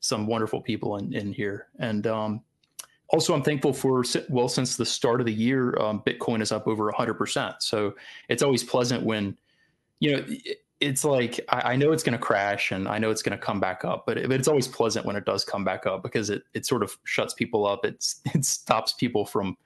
some 0.00 0.26
wonderful 0.26 0.60
people 0.60 0.96
in, 0.96 1.12
in 1.12 1.32
here. 1.32 1.68
And 1.78 2.06
um, 2.06 2.42
also, 3.08 3.34
I'm 3.34 3.42
thankful 3.42 3.72
for, 3.72 4.04
well, 4.28 4.48
since 4.48 4.76
the 4.76 4.86
start 4.86 5.20
of 5.20 5.26
the 5.26 5.32
year, 5.32 5.78
um, 5.78 6.02
Bitcoin 6.04 6.42
is 6.42 6.52
up 6.52 6.66
over 6.66 6.90
100%. 6.90 7.56
So 7.60 7.94
it's 8.28 8.42
always 8.42 8.64
pleasant 8.64 9.04
when, 9.04 9.36
you 10.00 10.16
know, 10.16 10.26
it's 10.80 11.04
like, 11.04 11.40
I, 11.48 11.72
I 11.72 11.76
know 11.76 11.92
it's 11.92 12.02
going 12.02 12.18
to 12.18 12.24
crash 12.24 12.72
and 12.72 12.88
I 12.88 12.98
know 12.98 13.10
it's 13.10 13.22
going 13.22 13.36
to 13.38 13.42
come 13.42 13.60
back 13.60 13.84
up, 13.84 14.04
but, 14.06 14.18
it, 14.18 14.28
but 14.28 14.38
it's 14.38 14.48
always 14.48 14.68
pleasant 14.68 15.06
when 15.06 15.16
it 15.16 15.24
does 15.24 15.44
come 15.44 15.64
back 15.64 15.86
up 15.86 16.02
because 16.02 16.30
it, 16.30 16.42
it 16.52 16.66
sort 16.66 16.82
of 16.82 16.96
shuts 17.04 17.32
people 17.32 17.66
up. 17.66 17.84
It's, 17.84 18.20
it 18.34 18.44
stops 18.44 18.92
people 18.92 19.24
from, 19.24 19.56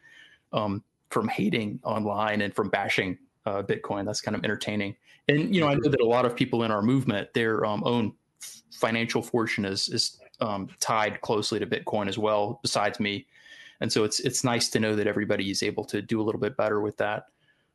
um, 0.52 0.84
from 1.10 1.28
hating 1.28 1.80
online 1.82 2.42
and 2.42 2.54
from 2.54 2.68
bashing 2.68 3.18
uh, 3.50 3.62
Bitcoin. 3.62 4.04
That's 4.06 4.20
kind 4.20 4.36
of 4.36 4.44
entertaining. 4.44 4.96
And 5.28 5.54
you 5.54 5.60
know, 5.60 5.68
I 5.68 5.74
know 5.74 5.90
that 5.90 6.00
a 6.00 6.06
lot 6.06 6.24
of 6.24 6.36
people 6.36 6.62
in 6.62 6.70
our 6.70 6.82
movement, 6.82 7.32
their 7.34 7.64
um, 7.64 7.82
own 7.84 8.12
financial 8.72 9.22
fortune 9.22 9.64
is 9.64 9.88
is 9.88 10.18
um, 10.40 10.68
tied 10.78 11.20
closely 11.20 11.58
to 11.58 11.66
Bitcoin 11.66 12.08
as 12.08 12.18
well. 12.18 12.60
Besides 12.62 13.00
me, 13.00 13.26
and 13.80 13.92
so 13.92 14.04
it's 14.04 14.20
it's 14.20 14.44
nice 14.44 14.68
to 14.70 14.80
know 14.80 14.94
that 14.96 15.06
everybody 15.06 15.50
is 15.50 15.62
able 15.62 15.84
to 15.86 16.00
do 16.00 16.20
a 16.20 16.24
little 16.24 16.40
bit 16.40 16.56
better 16.56 16.80
with 16.80 16.96
that. 16.98 17.24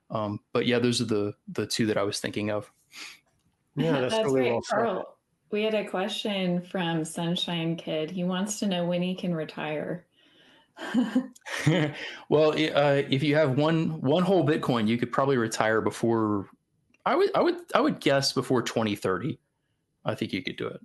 Um, 0.09 0.39
but 0.53 0.65
yeah, 0.65 0.79
those 0.79 1.01
are 1.01 1.05
the 1.05 1.33
the 1.49 1.67
two 1.67 1.85
that 1.87 1.97
I 1.97 2.03
was 2.03 2.19
thinking 2.19 2.51
of. 2.51 2.71
Yeah, 3.75 3.91
that's, 4.01 4.13
that's 4.13 4.25
really 4.25 4.41
great, 4.41 4.51
well 4.51 4.61
Karl. 4.69 5.17
We 5.51 5.63
had 5.63 5.75
a 5.75 5.87
question 5.87 6.61
from 6.61 7.05
Sunshine 7.05 7.75
Kid. 7.75 8.11
He 8.11 8.23
wants 8.23 8.59
to 8.59 8.67
know 8.67 8.85
when 8.85 9.01
he 9.01 9.15
can 9.15 9.33
retire. 9.33 10.05
well, 12.29 12.51
uh, 12.51 13.01
if 13.09 13.23
you 13.23 13.35
have 13.35 13.57
one 13.57 14.01
one 14.01 14.23
whole 14.23 14.45
Bitcoin, 14.45 14.87
you 14.87 14.97
could 14.97 15.11
probably 15.11 15.37
retire 15.37 15.81
before. 15.81 16.49
I 17.05 17.15
would 17.15 17.29
I 17.35 17.41
would 17.41 17.57
I 17.73 17.81
would 17.81 17.99
guess 17.99 18.33
before 18.33 18.61
2030. 18.61 19.39
I 20.03 20.15
think 20.15 20.33
you 20.33 20.43
could 20.43 20.57
do 20.57 20.67
it. 20.67 20.81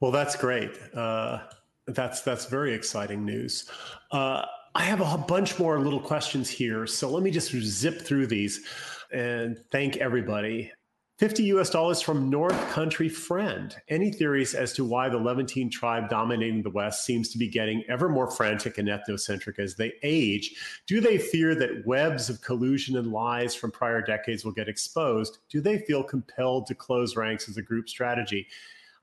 Well, 0.00 0.10
that's 0.10 0.36
great. 0.36 0.72
Uh, 0.94 1.40
that's 1.86 2.22
that's 2.22 2.46
very 2.46 2.74
exciting 2.74 3.24
news. 3.24 3.70
Uh, 4.10 4.44
I 4.74 4.82
have 4.82 5.00
a 5.00 5.18
bunch 5.18 5.58
more 5.58 5.78
little 5.78 6.00
questions 6.00 6.50
here, 6.50 6.86
so 6.86 7.10
let 7.10 7.22
me 7.22 7.30
just 7.30 7.52
zip 7.52 8.02
through 8.02 8.26
these 8.26 8.66
and 9.12 9.58
thank 9.70 9.98
everybody. 9.98 10.72
50 11.18 11.44
US 11.44 11.70
dollars 11.70 12.00
from 12.00 12.28
North 12.28 12.58
Country 12.70 13.08
Friend. 13.08 13.74
Any 13.88 14.10
theories 14.10 14.52
as 14.52 14.72
to 14.72 14.84
why 14.84 15.08
the 15.08 15.16
Levantine 15.16 15.70
tribe 15.70 16.08
dominating 16.08 16.62
the 16.62 16.70
West 16.70 17.04
seems 17.04 17.28
to 17.28 17.38
be 17.38 17.46
getting 17.46 17.84
ever 17.88 18.08
more 18.08 18.28
frantic 18.28 18.78
and 18.78 18.88
ethnocentric 18.88 19.60
as 19.60 19.76
they 19.76 19.92
age? 20.02 20.56
Do 20.88 21.00
they 21.00 21.18
fear 21.18 21.54
that 21.54 21.86
webs 21.86 22.28
of 22.28 22.40
collusion 22.40 22.96
and 22.96 23.12
lies 23.12 23.54
from 23.54 23.70
prior 23.70 24.02
decades 24.02 24.44
will 24.44 24.52
get 24.52 24.68
exposed? 24.68 25.38
Do 25.48 25.60
they 25.60 25.78
feel 25.78 26.02
compelled 26.02 26.66
to 26.66 26.74
close 26.74 27.14
ranks 27.14 27.48
as 27.48 27.56
a 27.56 27.62
group 27.62 27.88
strategy? 27.88 28.48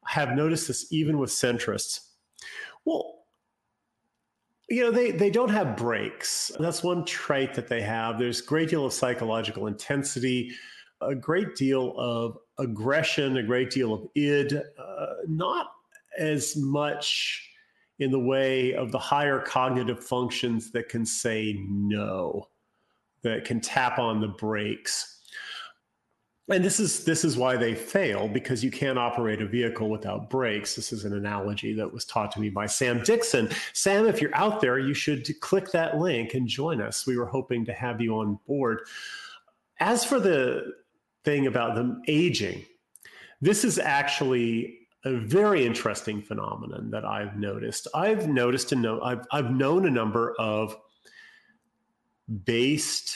I 0.06 0.12
have 0.12 0.36
noticed 0.36 0.68
this 0.68 0.92
even 0.92 1.18
with 1.18 1.30
centrists. 1.30 2.08
Well, 2.84 3.20
you 4.70 4.84
know 4.84 4.92
they 4.92 5.12
they 5.12 5.30
don't 5.30 5.50
have 5.50 5.76
breaks 5.76 6.50
that's 6.58 6.82
one 6.82 7.04
trait 7.04 7.54
that 7.56 7.68
they 7.68 7.82
have 7.82 8.18
there's 8.18 8.40
a 8.40 8.46
great 8.46 8.70
deal 8.70 8.86
of 8.86 8.94
psychological 8.94 9.68
intensity 9.68 10.54
a 11.02 11.16
great 11.16 11.56
deal 11.56 11.94
of 11.98 12.38
aggression, 12.58 13.38
a 13.38 13.44
great 13.44 13.70
deal 13.70 13.94
of 13.94 14.08
id, 14.16 14.62
uh, 14.78 15.06
not 15.28 15.72
as 16.18 16.56
much 16.58 17.50
in 18.00 18.12
the 18.12 18.20
way 18.20 18.74
of 18.74 18.92
the 18.92 19.00
higher 19.00 19.40
cognitive 19.40 20.04
functions 20.04 20.72
that 20.72 20.90
can 20.90 21.06
say 21.06 21.64
no, 21.68 22.48
that 23.22 23.46
can 23.46 23.62
tap 23.62 24.00
on 24.00 24.20
the 24.20 24.28
brakes. 24.28 25.20
And 26.50 26.66
this 26.66 26.80
is 26.80 27.06
this 27.06 27.24
is 27.24 27.38
why 27.38 27.56
they 27.56 27.76
fail 27.76 28.28
because 28.28 28.64
you 28.64 28.72
can't 28.72 28.98
operate 28.98 29.42
a 29.42 29.46
vehicle 29.46 29.90
without 29.90 30.30
brakes. 30.30 30.76
This 30.76 30.92
is 30.92 31.06
an 31.06 31.14
analogy 31.14 31.74
that 31.74 31.94
was 31.94 32.04
taught 32.04 32.32
to 32.34 32.42
me 32.42 32.50
by 32.50 32.66
Sam 32.66 33.02
Dickson. 33.04 33.50
Sam, 33.74 34.08
if 34.08 34.20
you're 34.20 34.36
out 34.36 34.60
there, 34.60 34.80
you 34.80 34.94
should 34.94 35.40
click 35.40 35.72
that 35.72 35.98
link 36.00 36.34
and 36.34 36.48
join 36.48 36.82
us. 36.82 37.08
We 37.08 37.18
were 37.18 37.28
hoping 37.28 37.64
to 37.66 37.74
have 37.74 38.02
you 38.02 38.18
on 38.18 38.40
board. 38.48 38.82
As 39.80 40.04
for 40.04 40.20
the 40.20 40.74
thing 41.24 41.48
about 41.48 41.76
them 41.76 42.02
aging. 42.08 42.66
This 43.42 43.64
is 43.64 43.80
actually 43.80 44.80
a 45.04 45.18
very 45.18 45.66
interesting 45.66 46.22
phenomenon 46.22 46.92
that 46.92 47.06
I've 47.06 47.38
noticed. 47.38 47.88
I've 47.96 48.28
noticed 48.28 48.72
and 48.72 48.82
know 48.82 49.02
I've 49.02 49.26
I've 49.32 49.52
known 49.52 49.88
a 49.88 49.92
number 49.92 50.36
of 50.38 50.78
based 52.46 53.16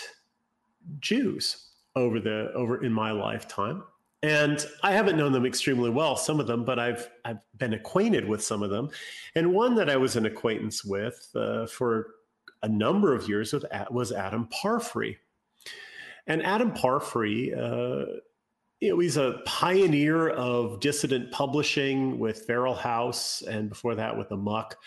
Jews 1.00 1.69
over 1.95 2.19
the 2.19 2.51
over 2.53 2.84
in 2.84 2.92
my 2.92 3.11
lifetime. 3.11 3.84
And 4.24 4.66
I 4.82 4.92
haven't 4.92 5.17
known 5.17 5.34
them 5.34 5.45
extremely 5.45 5.92
well, 5.92 6.16
some 6.16 6.40
of 6.40 6.48
them, 6.48 6.66
but 6.66 6.80
I've 6.80 7.09
I've 7.24 7.40
been 7.58 7.74
acquainted 7.74 8.27
with 8.27 8.43
some 8.43 8.64
of 8.64 8.72
them. 8.72 8.90
And 9.35 9.53
one 9.53 9.75
that 9.75 9.90
I 9.90 9.98
was 9.98 10.16
an 10.16 10.25
acquaintance 10.25 10.84
with 10.84 11.30
uh, 11.35 11.67
for 11.67 12.16
a 12.64 12.67
number 12.67 13.14
of 13.14 13.30
years 13.30 13.53
with, 13.53 13.66
was 13.92 14.11
Adam 14.11 14.48
Parfrey. 14.48 15.17
And 16.27 16.43
Adam 16.43 16.73
Parfrey, 16.73 17.53
uh, 17.53 18.19
you 18.79 18.89
know, 18.89 18.99
he's 18.99 19.17
a 19.17 19.41
pioneer 19.45 20.29
of 20.29 20.79
dissident 20.79 21.31
publishing 21.31 22.19
with 22.19 22.45
Feral 22.45 22.75
House, 22.75 23.41
and 23.43 23.69
before 23.69 23.95
that 23.95 24.17
with 24.17 24.31
Amok. 24.31 24.77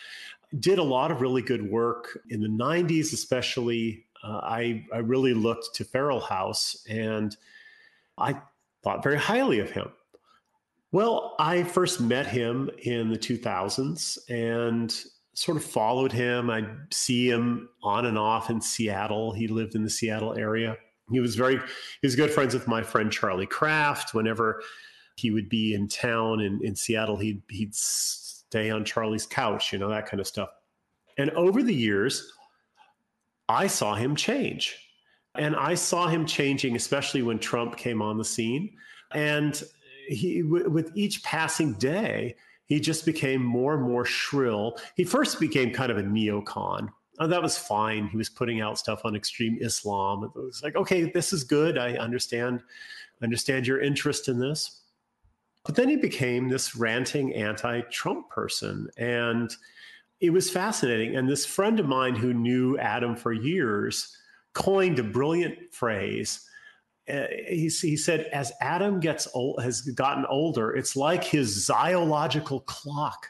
Did 0.58 0.78
a 0.78 0.82
lot 0.82 1.10
of 1.10 1.20
really 1.20 1.42
good 1.42 1.70
work 1.70 2.18
in 2.30 2.40
the 2.40 2.48
90s, 2.48 3.12
especially. 3.12 4.06
Uh, 4.22 4.40
I, 4.42 4.84
I 4.92 4.98
really 4.98 5.34
looked 5.34 5.74
to 5.76 5.84
Feral 5.84 6.20
House, 6.20 6.84
and 6.88 7.36
I 8.16 8.40
thought 8.82 9.02
very 9.02 9.18
highly 9.18 9.60
of 9.60 9.70
him. 9.70 9.90
Well, 10.90 11.36
I 11.38 11.64
first 11.64 12.00
met 12.00 12.26
him 12.26 12.70
in 12.82 13.10
the 13.10 13.18
2000s 13.18 14.18
and 14.30 14.94
sort 15.34 15.56
of 15.56 15.64
followed 15.64 16.12
him. 16.12 16.50
I'd 16.50 16.92
see 16.92 17.28
him 17.28 17.68
on 17.82 18.06
and 18.06 18.18
off 18.18 18.48
in 18.48 18.60
Seattle. 18.60 19.32
He 19.32 19.48
lived 19.48 19.74
in 19.74 19.84
the 19.84 19.90
Seattle 19.90 20.36
area. 20.36 20.76
He 21.10 21.20
was 21.20 21.36
very, 21.36 21.56
he 21.56 22.06
was 22.06 22.16
good 22.16 22.30
friends 22.30 22.54
with 22.54 22.68
my 22.68 22.82
friend 22.82 23.10
Charlie 23.10 23.46
Krafft. 23.46 24.14
Whenever 24.14 24.62
he 25.16 25.30
would 25.30 25.48
be 25.48 25.74
in 25.74 25.88
town 25.88 26.40
in, 26.40 26.60
in 26.62 26.76
Seattle, 26.76 27.16
he'd, 27.16 27.42
he'd 27.50 27.74
stay 27.74 28.70
on 28.70 28.84
Charlie's 28.84 29.26
couch, 29.26 29.72
you 29.72 29.78
know, 29.78 29.88
that 29.88 30.06
kind 30.06 30.20
of 30.20 30.26
stuff. 30.26 30.50
And 31.16 31.30
over 31.30 31.62
the 31.62 31.74
years, 31.74 32.30
I 33.48 33.66
saw 33.66 33.94
him 33.94 34.14
change. 34.14 34.76
And 35.34 35.54
I 35.56 35.74
saw 35.74 36.08
him 36.08 36.26
changing, 36.26 36.76
especially 36.76 37.22
when 37.22 37.38
Trump 37.38 37.76
came 37.76 38.02
on 38.02 38.18
the 38.18 38.24
scene. 38.24 38.76
And 39.12 39.62
he, 40.08 40.42
w- 40.42 40.68
with 40.68 40.90
each 40.94 41.22
passing 41.22 41.74
day, 41.74 42.36
he 42.66 42.80
just 42.80 43.06
became 43.06 43.42
more 43.42 43.74
and 43.74 43.82
more 43.82 44.04
shrill. 44.04 44.78
He 44.96 45.04
first 45.04 45.40
became 45.40 45.72
kind 45.72 45.90
of 45.90 45.98
a 45.98 46.02
neocon. 46.02 46.88
Oh, 47.20 47.26
that 47.26 47.42
was 47.42 47.58
fine. 47.58 48.06
He 48.08 48.16
was 48.16 48.28
putting 48.28 48.60
out 48.60 48.78
stuff 48.78 49.00
on 49.04 49.16
extreme 49.16 49.58
Islam. 49.60 50.24
It 50.24 50.34
was 50.34 50.62
like, 50.62 50.76
okay, 50.76 51.10
this 51.10 51.32
is 51.32 51.42
good. 51.42 51.76
I 51.76 51.94
understand, 51.94 52.62
understand 53.22 53.66
your 53.66 53.80
interest 53.80 54.28
in 54.28 54.38
this. 54.38 54.82
But 55.64 55.74
then 55.74 55.88
he 55.88 55.96
became 55.96 56.48
this 56.48 56.76
ranting 56.76 57.34
anti-Trump 57.34 58.30
person, 58.30 58.88
and 58.96 59.54
it 60.20 60.30
was 60.30 60.50
fascinating. 60.50 61.16
And 61.16 61.28
this 61.28 61.44
friend 61.44 61.78
of 61.80 61.86
mine 61.86 62.14
who 62.14 62.32
knew 62.32 62.78
Adam 62.78 63.16
for 63.16 63.32
years 63.32 64.16
coined 64.54 64.98
a 64.98 65.02
brilliant 65.02 65.72
phrase. 65.72 66.48
Uh, 67.08 67.26
he, 67.46 67.68
he, 67.68 67.96
said, 67.96 68.26
as 68.32 68.52
Adam 68.60 69.00
gets 69.00 69.28
old, 69.34 69.62
has 69.62 69.82
gotten 69.82 70.24
older, 70.26 70.74
it's 70.76 70.96
like 70.96 71.24
his 71.24 71.66
zoological 71.66 72.60
clock 72.60 73.26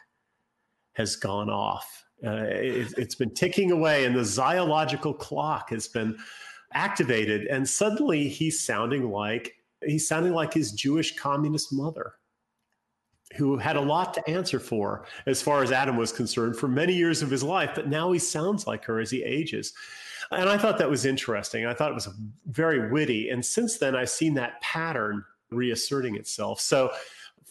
has 0.95 1.17
gone 1.17 1.49
off. 1.51 2.05
Uh, 2.25 2.47
it, 2.49 2.93
it's 2.99 3.15
been 3.15 3.33
ticking 3.33 3.71
away, 3.71 4.05
and 4.05 4.17
the 4.17 4.25
zoological 4.25 5.15
clock 5.15 5.71
has 5.71 5.87
been 5.87 6.19
activated, 6.73 7.47
and 7.47 7.69
suddenly 7.69 8.29
he's 8.29 8.61
sounding 8.65 9.11
like 9.11 9.55
he's 9.87 10.09
sounding 10.09 10.33
like 10.33 10.53
his 10.53 10.73
Jewish 10.73 11.17
communist 11.17 11.73
mother 11.73 12.15
who 13.37 13.57
had 13.59 13.77
a 13.77 13.81
lot 13.81 14.15
to 14.15 14.29
answer 14.29 14.59
for 14.59 15.05
as 15.27 15.43
far 15.43 15.63
as 15.63 15.71
Adam 15.71 15.97
was 15.97 16.13
concerned 16.13 16.57
for 16.57 16.67
many 16.67 16.95
years 16.95 17.23
of 17.23 17.31
his 17.31 17.43
life, 17.43 17.73
but 17.75 17.89
now 17.89 18.11
he 18.11 18.19
sounds 18.19 18.67
like 18.67 18.85
her 18.85 19.01
as 19.01 19.11
he 19.11 19.23
ages. 19.23 19.75
And 20.31 20.49
I 20.49 20.59
thought 20.59 20.79
that 20.79 20.91
was 20.91 21.05
interesting. 21.05 21.67
I 21.67 21.75
thought 21.75 21.91
it 21.91 21.95
was 21.95 22.09
very 22.47 22.91
witty. 22.91 23.31
And 23.31 23.45
since 23.45 23.79
then, 23.79 23.95
I've 23.95 24.11
seen 24.11 24.35
that 24.35 24.61
pattern 24.61 25.25
reasserting 25.51 26.17
itself. 26.17 26.61
So 26.61 26.91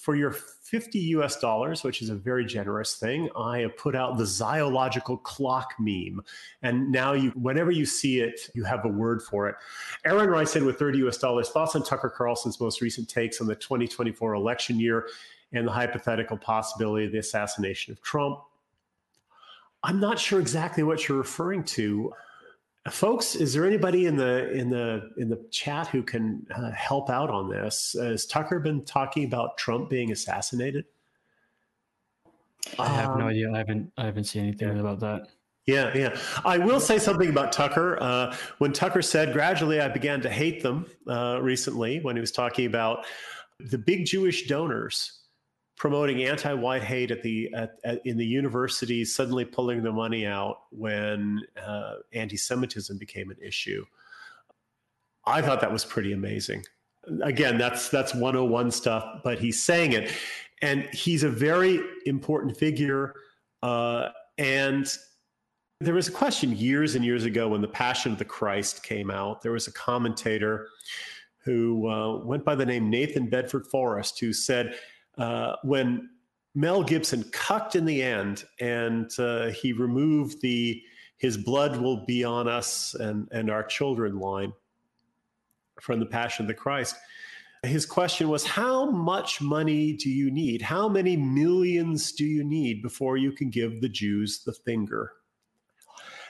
for 0.07 0.15
your 0.15 0.31
50 0.31 0.99
US 0.99 1.37
dollars, 1.37 1.83
which 1.83 2.01
is 2.01 2.09
a 2.09 2.15
very 2.15 2.45
generous 2.45 2.95
thing, 2.95 3.29
I 3.35 3.59
have 3.59 3.75
put 3.75 3.93
out 3.93 4.17
the 4.17 4.25
zoological 4.25 5.17
clock 5.17 5.73
meme. 5.79 6.21
And 6.61 6.89
now 6.93 7.11
you 7.11 7.31
whenever 7.31 7.71
you 7.71 7.85
see 7.85 8.21
it, 8.21 8.49
you 8.55 8.63
have 8.63 8.85
a 8.85 8.87
word 8.87 9.21
for 9.21 9.49
it. 9.49 9.55
Aaron 10.05 10.29
Rice 10.29 10.51
said 10.51 10.63
with 10.63 10.79
30 10.79 10.99
US 10.99 11.17
dollars, 11.17 11.49
thoughts 11.49 11.75
on 11.75 11.83
Tucker 11.83 12.09
Carlson's 12.09 12.57
most 12.61 12.79
recent 12.79 13.09
takes 13.09 13.41
on 13.41 13.47
the 13.47 13.55
2024 13.55 14.33
election 14.33 14.79
year 14.79 15.09
and 15.51 15.67
the 15.67 15.73
hypothetical 15.73 16.37
possibility 16.37 17.05
of 17.05 17.11
the 17.11 17.17
assassination 17.17 17.91
of 17.91 18.01
Trump. 18.01 18.39
I'm 19.83 19.99
not 19.99 20.17
sure 20.17 20.39
exactly 20.39 20.83
what 20.83 21.09
you're 21.09 21.17
referring 21.17 21.65
to 21.75 22.13
folks 22.89 23.35
is 23.35 23.53
there 23.53 23.65
anybody 23.65 24.05
in 24.05 24.15
the 24.15 24.51
in 24.51 24.69
the 24.69 25.09
in 25.17 25.29
the 25.29 25.43
chat 25.51 25.87
who 25.87 26.03
can 26.03 26.45
uh, 26.55 26.71
help 26.71 27.09
out 27.09 27.29
on 27.29 27.49
this? 27.49 27.95
Has 27.99 28.25
tucker 28.25 28.59
been 28.59 28.83
talking 28.83 29.25
about 29.25 29.57
trump 29.57 29.89
being 29.89 30.11
assassinated? 30.11 30.85
I 32.77 32.87
have 32.87 33.11
um, 33.11 33.19
no 33.19 33.27
idea. 33.27 33.51
I 33.51 33.57
haven't 33.57 33.91
i 33.97 34.05
haven't 34.05 34.25
seen 34.25 34.43
anything 34.43 34.75
yeah. 34.75 34.79
about 34.79 34.99
that. 34.99 35.27
Yeah 35.65 35.95
yeah. 35.95 36.17
I 36.45 36.57
will 36.57 36.79
say 36.79 36.99
something 36.99 37.29
about 37.29 37.51
tucker. 37.51 37.97
Uh, 38.01 38.35
when 38.59 38.73
tucker 38.73 39.01
said 39.01 39.33
gradually 39.33 39.81
i 39.81 39.87
began 39.87 40.21
to 40.21 40.29
hate 40.29 40.61
them 40.61 40.85
uh, 41.07 41.39
recently 41.41 41.99
when 42.01 42.15
he 42.15 42.21
was 42.21 42.31
talking 42.31 42.65
about 42.65 43.05
the 43.59 43.77
big 43.77 44.05
jewish 44.05 44.47
donors 44.47 45.16
promoting 45.77 46.23
anti-white 46.23 46.83
hate 46.83 47.11
at 47.11 47.21
the 47.21 47.49
at, 47.53 47.77
at, 47.85 48.05
in 48.05 48.17
the 48.17 48.25
universities, 48.25 49.15
suddenly 49.15 49.45
pulling 49.45 49.83
the 49.83 49.91
money 49.91 50.25
out 50.25 50.63
when 50.71 51.41
uh, 51.63 51.95
anti-Semitism 52.13 52.97
became 52.97 53.29
an 53.29 53.37
issue. 53.41 53.85
I 55.25 55.41
thought 55.41 55.61
that 55.61 55.71
was 55.71 55.85
pretty 55.85 56.13
amazing. 56.13 56.63
Again, 57.21 57.57
that's 57.57 57.89
that's 57.89 58.13
101 58.13 58.71
stuff, 58.71 59.21
but 59.23 59.39
he's 59.39 59.61
saying 59.61 59.93
it, 59.93 60.11
and 60.61 60.83
he's 60.93 61.23
a 61.23 61.29
very 61.29 61.79
important 62.05 62.57
figure. 62.57 63.13
Uh, 63.61 64.09
and 64.37 64.91
there 65.79 65.93
was 65.93 66.07
a 66.07 66.11
question 66.11 66.55
years 66.55 66.95
and 66.95 67.05
years 67.05 67.23
ago 67.23 67.49
when 67.49 67.61
the 67.61 67.67
Passion 67.67 68.11
of 68.11 68.17
the 68.17 68.25
Christ 68.25 68.83
came 68.83 69.11
out. 69.11 69.41
There 69.41 69.51
was 69.51 69.67
a 69.67 69.71
commentator 69.71 70.69
who 71.43 71.87
uh, 71.87 72.17
went 72.17 72.43
by 72.43 72.55
the 72.55 72.65
name 72.65 72.89
Nathan 72.89 73.29
Bedford 73.29 73.67
Forrest 73.67 74.19
who 74.19 74.33
said 74.33 74.75
uh, 75.17 75.55
when 75.63 76.09
Mel 76.55 76.83
Gibson 76.83 77.23
cucked 77.31 77.75
in 77.75 77.85
the 77.85 78.01
end 78.01 78.43
and 78.59 79.11
uh, 79.19 79.47
he 79.47 79.73
removed 79.73 80.41
the 80.41 80.81
his 81.17 81.35
blood 81.35 81.77
will 81.77 82.05
be 82.05 82.23
on 82.23 82.47
us 82.47 82.93
and, 82.93 83.27
and 83.31 83.49
our 83.49 83.63
children 83.63 84.19
line 84.19 84.53
from 85.81 85.99
the 85.99 86.05
Passion 86.05 86.43
of 86.43 86.47
the 86.47 86.53
Christ. 86.53 86.95
His 87.63 87.85
question 87.85 88.29
was, 88.29 88.45
How 88.45 88.89
much 88.91 89.41
money 89.41 89.93
do 89.93 90.09
you 90.09 90.29
need? 90.29 90.61
How 90.61 90.87
many 90.87 91.17
millions 91.17 92.11
do 92.11 92.23
you 92.23 92.43
need 92.43 92.83
before 92.83 93.17
you 93.17 93.31
can 93.31 93.49
give 93.49 93.81
the 93.81 93.89
Jews 93.89 94.43
the 94.43 94.53
finger? 94.53 95.13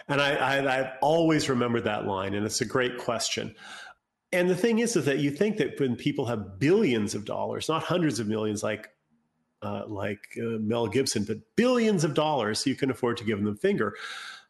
And 0.08 0.22
I, 0.22 0.36
I, 0.36 0.80
I've 0.80 0.94
always 1.02 1.50
remembered 1.50 1.84
that 1.84 2.08
line, 2.08 2.34
and 2.34 2.46
it's 2.46 2.62
a 2.62 2.66
great 2.66 2.98
question. 2.98 3.54
And 4.32 4.50
the 4.50 4.56
thing 4.56 4.80
is, 4.80 4.96
is 4.96 5.06
that 5.06 5.20
you 5.20 5.32
think 5.32 5.58
that 5.58 5.80
when 5.80 5.96
people 5.96 6.26
have 6.26 6.60
billions 6.60 7.16
of 7.16 7.24
dollars, 7.26 7.70
not 7.70 7.84
hundreds 7.84 8.20
of 8.20 8.28
millions 8.28 8.64
like 8.64 8.90
uh, 9.64 9.84
like 9.88 10.38
uh, 10.38 10.60
Mel 10.60 10.88
Gibson, 10.88 11.24
but 11.24 11.38
billions 11.56 12.04
of 12.04 12.14
dollars, 12.14 12.68
you 12.68 12.76
can 12.76 12.92
afford 12.92 13.18
to 13.18 13.24
give 13.24 13.40
them 13.40 13.52
the 13.52 13.60
finger. 13.60 13.96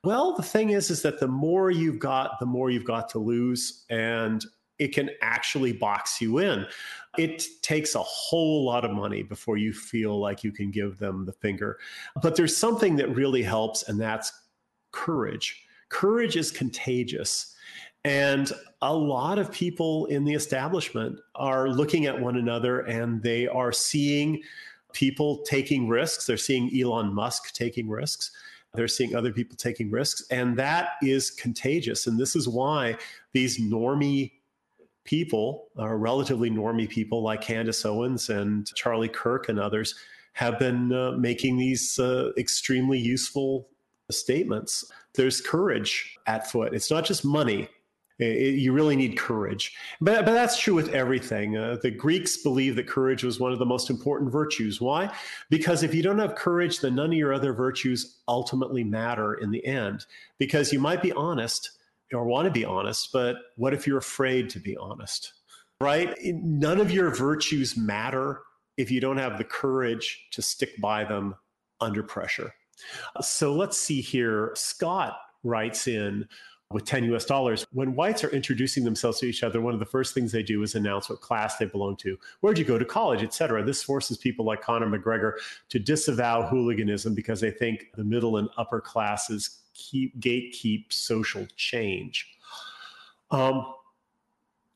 Well, 0.03 0.35
the 0.35 0.43
thing 0.43 0.71
is, 0.71 0.89
is 0.89 1.01
that 1.03 1.19
the 1.19 1.27
more 1.27 1.71
you've 1.71 1.99
got, 1.99 2.39
the 2.39 2.45
more 2.45 2.69
you've 2.69 2.83
got 2.85 3.09
to 3.09 3.19
lose, 3.19 3.85
and 3.89 4.43
it 4.79 4.93
can 4.93 5.09
actually 5.21 5.73
box 5.73 6.21
you 6.21 6.39
in. 6.39 6.65
It 7.17 7.43
takes 7.61 7.95
a 7.95 8.03
whole 8.03 8.65
lot 8.65 8.85
of 8.85 8.91
money 8.91 9.23
before 9.23 9.57
you 9.57 9.73
feel 9.73 10.19
like 10.19 10.43
you 10.43 10.51
can 10.51 10.69
give 10.69 10.99
them 10.99 11.25
the 11.25 11.33
finger. 11.33 11.79
But 12.21 12.35
there's 12.35 12.55
something 12.55 12.95
that 12.97 13.15
really 13.15 13.43
helps, 13.43 13.87
and 13.89 13.99
that's 13.99 14.31
courage. 14.91 15.63
Courage 15.89 16.35
is 16.35 16.51
contagious. 16.51 17.55
And 18.07 18.53
a 18.81 18.95
lot 18.95 19.37
of 19.37 19.51
people 19.51 20.05
in 20.05 20.23
the 20.23 20.33
establishment 20.33 21.19
are 21.35 21.67
looking 21.67 22.05
at 22.05 22.17
one 22.17 22.37
another 22.37 22.79
and 22.81 23.21
they 23.21 23.47
are 23.47 23.73
seeing 23.73 24.41
people 24.93 25.43
taking 25.43 25.89
risks. 25.89 26.25
They're 26.25 26.37
seeing 26.37 26.71
Elon 26.79 27.13
Musk 27.13 27.53
taking 27.53 27.89
risks. 27.89 28.31
They're 28.73 28.87
seeing 28.87 29.13
other 29.13 29.33
people 29.33 29.57
taking 29.57 29.91
risks. 29.91 30.25
And 30.31 30.55
that 30.57 30.91
is 31.01 31.31
contagious. 31.31 32.07
And 32.07 32.17
this 32.17 32.33
is 32.33 32.47
why 32.47 32.95
these 33.33 33.59
normie 33.59 34.31
people, 35.03 35.67
uh, 35.77 35.93
relatively 35.93 36.49
normie 36.49 36.87
people 36.87 37.21
like 37.21 37.41
Candace 37.41 37.83
Owens 37.83 38.29
and 38.29 38.73
Charlie 38.73 39.09
Kirk 39.09 39.49
and 39.49 39.59
others, 39.59 39.95
have 40.31 40.57
been 40.59 40.93
uh, 40.93 41.11
making 41.11 41.57
these 41.57 41.99
uh, 41.99 42.31
extremely 42.37 42.99
useful 42.99 43.67
statements. 44.09 44.89
There's 45.13 45.41
courage 45.41 46.17
at 46.25 46.49
foot. 46.49 46.73
It's 46.73 46.89
not 46.89 47.03
just 47.03 47.25
money, 47.25 47.67
it, 48.19 48.55
you 48.55 48.73
really 48.73 48.95
need 48.95 49.17
courage. 49.17 49.75
But, 50.01 50.25
but 50.25 50.33
that's 50.33 50.59
true 50.59 50.73
with 50.73 50.93
everything. 50.93 51.57
Uh, 51.57 51.77
the 51.81 51.91
Greeks 51.91 52.37
believed 52.37 52.77
that 52.77 52.87
courage 52.87 53.23
was 53.23 53.39
one 53.39 53.51
of 53.51 53.59
the 53.59 53.65
most 53.65 53.89
important 53.89 54.31
virtues. 54.31 54.81
Why? 54.81 55.13
Because 55.49 55.83
if 55.83 55.93
you 55.93 56.03
don't 56.03 56.19
have 56.19 56.35
courage, 56.35 56.79
then 56.79 56.95
none 56.95 57.11
of 57.11 57.17
your 57.17 57.33
other 57.33 57.53
virtues 57.53 58.17
ultimately 58.27 58.83
matter 58.83 59.35
in 59.35 59.51
the 59.51 59.65
end. 59.65 60.05
Because 60.37 60.73
you 60.73 60.79
might 60.79 61.01
be 61.01 61.11
honest 61.13 61.71
or 62.13 62.23
want 62.25 62.45
to 62.45 62.51
be 62.51 62.65
honest, 62.65 63.11
but 63.11 63.35
what 63.57 63.73
if 63.73 63.85
you're 63.85 63.97
afraid 63.97 64.49
to 64.51 64.59
be 64.59 64.77
honest? 64.77 65.33
right? 65.81 66.15
None 66.23 66.79
of 66.79 66.91
your 66.91 67.13
virtues 67.13 67.77
matter 67.77 68.41
if 68.77 68.91
you 68.91 68.99
don't 68.99 69.17
have 69.17 69.37
the 69.37 69.43
courage 69.43 70.27
to 70.31 70.41
stick 70.41 70.79
by 70.79 71.03
them 71.03 71.35
under 71.81 72.03
pressure. 72.03 72.53
So 73.21 73.53
let's 73.53 73.77
see 73.77 74.01
here. 74.01 74.51
Scott 74.55 75.17
writes 75.43 75.87
in 75.87 76.27
with 76.71 76.85
10 76.85 77.05
US 77.13 77.25
dollars. 77.25 77.65
When 77.71 77.95
whites 77.95 78.23
are 78.23 78.29
introducing 78.29 78.83
themselves 78.83 79.19
to 79.19 79.25
each 79.25 79.43
other, 79.43 79.61
one 79.61 79.73
of 79.73 79.79
the 79.79 79.85
first 79.85 80.13
things 80.13 80.31
they 80.31 80.43
do 80.43 80.63
is 80.63 80.75
announce 80.75 81.09
what 81.09 81.21
class 81.21 81.57
they 81.57 81.65
belong 81.65 81.95
to, 81.97 82.17
where'd 82.41 82.57
you 82.57 82.65
go 82.65 82.77
to 82.77 82.85
college, 82.85 83.23
et 83.23 83.33
cetera. 83.33 83.63
This 83.63 83.83
forces 83.83 84.17
people 84.17 84.45
like 84.45 84.61
Conor 84.61 84.87
McGregor 84.87 85.33
to 85.69 85.79
disavow 85.79 86.47
hooliganism 86.47 87.15
because 87.15 87.39
they 87.39 87.51
think 87.51 87.87
the 87.95 88.03
middle 88.03 88.37
and 88.37 88.49
upper 88.57 88.81
classes 88.81 89.61
keep 89.73 90.19
gatekeep 90.19 90.91
social 90.91 91.47
change. 91.55 92.27
Um, 93.31 93.73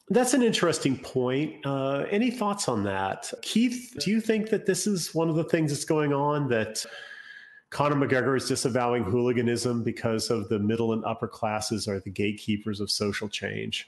that's 0.10 0.34
an 0.34 0.44
interesting 0.44 0.98
point. 0.98 1.66
Uh, 1.66 2.06
any 2.10 2.32
thoughts 2.32 2.68
on 2.68 2.84
that? 2.84 3.34
Keith, 3.42 3.96
do 4.00 4.12
you 4.12 4.22
think 4.22 4.50
that 4.50 4.66
this 4.66 4.86
is 4.88 5.14
one 5.16 5.30
of 5.30 5.36
the 5.36 5.44
things 5.44 5.72
that's 5.72 5.86
going 5.86 6.14
on 6.14 6.48
that 6.50 6.86
Conor 7.72 7.96
McGregor 7.96 8.36
is 8.36 8.50
disavowing 8.50 9.04
hooliganism 9.04 9.82
because 9.82 10.30
of 10.30 10.50
the 10.50 10.60
middle 10.60 10.92
and 10.92 11.06
upper 11.06 11.28
classes 11.28 11.88
are 11.88 12.02
the 12.02 12.10
gatekeepers 12.12 12.82
of 12.82 12.92
social 12.92 13.30
change? 13.30 13.88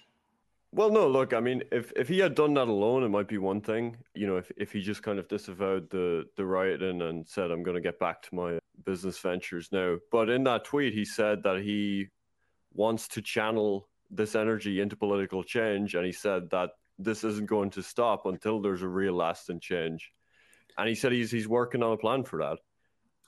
Well, 0.71 0.89
no, 0.89 1.07
look, 1.07 1.33
I 1.33 1.41
mean, 1.41 1.63
if, 1.69 1.91
if 1.97 2.07
he 2.07 2.17
had 2.17 2.33
done 2.33 2.53
that 2.53 2.69
alone, 2.69 3.03
it 3.03 3.09
might 3.09 3.27
be 3.27 3.37
one 3.37 3.59
thing. 3.59 3.97
You 4.15 4.25
know, 4.25 4.37
if, 4.37 4.51
if 4.55 4.71
he 4.71 4.81
just 4.81 5.03
kind 5.03 5.19
of 5.19 5.27
disavowed 5.27 5.89
the, 5.89 6.23
the 6.37 6.45
rioting 6.45 7.01
and 7.01 7.27
said, 7.27 7.51
I'm 7.51 7.61
going 7.61 7.75
to 7.75 7.81
get 7.81 7.99
back 7.99 8.21
to 8.23 8.35
my 8.35 8.57
business 8.85 9.19
ventures 9.19 9.69
now. 9.71 9.97
But 10.11 10.29
in 10.29 10.45
that 10.45 10.63
tweet, 10.63 10.93
he 10.93 11.03
said 11.03 11.43
that 11.43 11.61
he 11.61 12.07
wants 12.73 13.09
to 13.09 13.21
channel 13.21 13.89
this 14.09 14.33
energy 14.33 14.79
into 14.79 14.95
political 14.95 15.43
change. 15.43 15.93
And 15.93 16.05
he 16.05 16.13
said 16.13 16.49
that 16.51 16.69
this 16.97 17.25
isn't 17.25 17.49
going 17.49 17.69
to 17.71 17.83
stop 17.83 18.25
until 18.25 18.61
there's 18.61 18.81
a 18.81 18.87
real 18.87 19.13
lasting 19.13 19.59
change. 19.59 20.11
And 20.77 20.87
he 20.87 20.95
said 20.95 21.11
he's, 21.11 21.31
he's 21.31 21.49
working 21.49 21.83
on 21.83 21.91
a 21.91 21.97
plan 21.97 22.23
for 22.23 22.39
that. 22.39 22.59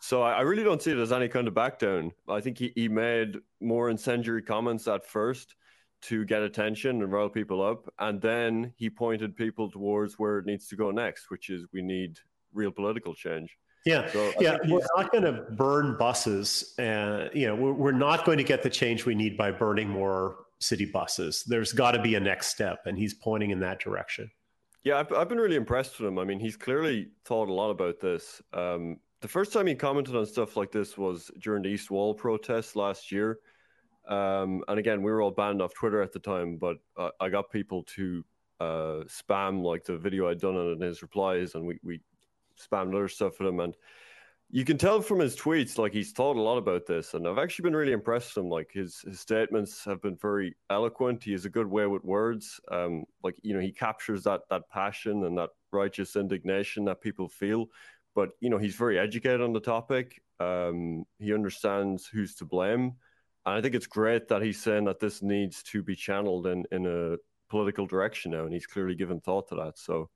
So 0.05 0.21
I, 0.21 0.41
really 0.41 0.63
don't 0.63 0.79
see 0.79 0.91
it 0.91 0.99
as 0.99 1.11
any 1.11 1.27
kind 1.27 1.47
of 1.47 1.55
back 1.55 1.79
down. 1.79 2.11
I 2.29 2.39
think 2.39 2.59
he, 2.59 2.71
he 2.75 2.87
made 2.87 3.37
more 3.59 3.89
incendiary 3.89 4.43
comments 4.43 4.87
at 4.87 5.03
first 5.03 5.55
to 6.03 6.25
get 6.25 6.43
attention 6.43 7.01
and 7.01 7.11
rile 7.11 7.27
people 7.27 7.59
up. 7.63 7.91
And 7.97 8.21
then 8.21 8.71
he 8.77 8.87
pointed 8.87 9.35
people 9.35 9.71
towards 9.71 10.19
where 10.19 10.37
it 10.37 10.45
needs 10.45 10.67
to 10.67 10.75
go 10.75 10.91
next, 10.91 11.31
which 11.31 11.49
is 11.49 11.65
we 11.73 11.81
need 11.81 12.19
real 12.53 12.69
political 12.69 13.15
change. 13.15 13.57
Yeah, 13.87 14.07
so 14.11 14.31
yeah, 14.39 14.57
we're 14.67 14.85
not 14.95 15.11
going 15.11 15.23
to 15.23 15.45
burn 15.57 15.97
buses, 15.97 16.75
and 16.77 17.31
you 17.33 17.47
know, 17.47 17.55
we're, 17.55 17.73
we're 17.73 17.91
not 17.91 18.25
going 18.25 18.37
to 18.37 18.43
get 18.43 18.61
the 18.61 18.69
change 18.69 19.05
we 19.05 19.15
need 19.15 19.37
by 19.37 19.49
burning 19.49 19.89
more 19.89 20.37
city 20.59 20.85
buses. 20.85 21.43
There's 21.47 21.73
got 21.73 21.91
to 21.91 22.01
be 22.01 22.13
a 22.13 22.19
next 22.19 22.47
step, 22.47 22.79
and 22.85 22.95
he's 22.95 23.15
pointing 23.15 23.49
in 23.49 23.59
that 23.61 23.79
direction. 23.79 24.29
Yeah, 24.83 24.99
I've, 24.99 25.11
I've 25.13 25.29
been 25.29 25.39
really 25.39 25.55
impressed 25.55 25.99
with 25.99 26.07
him. 26.07 26.19
I 26.19 26.25
mean, 26.25 26.39
he's 26.39 26.55
clearly 26.55 27.09
thought 27.25 27.49
a 27.49 27.53
lot 27.53 27.71
about 27.71 27.99
this. 27.99 28.39
Um, 28.53 28.97
the 29.21 29.27
first 29.27 29.53
time 29.53 29.67
he 29.67 29.75
commented 29.75 30.15
on 30.15 30.25
stuff 30.25 30.57
like 30.57 30.71
this 30.71 30.97
was 30.97 31.31
during 31.39 31.63
the 31.63 31.69
East 31.69 31.89
Wall 31.89 32.13
protests 32.13 32.75
last 32.75 33.11
year. 33.11 33.39
Um, 34.07 34.63
and 34.67 34.77
again, 34.77 35.01
we 35.01 35.11
were 35.11 35.21
all 35.21 35.31
banned 35.31 35.61
off 35.61 35.73
Twitter 35.73 36.01
at 36.01 36.13
the 36.13 36.19
time, 36.19 36.57
but 36.57 36.77
uh, 36.97 37.09
I 37.19 37.29
got 37.29 37.49
people 37.49 37.83
to 37.95 38.23
uh, 38.59 39.03
spam 39.07 39.63
like 39.63 39.83
the 39.83 39.97
video 39.97 40.29
I'd 40.29 40.39
done 40.39 40.55
on 40.55 40.79
his 40.79 41.01
replies, 41.01 41.55
and 41.55 41.65
we, 41.65 41.79
we 41.83 42.01
spammed 42.59 42.95
other 42.95 43.07
stuff 43.07 43.39
with 43.39 43.49
him. 43.49 43.59
And 43.59 43.75
you 44.51 44.63
can 44.63 44.77
tell 44.77 45.01
from 45.01 45.19
his 45.19 45.35
tweets, 45.35 45.77
like 45.77 45.91
he's 45.91 46.11
thought 46.11 46.37
a 46.37 46.41
lot 46.41 46.57
about 46.57 46.85
this. 46.85 47.13
And 47.13 47.27
I've 47.27 47.39
actually 47.39 47.63
been 47.63 47.75
really 47.75 47.93
impressed 47.93 48.35
with 48.35 48.45
him. 48.45 48.51
Like 48.51 48.69
his, 48.71 49.01
his 49.01 49.19
statements 49.19 49.83
have 49.85 50.01
been 50.01 50.15
very 50.15 50.55
eloquent. 50.69 51.23
He 51.23 51.31
has 51.31 51.45
a 51.45 51.49
good 51.49 51.67
way 51.67 51.87
with 51.87 52.03
words. 52.03 52.59
Um, 52.71 53.05
like, 53.23 53.35
you 53.41 53.53
know, 53.53 53.59
he 53.59 53.71
captures 53.71 54.23
that, 54.23 54.41
that 54.49 54.69
passion 54.69 55.25
and 55.25 55.37
that 55.37 55.49
righteous 55.71 56.15
indignation 56.15 56.85
that 56.85 57.01
people 57.01 57.27
feel 57.27 57.65
but 58.15 58.29
you 58.39 58.49
know 58.49 58.57
he's 58.57 58.75
very 58.75 58.97
educated 58.97 59.41
on 59.41 59.53
the 59.53 59.59
topic. 59.59 60.21
Um, 60.39 61.05
he 61.19 61.33
understands 61.33 62.07
who's 62.07 62.35
to 62.35 62.45
blame, 62.45 62.93
and 63.45 63.55
I 63.55 63.61
think 63.61 63.75
it's 63.75 63.87
great 63.87 64.27
that 64.29 64.41
he's 64.41 64.61
saying 64.61 64.85
that 64.85 64.99
this 64.99 65.21
needs 65.21 65.61
to 65.63 65.83
be 65.83 65.95
channeled 65.95 66.47
in 66.47 66.65
in 66.71 66.85
a 66.85 67.17
political 67.49 67.85
direction 67.85 68.31
now, 68.31 68.45
and 68.45 68.53
he's 68.53 68.65
clearly 68.65 68.95
given 68.95 69.19
thought 69.21 69.49
to 69.49 69.55
that. 69.55 69.77
So 69.77 70.09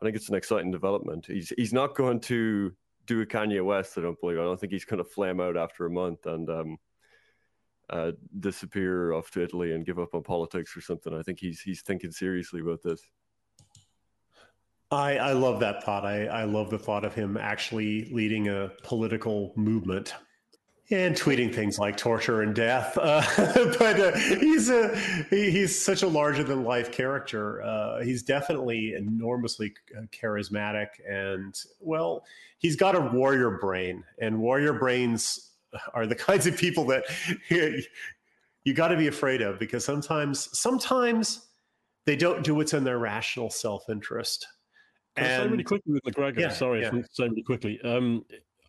I 0.00 0.04
think 0.04 0.16
it's 0.16 0.28
an 0.28 0.36
exciting 0.36 0.70
development. 0.70 1.26
He's 1.26 1.52
he's 1.56 1.72
not 1.72 1.94
going 1.94 2.20
to 2.20 2.72
do 3.06 3.20
a 3.20 3.26
Kanye 3.26 3.64
West. 3.64 3.98
I 3.98 4.02
don't 4.02 4.20
believe. 4.20 4.38
I 4.38 4.44
don't 4.44 4.58
think 4.58 4.72
he's 4.72 4.84
going 4.84 5.02
to 5.02 5.10
flame 5.10 5.40
out 5.40 5.56
after 5.56 5.86
a 5.86 5.90
month 5.90 6.26
and 6.26 6.48
um, 6.48 6.76
uh, 7.90 8.12
disappear 8.40 9.12
off 9.12 9.30
to 9.32 9.42
Italy 9.42 9.72
and 9.72 9.84
give 9.84 9.98
up 9.98 10.14
on 10.14 10.22
politics 10.22 10.76
or 10.76 10.80
something. 10.80 11.12
I 11.12 11.22
think 11.22 11.40
he's 11.40 11.60
he's 11.60 11.82
thinking 11.82 12.12
seriously 12.12 12.60
about 12.60 12.82
this. 12.82 13.02
I, 14.92 15.16
I 15.16 15.32
love 15.32 15.60
that 15.60 15.82
thought. 15.82 16.04
I, 16.04 16.26
I 16.26 16.44
love 16.44 16.70
the 16.70 16.78
thought 16.78 17.04
of 17.04 17.14
him 17.14 17.36
actually 17.36 18.10
leading 18.12 18.48
a 18.48 18.70
political 18.82 19.52
movement 19.56 20.14
and 20.90 21.16
tweeting 21.16 21.54
things 21.54 21.78
like 21.78 21.96
torture 21.96 22.42
and 22.42 22.54
death. 22.54 22.98
Uh, 23.02 23.22
but 23.78 23.98
uh, 23.98 24.16
he's 24.16 24.68
a 24.68 24.96
he's 25.30 25.82
such 25.82 26.02
a 26.02 26.06
larger 26.06 26.44
than 26.44 26.64
life 26.64 26.92
character. 26.92 27.62
Uh, 27.62 28.02
he's 28.02 28.22
definitely 28.22 28.94
enormously 28.94 29.72
charismatic, 30.12 30.88
and 31.08 31.58
well, 31.80 32.24
he's 32.58 32.76
got 32.76 32.94
a 32.94 33.00
warrior 33.00 33.58
brain, 33.58 34.04
and 34.20 34.38
warrior 34.38 34.72
brains 34.72 35.50
are 35.94 36.06
the 36.06 36.14
kinds 36.28 36.46
of 36.46 36.56
people 36.56 36.84
that 36.86 37.04
you 38.64 38.74
got 38.74 38.88
to 38.88 38.96
be 38.96 39.08
afraid 39.08 39.40
of 39.42 39.58
because 39.58 39.84
sometimes 39.84 40.48
sometimes 40.58 41.46
they 42.04 42.16
don't 42.16 42.44
do 42.44 42.54
what's 42.54 42.74
in 42.74 42.84
their 42.84 42.98
rational 42.98 43.50
self 43.50 43.88
interest 43.88 44.46
and, 45.16 45.42
say 45.42 45.48
really 45.48 45.64
quickly 45.64 45.92
with 45.94 46.02
McGregor? 46.04 46.40
Yeah, 46.40 46.50
Sorry, 46.50 46.82
yeah. 46.82 46.90
Say 47.10 47.28
really 47.28 47.42
quickly. 47.42 47.80
Um, 47.82 48.24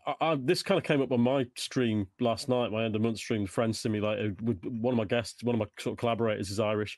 I, 0.06 0.14
I, 0.22 0.36
this 0.36 0.64
kind 0.64 0.78
of 0.78 0.84
came 0.84 1.02
up 1.02 1.12
on 1.12 1.22
my 1.22 1.46
stream 1.56 2.08
last 2.20 2.50
night, 2.50 2.72
my 2.72 2.84
end 2.84 2.96
of 2.96 3.02
month 3.02 3.18
stream, 3.18 3.46
Friend 3.46 3.76
Simulator, 3.76 4.36
with 4.42 4.64
one 4.66 4.94
of 4.94 4.98
my 4.98 5.06
guests, 5.06 5.44
one 5.44 5.56
of 5.56 5.60
my 5.60 5.68
sort 5.80 5.94
of 5.94 5.98
collaborators 5.98 6.50
is 6.50 6.60
Irish. 6.60 6.98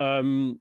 Um, 0.00 0.60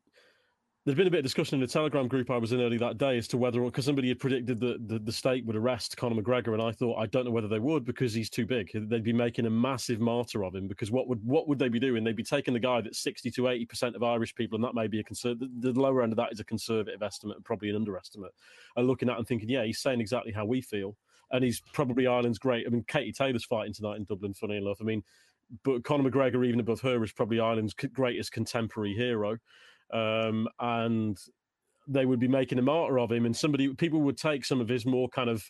there's 0.87 0.95
been 0.95 1.07
a 1.07 1.11
bit 1.11 1.17
of 1.17 1.25
discussion 1.25 1.55
in 1.55 1.59
the 1.59 1.67
Telegram 1.67 2.07
group 2.07 2.31
I 2.31 2.37
was 2.37 2.53
in 2.53 2.61
early 2.61 2.77
that 2.77 2.97
day 2.97 3.17
as 3.17 3.27
to 3.27 3.37
whether, 3.37 3.61
or 3.61 3.65
because 3.65 3.83
somebody 3.83 4.07
had 4.07 4.19
predicted 4.19 4.57
that 4.61 4.87
the, 4.87 4.99
the 4.99 5.11
state 5.11 5.45
would 5.45 5.57
arrest 5.57 5.97
Conor 5.97 6.21
McGregor, 6.21 6.53
and 6.53 6.61
I 6.61 6.71
thought 6.71 6.97
I 6.97 7.07
don't 7.07 7.25
know 7.25 7.31
whether 7.31 7.49
they 7.49 7.59
would 7.59 7.83
because 7.83 8.13
he's 8.13 8.29
too 8.29 8.45
big. 8.45 8.71
They'd 8.73 9.03
be 9.03 9.11
making 9.11 9.47
a 9.47 9.49
massive 9.49 9.99
martyr 9.99 10.45
of 10.45 10.55
him 10.55 10.65
because 10.65 10.89
what 10.89 11.09
would 11.09 11.21
what 11.25 11.45
would 11.49 11.59
they 11.59 11.67
be 11.67 11.77
doing? 11.77 12.05
They'd 12.05 12.15
be 12.15 12.23
taking 12.23 12.53
the 12.53 12.61
guy 12.61 12.79
that's 12.79 12.99
60 12.99 13.29
to 13.31 13.49
80 13.49 13.65
percent 13.65 13.95
of 13.97 14.03
Irish 14.03 14.33
people, 14.33 14.55
and 14.55 14.63
that 14.63 14.75
may 14.75 14.87
be 14.87 15.01
a 15.01 15.03
concern. 15.03 15.37
The, 15.59 15.73
the 15.73 15.77
lower 15.77 16.03
end 16.03 16.13
of 16.13 16.17
that 16.19 16.31
is 16.31 16.39
a 16.39 16.45
conservative 16.45 17.03
estimate 17.03 17.35
and 17.35 17.43
probably 17.43 17.69
an 17.69 17.75
underestimate. 17.75 18.31
And 18.77 18.87
looking 18.87 19.09
at 19.09 19.17
and 19.17 19.27
thinking, 19.27 19.49
yeah, 19.49 19.65
he's 19.65 19.79
saying 19.79 19.99
exactly 19.99 20.31
how 20.31 20.45
we 20.45 20.61
feel, 20.61 20.95
and 21.31 21.43
he's 21.43 21.61
probably 21.73 22.07
Ireland's 22.07 22.39
great. 22.39 22.65
I 22.65 22.69
mean, 22.69 22.85
Katie 22.87 23.11
Taylor's 23.11 23.43
fighting 23.43 23.73
tonight 23.73 23.97
in 23.97 24.05
Dublin. 24.05 24.33
Funny 24.33 24.55
enough, 24.55 24.77
I 24.79 24.85
mean, 24.85 25.03
but 25.63 25.83
Conor 25.83 26.09
McGregor, 26.09 26.47
even 26.47 26.61
above 26.61 26.79
her, 26.79 27.03
is 27.03 27.11
probably 27.11 27.41
Ireland's 27.41 27.73
greatest 27.73 28.31
contemporary 28.31 28.93
hero. 28.93 29.37
Um, 29.93 30.47
and 30.59 31.17
they 31.87 32.05
would 32.05 32.19
be 32.19 32.27
making 32.27 32.59
a 32.59 32.61
martyr 32.61 32.99
of 32.99 33.11
him, 33.11 33.25
and 33.25 33.35
somebody 33.35 33.73
people 33.75 34.01
would 34.01 34.17
take 34.17 34.43
some 34.45 34.59
of 34.59 34.67
his 34.67 34.85
more 34.85 35.09
kind 35.09 35.29
of 35.29 35.49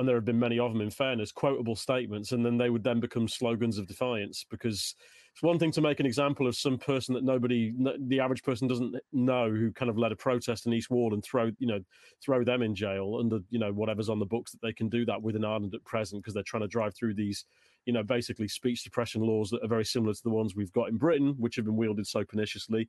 and 0.00 0.08
there 0.08 0.16
have 0.16 0.24
been 0.24 0.38
many 0.38 0.58
of 0.58 0.72
them 0.72 0.80
in 0.80 0.90
fairness 0.90 1.30
quotable 1.30 1.76
statements 1.76 2.32
and 2.32 2.44
then 2.44 2.56
they 2.56 2.70
would 2.70 2.82
then 2.82 3.00
become 3.00 3.28
slogans 3.28 3.76
of 3.76 3.86
defiance 3.86 4.46
because 4.50 4.94
it's 5.32 5.42
one 5.42 5.58
thing 5.58 5.70
to 5.70 5.82
make 5.82 6.00
an 6.00 6.06
example 6.06 6.46
of 6.46 6.56
some 6.56 6.78
person 6.78 7.14
that 7.14 7.22
nobody 7.22 7.74
the 8.06 8.18
average 8.18 8.42
person 8.42 8.66
doesn't 8.66 8.96
know 9.12 9.50
who 9.50 9.70
kind 9.72 9.90
of 9.90 9.98
led 9.98 10.10
a 10.10 10.16
protest 10.16 10.66
in 10.66 10.72
east 10.72 10.90
wall 10.90 11.12
and 11.12 11.22
throw 11.22 11.50
you 11.58 11.66
know 11.66 11.80
throw 12.24 12.42
them 12.42 12.62
in 12.62 12.74
jail 12.74 13.18
under 13.20 13.40
you 13.50 13.58
know 13.58 13.72
whatever's 13.72 14.08
on 14.08 14.18
the 14.18 14.24
books 14.24 14.52
that 14.52 14.62
they 14.62 14.72
can 14.72 14.88
do 14.88 15.04
that 15.04 15.20
with 15.20 15.36
an 15.36 15.44
ireland 15.44 15.74
at 15.74 15.84
present 15.84 16.22
because 16.22 16.32
they're 16.32 16.42
trying 16.44 16.62
to 16.62 16.68
drive 16.68 16.94
through 16.94 17.12
these 17.12 17.44
you 17.84 17.92
know 17.92 18.02
basically 18.02 18.48
speech 18.48 18.80
suppression 18.80 19.20
laws 19.20 19.50
that 19.50 19.62
are 19.62 19.68
very 19.68 19.84
similar 19.84 20.14
to 20.14 20.22
the 20.24 20.30
ones 20.30 20.56
we've 20.56 20.72
got 20.72 20.88
in 20.88 20.96
britain 20.96 21.34
which 21.38 21.56
have 21.56 21.66
been 21.66 21.76
wielded 21.76 22.06
so 22.06 22.24
perniciously 22.24 22.88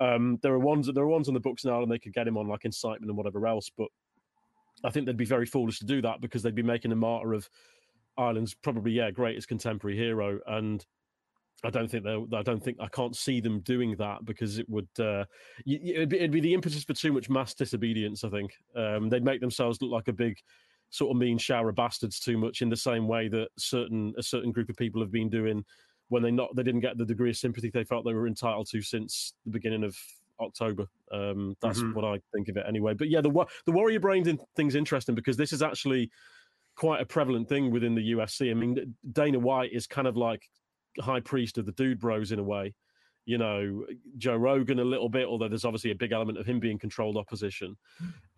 um, 0.00 0.38
there 0.42 0.52
are 0.52 0.58
ones 0.58 0.88
there 0.92 1.04
are 1.04 1.08
ones 1.08 1.28
on 1.28 1.34
the 1.34 1.40
books 1.40 1.64
now, 1.64 1.82
and 1.82 1.90
they 1.90 1.98
could 1.98 2.14
get 2.14 2.26
him 2.26 2.36
on 2.36 2.48
like 2.48 2.64
incitement 2.64 3.10
and 3.10 3.16
whatever 3.16 3.46
else. 3.46 3.70
But 3.76 3.88
I 4.84 4.90
think 4.90 5.06
they'd 5.06 5.16
be 5.16 5.24
very 5.24 5.46
foolish 5.46 5.78
to 5.80 5.86
do 5.86 6.00
that 6.02 6.20
because 6.20 6.42
they'd 6.42 6.54
be 6.54 6.62
making 6.62 6.92
a 6.92 6.96
martyr 6.96 7.34
of 7.34 7.48
Ireland's 8.16 8.54
probably 8.54 8.92
yeah 8.92 9.10
greatest 9.10 9.48
contemporary 9.48 9.96
hero, 9.96 10.40
and 10.46 10.84
I 11.62 11.70
don't 11.70 11.90
think 11.90 12.04
they 12.04 12.36
I 12.36 12.42
don't 12.42 12.62
think 12.62 12.78
I 12.80 12.88
can't 12.88 13.14
see 13.14 13.40
them 13.40 13.60
doing 13.60 13.94
that 13.96 14.24
because 14.24 14.58
it 14.58 14.68
would 14.68 14.88
uh, 14.98 15.24
it'd, 15.66 16.08
be, 16.08 16.16
it'd 16.16 16.30
be 16.30 16.40
the 16.40 16.54
impetus 16.54 16.84
for 16.84 16.94
too 16.94 17.12
much 17.12 17.28
mass 17.28 17.54
disobedience. 17.54 18.24
I 18.24 18.30
think 18.30 18.52
um, 18.74 19.08
they'd 19.08 19.24
make 19.24 19.40
themselves 19.40 19.80
look 19.82 19.90
like 19.90 20.08
a 20.08 20.12
big 20.12 20.36
sort 20.90 21.10
of 21.10 21.18
mean 21.18 21.38
shower 21.38 21.68
of 21.68 21.76
bastards 21.76 22.18
too 22.18 22.36
much 22.36 22.62
in 22.62 22.68
the 22.68 22.76
same 22.76 23.06
way 23.06 23.28
that 23.28 23.48
certain 23.58 24.14
a 24.18 24.22
certain 24.22 24.52
group 24.52 24.68
of 24.68 24.76
people 24.76 25.00
have 25.00 25.12
been 25.12 25.28
doing 25.28 25.64
when 26.10 26.22
they 26.22 26.30
not 26.30 26.54
they 26.54 26.62
didn't 26.62 26.80
get 26.80 26.98
the 26.98 27.06
degree 27.06 27.30
of 27.30 27.36
sympathy 27.36 27.70
they 27.70 27.84
felt 27.84 28.04
they 28.04 28.12
were 28.12 28.26
entitled 28.26 28.68
to 28.68 28.82
since 28.82 29.32
the 29.44 29.50
beginning 29.50 29.82
of 29.82 29.96
October. 30.40 30.86
Um, 31.12 31.56
that's 31.60 31.80
mm-hmm. 31.80 31.94
what 31.94 32.04
I 32.04 32.20
think 32.34 32.48
of 32.48 32.56
it 32.56 32.64
anyway. 32.68 32.94
But 32.94 33.08
yeah, 33.08 33.20
the 33.20 33.46
the 33.64 33.72
warrior 33.72 34.00
brain 34.00 34.38
thing's 34.56 34.74
interesting 34.74 35.14
because 35.14 35.36
this 35.36 35.52
is 35.52 35.62
actually 35.62 36.10
quite 36.76 37.00
a 37.00 37.06
prevalent 37.06 37.48
thing 37.48 37.70
within 37.70 37.94
the 37.94 38.12
UFC. 38.12 38.50
I 38.50 38.54
mean, 38.54 38.94
Dana 39.12 39.38
White 39.38 39.72
is 39.72 39.86
kind 39.86 40.06
of 40.06 40.16
like 40.16 40.48
high 41.00 41.20
priest 41.20 41.58
of 41.58 41.66
the 41.66 41.72
dude 41.72 42.00
bros 42.00 42.32
in 42.32 42.38
a 42.38 42.42
way. 42.42 42.74
You 43.26 43.38
know, 43.38 43.84
Joe 44.18 44.36
Rogan 44.36 44.80
a 44.80 44.84
little 44.84 45.08
bit, 45.08 45.26
although 45.26 45.48
there's 45.48 45.64
obviously 45.64 45.90
a 45.90 45.94
big 45.94 46.12
element 46.12 46.38
of 46.38 46.46
him 46.46 46.58
being 46.58 46.78
controlled 46.78 47.16
opposition. 47.16 47.76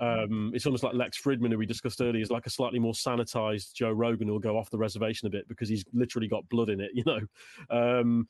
Um, 0.00 0.52
it's 0.54 0.66
almost 0.66 0.82
like 0.82 0.94
Lex 0.94 1.20
Fridman, 1.20 1.50
who 1.50 1.58
we 1.58 1.66
discussed 1.66 2.00
earlier, 2.00 2.22
is 2.22 2.30
like 2.30 2.46
a 2.46 2.50
slightly 2.50 2.78
more 2.78 2.92
sanitized 2.92 3.74
Joe 3.74 3.92
Rogan 3.92 4.28
who'll 4.28 4.38
go 4.38 4.58
off 4.58 4.70
the 4.70 4.78
reservation 4.78 5.26
a 5.28 5.30
bit 5.30 5.48
because 5.48 5.68
he's 5.68 5.84
literally 5.92 6.28
got 6.28 6.48
blood 6.48 6.68
in 6.68 6.80
it, 6.80 6.90
you 6.94 7.04
know. 7.06 7.20
Um, 7.70 8.28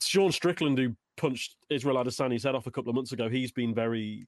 Sean 0.00 0.32
Strickland, 0.32 0.78
who 0.78 0.94
punched 1.16 1.56
Israel 1.70 1.96
Adesanya's 1.96 2.44
head 2.44 2.54
off 2.54 2.66
a 2.66 2.70
couple 2.70 2.90
of 2.90 2.96
months 2.96 3.12
ago, 3.12 3.28
he's 3.28 3.52
been 3.52 3.74
very 3.74 4.26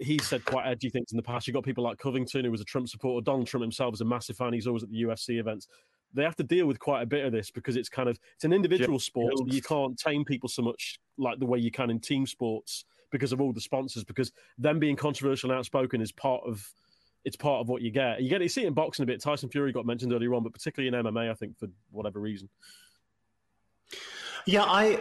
he's 0.00 0.26
said 0.26 0.44
quite 0.44 0.66
edgy 0.66 0.90
things 0.90 1.12
in 1.12 1.16
the 1.16 1.22
past. 1.22 1.46
You've 1.46 1.54
got 1.54 1.64
people 1.64 1.84
like 1.84 1.98
Covington, 1.98 2.44
who 2.44 2.50
was 2.50 2.60
a 2.60 2.64
Trump 2.64 2.88
supporter. 2.88 3.24
Donald 3.24 3.46
Trump 3.46 3.62
himself 3.62 3.94
is 3.94 4.00
a 4.00 4.04
massive 4.04 4.36
fan. 4.36 4.52
He's 4.52 4.66
always 4.66 4.82
at 4.82 4.90
the 4.90 5.02
UFC 5.02 5.38
events. 5.38 5.68
They 6.14 6.22
have 6.22 6.36
to 6.36 6.42
deal 6.42 6.66
with 6.66 6.78
quite 6.78 7.02
a 7.02 7.06
bit 7.06 7.24
of 7.24 7.32
this 7.32 7.50
because 7.50 7.76
it's 7.76 7.88
kind 7.88 8.08
of 8.08 8.18
it's 8.34 8.44
an 8.44 8.52
individual 8.52 8.98
sport. 8.98 9.34
You 9.46 9.62
can't 9.62 9.98
tame 9.98 10.24
people 10.24 10.48
so 10.48 10.62
much 10.62 10.98
like 11.18 11.38
the 11.38 11.46
way 11.46 11.58
you 11.58 11.70
can 11.70 11.90
in 11.90 12.00
team 12.00 12.26
sports 12.26 12.84
because 13.10 13.32
of 13.32 13.40
all 13.40 13.52
the 13.52 13.60
sponsors. 13.60 14.04
Because 14.04 14.32
them 14.58 14.78
being 14.78 14.96
controversial 14.96 15.50
and 15.50 15.58
outspoken 15.58 16.00
is 16.00 16.12
part 16.12 16.42
of 16.46 16.72
it's 17.24 17.36
part 17.36 17.60
of 17.60 17.68
what 17.68 17.82
you 17.82 17.90
get. 17.90 18.22
You 18.22 18.28
get 18.28 18.42
you 18.42 18.48
see 18.48 18.62
it 18.64 18.68
in 18.68 18.74
boxing 18.74 19.02
a 19.02 19.06
bit. 19.06 19.20
Tyson 19.20 19.48
Fury 19.48 19.72
got 19.72 19.86
mentioned 19.86 20.12
earlier 20.12 20.34
on, 20.34 20.42
but 20.42 20.52
particularly 20.52 20.96
in 20.96 21.04
MMA, 21.04 21.30
I 21.30 21.34
think 21.34 21.58
for 21.58 21.68
whatever 21.90 22.20
reason. 22.20 22.48
Yeah, 24.46 24.64
I 24.64 25.00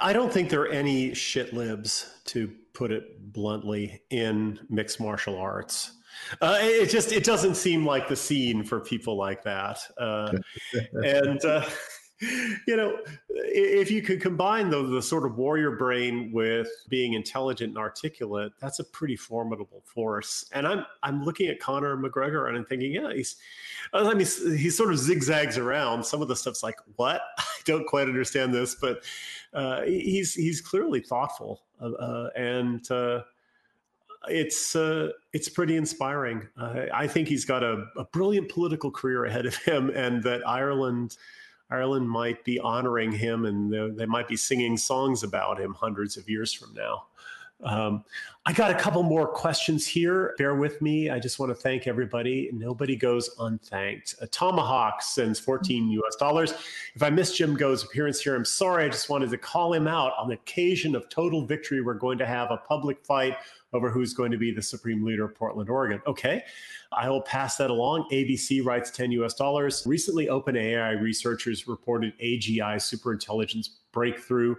I 0.00 0.12
don't 0.12 0.32
think 0.32 0.48
there 0.48 0.62
are 0.62 0.68
any 0.68 1.14
shit 1.14 1.52
libs, 1.52 2.12
to 2.26 2.52
put 2.72 2.90
it 2.90 3.32
bluntly, 3.32 4.02
in 4.10 4.58
mixed 4.68 5.00
martial 5.00 5.38
arts. 5.38 5.92
Uh, 6.40 6.58
it 6.60 6.90
just 6.90 7.12
it 7.12 7.24
doesn't 7.24 7.54
seem 7.54 7.84
like 7.84 8.08
the 8.08 8.16
scene 8.16 8.64
for 8.64 8.80
people 8.80 9.16
like 9.16 9.42
that. 9.44 9.78
Uh, 9.98 10.32
and 10.92 11.44
uh, 11.44 11.64
you 12.66 12.76
know, 12.76 12.98
if 13.28 13.90
you 13.90 14.00
could 14.00 14.22
combine 14.22 14.70
the, 14.70 14.82
the 14.82 15.02
sort 15.02 15.26
of 15.26 15.36
warrior 15.36 15.72
brain 15.72 16.30
with 16.32 16.68
being 16.88 17.12
intelligent 17.12 17.70
and 17.70 17.78
articulate, 17.78 18.52
that's 18.58 18.78
a 18.78 18.84
pretty 18.84 19.16
formidable 19.16 19.82
force. 19.84 20.46
And 20.52 20.66
I'm 20.66 20.86
I'm 21.02 21.22
looking 21.22 21.48
at 21.48 21.60
Conor 21.60 21.96
McGregor 21.96 22.48
and 22.48 22.56
I'm 22.56 22.64
thinking, 22.64 22.92
yeah, 22.92 23.12
he's 23.12 23.36
I 23.92 24.14
mean 24.14 24.26
he 24.56 24.70
sort 24.70 24.92
of 24.92 24.98
zigzags 24.98 25.58
around. 25.58 26.04
Some 26.04 26.22
of 26.22 26.28
the 26.28 26.36
stuff's 26.36 26.62
like, 26.62 26.78
what? 26.96 27.20
I 27.38 27.44
don't 27.66 27.86
quite 27.86 28.08
understand 28.08 28.54
this, 28.54 28.74
but 28.74 29.04
uh, 29.52 29.82
he's 29.82 30.32
he's 30.32 30.62
clearly 30.62 31.00
thoughtful 31.00 31.62
uh, 31.80 31.90
uh 31.92 32.30
and. 32.34 32.88
It's 34.28 34.76
uh, 34.76 35.10
it's 35.32 35.48
pretty 35.48 35.76
inspiring. 35.76 36.48
Uh, 36.56 36.86
I 36.92 37.06
think 37.06 37.28
he's 37.28 37.44
got 37.44 37.62
a, 37.62 37.86
a, 37.96 38.04
brilliant 38.04 38.48
political 38.48 38.90
career 38.90 39.24
ahead 39.24 39.46
of 39.46 39.56
him, 39.56 39.90
and 39.94 40.22
that 40.24 40.46
Ireland 40.46 41.16
Ireland 41.70 42.08
might 42.08 42.44
be 42.44 42.60
honoring 42.60 43.12
him 43.12 43.44
and 43.44 43.98
they 43.98 44.06
might 44.06 44.28
be 44.28 44.36
singing 44.36 44.76
songs 44.76 45.24
about 45.24 45.60
him 45.60 45.74
hundreds 45.74 46.16
of 46.16 46.28
years 46.28 46.52
from 46.52 46.72
now. 46.74 47.06
Um, 47.64 48.04
I 48.44 48.52
got 48.52 48.70
a 48.70 48.74
couple 48.74 49.02
more 49.02 49.26
questions 49.26 49.86
here. 49.86 50.34
Bear 50.36 50.54
with 50.54 50.80
me. 50.82 51.08
I 51.10 51.18
just 51.18 51.38
want 51.38 51.50
to 51.50 51.54
thank 51.54 51.86
everybody. 51.86 52.50
Nobody 52.52 52.96
goes 52.96 53.30
unthanked. 53.40 54.14
A 54.20 54.26
Tomahawk 54.26 55.02
sends 55.02 55.40
14 55.40 55.88
US 55.90 56.16
dollars. 56.16 56.52
If 56.94 57.02
I 57.02 57.10
missed 57.10 57.36
Jim 57.36 57.56
Goad's 57.56 57.82
appearance 57.82 58.20
here, 58.20 58.36
I'm 58.36 58.44
sorry. 58.44 58.84
I 58.84 58.88
just 58.88 59.08
wanted 59.08 59.30
to 59.30 59.38
call 59.38 59.72
him 59.72 59.88
out. 59.88 60.12
On 60.18 60.28
the 60.28 60.34
occasion 60.34 60.94
of 60.94 61.08
total 61.08 61.46
victory, 61.46 61.80
we're 61.80 61.94
going 61.94 62.18
to 62.18 62.26
have 62.26 62.50
a 62.50 62.58
public 62.58 63.04
fight 63.04 63.36
over 63.72 63.90
who's 63.90 64.12
going 64.12 64.30
to 64.30 64.38
be 64.38 64.52
the 64.52 64.62
supreme 64.62 65.04
leader 65.04 65.24
of 65.24 65.34
Portland, 65.34 65.70
Oregon. 65.70 66.00
Okay. 66.06 66.44
I 66.92 67.08
will 67.08 67.22
pass 67.22 67.56
that 67.56 67.70
along. 67.70 68.08
ABC 68.12 68.64
writes 68.64 68.90
10 68.90 69.12
US 69.12 69.34
dollars. 69.34 69.82
Recently, 69.86 70.26
OpenAI 70.26 71.00
researchers 71.00 71.66
reported 71.66 72.16
AGI 72.18 72.76
superintelligence 72.76 73.70
breakthrough. 73.92 74.54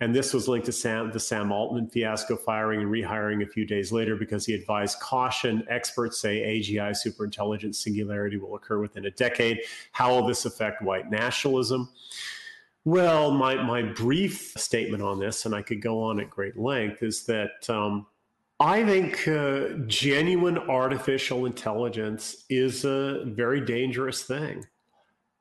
And 0.00 0.14
this 0.14 0.34
was 0.34 0.48
linked 0.48 0.66
to 0.66 0.72
Sam, 0.72 1.12
the 1.12 1.20
Sam 1.20 1.52
Altman 1.52 1.88
fiasco, 1.88 2.36
firing 2.36 2.80
and 2.80 2.90
rehiring 2.90 3.42
a 3.42 3.46
few 3.46 3.64
days 3.64 3.92
later 3.92 4.16
because 4.16 4.44
he 4.44 4.54
advised 4.54 4.98
caution. 4.98 5.64
Experts 5.70 6.20
say 6.20 6.40
AGI 6.40 6.94
superintelligence 6.94 7.76
singularity 7.76 8.36
will 8.36 8.56
occur 8.56 8.80
within 8.80 9.06
a 9.06 9.10
decade. 9.12 9.60
How 9.92 10.10
will 10.10 10.26
this 10.26 10.44
affect 10.46 10.82
white 10.82 11.10
nationalism? 11.10 11.88
Well, 12.84 13.30
my, 13.30 13.54
my 13.62 13.82
brief 13.82 14.52
statement 14.56 15.02
on 15.02 15.18
this, 15.18 15.46
and 15.46 15.54
I 15.54 15.62
could 15.62 15.80
go 15.80 16.02
on 16.02 16.20
at 16.20 16.28
great 16.28 16.58
length, 16.58 17.02
is 17.02 17.24
that 17.26 17.70
um, 17.70 18.06
I 18.60 18.84
think 18.84 19.26
uh, 19.26 19.68
genuine 19.86 20.58
artificial 20.58 21.46
intelligence 21.46 22.44
is 22.50 22.84
a 22.84 23.24
very 23.24 23.60
dangerous 23.60 24.22
thing. 24.24 24.64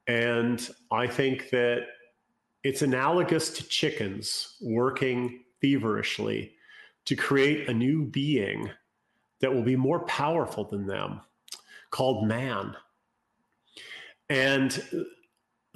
And 0.07 0.67
I 0.91 1.07
think 1.07 1.49
that 1.49 1.87
it's 2.63 2.81
analogous 2.81 3.49
to 3.51 3.67
chickens 3.67 4.57
working 4.61 5.43
feverishly 5.61 6.53
to 7.05 7.15
create 7.15 7.69
a 7.69 7.73
new 7.73 8.05
being 8.05 8.69
that 9.41 9.53
will 9.53 9.63
be 9.63 9.75
more 9.75 10.05
powerful 10.05 10.63
than 10.63 10.87
them 10.87 11.21
called 11.91 12.27
man. 12.27 12.75
And 14.29 15.05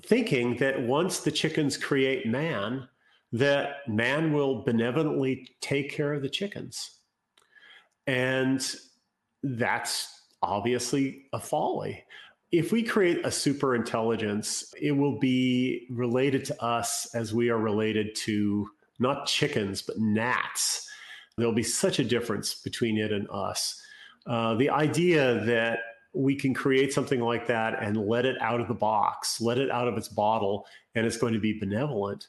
thinking 0.03 0.57
that 0.57 0.81
once 0.81 1.19
the 1.19 1.31
chickens 1.31 1.75
create 1.77 2.25
man, 2.25 2.87
that 3.33 3.87
man 3.87 4.31
will 4.31 4.63
benevolently 4.63 5.49
take 5.59 5.91
care 5.91 6.13
of 6.13 6.21
the 6.21 6.29
chickens 6.29 6.97
and 8.07 8.65
that's 9.43 10.23
obviously 10.41 11.25
a 11.33 11.39
folly. 11.39 12.03
If 12.51 12.71
we 12.71 12.83
create 12.83 13.25
a 13.25 13.31
super 13.31 13.75
intelligence, 13.75 14.73
it 14.81 14.91
will 14.91 15.19
be 15.19 15.87
related 15.89 16.45
to 16.45 16.63
us 16.63 17.13
as 17.13 17.33
we 17.33 17.49
are 17.49 17.57
related 17.57 18.15
to 18.15 18.69
not 18.99 19.27
chickens, 19.27 19.81
but 19.81 19.99
gnats. 19.99 20.89
There'll 21.37 21.53
be 21.53 21.63
such 21.63 21.99
a 21.99 22.03
difference 22.03 22.55
between 22.55 22.97
it 22.97 23.11
and 23.11 23.27
us. 23.29 23.81
Uh, 24.25 24.55
the 24.55 24.69
idea 24.69 25.43
that 25.45 25.79
we 26.13 26.35
can 26.35 26.53
create 26.53 26.93
something 26.93 27.19
like 27.19 27.47
that 27.47 27.81
and 27.81 27.97
let 27.97 28.25
it 28.25 28.41
out 28.41 28.59
of 28.59 28.67
the 28.67 28.73
box, 28.73 29.39
let 29.39 29.57
it 29.57 29.69
out 29.69 29.87
of 29.87 29.97
its 29.97 30.07
bottle, 30.07 30.65
and 30.95 31.05
it's 31.05 31.17
going 31.17 31.33
to 31.33 31.39
be 31.39 31.59
benevolent 31.59 32.27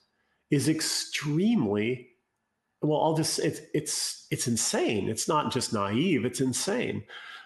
is 0.51 0.69
extremely 0.69 2.09
well 2.81 3.01
i'll 3.03 3.17
just 3.17 3.39
it's 3.41 3.61
it's 3.75 4.27
it's 4.31 4.47
insane 4.47 5.09
it's 5.09 5.29
not 5.29 5.53
just 5.53 5.73
naive 5.73 6.25
it's 6.25 6.41
insane 6.41 7.03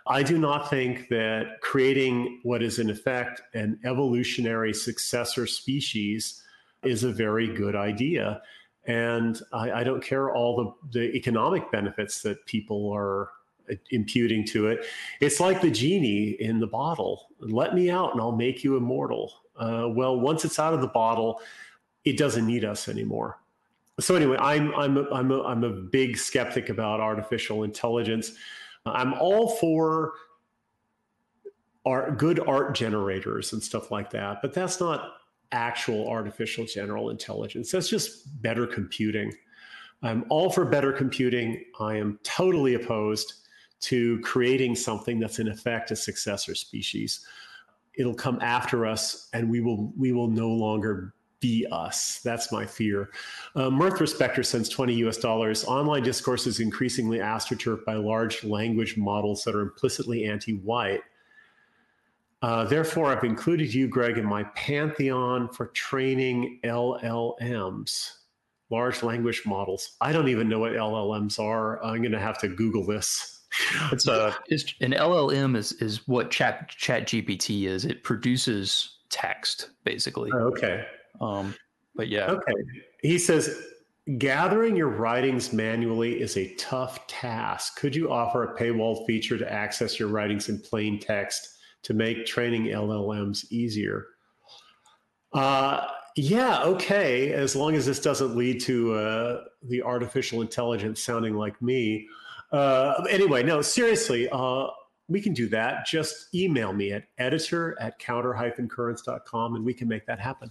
i 0.06 0.22
do 0.22 0.38
not 0.38 0.68
think 0.68 1.08
that 1.08 1.60
creating 1.60 2.40
what 2.42 2.62
is 2.62 2.78
in 2.78 2.90
effect 2.90 3.42
an 3.54 3.78
evolutionary 3.84 4.74
successor 4.74 5.46
species 5.46 6.42
is 6.82 7.04
a 7.04 7.12
very 7.12 7.46
good 7.46 7.76
idea. 7.76 8.42
And 8.86 9.40
i, 9.52 9.70
I 9.70 9.84
don't 9.84 10.02
care 10.02 10.34
all 10.34 10.76
the, 10.90 10.98
the 10.98 11.16
economic 11.16 11.70
benefits 11.70 12.22
that 12.22 12.44
people 12.46 12.90
are 12.92 13.30
imputing 13.90 14.44
to 14.44 14.66
it. 14.66 14.84
It's 15.20 15.38
like 15.38 15.60
the 15.60 15.70
genie 15.70 16.30
in 16.40 16.58
the 16.58 16.66
bottle. 16.66 17.28
Let 17.38 17.74
me 17.74 17.90
out 17.90 18.12
and 18.12 18.20
i'll 18.20 18.32
make 18.32 18.64
you 18.64 18.76
immortal. 18.76 19.32
Uh, 19.56 19.88
well 19.88 20.18
once 20.18 20.44
it's 20.44 20.58
out 20.58 20.74
of 20.74 20.80
the 20.80 20.88
bottle 20.88 21.40
it 22.04 22.16
doesn't 22.16 22.46
need 22.46 22.64
us 22.64 22.88
anymore. 22.88 23.38
So 24.00 24.16
anyway, 24.16 24.36
I'm 24.40 24.74
I'm 24.74 24.96
a, 24.96 25.08
I'm 25.12 25.30
a, 25.30 25.42
I'm 25.42 25.64
a 25.64 25.70
big 25.70 26.16
skeptic 26.16 26.68
about 26.68 26.98
artificial 26.98 27.62
intelligence. 27.62 28.32
I'm 28.86 29.14
all 29.14 29.48
for 29.56 30.12
art, 31.84 32.18
good 32.18 32.40
art 32.40 32.74
generators 32.74 33.52
and 33.52 33.62
stuff 33.62 33.90
like 33.90 34.10
that, 34.10 34.38
but 34.42 34.52
that's 34.54 34.80
not 34.80 35.14
actual 35.52 36.08
artificial 36.08 36.64
general 36.64 37.10
intelligence. 37.10 37.70
That's 37.70 37.88
just 37.88 38.42
better 38.42 38.66
computing. 38.66 39.32
I'm 40.02 40.24
all 40.30 40.50
for 40.50 40.64
better 40.64 40.92
computing. 40.92 41.64
I 41.78 41.96
am 41.96 42.18
totally 42.24 42.74
opposed 42.74 43.34
to 43.82 44.20
creating 44.20 44.74
something 44.76 45.20
that's 45.20 45.38
in 45.38 45.48
effect 45.48 45.90
a 45.90 45.96
successor 45.96 46.54
species. 46.54 47.26
It'll 47.94 48.14
come 48.14 48.38
after 48.40 48.86
us, 48.86 49.28
and 49.32 49.50
we 49.50 49.60
will 49.60 49.92
we 49.96 50.12
will 50.12 50.28
no 50.28 50.48
longer 50.48 51.14
be 51.42 51.66
us. 51.70 52.20
That's 52.24 52.50
my 52.50 52.64
fear. 52.64 53.10
Uh, 53.54 53.68
Mirth 53.68 54.00
Respecter 54.00 54.42
sends 54.42 54.70
20 54.70 54.94
US 55.06 55.18
dollars. 55.18 55.64
Online 55.64 56.02
discourse 56.02 56.46
is 56.46 56.60
increasingly 56.60 57.18
astroturfed 57.18 57.84
by 57.84 57.94
large 57.94 58.44
language 58.44 58.96
models 58.96 59.44
that 59.44 59.54
are 59.54 59.60
implicitly 59.60 60.24
anti 60.24 60.52
white. 60.52 61.02
Uh, 62.40 62.64
therefore, 62.64 63.06
I've 63.06 63.22
included 63.24 63.72
you, 63.72 63.86
Greg, 63.86 64.18
in 64.18 64.24
my 64.24 64.44
pantheon 64.56 65.48
for 65.48 65.66
training 65.66 66.60
LLMs, 66.64 68.14
large 68.70 69.02
language 69.02 69.42
models. 69.44 69.96
I 70.00 70.12
don't 70.12 70.28
even 70.28 70.48
know 70.48 70.58
what 70.58 70.72
LLMs 70.72 71.38
are. 71.38 71.82
I'm 71.84 71.98
going 71.98 72.12
to 72.12 72.18
have 72.18 72.38
to 72.38 72.48
Google 72.48 72.84
this. 72.86 73.40
It's 73.92 74.08
a 74.08 74.28
uh, 74.28 74.32
an 74.80 74.92
LLM 74.92 75.56
is 75.56 75.72
is 75.72 76.08
what 76.08 76.30
Chat 76.30 76.70
Chat 76.70 77.06
GPT 77.06 77.66
is. 77.66 77.84
It 77.84 78.02
produces 78.02 78.96
text 79.10 79.68
basically. 79.84 80.30
Oh, 80.32 80.48
okay. 80.48 80.86
Um, 81.22 81.54
but 81.94 82.08
yeah. 82.08 82.26
Okay. 82.26 82.52
He 83.00 83.18
says, 83.18 83.56
gathering 84.18 84.76
your 84.76 84.88
writings 84.88 85.52
manually 85.52 86.20
is 86.20 86.36
a 86.36 86.54
tough 86.56 87.06
task. 87.06 87.78
Could 87.78 87.94
you 87.94 88.10
offer 88.10 88.44
a 88.44 88.58
paywall 88.58 89.06
feature 89.06 89.38
to 89.38 89.50
access 89.50 89.98
your 89.98 90.08
writings 90.08 90.48
in 90.48 90.58
plain 90.58 90.98
text 90.98 91.58
to 91.84 91.94
make 91.94 92.26
training 92.26 92.64
LLMs 92.64 93.50
easier? 93.50 94.06
Uh, 95.32 95.86
yeah, 96.16 96.62
okay. 96.64 97.32
As 97.32 97.56
long 97.56 97.74
as 97.74 97.86
this 97.86 98.00
doesn't 98.00 98.36
lead 98.36 98.60
to 98.62 98.94
uh, 98.94 99.44
the 99.62 99.82
artificial 99.82 100.42
intelligence 100.42 101.02
sounding 101.02 101.34
like 101.34 101.60
me. 101.62 102.08
Uh, 102.50 103.04
anyway, 103.08 103.42
no, 103.42 103.62
seriously, 103.62 104.28
uh, 104.30 104.66
we 105.08 105.20
can 105.20 105.32
do 105.32 105.48
that. 105.48 105.86
Just 105.86 106.34
email 106.34 106.72
me 106.72 106.92
at 106.92 107.04
editor 107.18 107.76
at 107.80 107.98
counter-currents.com 107.98 109.54
and 109.54 109.64
we 109.64 109.72
can 109.72 109.88
make 109.88 110.06
that 110.06 110.18
happen. 110.18 110.50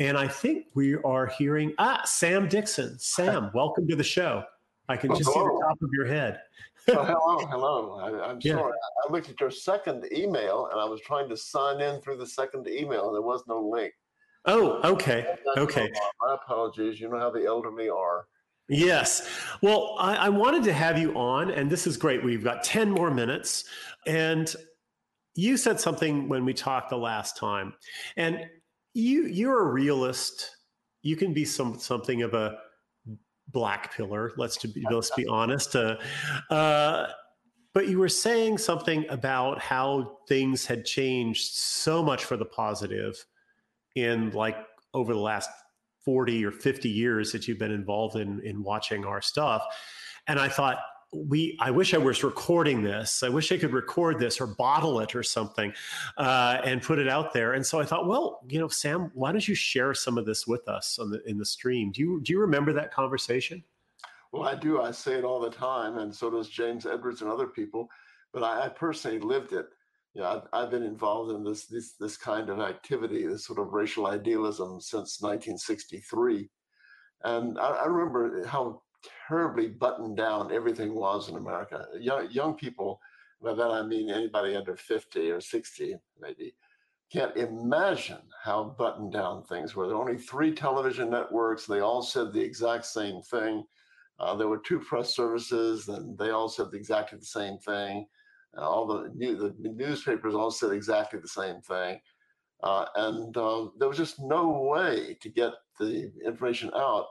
And 0.00 0.16
I 0.16 0.26
think 0.26 0.64
we 0.74 0.96
are 0.96 1.26
hearing, 1.26 1.74
ah, 1.78 2.00
Sam 2.06 2.48
Dickson. 2.48 2.98
Sam, 2.98 3.50
welcome 3.54 3.86
to 3.86 3.94
the 3.94 4.02
show. 4.02 4.42
I 4.88 4.96
can 4.96 5.10
just 5.10 5.26
see 5.26 5.38
the 5.38 5.64
top 5.68 5.80
of 5.82 5.90
your 5.92 6.06
head. 6.06 6.40
oh, 6.88 7.04
hello, 7.04 7.46
hello. 7.46 8.00
I, 8.00 8.30
am 8.30 8.38
yeah. 8.40 8.54
sorry. 8.54 8.72
I 8.72 9.12
looked 9.12 9.28
at 9.28 9.38
your 9.38 9.50
second 9.50 10.06
email 10.10 10.68
and 10.72 10.80
I 10.80 10.86
was 10.86 11.02
trying 11.02 11.28
to 11.28 11.36
sign 11.36 11.82
in 11.82 12.00
through 12.00 12.16
the 12.16 12.26
second 12.26 12.66
email 12.66 13.08
and 13.08 13.14
there 13.14 13.22
was 13.22 13.44
no 13.46 13.60
link. 13.60 13.92
Oh, 14.46 14.80
okay. 14.90 15.34
Okay. 15.58 15.90
My 16.22 16.34
apologies. 16.34 16.98
You 16.98 17.10
know 17.10 17.18
how 17.18 17.30
the 17.30 17.44
elderly 17.44 17.90
are. 17.90 18.26
Yes. 18.70 19.28
Well, 19.60 19.96
I, 19.98 20.16
I, 20.16 20.28
wanted 20.30 20.62
to 20.64 20.72
have 20.72 20.96
you 20.96 21.12
on, 21.14 21.50
and 21.50 21.68
this 21.68 21.86
is 21.86 21.96
great. 21.96 22.24
We've 22.24 22.42
got 22.42 22.62
10 22.62 22.90
more 22.90 23.10
minutes. 23.10 23.64
And 24.06 24.54
you 25.34 25.56
said 25.56 25.78
something 25.78 26.28
when 26.28 26.44
we 26.44 26.54
talked 26.54 26.88
the 26.88 26.96
last 26.96 27.36
time. 27.36 27.74
And 28.16 28.48
you 28.94 29.26
you're 29.26 29.68
a 29.68 29.72
realist. 29.72 30.50
You 31.02 31.16
can 31.16 31.32
be 31.32 31.44
some 31.44 31.78
something 31.78 32.22
of 32.22 32.34
a 32.34 32.58
black 33.48 33.94
pillar, 33.94 34.32
let's 34.36 34.56
to 34.58 34.68
be 34.68 34.84
let's 34.90 35.10
be 35.16 35.26
honest. 35.26 35.76
Uh, 35.76 35.96
uh, 36.50 37.06
but 37.72 37.88
you 37.88 37.98
were 37.98 38.08
saying 38.08 38.58
something 38.58 39.06
about 39.08 39.60
how 39.60 40.18
things 40.28 40.66
had 40.66 40.84
changed 40.84 41.54
so 41.54 42.02
much 42.02 42.24
for 42.24 42.36
the 42.36 42.44
positive 42.44 43.24
in 43.94 44.30
like 44.30 44.56
over 44.94 45.12
the 45.12 45.20
last 45.20 45.50
40 46.04 46.44
or 46.44 46.50
50 46.50 46.88
years 46.88 47.32
that 47.32 47.46
you've 47.46 47.58
been 47.58 47.70
involved 47.70 48.16
in 48.16 48.40
in 48.40 48.62
watching 48.62 49.04
our 49.04 49.20
stuff 49.20 49.62
and 50.26 50.38
i 50.40 50.48
thought 50.48 50.78
we 51.12 51.56
i 51.60 51.70
wish 51.70 51.92
i 51.92 51.98
was 51.98 52.22
recording 52.22 52.82
this. 52.82 53.22
I 53.22 53.28
wish 53.28 53.50
i 53.50 53.58
could 53.58 53.72
record 53.72 54.18
this 54.18 54.40
or 54.40 54.46
bottle 54.46 55.00
it 55.00 55.14
or 55.14 55.22
something 55.22 55.72
uh, 56.16 56.58
and 56.64 56.80
put 56.82 56.98
it 56.98 57.08
out 57.08 57.32
there. 57.32 57.54
And 57.54 57.66
so 57.66 57.80
i 57.80 57.84
thought 57.84 58.06
well 58.06 58.40
you 58.48 58.58
know 58.58 58.68
sam 58.68 59.10
why 59.14 59.32
don't 59.32 59.46
you 59.46 59.54
share 59.54 59.92
some 59.94 60.18
of 60.18 60.26
this 60.26 60.46
with 60.46 60.68
us 60.68 60.96
the 60.96 61.20
in 61.26 61.38
the 61.38 61.44
stream? 61.44 61.90
Do 61.90 62.00
you 62.00 62.20
do 62.22 62.32
you 62.32 62.40
remember 62.40 62.72
that 62.74 62.92
conversation? 62.92 63.62
Well 64.32 64.44
i 64.44 64.54
do. 64.54 64.80
I 64.80 64.92
say 64.92 65.14
it 65.14 65.24
all 65.24 65.40
the 65.40 65.50
time 65.50 65.98
and 65.98 66.14
so 66.14 66.30
does 66.30 66.48
james 66.48 66.86
edwards 66.86 67.22
and 67.22 67.30
other 67.30 67.48
people 67.48 67.88
but 68.32 68.44
i, 68.44 68.66
I 68.66 68.68
personally 68.68 69.18
lived 69.18 69.52
it. 69.52 69.66
Know, 70.14 70.24
I've, 70.24 70.64
I've 70.64 70.70
been 70.72 70.82
involved 70.82 71.30
in 71.30 71.44
this, 71.44 71.66
this 71.66 71.92
this 71.92 72.16
kind 72.16 72.50
of 72.50 72.58
activity, 72.58 73.26
this 73.26 73.44
sort 73.46 73.60
of 73.60 73.72
racial 73.72 74.08
idealism 74.08 74.80
since 74.80 75.20
1963, 75.20 76.50
and 77.22 77.56
I, 77.60 77.68
I 77.68 77.86
remember 77.86 78.44
how 78.44 78.82
terribly 79.30 79.68
buttoned 79.68 80.16
down 80.16 80.52
everything 80.52 80.92
was 80.94 81.28
in 81.28 81.36
America. 81.36 81.86
Young 81.98 82.28
young 82.30 82.54
people, 82.54 83.00
by 83.40 83.54
that 83.54 83.70
I 83.70 83.82
mean 83.82 84.10
anybody 84.10 84.56
under 84.56 84.76
50 84.76 85.30
or 85.30 85.40
60, 85.40 85.96
maybe, 86.20 86.54
can't 87.12 87.36
imagine 87.36 88.22
how 88.42 88.74
buttoned 88.76 89.12
down 89.12 89.44
things 89.44 89.74
were. 89.74 89.86
There 89.86 89.96
were 89.96 90.02
only 90.02 90.18
three 90.18 90.52
television 90.52 91.10
networks. 91.10 91.64
They 91.64 91.80
all 91.80 92.02
said 92.02 92.32
the 92.32 92.40
exact 92.40 92.86
same 92.86 93.22
thing. 93.22 93.64
Uh, 94.18 94.34
there 94.34 94.48
were 94.48 94.58
two 94.58 94.80
press 94.80 95.14
services, 95.14 95.88
and 95.88 96.18
they 96.18 96.30
all 96.30 96.48
said 96.48 96.66
exactly 96.72 97.18
the 97.18 97.24
same 97.24 97.58
thing. 97.58 98.06
Uh, 98.56 98.68
all 98.68 98.86
the, 98.86 99.10
new, 99.14 99.36
the 99.36 99.54
newspapers 99.62 100.34
all 100.34 100.50
said 100.50 100.72
exactly 100.72 101.20
the 101.20 101.28
same 101.28 101.60
thing. 101.62 102.00
Uh, 102.62 102.84
and 102.96 103.36
uh, 103.36 103.66
there 103.78 103.88
was 103.88 103.96
just 103.96 104.20
no 104.20 104.50
way 104.50 105.16
to 105.22 105.30
get 105.30 105.52
the 105.78 106.12
information 106.26 106.70
out 106.74 107.06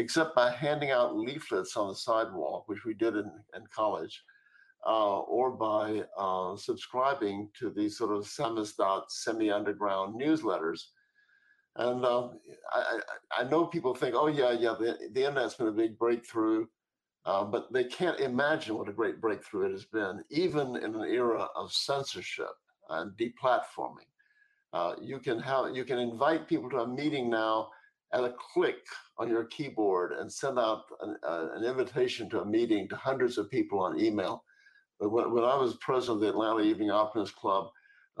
except 0.00 0.34
by 0.34 0.50
handing 0.50 0.90
out 0.90 1.16
leaflets 1.16 1.76
on 1.76 1.88
the 1.88 1.94
sidewalk, 1.94 2.64
which 2.66 2.84
we 2.84 2.94
did 2.94 3.14
in, 3.14 3.30
in 3.54 3.64
college, 3.72 4.22
uh, 4.86 5.18
or 5.20 5.50
by 5.50 6.02
uh, 6.18 6.56
subscribing 6.56 7.48
to 7.58 7.70
these 7.70 7.98
sort 7.98 8.16
of 8.16 8.24
samizdat 8.24 9.02
semi-underground 9.10 10.18
newsletters. 10.18 10.80
And 11.76 12.04
uh, 12.04 12.28
I, 12.72 13.00
I, 13.38 13.44
know 13.44 13.66
people 13.66 13.94
think, 13.94 14.14
oh 14.16 14.26
yeah, 14.26 14.52
yeah, 14.52 14.74
the, 14.78 14.96
the 15.12 15.26
internet's 15.26 15.54
been 15.54 15.68
a 15.68 15.72
big 15.72 15.98
breakthrough. 15.98 16.66
Uh, 17.26 17.44
but 17.44 17.70
they 17.70 17.84
can't 17.84 18.18
imagine 18.18 18.78
what 18.78 18.88
a 18.88 18.92
great 18.92 19.20
breakthrough 19.20 19.66
it 19.66 19.72
has 19.72 19.84
been, 19.84 20.24
even 20.30 20.74
in 20.76 20.94
an 20.94 21.04
era 21.04 21.46
of 21.54 21.70
censorship 21.70 22.54
and 22.88 23.12
deplatforming. 23.18 24.08
Uh, 24.72 24.94
you 25.02 25.18
can 25.18 25.38
have 25.38 25.76
you 25.76 25.84
can 25.84 25.98
invite 25.98 26.48
people 26.48 26.70
to 26.70 26.78
a 26.78 26.88
meeting 26.88 27.28
now 27.28 27.68
at 28.12 28.24
a 28.24 28.34
click 28.52 28.84
on 29.18 29.28
your 29.28 29.44
keyboard 29.44 30.12
and 30.12 30.32
send 30.32 30.58
out 30.58 30.84
an, 31.00 31.16
uh, 31.22 31.48
an 31.54 31.64
invitation 31.64 32.28
to 32.30 32.40
a 32.40 32.44
meeting 32.44 32.88
to 32.88 32.96
hundreds 32.96 33.38
of 33.38 33.50
people 33.50 33.80
on 33.80 34.00
email. 34.00 34.44
But 34.98 35.10
when, 35.10 35.32
when 35.32 35.44
I 35.44 35.56
was 35.56 35.76
president 35.76 36.16
of 36.16 36.20
the 36.20 36.28
Atlanta 36.28 36.60
Evening 36.62 36.90
Optimist 36.90 37.36
Club, 37.36 37.70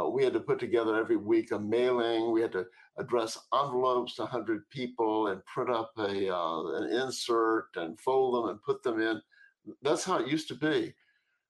uh, 0.00 0.08
we 0.08 0.24
had 0.24 0.32
to 0.32 0.40
put 0.40 0.58
together 0.58 0.96
every 0.96 1.16
week 1.16 1.52
a 1.52 1.58
mailing. 1.58 2.32
We 2.32 2.40
had 2.40 2.52
to 2.52 2.66
address 2.98 3.38
envelopes 3.52 4.14
to 4.16 4.22
100 4.22 4.68
people 4.70 5.28
and 5.28 5.44
print 5.44 5.70
up 5.70 5.92
a 5.98 6.34
uh, 6.34 6.66
an 6.76 6.90
insert 7.02 7.68
and 7.76 8.00
fold 8.00 8.34
them 8.34 8.50
and 8.50 8.62
put 8.62 8.82
them 8.82 9.00
in. 9.00 9.20
That's 9.82 10.04
how 10.04 10.18
it 10.18 10.28
used 10.28 10.48
to 10.48 10.54
be. 10.54 10.94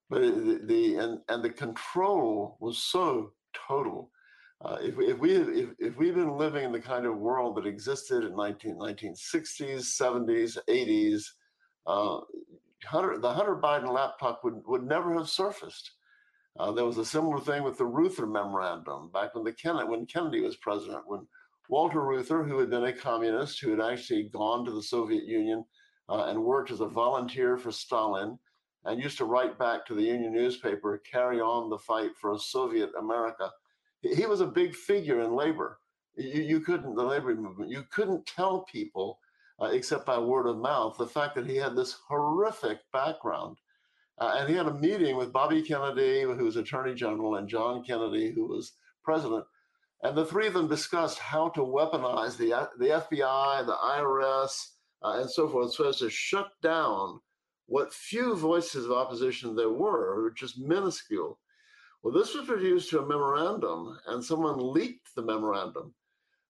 But 0.08 0.22
the, 0.22 0.60
the 0.64 0.96
and 0.96 1.20
and 1.28 1.44
the 1.44 1.50
control 1.50 2.56
was 2.60 2.78
so 2.78 3.32
total. 3.68 4.10
Uh, 4.62 4.76
if, 4.82 4.98
if 4.98 5.18
we 5.18 5.36
if, 5.36 5.70
if 5.78 5.96
we've 5.96 6.14
been 6.14 6.36
living 6.36 6.64
in 6.64 6.72
the 6.72 6.80
kind 6.80 7.06
of 7.06 7.16
world 7.16 7.56
that 7.56 7.66
existed 7.66 8.24
in 8.24 8.36
19, 8.36 8.76
1960s, 8.76 9.80
70s, 9.80 10.58
80s, 10.68 11.22
uh, 11.86 12.20
Hunter, 12.84 13.18
the 13.18 13.32
Hunter 13.32 13.56
Biden 13.56 13.92
laptop 13.92 14.42
would, 14.44 14.60
would 14.66 14.84
never 14.84 15.14
have 15.14 15.28
surfaced. 15.28 15.92
Uh, 16.58 16.72
there 16.72 16.84
was 16.84 16.98
a 16.98 17.04
similar 17.04 17.40
thing 17.40 17.62
with 17.62 17.78
the 17.78 17.86
Reuther 17.86 18.26
memorandum 18.26 19.10
back 19.12 19.34
when 19.34 19.44
the 19.44 19.52
Kennedy, 19.52 19.88
when 19.88 20.06
Kennedy 20.06 20.40
was 20.40 20.56
president, 20.56 21.02
when 21.06 21.26
Walter 21.68 22.00
Reuther, 22.00 22.42
who 22.42 22.58
had 22.58 22.70
been 22.70 22.84
a 22.84 22.92
communist, 22.92 23.60
who 23.60 23.70
had 23.70 23.80
actually 23.80 24.24
gone 24.24 24.64
to 24.64 24.72
the 24.72 24.82
Soviet 24.82 25.24
Union 25.24 25.64
uh, 26.08 26.24
and 26.24 26.42
worked 26.42 26.70
as 26.70 26.80
a 26.80 26.86
volunteer 26.86 27.56
for 27.56 27.70
Stalin, 27.70 28.38
and 28.84 29.02
used 29.02 29.18
to 29.18 29.24
write 29.24 29.58
back 29.58 29.86
to 29.86 29.94
the 29.94 30.02
Union 30.02 30.32
newspaper, 30.32 31.00
carry 31.10 31.40
on 31.40 31.70
the 31.70 31.78
fight 31.78 32.10
for 32.20 32.32
a 32.32 32.38
Soviet 32.38 32.90
America. 32.98 33.50
He 34.02 34.26
was 34.26 34.40
a 34.40 34.46
big 34.46 34.74
figure 34.74 35.20
in 35.20 35.34
labor. 35.34 35.78
You, 36.16 36.42
you 36.42 36.60
couldn't, 36.60 36.94
the 36.94 37.02
labor 37.02 37.34
movement, 37.34 37.70
you 37.70 37.84
couldn't 37.90 38.26
tell 38.26 38.62
people, 38.62 39.18
uh, 39.60 39.66
except 39.66 40.06
by 40.06 40.18
word 40.18 40.46
of 40.46 40.58
mouth, 40.58 40.96
the 40.98 41.06
fact 41.06 41.34
that 41.34 41.46
he 41.46 41.56
had 41.56 41.76
this 41.76 41.96
horrific 42.08 42.80
background 42.92 43.58
uh, 44.20 44.36
and 44.38 44.50
he 44.50 44.54
had 44.54 44.66
a 44.66 44.74
meeting 44.74 45.16
with 45.16 45.32
Bobby 45.32 45.62
Kennedy, 45.62 46.22
who 46.22 46.44
was 46.44 46.56
Attorney 46.56 46.94
General, 46.94 47.36
and 47.36 47.48
John 47.48 47.82
Kennedy, 47.82 48.32
who 48.32 48.46
was 48.46 48.72
President. 49.02 49.44
And 50.02 50.16
the 50.16 50.26
three 50.26 50.46
of 50.46 50.52
them 50.52 50.68
discussed 50.68 51.18
how 51.18 51.48
to 51.50 51.60
weaponize 51.60 52.36
the, 52.36 52.68
the 52.78 53.02
FBI, 53.10 53.66
the 53.66 53.76
IRS, 53.76 54.72
uh, 55.02 55.20
and 55.20 55.30
so 55.30 55.48
forth, 55.48 55.72
so 55.72 55.88
as 55.88 55.98
to 55.98 56.10
shut 56.10 56.48
down 56.62 57.20
what 57.66 57.94
few 57.94 58.34
voices 58.36 58.84
of 58.84 58.92
opposition 58.92 59.56
there 59.56 59.70
were, 59.70 60.24
which 60.24 60.42
is 60.42 60.58
minuscule. 60.58 61.38
Well, 62.02 62.14
this 62.14 62.34
was 62.34 62.48
reduced 62.48 62.90
to 62.90 63.00
a 63.00 63.06
memorandum, 63.06 63.98
and 64.06 64.24
someone 64.24 64.58
leaked 64.58 65.14
the 65.14 65.22
memorandum, 65.22 65.94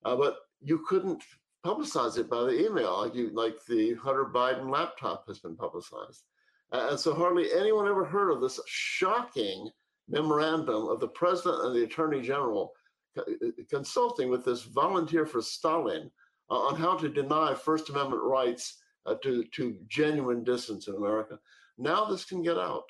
uh, 0.04 0.16
but 0.16 0.36
you 0.60 0.84
couldn't 0.88 1.22
publicize 1.64 2.18
it 2.18 2.30
by 2.30 2.42
the 2.42 2.66
email, 2.66 3.00
like 3.00 3.14
you, 3.14 3.30
like 3.34 3.56
the 3.66 3.94
Hunter 3.94 4.26
Biden 4.32 4.70
laptop 4.70 5.26
has 5.26 5.40
been 5.40 5.56
publicized. 5.56 6.24
And 6.72 6.98
so 6.98 7.14
hardly 7.14 7.52
anyone 7.52 7.88
ever 7.88 8.04
heard 8.04 8.30
of 8.30 8.40
this 8.40 8.60
shocking 8.66 9.68
memorandum 10.08 10.88
of 10.88 11.00
the 11.00 11.08
president 11.08 11.64
and 11.64 11.74
the 11.74 11.84
attorney 11.84 12.22
general 12.22 12.72
uh, 13.18 13.22
consulting 13.68 14.30
with 14.30 14.44
this 14.44 14.62
volunteer 14.62 15.26
for 15.26 15.42
Stalin 15.42 16.10
uh, 16.48 16.54
on 16.54 16.76
how 16.76 16.96
to 16.96 17.08
deny 17.08 17.54
First 17.54 17.90
Amendment 17.90 18.22
rights 18.22 18.78
uh, 19.06 19.16
to, 19.22 19.44
to 19.52 19.76
genuine 19.88 20.44
dissidents 20.44 20.86
in 20.86 20.94
America. 20.94 21.38
Now 21.76 22.04
this 22.04 22.24
can 22.24 22.42
get 22.42 22.56
out. 22.56 22.84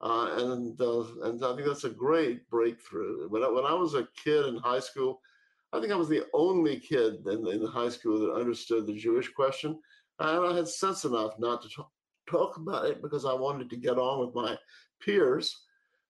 Uh, 0.00 0.52
and 0.52 0.80
uh, 0.80 1.04
and 1.24 1.44
I 1.44 1.54
think 1.56 1.66
that's 1.66 1.84
a 1.84 1.90
great 1.90 2.48
breakthrough. 2.50 3.28
When 3.28 3.42
I, 3.42 3.48
when 3.48 3.64
I 3.64 3.74
was 3.74 3.94
a 3.94 4.08
kid 4.16 4.46
in 4.46 4.56
high 4.56 4.78
school, 4.78 5.20
I 5.72 5.80
think 5.80 5.92
I 5.92 5.96
was 5.96 6.08
the 6.08 6.24
only 6.34 6.78
kid 6.78 7.26
in, 7.26 7.46
in 7.48 7.66
high 7.66 7.88
school 7.88 8.20
that 8.20 8.40
understood 8.40 8.86
the 8.86 8.94
Jewish 8.94 9.28
question, 9.32 9.78
and 10.20 10.46
I 10.46 10.54
had 10.54 10.68
sense 10.68 11.04
enough 11.04 11.38
not 11.38 11.62
to 11.62 11.68
talk, 11.68 11.90
talk 12.30 12.56
about 12.56 12.86
it 12.86 13.02
because 13.02 13.24
I 13.24 13.34
wanted 13.34 13.68
to 13.70 13.76
get 13.76 13.98
on 13.98 14.24
with 14.24 14.34
my 14.34 14.56
peers. 15.00 15.64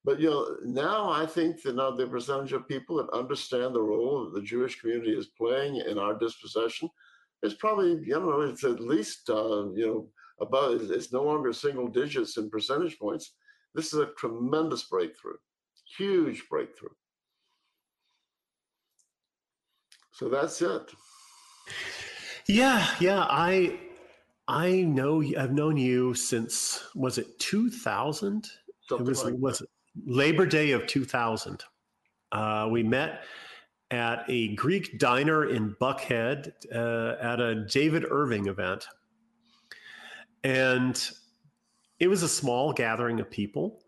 But 0.04 0.20
you 0.20 0.30
know, 0.30 0.56
now 0.64 1.10
I 1.10 1.24
think 1.26 1.62
that 1.62 1.76
now 1.76 1.90
the 1.90 2.06
percentage 2.06 2.52
of 2.52 2.68
people 2.68 2.96
that 2.96 3.10
understand 3.16 3.74
the 3.74 3.82
role 3.82 4.24
that 4.24 4.34
the 4.34 4.46
Jewish 4.46 4.80
community 4.80 5.12
is 5.12 5.26
playing 5.26 5.76
in 5.76 5.98
our 5.98 6.14
dispossession 6.18 6.88
is 7.42 7.54
probably 7.54 8.00
you 8.04 8.20
know 8.20 8.40
it's 8.42 8.64
at 8.64 8.80
least 8.80 9.28
uh, 9.30 9.70
you 9.72 9.86
know 9.86 10.08
about 10.40 10.80
it's 10.80 11.12
no 11.12 11.22
longer 11.22 11.52
single 11.52 11.88
digits 11.88 12.36
in 12.36 12.50
percentage 12.50 12.98
points. 12.98 13.32
This 13.78 13.92
is 13.92 14.00
a 14.00 14.06
tremendous 14.06 14.82
breakthrough, 14.82 15.36
huge 15.96 16.48
breakthrough. 16.50 16.88
So 20.10 20.28
that's 20.28 20.60
it. 20.60 20.90
Yeah, 22.48 22.84
yeah. 22.98 23.20
I 23.30 23.78
I 24.48 24.80
know 24.80 25.22
I've 25.22 25.52
known 25.52 25.76
you 25.76 26.12
since 26.14 26.82
was 26.96 27.18
it 27.18 27.38
2000? 27.38 28.50
Something 28.88 29.06
it 29.06 29.08
was 29.08 29.24
like 29.24 29.34
was 29.38 29.60
it 29.60 29.68
Labor 30.06 30.44
Day 30.44 30.72
of 30.72 30.88
2000. 30.88 31.62
Uh, 32.32 32.68
we 32.68 32.82
met 32.82 33.22
at 33.92 34.24
a 34.26 34.56
Greek 34.56 34.98
diner 34.98 35.48
in 35.48 35.76
Buckhead 35.80 36.50
uh, 36.74 37.14
at 37.20 37.38
a 37.38 37.64
David 37.66 38.06
Irving 38.10 38.48
event. 38.48 38.88
And 40.42 41.00
it 42.00 42.08
was 42.08 42.22
a 42.22 42.28
small 42.28 42.72
gathering 42.72 43.20
of 43.20 43.30
people. 43.30 43.82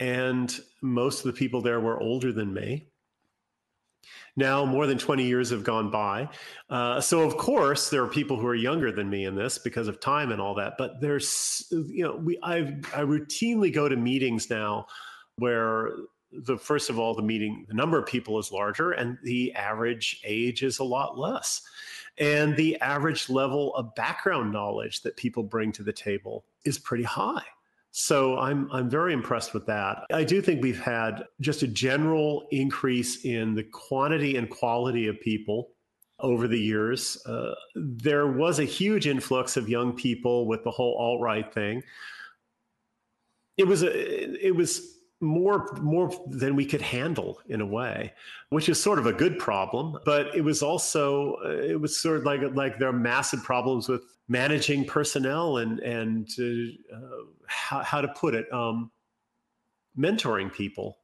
And 0.00 0.58
most 0.80 1.20
of 1.20 1.26
the 1.26 1.38
people 1.38 1.60
there 1.60 1.80
were 1.80 2.00
older 2.00 2.32
than 2.32 2.52
me. 2.52 2.88
Now, 4.34 4.64
more 4.64 4.86
than 4.86 4.96
20 4.96 5.24
years 5.24 5.50
have 5.50 5.62
gone 5.62 5.90
by. 5.90 6.28
Uh, 6.70 7.00
so, 7.00 7.20
of 7.20 7.36
course, 7.36 7.90
there 7.90 8.02
are 8.02 8.08
people 8.08 8.38
who 8.38 8.46
are 8.46 8.54
younger 8.54 8.90
than 8.90 9.10
me 9.10 9.26
in 9.26 9.34
this 9.34 9.58
because 9.58 9.88
of 9.88 10.00
time 10.00 10.32
and 10.32 10.40
all 10.40 10.54
that. 10.54 10.74
But 10.78 11.00
there's, 11.00 11.66
you 11.70 12.02
know, 12.02 12.16
we 12.16 12.38
i 12.42 12.58
I 12.94 13.02
routinely 13.02 13.72
go 13.72 13.88
to 13.88 13.96
meetings 13.96 14.48
now 14.48 14.86
where 15.36 15.90
the 16.32 16.56
first 16.56 16.88
of 16.88 16.98
all 16.98 17.14
the 17.14 17.22
meeting 17.22 17.66
the 17.68 17.74
number 17.74 17.98
of 17.98 18.06
people 18.06 18.38
is 18.38 18.50
larger 18.50 18.92
and 18.92 19.18
the 19.22 19.52
average 19.54 20.20
age 20.24 20.62
is 20.62 20.78
a 20.78 20.84
lot 20.84 21.18
less 21.18 21.60
and 22.18 22.56
the 22.56 22.80
average 22.80 23.28
level 23.28 23.74
of 23.74 23.94
background 23.94 24.50
knowledge 24.50 25.02
that 25.02 25.14
people 25.16 25.42
bring 25.42 25.70
to 25.72 25.82
the 25.82 25.92
table 25.92 26.44
is 26.64 26.78
pretty 26.78 27.04
high 27.04 27.42
so 27.92 28.38
I'm 28.38 28.70
I'm 28.72 28.88
very 28.88 29.12
impressed 29.12 29.52
with 29.52 29.66
that. 29.66 30.04
I 30.12 30.24
do 30.24 30.40
think 30.40 30.62
we've 30.62 30.80
had 30.80 31.24
just 31.42 31.62
a 31.62 31.68
general 31.68 32.48
increase 32.50 33.24
in 33.26 33.54
the 33.54 33.64
quantity 33.64 34.36
and 34.36 34.48
quality 34.48 35.08
of 35.08 35.20
people 35.20 35.68
over 36.18 36.48
the 36.48 36.58
years. 36.58 37.22
Uh, 37.26 37.54
there 37.74 38.26
was 38.28 38.60
a 38.60 38.64
huge 38.64 39.06
influx 39.06 39.58
of 39.58 39.68
young 39.68 39.92
people 39.92 40.46
with 40.46 40.64
the 40.64 40.70
whole 40.70 40.96
alt 40.98 41.20
right 41.20 41.52
thing. 41.52 41.82
It 43.58 43.66
was 43.66 43.82
a 43.82 44.46
it 44.46 44.56
was 44.56 45.00
more 45.22 45.72
more 45.80 46.10
than 46.26 46.56
we 46.56 46.66
could 46.66 46.82
handle 46.82 47.40
in 47.48 47.60
a 47.60 47.66
way 47.66 48.12
which 48.50 48.68
is 48.68 48.82
sort 48.82 48.98
of 48.98 49.06
a 49.06 49.12
good 49.12 49.38
problem 49.38 49.96
but 50.04 50.34
it 50.34 50.42
was 50.42 50.62
also 50.62 51.36
uh, 51.44 51.48
it 51.48 51.80
was 51.80 51.98
sort 51.98 52.18
of 52.18 52.24
like 52.24 52.40
like 52.54 52.78
there 52.78 52.88
are 52.88 52.92
massive 52.92 53.42
problems 53.42 53.88
with 53.88 54.02
managing 54.28 54.84
personnel 54.84 55.58
and 55.58 55.78
and 55.80 56.28
uh, 56.40 56.98
how, 57.46 57.80
how 57.82 58.00
to 58.00 58.08
put 58.08 58.34
it 58.34 58.52
um, 58.52 58.90
mentoring 59.96 60.52
people. 60.52 60.98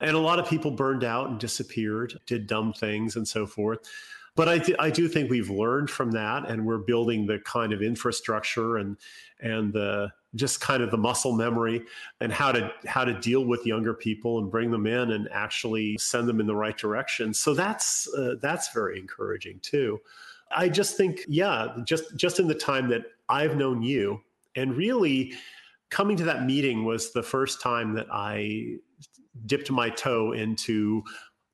And 0.00 0.14
a 0.14 0.20
lot 0.20 0.38
of 0.38 0.48
people 0.48 0.70
burned 0.70 1.04
out 1.04 1.30
and 1.30 1.40
disappeared 1.40 2.18
did 2.26 2.46
dumb 2.46 2.72
things 2.74 3.16
and 3.16 3.26
so 3.26 3.46
forth 3.46 3.78
but 4.36 4.48
I, 4.48 4.58
th- 4.58 4.78
I 4.78 4.90
do 4.90 5.08
think 5.08 5.30
we've 5.30 5.50
learned 5.50 5.90
from 5.90 6.12
that 6.12 6.48
and 6.48 6.64
we're 6.64 6.78
building 6.78 7.26
the 7.26 7.40
kind 7.40 7.72
of 7.72 7.82
infrastructure 7.82 8.76
and 8.76 8.96
and 9.40 9.72
the 9.72 10.12
just 10.34 10.60
kind 10.60 10.82
of 10.82 10.90
the 10.90 10.98
muscle 10.98 11.32
memory 11.32 11.82
and 12.20 12.32
how 12.32 12.52
to 12.52 12.70
how 12.86 13.04
to 13.04 13.18
deal 13.18 13.44
with 13.44 13.66
younger 13.66 13.94
people 13.94 14.38
and 14.38 14.50
bring 14.50 14.70
them 14.70 14.86
in 14.86 15.12
and 15.12 15.28
actually 15.32 15.96
send 15.98 16.28
them 16.28 16.40
in 16.40 16.46
the 16.46 16.54
right 16.54 16.76
direction. 16.76 17.34
So 17.34 17.54
that's 17.54 18.08
uh, 18.14 18.36
that's 18.40 18.72
very 18.72 19.00
encouraging 19.00 19.58
too. 19.60 20.00
I 20.54 20.68
just 20.68 20.96
think 20.96 21.24
yeah 21.28 21.76
just 21.84 22.16
just 22.16 22.38
in 22.38 22.46
the 22.46 22.54
time 22.54 22.88
that 22.88 23.02
i've 23.28 23.56
known 23.56 23.82
you 23.82 24.20
and 24.54 24.76
really 24.76 25.32
coming 25.90 26.16
to 26.16 26.24
that 26.24 26.44
meeting 26.44 26.84
was 26.84 27.12
the 27.12 27.22
first 27.22 27.60
time 27.60 27.94
that 27.94 28.06
i 28.12 28.76
dipped 29.46 29.70
my 29.70 29.90
toe 29.90 30.32
into 30.32 31.02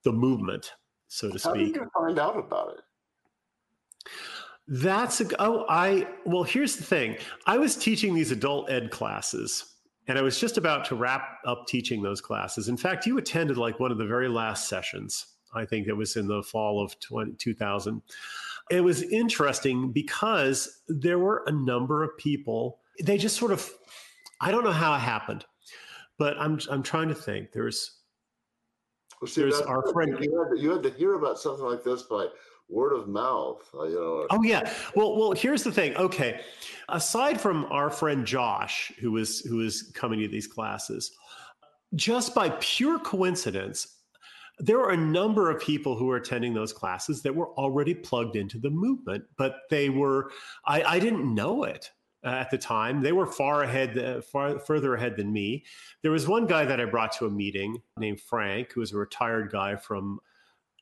the 0.04 0.12
movement 0.12 0.72
so 1.12 1.28
to 1.28 1.38
How 1.44 1.52
did 1.52 1.66
speak 1.66 1.76
you 1.76 1.90
find 1.92 2.18
out 2.18 2.38
about 2.38 2.78
it? 2.78 4.10
That's 4.66 5.20
a, 5.20 5.26
oh, 5.42 5.66
I, 5.68 6.08
well, 6.24 6.42
here's 6.42 6.76
the 6.76 6.84
thing. 6.84 7.18
I 7.46 7.58
was 7.58 7.76
teaching 7.76 8.14
these 8.14 8.30
adult 8.30 8.70
ed 8.70 8.90
classes 8.90 9.74
and 10.08 10.18
I 10.18 10.22
was 10.22 10.40
just 10.40 10.56
about 10.56 10.86
to 10.86 10.94
wrap 10.94 11.40
up 11.46 11.66
teaching 11.66 12.00
those 12.00 12.22
classes. 12.22 12.68
In 12.70 12.78
fact, 12.78 13.04
you 13.04 13.18
attended 13.18 13.58
like 13.58 13.78
one 13.78 13.92
of 13.92 13.98
the 13.98 14.06
very 14.06 14.28
last 14.28 14.70
sessions. 14.70 15.26
I 15.52 15.66
think 15.66 15.86
it 15.86 15.92
was 15.92 16.16
in 16.16 16.26
the 16.26 16.42
fall 16.42 16.82
of 16.82 16.98
20, 17.00 17.32
2000. 17.32 18.00
It 18.70 18.80
was 18.80 19.02
interesting 19.02 19.92
because 19.92 20.80
there 20.88 21.18
were 21.18 21.44
a 21.46 21.52
number 21.52 22.02
of 22.02 22.16
people, 22.16 22.78
they 23.02 23.18
just 23.18 23.36
sort 23.36 23.52
of, 23.52 23.70
I 24.40 24.50
don't 24.50 24.64
know 24.64 24.72
how 24.72 24.94
it 24.94 25.00
happened, 25.00 25.44
but 26.16 26.38
I'm, 26.38 26.58
I'm 26.70 26.82
trying 26.82 27.08
to 27.08 27.14
think. 27.14 27.52
There's, 27.52 27.98
Well, 29.22 29.28
see, 29.28 29.42
there's 29.42 29.60
our 29.60 29.92
friend. 29.92 30.18
You 30.20 30.36
had, 30.36 30.56
to, 30.56 30.60
you 30.60 30.70
had 30.70 30.82
to 30.82 30.90
hear 30.90 31.14
about 31.14 31.38
something 31.38 31.64
like 31.64 31.84
this 31.84 32.02
by 32.02 32.26
word 32.68 32.92
of 32.92 33.06
mouth. 33.06 33.62
uh, 33.72 33.84
You 33.84 33.94
know. 33.94 34.26
Oh 34.30 34.42
yeah. 34.42 34.68
Well, 34.96 35.16
well, 35.16 35.30
here's 35.30 35.62
the 35.62 35.70
thing. 35.70 35.96
Okay, 35.96 36.40
aside 36.88 37.40
from 37.40 37.66
our 37.66 37.88
friend 37.88 38.26
Josh, 38.26 38.90
who 38.98 39.12
was 39.12 39.40
who 39.40 39.58
was 39.58 39.92
coming 39.94 40.18
to 40.20 40.28
these 40.28 40.48
classes, 40.48 41.16
just 41.94 42.34
by 42.34 42.48
pure 42.58 42.98
coincidence, 42.98 43.98
there 44.58 44.80
are 44.80 44.90
a 44.90 44.96
number 44.96 45.50
of 45.50 45.60
people 45.60 45.96
who 45.96 46.10
are 46.10 46.16
attending 46.16 46.52
those 46.52 46.72
classes 46.72 47.22
that 47.22 47.32
were 47.32 47.50
already 47.50 47.94
plugged 47.94 48.34
into 48.34 48.58
the 48.58 48.70
movement, 48.70 49.22
but 49.38 49.58
they 49.70 49.88
were. 49.88 50.32
I, 50.66 50.82
I 50.82 50.98
didn't 50.98 51.32
know 51.32 51.62
it 51.62 51.92
uh, 52.24 52.28
at 52.28 52.50
the 52.50 52.58
time. 52.58 53.00
They 53.00 53.12
were 53.12 53.26
far 53.26 53.62
ahead, 53.62 53.98
uh, 53.98 54.20
far 54.22 54.58
further 54.58 54.94
ahead 54.94 55.16
than 55.16 55.32
me. 55.32 55.64
There 56.02 56.12
was 56.12 56.28
one 56.28 56.46
guy 56.46 56.64
that 56.64 56.80
I 56.80 56.84
brought 56.84 57.12
to 57.18 57.26
a 57.26 57.30
meeting 57.30 57.82
named 57.98 58.20
Frank, 58.20 58.72
who 58.72 58.80
was 58.80 58.92
a 58.92 58.96
retired 58.96 59.50
guy 59.50 59.76
from 59.76 60.20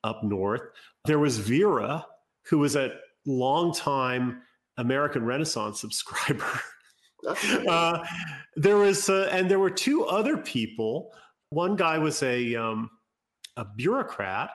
up 0.04 0.22
north. 0.22 0.62
There 1.06 1.18
was 1.18 1.38
Vera, 1.38 2.06
who 2.46 2.58
was 2.58 2.76
a 2.76 2.92
longtime 3.26 4.42
American 4.76 5.24
Renaissance 5.24 5.80
subscriber. 5.80 6.60
uh, 7.68 8.04
there 8.56 8.76
was, 8.76 9.08
uh, 9.08 9.28
and 9.30 9.50
there 9.50 9.58
were 9.58 9.70
two 9.70 10.04
other 10.06 10.36
people. 10.36 11.12
One 11.50 11.76
guy 11.76 11.98
was 11.98 12.22
a 12.22 12.54
um, 12.54 12.90
a 13.56 13.64
bureaucrat. 13.64 14.50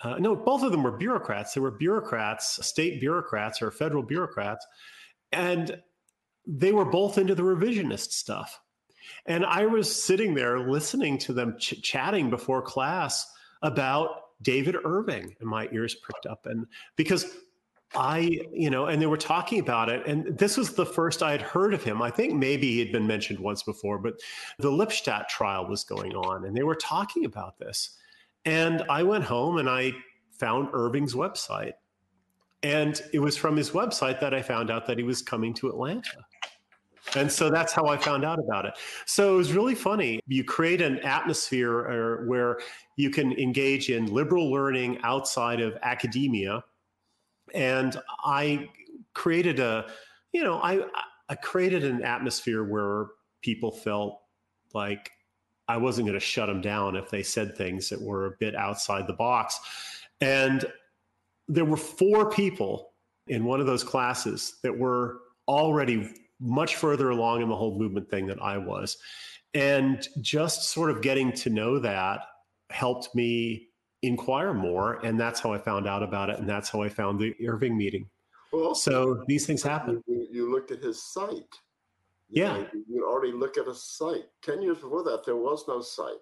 Uh, 0.00 0.16
no, 0.18 0.36
both 0.36 0.62
of 0.62 0.70
them 0.70 0.84
were 0.84 0.96
bureaucrats. 0.96 1.52
They 1.54 1.60
were 1.60 1.72
bureaucrats, 1.72 2.64
state 2.64 3.00
bureaucrats 3.00 3.60
or 3.60 3.70
federal 3.70 4.02
bureaucrats, 4.02 4.64
and 5.32 5.82
they 6.48 6.72
were 6.72 6.84
both 6.84 7.18
into 7.18 7.34
the 7.34 7.42
revisionist 7.42 8.12
stuff. 8.12 8.60
And 9.26 9.44
I 9.44 9.66
was 9.66 10.04
sitting 10.04 10.34
there 10.34 10.58
listening 10.58 11.18
to 11.18 11.32
them 11.34 11.56
ch- 11.58 11.82
chatting 11.82 12.30
before 12.30 12.62
class 12.62 13.30
about 13.62 14.22
David 14.42 14.76
Irving, 14.84 15.34
and 15.40 15.48
my 15.48 15.68
ears 15.72 15.94
pricked 15.94 16.26
up. 16.26 16.46
And 16.46 16.66
because 16.96 17.36
I, 17.94 18.40
you 18.52 18.70
know, 18.70 18.86
and 18.86 19.00
they 19.00 19.06
were 19.06 19.16
talking 19.16 19.60
about 19.60 19.88
it, 19.88 20.06
and 20.06 20.38
this 20.38 20.56
was 20.56 20.72
the 20.72 20.86
first 20.86 21.22
I 21.22 21.32
had 21.32 21.42
heard 21.42 21.74
of 21.74 21.82
him. 21.82 22.00
I 22.00 22.10
think 22.10 22.34
maybe 22.34 22.72
he 22.72 22.78
had 22.78 22.92
been 22.92 23.06
mentioned 23.06 23.38
once 23.38 23.62
before, 23.62 23.98
but 23.98 24.14
the 24.58 24.70
Lipstadt 24.70 25.28
trial 25.28 25.66
was 25.66 25.84
going 25.84 26.14
on, 26.14 26.44
and 26.44 26.56
they 26.56 26.62
were 26.62 26.76
talking 26.76 27.24
about 27.24 27.58
this. 27.58 27.96
And 28.44 28.82
I 28.88 29.02
went 29.02 29.24
home 29.24 29.58
and 29.58 29.68
I 29.68 29.92
found 30.30 30.68
Irving's 30.72 31.14
website. 31.14 31.72
And 32.62 33.00
it 33.12 33.18
was 33.20 33.36
from 33.36 33.56
his 33.56 33.70
website 33.70 34.20
that 34.20 34.34
I 34.34 34.42
found 34.42 34.70
out 34.70 34.86
that 34.86 34.98
he 34.98 35.04
was 35.04 35.22
coming 35.22 35.54
to 35.54 35.68
Atlanta. 35.68 36.24
And 37.16 37.30
so 37.30 37.50
that's 37.50 37.72
how 37.72 37.86
I 37.86 37.96
found 37.96 38.24
out 38.24 38.38
about 38.38 38.66
it. 38.66 38.74
So 39.06 39.34
it 39.34 39.36
was 39.36 39.52
really 39.52 39.74
funny. 39.74 40.20
You 40.26 40.44
create 40.44 40.80
an 40.80 40.98
atmosphere 41.00 41.88
uh, 42.20 42.26
where 42.26 42.58
you 42.96 43.10
can 43.10 43.32
engage 43.38 43.90
in 43.90 44.06
liberal 44.06 44.50
learning 44.50 44.98
outside 45.02 45.60
of 45.60 45.76
academia. 45.82 46.62
And 47.54 48.00
I 48.24 48.68
created 49.14 49.58
a, 49.58 49.90
you 50.32 50.42
know, 50.42 50.60
I, 50.62 50.84
I 51.28 51.34
created 51.34 51.84
an 51.84 52.02
atmosphere 52.02 52.64
where 52.64 53.06
people 53.42 53.70
felt 53.70 54.20
like 54.74 55.10
I 55.68 55.76
wasn't 55.76 56.06
going 56.06 56.18
to 56.18 56.24
shut 56.24 56.48
them 56.48 56.60
down 56.60 56.96
if 56.96 57.10
they 57.10 57.22
said 57.22 57.56
things 57.56 57.88
that 57.90 58.00
were 58.00 58.26
a 58.26 58.30
bit 58.38 58.54
outside 58.54 59.06
the 59.06 59.12
box. 59.12 59.58
And 60.20 60.64
there 61.46 61.64
were 61.64 61.76
four 61.76 62.30
people 62.30 62.92
in 63.28 63.44
one 63.44 63.60
of 63.60 63.66
those 63.66 63.84
classes 63.84 64.58
that 64.62 64.76
were 64.76 65.20
already 65.46 66.14
much 66.40 66.76
further 66.76 67.10
along 67.10 67.42
in 67.42 67.48
the 67.48 67.56
whole 67.56 67.78
movement 67.78 68.08
thing 68.10 68.26
than 68.26 68.40
I 68.40 68.58
was. 68.58 68.96
And 69.54 70.06
just 70.20 70.70
sort 70.70 70.90
of 70.90 71.02
getting 71.02 71.32
to 71.32 71.50
know 71.50 71.78
that 71.78 72.20
helped 72.70 73.14
me 73.14 73.68
inquire 74.02 74.52
more. 74.54 75.04
And 75.04 75.18
that's 75.18 75.40
how 75.40 75.52
I 75.52 75.58
found 75.58 75.86
out 75.88 76.02
about 76.02 76.30
it. 76.30 76.38
And 76.38 76.48
that's 76.48 76.68
how 76.68 76.82
I 76.82 76.88
found 76.88 77.18
the 77.18 77.34
Irving 77.46 77.76
meeting. 77.76 78.08
Well, 78.52 78.74
so 78.74 79.24
these 79.26 79.46
things 79.46 79.62
happen. 79.62 80.02
You, 80.06 80.26
you 80.30 80.50
looked 80.52 80.70
at 80.70 80.82
his 80.82 81.02
site. 81.02 81.54
You 82.30 82.42
Yeah. 82.42 82.52
know, 82.58 82.66
you 82.88 83.06
already 83.06 83.32
look 83.32 83.56
at 83.58 83.66
a 83.66 83.74
site. 83.74 84.26
Ten 84.42 84.62
years 84.62 84.78
before 84.78 85.02
that, 85.04 85.24
there 85.24 85.36
was 85.36 85.64
no 85.66 85.80
site. 85.80 86.14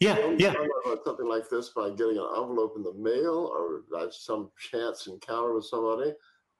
Yeah, 0.00 0.34
yeah. 0.38 0.54
about 0.86 1.04
something 1.04 1.28
like 1.28 1.50
this 1.50 1.70
by 1.70 1.90
getting 1.90 2.16
an 2.16 2.26
envelope 2.38 2.72
in 2.76 2.82
the 2.82 2.94
mail, 2.94 3.50
or 3.52 3.82
by 3.92 4.08
some 4.10 4.50
chance 4.58 5.06
encounter 5.06 5.54
with 5.54 5.66
somebody, 5.66 6.12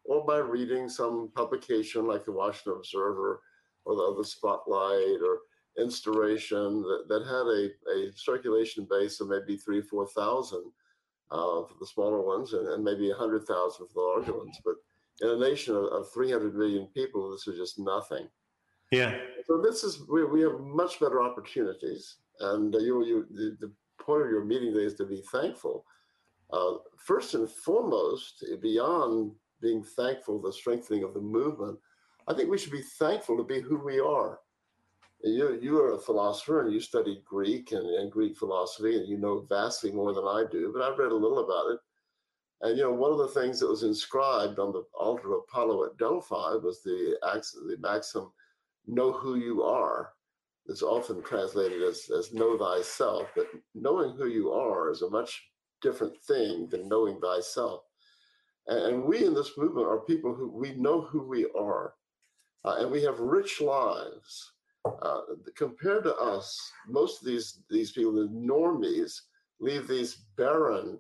or 0.05 0.25
by 0.25 0.39
reading 0.39 0.89
some 0.89 1.31
publication 1.35 2.07
like 2.07 2.25
the 2.25 2.33
Washington 2.33 2.75
Observer 2.77 3.43
or 3.85 3.95
the, 3.95 4.15
the 4.19 4.25
Spotlight 4.25 5.19
or 5.25 5.39
Instauration 5.79 6.83
that, 6.83 7.05
that 7.09 7.25
had 7.25 7.95
a, 7.95 8.09
a 8.09 8.13
circulation 8.17 8.87
base 8.91 9.21
of 9.21 9.29
maybe 9.29 9.57
three, 9.57 9.81
four 9.83 10.07
thousand. 10.09 10.65
uh, 11.31 11.63
for 11.65 11.75
the 11.79 11.87
smaller 11.87 12.23
ones 12.23 12.53
and, 12.55 12.67
and 12.69 12.85
maybe 12.85 13.09
100,000 13.09 13.87
for 13.87 13.93
the 13.95 14.01
larger 14.01 14.37
ones. 14.37 14.59
But 14.65 14.75
in 15.21 15.29
a 15.31 15.49
nation 15.49 15.77
of, 15.77 15.85
of 15.85 16.13
300 16.13 16.55
million 16.55 16.87
people, 16.95 17.31
this 17.31 17.47
is 17.47 17.57
just 17.57 17.79
nothing. 17.79 18.29
Yeah. 18.91 19.17
So 19.47 19.63
this 19.63 19.85
is 19.85 20.03
we, 20.11 20.25
we 20.25 20.41
have 20.41 20.59
much 20.61 20.99
better 20.99 21.23
opportunities, 21.23 22.17
and 22.41 22.75
uh, 22.75 22.79
you 22.79 23.05
you 23.05 23.27
the, 23.31 23.57
the 23.61 23.73
point 24.03 24.23
of 24.23 24.31
your 24.31 24.45
meeting 24.45 24.73
today 24.73 24.87
is 24.87 24.95
to 24.95 25.07
be 25.07 25.23
thankful. 25.31 25.85
Uh, 26.53 26.75
first 26.97 27.35
and 27.35 27.49
foremost, 27.49 28.45
beyond 28.61 29.33
being 29.61 29.83
thankful 29.83 30.41
the 30.41 30.53
strengthening 30.53 31.05
of 31.05 31.15
the 31.15 31.21
movement, 31.21 31.79
I 32.27 32.35
think 32.35 32.51
we 32.51 32.59
should 32.59 32.73
be 32.73 32.83
thankful 32.99 33.37
to 33.37 33.45
be 33.45 33.61
who 33.61 33.79
we 33.79 34.01
are. 34.01 34.41
You 35.23 35.59
you 35.61 35.79
are 35.81 35.93
a 35.93 35.99
philosopher 35.99 36.63
and 36.63 36.73
you 36.73 36.81
studied 36.81 37.25
Greek 37.25 37.73
and, 37.73 37.87
and 37.87 38.11
Greek 38.11 38.37
philosophy, 38.37 38.97
and 38.97 39.09
you 39.09 39.19
know 39.19 39.41
vastly 39.49 39.93
more 39.93 40.15
than 40.15 40.25
I 40.25 40.45
do. 40.51 40.71
But 40.73 40.83
I've 40.83 40.99
read 40.99 41.13
a 41.13 41.15
little 41.15 41.41
about 41.41 41.73
it, 41.73 41.81
and 42.63 42.79
you 42.79 42.85
know 42.85 42.93
one 42.93 43.13
of 43.13 43.19
the 43.19 43.29
things 43.29 43.61
that 43.61 43.69
was 43.69 43.83
inscribed 43.83 44.59
on 44.59 44.73
the 44.73 44.85
altar 44.95 45.33
of 45.35 45.41
Apollo 45.41 45.85
at 45.85 45.99
Delphi 45.99 46.55
was 46.55 46.83
the 46.83 47.19
the 47.23 47.77
maxim 47.81 48.33
know 48.87 49.13
who 49.13 49.37
you 49.37 49.63
are. 49.63 50.13
It's 50.67 50.83
often 50.83 51.23
translated 51.23 51.83
as, 51.83 52.09
as 52.17 52.33
know 52.33 52.57
thyself, 52.57 53.29
but 53.35 53.47
knowing 53.75 54.15
who 54.15 54.27
you 54.27 54.53
are 54.53 54.91
is 54.91 55.03
a 55.03 55.11
much 55.11 55.51
different 55.81 56.17
thing 56.23 56.69
than 56.69 56.89
knowing 56.89 57.21
thyself. 57.21 57.83
And, 58.71 59.03
we 59.03 59.25
in 59.25 59.35
this 59.35 59.59
movement 59.59 59.87
are 59.87 60.01
people 60.01 60.33
who 60.33 60.49
we 60.49 60.75
know 60.75 61.03
who 61.03 61.23
we 61.23 61.47
are, 61.59 61.95
uh, 62.65 62.77
and 62.79 62.91
we 62.91 63.03
have 63.03 63.19
rich 63.19 63.61
lives. 63.61 64.53
Uh, 65.03 65.21
compared 65.57 66.05
to 66.05 66.15
us, 66.17 66.73
most 66.89 67.21
of 67.21 67.27
these 67.27 67.59
these 67.69 67.93
people, 67.93 68.13
the 68.13 68.29
normies, 68.29 69.21
leave 69.59 69.87
these 69.87 70.23
barren, 70.37 70.99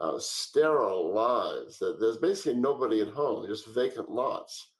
uh, 0.00 0.18
sterile 0.18 1.12
lives. 1.12 1.78
There's 1.80 2.18
basically 2.18 2.60
nobody 2.60 3.00
at 3.00 3.08
home, 3.08 3.46
just 3.48 3.66
vacant 3.66 4.10
lots. 4.10 4.72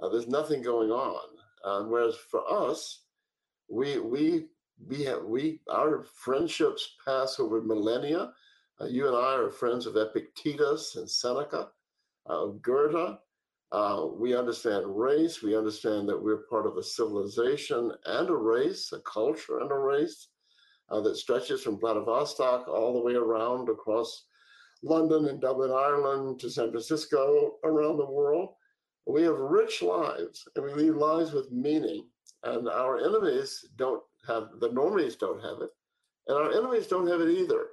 Uh, 0.00 0.08
there's 0.08 0.26
nothing 0.26 0.62
going 0.62 0.90
on. 0.90 1.88
Whereas 1.88 2.16
for 2.16 2.42
us, 2.50 3.04
we 3.68 3.98
we 3.98 4.46
we 4.88 5.04
have 5.04 5.24
we 5.24 5.60
our 5.70 6.02
friendships 6.02 6.96
pass 7.04 7.38
over 7.38 7.60
millennia. 7.60 8.32
Uh, 8.80 8.86
you 8.86 9.06
and 9.06 9.16
I 9.16 9.34
are 9.34 9.50
friends 9.50 9.86
of 9.86 9.96
Epictetus 9.96 10.96
and 10.96 11.08
Seneca, 11.08 11.68
uh, 12.26 12.46
Goethe. 12.60 13.16
Uh, 13.72 14.06
we 14.18 14.36
understand 14.36 14.84
race. 14.86 15.42
We 15.42 15.56
understand 15.56 16.08
that 16.08 16.22
we're 16.22 16.44
part 16.50 16.66
of 16.66 16.76
a 16.76 16.82
civilization 16.82 17.90
and 18.04 18.28
a 18.28 18.36
race, 18.36 18.92
a 18.92 19.00
culture 19.00 19.60
and 19.60 19.70
a 19.70 19.78
race 19.78 20.28
uh, 20.90 21.00
that 21.00 21.16
stretches 21.16 21.62
from 21.62 21.80
Vladivostok 21.80 22.68
all 22.68 22.92
the 22.92 23.00
way 23.00 23.14
around 23.14 23.70
across 23.70 24.26
London 24.82 25.26
and 25.28 25.40
Dublin, 25.40 25.70
Ireland 25.70 26.38
to 26.40 26.50
San 26.50 26.70
Francisco, 26.70 27.54
around 27.64 27.96
the 27.96 28.10
world. 28.10 28.50
We 29.06 29.22
have 29.22 29.38
rich 29.38 29.82
lives 29.82 30.46
and 30.54 30.64
we 30.64 30.74
lead 30.74 30.94
lives 30.94 31.32
with 31.32 31.50
meaning. 31.50 32.06
And 32.44 32.68
our 32.68 32.98
enemies 32.98 33.64
don't 33.76 34.02
have, 34.26 34.48
the 34.60 34.68
normies 34.68 35.18
don't 35.18 35.42
have 35.42 35.62
it. 35.62 35.70
And 36.26 36.36
our 36.36 36.52
enemies 36.52 36.88
don't 36.88 37.06
have 37.06 37.20
it 37.20 37.30
either. 37.30 37.66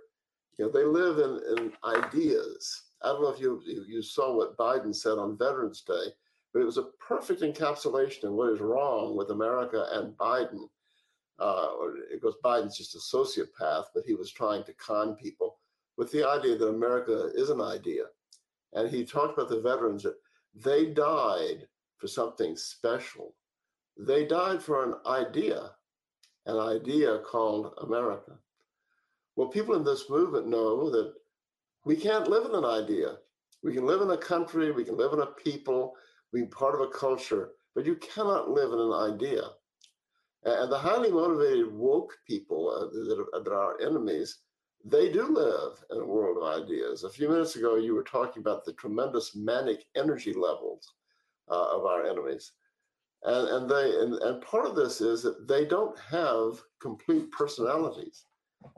You 0.57 0.65
know, 0.65 0.71
they 0.71 0.83
live 0.83 1.19
in, 1.19 1.57
in 1.57 1.73
ideas. 1.83 2.88
I 3.01 3.07
don't 3.07 3.21
know 3.21 3.29
if 3.29 3.39
you, 3.39 3.61
you 3.87 4.01
saw 4.01 4.35
what 4.35 4.57
Biden 4.57 4.93
said 4.93 5.17
on 5.17 5.37
Veterans 5.37 5.81
Day, 5.81 6.13
but 6.53 6.61
it 6.61 6.65
was 6.65 6.77
a 6.77 6.89
perfect 6.99 7.41
encapsulation 7.41 8.25
of 8.25 8.33
what 8.33 8.51
is 8.51 8.59
wrong 8.59 9.15
with 9.15 9.31
America 9.31 9.87
and 9.91 10.17
Biden. 10.17 10.67
Uh, 11.39 11.69
because 12.11 12.35
Biden's 12.43 12.77
just 12.77 12.95
a 12.95 13.15
sociopath, 13.15 13.85
but 13.95 14.03
he 14.05 14.13
was 14.13 14.29
trying 14.29 14.63
to 14.65 14.73
con 14.73 15.15
people 15.15 15.57
with 15.95 16.11
the 16.11 16.27
idea 16.27 16.57
that 16.57 16.67
America 16.67 17.31
is 17.33 17.49
an 17.49 17.61
idea. 17.61 18.03
And 18.73 18.89
he 18.89 19.05
talked 19.05 19.37
about 19.37 19.49
the 19.49 19.61
veterans 19.61 20.03
that 20.03 20.17
they 20.53 20.87
died 20.87 21.67
for 21.97 22.07
something 22.07 22.57
special. 22.57 23.35
They 23.97 24.25
died 24.25 24.61
for 24.61 24.83
an 24.83 24.95
idea, 25.05 25.71
an 26.45 26.57
idea 26.57 27.19
called 27.19 27.73
America. 27.81 28.37
Well, 29.35 29.47
people 29.47 29.75
in 29.75 29.85
this 29.85 30.09
movement 30.09 30.47
know 30.47 30.89
that 30.89 31.13
we 31.85 31.95
can't 31.95 32.27
live 32.27 32.45
in 32.45 32.55
an 32.55 32.65
idea. 32.65 33.17
We 33.63 33.73
can 33.73 33.85
live 33.85 34.01
in 34.01 34.11
a 34.11 34.17
country, 34.17 34.71
we 34.71 34.85
can 34.85 34.97
live 34.97 35.13
in 35.13 35.19
a 35.19 35.25
people, 35.25 35.95
be 36.33 36.45
part 36.45 36.75
of 36.75 36.81
a 36.81 36.87
culture, 36.87 37.51
but 37.75 37.85
you 37.85 37.95
cannot 37.95 38.49
live 38.49 38.71
in 38.71 38.79
an 38.79 38.93
idea. 38.93 39.41
And 40.43 40.71
the 40.71 40.77
highly 40.77 41.11
motivated 41.11 41.73
woke 41.73 42.17
people 42.25 42.69
uh, 42.69 42.85
that, 42.85 43.25
are, 43.33 43.43
that 43.43 43.51
are 43.51 43.73
our 43.73 43.81
enemies 43.81 44.39
they 44.85 45.11
do 45.11 45.27
live 45.27 45.83
in 45.91 45.97
a 45.97 46.05
world 46.05 46.37
of 46.37 46.63
ideas. 46.63 47.03
A 47.03 47.09
few 47.09 47.27
minutes 47.27 47.55
ago, 47.55 47.75
you 47.75 47.93
were 47.93 48.03
talking 48.03 48.41
about 48.41 48.63
the 48.63 48.73
tremendous 48.73 49.35
manic 49.35 49.85
energy 49.95 50.33
levels 50.33 50.93
uh, 51.49 51.75
of 51.75 51.85
our 51.85 52.05
enemies. 52.05 52.53
And, 53.23 53.47
and 53.49 53.69
they 53.69 53.99
and, 53.99 54.13
and 54.13 54.41
part 54.41 54.65
of 54.65 54.75
this 54.75 55.01
is 55.01 55.23
that 55.23 55.47
they 55.47 55.65
don't 55.65 55.97
have 55.99 56.61
complete 56.81 57.29
personalities. 57.31 58.23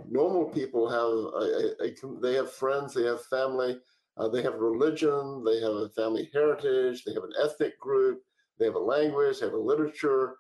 Normal 0.10 0.46
people 0.46 0.90
have 0.90 1.00
a, 1.00 1.84
a, 1.84 1.88
a 1.88 2.22
they 2.22 2.36
have 2.36 2.52
friends, 2.52 2.94
they 2.94 3.04
have 3.04 3.24
family, 3.26 3.80
uh, 4.18 4.28
they 4.28 4.42
have 4.42 4.56
religion, 4.56 5.44
they 5.44 5.60
have 5.62 5.74
a 5.74 5.90
family 5.90 6.30
heritage, 6.34 7.04
they 7.04 7.14
have 7.14 7.24
an 7.24 7.34
ethnic 7.44 7.80
group, 7.80 8.22
they 8.60 8.66
have 8.66 8.76
a 8.76 8.80
language, 8.80 9.40
they 9.40 9.46
have 9.46 9.54
a 9.54 9.58
literature. 9.58 10.36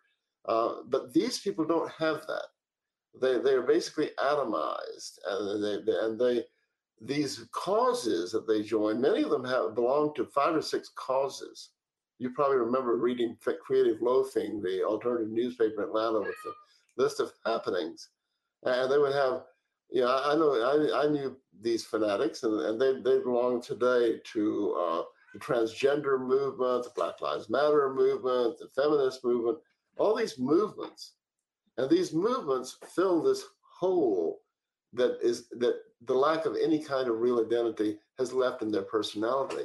Uh, 0.45 0.81
but 0.87 1.13
these 1.13 1.39
people 1.39 1.65
don't 1.65 1.91
have 1.91 2.25
that 2.27 2.45
they 3.19 3.39
they 3.39 3.53
are 3.53 3.63
basically 3.63 4.11
atomized, 4.19 5.19
and 5.27 5.63
they 5.63 5.93
and 5.99 6.19
they 6.19 6.45
these 7.01 7.45
causes 7.51 8.31
that 8.31 8.47
they 8.47 8.61
join. 8.61 9.01
Many 9.01 9.23
of 9.23 9.31
them 9.31 9.43
have 9.43 9.75
belong 9.75 10.13
to 10.15 10.25
five 10.25 10.55
or 10.55 10.61
six 10.61 10.89
causes. 10.95 11.69
You 12.19 12.29
probably 12.29 12.57
remember 12.57 12.95
reading 12.97 13.35
Creative 13.65 13.99
Loafing, 14.01 14.61
the 14.61 14.83
alternative 14.83 15.31
newspaper 15.31 15.81
in 15.81 15.89
Atlanta, 15.89 16.19
with 16.19 16.35
the 16.45 17.03
list 17.03 17.19
of 17.19 17.33
happenings, 17.45 18.09
and 18.63 18.91
they 18.91 18.97
would 18.97 19.13
have. 19.13 19.43
Yeah, 19.89 20.07
I 20.07 20.35
know. 20.35 20.53
I, 20.53 21.03
I 21.03 21.07
knew 21.07 21.35
these 21.61 21.83
fanatics, 21.83 22.43
and, 22.43 22.59
and 22.61 22.79
they 22.79 22.93
they 23.01 23.19
belong 23.19 23.61
today 23.61 24.19
to 24.33 24.75
uh, 24.79 25.03
the 25.33 25.39
transgender 25.39 26.19
movement, 26.19 26.83
the 26.83 26.91
Black 26.95 27.21
Lives 27.21 27.49
Matter 27.49 27.93
movement, 27.93 28.57
the 28.59 28.67
feminist 28.75 29.23
movement. 29.23 29.57
All 29.97 30.15
these 30.15 30.39
movements 30.39 31.13
and 31.77 31.89
these 31.89 32.13
movements 32.13 32.77
fill 32.95 33.21
this 33.21 33.45
hole 33.61 34.41
that 34.93 35.19
is 35.21 35.47
that 35.59 35.75
the 36.05 36.13
lack 36.13 36.45
of 36.45 36.57
any 36.61 36.79
kind 36.79 37.07
of 37.07 37.19
real 37.19 37.39
identity 37.39 37.97
has 38.17 38.33
left 38.33 38.61
in 38.61 38.71
their 38.71 38.83
personality. 38.83 39.63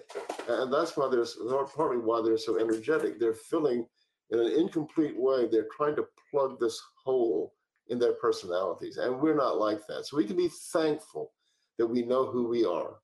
And 0.49 0.73
that's 0.73 0.97
why 0.97 1.09
there's 1.09 1.37
partly 1.75 1.99
why 1.99 2.23
they're 2.23 2.39
so 2.39 2.59
energetic. 2.59 3.19
They're 3.19 3.33
filling 3.35 3.87
in 4.31 4.39
an 4.39 4.53
incomplete 4.53 5.17
way, 5.17 5.47
they're 5.47 5.69
trying 5.77 5.95
to 5.97 6.07
plug 6.31 6.59
this 6.59 6.81
hole 7.05 7.55
in 7.89 7.99
their 7.99 8.15
personalities. 8.15 8.97
And 8.97 9.21
we're 9.21 9.37
not 9.37 9.59
like 9.59 9.87
that. 9.87 10.07
So 10.07 10.17
we 10.17 10.25
can 10.25 10.37
be 10.37 10.49
thankful 10.73 11.33
that 11.79 11.87
we 11.87 12.03
know 12.03 12.27
who 12.27 12.49
we 12.49 12.65
are. 12.65 12.97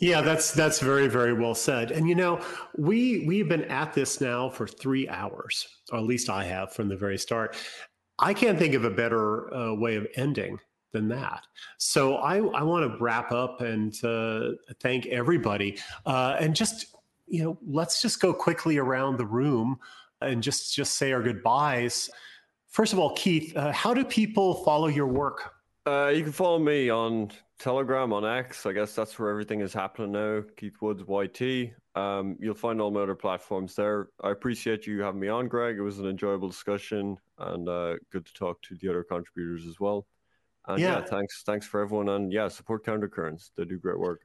Yeah, 0.00 0.22
that's 0.22 0.52
that's 0.52 0.80
very 0.80 1.06
very 1.06 1.32
well 1.32 1.54
said. 1.54 1.92
And 1.92 2.08
you 2.08 2.16
know, 2.16 2.40
we 2.76 3.24
we've 3.26 3.48
been 3.48 3.64
at 3.64 3.92
this 3.94 4.20
now 4.20 4.50
for 4.50 4.66
3 4.66 5.08
hours, 5.08 5.68
or 5.92 5.98
at 5.98 6.04
least 6.04 6.28
I 6.28 6.44
have 6.44 6.72
from 6.72 6.88
the 6.88 6.96
very 6.96 7.16
start. 7.16 7.56
I 8.18 8.34
can't 8.34 8.58
think 8.58 8.74
of 8.74 8.84
a 8.84 8.90
better 8.90 9.52
uh, 9.54 9.74
way 9.74 9.94
of 9.94 10.06
ending 10.16 10.58
than 10.92 11.08
that. 11.08 11.46
So 11.78 12.16
I 12.16 12.38
I 12.38 12.62
want 12.64 12.90
to 12.90 12.98
wrap 12.98 13.30
up 13.30 13.60
and 13.60 13.94
uh, 14.04 14.56
thank 14.80 15.06
everybody 15.06 15.78
uh, 16.06 16.36
and 16.40 16.56
just 16.56 16.86
you 17.26 17.42
know, 17.42 17.58
let's 17.66 18.02
just 18.02 18.20
go 18.20 18.32
quickly 18.32 18.78
around 18.78 19.16
the 19.16 19.26
room 19.26 19.78
and 20.20 20.42
just 20.42 20.74
just 20.74 20.94
say 20.96 21.12
our 21.12 21.22
goodbyes. 21.22 22.10
First 22.74 22.92
of 22.92 22.98
all, 22.98 23.10
Keith, 23.10 23.56
uh, 23.56 23.70
how 23.70 23.94
do 23.94 24.04
people 24.04 24.52
follow 24.64 24.88
your 24.88 25.06
work? 25.06 25.54
Uh, 25.86 26.08
you 26.08 26.24
can 26.24 26.32
follow 26.32 26.58
me 26.58 26.90
on 26.90 27.30
Telegram, 27.60 28.12
on 28.12 28.24
X. 28.24 28.66
I 28.66 28.72
guess 28.72 28.96
that's 28.96 29.16
where 29.16 29.30
everything 29.30 29.60
is 29.60 29.72
happening 29.72 30.10
now. 30.10 30.42
Keith 30.56 30.74
Woods 30.80 31.04
YT. 31.06 31.70
Um, 31.94 32.36
you'll 32.40 32.56
find 32.56 32.80
all 32.80 32.90
my 32.90 33.02
other 33.02 33.14
platforms 33.14 33.76
there. 33.76 34.08
I 34.24 34.32
appreciate 34.32 34.88
you 34.88 35.02
having 35.02 35.20
me 35.20 35.28
on, 35.28 35.46
Greg. 35.46 35.76
It 35.76 35.82
was 35.82 36.00
an 36.00 36.08
enjoyable 36.08 36.48
discussion 36.48 37.16
and 37.38 37.68
uh, 37.68 37.94
good 38.10 38.26
to 38.26 38.34
talk 38.34 38.60
to 38.62 38.74
the 38.74 38.88
other 38.88 39.04
contributors 39.04 39.68
as 39.68 39.78
well. 39.78 40.08
And 40.66 40.80
yeah. 40.80 40.98
yeah, 40.98 41.04
thanks, 41.04 41.44
thanks 41.46 41.68
for 41.68 41.80
everyone. 41.80 42.08
And 42.08 42.32
yeah, 42.32 42.48
support 42.48 42.84
Countercurrents. 42.84 43.50
They 43.56 43.66
do 43.66 43.78
great 43.78 44.00
work. 44.00 44.22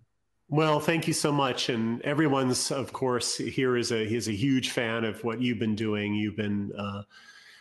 Well, 0.48 0.80
thank 0.80 1.08
you 1.08 1.14
so 1.14 1.32
much, 1.32 1.70
and 1.70 2.02
everyone's, 2.02 2.72
of 2.72 2.94
course, 2.94 3.38
here 3.38 3.78
is 3.78 3.92
a 3.92 4.02
is 4.02 4.28
a 4.28 4.32
huge 4.32 4.72
fan 4.72 5.04
of 5.06 5.24
what 5.24 5.40
you've 5.40 5.60
been 5.60 5.76
doing. 5.76 6.16
You've 6.16 6.36
been 6.36 6.72
uh, 6.76 7.04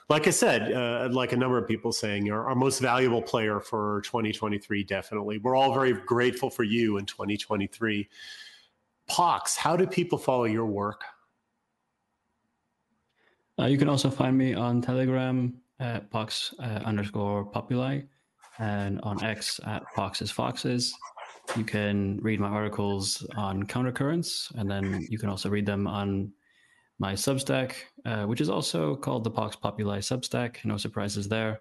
like 0.08 0.26
I 0.26 0.30
said, 0.30 0.72
uh, 0.72 1.08
like 1.12 1.32
a 1.32 1.36
number 1.36 1.58
of 1.58 1.68
people 1.68 1.92
saying, 1.92 2.30
our, 2.30 2.48
our 2.48 2.54
most 2.54 2.80
valuable 2.80 3.20
player 3.20 3.60
for 3.60 4.00
2023, 4.02 4.84
definitely. 4.84 5.38
We're 5.38 5.54
all 5.54 5.74
very 5.74 5.92
grateful 5.92 6.48
for 6.48 6.62
you 6.62 6.96
in 6.96 7.04
2023. 7.04 8.08
Pox, 9.06 9.56
how 9.56 9.76
do 9.76 9.86
people 9.86 10.16
follow 10.16 10.44
your 10.44 10.66
work? 10.66 11.02
Uh, 13.58 13.66
you 13.66 13.76
can 13.76 13.88
also 13.88 14.08
find 14.08 14.38
me 14.38 14.54
on 14.54 14.80
Telegram 14.80 15.54
at 15.80 16.10
Pox 16.10 16.54
uh, 16.58 16.80
underscore 16.84 17.44
Populi 17.44 18.00
and 18.58 19.00
on 19.02 19.22
X 19.22 19.60
at 19.66 19.82
Poxes 19.94 20.32
Foxes. 20.32 20.94
you 21.56 21.64
can 21.64 22.18
read 22.22 22.40
my 22.40 22.48
articles 22.48 23.26
on 23.36 23.64
countercurrents, 23.64 24.54
and 24.56 24.70
then 24.70 25.06
you 25.10 25.18
can 25.18 25.28
also 25.28 25.48
read 25.48 25.66
them 25.66 25.86
on 25.86 26.32
my 26.98 27.12
Substack, 27.12 27.74
uh, 28.04 28.24
which 28.24 28.40
is 28.40 28.48
also 28.48 28.96
called 28.96 29.24
the 29.24 29.30
Pox 29.30 29.56
Populi 29.56 29.98
Substack. 29.98 30.64
No 30.64 30.76
surprises 30.76 31.28
there. 31.28 31.60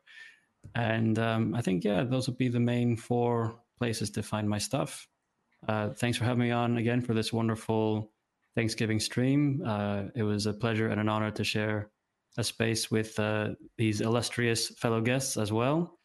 And 0.75 1.19
um, 1.19 1.55
I 1.55 1.61
think, 1.61 1.83
yeah, 1.83 2.03
those 2.03 2.27
would 2.27 2.37
be 2.37 2.47
the 2.47 2.59
main 2.59 2.97
four 2.97 3.59
places 3.77 4.09
to 4.11 4.23
find 4.23 4.49
my 4.49 4.57
stuff. 4.57 5.07
Uh, 5.67 5.89
thanks 5.89 6.17
for 6.17 6.25
having 6.25 6.43
me 6.43 6.51
on 6.51 6.77
again 6.77 7.01
for 7.01 7.13
this 7.13 7.31
wonderful 7.31 8.11
Thanksgiving 8.55 8.99
stream. 8.99 9.61
Uh, 9.65 10.05
it 10.15 10.23
was 10.23 10.45
a 10.45 10.53
pleasure 10.53 10.89
and 10.89 10.99
an 10.99 11.09
honor 11.09 11.31
to 11.31 11.43
share 11.43 11.91
a 12.37 12.43
space 12.43 12.91
with 12.91 13.17
uh, 13.19 13.49
these 13.77 14.01
illustrious 14.01 14.69
fellow 14.69 15.01
guests 15.01 15.37
as 15.37 15.51
well. 15.51 15.99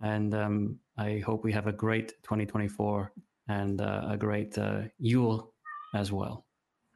And 0.00 0.34
um, 0.34 0.78
I 0.98 1.18
hope 1.18 1.44
we 1.44 1.52
have 1.52 1.66
a 1.66 1.72
great 1.72 2.10
2024 2.22 3.12
and 3.48 3.80
uh, 3.80 4.06
a 4.08 4.16
great 4.16 4.56
uh, 4.58 4.82
Yule 4.98 5.52
as 5.94 6.12
well. 6.12 6.45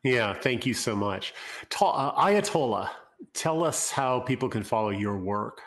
Yeah, 0.02 0.32
thank 0.32 0.64
you 0.64 0.74
so 0.74 0.96
much. 0.96 1.34
Ta- 1.68 1.90
uh, 1.90 2.24
Ayatollah, 2.26 2.88
tell 3.34 3.62
us 3.64 3.90
how 3.90 4.20
people 4.20 4.48
can 4.48 4.62
follow 4.62 4.90
your 4.90 5.18
work. 5.18 5.60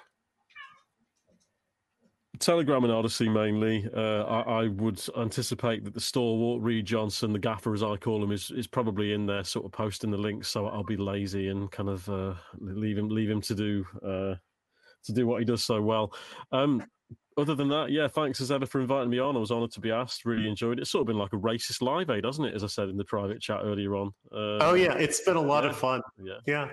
Telegram 2.40 2.84
and 2.84 2.92
Odysee 2.92 3.30
mainly. 3.30 3.88
Uh, 3.96 4.24
I, 4.24 4.64
I, 4.64 4.68
would 4.68 5.00
anticipate 5.18 5.84
that 5.86 5.94
the 5.94 6.02
stalwart 6.02 6.62
Reed 6.62 6.86
Johnson, 6.86 7.32
the 7.32 7.40
gaffer 7.40 7.74
as 7.74 7.84
I 7.84 7.96
call 7.96 8.24
him, 8.24 8.32
is 8.32 8.52
is 8.52 8.68
probably 8.68 9.14
in 9.14 9.26
there, 9.26 9.44
sort 9.44 9.66
of 9.66 9.72
posting 9.72 10.10
the 10.10 10.18
links. 10.18 10.50
So 10.50 10.68
I'll 10.68 10.84
be 10.84 10.98
lazy 10.98 11.50
and 11.50 11.72
kind 11.72 11.90
of 11.90 12.10
uh, 12.10 12.34
leave 12.60 12.98
him 12.98 13.08
leave 13.08 13.30
him 13.30 13.40
to 13.42 13.56
do 13.56 13.86
uh, 14.04 14.36
to 15.06 15.14
do 15.14 15.28
what 15.28 15.40
he 15.40 15.46
does 15.46 15.64
so 15.64 15.82
well. 15.82 16.14
Um, 16.52 16.84
other 17.38 17.56
than 17.56 17.70
that, 17.70 17.92
yeah, 17.92 18.08
thanks 18.08 18.42
as 18.42 18.52
ever 18.52 18.66
for 18.66 18.80
inviting 18.82 19.10
me 19.10 19.20
on. 19.20 19.36
I 19.36 19.40
was 19.40 19.52
honoured 19.52 19.72
to 19.72 19.80
be 19.80 19.92
asked. 19.92 20.26
Really 20.26 20.48
enjoyed 20.48 20.78
it. 20.78 20.84
It's 20.84 20.92
sort 20.92 21.02
of 21.02 21.08
been 21.08 21.18
like 21.18 21.34
a 21.34 21.38
racist 21.38 21.82
live 21.82 22.10
aid, 22.10 22.26
hasn't 22.26 22.48
it? 22.48 22.54
As 22.54 22.64
I 22.64 22.68
said 22.68 22.90
in 22.90 22.98
the 22.98 23.06
private 23.06 23.42
chat 23.42 23.62
earlier 23.64 23.96
on. 23.96 24.10
Uh, 24.32 24.60
oh 24.62 24.74
yeah, 24.76 24.94
it's 24.94 25.22
been 25.22 25.36
a 25.36 25.42
lot 25.42 25.64
yeah, 25.64 25.70
of 25.72 25.78
fun. 25.78 26.02
Yeah, 26.24 26.34
yeah, 26.46 26.68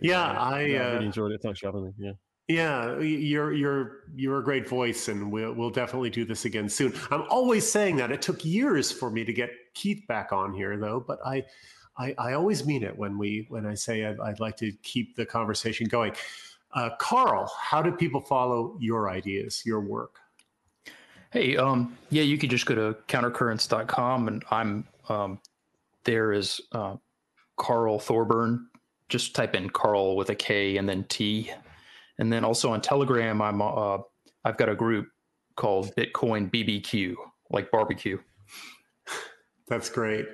yeah. 0.00 0.40
I, 0.40 0.62
yeah, 0.62 0.86
uh, 0.86 0.92
really 0.94 1.06
enjoyed 1.06 1.32
it. 1.32 1.40
Thanks 1.42 1.60
for 1.60 1.66
having 1.66 1.84
me. 1.84 1.92
Yeah. 1.98 2.12
Yeah, 2.48 2.98
you're 2.98 3.52
you're 3.52 3.98
you're 4.16 4.40
a 4.40 4.42
great 4.42 4.68
voice, 4.68 5.06
and 5.06 5.30
we'll 5.30 5.52
we'll 5.52 5.70
definitely 5.70 6.10
do 6.10 6.24
this 6.24 6.46
again 6.46 6.68
soon. 6.68 6.92
I'm 7.12 7.22
always 7.30 7.70
saying 7.70 7.96
that. 7.96 8.10
It 8.10 8.22
took 8.22 8.44
years 8.44 8.90
for 8.90 9.08
me 9.08 9.24
to 9.24 9.32
get 9.32 9.50
Keith 9.74 10.02
back 10.08 10.32
on 10.32 10.52
here, 10.52 10.76
though, 10.76 11.04
but 11.06 11.18
I. 11.24 11.44
I, 11.98 12.14
I 12.16 12.32
always 12.32 12.64
mean 12.64 12.82
it 12.82 12.96
when 12.96 13.18
we 13.18 13.46
when 13.50 13.66
I 13.66 13.74
say 13.74 14.06
I'd, 14.06 14.18
I'd 14.20 14.40
like 14.40 14.56
to 14.58 14.72
keep 14.82 15.16
the 15.16 15.26
conversation 15.26 15.86
going. 15.86 16.14
Uh, 16.72 16.90
Karl, 16.98 17.52
how 17.60 17.82
do 17.82 17.90
people 17.90 18.20
follow 18.20 18.76
your 18.78 19.10
ideas, 19.10 19.62
your 19.64 19.80
work? 19.80 20.18
Hey, 21.32 21.56
um, 21.56 21.96
yeah, 22.10 22.22
you 22.22 22.38
could 22.38 22.50
just 22.50 22.66
go 22.66 22.74
to 22.74 22.96
countercurrents.com 23.08 24.28
and 24.28 24.44
I'm 24.50 24.86
um, 25.08 25.40
there 26.04 26.32
is 26.32 26.60
uh, 26.72 26.96
Karl 27.56 27.98
Thorburn. 27.98 28.66
Just 29.08 29.34
type 29.34 29.56
in 29.56 29.70
Karl 29.70 30.16
with 30.16 30.30
a 30.30 30.34
K 30.34 30.76
and 30.76 30.88
then 30.88 31.04
T. 31.04 31.50
And 32.18 32.32
then 32.32 32.44
also 32.44 32.72
on 32.72 32.80
Telegram, 32.80 33.42
I'm 33.42 33.60
uh, 33.60 33.98
I've 34.44 34.56
got 34.56 34.68
a 34.68 34.74
group 34.74 35.08
called 35.56 35.94
Bitcoin 35.96 36.50
BBQ, 36.50 37.14
like 37.50 37.70
barbecue. 37.70 38.18
That's 39.68 39.88
great. 39.88 40.26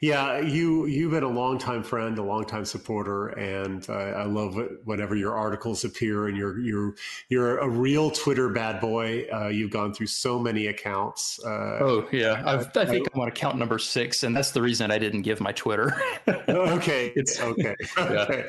Yeah, 0.00 0.40
you 0.40 0.86
you've 0.86 1.12
been 1.12 1.22
a 1.22 1.28
longtime 1.28 1.82
friend, 1.82 2.18
a 2.18 2.22
longtime 2.22 2.64
supporter, 2.64 3.28
and 3.28 3.88
uh, 3.88 3.92
I 3.92 4.24
love 4.24 4.58
it 4.58 4.70
whenever 4.84 5.16
your 5.16 5.36
articles 5.36 5.84
appear. 5.84 6.28
And 6.28 6.36
you're 6.36 6.58
you're 6.58 6.94
you're 7.28 7.58
a 7.58 7.68
real 7.68 8.10
Twitter 8.10 8.48
bad 8.50 8.80
boy. 8.80 9.26
Uh, 9.32 9.48
you've 9.48 9.70
gone 9.70 9.94
through 9.94 10.08
so 10.08 10.38
many 10.38 10.66
accounts. 10.66 11.40
Uh, 11.44 11.78
oh 11.80 12.08
yeah, 12.12 12.42
I've, 12.44 12.76
i 12.76 12.84
think 12.84 13.08
I'm 13.14 13.20
on 13.20 13.28
account 13.28 13.58
number 13.58 13.78
six, 13.78 14.22
and 14.22 14.36
that's 14.36 14.50
the 14.50 14.62
reason 14.62 14.90
I 14.90 14.98
didn't 14.98 15.22
give 15.22 15.40
my 15.40 15.52
Twitter. 15.52 15.94
okay, 16.48 17.12
it's 17.16 17.40
okay. 17.40 17.74
Okay. 17.98 18.44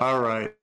All 0.00 0.20
right. 0.20 0.54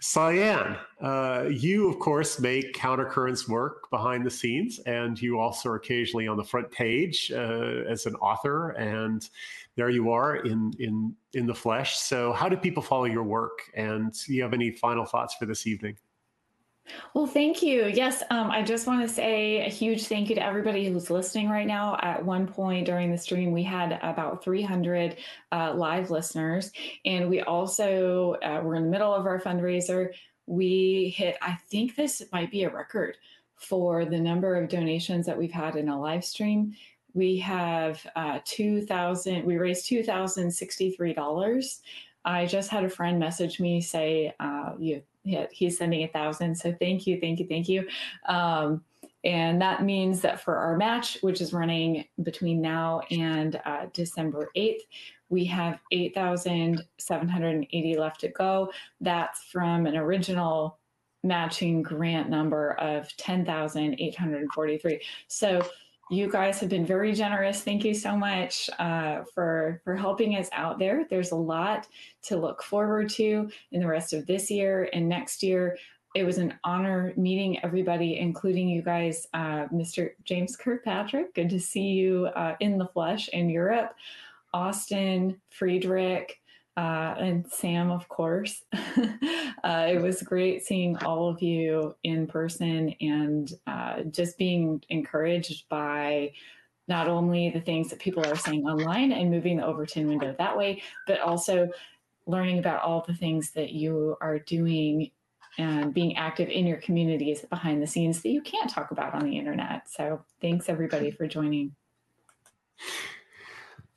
Cyan, 0.00 0.76
uh, 1.00 1.46
you 1.50 1.88
of 1.88 1.98
course 1.98 2.40
make 2.40 2.74
countercurrents 2.74 3.48
work 3.48 3.90
behind 3.90 4.24
the 4.24 4.30
scenes, 4.30 4.78
and 4.80 5.20
you 5.20 5.38
also 5.38 5.70
are 5.70 5.76
occasionally 5.76 6.28
on 6.28 6.36
the 6.36 6.44
front 6.44 6.70
page 6.70 7.32
uh, 7.34 7.82
as 7.88 8.06
an 8.06 8.14
author. 8.16 8.70
And 8.70 9.28
there 9.76 9.90
you 9.90 10.10
are 10.10 10.36
in 10.36 10.72
in 10.78 11.14
in 11.34 11.46
the 11.46 11.54
flesh. 11.54 11.96
So, 11.96 12.32
how 12.32 12.48
do 12.48 12.56
people 12.56 12.82
follow 12.82 13.04
your 13.04 13.24
work? 13.24 13.58
And 13.74 14.12
do 14.26 14.34
you 14.34 14.42
have 14.42 14.54
any 14.54 14.70
final 14.70 15.04
thoughts 15.04 15.34
for 15.34 15.46
this 15.46 15.66
evening? 15.66 15.96
Well, 17.14 17.26
thank 17.26 17.62
you. 17.62 17.86
Yes, 17.86 18.22
um, 18.30 18.50
I 18.50 18.62
just 18.62 18.86
want 18.86 19.06
to 19.06 19.12
say 19.12 19.64
a 19.64 19.68
huge 19.68 20.06
thank 20.06 20.28
you 20.28 20.34
to 20.36 20.44
everybody 20.44 20.88
who's 20.88 21.10
listening 21.10 21.48
right 21.48 21.66
now. 21.66 21.98
At 22.02 22.24
one 22.24 22.46
point 22.46 22.86
during 22.86 23.10
the 23.10 23.18
stream, 23.18 23.52
we 23.52 23.62
had 23.62 23.98
about 24.02 24.44
300 24.44 25.16
uh, 25.52 25.74
live 25.74 26.10
listeners, 26.10 26.70
and 27.04 27.28
we 27.28 27.40
also 27.42 28.34
uh, 28.42 28.60
we're 28.62 28.76
in 28.76 28.84
the 28.84 28.90
middle 28.90 29.12
of 29.12 29.26
our 29.26 29.40
fundraiser. 29.40 30.10
We 30.46 31.14
hit, 31.16 31.36
I 31.42 31.54
think 31.68 31.96
this 31.96 32.22
might 32.32 32.50
be 32.50 32.64
a 32.64 32.70
record 32.70 33.16
for 33.56 34.04
the 34.04 34.18
number 34.18 34.54
of 34.54 34.68
donations 34.68 35.26
that 35.26 35.36
we've 35.36 35.50
had 35.50 35.76
in 35.76 35.88
a 35.88 36.00
live 36.00 36.24
stream. 36.24 36.74
We 37.14 37.38
have 37.38 38.06
uh, 38.14 38.40
2,000, 38.44 39.44
we 39.44 39.56
raised 39.56 39.88
$2,063. 39.88 41.80
I 42.26 42.44
just 42.44 42.70
had 42.70 42.84
a 42.84 42.90
friend 42.90 43.18
message 43.18 43.58
me 43.58 43.80
say, 43.80 44.34
uh, 44.38 44.72
you 44.78 45.02
he's 45.50 45.78
sending 45.78 46.04
a 46.04 46.08
thousand. 46.08 46.54
So 46.54 46.74
thank 46.80 47.06
you, 47.06 47.20
thank 47.20 47.38
you, 47.38 47.46
thank 47.46 47.68
you. 47.68 47.86
Um, 48.28 48.82
and 49.24 49.60
that 49.60 49.82
means 49.82 50.20
that 50.20 50.40
for 50.40 50.56
our 50.56 50.76
match, 50.76 51.18
which 51.20 51.40
is 51.40 51.52
running 51.52 52.04
between 52.22 52.62
now 52.62 53.00
and 53.10 53.60
uh, 53.64 53.86
December 53.92 54.50
8th, 54.56 54.78
we 55.28 55.44
have 55.46 55.80
8,780 55.90 57.96
left 57.96 58.20
to 58.20 58.28
go. 58.28 58.70
That's 59.00 59.42
from 59.44 59.86
an 59.86 59.96
original 59.96 60.78
matching 61.24 61.82
grant 61.82 62.30
number 62.30 62.74
of 62.74 63.08
10,843. 63.16 65.00
So 65.26 65.66
you 66.08 66.30
guys 66.30 66.60
have 66.60 66.68
been 66.68 66.86
very 66.86 67.12
generous. 67.12 67.62
Thank 67.62 67.84
you 67.84 67.94
so 67.94 68.16
much 68.16 68.70
uh, 68.78 69.22
for 69.34 69.80
for 69.84 69.96
helping 69.96 70.36
us 70.36 70.48
out 70.52 70.78
there. 70.78 71.04
There's 71.10 71.32
a 71.32 71.36
lot 71.36 71.88
to 72.24 72.36
look 72.36 72.62
forward 72.62 73.08
to 73.10 73.50
in 73.72 73.80
the 73.80 73.86
rest 73.86 74.12
of 74.12 74.26
this 74.26 74.50
year 74.50 74.88
and 74.92 75.08
next 75.08 75.42
year. 75.42 75.76
It 76.14 76.24
was 76.24 76.38
an 76.38 76.54
honor 76.64 77.12
meeting 77.16 77.62
everybody, 77.62 78.18
including 78.18 78.68
you 78.68 78.82
guys, 78.82 79.26
uh, 79.34 79.66
Mr. 79.66 80.12
James 80.24 80.56
Kirkpatrick. 80.56 81.34
Good 81.34 81.50
to 81.50 81.60
see 81.60 81.88
you 81.88 82.26
uh, 82.26 82.54
in 82.60 82.78
the 82.78 82.86
flesh 82.86 83.28
in 83.28 83.50
Europe. 83.50 83.94
Austin, 84.54 85.38
Friedrich, 85.50 86.40
uh, 86.76 87.14
and 87.18 87.46
Sam, 87.50 87.90
of 87.90 88.08
course. 88.08 88.62
uh, 88.74 89.86
it 89.88 90.00
was 90.00 90.22
great 90.22 90.64
seeing 90.64 90.96
all 90.98 91.28
of 91.28 91.40
you 91.40 91.94
in 92.02 92.26
person 92.26 92.94
and 93.00 93.50
uh, 93.66 94.02
just 94.02 94.36
being 94.36 94.82
encouraged 94.90 95.68
by 95.70 96.32
not 96.88 97.08
only 97.08 97.50
the 97.50 97.60
things 97.60 97.88
that 97.88 97.98
people 97.98 98.24
are 98.26 98.36
saying 98.36 98.66
online 98.66 99.10
and 99.12 99.30
moving 99.30 99.56
the 99.56 99.66
Overton 99.66 100.06
window 100.06 100.34
that 100.38 100.56
way, 100.56 100.82
but 101.06 101.20
also 101.20 101.68
learning 102.26 102.58
about 102.58 102.82
all 102.82 103.04
the 103.06 103.14
things 103.14 103.52
that 103.52 103.72
you 103.72 104.16
are 104.20 104.38
doing 104.40 105.10
and 105.58 105.94
being 105.94 106.16
active 106.16 106.48
in 106.50 106.66
your 106.66 106.76
communities 106.78 107.40
behind 107.48 107.82
the 107.82 107.86
scenes 107.86 108.20
that 108.20 108.28
you 108.28 108.42
can't 108.42 108.68
talk 108.68 108.90
about 108.90 109.14
on 109.14 109.24
the 109.24 109.38
internet. 109.38 109.88
So 109.88 110.22
thanks 110.40 110.68
everybody 110.68 111.10
for 111.12 111.26
joining. 111.26 111.74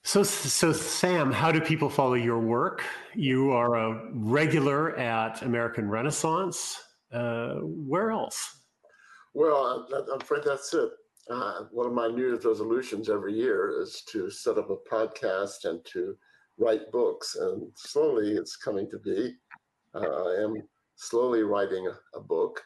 So, 0.09 0.23
so 0.23 0.73
Sam, 0.73 1.31
how 1.31 1.51
do 1.51 1.61
people 1.61 1.87
follow 1.87 2.15
your 2.15 2.39
work? 2.39 2.83
You 3.13 3.51
are 3.51 3.75
a 3.75 4.09
regular 4.11 4.97
at 4.97 5.43
American 5.43 5.87
Renaissance. 5.87 6.81
Uh, 7.13 7.57
where 7.61 8.09
else? 8.09 8.61
Well, 9.35 9.87
I'm 10.11 10.19
afraid 10.19 10.41
that's 10.43 10.73
it. 10.73 10.89
Uh, 11.29 11.65
one 11.69 11.85
of 11.85 11.93
my 11.93 12.07
New 12.07 12.23
Year's 12.23 12.43
resolutions 12.43 13.07
every 13.07 13.35
year 13.35 13.79
is 13.83 14.01
to 14.09 14.31
set 14.31 14.57
up 14.57 14.71
a 14.71 14.77
podcast 14.91 15.65
and 15.65 15.85
to 15.93 16.17
write 16.57 16.91
books, 16.91 17.35
and 17.35 17.71
slowly 17.75 18.31
it's 18.31 18.55
coming 18.55 18.89
to 18.89 18.97
be. 18.97 19.35
Uh, 19.93 19.99
I 19.99 20.43
am 20.43 20.55
slowly 20.95 21.43
writing 21.43 21.85
a, 21.85 22.17
a 22.17 22.19
book, 22.19 22.63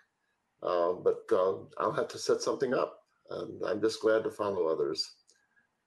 uh, 0.65 0.93
but 0.93 1.23
uh, 1.29 1.55
I'll 1.77 1.91
have 1.91 2.07
to 2.07 2.17
set 2.17 2.41
something 2.41 2.73
up, 2.73 2.99
and 3.31 3.61
I'm 3.65 3.81
just 3.81 3.99
glad 3.99 4.23
to 4.23 4.31
follow 4.31 4.67
others. 4.67 5.05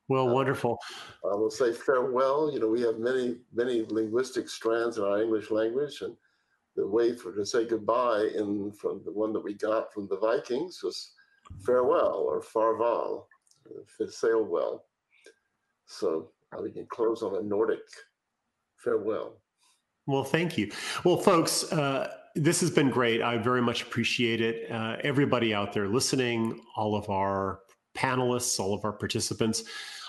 Well, 0.08 0.28
wonderful. 0.28 0.78
I 1.24 1.34
will 1.34 1.50
say 1.50 1.72
farewell. 1.72 2.52
You 2.52 2.60
know, 2.60 2.68
we 2.68 2.80
have 2.82 2.98
many, 2.98 3.38
many 3.52 3.84
linguistic 3.88 4.48
strands 4.48 4.98
in 4.98 5.04
our 5.04 5.20
English 5.20 5.50
language, 5.50 6.02
and 6.02 6.16
the 6.76 6.86
way 6.86 7.16
for 7.16 7.32
to 7.32 7.44
say 7.44 7.66
goodbye 7.66 8.28
in 8.34 8.70
from 8.72 9.02
the 9.04 9.12
one 9.12 9.32
that 9.32 9.42
we 9.42 9.54
got 9.54 9.92
from 9.92 10.06
the 10.06 10.16
Vikings 10.18 10.80
was 10.82 11.12
farewell 11.64 12.24
or 12.28 12.40
farval, 12.40 13.24
uh, 13.68 14.06
sail 14.08 14.44
well. 14.44 14.84
So 15.86 16.30
uh, 16.52 16.62
we 16.62 16.70
can 16.70 16.86
close 16.86 17.22
on 17.22 17.36
a 17.36 17.42
Nordic 17.42 17.80
farewell. 18.76 19.40
Well, 20.06 20.24
thank 20.24 20.56
you. 20.56 20.70
Well, 21.02 21.16
folks, 21.16 21.72
uh, 21.72 22.12
this 22.36 22.60
has 22.60 22.70
been 22.70 22.90
great. 22.90 23.22
I 23.22 23.38
very 23.38 23.62
much 23.62 23.82
appreciate 23.82 24.40
it. 24.40 24.70
Uh, 24.70 24.98
everybody 25.02 25.52
out 25.52 25.72
there 25.72 25.88
listening, 25.88 26.60
all 26.76 26.94
of 26.94 27.10
our 27.10 27.60
panelists, 27.96 28.60
all 28.60 28.74
of 28.74 28.84
our 28.84 28.92
participants, 28.92 29.64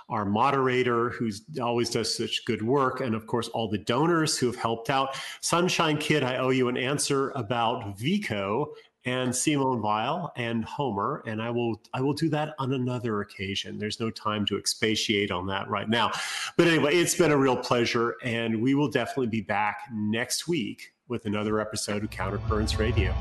our 0.09 0.25
moderator 0.25 1.09
who 1.09 1.29
always 1.61 1.89
does 1.89 2.15
such 2.15 2.45
good 2.45 2.61
work, 2.61 3.01
and 3.01 3.13
of 3.13 3.27
course, 3.27 3.47
all 3.49 3.67
the 3.67 3.77
donors 3.77 4.37
who 4.37 4.45
have 4.45 4.55
helped 4.55 4.89
out. 4.89 5.17
Sunshine 5.41 5.97
Kid, 5.97 6.23
I 6.23 6.37
owe 6.37 6.49
you 6.49 6.69
an 6.69 6.77
answer 6.77 7.31
about 7.31 7.97
Vico 7.97 8.73
and 9.05 9.33
Simone 9.33 9.81
Weil 9.81 10.31
and 10.35 10.63
Homer, 10.65 11.23
and 11.25 11.41
I 11.41 11.49
will 11.49 11.81
I 11.93 12.01
will 12.01 12.13
do 12.13 12.29
that 12.29 12.55
on 12.59 12.73
another 12.73 13.21
occasion. 13.21 13.79
There's 13.79 13.99
no 13.99 14.09
time 14.09 14.45
to 14.47 14.57
expatiate 14.57 15.31
on 15.31 15.47
that 15.47 15.69
right 15.69 15.89
now. 15.89 16.11
But 16.57 16.67
anyway, 16.67 16.95
it's 16.95 17.15
been 17.15 17.31
a 17.31 17.37
real 17.37 17.57
pleasure, 17.57 18.15
and 18.23 18.61
we 18.61 18.75
will 18.75 18.89
definitely 18.89 19.27
be 19.27 19.41
back 19.41 19.79
next 19.93 20.47
week 20.47 20.93
with 21.07 21.25
another 21.25 21.59
episode 21.59 22.03
of 22.03 22.09
Countercurrents 22.09 22.77
Radio. 22.77 23.15